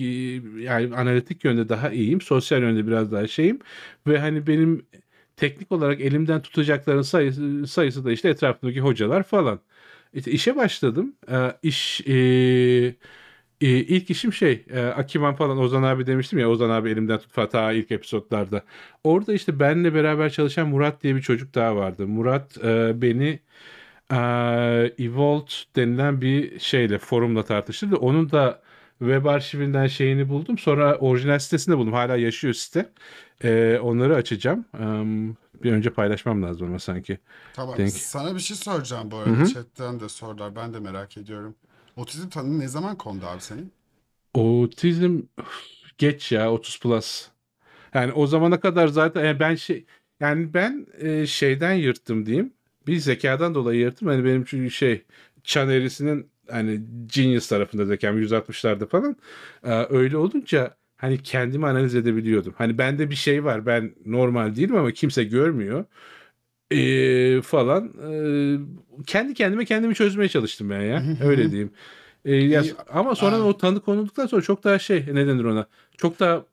yani 0.62 0.96
analitik 0.96 1.44
yönde 1.44 1.68
daha 1.68 1.90
iyiyim 1.90 2.20
sosyal 2.20 2.62
yönde 2.62 2.86
biraz 2.86 3.12
daha 3.12 3.26
şeyim 3.26 3.58
ve 4.06 4.18
hani 4.18 4.46
benim 4.46 4.86
teknik 5.36 5.72
olarak 5.72 6.00
elimden 6.00 6.42
tutacakların 6.42 7.02
sayısı, 7.02 7.66
sayısı 7.66 8.04
da 8.04 8.12
işte 8.12 8.28
etrafımdaki 8.28 8.80
hocalar 8.80 9.22
falan. 9.22 9.60
İşte 10.14 10.30
işe 10.30 10.56
başladım. 10.56 11.16
Ee, 11.30 11.52
iş 11.62 12.00
e, 12.06 12.12
e, 13.60 13.68
ilk 13.68 14.10
işim 14.10 14.32
şey 14.32 14.64
e, 14.70 14.80
Akiman 14.80 15.34
falan 15.34 15.58
Ozan 15.58 15.82
abi 15.82 16.06
demiştim 16.06 16.38
ya 16.38 16.50
Ozan 16.50 16.70
abi 16.70 16.90
elimden 16.90 17.18
tut 17.18 17.52
ta 17.52 17.72
ilk 17.72 17.90
episodlarda. 17.92 18.64
Orada 19.04 19.32
işte 19.34 19.60
benle 19.60 19.94
beraber 19.94 20.30
çalışan 20.30 20.68
Murat 20.68 21.02
diye 21.02 21.16
bir 21.16 21.22
çocuk 21.22 21.54
daha 21.54 21.76
vardı. 21.76 22.06
Murat 22.06 22.58
e, 22.64 23.02
beni 23.02 23.40
e, 24.12 24.16
denilen 25.76 26.20
bir 26.20 26.58
şeyle 26.58 26.98
forumla 26.98 27.44
tartıştırdı. 27.44 27.96
Onun 27.96 28.30
da 28.30 28.62
web 28.98 29.24
arşivinden 29.24 29.86
şeyini 29.86 30.28
buldum. 30.28 30.58
Sonra 30.58 30.96
orijinal 30.98 31.38
sitesinde 31.38 31.78
buldum. 31.78 31.92
Hala 31.92 32.16
yaşıyor 32.16 32.54
site. 32.54 32.90
E, 33.44 33.78
onları 33.82 34.16
açacağım. 34.16 34.64
Em, 34.80 35.36
bir 35.64 35.72
önce 35.72 35.90
paylaşmam 35.90 36.42
lazım 36.42 36.66
ama 36.68 36.78
sanki. 36.78 37.18
Tamam. 37.52 37.76
Denk. 37.78 37.90
Sana 37.90 38.34
bir 38.34 38.40
şey 38.40 38.56
soracağım 38.56 39.10
bu 39.10 39.16
arada. 39.16 39.30
hı. 39.30 39.46
Chatten 39.46 40.00
de 40.00 40.08
sorular. 40.08 40.56
Ben 40.56 40.74
de 40.74 40.80
merak 40.80 41.16
ediyorum. 41.16 41.54
Otizm 41.96 42.28
tanını 42.28 42.58
ne 42.58 42.68
zaman 42.68 42.98
kondu 42.98 43.26
abi 43.26 43.40
senin? 43.42 43.72
Otizm 44.34 45.20
geç 45.98 46.32
ya 46.32 46.52
30 46.52 46.80
plus. 46.80 47.28
Yani 47.94 48.12
o 48.12 48.26
zamana 48.26 48.60
kadar 48.60 48.88
zaten 48.88 49.24
yani 49.24 49.40
ben 49.40 49.54
şey 49.54 49.86
yani 50.20 50.54
ben 50.54 50.86
e, 50.98 51.26
şeyden 51.26 51.74
yırttım 51.74 52.26
diyeyim. 52.26 52.54
Bir 52.86 52.96
zekadan 52.96 53.54
dolayı 53.54 53.80
yırttım. 53.80 54.08
Hani 54.08 54.24
benim 54.24 54.44
çünkü 54.44 54.70
şey 54.70 55.02
çan 55.44 55.68
eğrisinin 55.68 56.30
hani 56.50 56.80
genius 57.14 57.48
tarafında 57.48 57.84
zekam 57.86 58.18
160'larda 58.22 58.86
falan. 58.86 59.16
Ee, 59.64 59.86
öyle 59.90 60.16
olunca 60.16 60.76
hani 60.96 61.22
kendimi 61.22 61.66
analiz 61.66 61.94
edebiliyordum. 61.94 62.54
Hani 62.58 62.78
bende 62.78 63.10
bir 63.10 63.14
şey 63.14 63.44
var. 63.44 63.66
Ben 63.66 63.94
normal 64.06 64.56
değilim 64.56 64.76
ama 64.76 64.90
kimse 64.92 65.24
görmüyor. 65.24 65.84
Ee, 66.70 67.42
falan. 67.42 67.92
Ee, 68.10 68.58
kendi 69.06 69.34
kendime 69.34 69.64
kendimi 69.64 69.94
çözmeye 69.94 70.28
çalıştım 70.28 70.70
ben 70.70 70.80
ya. 70.80 71.02
Öyle 71.24 71.50
diyeyim. 71.50 71.70
Ee, 72.24 72.34
ya- 72.36 72.64
ama 72.88 73.14
sonra 73.14 73.36
Aa. 73.36 73.42
o 73.42 73.56
tanı 73.56 73.80
konulduktan 73.80 74.26
sonra 74.26 74.42
çok 74.42 74.64
daha 74.64 74.78
şey 74.78 75.06
ne 75.12 75.26
denir 75.26 75.44
ona? 75.44 75.66
Çok 75.96 76.20
daha 76.20 76.44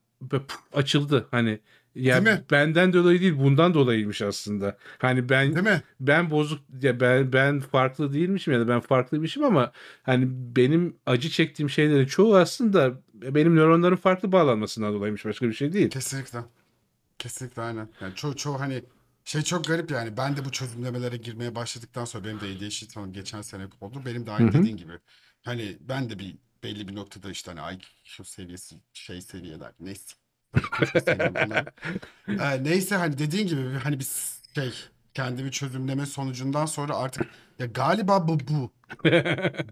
açıldı 0.73 1.27
hani. 1.31 1.59
Ya 1.95 2.25
Değil 2.25 2.37
mi? 2.37 2.43
benden 2.51 2.93
dolayı 2.93 3.21
değil 3.21 3.37
bundan 3.37 3.73
dolayıymış 3.73 4.21
aslında. 4.21 4.77
Hani 4.97 5.29
ben 5.29 5.55
Değil 5.55 5.65
mi? 5.65 5.81
ben 5.99 6.31
bozuk 6.31 6.61
ya 6.81 6.99
ben 6.99 7.33
ben 7.33 7.59
farklı 7.59 8.13
değilmişim 8.13 8.53
ya 8.53 8.59
da 8.59 8.67
ben 8.67 8.79
farklıymışım 8.79 9.43
ama 9.43 9.71
hani 10.03 10.27
benim 10.55 10.97
acı 11.05 11.29
çektiğim 11.29 11.69
şeylerin 11.69 12.05
çoğu 12.05 12.37
aslında 12.37 13.01
benim 13.13 13.55
nöronların 13.55 13.95
farklı 13.95 14.31
bağlanmasından 14.31 14.93
dolayıymış 14.93 15.25
başka 15.25 15.47
bir 15.47 15.53
şey 15.53 15.73
değil. 15.73 15.89
Kesinlikle. 15.89 16.39
Kesinlikle 17.19 17.61
aynen. 17.61 17.89
Yani 18.01 18.15
çoğu 18.15 18.35
çoğu 18.35 18.59
hani 18.59 18.83
şey 19.25 19.41
çok 19.41 19.67
garip 19.67 19.91
yani. 19.91 20.17
Ben 20.17 20.37
de 20.37 20.45
bu 20.45 20.51
çözümlemelere 20.51 21.17
girmeye 21.17 21.55
başladıktan 21.55 22.05
sonra 22.05 22.23
benim 22.23 22.39
de 22.41 22.45
ADHD 22.45 22.93
tanım 22.93 23.13
geçen 23.13 23.41
sene 23.41 23.67
oldu. 23.81 24.01
Benim 24.05 24.25
de 24.25 24.31
aynı 24.31 24.53
Hı 24.53 24.57
hı. 24.57 24.61
dediğin 24.61 24.77
gibi. 24.77 24.93
Hani 25.41 25.77
ben 25.81 26.09
de 26.09 26.19
bir 26.19 26.37
belli 26.63 26.87
bir 26.87 26.95
noktada 26.95 27.31
işte 27.31 27.51
hani 27.53 27.75
IQ 27.75 28.23
seviyesi 28.25 28.75
şey 28.93 29.21
seviyeler 29.21 29.71
neyse 29.79 30.15
Bunları. 30.55 31.65
Ee, 32.29 32.63
neyse 32.63 32.95
hani 32.95 33.17
dediğin 33.17 33.47
gibi 33.47 33.61
bir- 33.61 33.75
hani 33.75 33.99
bir 33.99 34.07
şey 34.55 34.73
kendimi 35.13 35.51
çözümleme 35.51 36.05
sonucundan 36.05 36.65
sonra 36.65 36.95
artık 36.95 37.23
ya 37.59 37.65
galiba 37.65 38.27
bu 38.27 38.37
bu 38.39 38.71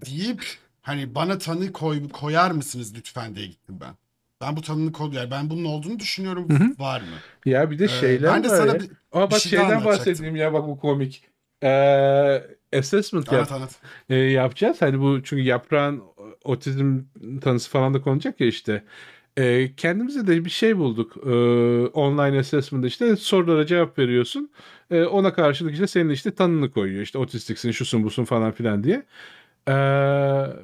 deyip 0.05 0.45
hani 0.81 1.15
bana 1.15 1.37
tanı 1.37 1.73
koy, 1.73 2.09
koyar 2.09 2.51
mısınız 2.51 2.95
lütfen 2.97 3.35
diye 3.35 3.47
gittim 3.47 3.77
ben. 3.81 3.93
Ben 4.41 4.57
bu 4.57 4.61
tanının 4.61 4.91
kodu 4.91 5.15
yani 5.15 5.31
ben 5.31 5.49
bunun 5.49 5.65
olduğunu 5.65 5.99
düşünüyorum 5.99 6.49
Hı 6.49 6.83
var 6.83 7.01
mı? 7.01 7.07
Ya 7.45 7.71
bir 7.71 7.79
de 7.79 7.83
Ee, 7.83 7.87
şeyler 7.87 8.33
ben 8.33 8.43
de 8.43 8.49
var 8.49 8.57
sana 8.57 8.73
ya. 8.73 8.79
bir- 8.79 8.91
Aa 9.11 9.27
bir 9.27 9.31
bak 9.31 9.39
şey 9.39 9.59
daha 9.59 9.65
şeyden 9.65 9.75
anlatacaktım. 9.79 10.11
bahsedeyim 10.13 10.35
ya 10.35 10.53
bak 10.53 10.67
bu 10.67 10.79
komik. 10.79 11.23
Ee, 11.63 12.43
assessment 12.77 13.25
yap, 13.31 13.35
Anlat 13.35 13.51
anlat. 13.51 13.75
e, 14.09 14.15
yapacağız. 14.15 14.81
Hani 14.81 14.99
bu 14.99 15.23
çünkü 15.23 15.43
yaprağın 15.43 16.03
otizm 16.43 16.99
tanısı 17.41 17.69
falan 17.69 17.93
da 17.93 18.01
konacak 18.01 18.41
ya 18.41 18.47
işte. 18.47 18.83
Ee, 19.37 19.75
kendimize 19.77 20.27
de 20.27 20.45
bir 20.45 20.49
şey 20.49 20.77
bulduk. 20.77 21.17
Ee, 21.25 21.29
online 21.87 22.39
assessment'da 22.39 22.87
işte 22.87 23.15
sorulara 23.15 23.65
cevap 23.65 23.99
veriyorsun. 23.99 24.51
Ee, 24.91 25.03
ona 25.03 25.33
karşılık 25.33 25.73
işte 25.73 25.87
senin 25.87 26.09
işte 26.09 26.31
tanını 26.35 26.71
koyuyor. 26.71 27.01
İşte 27.01 27.17
otistiksin, 27.17 27.71
şusun, 27.71 28.03
busun 28.03 28.25
falan 28.25 28.51
filan 28.51 28.83
diye. 28.83 28.95
Ee, 29.67 29.71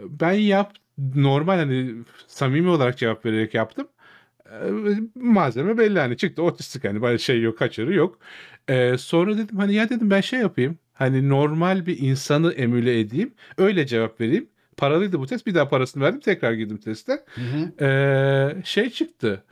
ben 0.09 0.33
yap 0.33 0.73
normal 1.15 1.55
hani 1.57 1.95
samimi 2.27 2.69
olarak 2.69 2.97
cevap 2.97 3.25
vererek 3.25 3.53
yaptım. 3.53 3.87
Malzeme 5.15 5.77
belli 5.77 5.99
hani 5.99 6.17
çıktı 6.17 6.43
otistik 6.43 6.83
hani 6.83 7.01
böyle 7.01 7.17
şey 7.17 7.41
yok 7.41 7.57
kaçarı 7.57 7.93
yok. 7.93 8.19
Ee, 8.69 8.97
sonra 8.97 9.37
dedim 9.37 9.57
hani 9.57 9.73
ya 9.73 9.89
dedim 9.89 10.09
ben 10.09 10.21
şey 10.21 10.39
yapayım. 10.39 10.77
Hani 10.93 11.29
normal 11.29 11.85
bir 11.85 11.97
insanı 11.99 12.53
emüle 12.53 12.99
edeyim. 12.99 13.33
Öyle 13.57 13.87
cevap 13.87 14.21
vereyim. 14.21 14.49
Paralıydı 14.77 15.19
bu 15.19 15.25
test. 15.25 15.45
Bir 15.45 15.55
daha 15.55 15.69
parasını 15.69 16.03
verdim. 16.03 16.19
Tekrar 16.19 16.53
girdim 16.53 16.77
teste. 16.77 17.25
Hı 17.35 17.41
hı. 17.41 17.85
Ee, 17.85 18.61
şey 18.65 18.89
çıktı. 18.89 19.43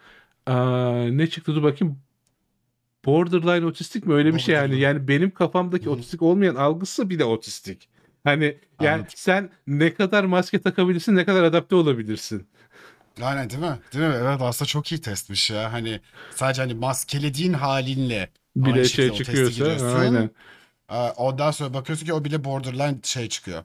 Aa, 0.46 1.04
ne 1.04 1.28
çıktı 1.28 1.56
dur 1.56 1.64
bakayım. 1.64 2.00
Borderline 3.06 3.66
otistik 3.66 4.06
mi 4.06 4.14
öyle 4.14 4.36
bir 4.36 4.40
şey 4.40 4.56
yani. 4.56 4.80
Yani 4.80 5.08
benim 5.08 5.32
kafamdaki 5.32 5.86
Hı 5.86 5.92
otistik 5.92 6.22
olmayan 6.22 6.56
algısı 6.56 7.10
bir 7.10 7.20
de 7.20 7.26
otistik. 7.26 7.90
Hani 8.24 8.58
yani 8.82 8.94
Anladım. 8.94 9.08
sen 9.16 9.50
ne 9.68 9.94
kadar 9.94 10.24
maske 10.24 10.62
takabilirsin, 10.62 11.16
ne 11.16 11.26
kadar 11.26 11.44
adapte 11.44 11.76
olabilirsin. 11.76 12.48
Aynen 13.22 13.50
değil 13.50 13.62
mi? 13.62 13.80
Değil 13.94 14.06
mi? 14.06 14.16
Evet 14.22 14.42
aslında 14.42 14.68
çok 14.68 14.92
iyi 14.92 15.02
testmiş 15.02 15.52
ya. 15.52 15.74
Hani 15.74 16.00
sadece 16.36 16.62
hani 16.62 16.74
maskelediğin 16.74 17.54
halinle 17.54 18.30
Bir 18.56 18.66
Aynı 18.66 18.76
de 18.76 18.86
şekilde 18.86 19.18
şey 19.24 19.48
çıkıyorsa 19.50 19.98
aynen. 19.98 20.30
Ondan 21.18 21.52
sonra 21.52 21.74
bakıyorsun 21.74 22.06
ki 22.06 22.14
o 22.14 22.26
bile 22.26 22.44
borderline 22.44 22.98
şey 23.04 23.30
çıkıyor. 23.30 23.64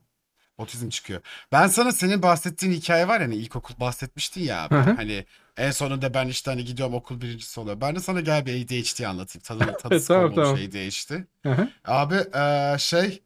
Otizm 0.58 0.88
çıkıyor. 0.88 1.20
Ben 1.52 1.66
sana 1.66 1.92
senin 1.92 2.22
bahsettiğin 2.22 2.72
hikaye 2.72 3.08
var 3.08 3.20
ya 3.20 3.26
hani 3.26 3.34
ilkokul 3.36 3.74
bahsetmiştin 3.80 4.40
ya 4.40 4.62
abi. 4.64 4.74
Hı 4.74 4.80
hı. 4.80 4.90
Hani 4.96 5.24
en 5.56 5.70
sonunda 5.70 6.14
ben 6.14 6.28
işte 6.28 6.50
hani 6.50 6.64
gidiyorum 6.64 6.94
okul 6.94 7.20
birincisi 7.20 7.60
oluyor. 7.60 7.80
Ben 7.80 7.96
de 7.96 8.00
sana 8.00 8.20
gel 8.20 8.46
bir 8.46 8.64
ADHD 8.64 9.04
anlatayım. 9.06 9.42
Tadı, 9.42 9.76
tadı 9.82 10.04
Tamam, 10.06 10.22
tamam, 10.22 10.34
tamam. 10.34 10.56
şey 10.56 10.72
değişti. 10.72 11.26
Hı 11.42 11.52
hı. 11.52 11.68
Abi 11.84 12.14
eee, 12.34 12.76
şey 12.78 13.22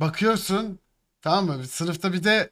bakıyorsun 0.00 0.78
tamam 1.22 1.46
mı? 1.46 1.64
Sınıfta 1.66 2.12
bir 2.12 2.24
de 2.24 2.50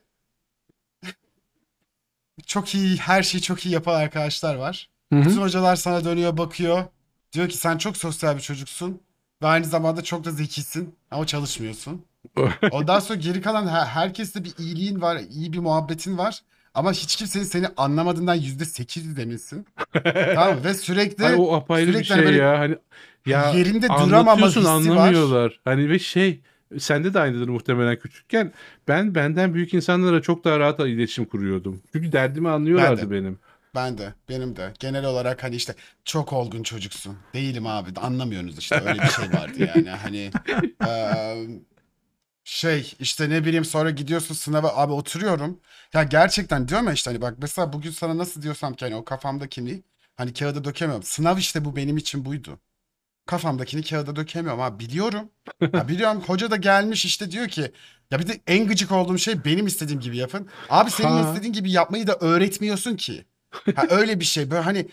çok 2.47 2.75
iyi 2.75 2.97
her 2.97 3.23
şeyi 3.23 3.43
çok 3.43 3.67
iyi 3.67 3.75
yapan 3.75 3.95
arkadaşlar 3.95 4.55
var. 4.55 4.89
Hı 5.13 5.19
hı. 5.19 5.25
Bütün 5.25 5.41
hocalar 5.41 5.77
sana 5.77 6.05
dönüyor 6.05 6.37
bakıyor. 6.37 6.85
Diyor 7.33 7.49
ki 7.49 7.57
sen 7.57 7.79
çok 7.79 7.97
sosyal 7.97 8.37
bir 8.37 8.41
çocuksun. 8.41 9.01
Ve 9.43 9.47
aynı 9.47 9.65
zamanda 9.65 10.05
çok 10.05 10.25
da 10.25 10.31
zekisin. 10.31 10.95
Ama 11.11 11.27
çalışmıyorsun. 11.27 12.05
Ondan 12.71 13.01
sonra 13.01 13.19
geri 13.19 13.41
kalan 13.43 13.67
her, 13.69 13.87
herkeste 13.87 14.45
bir 14.45 14.53
iyiliğin 14.59 15.01
var. 15.01 15.21
iyi 15.31 15.53
bir 15.53 15.59
muhabbetin 15.59 16.19
var. 16.19 16.41
Ama 16.75 16.93
hiç 16.93 17.17
kimsenin 17.17 17.45
seni 17.45 17.67
anlamadığından 17.77 18.35
yüzde 18.35 18.65
sekiz 18.65 19.19
eminsin. 19.19 19.67
tamam? 20.35 20.65
Ve 20.65 20.75
sürekli 20.75 21.25
Ay, 21.25 21.35
o 21.39 21.53
apayrı 21.53 21.89
bir 21.89 21.93
sürekli 21.93 22.09
hani 22.15 22.21
şey 22.23 22.27
böyle 22.27 22.43
ya. 22.43 22.59
Hani 22.59 22.77
ya 23.27 23.51
yerinde 23.51 23.89
duramama 23.89 24.47
hissi 24.47 24.65
var. 24.65 24.71
anlamıyorlar. 24.71 25.61
Hani 25.65 25.91
ve 25.91 25.99
şey 25.99 26.41
sende 26.79 27.15
de 27.15 27.21
aynıdır 27.21 27.49
muhtemelen 27.49 27.99
küçükken. 27.99 28.53
Ben 28.89 29.15
benden 29.15 29.55
büyük 29.55 29.75
insanlara 29.75 30.23
çok 30.23 30.45
daha 30.45 30.59
rahat 30.59 30.81
iletişim 30.81 31.25
kuruyordum. 31.25 31.83
Çünkü 31.93 32.13
derdimi 32.13 32.49
anlıyorlardı 32.49 33.03
Ben 33.03 33.11
de. 33.11 33.11
benim. 33.11 33.39
Ben 33.75 33.99
de, 33.99 34.15
benim 34.29 34.57
de. 34.57 34.73
Genel 34.79 35.05
olarak 35.05 35.43
hani 35.43 35.57
işte 35.57 35.75
çok 36.05 36.33
olgun 36.33 36.63
çocuksun. 36.63 37.17
Değilim 37.35 37.67
abi. 37.67 37.91
Anlamıyorsunuz 38.01 38.59
işte. 38.59 38.81
Öyle 38.87 39.03
bir 39.03 39.09
şey 39.09 39.33
vardı 39.33 39.71
yani. 39.75 39.91
Hani 39.91 40.31
eee, 40.85 41.49
şey 42.49 42.93
işte 43.01 43.31
ne 43.31 43.45
bileyim 43.45 43.65
sonra 43.65 43.91
gidiyorsun 43.91 44.35
sınava 44.35 44.77
abi 44.77 44.93
oturuyorum. 44.93 45.61
Ya 45.95 46.03
gerçekten 46.03 46.69
diyorum 46.69 46.87
ya 46.87 46.93
işte 46.93 47.11
hani 47.11 47.21
bak 47.21 47.35
mesela 47.39 47.73
bugün 47.73 47.91
sana 47.91 48.19
nasıl 48.19 48.43
diyorsam 48.43 48.75
ki 48.75 48.85
hani 48.85 48.95
o 48.97 49.05
kafamdakini 49.05 49.83
hani 50.17 50.33
kağıda 50.33 50.65
dökemiyorum. 50.65 51.03
Sınav 51.03 51.39
işte 51.39 51.65
bu 51.65 51.77
benim 51.77 51.97
için 51.97 52.25
buydu. 52.25 52.59
Kafamdakini 53.27 53.83
kağıda 53.83 54.17
dökemiyorum 54.17 54.61
ha 54.61 54.79
biliyorum. 54.79 55.31
Ha 55.75 55.89
biliyorum 55.89 56.23
hoca 56.27 56.51
da 56.51 56.57
gelmiş 56.57 57.05
işte 57.05 57.31
diyor 57.31 57.49
ki 57.49 57.73
ya 58.11 58.19
bir 58.19 58.27
de 58.29 58.41
en 58.47 58.67
gıcık 58.69 58.93
olduğum 58.93 59.19
şey 59.19 59.45
benim 59.45 59.67
istediğim 59.67 60.01
gibi 60.01 60.17
yapın. 60.17 60.49
Abi 60.69 60.91
senin 60.91 61.09
Ha. 61.09 61.31
istediğin 61.31 61.53
gibi 61.53 61.71
yapmayı 61.73 62.07
da 62.07 62.15
öğretmiyorsun 62.21 62.97
ki. 62.97 63.27
Ha 63.75 63.87
öyle 63.91 64.21
bir 64.21 64.25
şey 64.25 64.51
böyle 64.51 64.63
hani 64.63 64.89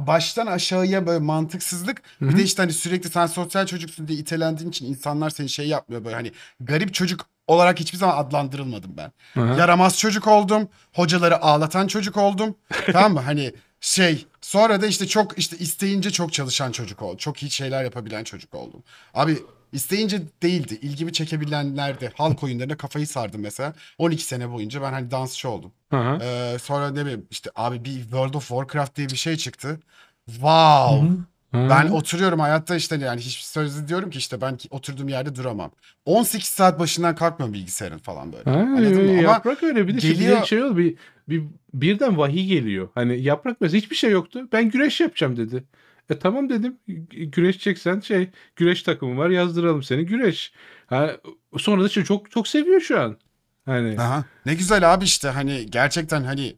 baştan 0.00 0.46
aşağıya 0.46 1.06
böyle 1.06 1.18
mantıksızlık. 1.18 2.02
Bir 2.20 2.36
de 2.36 2.42
işte 2.42 2.62
hani 2.62 2.72
sürekli 2.72 3.10
sen 3.10 3.26
sosyal 3.26 3.66
çocuksun 3.66 4.08
diye 4.08 4.18
itelendiğin 4.18 4.70
için 4.70 4.86
insanlar 4.86 5.30
seni 5.30 5.48
şey 5.48 5.68
yapmıyor 5.68 6.04
böyle 6.04 6.16
hani 6.16 6.32
garip 6.60 6.94
çocuk 6.94 7.26
olarak 7.46 7.80
hiçbir 7.80 7.98
zaman 7.98 8.16
adlandırılmadım 8.16 8.96
ben. 8.96 9.12
Aha. 9.42 9.54
Yaramaz 9.54 9.98
çocuk 9.98 10.26
oldum. 10.26 10.68
Hocaları 10.94 11.42
ağlatan 11.42 11.86
çocuk 11.86 12.16
oldum. 12.16 12.54
tamam 12.92 13.12
mı? 13.12 13.20
Hani 13.20 13.52
şey 13.80 14.26
sonra 14.40 14.82
da 14.82 14.86
işte 14.86 15.06
çok 15.06 15.38
işte 15.38 15.58
isteyince 15.58 16.10
çok 16.10 16.32
çalışan 16.32 16.72
çocuk 16.72 17.02
oldum. 17.02 17.16
Çok 17.16 17.42
iyi 17.42 17.50
şeyler 17.50 17.84
yapabilen 17.84 18.24
çocuk 18.24 18.54
oldum. 18.54 18.82
Abi 19.14 19.38
isteyince 19.72 20.22
değildi. 20.42 20.78
İlgimi 20.82 21.12
çekebilenlerdi. 21.12 22.12
Halk 22.14 22.42
oyunlarına 22.42 22.76
kafayı 22.76 23.06
sardım 23.06 23.40
mesela. 23.40 23.74
12 23.98 24.24
sene 24.24 24.52
boyunca 24.52 24.82
ben 24.82 24.92
hani 24.92 25.10
dansçı 25.10 25.48
oldum. 25.48 25.72
Aha. 25.90 26.18
Ee, 26.22 26.56
sonra 26.62 26.90
ne 26.90 27.00
bileyim 27.02 27.26
işte 27.30 27.50
abi 27.56 27.84
bir 27.84 28.00
World 28.00 28.34
of 28.34 28.48
Warcraft 28.48 28.96
diye 28.96 29.08
bir 29.08 29.16
şey 29.16 29.36
çıktı. 29.36 29.80
Wow. 30.26 31.08
Ben 31.52 31.68
Aha. 31.68 31.92
oturuyorum 31.92 32.40
hayatta 32.40 32.76
işte 32.76 32.96
yani 32.96 33.20
hiçbir 33.20 33.42
sözü 33.44 33.88
diyorum 33.88 34.10
ki 34.10 34.18
işte 34.18 34.40
ben 34.40 34.58
oturduğum 34.70 35.08
yerde 35.08 35.34
duramam. 35.36 35.70
18 36.04 36.48
saat 36.48 36.78
başından 36.78 37.14
kalkmıyorum 37.14 37.54
bilgisayarın 37.54 37.98
falan 37.98 38.32
böyle. 38.32 38.50
Ha, 38.50 38.56
Anladın 38.56 39.04
mı? 39.04 39.10
Ama 39.10 39.20
yaprak 39.32 39.62
öyle 39.62 39.88
bir 39.88 39.94
de 39.96 40.00
şimdi 40.00 40.14
geliyor- 40.14 40.40
bir 40.42 40.46
şey 40.46 40.62
oldu 40.62 40.76
bir, 40.76 40.94
bir 41.28 41.42
birden 41.74 42.18
vahiy 42.18 42.46
geliyor. 42.46 42.88
Hani 42.94 43.20
yaprak 43.22 43.60
mesela 43.60 43.78
hiçbir 43.78 43.96
şey 43.96 44.10
yoktu. 44.10 44.48
Ben 44.52 44.70
güreş 44.70 45.00
yapacağım 45.00 45.36
dedi. 45.36 45.64
E 46.10 46.18
tamam 46.18 46.50
dedim. 46.50 46.78
Gü- 46.88 47.24
Güreşeceksen 47.24 48.00
şey 48.00 48.30
güreş 48.56 48.82
takımı 48.82 49.16
var 49.18 49.30
yazdıralım 49.30 49.82
seni 49.82 50.06
güreş. 50.06 50.52
Ha, 50.86 51.16
sonra 51.58 51.84
da 51.84 51.88
şey 51.88 52.04
çok 52.04 52.30
çok 52.30 52.48
seviyor 52.48 52.80
şu 52.80 53.00
an. 53.00 53.18
Hani 53.64 54.00
Aha, 54.00 54.24
ne 54.46 54.54
güzel 54.54 54.94
abi 54.94 55.04
işte 55.04 55.28
hani 55.28 55.66
gerçekten 55.66 56.22
hani 56.24 56.56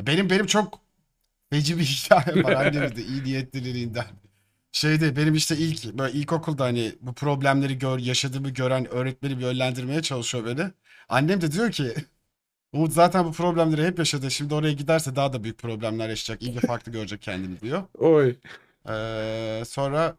benim 0.00 0.30
benim 0.30 0.46
çok 0.46 0.80
feci 1.50 1.78
bir 1.78 1.84
hikaye 1.84 2.44
var 2.44 2.52
annemin 2.52 2.96
de 2.96 3.02
iyi 3.04 3.24
niyetliliğinden. 3.24 4.06
Şeyde 4.72 5.16
benim 5.16 5.34
işte 5.34 5.56
ilk 5.56 5.84
böyle 5.98 6.12
ilkokulda 6.18 6.64
hani 6.64 6.92
bu 7.00 7.14
problemleri 7.14 7.78
gör, 7.78 7.98
yaşadığımı 7.98 8.50
gören 8.50 8.88
öğretmenim 8.92 9.40
yönlendirmeye 9.40 10.02
çalışıyor 10.02 10.46
beni. 10.46 10.70
Annem 11.08 11.40
de 11.40 11.52
diyor 11.52 11.70
ki 11.70 11.94
Umut 12.72 12.92
zaten 12.92 13.24
bu 13.24 13.32
problemleri 13.32 13.86
hep 13.86 13.98
yaşadı. 13.98 14.30
Şimdi 14.30 14.54
oraya 14.54 14.72
giderse 14.72 15.16
daha 15.16 15.32
da 15.32 15.44
büyük 15.44 15.58
problemler 15.58 16.08
yaşayacak. 16.08 16.42
İyice 16.42 16.60
farklı 16.60 16.92
görecek 16.92 17.22
kendini 17.22 17.60
diyor. 17.60 17.82
oy. 17.98 18.36
Ee, 18.88 19.62
sonra 19.66 20.16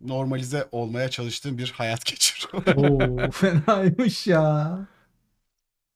normalize 0.00 0.68
olmaya 0.72 1.08
çalıştığım 1.10 1.58
bir 1.58 1.70
hayat 1.76 2.04
geçiriyor. 2.06 2.62
Oo 2.76 3.30
fenaymış 3.30 4.26
ya. 4.26 4.78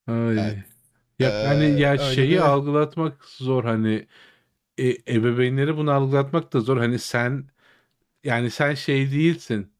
Ay. 0.07 0.39
Evet. 0.39 0.57
Ya 1.19 1.29
Ee, 1.29 1.47
hani 1.47 1.81
ya 1.81 1.97
şeyi 1.97 2.31
bir- 2.31 2.37
algılatmak 2.39 3.25
zor 3.25 3.63
hani 3.63 4.07
e, 4.77 4.89
ebeveynleri 5.15 5.77
bunu 5.77 5.91
algılatmak 5.91 6.53
da 6.53 6.59
zor. 6.59 6.77
Hani 6.77 6.99
sen 6.99 7.45
yani 8.23 8.51
sen 8.51 8.73
şey 8.73 9.11
değilsin. 9.11 9.71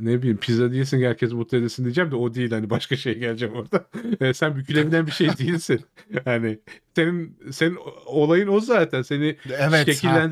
Ne 0.00 0.18
bileyim 0.18 0.36
pizza 0.38 0.72
değilsin 0.72 1.02
herkes 1.02 1.32
mutlu 1.32 1.58
edesin 1.58 1.84
diyeceğim 1.84 2.10
de 2.10 2.16
o 2.16 2.34
değil 2.34 2.50
hani 2.50 2.70
başka 2.70 2.96
şey 2.96 3.18
geleceğim 3.18 3.54
orada. 3.54 3.88
E, 4.20 4.34
sen 4.34 4.56
bükülebilen 4.56 5.06
bir 5.06 5.12
şey 5.12 5.38
değilsin. 5.38 5.80
Hani 6.24 6.58
senin 6.96 7.38
senin 7.52 7.78
olayın 8.06 8.48
o 8.48 8.60
zaten. 8.60 9.02
Seni 9.02 9.36
Evet. 9.48 10.04
ha. 10.04 10.30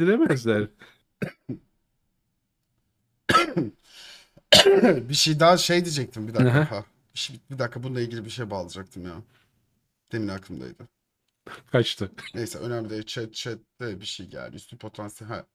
Bir 5.09 5.15
şey 5.15 5.41
daha 5.41 5.57
şey 5.57 5.85
diyecektim 5.85 6.29
bir 6.29 6.35
dakika. 6.35 6.71
Ha. 6.71 6.85
Bir, 7.15 7.19
şey- 7.19 7.41
bir 7.51 7.59
dakika 7.59 7.83
bununla 7.83 8.01
ilgili 8.01 8.25
bir 8.25 8.31
şey 8.31 8.51
bağlayacaktım 8.51 9.05
ya. 9.07 9.13
Demin 10.13 10.29
aklımdaydı. 10.29 10.89
Kaçtı. 11.73 12.11
Neyse 12.35 12.59
önemli 12.59 12.91
değil. 12.91 13.03
Chat, 13.07 13.33
chat'te 13.35 14.01
bir 14.01 14.07
şey 14.07 14.27
geldi. 14.27 14.57
Üstü 14.57 14.79
potansiyel. 14.79 15.31
Ha. 15.33 15.47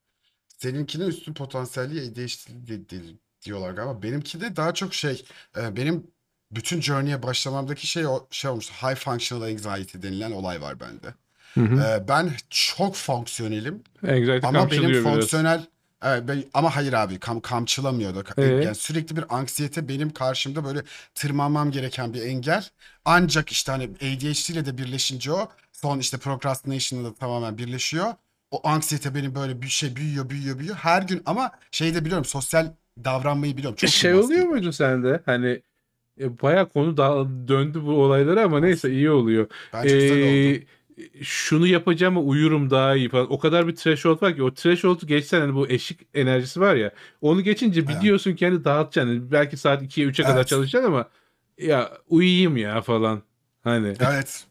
Seninkinin 0.48 1.06
üstü 1.06 1.34
potansiyelliği 1.34 2.16
değişti 2.16 2.66
di- 2.66 2.88
di- 2.88 3.18
diyorlar 3.42 3.70
galiba. 3.72 4.02
Benimki 4.02 4.40
de 4.40 4.56
daha 4.56 4.74
çok 4.74 4.94
şey. 4.94 5.24
e, 5.56 5.76
benim 5.76 6.10
bütün 6.50 6.80
journey'e 6.80 7.22
başlamamdaki 7.22 7.86
şey 7.86 8.06
o 8.06 8.26
şey 8.30 8.50
olmuştu. 8.50 8.74
High 8.82 8.96
functional 8.96 9.42
anxiety 9.42 9.98
denilen 10.02 10.32
olay 10.32 10.60
var 10.60 10.80
bende. 10.80 11.14
Hı 11.54 11.60
hı. 11.60 11.80
Ee, 11.80 12.08
ben 12.08 12.30
çok 12.50 12.96
fonksiyonelim 12.96 13.82
Anxiety 14.02 14.46
ama 14.46 14.70
benim 14.70 14.90
biraz. 14.90 15.02
fonksiyonel 15.02 15.66
Evet, 16.04 16.46
ama 16.54 16.76
hayır 16.76 16.92
abi 16.92 17.18
kam, 17.18 17.40
kamçılamıyor 17.40 18.14
da. 18.14 18.42
Ee? 18.42 18.46
Yani 18.46 18.74
sürekli 18.74 19.16
bir 19.16 19.24
anksiyete 19.28 19.88
benim 19.88 20.10
karşımda 20.10 20.64
böyle 20.64 20.82
tırmanmam 21.14 21.70
gereken 21.70 22.14
bir 22.14 22.22
engel. 22.22 22.68
Ancak 23.04 23.52
işte 23.52 23.72
hani 23.72 23.84
ADHD 23.84 24.52
ile 24.52 24.66
de 24.66 24.78
birleşince 24.78 25.32
o 25.32 25.48
son 25.72 25.98
işte 25.98 26.18
procrastination'la 26.18 27.10
da 27.10 27.14
tamamen 27.14 27.58
birleşiyor. 27.58 28.14
O 28.50 28.68
anksiyete 28.68 29.14
benim 29.14 29.34
böyle 29.34 29.62
bir 29.62 29.68
şey 29.68 29.96
büyüyor 29.96 30.30
büyüyor 30.30 30.58
büyüyor 30.58 30.76
her 30.76 31.02
gün 31.02 31.22
ama 31.26 31.50
şey 31.70 31.94
de 31.94 32.04
biliyorum 32.04 32.24
sosyal 32.24 32.66
davranmayı 33.04 33.56
biliyorum. 33.56 33.76
Çok 33.76 33.90
şey 33.90 34.12
kurnaz 34.12 34.24
oluyor 34.24 34.40
değilim. 34.40 34.50
muydu 34.50 34.72
sende? 34.72 35.20
Hani 35.26 35.62
e, 36.20 36.42
bayağı 36.42 36.68
konu 36.68 36.96
da 36.96 37.26
döndü 37.48 37.82
bu 37.82 37.92
olaylara 38.04 38.44
ama 38.44 38.60
neyse 38.60 38.90
iyi 38.90 39.10
oluyor. 39.10 39.46
Bence 39.72 39.94
güzel 39.94 40.22
oldu. 40.22 40.64
Şunu 41.22 41.66
yapacağım 41.66 42.28
uyurum 42.28 42.70
daha 42.70 42.96
iyi 42.96 43.08
falan. 43.08 43.32
O 43.32 43.38
kadar 43.38 43.68
bir 43.68 43.76
threshold 43.76 44.22
var 44.22 44.36
ki 44.36 44.42
o 44.42 44.54
threshold'u 44.54 45.06
geçsen 45.06 45.40
hani 45.40 45.54
bu 45.54 45.68
eşik 45.68 46.00
enerjisi 46.14 46.60
var 46.60 46.74
ya. 46.74 46.90
Onu 47.20 47.40
geçince 47.40 47.88
biliyorsun 47.88 48.34
ki 48.34 48.46
hani 48.46 48.64
dağıtacaksın. 48.64 49.12
Yani 49.12 49.32
belki 49.32 49.56
saat 49.56 49.82
2'ye 49.82 50.06
3'e 50.06 50.24
kadar 50.24 50.36
Evet. 50.36 50.48
çalışacaksın 50.48 50.88
ama 50.88 51.08
ya 51.58 51.92
uyuyayım 52.08 52.56
ya 52.56 52.80
falan. 52.80 53.22
Hani 53.64 53.94
Evet. 54.00 54.44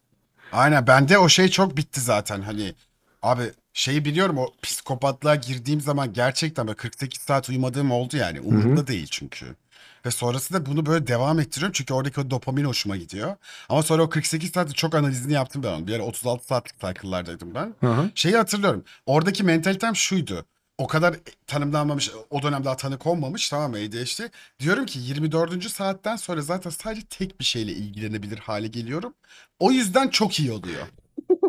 Aynen 0.51 0.87
bende 0.87 1.17
o 1.17 1.29
şey 1.29 1.47
çok 1.47 1.77
bitti 1.77 2.01
zaten 2.01 2.41
hani 2.41 2.73
abi 3.21 3.41
şeyi 3.73 4.05
biliyorum 4.05 4.37
o 4.37 4.47
psikopatlığa 4.61 5.35
girdiğim 5.35 5.81
zaman 5.81 6.13
gerçekten 6.13 6.67
böyle 6.67 6.77
48 6.77 7.21
saat 7.21 7.49
uyumadığım 7.49 7.91
oldu 7.91 8.17
yani 8.17 8.41
umurumda 8.41 8.87
değil 8.87 9.07
çünkü. 9.11 9.45
Ve 10.05 10.11
sonrasında 10.11 10.65
bunu 10.65 10.85
böyle 10.85 11.07
devam 11.07 11.39
ettiriyorum 11.39 11.73
çünkü 11.73 11.93
oradaki 11.93 12.21
o 12.21 12.31
dopamin 12.31 12.65
hoşuma 12.65 12.97
gidiyor. 12.97 13.35
Ama 13.69 13.83
sonra 13.83 14.03
o 14.03 14.09
48 14.09 14.51
saatte 14.51 14.73
çok 14.73 14.95
analizini 14.95 15.33
yaptım 15.33 15.63
ben 15.63 15.67
onun. 15.67 15.87
Bir 15.87 15.93
ara 15.93 16.03
36 16.03 16.45
saatlik 16.45 16.79
cycle'lardaydım 16.79 17.55
ben. 17.55 17.75
Hı 17.79 17.93
hı. 17.93 18.11
Şeyi 18.15 18.37
hatırlıyorum. 18.37 18.83
Oradaki 19.05 19.43
mentalitem 19.43 19.95
şuydu. 19.95 20.45
O 20.77 20.87
kadar 20.87 21.15
tanımlanmamış, 21.47 22.11
o 22.29 22.41
dönem 22.41 22.65
daha 22.65 22.77
tanı 22.77 22.97
konmamış 22.97 23.49
tamam 23.49 23.71
mı 23.71 23.77
ADHD. 23.77 24.21
Diyorum 24.59 24.85
ki 24.85 24.99
24. 24.99 25.69
saatten 25.69 26.15
sonra 26.15 26.41
zaten 26.41 26.69
sadece 26.69 27.01
tek 27.01 27.39
bir 27.39 27.45
şeyle 27.45 27.71
ilgilenebilir 27.71 28.37
hale 28.37 28.67
geliyorum. 28.67 29.13
O 29.59 29.71
yüzden 29.71 30.07
çok 30.07 30.39
iyi 30.39 30.51
oluyor. 30.51 30.87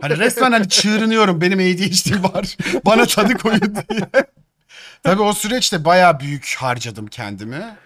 Hani 0.00 0.18
resmen 0.18 0.52
hani 0.52 0.68
çığırınıyorum 0.68 1.40
benim 1.40 1.58
ADHD 1.58 2.34
var. 2.34 2.56
Bana 2.84 3.06
tanı 3.06 3.39
koyun 3.39 3.60
diye. 3.60 4.08
Tabii 5.02 5.22
o 5.22 5.32
süreçte 5.32 5.84
bayağı 5.84 6.20
büyük 6.20 6.55
harcadım 6.58 7.06
kendimi. 7.06 7.76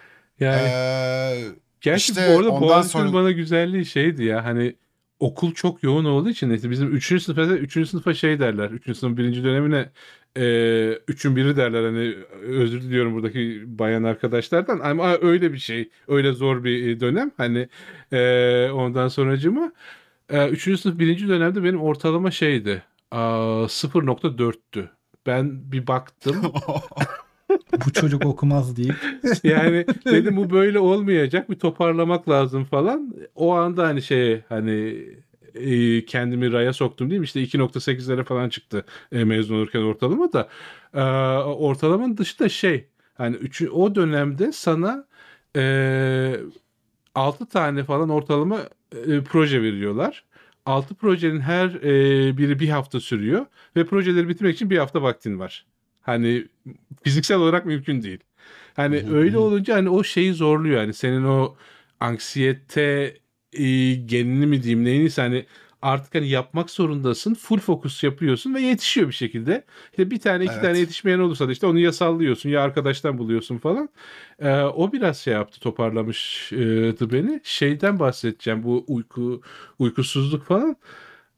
Yani 0.41 0.61
Ee, 0.69 1.43
Gerçi 1.81 2.13
İşte 2.13 2.29
bu 2.35 2.39
arada 2.39 2.51
ondan 2.51 2.63
Boğaziçi'nin 2.69 3.03
sonra- 3.03 3.13
bana 3.13 3.31
güzelliği 3.31 3.85
şeydi 3.87 4.25
ya 4.25 4.45
hani 4.45 4.77
okul 5.21 5.55
çok 5.55 5.83
yoğun 5.83 6.05
olduğu 6.05 6.29
için 6.31 6.51
işte 6.51 6.71
bizim 6.71 6.89
3. 6.97 7.21
sınıfa 7.21 7.43
3. 7.43 7.87
sınıfa 7.87 8.15
şey 8.15 8.41
derler. 8.41 8.71
3. 8.71 8.95
sınıf 8.99 9.19
birinci 9.19 9.45
dönemine 9.45 9.91
e, 10.39 10.99
üçün 11.09 11.37
biri 11.37 11.57
derler 11.57 11.85
hani 11.85 12.15
özür 12.43 12.83
diliyorum 12.83 13.15
buradaki 13.15 13.63
bayan 13.67 14.03
arkadaşlardan 14.03 14.79
ama 14.79 15.17
öyle 15.23 15.53
bir 15.53 15.59
şey 15.59 15.91
öyle 16.09 16.33
zor 16.33 16.65
bir 16.65 16.89
e, 16.89 17.01
dönem 17.01 17.31
hani 17.37 17.69
e, 18.13 18.71
ondan 18.71 19.09
sonracıma 19.09 19.73
e, 20.31 20.49
3. 20.49 20.81
sınıf 20.81 20.99
birinci 20.99 21.29
dönemde 21.29 21.65
benim 21.65 21.81
ortalama 21.83 22.31
şeydi 22.31 22.83
aa, 23.11 23.67
0.4'tü. 23.69 24.89
Ben 25.27 25.73
bir 25.73 25.87
baktım 25.87 26.37
Bu 27.87 27.93
çocuk 27.93 28.27
okumaz 28.27 28.77
deyip. 28.77 28.95
yani 29.45 29.87
dedim 30.05 30.37
bu 30.37 30.51
böyle 30.51 30.79
olmayacak 30.79 31.51
bir 31.51 31.59
toparlamak 31.59 32.29
lazım 32.29 32.65
falan. 32.65 33.15
O 33.35 33.55
anda 33.55 33.87
hani 33.87 34.03
şey 34.03 34.43
hani 34.49 35.05
e, 35.55 36.05
kendimi 36.05 36.53
raya 36.53 36.73
soktum 36.73 37.11
değil 37.11 37.21
mi? 37.21 37.25
İşte 37.25 37.43
2.8'lere 37.43 38.25
falan 38.25 38.49
çıktı 38.49 38.85
e, 39.13 39.25
mezun 39.25 39.55
olurken 39.55 39.81
ortalama 39.81 40.33
da. 40.33 40.49
E, 40.95 41.01
ortalamanın 41.43 42.17
dışında 42.17 42.49
şey 42.49 42.89
hani 43.15 43.37
üçü, 43.37 43.71
o 43.71 43.95
dönemde 43.95 44.53
sana 44.53 45.07
e, 45.57 46.37
6 47.15 47.47
tane 47.47 47.85
falan 47.85 48.09
ortalama 48.09 48.61
e, 49.07 49.21
proje 49.21 49.63
veriyorlar. 49.63 50.25
6 50.67 50.95
projenin 50.95 51.41
her 51.41 51.69
e, 51.69 52.37
biri 52.39 52.61
bir 52.61 52.69
hafta 52.69 53.01
sürüyor 53.01 53.47
ve 53.77 53.87
projeleri 53.87 54.29
bitirmek 54.29 54.55
için 54.55 54.71
bir 54.71 54.79
hafta 54.79 55.03
vaktin 55.03 55.39
var. 55.39 55.67
Hani 56.07 56.47
fiziksel 57.05 57.39
olarak 57.39 57.67
mümkün 57.67 58.03
değil. 58.03 58.21
Hani 58.75 59.05
öyle 59.11 59.39
olunca 59.39 59.77
hani 59.77 59.89
o 59.91 60.05
şeyi 60.05 60.35
zorluyor. 60.35 60.79
Hani 60.81 60.95
senin 60.95 61.25
o 61.25 61.57
anksiyete 62.01 63.17
e, 63.53 63.95
genini 63.95 64.47
mi 64.47 64.63
diyeyim 64.63 64.85
neyse 64.85 65.23
hani 65.23 65.47
artık 65.83 66.15
hani 66.15 66.29
yapmak 66.29 66.71
zorundasın. 66.71 67.35
Full 67.35 67.59
fokus 67.59 68.05
yapıyorsun 68.05 68.55
ve 68.55 68.61
yetişiyor 68.61 69.09
bir 69.09 69.13
şekilde. 69.15 69.65
İşte 69.91 70.11
bir 70.11 70.21
tane 70.21 70.45
iki 70.45 70.53
Evet. 70.55 70.63
tane 70.63 70.79
yetişmeyen 70.79 71.19
olursa 71.19 71.49
da 71.49 71.53
işte 71.53 71.67
onu 71.67 71.79
ya 71.79 71.93
sallıyorsun 71.93 72.51
ya 72.51 72.63
arkadaştan 72.63 73.19
buluyorsun 73.19 73.59
falan. 73.59 73.89
Ee, 74.39 74.61
o 74.63 74.93
biraz 74.93 75.19
şey 75.19 75.35
yaptı 75.35 75.61
toparlamıştı 75.61 77.13
beni. 77.13 77.41
Şeyden 77.45 77.99
bahsedeceğim 77.99 78.63
bu 78.63 78.85
uyku 78.89 79.43
uykusuzluk 79.79 80.45
falan. 80.45 80.77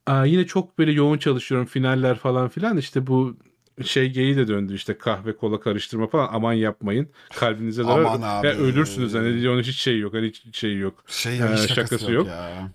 Aa, 0.07 0.25
yine 0.25 0.47
çok 0.47 0.79
böyle 0.79 0.93
yoğun 0.93 1.19
çalışıyorum 1.19 1.67
finaller 1.67 2.19
falan 2.19 2.49
filan 2.49 2.77
işte 2.77 3.07
bu 3.07 3.37
şey 3.85 4.11
geyi 4.11 4.37
de 4.37 4.49
döndü 4.49 4.75
işte 4.75 4.99
kahve 4.99 5.37
kola 5.37 5.61
karıştırma 5.61 6.07
falan. 6.07 6.29
Aman 6.33 6.53
yapmayın. 6.53 7.09
Kalbinize 7.37 7.83
zarar 7.83 8.05
Aman 8.05 8.23
abi. 8.23 8.47
ve 8.47 8.57
ölürsünüz. 8.57 9.15
Hani 9.15 9.49
onun 9.49 9.63
hiç 9.63 9.77
şey 9.77 9.99
yok. 9.99 10.15
Hani 10.15 10.27
hiç 10.27 10.57
şey 10.57 10.77
yok. 10.79 11.05
Şey 11.07 11.33
Ee, 11.33 11.37
ya 11.37 11.53
hiç 11.53 11.59
şakası 11.61 11.75
şakası 11.75 12.13
yok. 12.13 12.27
yok. 12.27 12.27
ya. 12.27 12.71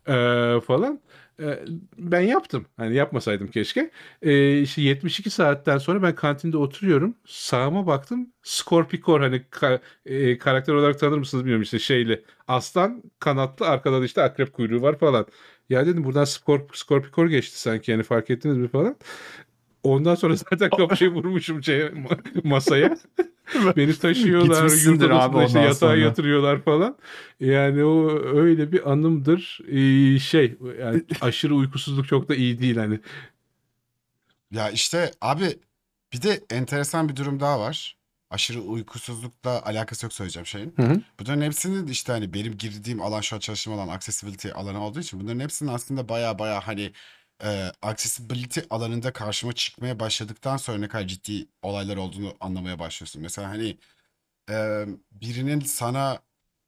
Ee, 0.58 0.62
falan. 0.62 1.00
Ee, 1.40 1.60
ben 1.98 2.22
yaptım. 2.22 2.66
Hani 2.78 2.96
yapmasaydım 2.96 3.48
keşke. 3.48 3.92
Ee, 4.22 4.62
işte 4.62 4.82
72 4.82 5.30
saatten 5.30 5.78
sonra 5.78 6.04
ben 6.04 6.16
kantinde 6.16 6.58
oturuyorum. 6.58 7.16
Sağıma 7.26 7.88
baktım. 7.88 8.28
Scorpicor 8.44 9.22
hani 9.22 9.36
ka- 9.52 9.80
e, 10.06 10.38
karakter 10.38 10.74
olarak 10.74 11.00
tanır 11.00 11.18
mısınız 11.18 11.44
bilmiyorum. 11.44 11.64
İşte 11.64 11.80
şeyli 11.80 12.24
aslan 12.48 13.04
kanatlı 13.20 13.68
arkada 13.68 14.02
da 14.02 14.06
işte 14.06 14.22
akrep 14.24 14.54
kuyruğu 14.54 14.82
var 14.82 15.00
falan. 15.00 15.26
Ya 15.70 15.86
dedim 15.86 16.04
buradan 16.04 16.24
Scorp 16.26 16.78
Scorpicor 16.78 17.28
geçti 17.28 17.60
sanki. 17.62 17.92
Yani 17.92 18.04
fark 18.04 18.30
ettiniz 18.30 18.58
mi 18.58 18.68
falan 18.68 18.96
Ondan 19.84 20.16
sonra 20.16 20.36
zaten 20.36 20.70
kafayı 20.78 21.12
vurmuşum 21.12 21.64
şey, 21.64 21.80
ma- 21.80 22.48
masaya. 22.48 22.98
Beni 23.78 23.94
taşıyorlar, 24.00 24.86
yurt 24.86 25.04
abi 25.04 25.46
işte 25.46 25.60
yatağa 25.60 25.74
sonra. 25.74 25.96
yatırıyorlar 25.96 26.62
falan. 26.62 26.98
Yani 27.40 27.84
o 27.84 28.10
öyle 28.36 28.72
bir 28.72 28.92
anımdır. 28.92 29.60
Ee, 29.68 30.20
şey 30.20 30.58
yani 30.80 31.04
aşırı 31.22 31.56
uykusuzluk 31.56 32.08
çok 32.08 32.30
da 32.30 32.36
iyi 32.36 32.60
değil 32.60 32.78
hani. 32.78 33.00
Ya 34.52 34.70
işte 34.70 35.12
abi 35.22 35.60
bir 36.14 36.22
de 36.22 36.44
enteresan 36.50 37.10
bir 37.10 37.16
durum 37.16 37.40
daha 37.40 37.60
var. 37.60 37.98
Aşırı 38.30 38.62
uykusuzlukla 38.62 39.62
alakası 39.66 40.06
yok 40.06 40.14
söyleyeceğim 40.14 40.46
şeyin. 40.46 40.74
Hı 40.76 40.84
hı. 40.84 41.02
Bunların 41.20 41.42
hepsinin 41.42 41.88
işte 41.88 42.12
hani 42.12 42.34
benim 42.34 42.58
girdiğim 42.58 43.02
alan 43.02 43.22
şu 43.22 43.36
an 43.36 43.40
çalıştığım 43.40 43.74
alan 43.74 43.88
accessibility 43.88 44.50
alanı 44.54 44.86
olduğu 44.86 45.00
için 45.00 45.20
bunların 45.20 45.40
hepsinin 45.40 45.70
aslında 45.70 46.10
baya 46.10 46.40
baya 46.40 46.68
hani 46.68 46.92
e, 47.44 47.72
accessibility 47.82 48.60
alanında 48.70 49.14
karşıma 49.14 49.54
çıkmaya 49.54 50.00
başladıktan 50.00 50.58
sonra 50.58 50.78
ne 50.78 50.88
kadar 50.88 51.08
ciddi 51.08 51.46
olaylar 51.62 51.98
olduğunu 51.98 52.34
anlamaya 52.40 52.80
başlıyorsun. 52.80 53.22
Mesela 53.22 53.50
hani 53.50 53.78
e, 54.50 54.86
birinin 55.12 55.60
sana 55.60 56.20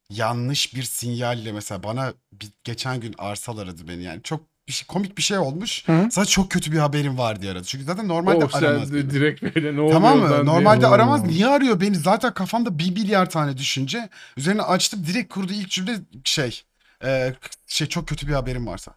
yanlış 0.10 0.76
bir 0.76 0.84
sinyalle 0.84 1.52
mesela 1.52 1.84
bana 1.84 2.14
bir, 2.34 2.48
geçen 2.64 3.00
gün 3.00 3.16
Arsal 3.18 3.58
aradı 3.58 3.88
beni 3.88 4.04
yani 4.04 4.24
çok 4.24 4.42
bir 4.68 4.74
şey, 4.74 4.88
komik 4.88 5.18
bir 5.18 5.24
şey 5.24 5.38
olmuş. 5.38 5.88
Hı. 5.88 6.08
Sana 6.12 6.26
çok 6.26 6.52
kötü 6.52 6.72
bir 6.72 6.78
haberim 6.78 7.18
var 7.18 7.42
diye 7.42 7.52
aradı. 7.52 7.64
Çünkü 7.68 7.86
zaten 7.86 8.08
normalde 8.08 8.46
o 8.46 8.50
sen 8.50 8.64
aramaz 8.64 8.94
beni. 8.94 9.10
direkt 9.10 9.44
böyle 9.44 9.76
ne 9.76 9.92
Tamam 9.92 10.20
mı? 10.20 10.30
diye. 10.30 10.46
Normalde 10.46 10.88
Oo. 10.88 10.92
aramaz. 10.92 11.24
Niye 11.24 11.48
arıyor 11.48 11.82
beni? 11.82 11.96
Zaten 11.96 12.34
kafamda 12.34 12.80
bir 12.80 12.92
milyar 12.92 13.30
tane 13.30 13.58
düşünce. 13.58 14.10
Üzerine 14.38 14.62
açtım. 14.62 15.06
Direkt 15.08 15.34
kurdu 15.34 15.54
ilk 15.54 15.70
cümle 15.70 15.96
şey. 16.24 16.64
e, 17.04 17.34
şey 17.68 17.88
çok 17.88 18.08
kötü 18.08 18.28
bir 18.28 18.34
haberim 18.34 18.68
varsa. 18.68 18.96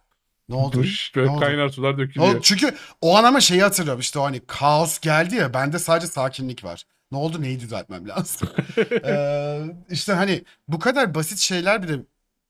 Ne 0.49 0.55
oldu? 0.55 0.77
Duş, 0.77 1.15
böyle 1.15 1.27
Ne 1.27 1.31
oldu? 1.31 1.39
kaynar 1.39 1.69
sular 1.69 1.97
Ne 1.97 1.97
dökülüyor. 2.03 2.35
oldu? 2.35 2.39
Çünkü 2.43 2.75
o 3.01 3.15
an 3.17 3.23
ama 3.23 3.41
şeyi 3.41 3.61
hatırlıyorum. 3.63 3.99
İşte 4.01 4.19
o 4.19 4.23
hani 4.23 4.41
kaos 4.47 4.99
geldi 4.99 5.35
ya. 5.35 5.53
Bende 5.53 5.79
sadece 5.79 6.07
sakinlik 6.07 6.63
var. 6.63 6.83
Ne 7.11 7.17
oldu? 7.17 7.41
Neyi 7.41 7.59
düzeltmem 7.59 8.07
lazım? 8.07 8.49
Ee, 9.05 9.61
işte 9.89 10.13
hani 10.13 10.43
bu 10.67 10.79
kadar 10.79 11.15
basit 11.15 11.37
şeyler 11.39 11.83
bile 11.83 11.99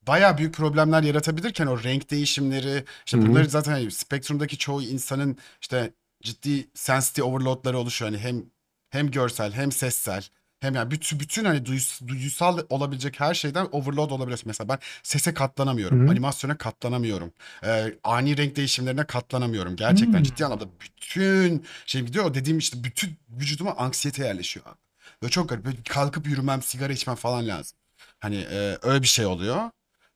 bayağı 0.08 0.38
büyük 0.38 0.54
problemler 0.56 1.04
yaratabilirken 1.04 1.68
o 1.68 1.84
renk 1.84 2.12
değişimleri 2.12 2.84
işte 3.06 3.18
Hı 3.18 3.22
hı. 3.22 3.28
bunları 3.28 3.50
zaten 3.50 3.72
hani 3.72 3.92
spektrumdaki 3.92 4.58
çoğu 4.58 4.82
insanın 4.84 5.38
işte 5.62 5.94
ciddi 6.24 6.70
sensitive 6.74 7.26
overloadları 7.26 7.78
oluşuyor. 7.78 8.12
Hani 8.12 8.22
hem 8.24 8.46
hem 8.90 9.12
görsel 9.12 9.52
hem 9.54 9.72
sessel 9.72 10.24
hem 10.60 10.76
yani 10.76 10.92
bütün 10.92 11.20
bütün 11.20 11.46
hani 11.46 11.66
duyus- 11.66 12.66
olabilecek 12.70 13.20
her 13.20 13.34
şeyden 13.34 13.68
overload 13.72 14.12
olabiliyorsun. 14.12 14.48
Mesela 14.48 14.70
ben 14.70 14.80
sese 15.04 15.34
katlanamıyorum. 15.34 16.00
Hı 16.02 16.06
hı. 16.06 16.12
Animasyona 16.12 16.58
katlanamıyorum. 16.58 17.34
Ee, 17.64 17.94
ani 18.04 18.38
renk 18.38 18.56
değişimlerine 18.56 19.04
katlanamıyorum. 19.06 19.76
Gerçekten 19.76 20.18
Hmm. 20.18 20.24
ciddi 20.24 20.46
anlamda 20.46 20.66
bütün 20.82 21.66
şey 21.86 22.02
gidiyor. 22.02 22.26
O 22.26 22.34
dediğim 22.34 22.58
işte 22.58 22.84
bütün 22.84 23.18
vücuduma 23.30 23.72
anksiyete 23.76 24.26
yerleşiyor 24.26 24.66
abi. 24.66 24.78
Böyle 25.22 25.32
çok 25.32 25.50
garip. 25.50 25.66
Böyle 25.66 25.78
kalkıp 25.90 26.28
yürümem, 26.28 26.62
sigara 26.62 26.94
içmem 26.94 27.16
falan 27.16 27.48
lazım. 27.48 27.78
Hani 28.20 28.36
e, 28.52 28.78
öyle 28.82 29.02
bir 29.02 29.08
şey 29.08 29.26
oluyor. 29.26 29.70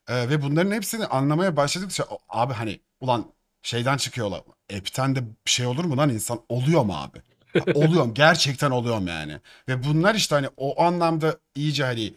E, 0.08 0.30
ve 0.30 0.42
bunların 0.42 0.72
hepsini 0.72 1.06
anlamaya 1.06 1.58
başladıkça 1.58 2.06
abi 2.30 2.54
hani 2.54 2.80
ulan 3.00 3.26
şeyden 3.62 3.98
çıkıyorlar. 3.98 4.42
App'ten 4.78 5.16
de 5.16 5.22
bir 5.26 5.52
şey 5.52 5.66
olur 5.66 5.86
mu 5.86 5.98
lan 5.98 6.10
insan? 6.10 6.42
Oluyor 6.50 6.84
mu 6.84 6.94
abi? 6.98 7.22
Oluyorum. 7.74 8.14
Gerçekten 8.14 8.72
oluyorum 8.72 9.08
yani. 9.08 9.38
Ve 9.68 9.84
bunlar 9.84 10.16
işte 10.16 10.36
hani 10.36 10.48
o 10.58 10.82
anlamda 10.82 11.38
iyice 11.56 11.84
hani 11.84 12.14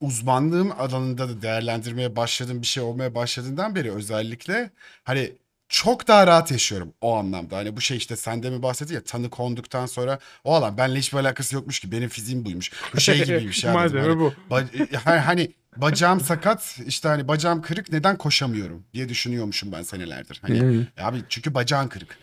uzmanlığım 0.00 0.72
alanında 0.72 1.28
da 1.28 1.42
değerlendirmeye 1.42 2.16
başladığım 2.16 2.62
bir 2.62 2.66
şey 2.66 2.82
olmaya 2.82 3.14
başladığından 3.14 3.74
beri 3.74 3.92
özellikle 3.92 4.70
hani 5.04 5.32
çok 5.68 6.08
daha 6.08 6.26
rahat 6.26 6.50
yaşıyorum 6.50 6.92
o 7.00 7.14
anlamda. 7.16 7.56
Hani 7.56 7.76
bu 7.76 7.80
şey 7.80 7.96
işte 7.96 8.16
sende 8.16 8.50
mi 8.50 8.62
bahsetti 8.62 8.94
ya 8.94 9.04
tanı 9.04 9.30
konduktan 9.30 9.86
sonra 9.86 10.18
o 10.44 10.54
alan 10.54 10.76
benimle 10.78 10.98
hiçbir 10.98 11.18
alakası 11.18 11.54
yokmuş 11.54 11.80
ki 11.80 11.92
benim 11.92 12.08
fiziğim 12.08 12.44
buymuş. 12.44 12.72
Bu 12.94 13.00
şey 13.00 13.18
gibiymiş 13.24 13.64
ya 13.64 13.70
dedim. 13.70 13.80
Malzeme 13.80 14.02
Hani, 14.02 14.18
bu. 14.20 14.34
ba- 14.50 14.96
ha- 14.96 15.26
hani 15.26 15.52
bacağım 15.76 16.20
sakat 16.20 16.78
işte 16.86 17.08
hani 17.08 17.28
bacağım 17.28 17.62
kırık 17.62 17.92
neden 17.92 18.18
koşamıyorum 18.18 18.84
diye 18.94 19.08
düşünüyormuşum 19.08 19.72
ben 19.72 19.82
senelerdir. 19.82 20.38
Hani 20.42 20.86
ya 20.96 21.06
abi 21.06 21.18
çünkü 21.28 21.54
bacağın 21.54 21.88
kırık. 21.88 22.18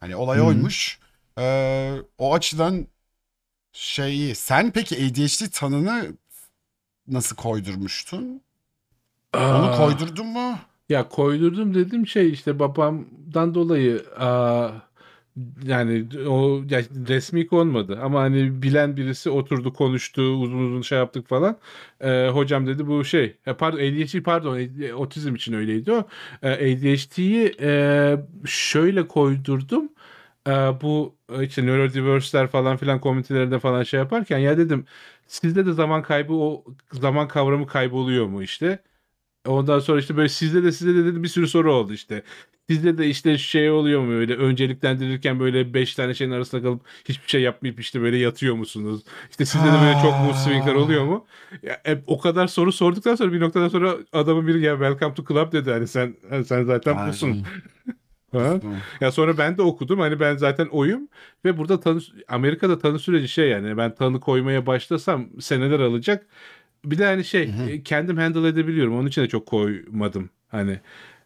Hani 0.00 0.16
olay 0.16 0.40
oymuş. 0.42 0.98
Ee, 1.38 1.96
o 2.18 2.34
açıdan 2.34 2.86
şeyi 3.72 4.34
sen 4.34 4.70
peki 4.70 4.96
ADHD 4.96 5.50
tanını 5.52 6.12
nasıl 7.08 7.36
koydurmuştun? 7.36 8.42
Onu 9.34 9.66
Aa. 9.70 9.76
koydurdun 9.76 10.26
mu? 10.26 10.58
Ya 10.88 11.08
koydurdum 11.08 11.74
dedim 11.74 12.06
şey 12.06 12.30
işte 12.32 12.58
babamdan 12.58 13.54
dolayı 13.54 14.04
aa, 14.18 14.68
yani 15.64 16.06
o 16.28 16.62
ya 16.70 16.80
resmi 17.08 17.46
konmadı 17.46 17.98
ama 18.02 18.20
hani 18.20 18.62
bilen 18.62 18.96
birisi 18.96 19.30
oturdu 19.30 19.72
konuştu 19.72 20.22
uzun 20.22 20.58
uzun 20.58 20.82
şey 20.82 20.98
yaptık 20.98 21.28
falan. 21.28 21.58
Ee, 22.00 22.28
hocam 22.32 22.66
dedi 22.66 22.86
bu 22.86 23.04
şey 23.04 23.36
e, 23.46 23.54
pardon 23.54 23.78
ADHD 23.78 24.22
pardon 24.22 24.58
e, 24.82 24.94
otizm 24.94 25.34
için 25.34 25.52
öyleydi 25.52 25.92
o. 25.92 26.08
Ee, 26.42 26.48
ADHD'yi 26.52 27.54
e, 27.60 28.16
şöyle 28.46 29.08
koydurdum. 29.08 29.88
Ee, 30.46 30.50
bu 30.82 31.16
e, 31.32 31.46
işte 31.46 31.66
neurodiverse'ler 31.66 32.46
falan 32.48 32.76
filan 32.76 33.00
komünitelerinde 33.00 33.58
falan 33.58 33.82
şey 33.82 34.00
yaparken 34.00 34.38
ya 34.38 34.58
dedim 34.58 34.84
sizde 35.26 35.66
de 35.66 35.72
zaman 35.72 36.02
kaybı 36.02 36.32
o 36.34 36.64
zaman 36.92 37.28
kavramı 37.28 37.66
kayboluyor 37.66 38.26
mu 38.26 38.42
işte? 38.42 38.82
Ondan 39.46 39.78
sonra 39.78 40.00
işte 40.00 40.16
böyle 40.16 40.28
sizde 40.28 40.64
de 40.64 40.72
sizde 40.72 40.94
de 40.94 41.04
dedi 41.06 41.22
bir 41.22 41.28
sürü 41.28 41.48
soru 41.48 41.74
oldu 41.74 41.92
işte. 41.92 42.22
Sizde 42.70 42.98
de 42.98 43.08
işte 43.08 43.38
şey 43.38 43.70
oluyor 43.70 44.00
mu 44.00 44.12
öyle 44.12 44.36
önceliklendirirken 44.36 45.40
böyle 45.40 45.74
5 45.74 45.94
tane 45.94 46.14
şeyin 46.14 46.30
arasında 46.30 46.62
kalıp 46.62 46.80
hiçbir 47.04 47.28
şey 47.28 47.40
yapmayıp 47.42 47.80
işte 47.80 48.00
böyle 48.00 48.16
yatıyor 48.16 48.54
musunuz? 48.54 49.02
İşte 49.30 49.44
sizde 49.44 49.66
de 49.66 49.72
böyle 49.82 49.98
çok 50.02 50.12
mood 50.20 50.34
swingler 50.34 50.74
oluyor 50.74 51.04
mu? 51.04 51.26
Ya, 51.62 51.80
e, 51.86 51.98
o 52.06 52.20
kadar 52.20 52.46
soru 52.46 52.72
sorduktan 52.72 53.14
sonra 53.14 53.32
bir 53.32 53.40
noktadan 53.40 53.68
sonra 53.68 53.94
adamın 54.12 54.46
biri 54.46 54.60
ya 54.60 54.72
welcome 54.72 55.14
to 55.14 55.24
club 55.28 55.52
dedi 55.52 55.70
hani 55.70 55.88
sen 55.88 56.16
sen 56.44 56.64
zaten 56.64 57.08
busun. 57.08 57.46
Ha? 58.32 58.60
Ya 59.00 59.12
sonra 59.12 59.38
ben 59.38 59.58
de 59.58 59.62
okudum. 59.62 60.00
Hani 60.00 60.20
ben 60.20 60.36
zaten 60.36 60.66
oyum 60.66 61.08
ve 61.44 61.58
burada 61.58 61.80
tanı 61.80 62.00
Amerika'da 62.28 62.78
tanı 62.78 62.98
süreci 62.98 63.28
şey 63.28 63.48
yani 63.48 63.76
ben 63.76 63.94
tanı 63.94 64.20
koymaya 64.20 64.66
başlasam 64.66 65.26
seneler 65.40 65.80
alacak. 65.80 66.26
Bir 66.84 66.98
de 66.98 67.04
hani 67.04 67.24
şey 67.24 67.50
e, 67.68 67.82
kendim 67.82 68.16
handle 68.16 68.48
edebiliyorum. 68.48 68.96
Onun 68.96 69.08
için 69.08 69.22
de 69.22 69.28
çok 69.28 69.46
koymadım. 69.46 70.30
Hani 70.48 70.80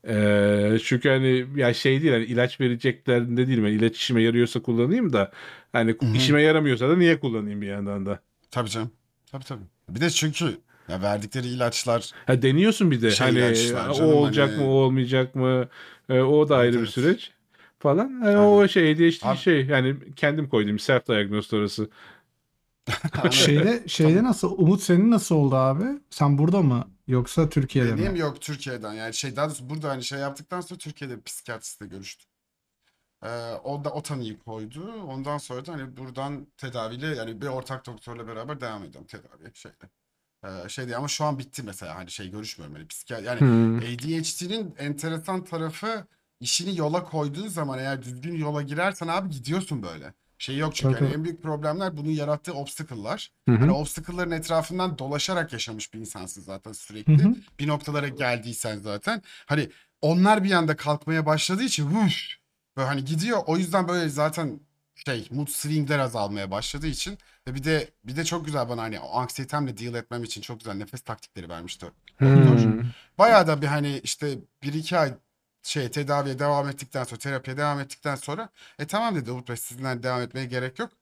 e, 0.08 0.76
çünkü 0.84 1.08
hani 1.08 1.46
ya 1.56 1.74
şey 1.74 2.02
değil 2.02 2.12
hani 2.12 2.24
ilaç 2.24 2.60
vereceklerinde 2.60 3.46
değilim. 3.46 3.64
Yani 3.66 3.74
ilaç 3.76 3.96
işime 3.96 4.22
yarıyorsa 4.22 4.62
kullanayım 4.62 5.12
da 5.12 5.32
hani 5.72 5.96
işime 6.14 6.42
yaramıyorsa 6.42 6.88
da 6.90 6.96
niye 6.96 7.20
kullanayım 7.20 7.60
bir 7.62 7.66
yandan 7.66 8.06
da. 8.06 8.20
Tabii 8.50 8.70
canım. 8.70 8.90
Tabii 9.32 9.44
tabii. 9.44 9.64
Bir 9.88 10.00
de 10.00 10.10
çünkü 10.10 10.58
ya 10.88 11.02
verdikleri 11.02 11.46
ilaçlar 11.48 12.10
Ha 12.26 12.42
deniyorsun 12.42 12.90
bir 12.90 13.02
de 13.02 13.10
Şey 13.10 13.26
hani 13.26 13.38
ilaçlar 13.38 13.88
o 13.88 13.94
canım, 13.94 14.12
olacak 14.14 14.50
hani- 14.50 14.62
mı 14.64 14.70
o 14.70 14.74
olmayacak 14.74 15.34
mı 15.34 15.68
E, 16.08 16.20
o 16.20 16.48
da 16.48 16.54
Evet, 16.54 16.62
ayrı 16.62 16.72
bir 16.72 16.78
evet. 16.78 16.88
süreç 16.88 17.30
falan. 17.78 18.22
Yani 18.24 18.38
o 18.38 18.68
şey 18.68 18.90
ADHD 18.92 19.26
Abi- 19.28 19.38
şey 19.38 19.66
yani 19.66 19.96
kendim 20.16 20.48
koydum 20.48 20.78
self 20.78 21.08
diagnosis 21.08 21.52
orası. 21.52 21.88
Şeyde 23.30 23.82
şeyde 23.86 24.24
nasıl 24.24 24.58
Umut 24.58 24.82
senin 24.82 25.10
nasıl 25.10 25.34
oldu 25.34 25.56
abi? 25.56 25.84
Sen 26.10 26.38
burada 26.38 26.62
mı 26.62 26.84
yoksa 27.06 27.48
Türkiye'de 27.48 27.96
Benim 27.96 27.96
mi? 27.96 28.16
yok 28.16 28.40
Türkiye'den 28.40 28.92
yani 28.92 29.14
şey 29.14 29.36
daha 29.36 29.46
doğrusu 29.48 29.70
burada 29.70 29.88
hani 29.90 30.04
şey 30.04 30.18
yaptıktan 30.18 30.60
sonra 30.60 30.78
Türkiye'de 30.78 31.16
bir 31.18 31.22
psikiyatristle 31.22 31.86
görüştüm. 31.86 32.28
Ee, 33.24 33.28
o 33.64 33.84
da 33.84 33.90
o 33.92 34.02
tanıyı 34.02 34.38
koydu. 34.38 34.92
Ondan 35.02 35.38
sonra 35.38 35.66
da 35.66 35.72
hani 35.72 35.96
buradan 35.96 36.46
tedaviyle 36.56 37.06
yani 37.06 37.40
bir 37.42 37.46
ortak 37.46 37.86
doktorla 37.86 38.28
beraber 38.28 38.60
devam 38.60 38.84
ediyorum 38.84 39.06
tedaviye 39.06 39.50
şeyde. 39.54 39.90
Ee, 40.44 40.68
şey 40.68 40.84
değil 40.86 40.98
ama 40.98 41.08
şu 41.08 41.24
an 41.24 41.38
bitti 41.38 41.62
mesela 41.62 41.96
hani 41.96 42.10
şey 42.10 42.30
görüşmüyorum 42.30 42.76
hani 42.76 42.88
psikiyat 42.88 43.24
yani 43.24 43.40
Hmm. 43.40 43.78
ADHD'nin 43.78 44.74
enteresan 44.78 45.44
tarafı 45.44 46.06
işini 46.40 46.78
yola 46.78 47.04
koyduğun 47.04 47.48
zaman 47.48 47.78
eğer 47.78 48.02
düzgün 48.02 48.36
yola 48.36 48.62
girersen 48.62 49.08
abi 49.08 49.30
gidiyorsun 49.30 49.82
böyle. 49.82 50.14
Şey 50.44 50.56
yok 50.56 50.74
çünkü 50.74 50.94
Tabii. 50.94 51.04
hani 51.04 51.14
en 51.14 51.24
büyük 51.24 51.42
problemler 51.42 51.96
bunun 51.96 52.10
yarattığı 52.10 52.54
obstacle'lar. 52.54 53.30
Hı 53.48 53.54
hı. 53.54 53.58
Hani 53.58 53.72
obstacle'ların 53.72 54.30
etrafından 54.30 54.98
dolaşarak 54.98 55.52
yaşamış 55.52 55.94
bir 55.94 55.98
insansın 55.98 56.42
zaten 56.42 56.70
Hı 56.70 56.74
sürekli. 56.74 57.24
hı. 57.24 57.34
Bir 57.58 57.68
noktalara 57.68 58.08
geldiysen 58.08 58.78
zaten. 58.78 59.22
Hani 59.46 59.70
onlar 60.02 60.44
bir 60.44 60.52
anda 60.52 60.76
kalkmaya 60.76 61.26
başladığı 61.26 61.62
için 61.62 61.86
vuş, 61.86 62.40
böyle 62.76 62.88
hani 62.88 63.04
gidiyor. 63.04 63.42
O 63.46 63.56
yüzden 63.56 63.88
böyle 63.88 64.08
zaten 64.08 64.60
şey 64.94 65.28
mood 65.30 65.48
swingler 65.48 65.98
azalmaya 65.98 66.50
başladığı 66.50 66.86
için 66.86 67.18
ve 67.48 67.54
bir 67.54 67.64
de 67.64 67.88
bir 68.04 68.16
de 68.16 68.24
çok 68.24 68.46
güzel 68.46 68.68
bana 68.68 68.82
hani 68.82 69.00
o 69.00 69.18
anksiyetemle 69.18 69.78
deal 69.78 69.94
etmem 69.94 70.24
için 70.24 70.40
çok 70.40 70.60
güzel 70.60 70.74
nefes 70.74 71.00
taktikleri 71.00 71.48
vermişti. 71.48 71.86
Hmm. 72.18 72.80
Bayağı 73.18 73.46
da 73.46 73.62
bir 73.62 73.66
hani 73.66 74.00
işte 74.04 74.38
bir 74.62 74.72
iki 74.74 74.98
ay 74.98 75.14
şey 75.64 75.90
tedaviye 75.90 76.38
devam 76.38 76.68
ettikten 76.68 77.04
sonra 77.04 77.18
terapiye 77.20 77.56
devam 77.56 77.80
ettikten 77.80 78.16
sonra 78.16 78.48
e 78.78 78.86
tamam 78.86 79.16
dedi 79.16 79.30
Umut 79.30 79.48
Bey 79.48 79.56
sizinle 79.56 80.02
devam 80.02 80.22
etmeye 80.22 80.46
gerek 80.46 80.78
yok. 80.78 80.92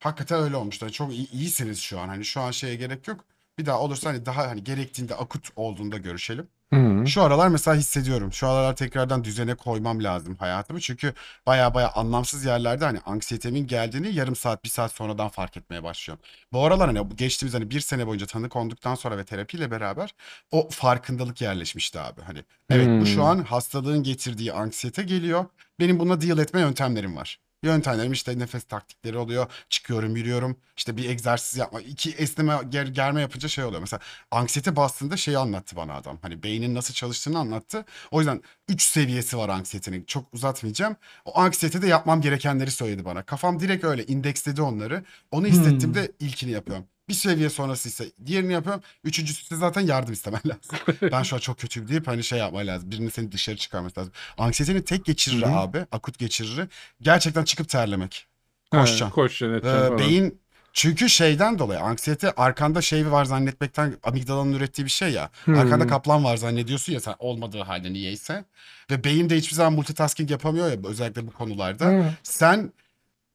Hakikaten 0.00 0.40
öyle 0.42 0.56
olmuştu. 0.56 0.86
Hani 0.86 0.92
çok 0.92 1.12
iyi, 1.12 1.30
iyisiniz 1.30 1.80
şu 1.80 2.00
an. 2.00 2.08
Hani 2.08 2.24
şu 2.24 2.40
an 2.40 2.50
şeye 2.50 2.76
gerek 2.76 3.08
yok. 3.08 3.24
Bir 3.58 3.66
daha 3.66 3.80
olursa 3.80 4.10
hani 4.10 4.26
daha 4.26 4.48
hani 4.48 4.64
gerektiğinde 4.64 5.14
akut 5.14 5.50
olduğunda 5.56 5.96
görüşelim. 5.98 6.48
Hmm. 6.72 7.06
Şu 7.08 7.22
aralar 7.22 7.48
mesela 7.48 7.76
hissediyorum. 7.76 8.32
Şu 8.32 8.48
aralar 8.48 8.76
tekrardan 8.76 9.24
düzene 9.24 9.54
koymam 9.54 10.04
lazım 10.04 10.36
hayatımı. 10.36 10.80
Çünkü 10.80 11.14
baya 11.46 11.74
baya 11.74 11.92
anlamsız 11.92 12.44
yerlerde 12.44 12.84
hani 12.84 13.00
anksiyetemin 13.00 13.66
geldiğini 13.66 14.14
yarım 14.14 14.36
saat 14.36 14.64
bir 14.64 14.68
saat 14.68 14.92
sonradan 14.92 15.28
fark 15.28 15.56
etmeye 15.56 15.82
başlıyorum. 15.82 16.24
Bu 16.52 16.64
aralar 16.64 16.94
hani 16.94 17.16
geçtiğimiz 17.16 17.54
hani 17.54 17.70
bir 17.70 17.80
sene 17.80 18.06
boyunca 18.06 18.26
tanı 18.26 18.48
konduktan 18.48 18.94
sonra 18.94 19.18
ve 19.18 19.24
terapiyle 19.24 19.70
beraber 19.70 20.14
o 20.50 20.68
farkındalık 20.70 21.40
yerleşmişti 21.40 22.00
abi. 22.00 22.20
Hani 22.20 22.44
evet 22.70 23.00
bu 23.00 23.06
şu 23.06 23.22
an 23.24 23.38
hastalığın 23.38 24.02
getirdiği 24.02 24.52
anksiyete 24.52 25.02
geliyor. 25.02 25.44
Benim 25.80 25.98
bununla 25.98 26.20
deal 26.20 26.38
etme 26.38 26.60
yöntemlerim 26.60 27.16
var. 27.16 27.38
Yöntemlerim 27.62 28.12
işte 28.12 28.38
nefes 28.38 28.64
taktikleri 28.64 29.18
oluyor. 29.18 29.46
Çıkıyorum, 29.68 30.16
yürüyorum. 30.16 30.56
İşte 30.76 30.96
bir 30.96 31.10
egzersiz 31.10 31.58
yapma. 31.58 31.80
iki 31.80 32.10
esneme, 32.10 32.60
ger, 32.68 32.86
germe 32.86 33.20
yapınca 33.20 33.48
şey 33.48 33.64
oluyor. 33.64 33.80
Mesela 33.80 34.00
anksiyete 34.30 34.76
bastığında 34.76 35.16
şeyi 35.16 35.38
anlattı 35.38 35.76
bana 35.76 35.94
adam. 35.94 36.18
Hani 36.22 36.42
beynin 36.42 36.74
nasıl 36.74 36.94
çalıştığını 36.94 37.38
anlattı. 37.38 37.84
O 38.10 38.20
yüzden 38.20 38.42
3 38.68 38.82
seviyesi 38.82 39.38
var 39.38 39.48
anksiyetenin. 39.48 40.04
Çok 40.04 40.34
uzatmayacağım. 40.34 40.96
O 41.24 41.38
anksiyete 41.38 41.82
de 41.82 41.86
yapmam 41.86 42.20
gerekenleri 42.20 42.70
söyledi 42.70 43.04
bana. 43.04 43.22
Kafam 43.22 43.60
direkt 43.60 43.84
öyle 43.84 44.06
indeksledi 44.06 44.62
onları. 44.62 45.04
Onu 45.30 45.46
hissettiğimde 45.46 46.12
ilkini 46.20 46.50
yapıyorum. 46.50 46.86
Bir 47.08 47.14
seviye 47.14 47.50
sonrası 47.50 47.88
ise 47.88 48.06
diğerini 48.26 48.52
yapıyorum. 48.52 48.82
Üçüncüsü 49.04 49.42
ise 49.42 49.56
zaten 49.56 49.80
yardım 49.80 50.12
istemen 50.12 50.40
lazım. 50.46 50.98
ben 51.12 51.22
şu 51.22 51.36
an 51.36 51.40
çok 51.40 51.58
kötüyüm 51.58 51.88
deyip 51.88 52.06
hani 52.06 52.24
şey 52.24 52.38
yapman 52.38 52.66
lazım. 52.66 52.90
Birinin 52.90 53.08
seni 53.08 53.32
dışarı 53.32 53.56
çıkarması 53.56 54.00
lazım. 54.00 54.12
Anksiyetenin 54.38 54.82
tek 54.82 55.04
geçiriri 55.04 55.46
Hı 55.46 55.50
hı. 55.50 55.56
abi, 55.56 55.86
akut 55.92 56.18
geçiriri 56.18 56.68
gerçekten 57.02 57.44
çıkıp 57.44 57.68
terlemek. 57.68 58.26
Ha, 58.70 58.80
Koşacaksın. 58.80 59.14
Koşacaksın 59.14 59.68
Ee, 59.68 59.72
falan. 59.72 59.98
beyin 59.98 60.40
çünkü 60.72 61.08
şeyden 61.10 61.58
dolayı 61.58 61.80
anksiyete 61.80 62.30
arkanda 62.32 62.80
şey 62.80 63.10
var 63.10 63.24
zannetmekten 63.24 63.96
amigdalanın 64.02 64.52
ürettiği 64.52 64.84
bir 64.84 64.90
şey 64.90 65.10
ya. 65.12 65.30
Hmm. 65.44 65.58
Arkanda 65.58 65.86
kaplan 65.86 66.24
var 66.24 66.36
zannediyorsun 66.36 66.92
ya 66.92 67.00
sen 67.00 67.14
olmadığı 67.18 67.60
halde 67.62 67.92
niyeyse. 67.92 68.44
Ve 68.90 69.04
beyin 69.04 69.30
de 69.30 69.36
hiçbir 69.36 69.54
zaman 69.54 69.72
multitasking 69.72 70.30
yapamıyor 70.30 70.70
ya 70.70 70.76
özellikle 70.84 71.26
bu 71.26 71.30
konularda. 71.30 71.84
Hı. 71.86 72.04
Sen 72.22 72.72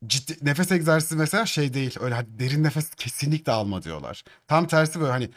ciddi 0.08 0.46
nefes 0.46 0.72
egzersizi 0.72 1.16
mesela 1.16 1.46
şey 1.46 1.74
değil 1.74 1.96
öyle 2.00 2.16
hani 2.16 2.40
derin 2.40 2.64
nefes 2.64 2.96
kesinlikle 2.96 3.52
alma 3.52 3.84
diyorlar. 3.84 4.24
Tam 4.48 4.68
tersi 4.68 5.00
böyle 5.00 5.12
hani 5.12 5.30